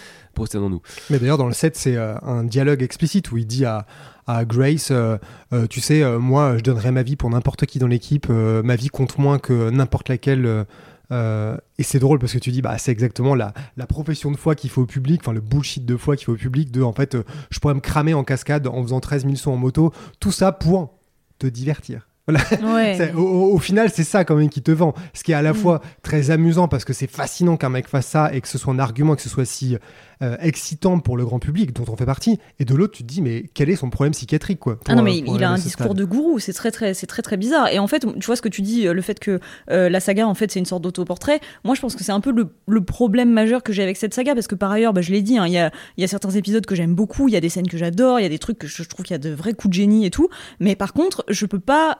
nous 0.54 0.82
Mais 1.10 1.20
d'ailleurs, 1.20 1.38
dans 1.38 1.48
le 1.48 1.54
set, 1.54 1.76
c'est 1.76 1.96
euh, 1.96 2.16
un 2.22 2.44
dialogue 2.44 2.82
explicite 2.82 3.32
où 3.32 3.38
il 3.38 3.48
dit 3.48 3.66
à, 3.66 3.86
à 4.28 4.46
Grace, 4.46 4.90
euh, 4.92 5.18
euh, 5.54 5.68
tu 5.68 5.82
sais, 5.82 6.04
moi, 6.18 6.58
je 6.58 6.64
donnerais 6.64 6.92
ma 6.92 7.04
vie 7.04 7.16
pour 7.16 7.30
n'importe 7.30 7.66
qui 7.66 7.80
dans 7.80 7.88
l'équipe, 7.88 8.30
ma 8.30 8.76
vie 8.76 8.90
compte 8.90 9.18
moins 9.18 9.40
que 9.40 9.70
n'importe 9.70 10.10
laquelle. 10.10 10.66
et 11.12 11.84
c'est 11.84 12.00
drôle 12.00 12.20
parce 12.20 12.34
que 12.34 12.40
tu 12.40 12.52
dis, 12.52 12.62
bah, 12.62 12.78
c'est 12.78 12.92
exactement 12.92 13.36
la, 13.36 13.54
la 13.78 13.88
profession 13.88 14.32
de 14.32 14.38
foi 14.38 14.56
qu'il 14.56 14.70
faut 14.70 14.84
au 14.84 14.88
public, 14.88 15.22
enfin 15.22 15.34
le 15.34 15.42
bullshit 15.42 15.86
de 15.86 15.98
foi 15.98 16.16
qu'il 16.16 16.26
faut 16.26 16.34
au 16.34 16.38
public, 16.38 16.72
de 16.72 16.82
en 16.82 16.94
fait, 16.94 17.18
je 17.50 17.60
pourrais 17.60 17.76
me 17.76 17.82
cramer 17.82 18.14
en 18.14 18.24
cascade 18.24 18.68
en 18.68 18.82
faisant 18.82 19.00
13 19.00 19.24
000 19.24 19.36
sons 19.36 19.52
en 19.52 19.58
moto, 19.58 19.94
tout 20.20 20.32
ça 20.32 20.52
pour 20.52 20.98
te 21.40 21.48
divertir. 21.48 22.08
au, 23.16 23.60
final, 23.60 23.92
c'est 23.94 24.04
ça 24.04 24.26
quand 24.26 24.36
même 24.36 24.50
qui 24.50 24.62
te 24.62 24.72
vend. 24.72 24.94
Ce 25.14 25.24
qui 25.24 25.32
est 25.32 25.36
à 25.36 25.42
la 25.42 25.54
mm. 25.54 25.56
fois 25.56 25.82
très 26.02 26.32
amusant 26.32 26.68
parce 26.68 26.84
que 26.84 26.94
c'est 26.94 27.10
fascinant 27.10 27.56
qu'un 27.56 27.70
mec 27.70 27.88
fasse 27.88 28.08
ça 28.08 28.34
et 28.34 28.42
que 28.42 28.48
ce 28.48 28.58
soit 28.58 28.74
un 28.74 28.80
argument, 28.80 29.16
que 29.16 29.22
ce 29.22 29.30
soit 29.30 29.46
si 29.46 29.78
euh, 30.24 30.36
excitant 30.40 31.00
pour 31.00 31.18
le 31.18 31.26
grand 31.26 31.40
public 31.40 31.74
dont 31.74 31.86
on 31.88 31.96
fait 31.96 32.06
partie. 32.06 32.40
Et 32.60 32.66
de 32.66 32.74
l'autre, 32.74 32.94
tu 32.94 33.04
te 33.04 33.08
dis, 33.08 33.22
mais 33.22 33.46
quel 33.54 33.70
est 33.70 33.76
son 33.76 33.90
problème 33.90 34.14
psychiatrique 34.14 34.60
quoi 34.60 34.80
Ah 34.88 34.96
non, 34.96 35.04
mais 35.04 35.18
il 35.18 35.44
a 35.44 35.52
un 35.52 35.56
discours 35.56 35.94
de 35.94 36.04
gourou. 36.04 36.40
C'est 36.40 36.54
très, 36.54 36.72
très, 36.72 36.94
c'est 36.94 37.08
très, 37.08 37.22
très 37.22 37.38
bizarre. 37.38 37.68
Et 37.68 37.78
en 37.78 37.88
fait, 37.88 38.06
tu 38.20 38.26
vois 38.26 38.36
ce 38.36 38.42
que 38.42 38.50
tu 38.50 38.62
dis, 38.64 38.86
le 38.86 39.02
fait 39.02 39.20
que 39.20 39.40
euh, 39.70 39.90
la 39.90 40.00
saga, 40.00 40.28
en 40.28 40.34
fait, 40.34 40.52
c'est 40.52 40.60
une 40.60 40.66
sorte 40.66 40.82
d'autoportrait. 40.82 41.40
Moi, 41.64 41.76
je 41.76 41.82
pense 41.82 41.96
que 41.96 42.04
c'est 42.04 42.12
un 42.12 42.22
peu 42.22 42.34
le, 42.34 42.82
problème 42.86 43.32
majeur 43.32 43.62
que 43.62 43.74
j'ai 43.74 43.84
avec 43.84 43.98
cette 43.98 44.14
saga 44.14 44.34
parce 44.34 44.48
que 44.48 44.56
par 44.56 44.72
ailleurs, 44.72 44.94
bah, 44.94 45.02
je 45.02 45.12
l'ai 45.12 45.22
dit, 45.22 45.38
hein, 45.38 45.48
il 45.48 45.54
y, 45.54 45.58
a, 45.58 45.72
y 45.98 46.04
a 46.04 46.08
certains 46.08 46.30
épisodes 46.32 46.66
que 46.66 46.76
j'aime 46.76 46.96
beaucoup, 46.96 47.28
il 47.28 47.34
y 47.34 47.38
a 47.38 47.42
des 47.42 47.50
scènes 47.50 47.68
que 47.68 47.78
j'adore, 47.78 48.20
il 48.20 48.24
y 48.24 48.28
a 48.28 48.30
des 48.30 48.40
trucs 48.40 48.60
que 48.60 48.68
je 48.68 48.84
trouve 48.84 49.06
qu'il 49.06 49.14
y 49.14 49.16
a 49.16 49.20
de 49.20 49.32
vrais 49.32 49.54
coups 49.54 49.70
de 49.70 49.74
génie 49.74 50.06
et 50.06 50.12
tout. 50.12 50.30
Mais 50.60 50.76
par 50.76 50.94
contre, 50.94 51.26
je 51.30 51.46
peux 51.46 51.60
pas 51.60 52.00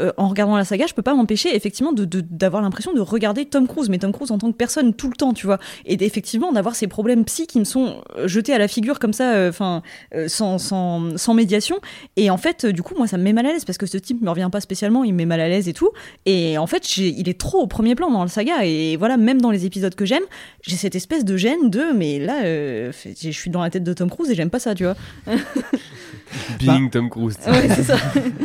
euh, 0.00 0.12
en 0.16 0.28
regardant 0.28 0.56
la 0.56 0.64
saga, 0.64 0.86
je 0.86 0.94
peux 0.94 1.02
pas 1.02 1.14
m'empêcher 1.14 1.54
effectivement 1.54 1.92
d'avoir 1.92 2.62
l'impression 2.62 2.92
de 2.92 3.00
regarder 3.00 3.44
Tom 3.44 3.68
Cruise, 3.68 3.88
mais 3.88 3.98
Tom 3.98 4.12
Cruise 4.12 4.30
en 4.30 4.38
tant 4.38 4.50
que 4.50 4.56
personne 4.56 4.94
tout 4.94 5.08
le 5.08 5.14
temps, 5.14 5.32
tu 5.32 5.46
vois, 5.46 5.58
et 5.86 6.02
effectivement 6.04 6.52
d'avoir 6.52 6.74
ces 6.74 6.86
problèmes 6.86 7.24
psy 7.24 7.46
qui 7.46 7.58
me 7.58 7.64
sont 7.64 8.02
euh, 8.16 8.26
jetés 8.26 8.52
à 8.52 8.58
la 8.58 8.68
figure 8.68 8.98
comme 8.98 9.12
ça, 9.12 9.32
euh, 9.32 9.50
enfin 9.50 9.82
sans, 10.26 10.58
sans, 10.58 11.16
sans, 11.16 11.34
médiation. 11.34 11.76
Et 12.16 12.30
en 12.30 12.36
fait, 12.36 12.66
du 12.66 12.82
coup, 12.82 12.94
moi, 12.96 13.06
ça 13.06 13.18
me 13.18 13.22
met 13.22 13.32
mal 13.32 13.46
à 13.46 13.52
l'aise 13.52 13.64
parce 13.64 13.78
que 13.78 13.86
ce 13.86 13.98
type 13.98 14.20
me 14.22 14.30
revient 14.30 14.48
pas 14.50 14.60
spécialement, 14.60 15.04
il 15.04 15.12
me 15.12 15.18
met 15.18 15.26
mal 15.26 15.40
à 15.40 15.48
l'aise 15.48 15.68
et 15.68 15.72
tout. 15.72 15.90
Et 16.26 16.58
en 16.58 16.66
fait, 16.66 16.96
il 16.96 17.28
est 17.28 17.38
trop 17.38 17.58
au 17.58 17.66
premier 17.66 17.94
plan 17.94 18.10
dans 18.10 18.22
la 18.22 18.28
saga. 18.28 18.64
Et 18.64 18.96
voilà, 18.96 19.16
même 19.16 19.40
dans 19.40 19.50
les 19.50 19.66
épisodes 19.66 19.94
que 19.94 20.04
j'aime, 20.04 20.22
j'ai 20.62 20.76
cette 20.76 20.94
espèce 20.94 21.24
de 21.24 21.36
gêne 21.36 21.70
de, 21.70 21.92
mais 21.94 22.18
là, 22.18 22.42
je 22.42 23.30
suis 23.30 23.50
dans 23.50 23.62
la 23.62 23.70
tête 23.70 23.84
de 23.84 23.92
Tom 23.92 24.10
Cruise 24.10 24.30
et 24.30 24.34
j'aime 24.34 24.50
pas 24.50 24.58
ça, 24.60 24.74
tu 24.74 24.84
vois. 24.84 24.96
Being 26.58 26.84
bah, 26.84 26.90
Tom 26.92 27.10
Cruise. 27.10 27.36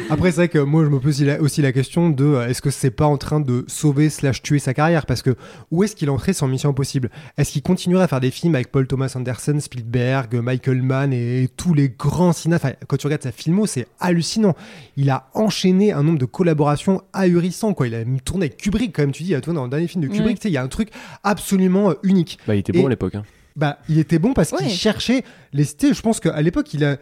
Après, 0.10 0.32
c'est 0.32 0.36
vrai 0.36 0.48
que 0.50 0.60
moi, 0.60 0.84
je 0.84 0.90
me 0.90 1.00
pose 1.00 1.22
aussi 1.46 1.62
la 1.62 1.72
question 1.72 2.10
de 2.10 2.26
euh, 2.26 2.48
est-ce 2.48 2.62
que 2.62 2.70
c'est 2.70 2.92
pas 2.92 3.06
en 3.06 3.18
train 3.18 3.40
de 3.40 3.64
sauver 3.68 4.10
slash 4.10 4.42
tuer 4.42 4.60
sa 4.60 4.74
carrière? 4.74 5.06
Parce 5.06 5.22
que 5.22 5.36
où 5.72 5.84
est-ce 5.84 5.96
qu'il 5.96 6.10
entrait 6.10 6.34
sans 6.34 6.48
Mission 6.48 6.70
Impossible? 6.70 7.10
Est-ce 7.38 7.52
qu'il 7.54 7.62
continuerait 7.62 8.04
à 8.04 8.08
faire 8.08 8.20
des 8.20 8.32
films 8.32 8.56
avec 8.56 8.72
Paul 8.72 8.88
Thomas 8.88 9.14
Anderson, 9.16 9.60
Spielberg, 9.60 10.36
Michael 10.36 10.82
Mann 10.82 11.14
et, 11.14 11.48
tous 11.56 11.74
les 11.74 11.90
grands 11.90 12.34
cinéastes? 12.34 12.66
Quand 12.88 12.98
tu 12.98 13.08
regardes 13.08 13.24
sa 13.24 13.32
filmo, 13.32 13.66
c'est 13.66 13.88
hallucinant. 14.00 14.56
Il 14.98 15.10
a 15.10 15.30
enchaîné 15.34 15.92
un 15.92 16.04
nombre 16.04 16.20
de 16.20 16.26
collaborations 16.26 17.02
ahurissant. 17.14 17.74
Quoi. 17.74 17.88
Il 17.88 17.96
a 17.96 18.04
tourné 18.24 18.48
avec 18.48 18.58
Kubrick, 18.58 18.94
quand 18.96 19.04
même. 19.04 19.12
Tu 19.12 19.24
dis, 19.24 19.40
toi, 19.42 19.54
dans 19.54 19.64
le 19.64 19.70
dernier 19.70 19.88
film 19.88 20.04
de 20.04 20.10
Kubrick, 20.10 20.44
il 20.44 20.52
y 20.52 20.58
a 20.58 20.64
un 20.64 20.68
truc 20.68 20.90
absolument 21.24 21.92
euh, 21.92 21.94
unique. 22.04 22.40
Bah, 22.48 22.56
il 22.56 22.60
était 22.60 22.74
bon 22.74 22.88
à 22.88 22.90
l'époque. 22.90 23.16
Hein. 23.16 23.24
Bah, 23.56 23.80
il 23.88 24.00
était 24.00 24.20
bon 24.20 24.34
parce 24.34 24.52
qu'il 24.52 24.70
cherchait 24.70 25.24
les. 25.54 25.64
Je 25.64 26.02
pense 26.02 26.20
qu'à 26.20 26.42
l'époque, 26.42 26.74
il 26.74 26.84
a 26.84 26.98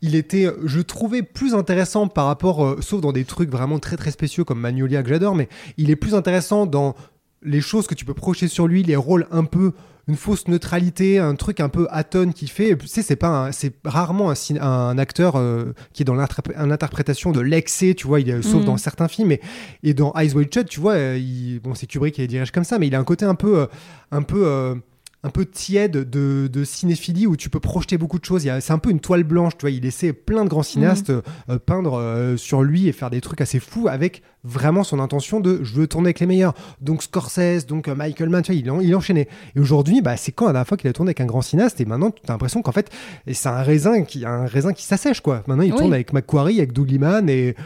il 0.00 0.14
était, 0.14 0.48
je 0.64 0.80
trouvais, 0.80 1.22
plus 1.22 1.54
intéressant 1.54 2.08
par 2.08 2.26
rapport, 2.26 2.64
euh, 2.64 2.78
sauf 2.80 3.00
dans 3.00 3.12
des 3.12 3.24
trucs 3.24 3.50
vraiment 3.50 3.78
très 3.78 3.96
très 3.96 4.10
spéciaux 4.10 4.44
comme 4.44 4.60
Magnolia 4.60 5.02
que 5.02 5.08
j'adore, 5.08 5.34
mais 5.34 5.48
il 5.76 5.90
est 5.90 5.96
plus 5.96 6.14
intéressant 6.14 6.66
dans 6.66 6.94
les 7.42 7.60
choses 7.60 7.86
que 7.86 7.94
tu 7.94 8.04
peux 8.04 8.14
projeter 8.14 8.48
sur 8.48 8.66
lui, 8.66 8.82
les 8.82 8.96
rôles 8.96 9.26
un 9.30 9.44
peu 9.44 9.72
une 10.08 10.16
fausse 10.16 10.48
neutralité, 10.48 11.18
un 11.18 11.34
truc 11.34 11.60
un 11.60 11.68
peu 11.68 11.86
atone 11.90 12.32
qui 12.32 12.48
fait. 12.48 12.76
Tu 12.78 12.86
sais, 12.86 13.02
c'est 13.02 13.16
pas, 13.16 13.52
c'est 13.52 13.74
rarement 13.84 14.30
un, 14.30 14.60
un 14.60 14.96
acteur 14.96 15.36
euh, 15.36 15.74
qui 15.92 16.02
est 16.02 16.06
dans 16.06 16.14
l'interprétation 16.14 17.30
de 17.30 17.40
l'excès, 17.40 17.92
tu 17.94 18.06
vois. 18.06 18.20
Il 18.20 18.30
est, 18.30 18.40
sauf 18.40 18.62
mm. 18.62 18.64
dans 18.64 18.76
certains 18.78 19.08
films, 19.08 19.32
et, 19.32 19.40
et 19.82 19.92
dans 19.92 20.14
Eyes 20.14 20.32
Wide 20.34 20.52
Shut, 20.52 20.66
tu 20.66 20.80
vois, 20.80 20.94
euh, 20.94 21.18
il, 21.18 21.60
bon, 21.60 21.74
c'est 21.74 21.86
Kubrick 21.86 22.14
qui 22.14 22.22
les 22.22 22.26
dirige 22.26 22.50
comme 22.52 22.64
ça, 22.64 22.78
mais 22.78 22.86
il 22.86 22.94
a 22.94 22.98
un 22.98 23.04
côté 23.04 23.26
un 23.26 23.34
peu, 23.34 23.68
un 24.10 24.22
peu 24.22 24.80
un 25.24 25.30
peu 25.30 25.44
tiède 25.44 26.08
de, 26.08 26.64
cinéphilie 26.64 27.26
où 27.26 27.36
tu 27.36 27.50
peux 27.50 27.60
projeter 27.60 27.98
beaucoup 27.98 28.18
de 28.18 28.24
choses. 28.24 28.48
C'est 28.60 28.72
un 28.72 28.78
peu 28.78 28.90
une 28.90 29.00
toile 29.00 29.24
blanche, 29.24 29.56
tu 29.56 29.62
vois. 29.62 29.70
Il 29.70 29.82
laissait 29.82 30.12
plein 30.12 30.44
de 30.44 30.48
grands 30.48 30.62
cinéastes 30.62 31.10
mhm. 31.10 31.22
euh, 31.50 31.58
peindre 31.58 31.94
euh, 31.94 32.36
sur 32.36 32.62
lui 32.62 32.88
et 32.88 32.92
faire 32.92 33.10
des 33.10 33.20
trucs 33.20 33.40
assez 33.40 33.58
fous 33.58 33.88
avec 33.88 34.22
vraiment 34.44 34.84
son 34.84 35.00
intention 35.00 35.40
de 35.40 35.62
je 35.64 35.74
veux 35.74 35.86
tourner 35.88 36.08
avec 36.08 36.20
les 36.20 36.26
meilleurs. 36.26 36.54
Donc 36.80 37.02
Scorsese, 37.02 37.66
donc 37.66 37.88
euh, 37.88 37.94
Michael 37.94 38.28
Mann, 38.28 38.42
tu 38.42 38.52
vois, 38.52 38.60
il, 38.60 38.86
il 38.86 38.94
enchaînait. 38.94 39.28
Et 39.56 39.60
aujourd'hui, 39.60 40.02
bah, 40.02 40.16
c'est 40.16 40.32
quand 40.32 40.46
la 40.46 40.52
dernière 40.52 40.68
fois 40.68 40.76
qu'il 40.76 40.88
a 40.88 40.92
tourné 40.92 41.10
avec 41.10 41.20
un 41.20 41.26
grand 41.26 41.42
cinéaste 41.42 41.80
et 41.80 41.84
maintenant 41.84 42.10
tu 42.10 42.22
as 42.28 42.32
l'impression 42.32 42.62
qu'en 42.62 42.72
fait, 42.72 42.90
c'est 43.30 43.48
un 43.48 43.62
raisin 43.62 44.02
qui, 44.02 44.24
un 44.24 44.46
raisin 44.46 44.72
qui 44.72 44.84
s'assèche, 44.84 45.20
quoi. 45.20 45.42
Maintenant, 45.46 45.64
il 45.64 45.74
tourne 45.74 45.92
avec 45.92 46.12
Macquarie, 46.12 46.58
avec 46.58 46.72
Doug 46.72 46.90
Liman 46.90 47.28
et 47.28 47.56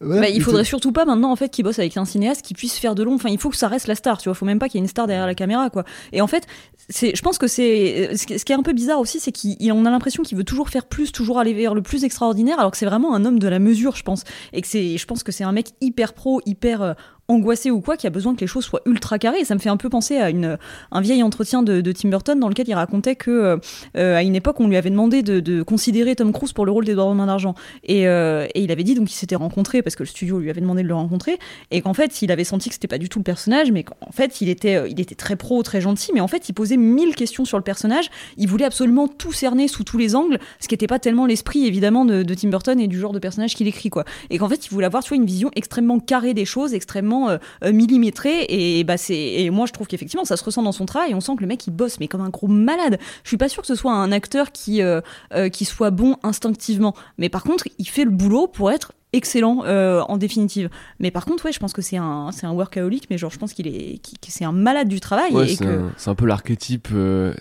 bah, 0.00 0.30
il 0.30 0.42
faudrait 0.42 0.64
surtout 0.64 0.92
pas 0.92 1.04
maintenant 1.04 1.30
en 1.30 1.36
fait 1.36 1.50
qu'il 1.50 1.62
bosse 1.62 1.78
avec 1.78 1.96
un 1.98 2.06
cinéaste 2.06 2.42
qui 2.42 2.54
puisse 2.54 2.78
faire 2.78 2.94
de 2.94 3.02
long. 3.02 3.14
Enfin, 3.14 3.28
il 3.28 3.38
faut 3.38 3.50
que 3.50 3.56
ça 3.56 3.68
reste 3.68 3.86
la 3.86 3.94
star, 3.94 4.16
tu 4.18 4.28
vois. 4.28 4.34
Faut 4.34 4.46
même 4.46 4.58
pas 4.58 4.68
qu'il 4.68 4.78
y 4.78 4.80
ait 4.80 4.84
une 4.84 4.88
star 4.88 5.06
derrière 5.06 5.26
la 5.26 5.34
caméra, 5.34 5.68
quoi. 5.68 5.84
Et 6.12 6.22
en 6.22 6.26
fait, 6.26 6.46
c'est, 6.88 7.14
je 7.14 7.22
pense 7.22 7.36
que 7.36 7.46
c'est 7.46 8.16
ce 8.16 8.26
qui 8.26 8.52
est 8.52 8.56
un 8.56 8.62
peu 8.62 8.72
bizarre 8.72 8.98
aussi, 8.98 9.20
c'est 9.20 9.32
qu'on 9.32 9.84
a 9.84 9.90
l'impression 9.90 10.22
qu'il 10.22 10.38
veut 10.38 10.44
toujours 10.44 10.70
faire 10.70 10.86
plus, 10.86 11.12
toujours 11.12 11.38
aller 11.38 11.52
vers 11.52 11.74
le 11.74 11.82
plus 11.82 12.04
extraordinaire, 12.04 12.58
alors 12.58 12.70
que 12.70 12.78
c'est 12.78 12.86
vraiment 12.86 13.14
un 13.14 13.26
homme 13.26 13.38
de 13.38 13.48
la 13.48 13.58
mesure, 13.58 13.94
je 13.94 14.02
pense. 14.02 14.24
Et 14.54 14.62
que 14.62 14.68
c'est, 14.68 14.96
je 14.96 15.06
pense 15.06 15.22
que 15.22 15.32
c'est 15.32 15.44
un 15.44 15.52
mec 15.52 15.68
hyper 15.82 16.14
pro, 16.14 16.40
hyper 16.46 16.80
euh, 16.80 16.94
angoissé 17.30 17.70
ou 17.70 17.80
quoi, 17.80 17.96
qui 17.96 18.06
a 18.06 18.10
besoin 18.10 18.34
que 18.34 18.40
les 18.40 18.46
choses 18.46 18.64
soient 18.64 18.82
ultra 18.86 19.18
carrées. 19.18 19.44
Ça 19.44 19.54
me 19.54 19.60
fait 19.60 19.68
un 19.68 19.76
peu 19.76 19.88
penser 19.88 20.18
à 20.18 20.30
une, 20.30 20.58
un 20.90 21.00
vieil 21.00 21.22
entretien 21.22 21.62
de, 21.62 21.92
Tim 21.92 22.08
Burton 22.08 22.38
dans 22.38 22.48
lequel 22.48 22.68
il 22.68 22.74
racontait 22.74 23.16
que 23.16 23.30
euh, 23.30 23.56
euh, 23.96 24.16
à 24.16 24.22
une 24.22 24.36
époque 24.36 24.60
on 24.60 24.68
lui 24.68 24.76
avait 24.76 24.90
demandé 24.90 25.22
de, 25.22 25.62
considérer 25.62 26.16
Tom 26.16 26.32
Cruise 26.32 26.52
pour 26.52 26.66
le 26.66 26.72
rôle 26.72 26.84
d'Edouard 26.84 27.14
Main 27.14 27.26
d'argent. 27.26 27.54
Et, 27.84 28.06
euh, 28.08 28.46
et, 28.54 28.62
il 28.62 28.72
avait 28.72 28.82
dit 28.82 28.94
donc 28.94 29.06
qu'il 29.06 29.16
s'était 29.16 29.36
rencontré 29.36 29.82
parce 29.82 29.96
que 29.96 30.02
le 30.02 30.08
studio 30.08 30.38
lui 30.38 30.50
avait 30.50 30.60
demandé 30.60 30.82
de 30.82 30.88
le 30.88 30.94
rencontrer 30.94 31.38
et 31.70 31.80
qu'en 31.80 31.94
fait 31.94 32.22
il 32.22 32.32
avait 32.32 32.44
senti 32.44 32.68
que 32.68 32.74
c'était 32.74 32.88
pas 32.88 32.98
du 32.98 33.08
tout 33.08 33.18
le 33.18 33.24
personnage, 33.24 33.70
mais 33.70 33.84
qu'en 33.84 34.12
fait 34.12 34.40
il 34.40 34.48
était, 34.48 34.90
il 34.90 35.00
était 35.00 35.14
très 35.14 35.36
pro, 35.36 35.62
très 35.62 35.80
gentil, 35.80 36.10
mais 36.14 36.20
en 36.20 36.28
fait 36.28 36.48
il 36.48 36.52
posait 36.52 36.76
mille 36.76 37.14
questions 37.14 37.44
sur 37.44 37.58
le 37.58 37.64
personnage. 37.64 38.10
Il 38.36 38.48
voulait 38.48 38.64
absolument 38.64 39.08
tout 39.08 39.32
cerner 39.32 39.68
sous 39.68 39.84
tous 39.84 39.98
les 39.98 40.16
angles, 40.16 40.38
ce 40.60 40.68
qui 40.68 40.74
n'était 40.74 40.86
pas 40.86 40.98
tellement 40.98 41.26
l'esprit 41.26 41.66
évidemment 41.66 42.04
de, 42.04 42.22
de, 42.22 42.34
Tim 42.34 42.48
Burton 42.48 42.80
et 42.80 42.88
du 42.88 42.98
genre 42.98 43.12
de 43.12 43.18
personnage 43.18 43.54
qu'il 43.54 43.68
écrit 43.68 43.90
quoi. 43.90 44.04
Et 44.30 44.38
qu'en 44.38 44.48
fait 44.48 44.66
il 44.66 44.70
voulait 44.70 44.86
avoir 44.86 45.02
tu 45.02 45.14
une 45.14 45.26
vision 45.26 45.50
extrêmement 45.54 45.98
carrée 46.00 46.34
des 46.34 46.44
choses, 46.44 46.74
extrêmement 46.74 47.19
euh, 47.28 47.38
euh, 47.64 47.72
millimétré 47.72 48.46
et 48.48 48.84
bah 48.84 48.96
c'est 48.96 49.14
et 49.16 49.50
moi 49.50 49.66
je 49.66 49.72
trouve 49.72 49.86
qu'effectivement 49.86 50.24
ça 50.24 50.36
se 50.36 50.44
ressent 50.44 50.62
dans 50.62 50.72
son 50.72 50.86
travail 50.86 51.14
on 51.14 51.20
sent 51.20 51.32
que 51.36 51.42
le 51.42 51.46
mec 51.46 51.66
il 51.66 51.72
bosse 51.72 52.00
mais 52.00 52.08
comme 52.08 52.20
un 52.22 52.30
gros 52.30 52.46
malade 52.48 52.98
je 53.24 53.28
suis 53.28 53.36
pas 53.36 53.48
sûr 53.48 53.62
que 53.62 53.68
ce 53.68 53.74
soit 53.74 53.92
un 53.92 54.12
acteur 54.12 54.52
qui 54.52 54.82
euh, 54.82 55.00
qui 55.52 55.64
soit 55.64 55.90
bon 55.90 56.16
instinctivement 56.22 56.94
mais 57.18 57.28
par 57.28 57.44
contre 57.44 57.68
il 57.78 57.88
fait 57.88 58.04
le 58.04 58.10
boulot 58.10 58.46
pour 58.46 58.70
être 58.70 58.92
excellent 59.12 59.64
euh, 59.64 60.02
en 60.02 60.18
définitive. 60.18 60.70
Mais 61.00 61.10
par 61.10 61.24
contre, 61.24 61.44
ouais, 61.44 61.50
je 61.50 61.58
pense 61.58 61.72
que 61.72 61.82
c'est 61.82 61.96
un, 61.96 62.30
c'est 62.30 62.46
un 62.46 62.52
workaholic, 62.52 63.08
mais 63.10 63.18
genre, 63.18 63.32
je 63.32 63.38
pense 63.38 63.52
qu'il 63.52 63.66
est, 63.66 63.98
qu'il- 63.98 64.20
que 64.20 64.28
c'est 64.28 64.44
un 64.44 64.52
malade 64.52 64.86
du 64.86 65.00
travail. 65.00 65.32
Ouais, 65.32 65.50
et 65.50 65.56
c'est 65.56 65.64
que... 65.64 65.68
un, 65.68 65.90
c'est 65.96 66.10
un 66.10 66.14
peu 66.14 66.26
l'archétype 66.26 66.86
euh, 66.92 67.34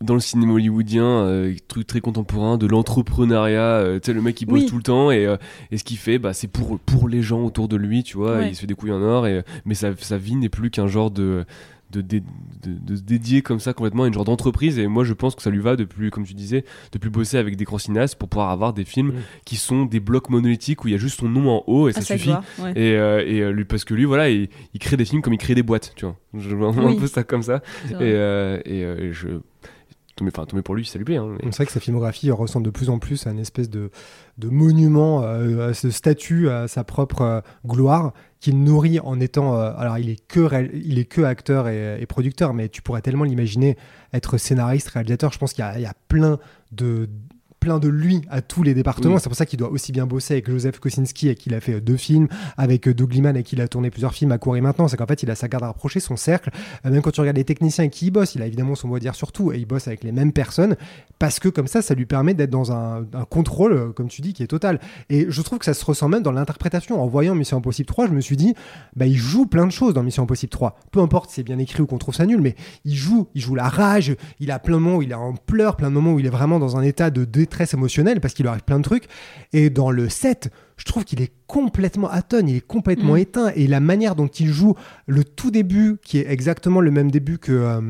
dans 0.00 0.14
le 0.14 0.20
cinéma 0.20 0.52
hollywoodien, 0.54 1.04
euh, 1.04 1.54
truc 1.68 1.86
très 1.86 2.00
contemporain, 2.00 2.58
de 2.58 2.66
l'entrepreneuriat. 2.66 3.60
euh, 3.60 3.98
tu 4.00 4.06
sais, 4.06 4.12
le 4.12 4.20
mec 4.22 4.34
qui 4.34 4.46
bosse 4.46 4.62
Oui. 4.62 4.66
tout 4.66 4.76
le 4.76 4.82
temps 4.82 5.10
et, 5.10 5.24
euh, 5.26 5.36
et 5.70 5.78
ce 5.78 5.84
qu'il 5.84 5.96
fait, 5.98 6.18
bah, 6.18 6.32
c'est 6.32 6.48
pour, 6.48 6.78
pour 6.80 7.08
les 7.08 7.22
gens 7.22 7.42
autour 7.42 7.68
de 7.68 7.76
lui, 7.76 8.02
tu 8.02 8.16
vois. 8.16 8.36
Ouais. 8.38 8.48
Il 8.50 8.54
se 8.54 8.60
fait 8.60 8.66
des 8.66 8.74
couilles 8.74 8.92
en 8.92 9.02
or, 9.02 9.26
et, 9.26 9.42
mais 9.64 9.74
sa, 9.74 9.94
sa 9.96 10.18
vie 10.18 10.36
n'est 10.36 10.48
plus 10.48 10.70
qu'un 10.70 10.86
genre 10.86 11.10
de. 11.10 11.44
De, 11.90 12.00
dé- 12.00 12.22
de, 12.64 12.72
de 12.72 12.96
se 12.96 13.02
dédier 13.02 13.40
comme 13.42 13.60
ça 13.60 13.72
complètement 13.72 14.02
à 14.02 14.08
une 14.08 14.14
genre 14.14 14.24
d'entreprise 14.24 14.80
et 14.80 14.88
moi 14.88 15.04
je 15.04 15.12
pense 15.12 15.36
que 15.36 15.42
ça 15.42 15.50
lui 15.50 15.60
va 15.60 15.76
de 15.76 15.84
plus 15.84 16.10
comme 16.10 16.24
tu 16.24 16.34
disais 16.34 16.64
de 16.90 16.98
plus 16.98 17.10
bosser 17.10 17.36
avec 17.36 17.54
des 17.54 17.62
grands 17.62 17.78
cinéastes 17.78 18.16
pour 18.16 18.28
pouvoir 18.28 18.50
avoir 18.50 18.72
des 18.72 18.84
films 18.84 19.10
Mm. 19.10 19.14
qui 19.44 19.54
sont 19.54 19.84
des 19.84 20.00
blocs 20.00 20.28
monolithiques 20.28 20.82
où 20.84 20.88
il 20.88 20.92
y 20.92 20.94
a 20.94 20.98
juste 20.98 21.20
son 21.20 21.28
nom 21.28 21.48
en 21.50 21.62
haut 21.68 21.88
et 21.88 21.92
Ah, 21.94 22.00
ça 22.00 22.16
suffit 22.16 22.30
ouais. 22.30 22.72
et, 22.74 22.96
euh, 22.96 23.22
et 23.24 23.52
lui 23.52 23.64
parce 23.64 23.84
que 23.84 23.94
lui 23.94 24.06
voilà 24.06 24.28
il, 24.28 24.48
il 24.72 24.80
crée 24.80 24.96
des 24.96 25.04
films 25.04 25.22
comme 25.22 25.34
il 25.34 25.38
crée 25.38 25.54
des 25.54 25.62
boîtes 25.62 25.92
tu 25.94 26.04
vois 26.04 26.16
je 26.36 26.56
vois 26.56 26.72
vraiment 26.72 26.88
Oui. 26.88 26.96
un 26.96 27.00
peu 27.00 27.06
ça 27.06 27.22
comme 27.22 27.44
ça 27.44 27.62
et, 27.88 27.92
euh, 28.02 28.58
euh, 28.66 28.96
et 29.10 29.12
je 29.12 29.28
tombé 30.16 30.30
enfin 30.36 30.46
pour 30.62 30.74
lui 30.74 30.84
ça 30.84 30.98
lui 30.98 31.04
plaît 31.04 31.16
hein, 31.16 31.28
mais- 31.42 31.50
C'est 31.50 31.56
vrai 31.56 31.66
que 31.66 31.72
sa 31.72 31.80
filmographie 31.80 32.30
ressemble 32.30 32.64
de 32.64 32.70
plus 32.70 32.88
en 32.90 32.98
plus 32.98 33.26
à 33.26 33.30
une 33.30 33.38
espèce 33.38 33.68
de, 33.68 33.90
de 34.38 34.48
monument, 34.48 35.22
euh, 35.22 35.70
à 35.70 35.74
ce 35.74 35.90
statut, 35.90 36.48
à 36.48 36.68
sa 36.68 36.84
propre 36.84 37.22
euh, 37.22 37.40
gloire, 37.66 38.12
qu'il 38.40 38.62
nourrit 38.62 39.00
en 39.00 39.18
étant. 39.20 39.56
euh, 39.58 39.72
alors, 39.76 39.98
il 39.98 40.10
est 40.10 40.24
que, 40.26 40.70
il 40.74 40.98
est 40.98 41.04
que 41.04 41.22
acteur 41.22 41.66
et, 41.68 42.04
producteur, 42.06 42.52
mais 42.54 42.68
tu 42.68 42.82
pourrais 42.82 43.00
tellement 43.02 43.24
l'imaginer 43.24 43.76
être 44.12 44.36
scénariste, 44.38 44.88
réalisateur. 44.88 45.32
Je 45.32 45.38
pense 45.38 45.52
qu'il 45.52 45.64
y 45.64 45.86
a 45.86 45.94
plein 46.08 46.38
de 46.72 47.08
plein 47.64 47.78
de 47.78 47.88
lui 47.88 48.20
à 48.28 48.42
tous 48.42 48.62
les 48.62 48.74
départements. 48.74 49.14
Oui. 49.14 49.20
C'est 49.22 49.30
pour 49.30 49.38
ça 49.38 49.46
qu'il 49.46 49.58
doit 49.58 49.70
aussi 49.70 49.90
bien 49.90 50.04
bosser 50.04 50.34
avec 50.34 50.50
Joseph 50.50 50.80
Kosinski, 50.80 51.28
avec 51.28 51.38
qui 51.38 51.48
il 51.48 51.54
a 51.54 51.60
fait 51.62 51.80
deux 51.80 51.96
films, 51.96 52.28
avec 52.58 52.86
euh, 52.86 52.92
Doug 52.92 53.14
Liman, 53.14 53.30
avec 53.30 53.46
qui 53.46 53.56
il 53.56 53.62
a 53.62 53.68
tourné 53.68 53.88
plusieurs 53.90 54.12
films 54.12 54.32
à 54.32 54.38
court 54.38 54.54
et 54.54 54.60
maintenant. 54.60 54.86
C'est 54.86 54.98
qu'en 54.98 55.06
fait, 55.06 55.22
il 55.22 55.30
a 55.30 55.34
sa 55.34 55.48
garde 55.48 55.64
rapprochée, 55.64 55.98
son 55.98 56.16
cercle. 56.16 56.50
Euh, 56.84 56.90
même 56.90 57.00
quand 57.00 57.10
tu 57.10 57.22
regardes 57.22 57.38
les 57.38 57.44
techniciens 57.44 57.84
avec 57.84 57.94
qui 57.94 58.08
il 58.08 58.10
bosse, 58.10 58.34
il 58.34 58.42
a 58.42 58.46
évidemment 58.46 58.74
son 58.74 58.88
mot 58.88 58.96
à 58.96 59.00
dire 59.00 59.14
sur 59.14 59.32
tout 59.32 59.50
et 59.50 59.56
il 59.56 59.64
bosse 59.64 59.88
avec 59.88 60.04
les 60.04 60.12
mêmes 60.12 60.32
personnes 60.32 60.76
parce 61.18 61.38
que 61.38 61.48
comme 61.48 61.68
ça, 61.68 61.80
ça 61.80 61.94
lui 61.94 62.04
permet 62.04 62.34
d'être 62.34 62.50
dans 62.50 62.70
un, 62.70 63.06
un 63.14 63.24
contrôle, 63.24 63.72
euh, 63.72 63.92
comme 63.92 64.08
tu 64.08 64.20
dis, 64.20 64.34
qui 64.34 64.42
est 64.42 64.46
total. 64.46 64.78
Et 65.08 65.24
je 65.30 65.40
trouve 65.40 65.58
que 65.58 65.64
ça 65.64 65.72
se 65.72 65.82
ressent 65.82 66.08
même 66.08 66.22
dans 66.22 66.32
l'interprétation. 66.32 67.02
En 67.02 67.06
voyant 67.06 67.34
Mission 67.34 67.56
Impossible 67.56 67.86
3, 67.86 68.08
je 68.08 68.12
me 68.12 68.20
suis 68.20 68.36
dit, 68.36 68.54
bah, 68.94 69.06
il 69.06 69.16
joue 69.16 69.46
plein 69.46 69.66
de 69.66 69.72
choses 69.72 69.94
dans 69.94 70.02
Mission 70.02 70.24
Impossible 70.24 70.50
3. 70.50 70.76
Peu 70.90 71.00
importe 71.00 71.30
si 71.30 71.36
c'est 71.36 71.42
bien 71.42 71.58
écrit 71.58 71.82
ou 71.82 71.86
qu'on 71.86 71.96
trouve 71.96 72.14
ça 72.14 72.26
nul, 72.26 72.42
mais 72.42 72.56
il 72.84 72.94
joue, 72.94 73.28
il 73.34 73.40
joue 73.40 73.54
la 73.54 73.68
rage, 73.70 74.14
il 74.38 74.50
a 74.50 74.58
plein 74.58 74.76
de 74.76 74.82
moments 74.82 74.98
où 74.98 75.02
il 75.02 75.12
est 75.12 75.14
en 75.14 75.32
pleurs, 75.34 75.76
plein 75.76 75.88
de 75.88 75.94
moments 75.94 76.12
où 76.12 76.20
il 76.20 76.26
est 76.26 76.30
vraiment 76.30 76.58
dans 76.58 76.76
un 76.76 76.82
état 76.82 77.10
de 77.10 77.24
détresse 77.24 77.53
émotionnelle 77.74 78.20
parce 78.20 78.34
qu'il 78.34 78.44
lui 78.44 78.50
arrive 78.50 78.62
plein 78.64 78.78
de 78.78 78.84
trucs. 78.84 79.04
Et 79.52 79.70
dans 79.70 79.90
le 79.90 80.08
7, 80.08 80.50
je 80.76 80.84
trouve 80.84 81.04
qu'il 81.04 81.22
est 81.22 81.32
complètement 81.46 82.10
atone, 82.10 82.48
il 82.48 82.56
est 82.56 82.66
complètement 82.66 83.14
Mm. 83.14 83.18
éteint. 83.18 83.52
Et 83.54 83.66
la 83.66 83.80
manière 83.80 84.14
dont 84.16 84.26
il 84.26 84.48
joue 84.48 84.74
le 85.06 85.24
tout 85.24 85.50
début, 85.50 85.96
qui 86.04 86.18
est 86.18 86.26
exactement 86.30 86.80
le 86.80 86.90
même 86.90 87.10
début 87.10 87.38
que. 87.38 87.52
euh, 87.52 87.80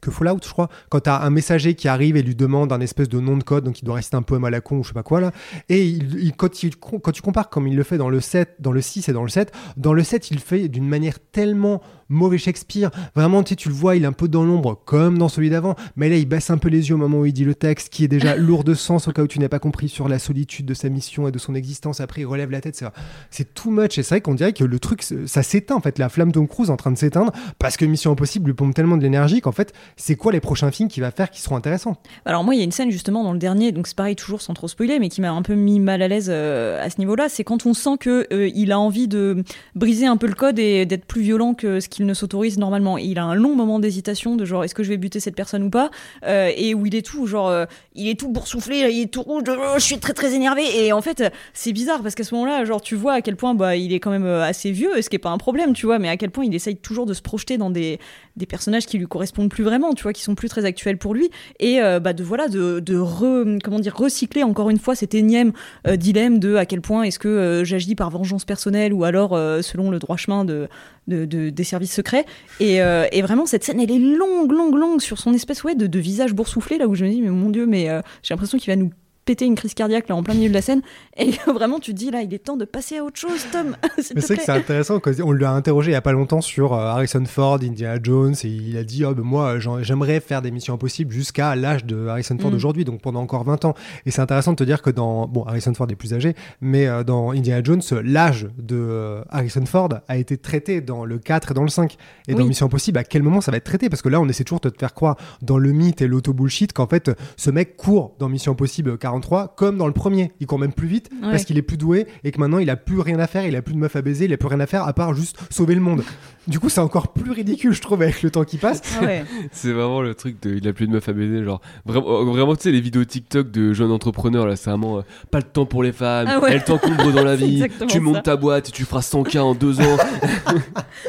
que 0.00 0.10
Fallout, 0.10 0.36
je 0.44 0.50
crois, 0.50 0.68
quand 0.90 1.00
t'as 1.00 1.22
un 1.22 1.30
messager 1.30 1.72
qui 1.74 1.88
arrive 1.88 2.14
et 2.18 2.22
lui 2.22 2.34
demande 2.34 2.70
un 2.74 2.80
espèce 2.82 3.08
de 3.08 3.20
nom 3.20 3.38
de 3.38 3.42
code, 3.42 3.64
donc 3.64 3.80
il 3.80 3.86
doit 3.86 3.94
réciter 3.94 4.16
un 4.18 4.22
poème 4.22 4.44
à 4.44 4.50
la 4.50 4.60
con 4.60 4.76
ou 4.76 4.82
je 4.82 4.88
sais 4.88 4.92
pas 4.92 5.02
quoi 5.02 5.18
là, 5.18 5.32
et 5.70 5.86
il, 5.86 6.18
il- 6.22 6.36
quand, 6.36 6.62
il- 6.62 6.76
quand 6.76 7.10
tu 7.10 7.22
compares 7.22 7.48
comme 7.48 7.66
il 7.66 7.74
le 7.74 7.82
fait 7.84 7.96
dans 7.96 8.10
le 8.10 8.20
7, 8.20 8.56
dans 8.58 8.72
le 8.72 8.82
6 8.82 9.08
et 9.08 9.14
dans 9.14 9.22
le 9.22 9.30
7, 9.30 9.50
dans 9.78 9.94
le 9.94 10.02
7, 10.04 10.30
il 10.30 10.40
fait 10.40 10.68
d'une 10.68 10.86
manière 10.86 11.18
tellement 11.32 11.80
mauvais 12.08 12.38
Shakespeare, 12.38 12.90
vraiment, 13.14 13.42
tu 13.42 13.50
sais, 13.50 13.56
tu 13.56 13.68
le 13.68 13.74
vois, 13.74 13.96
il 13.96 14.04
est 14.04 14.06
un 14.06 14.12
peu 14.12 14.28
dans 14.28 14.44
l'ombre, 14.44 14.80
comme 14.84 15.18
dans 15.18 15.28
celui 15.28 15.50
d'avant, 15.50 15.74
mais 15.96 16.08
là, 16.08 16.16
il 16.16 16.26
baisse 16.26 16.50
un 16.50 16.58
peu 16.58 16.68
les 16.68 16.88
yeux 16.88 16.94
au 16.94 16.98
moment 16.98 17.18
où 17.20 17.26
il 17.26 17.32
dit 17.32 17.44
le 17.44 17.54
texte, 17.54 17.88
qui 17.90 18.04
est 18.04 18.08
déjà 18.08 18.36
lourd 18.36 18.64
de 18.64 18.74
sens 18.74 19.08
au 19.08 19.12
cas 19.12 19.22
où 19.22 19.26
tu 19.26 19.38
n'as 19.38 19.48
pas 19.48 19.58
compris 19.58 19.88
sur 19.88 20.08
la 20.08 20.18
solitude 20.18 20.66
de 20.66 20.74
sa 20.74 20.88
mission 20.88 21.26
et 21.28 21.32
de 21.32 21.38
son 21.38 21.54
existence, 21.54 22.00
après 22.00 22.22
il 22.22 22.26
relève 22.26 22.50
la 22.50 22.60
tête, 22.60 22.76
c'est- 22.76 22.86
c'est 23.30 23.54
too 23.54 23.70
much, 23.70 23.98
et 23.98 24.02
c'est 24.02 24.14
vrai 24.16 24.20
qu'on 24.20 24.34
dirait 24.34 24.52
que 24.52 24.64
le 24.64 24.78
truc, 24.78 25.02
ça 25.02 25.42
s'éteint, 25.42 25.76
en 25.76 25.80
fait, 25.80 25.98
la 25.98 26.08
flamme 26.08 26.32
Tom 26.32 26.46
Cruise 26.48 26.68
est 26.68 26.72
en 26.72 26.76
train 26.76 26.90
de 26.92 26.98
s'éteindre, 26.98 27.32
parce 27.58 27.76
que 27.76 27.84
Mission 27.84 28.12
Impossible 28.12 28.46
lui 28.46 28.54
pompe 28.54 28.74
tellement 28.74 28.96
de 28.96 29.02
l'énergie 29.02 29.40
qu'en 29.40 29.52
fait, 29.52 29.72
c'est 29.96 30.16
quoi 30.16 30.32
les 30.32 30.40
prochains 30.40 30.70
films 30.70 30.88
qu'il 30.88 31.02
va 31.02 31.10
faire 31.10 31.30
qui 31.30 31.40
seront 31.40 31.56
intéressants? 31.56 31.96
Alors 32.24 32.44
moi, 32.44 32.54
il 32.54 32.58
y 32.58 32.60
a 32.60 32.64
une 32.64 32.72
scène 32.72 32.90
justement 32.90 33.24
dans 33.24 33.32
le 33.32 33.38
dernier, 33.38 33.72
donc 33.72 33.86
c'est 33.86 33.96
pareil 33.96 34.16
toujours 34.16 34.40
sans 34.42 34.54
trop 34.54 34.68
spoiler, 34.68 34.98
mais 34.98 35.08
qui 35.08 35.20
m'a 35.20 35.30
un 35.32 35.42
peu 35.42 35.54
mis 35.54 35.80
mal 35.80 36.02
à 36.02 36.08
l'aise 36.08 36.28
euh, 36.30 36.82
à 36.84 36.90
ce 36.90 36.98
niveau-là. 36.98 37.28
C'est 37.28 37.44
quand 37.44 37.66
on 37.66 37.74
sent 37.74 37.96
que 38.00 38.26
euh, 38.32 38.48
il 38.54 38.72
a 38.72 38.78
envie 38.78 39.08
de 39.08 39.42
briser 39.74 40.06
un 40.06 40.16
peu 40.16 40.26
le 40.26 40.34
code 40.34 40.58
et 40.58 40.86
d'être 40.86 41.04
plus 41.04 41.22
violent 41.22 41.54
que 41.54 41.80
ce 41.80 41.88
qu'il 41.96 42.06
ne 42.06 42.14
s'autorise 42.14 42.58
normalement. 42.58 42.98
Il 42.98 43.18
a 43.18 43.24
un 43.24 43.34
long 43.34 43.54
moment 43.54 43.78
d'hésitation 43.78 44.36
de 44.36 44.44
genre 44.44 44.64
est-ce 44.64 44.74
que 44.74 44.82
je 44.82 44.90
vais 44.90 44.96
buter 44.96 45.20
cette 45.20 45.36
personne 45.36 45.62
ou 45.62 45.70
pas, 45.70 45.90
euh, 46.24 46.50
et 46.56 46.74
où 46.74 46.86
il 46.86 46.94
est 46.94 47.04
tout 47.04 47.26
genre 47.26 47.48
euh, 47.48 47.66
il 47.94 48.08
est 48.08 48.18
tout 48.18 48.28
boursouflé, 48.28 48.90
il 48.90 49.02
est 49.02 49.12
tout 49.12 49.22
rouge, 49.22 49.44
oh, 49.48 49.74
je 49.76 49.82
suis 49.82 49.98
très 49.98 50.12
très 50.12 50.34
énervé. 50.34 50.62
Et 50.84 50.92
en 50.92 51.02
fait, 51.02 51.32
c'est 51.52 51.72
bizarre 51.72 52.02
parce 52.02 52.14
qu'à 52.14 52.24
ce 52.24 52.34
moment-là, 52.34 52.64
genre 52.64 52.80
tu 52.80 52.94
vois 52.94 53.14
à 53.14 53.20
quel 53.22 53.36
point 53.36 53.54
bah 53.54 53.76
il 53.76 53.92
est 53.92 54.00
quand 54.00 54.10
même 54.10 54.26
euh, 54.26 54.42
assez 54.42 54.70
vieux, 54.70 55.00
ce 55.00 55.08
qui 55.08 55.16
est 55.16 55.20
pas 55.20 55.30
un 55.30 55.38
problème, 55.38 55.72
tu 55.72 55.86
vois, 55.86 55.98
mais 55.98 56.08
à 56.08 56.16
quel 56.16 56.30
point 56.30 56.44
il 56.44 56.54
essaye 56.54 56.76
toujours 56.76 57.06
de 57.06 57.14
se 57.14 57.22
projeter 57.22 57.58
dans 57.58 57.70
des 57.70 57.98
des 58.36 58.46
personnages 58.46 58.86
qui 58.86 58.98
lui 58.98 59.06
correspondent 59.06 59.50
plus 59.50 59.62
vraiment, 59.64 59.92
tu 59.94 60.02
vois, 60.02 60.12
qui 60.12 60.22
sont 60.22 60.34
plus 60.34 60.48
très 60.48 60.64
actuels 60.64 60.98
pour 60.98 61.14
lui, 61.14 61.30
et 61.60 61.80
euh, 61.80 62.00
bah 62.00 62.12
de 62.12 62.24
voilà 62.24 62.48
de, 62.48 62.80
de 62.80 62.96
re- 62.98 63.60
comment 63.62 63.78
dire 63.78 63.96
recycler 63.96 64.42
encore 64.42 64.70
une 64.70 64.78
fois 64.78 64.94
cet 64.94 65.14
énième 65.14 65.52
euh, 65.86 65.96
dilemme 65.96 66.38
de 66.38 66.56
à 66.56 66.66
quel 66.66 66.80
point 66.80 67.04
est-ce 67.04 67.18
que 67.18 67.28
euh, 67.28 67.64
j'agis 67.64 67.94
par 67.94 68.10
vengeance 68.10 68.44
personnelle 68.44 68.92
ou 68.92 69.04
alors 69.04 69.38
selon 69.62 69.90
le 69.90 69.98
droit 69.98 70.16
chemin 70.16 70.44
de, 70.44 70.68
de, 71.06 71.24
de- 71.24 71.50
des 71.50 71.64
services 71.64 71.94
secrets. 71.94 72.24
Et, 72.60 72.76
et 72.76 73.22
vraiment 73.22 73.46
cette 73.46 73.64
scène 73.64 73.80
elle 73.80 73.90
est 73.90 73.98
longue, 73.98 74.52
longue, 74.52 74.74
longue 74.74 75.00
sur 75.00 75.18
son 75.18 75.32
espèce 75.32 75.62
ouais 75.64 75.74
de, 75.74 75.98
visage 75.98 76.34
boursouflé 76.34 76.78
là 76.78 76.88
où 76.88 76.94
je 76.94 77.04
me 77.04 77.10
dis 77.10 77.20
mais 77.22 77.30
mon 77.30 77.50
dieu 77.50 77.66
mais 77.66 77.86
j'ai 78.22 78.34
l'impression 78.34 78.58
qu'il 78.58 78.72
va 78.72 78.76
nous 78.76 78.90
péter 79.24 79.44
une 79.44 79.54
crise 79.54 79.74
cardiaque 79.74 80.08
là 80.08 80.16
en 80.16 80.22
plein 80.22 80.34
milieu 80.34 80.48
de 80.48 80.54
la 80.54 80.62
scène 80.62 80.82
et 81.16 81.30
vraiment 81.52 81.78
tu 81.78 81.92
te 81.92 81.98
dis 81.98 82.10
là 82.10 82.22
il 82.22 82.32
est 82.32 82.38
temps 82.38 82.56
de 82.56 82.64
passer 82.64 82.98
à 82.98 83.04
autre 83.04 83.18
chose 83.18 83.46
Tom 83.52 83.76
Mais 84.14 84.20
c'est 84.20 84.36
que 84.36 84.42
c'est 84.42 84.52
intéressant, 84.52 85.00
on 85.22 85.32
l'a 85.32 85.52
interrogé 85.52 85.90
il 85.90 85.94
y 85.94 85.96
a 85.96 86.02
pas 86.02 86.12
longtemps 86.12 86.40
sur 86.40 86.72
euh, 86.72 86.86
Harrison 86.86 87.24
Ford, 87.26 87.58
Indiana 87.62 87.98
Jones, 88.02 88.34
et 88.44 88.48
il 88.48 88.76
a 88.76 88.84
dit 88.84 89.04
oh, 89.04 89.14
ben 89.14 89.22
moi 89.22 89.58
j'aimerais 89.82 90.20
faire 90.20 90.40
des 90.40 90.50
missions 90.50 90.74
impossibles 90.74 91.12
jusqu'à 91.12 91.54
l'âge 91.56 91.84
de 91.84 92.06
Harrison 92.06 92.38
Ford 92.38 92.54
Mm. 92.54 92.56
aujourd'hui, 92.56 92.84
donc 92.84 93.00
pendant 93.00 93.20
encore 93.20 93.44
20 93.44 93.64
ans. 93.64 93.74
Et 94.06 94.10
c'est 94.10 94.20
intéressant 94.20 94.52
de 94.52 94.56
te 94.56 94.64
dire 94.64 94.82
que 94.82 94.90
dans. 94.90 95.26
Bon, 95.26 95.44
Harrison 95.44 95.74
Ford 95.74 95.86
est 95.90 95.96
plus 95.96 96.14
âgé, 96.14 96.34
mais 96.60 96.86
euh, 96.86 97.04
dans 97.04 97.30
Indiana 97.30 97.62
Jones, 97.62 97.82
l'âge 98.02 98.48
de 98.58 98.76
euh, 98.76 99.22
Harrison 99.30 99.64
Ford 99.66 99.88
a 100.08 100.16
été 100.16 100.36
traité 100.36 100.80
dans 100.80 101.04
le 101.04 101.18
4 101.18 101.50
et 101.50 101.54
dans 101.54 101.62
le 101.62 101.68
5. 101.68 101.96
Et 102.28 102.34
dans. 102.34 102.44
Mission 102.44 102.66
Impossible, 102.66 102.98
à 102.98 103.04
quel 103.04 103.22
moment 103.22 103.40
ça 103.40 103.50
va 103.50 103.56
être 103.56 103.64
traité? 103.64 103.88
Parce 103.88 104.02
que 104.02 104.08
là, 104.08 104.20
on 104.20 104.28
essaie 104.28 104.44
toujours 104.44 104.60
de 104.60 104.68
te 104.68 104.78
faire 104.78 104.94
croire 104.94 105.16
dans 105.42 105.58
le 105.58 105.72
mythe 105.72 106.02
et 106.02 106.06
l'auto-bullshit 106.06 106.72
qu'en 106.72 106.86
fait, 106.86 107.10
ce 107.36 107.50
mec 107.50 107.76
court 107.76 108.14
dans 108.18 108.28
Mission 108.28 108.52
Impossible 108.52 108.98
43 109.20 109.54
comme 109.56 109.78
dans 109.78 109.86
le 109.86 109.92
premier. 109.92 110.32
Il 110.40 110.46
court 110.46 110.58
même 110.58 110.72
plus 110.72 110.86
vite 110.88 111.10
Ouais. 111.22 111.30
parce 111.30 111.44
qu'il 111.44 111.56
est 111.58 111.62
plus 111.62 111.76
doué 111.76 112.06
et 112.24 112.30
que 112.32 112.38
maintenant 112.40 112.58
il 112.58 112.68
a 112.70 112.76
plus 112.76 113.00
rien 113.00 113.18
à 113.18 113.26
faire, 113.26 113.46
il 113.46 113.54
a 113.56 113.62
plus 113.62 113.74
de 113.74 113.78
meuf 113.78 113.94
à 113.96 114.02
baiser, 114.02 114.24
il 114.26 114.32
a 114.32 114.36
plus 114.36 114.48
rien 114.48 114.60
à 114.60 114.66
faire 114.66 114.84
à 114.86 114.92
part 114.92 115.14
juste 115.14 115.36
sauver 115.50 115.74
le 115.74 115.80
monde. 115.80 116.02
Du 116.46 116.60
coup, 116.60 116.68
c'est 116.68 116.82
encore 116.82 117.14
plus 117.14 117.30
ridicule, 117.30 117.72
je 117.72 117.80
trouve, 117.80 118.02
avec 118.02 118.22
le 118.22 118.30
temps 118.30 118.44
qui 118.44 118.58
passe. 118.58 118.82
Ah 119.00 119.04
ouais. 119.06 119.24
C'est 119.52 119.72
vraiment 119.72 120.02
le 120.02 120.14
truc 120.14 120.42
de 120.42 120.54
il 120.54 120.68
a 120.68 120.74
plus 120.74 120.86
de 120.86 120.92
meuf 120.92 121.08
à 121.08 121.14
baiser 121.14 121.42
genre 121.42 121.62
vraiment 121.86 122.20
euh, 122.20 122.24
vraiment 122.24 122.54
tu 122.54 122.64
sais 122.64 122.70
les 122.70 122.82
vidéos 122.82 123.02
TikTok 123.02 123.50
de 123.50 123.72
jeunes 123.72 123.90
entrepreneurs 123.90 124.46
là 124.46 124.54
c'est 124.54 124.68
vraiment 124.68 124.98
euh, 124.98 125.02
pas 125.30 125.38
le 125.38 125.44
temps 125.44 125.64
pour 125.64 125.82
les 125.82 125.92
femmes 125.92 126.26
Ah 126.30 126.40
ouais. 126.40 126.52
elles 126.52 126.62
t'encombrent 126.64 127.12
dans 127.14 127.24
la 127.24 127.34
vie 127.36 127.64
tu 127.88 127.98
montes 127.98 128.16
ça. 128.16 128.20
ta 128.22 128.36
boîte 128.36 128.68
et 128.68 128.72
tu 128.72 128.84
feras 128.84 129.00
100k 129.00 129.38
en 129.40 129.54
deux 129.54 129.80
ans 129.80 129.96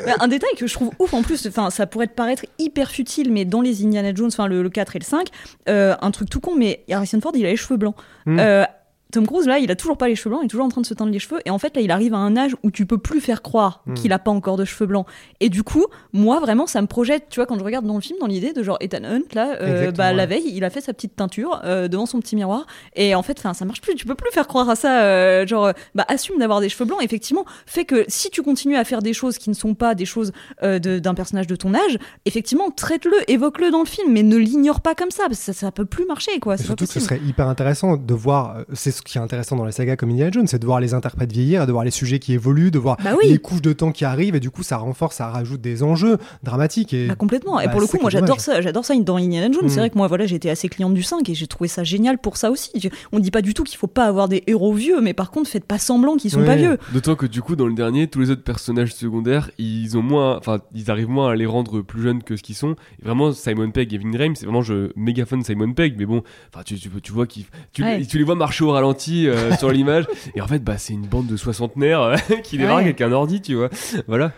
Bah, 0.05 0.13
un 0.21 0.27
détail 0.29 0.51
que 0.57 0.67
je 0.67 0.73
trouve 0.73 0.91
ouf 0.99 1.13
en 1.13 1.21
plus, 1.21 1.45
enfin 1.47 1.69
ça 1.69 1.85
pourrait 1.85 2.07
te 2.07 2.13
paraître 2.15 2.45
hyper 2.57 2.89
futile, 2.89 3.29
mais 3.33 3.43
dans 3.43 3.59
les 3.59 3.83
Indiana 3.85 4.13
Jones, 4.15 4.27
enfin 4.31 4.47
le, 4.47 4.63
le 4.63 4.69
4 4.69 4.95
et 4.95 4.99
le 4.99 5.03
5, 5.05 5.27
euh, 5.67 5.95
un 6.01 6.11
truc 6.11 6.29
tout 6.29 6.39
con, 6.39 6.55
mais 6.57 6.85
Harrison 6.89 7.19
Ford 7.19 7.33
il 7.35 7.45
a 7.45 7.49
les 7.49 7.57
cheveux 7.57 7.75
blancs. 7.77 7.94
Mm. 8.25 8.39
Euh, 8.39 8.65
Tom 9.11 9.25
Cruise 9.27 9.45
là, 9.47 9.59
il 9.59 9.71
a 9.71 9.75
toujours 9.75 9.97
pas 9.97 10.07
les 10.09 10.15
cheveux 10.15 10.29
blancs, 10.31 10.41
il 10.43 10.45
est 10.45 10.49
toujours 10.49 10.65
en 10.65 10.69
train 10.69 10.81
de 10.81 10.85
se 10.85 10.93
teindre 10.93 11.11
les 11.11 11.19
cheveux, 11.19 11.39
et 11.45 11.49
en 11.49 11.59
fait 11.59 11.75
là 11.75 11.81
il 11.81 11.91
arrive 11.91 12.13
à 12.13 12.17
un 12.17 12.35
âge 12.35 12.55
où 12.63 12.71
tu 12.71 12.85
peux 12.85 12.97
plus 12.97 13.21
faire 13.21 13.41
croire 13.41 13.81
Mm. 13.85 13.93
qu'il 13.93 14.11
a 14.13 14.19
pas 14.19 14.31
encore 14.31 14.57
de 14.57 14.65
cheveux 14.65 14.87
blancs. 14.87 15.05
Et 15.39 15.49
du 15.49 15.63
coup, 15.63 15.85
moi 16.11 16.39
vraiment 16.39 16.67
ça 16.67 16.81
me 16.81 16.87
projette, 16.87 17.27
tu 17.29 17.39
vois, 17.39 17.45
quand 17.45 17.57
je 17.57 17.63
regarde 17.63 17.85
dans 17.85 17.95
le 17.95 18.01
film, 18.01 18.17
dans 18.19 18.27
l'idée 18.27 18.51
de 18.51 18.61
genre 18.63 18.77
Ethan 18.81 19.03
Hunt 19.03 19.21
là, 19.33 19.55
euh, 19.61 19.91
bah 19.91 20.11
la 20.11 20.25
veille 20.25 20.51
il 20.53 20.63
a 20.63 20.69
fait 20.69 20.81
sa 20.81 20.93
petite 20.93 21.15
teinture 21.15 21.61
euh, 21.65 21.87
devant 21.87 22.05
son 22.05 22.19
petit 22.19 22.35
miroir, 22.35 22.65
et 22.95 23.15
en 23.15 23.21
fait, 23.23 23.39
ça 23.39 23.65
marche 23.65 23.79
plus, 23.81 23.95
tu 23.95 24.05
peux 24.05 24.15
plus 24.15 24.31
faire 24.31 24.47
croire 24.47 24.69
à 24.69 24.75
ça, 24.75 25.03
euh, 25.03 25.45
genre 25.47 25.71
bah 25.93 26.05
assume 26.07 26.39
d'avoir 26.39 26.59
des 26.59 26.69
cheveux 26.69 26.85
blancs, 26.85 26.99
effectivement, 27.01 27.45
fait 27.67 27.85
que 27.85 28.03
si 28.07 28.29
tu 28.31 28.41
continues 28.41 28.75
à 28.75 28.83
faire 28.83 29.01
des 29.01 29.13
choses 29.13 29.37
qui 29.37 29.49
ne 29.49 29.55
sont 29.55 29.75
pas 29.75 29.95
des 29.95 30.05
choses 30.05 30.31
de- 30.63 30.99
d'un 30.99 31.13
personnage 31.13 31.47
de 31.47 31.55
ton 31.55 31.73
âge, 31.73 31.97
effectivement, 32.25 32.69
traite-le, 32.71 33.13
évoque-le 33.31 33.69
dans 33.71 33.79
le 33.79 33.85
film, 33.85 34.11
mais 34.11 34.23
ne 34.23 34.35
l'ignore 34.37 34.81
pas 34.81 34.95
comme 34.95 35.11
ça, 35.11 35.23
parce 35.27 35.37
que 35.39 35.45
ça, 35.45 35.53
ça 35.53 35.71
peut 35.71 35.85
plus 35.85 36.05
marcher, 36.05 36.39
quoi. 36.39 36.57
C'est 36.57 36.63
surtout 36.65 36.85
que 36.85 36.91
ce 36.91 36.99
serait 36.99 37.19
hyper 37.25 37.47
intéressant 37.47 37.97
de 37.97 38.13
voir, 38.13 38.57
c'est 38.73 38.94
ce 38.95 39.01
qui 39.01 39.17
est 39.17 39.21
intéressant 39.21 39.55
dans 39.55 39.65
les 39.65 39.71
sagas 39.71 39.95
comme 39.95 40.09
Indiana 40.09 40.31
Jones, 40.31 40.47
c'est 40.47 40.59
de 40.59 40.65
voir 40.65 40.79
les 40.79 40.93
interprètes 40.93 41.31
vieillir, 41.31 41.63
et 41.63 41.65
de 41.67 41.71
voir 41.71 41.83
les 41.83 41.91
sujets 41.91 42.19
qui 42.19 42.33
évoluent, 42.33 42.71
de 42.71 42.79
voir 42.79 42.97
Bah 43.03 43.11
oui. 43.21 43.29
les 43.29 43.37
couches 43.37 43.61
de 43.61 43.73
temps 43.73 43.91
qui 43.91 44.05
arrivent, 44.05 44.35
et 44.35 44.39
du 44.39 44.49
coup 44.49 44.63
ça 44.63 44.77
renforce, 44.77 45.17
ça 45.17 45.27
rajoute 45.29 45.61
des 45.61 45.83
enjeux 45.83 46.17
dramatiques. 46.43 46.93
Et... 46.93 47.07
Bah, 47.07 47.15
complètement. 47.15 47.59
Et 47.59 47.65
Bah, 47.65 47.71
pour 47.71 47.81
le 47.81 47.87
coup, 47.87 47.97
moi 48.01 48.09
j'adore 48.09 48.39
ça. 48.41 48.61
J'adore 48.61 48.85
ça 48.85 48.95
dans 48.95 49.17
Indiana 49.17 49.51
Jones. 49.51 49.65
Mm. 49.65 49.69
C'est 49.69 49.79
vrai 49.79 49.89
que 49.89 49.97
moi, 49.97 50.07
voilà, 50.07 50.25
j'étais 50.25 50.49
assez 50.49 50.69
cliente 50.69 50.93
du 50.93 51.03
5 51.03 51.27
et 51.29 51.33
j'ai 51.35 51.47
trouvé 51.47 51.67
ça 51.67 51.83
génial 51.83 52.17
pour 52.17 52.37
ça 52.37 52.49
aussi. 52.51 52.71
On 53.11 53.19
dit 53.19 53.31
pas 53.31 53.41
du 53.41 53.53
tout 53.53 53.63
qu'il 53.63 53.77
faut 53.77 53.87
pas 53.87 54.05
avoir 54.05 54.27
des 54.29 54.43
héros 54.47 54.73
vieux, 54.73 55.01
mais 55.01 55.13
par 55.13 55.31
contre, 55.31 55.49
faites 55.49 55.65
pas 55.65 55.77
semblant 55.79 56.15
qu'ils 56.15 56.31
sont 56.31 56.43
pas 56.43 56.55
vieux. 56.55 56.77
d'autant 56.93 57.15
que 57.15 57.25
du 57.25 57.41
coup 57.41 57.55
dans 57.55 57.67
le 57.67 57.73
dernier 57.73 58.07
tous 58.07 58.19
les 58.21 58.29
autres 58.31 58.43
personnages 58.43 58.93
secondaires 58.93 59.49
ils 59.57 59.97
ont 59.97 60.01
moins 60.01 60.37
enfin 60.37 60.59
ils 60.73 60.89
arrivent 60.91 61.09
moins 61.09 61.31
à 61.31 61.35
les 61.35 61.45
rendre 61.45 61.81
plus 61.81 62.01
jeunes 62.01 62.23
que 62.23 62.35
ce 62.37 62.43
qu'ils 62.43 62.55
sont 62.55 62.75
et 63.01 63.05
vraiment 63.05 63.31
Simon 63.31 63.71
Pegg 63.71 63.93
et 63.93 63.97
Vin 63.97 64.17
Rhames 64.17 64.35
c'est 64.35 64.45
vraiment 64.45 64.61
je 64.61 64.91
méga 64.95 65.25
fan 65.25 65.39
de 65.41 65.45
Simon 65.45 65.73
Pegg 65.73 65.95
mais 65.97 66.05
bon 66.05 66.23
enfin 66.53 66.63
tu, 66.63 66.75
tu, 66.79 66.89
tu 67.01 67.11
vois 67.11 67.25
qu'ils 67.27 67.45
tu, 67.73 67.83
Ouais. 67.83 68.03
tu 68.05 68.17
les 68.17 68.23
vois 68.23 68.35
marcher 68.35 68.63
au 68.63 68.71
ralenti 68.71 68.84
euh, 68.93 69.51
sur 69.57 69.71
l'image. 69.71 70.05
Et 70.35 70.41
en 70.41 70.47
fait, 70.47 70.59
bah, 70.59 70.77
c'est 70.77 70.93
une 70.93 71.05
bande 71.07 71.27
de 71.27 71.37
soixantenaires 71.37 72.01
euh, 72.01 72.15
qui 72.43 72.57
débarque 72.57 72.77
Ouais. 72.77 72.83
avec 72.83 73.01
un 73.01 73.11
ordi, 73.11 73.41
tu 73.41 73.55
vois. 73.55 73.69
Voilà. 74.07 74.31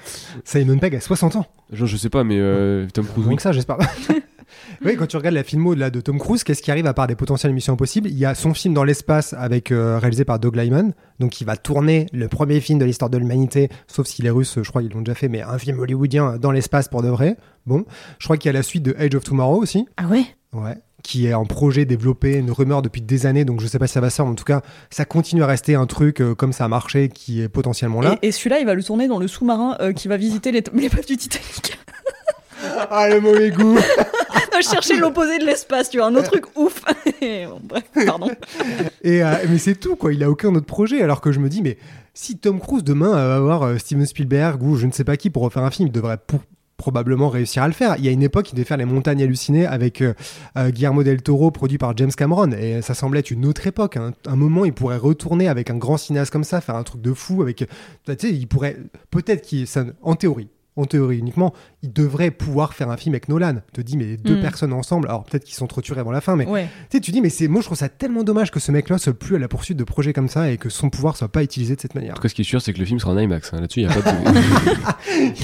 Simon 0.44 0.78
Pegg 0.78 0.96
a 0.96 1.02
60 1.02 1.36
ans. 1.38 1.46
Je, 1.72 1.86
je 1.86 1.98
sais 1.98 2.10
pas, 2.10 2.24
mais 2.24 2.38
euh, 2.40 2.88
Tom 2.94 3.06
Cruise, 3.06 3.28
que 3.36 3.42
ça, 3.42 3.52
j'espère. 3.52 3.78
oui, 4.86 4.96
quand 4.96 5.06
tu 5.08 5.18
regardes 5.18 5.36
la 5.36 5.44
filmo 5.44 5.74
là, 5.74 5.90
de 5.90 6.00
Tom 6.02 6.18
Cruise, 6.20 6.44
qu'est-ce 6.44 6.62
qui 6.62 6.72
arrive 6.72 6.86
à 6.88 6.94
part 6.94 7.08
des 7.08 7.16
potentielles 7.16 7.52
missions 7.54 7.74
impossibles? 7.74 8.10
Il 8.10 8.18
y 8.18 8.26
a 8.26 8.36
son 8.36 8.54
film 8.54 8.74
dans 8.74 8.84
l'espace 8.84 9.34
avec 9.34 9.72
euh, 9.72 9.98
réalisé 10.00 10.24
par 10.24 10.40
Doug 10.40 10.56
Lyman, 10.56 10.94
donc 11.20 11.42
il 11.42 11.46
va 11.46 11.58
tourner 11.58 12.06
le 12.14 12.28
premier 12.28 12.60
film 12.62 12.80
de 12.80 12.86
l'histoire 12.86 13.10
de 13.10 13.18
l'humanité, 13.18 13.70
sauf 13.88 14.08
s'il 14.08 14.26
est 14.26 14.30
russe, 14.32 14.60
je 14.62 14.70
crois 14.70 14.82
qu'ils 14.82 14.92
l'ont 14.94 15.02
déjà 15.02 15.16
fait, 15.16 15.28
mais 15.28 15.42
un 15.42 15.58
film 15.58 15.80
hollywoodien 15.80 16.38
dans 16.38 16.52
l'espace 16.52 16.88
pour 16.88 17.02
de 17.02 17.10
vrai. 17.10 17.36
Bon, 17.66 17.84
je 18.20 18.26
crois 18.26 18.38
qu'il 18.38 18.48
y 18.50 18.56
a 18.56 18.58
la 18.58 18.64
suite 18.64 18.84
de 18.84 18.96
Age 18.98 19.16
of 19.16 19.24
Tomorrow 19.26 19.62
aussi. 19.62 19.86
Ah 19.98 20.08
ouais? 20.08 20.24
Ouais. 20.54 20.78
Qui 21.04 21.28
est 21.28 21.34
en 21.34 21.46
projet 21.46 21.86
développé, 21.86 22.34
une 22.34 22.52
rumeur 22.52 22.82
depuis 22.82 23.02
des 23.02 23.26
années, 23.28 23.46
donc 23.46 23.62
je 23.62 23.68
sais 23.68 23.80
pas 23.80 23.88
si 23.88 23.94
ça 23.94 24.02
va 24.02 24.10
sortir, 24.10 24.26
mais 24.26 24.32
en 24.32 24.36
tout 24.36 24.44
cas, 24.44 24.62
ça 24.90 25.06
continue 25.06 25.44
à 25.44 25.48
rester 25.48 25.76
un 25.76 25.86
truc 25.86 26.22
euh, 26.22 26.34
comme 26.36 26.52
ça 26.54 26.66
a 26.66 26.68
marché 26.68 27.08
qui 27.10 27.42
est 27.42 27.50
potentiellement 27.50 28.02
là. 28.02 28.18
Et, 28.22 28.28
et 28.28 28.32
celui-là, 28.32 28.60
il 28.60 28.66
va 28.66 28.74
le 28.74 28.84
tourner 28.84 29.08
dans 29.08 29.20
le 29.20 29.28
sous-marin 29.28 29.78
euh, 29.80 29.94
qui 29.94 30.08
va 30.08 30.18
visiter 30.18 30.52
les 30.52 30.64
l'épave 30.74 31.06
du 31.06 31.16
Titanic. 31.16 31.78
Ah, 32.90 33.08
le 33.10 33.22
mauvais 33.22 33.52
goût 33.52 33.78
je 34.60 34.68
cherchais 34.68 34.98
l'opposé 34.98 35.38
de 35.38 35.46
l'espace, 35.46 35.90
tu 35.92 35.98
vois, 35.98 36.08
un 36.08 36.16
autre 36.16 36.32
truc 36.32 36.46
ouf. 36.58 36.82
Et 37.22 37.46
bon, 37.46 37.60
bref, 37.64 37.84
pardon. 38.08 38.32
Et, 39.04 39.24
euh, 39.24 39.34
mais 39.50 39.60
c'est 39.60 39.76
tout, 39.76 39.96
quoi. 39.96 40.14
Il 40.14 40.24
a 40.24 40.30
aucun 40.32 40.54
autre 40.56 40.66
projet. 40.66 41.02
Alors 41.04 41.22
que 41.22 41.32
je 41.32 41.40
me 41.40 41.48
dis, 41.48 41.62
mais 41.62 41.78
si 42.16 42.38
Tom 42.40 42.60
Cruise 42.60 42.84
demain 42.84 43.12
va 43.12 43.36
avoir 43.36 43.62
euh, 43.64 43.78
Steven 43.78 44.06
Spielberg 44.08 44.62
ou 44.64 44.76
je 44.76 44.88
ne 44.88 44.92
sais 44.92 45.04
pas 45.04 45.16
qui 45.16 45.30
pour 45.30 45.44
refaire 45.44 45.64
un 45.64 45.70
film, 45.70 45.90
il 45.90 45.92
devrait 45.92 46.18
pour- 46.26 46.42
probablement 46.78 47.30
réussir 47.30 47.64
à 47.64 47.68
le 47.68 47.74
faire. 47.74 47.96
Il 47.98 48.06
y 48.06 48.08
a 48.08 48.12
une 48.12 48.24
époque, 48.24 48.52
il 48.52 48.56
devait 48.56 48.66
faire 48.66 48.78
Les 48.78 48.86
Montagnes 48.86 49.24
Hallucinées 49.24 49.66
avec 49.66 50.02
euh, 50.02 50.14
euh, 50.58 50.70
Guillermo 50.70 51.04
del 51.04 51.22
Toro, 51.22 51.52
produit 51.52 51.78
par 51.78 51.98
James 51.98 52.12
Cameron. 52.12 52.52
Et 52.52 52.82
ça 52.82 52.94
semblait 52.94 53.20
être 53.20 53.32
une 53.32 53.46
autre 53.46 53.66
époque. 53.68 53.98
hein. 53.98 54.14
Un 54.26 54.36
moment, 54.36 54.64
il 54.64 54.74
pourrait 54.74 54.98
retourner 54.98 55.48
avec 55.48 55.70
un 55.70 55.78
grand 55.78 55.98
cinéaste 55.98 56.32
comme 56.32 56.44
ça, 56.44 56.62
faire 56.62 56.76
un 56.76 56.84
truc 56.84 57.02
de 57.02 57.14
fou. 57.14 57.42
Avec, 57.42 57.58
tu 57.58 57.68
sais, 58.18 58.30
il 58.30 58.48
pourrait, 58.48 58.78
peut-être 59.12 59.42
qu'il, 59.42 59.66
en 60.02 60.16
théorie. 60.16 60.50
En 60.78 60.86
théorie 60.86 61.18
uniquement, 61.18 61.54
il 61.84 61.92
devrait 61.92 62.32
pouvoir 62.32 62.74
faire 62.74 62.90
un 62.90 62.98
film 62.98 63.14
avec 63.16 63.28
Nolan. 63.30 63.56
Tu 63.74 63.82
te 63.82 63.86
dis, 63.86 63.98
mais 63.98 64.06
les 64.06 64.18
deux 64.18 64.38
Mm. 64.38 64.42
personnes 64.42 64.74
ensemble, 64.74 65.08
alors 65.10 65.24
peut-être 65.26 65.44
qu'ils 65.44 65.56
sont 65.56 65.68
trop 65.68 65.82
tués 65.82 65.98
avant 66.00 66.12
la 66.12 66.22
fin, 66.22 66.36
mais 66.36 66.46
Ouais. 66.46 66.66
tu 66.90 66.98
sais, 66.98 67.02
tu 67.02 67.12
dis, 67.12 67.20
mais 67.20 67.30
c'est, 67.30 67.48
moi 67.48 67.62
je 67.62 67.66
trouve 67.66 67.78
ça 67.78 67.90
tellement 67.90 68.24
dommage 68.24 68.52
que 68.52 68.60
ce 68.60 68.72
mec-là 68.72 68.98
soit 69.00 69.14
plus 69.14 69.36
à 69.36 69.40
la 69.40 69.48
poursuite 69.48 69.78
de 69.78 69.84
projets 69.84 70.14
comme 70.14 70.30
ça 70.30 70.50
et 70.52 70.58
que 70.58 70.70
son 70.70 70.90
pouvoir 70.90 71.18
soit 71.18 71.28
pas 71.30 71.44
utilisé 71.44 71.76
de 71.76 71.82
cette 71.82 71.96
manière. 71.96 72.12
En 72.12 72.16
tout 72.16 72.22
cas, 72.22 72.30
ce 72.30 72.36
qui 72.36 72.42
est 72.42 72.46
sûr, 72.46 72.62
c'est 72.62 72.74
que 72.74 72.80
le 72.80 72.86
film 72.86 73.00
sera 73.00 73.12
en 73.12 73.18
IMAX. 73.18 73.54
hein. 73.54 73.62
Là-dessus, 73.62 73.82
il 73.82 73.88
n'y 73.88 73.94
a 73.94 74.02
pas 74.02 74.12
de. 74.12 74.18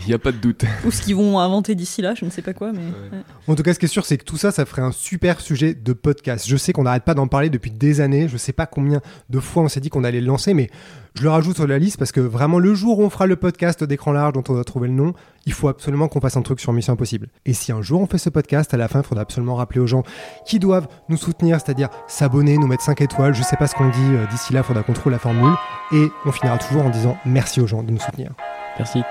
Il 0.00 0.06
n'y 0.08 0.14
a 0.14 0.18
pas 0.18 0.32
de 0.32 0.38
doute. 0.38 0.64
Ou 0.86 0.90
ce 0.90 1.02
qu'ils 1.02 1.16
vont 1.16 1.38
inventer 1.38 1.74
d'ici 1.74 2.00
là, 2.02 2.14
je 2.14 2.24
ne 2.24 2.30
sais 2.30 2.42
pas 2.42 2.52
quoi, 2.54 2.72
mais. 2.72 2.78
ouais. 2.80 3.18
En 3.48 3.54
tout 3.54 3.62
cas, 3.62 3.74
ce 3.74 3.78
qui 3.78 3.84
est 3.84 3.88
sûr, 3.88 4.04
c'est 4.06 4.16
que 4.18 4.24
tout 4.24 4.36
ça, 4.36 4.50
ça 4.50 4.64
ferait 4.64 4.82
un 4.82 4.92
super 4.92 5.40
sujet 5.40 5.74
de 5.74 5.92
podcast. 5.92 6.46
Je 6.48 6.56
sais 6.56 6.72
qu'on 6.72 6.84
n'arrête 6.84 7.04
pas 7.04 7.14
d'en 7.14 7.26
parler 7.26 7.50
depuis 7.50 7.70
des 7.70 8.00
années. 8.00 8.28
Je 8.28 8.36
sais 8.36 8.52
pas 8.52 8.66
combien 8.66 9.00
de 9.30 9.40
fois 9.40 9.62
on 9.62 9.68
s'est 9.68 9.80
dit 9.80 9.90
qu'on 9.90 10.04
allait 10.04 10.20
le 10.20 10.26
lancer, 10.26 10.54
mais 10.54 10.70
je 11.16 11.22
le 11.22 11.30
rajoute 11.30 11.54
sur 11.56 11.66
la 11.66 11.78
liste 11.78 11.96
parce 11.96 12.10
que 12.12 12.20
vraiment, 12.20 12.58
le 12.58 12.74
jour 12.74 12.98
où 12.98 13.02
on 13.04 13.10
fera 13.10 13.26
le 13.26 13.36
podcast 13.36 13.84
d'écran 13.84 14.10
large 14.12 14.32
dont 14.32 14.42
on 14.48 14.54
doit 14.54 14.64
trouver 14.64 14.88
le 14.88 14.94
nom, 14.94 15.12
il 15.46 15.52
faut 15.52 15.68
absolument 15.68 16.08
qu'on 16.08 16.20
fasse 16.20 16.36
un 16.36 16.42
truc 16.42 16.58
sur 16.60 16.72
Mission 16.72 16.94
Impossible. 16.94 17.28
Et 17.46 17.52
si 17.54 17.70
un 17.70 17.82
jour 17.82 18.00
on 18.00 18.06
fait 18.06 18.18
ce 18.18 18.30
podcast, 18.30 18.74
à 18.74 18.76
la 18.76 18.88
fin, 18.88 19.00
il 19.00 19.06
faudra 19.06 19.22
absolument 19.22 19.54
rappeler 19.54 19.80
aux 19.80 19.86
gens 19.86 20.02
qui 20.44 20.58
doivent 20.58 20.88
nous 21.08 21.16
soutenir, 21.16 21.60
c'est-à-dire 21.60 21.88
s'abonner, 22.08 22.58
nous 22.58 22.66
mettre 22.66 22.82
5 22.82 23.00
étoiles. 23.00 23.32
Je 23.34 23.42
sais 23.42 23.56
pas 23.56 23.66
ce 23.68 23.74
qu'on 23.74 23.88
dit. 23.90 23.98
euh, 24.00 24.26
D'ici 24.26 24.52
là, 24.52 24.60
il 24.60 24.64
faudra 24.64 24.82
qu'on 24.82 24.92
trouve 24.92 25.12
la 25.12 25.18
formule. 25.20 25.54
Et 25.92 26.08
on 26.26 26.32
finira 26.32 26.58
toujours 26.58 26.84
en 26.84 26.90
disant 26.90 27.16
merci 27.24 27.60
aux 27.60 27.66
gens 27.66 27.82
de 27.84 27.92
nous 27.92 28.00
soutenir. 28.00 28.32
Merci. 28.78 29.02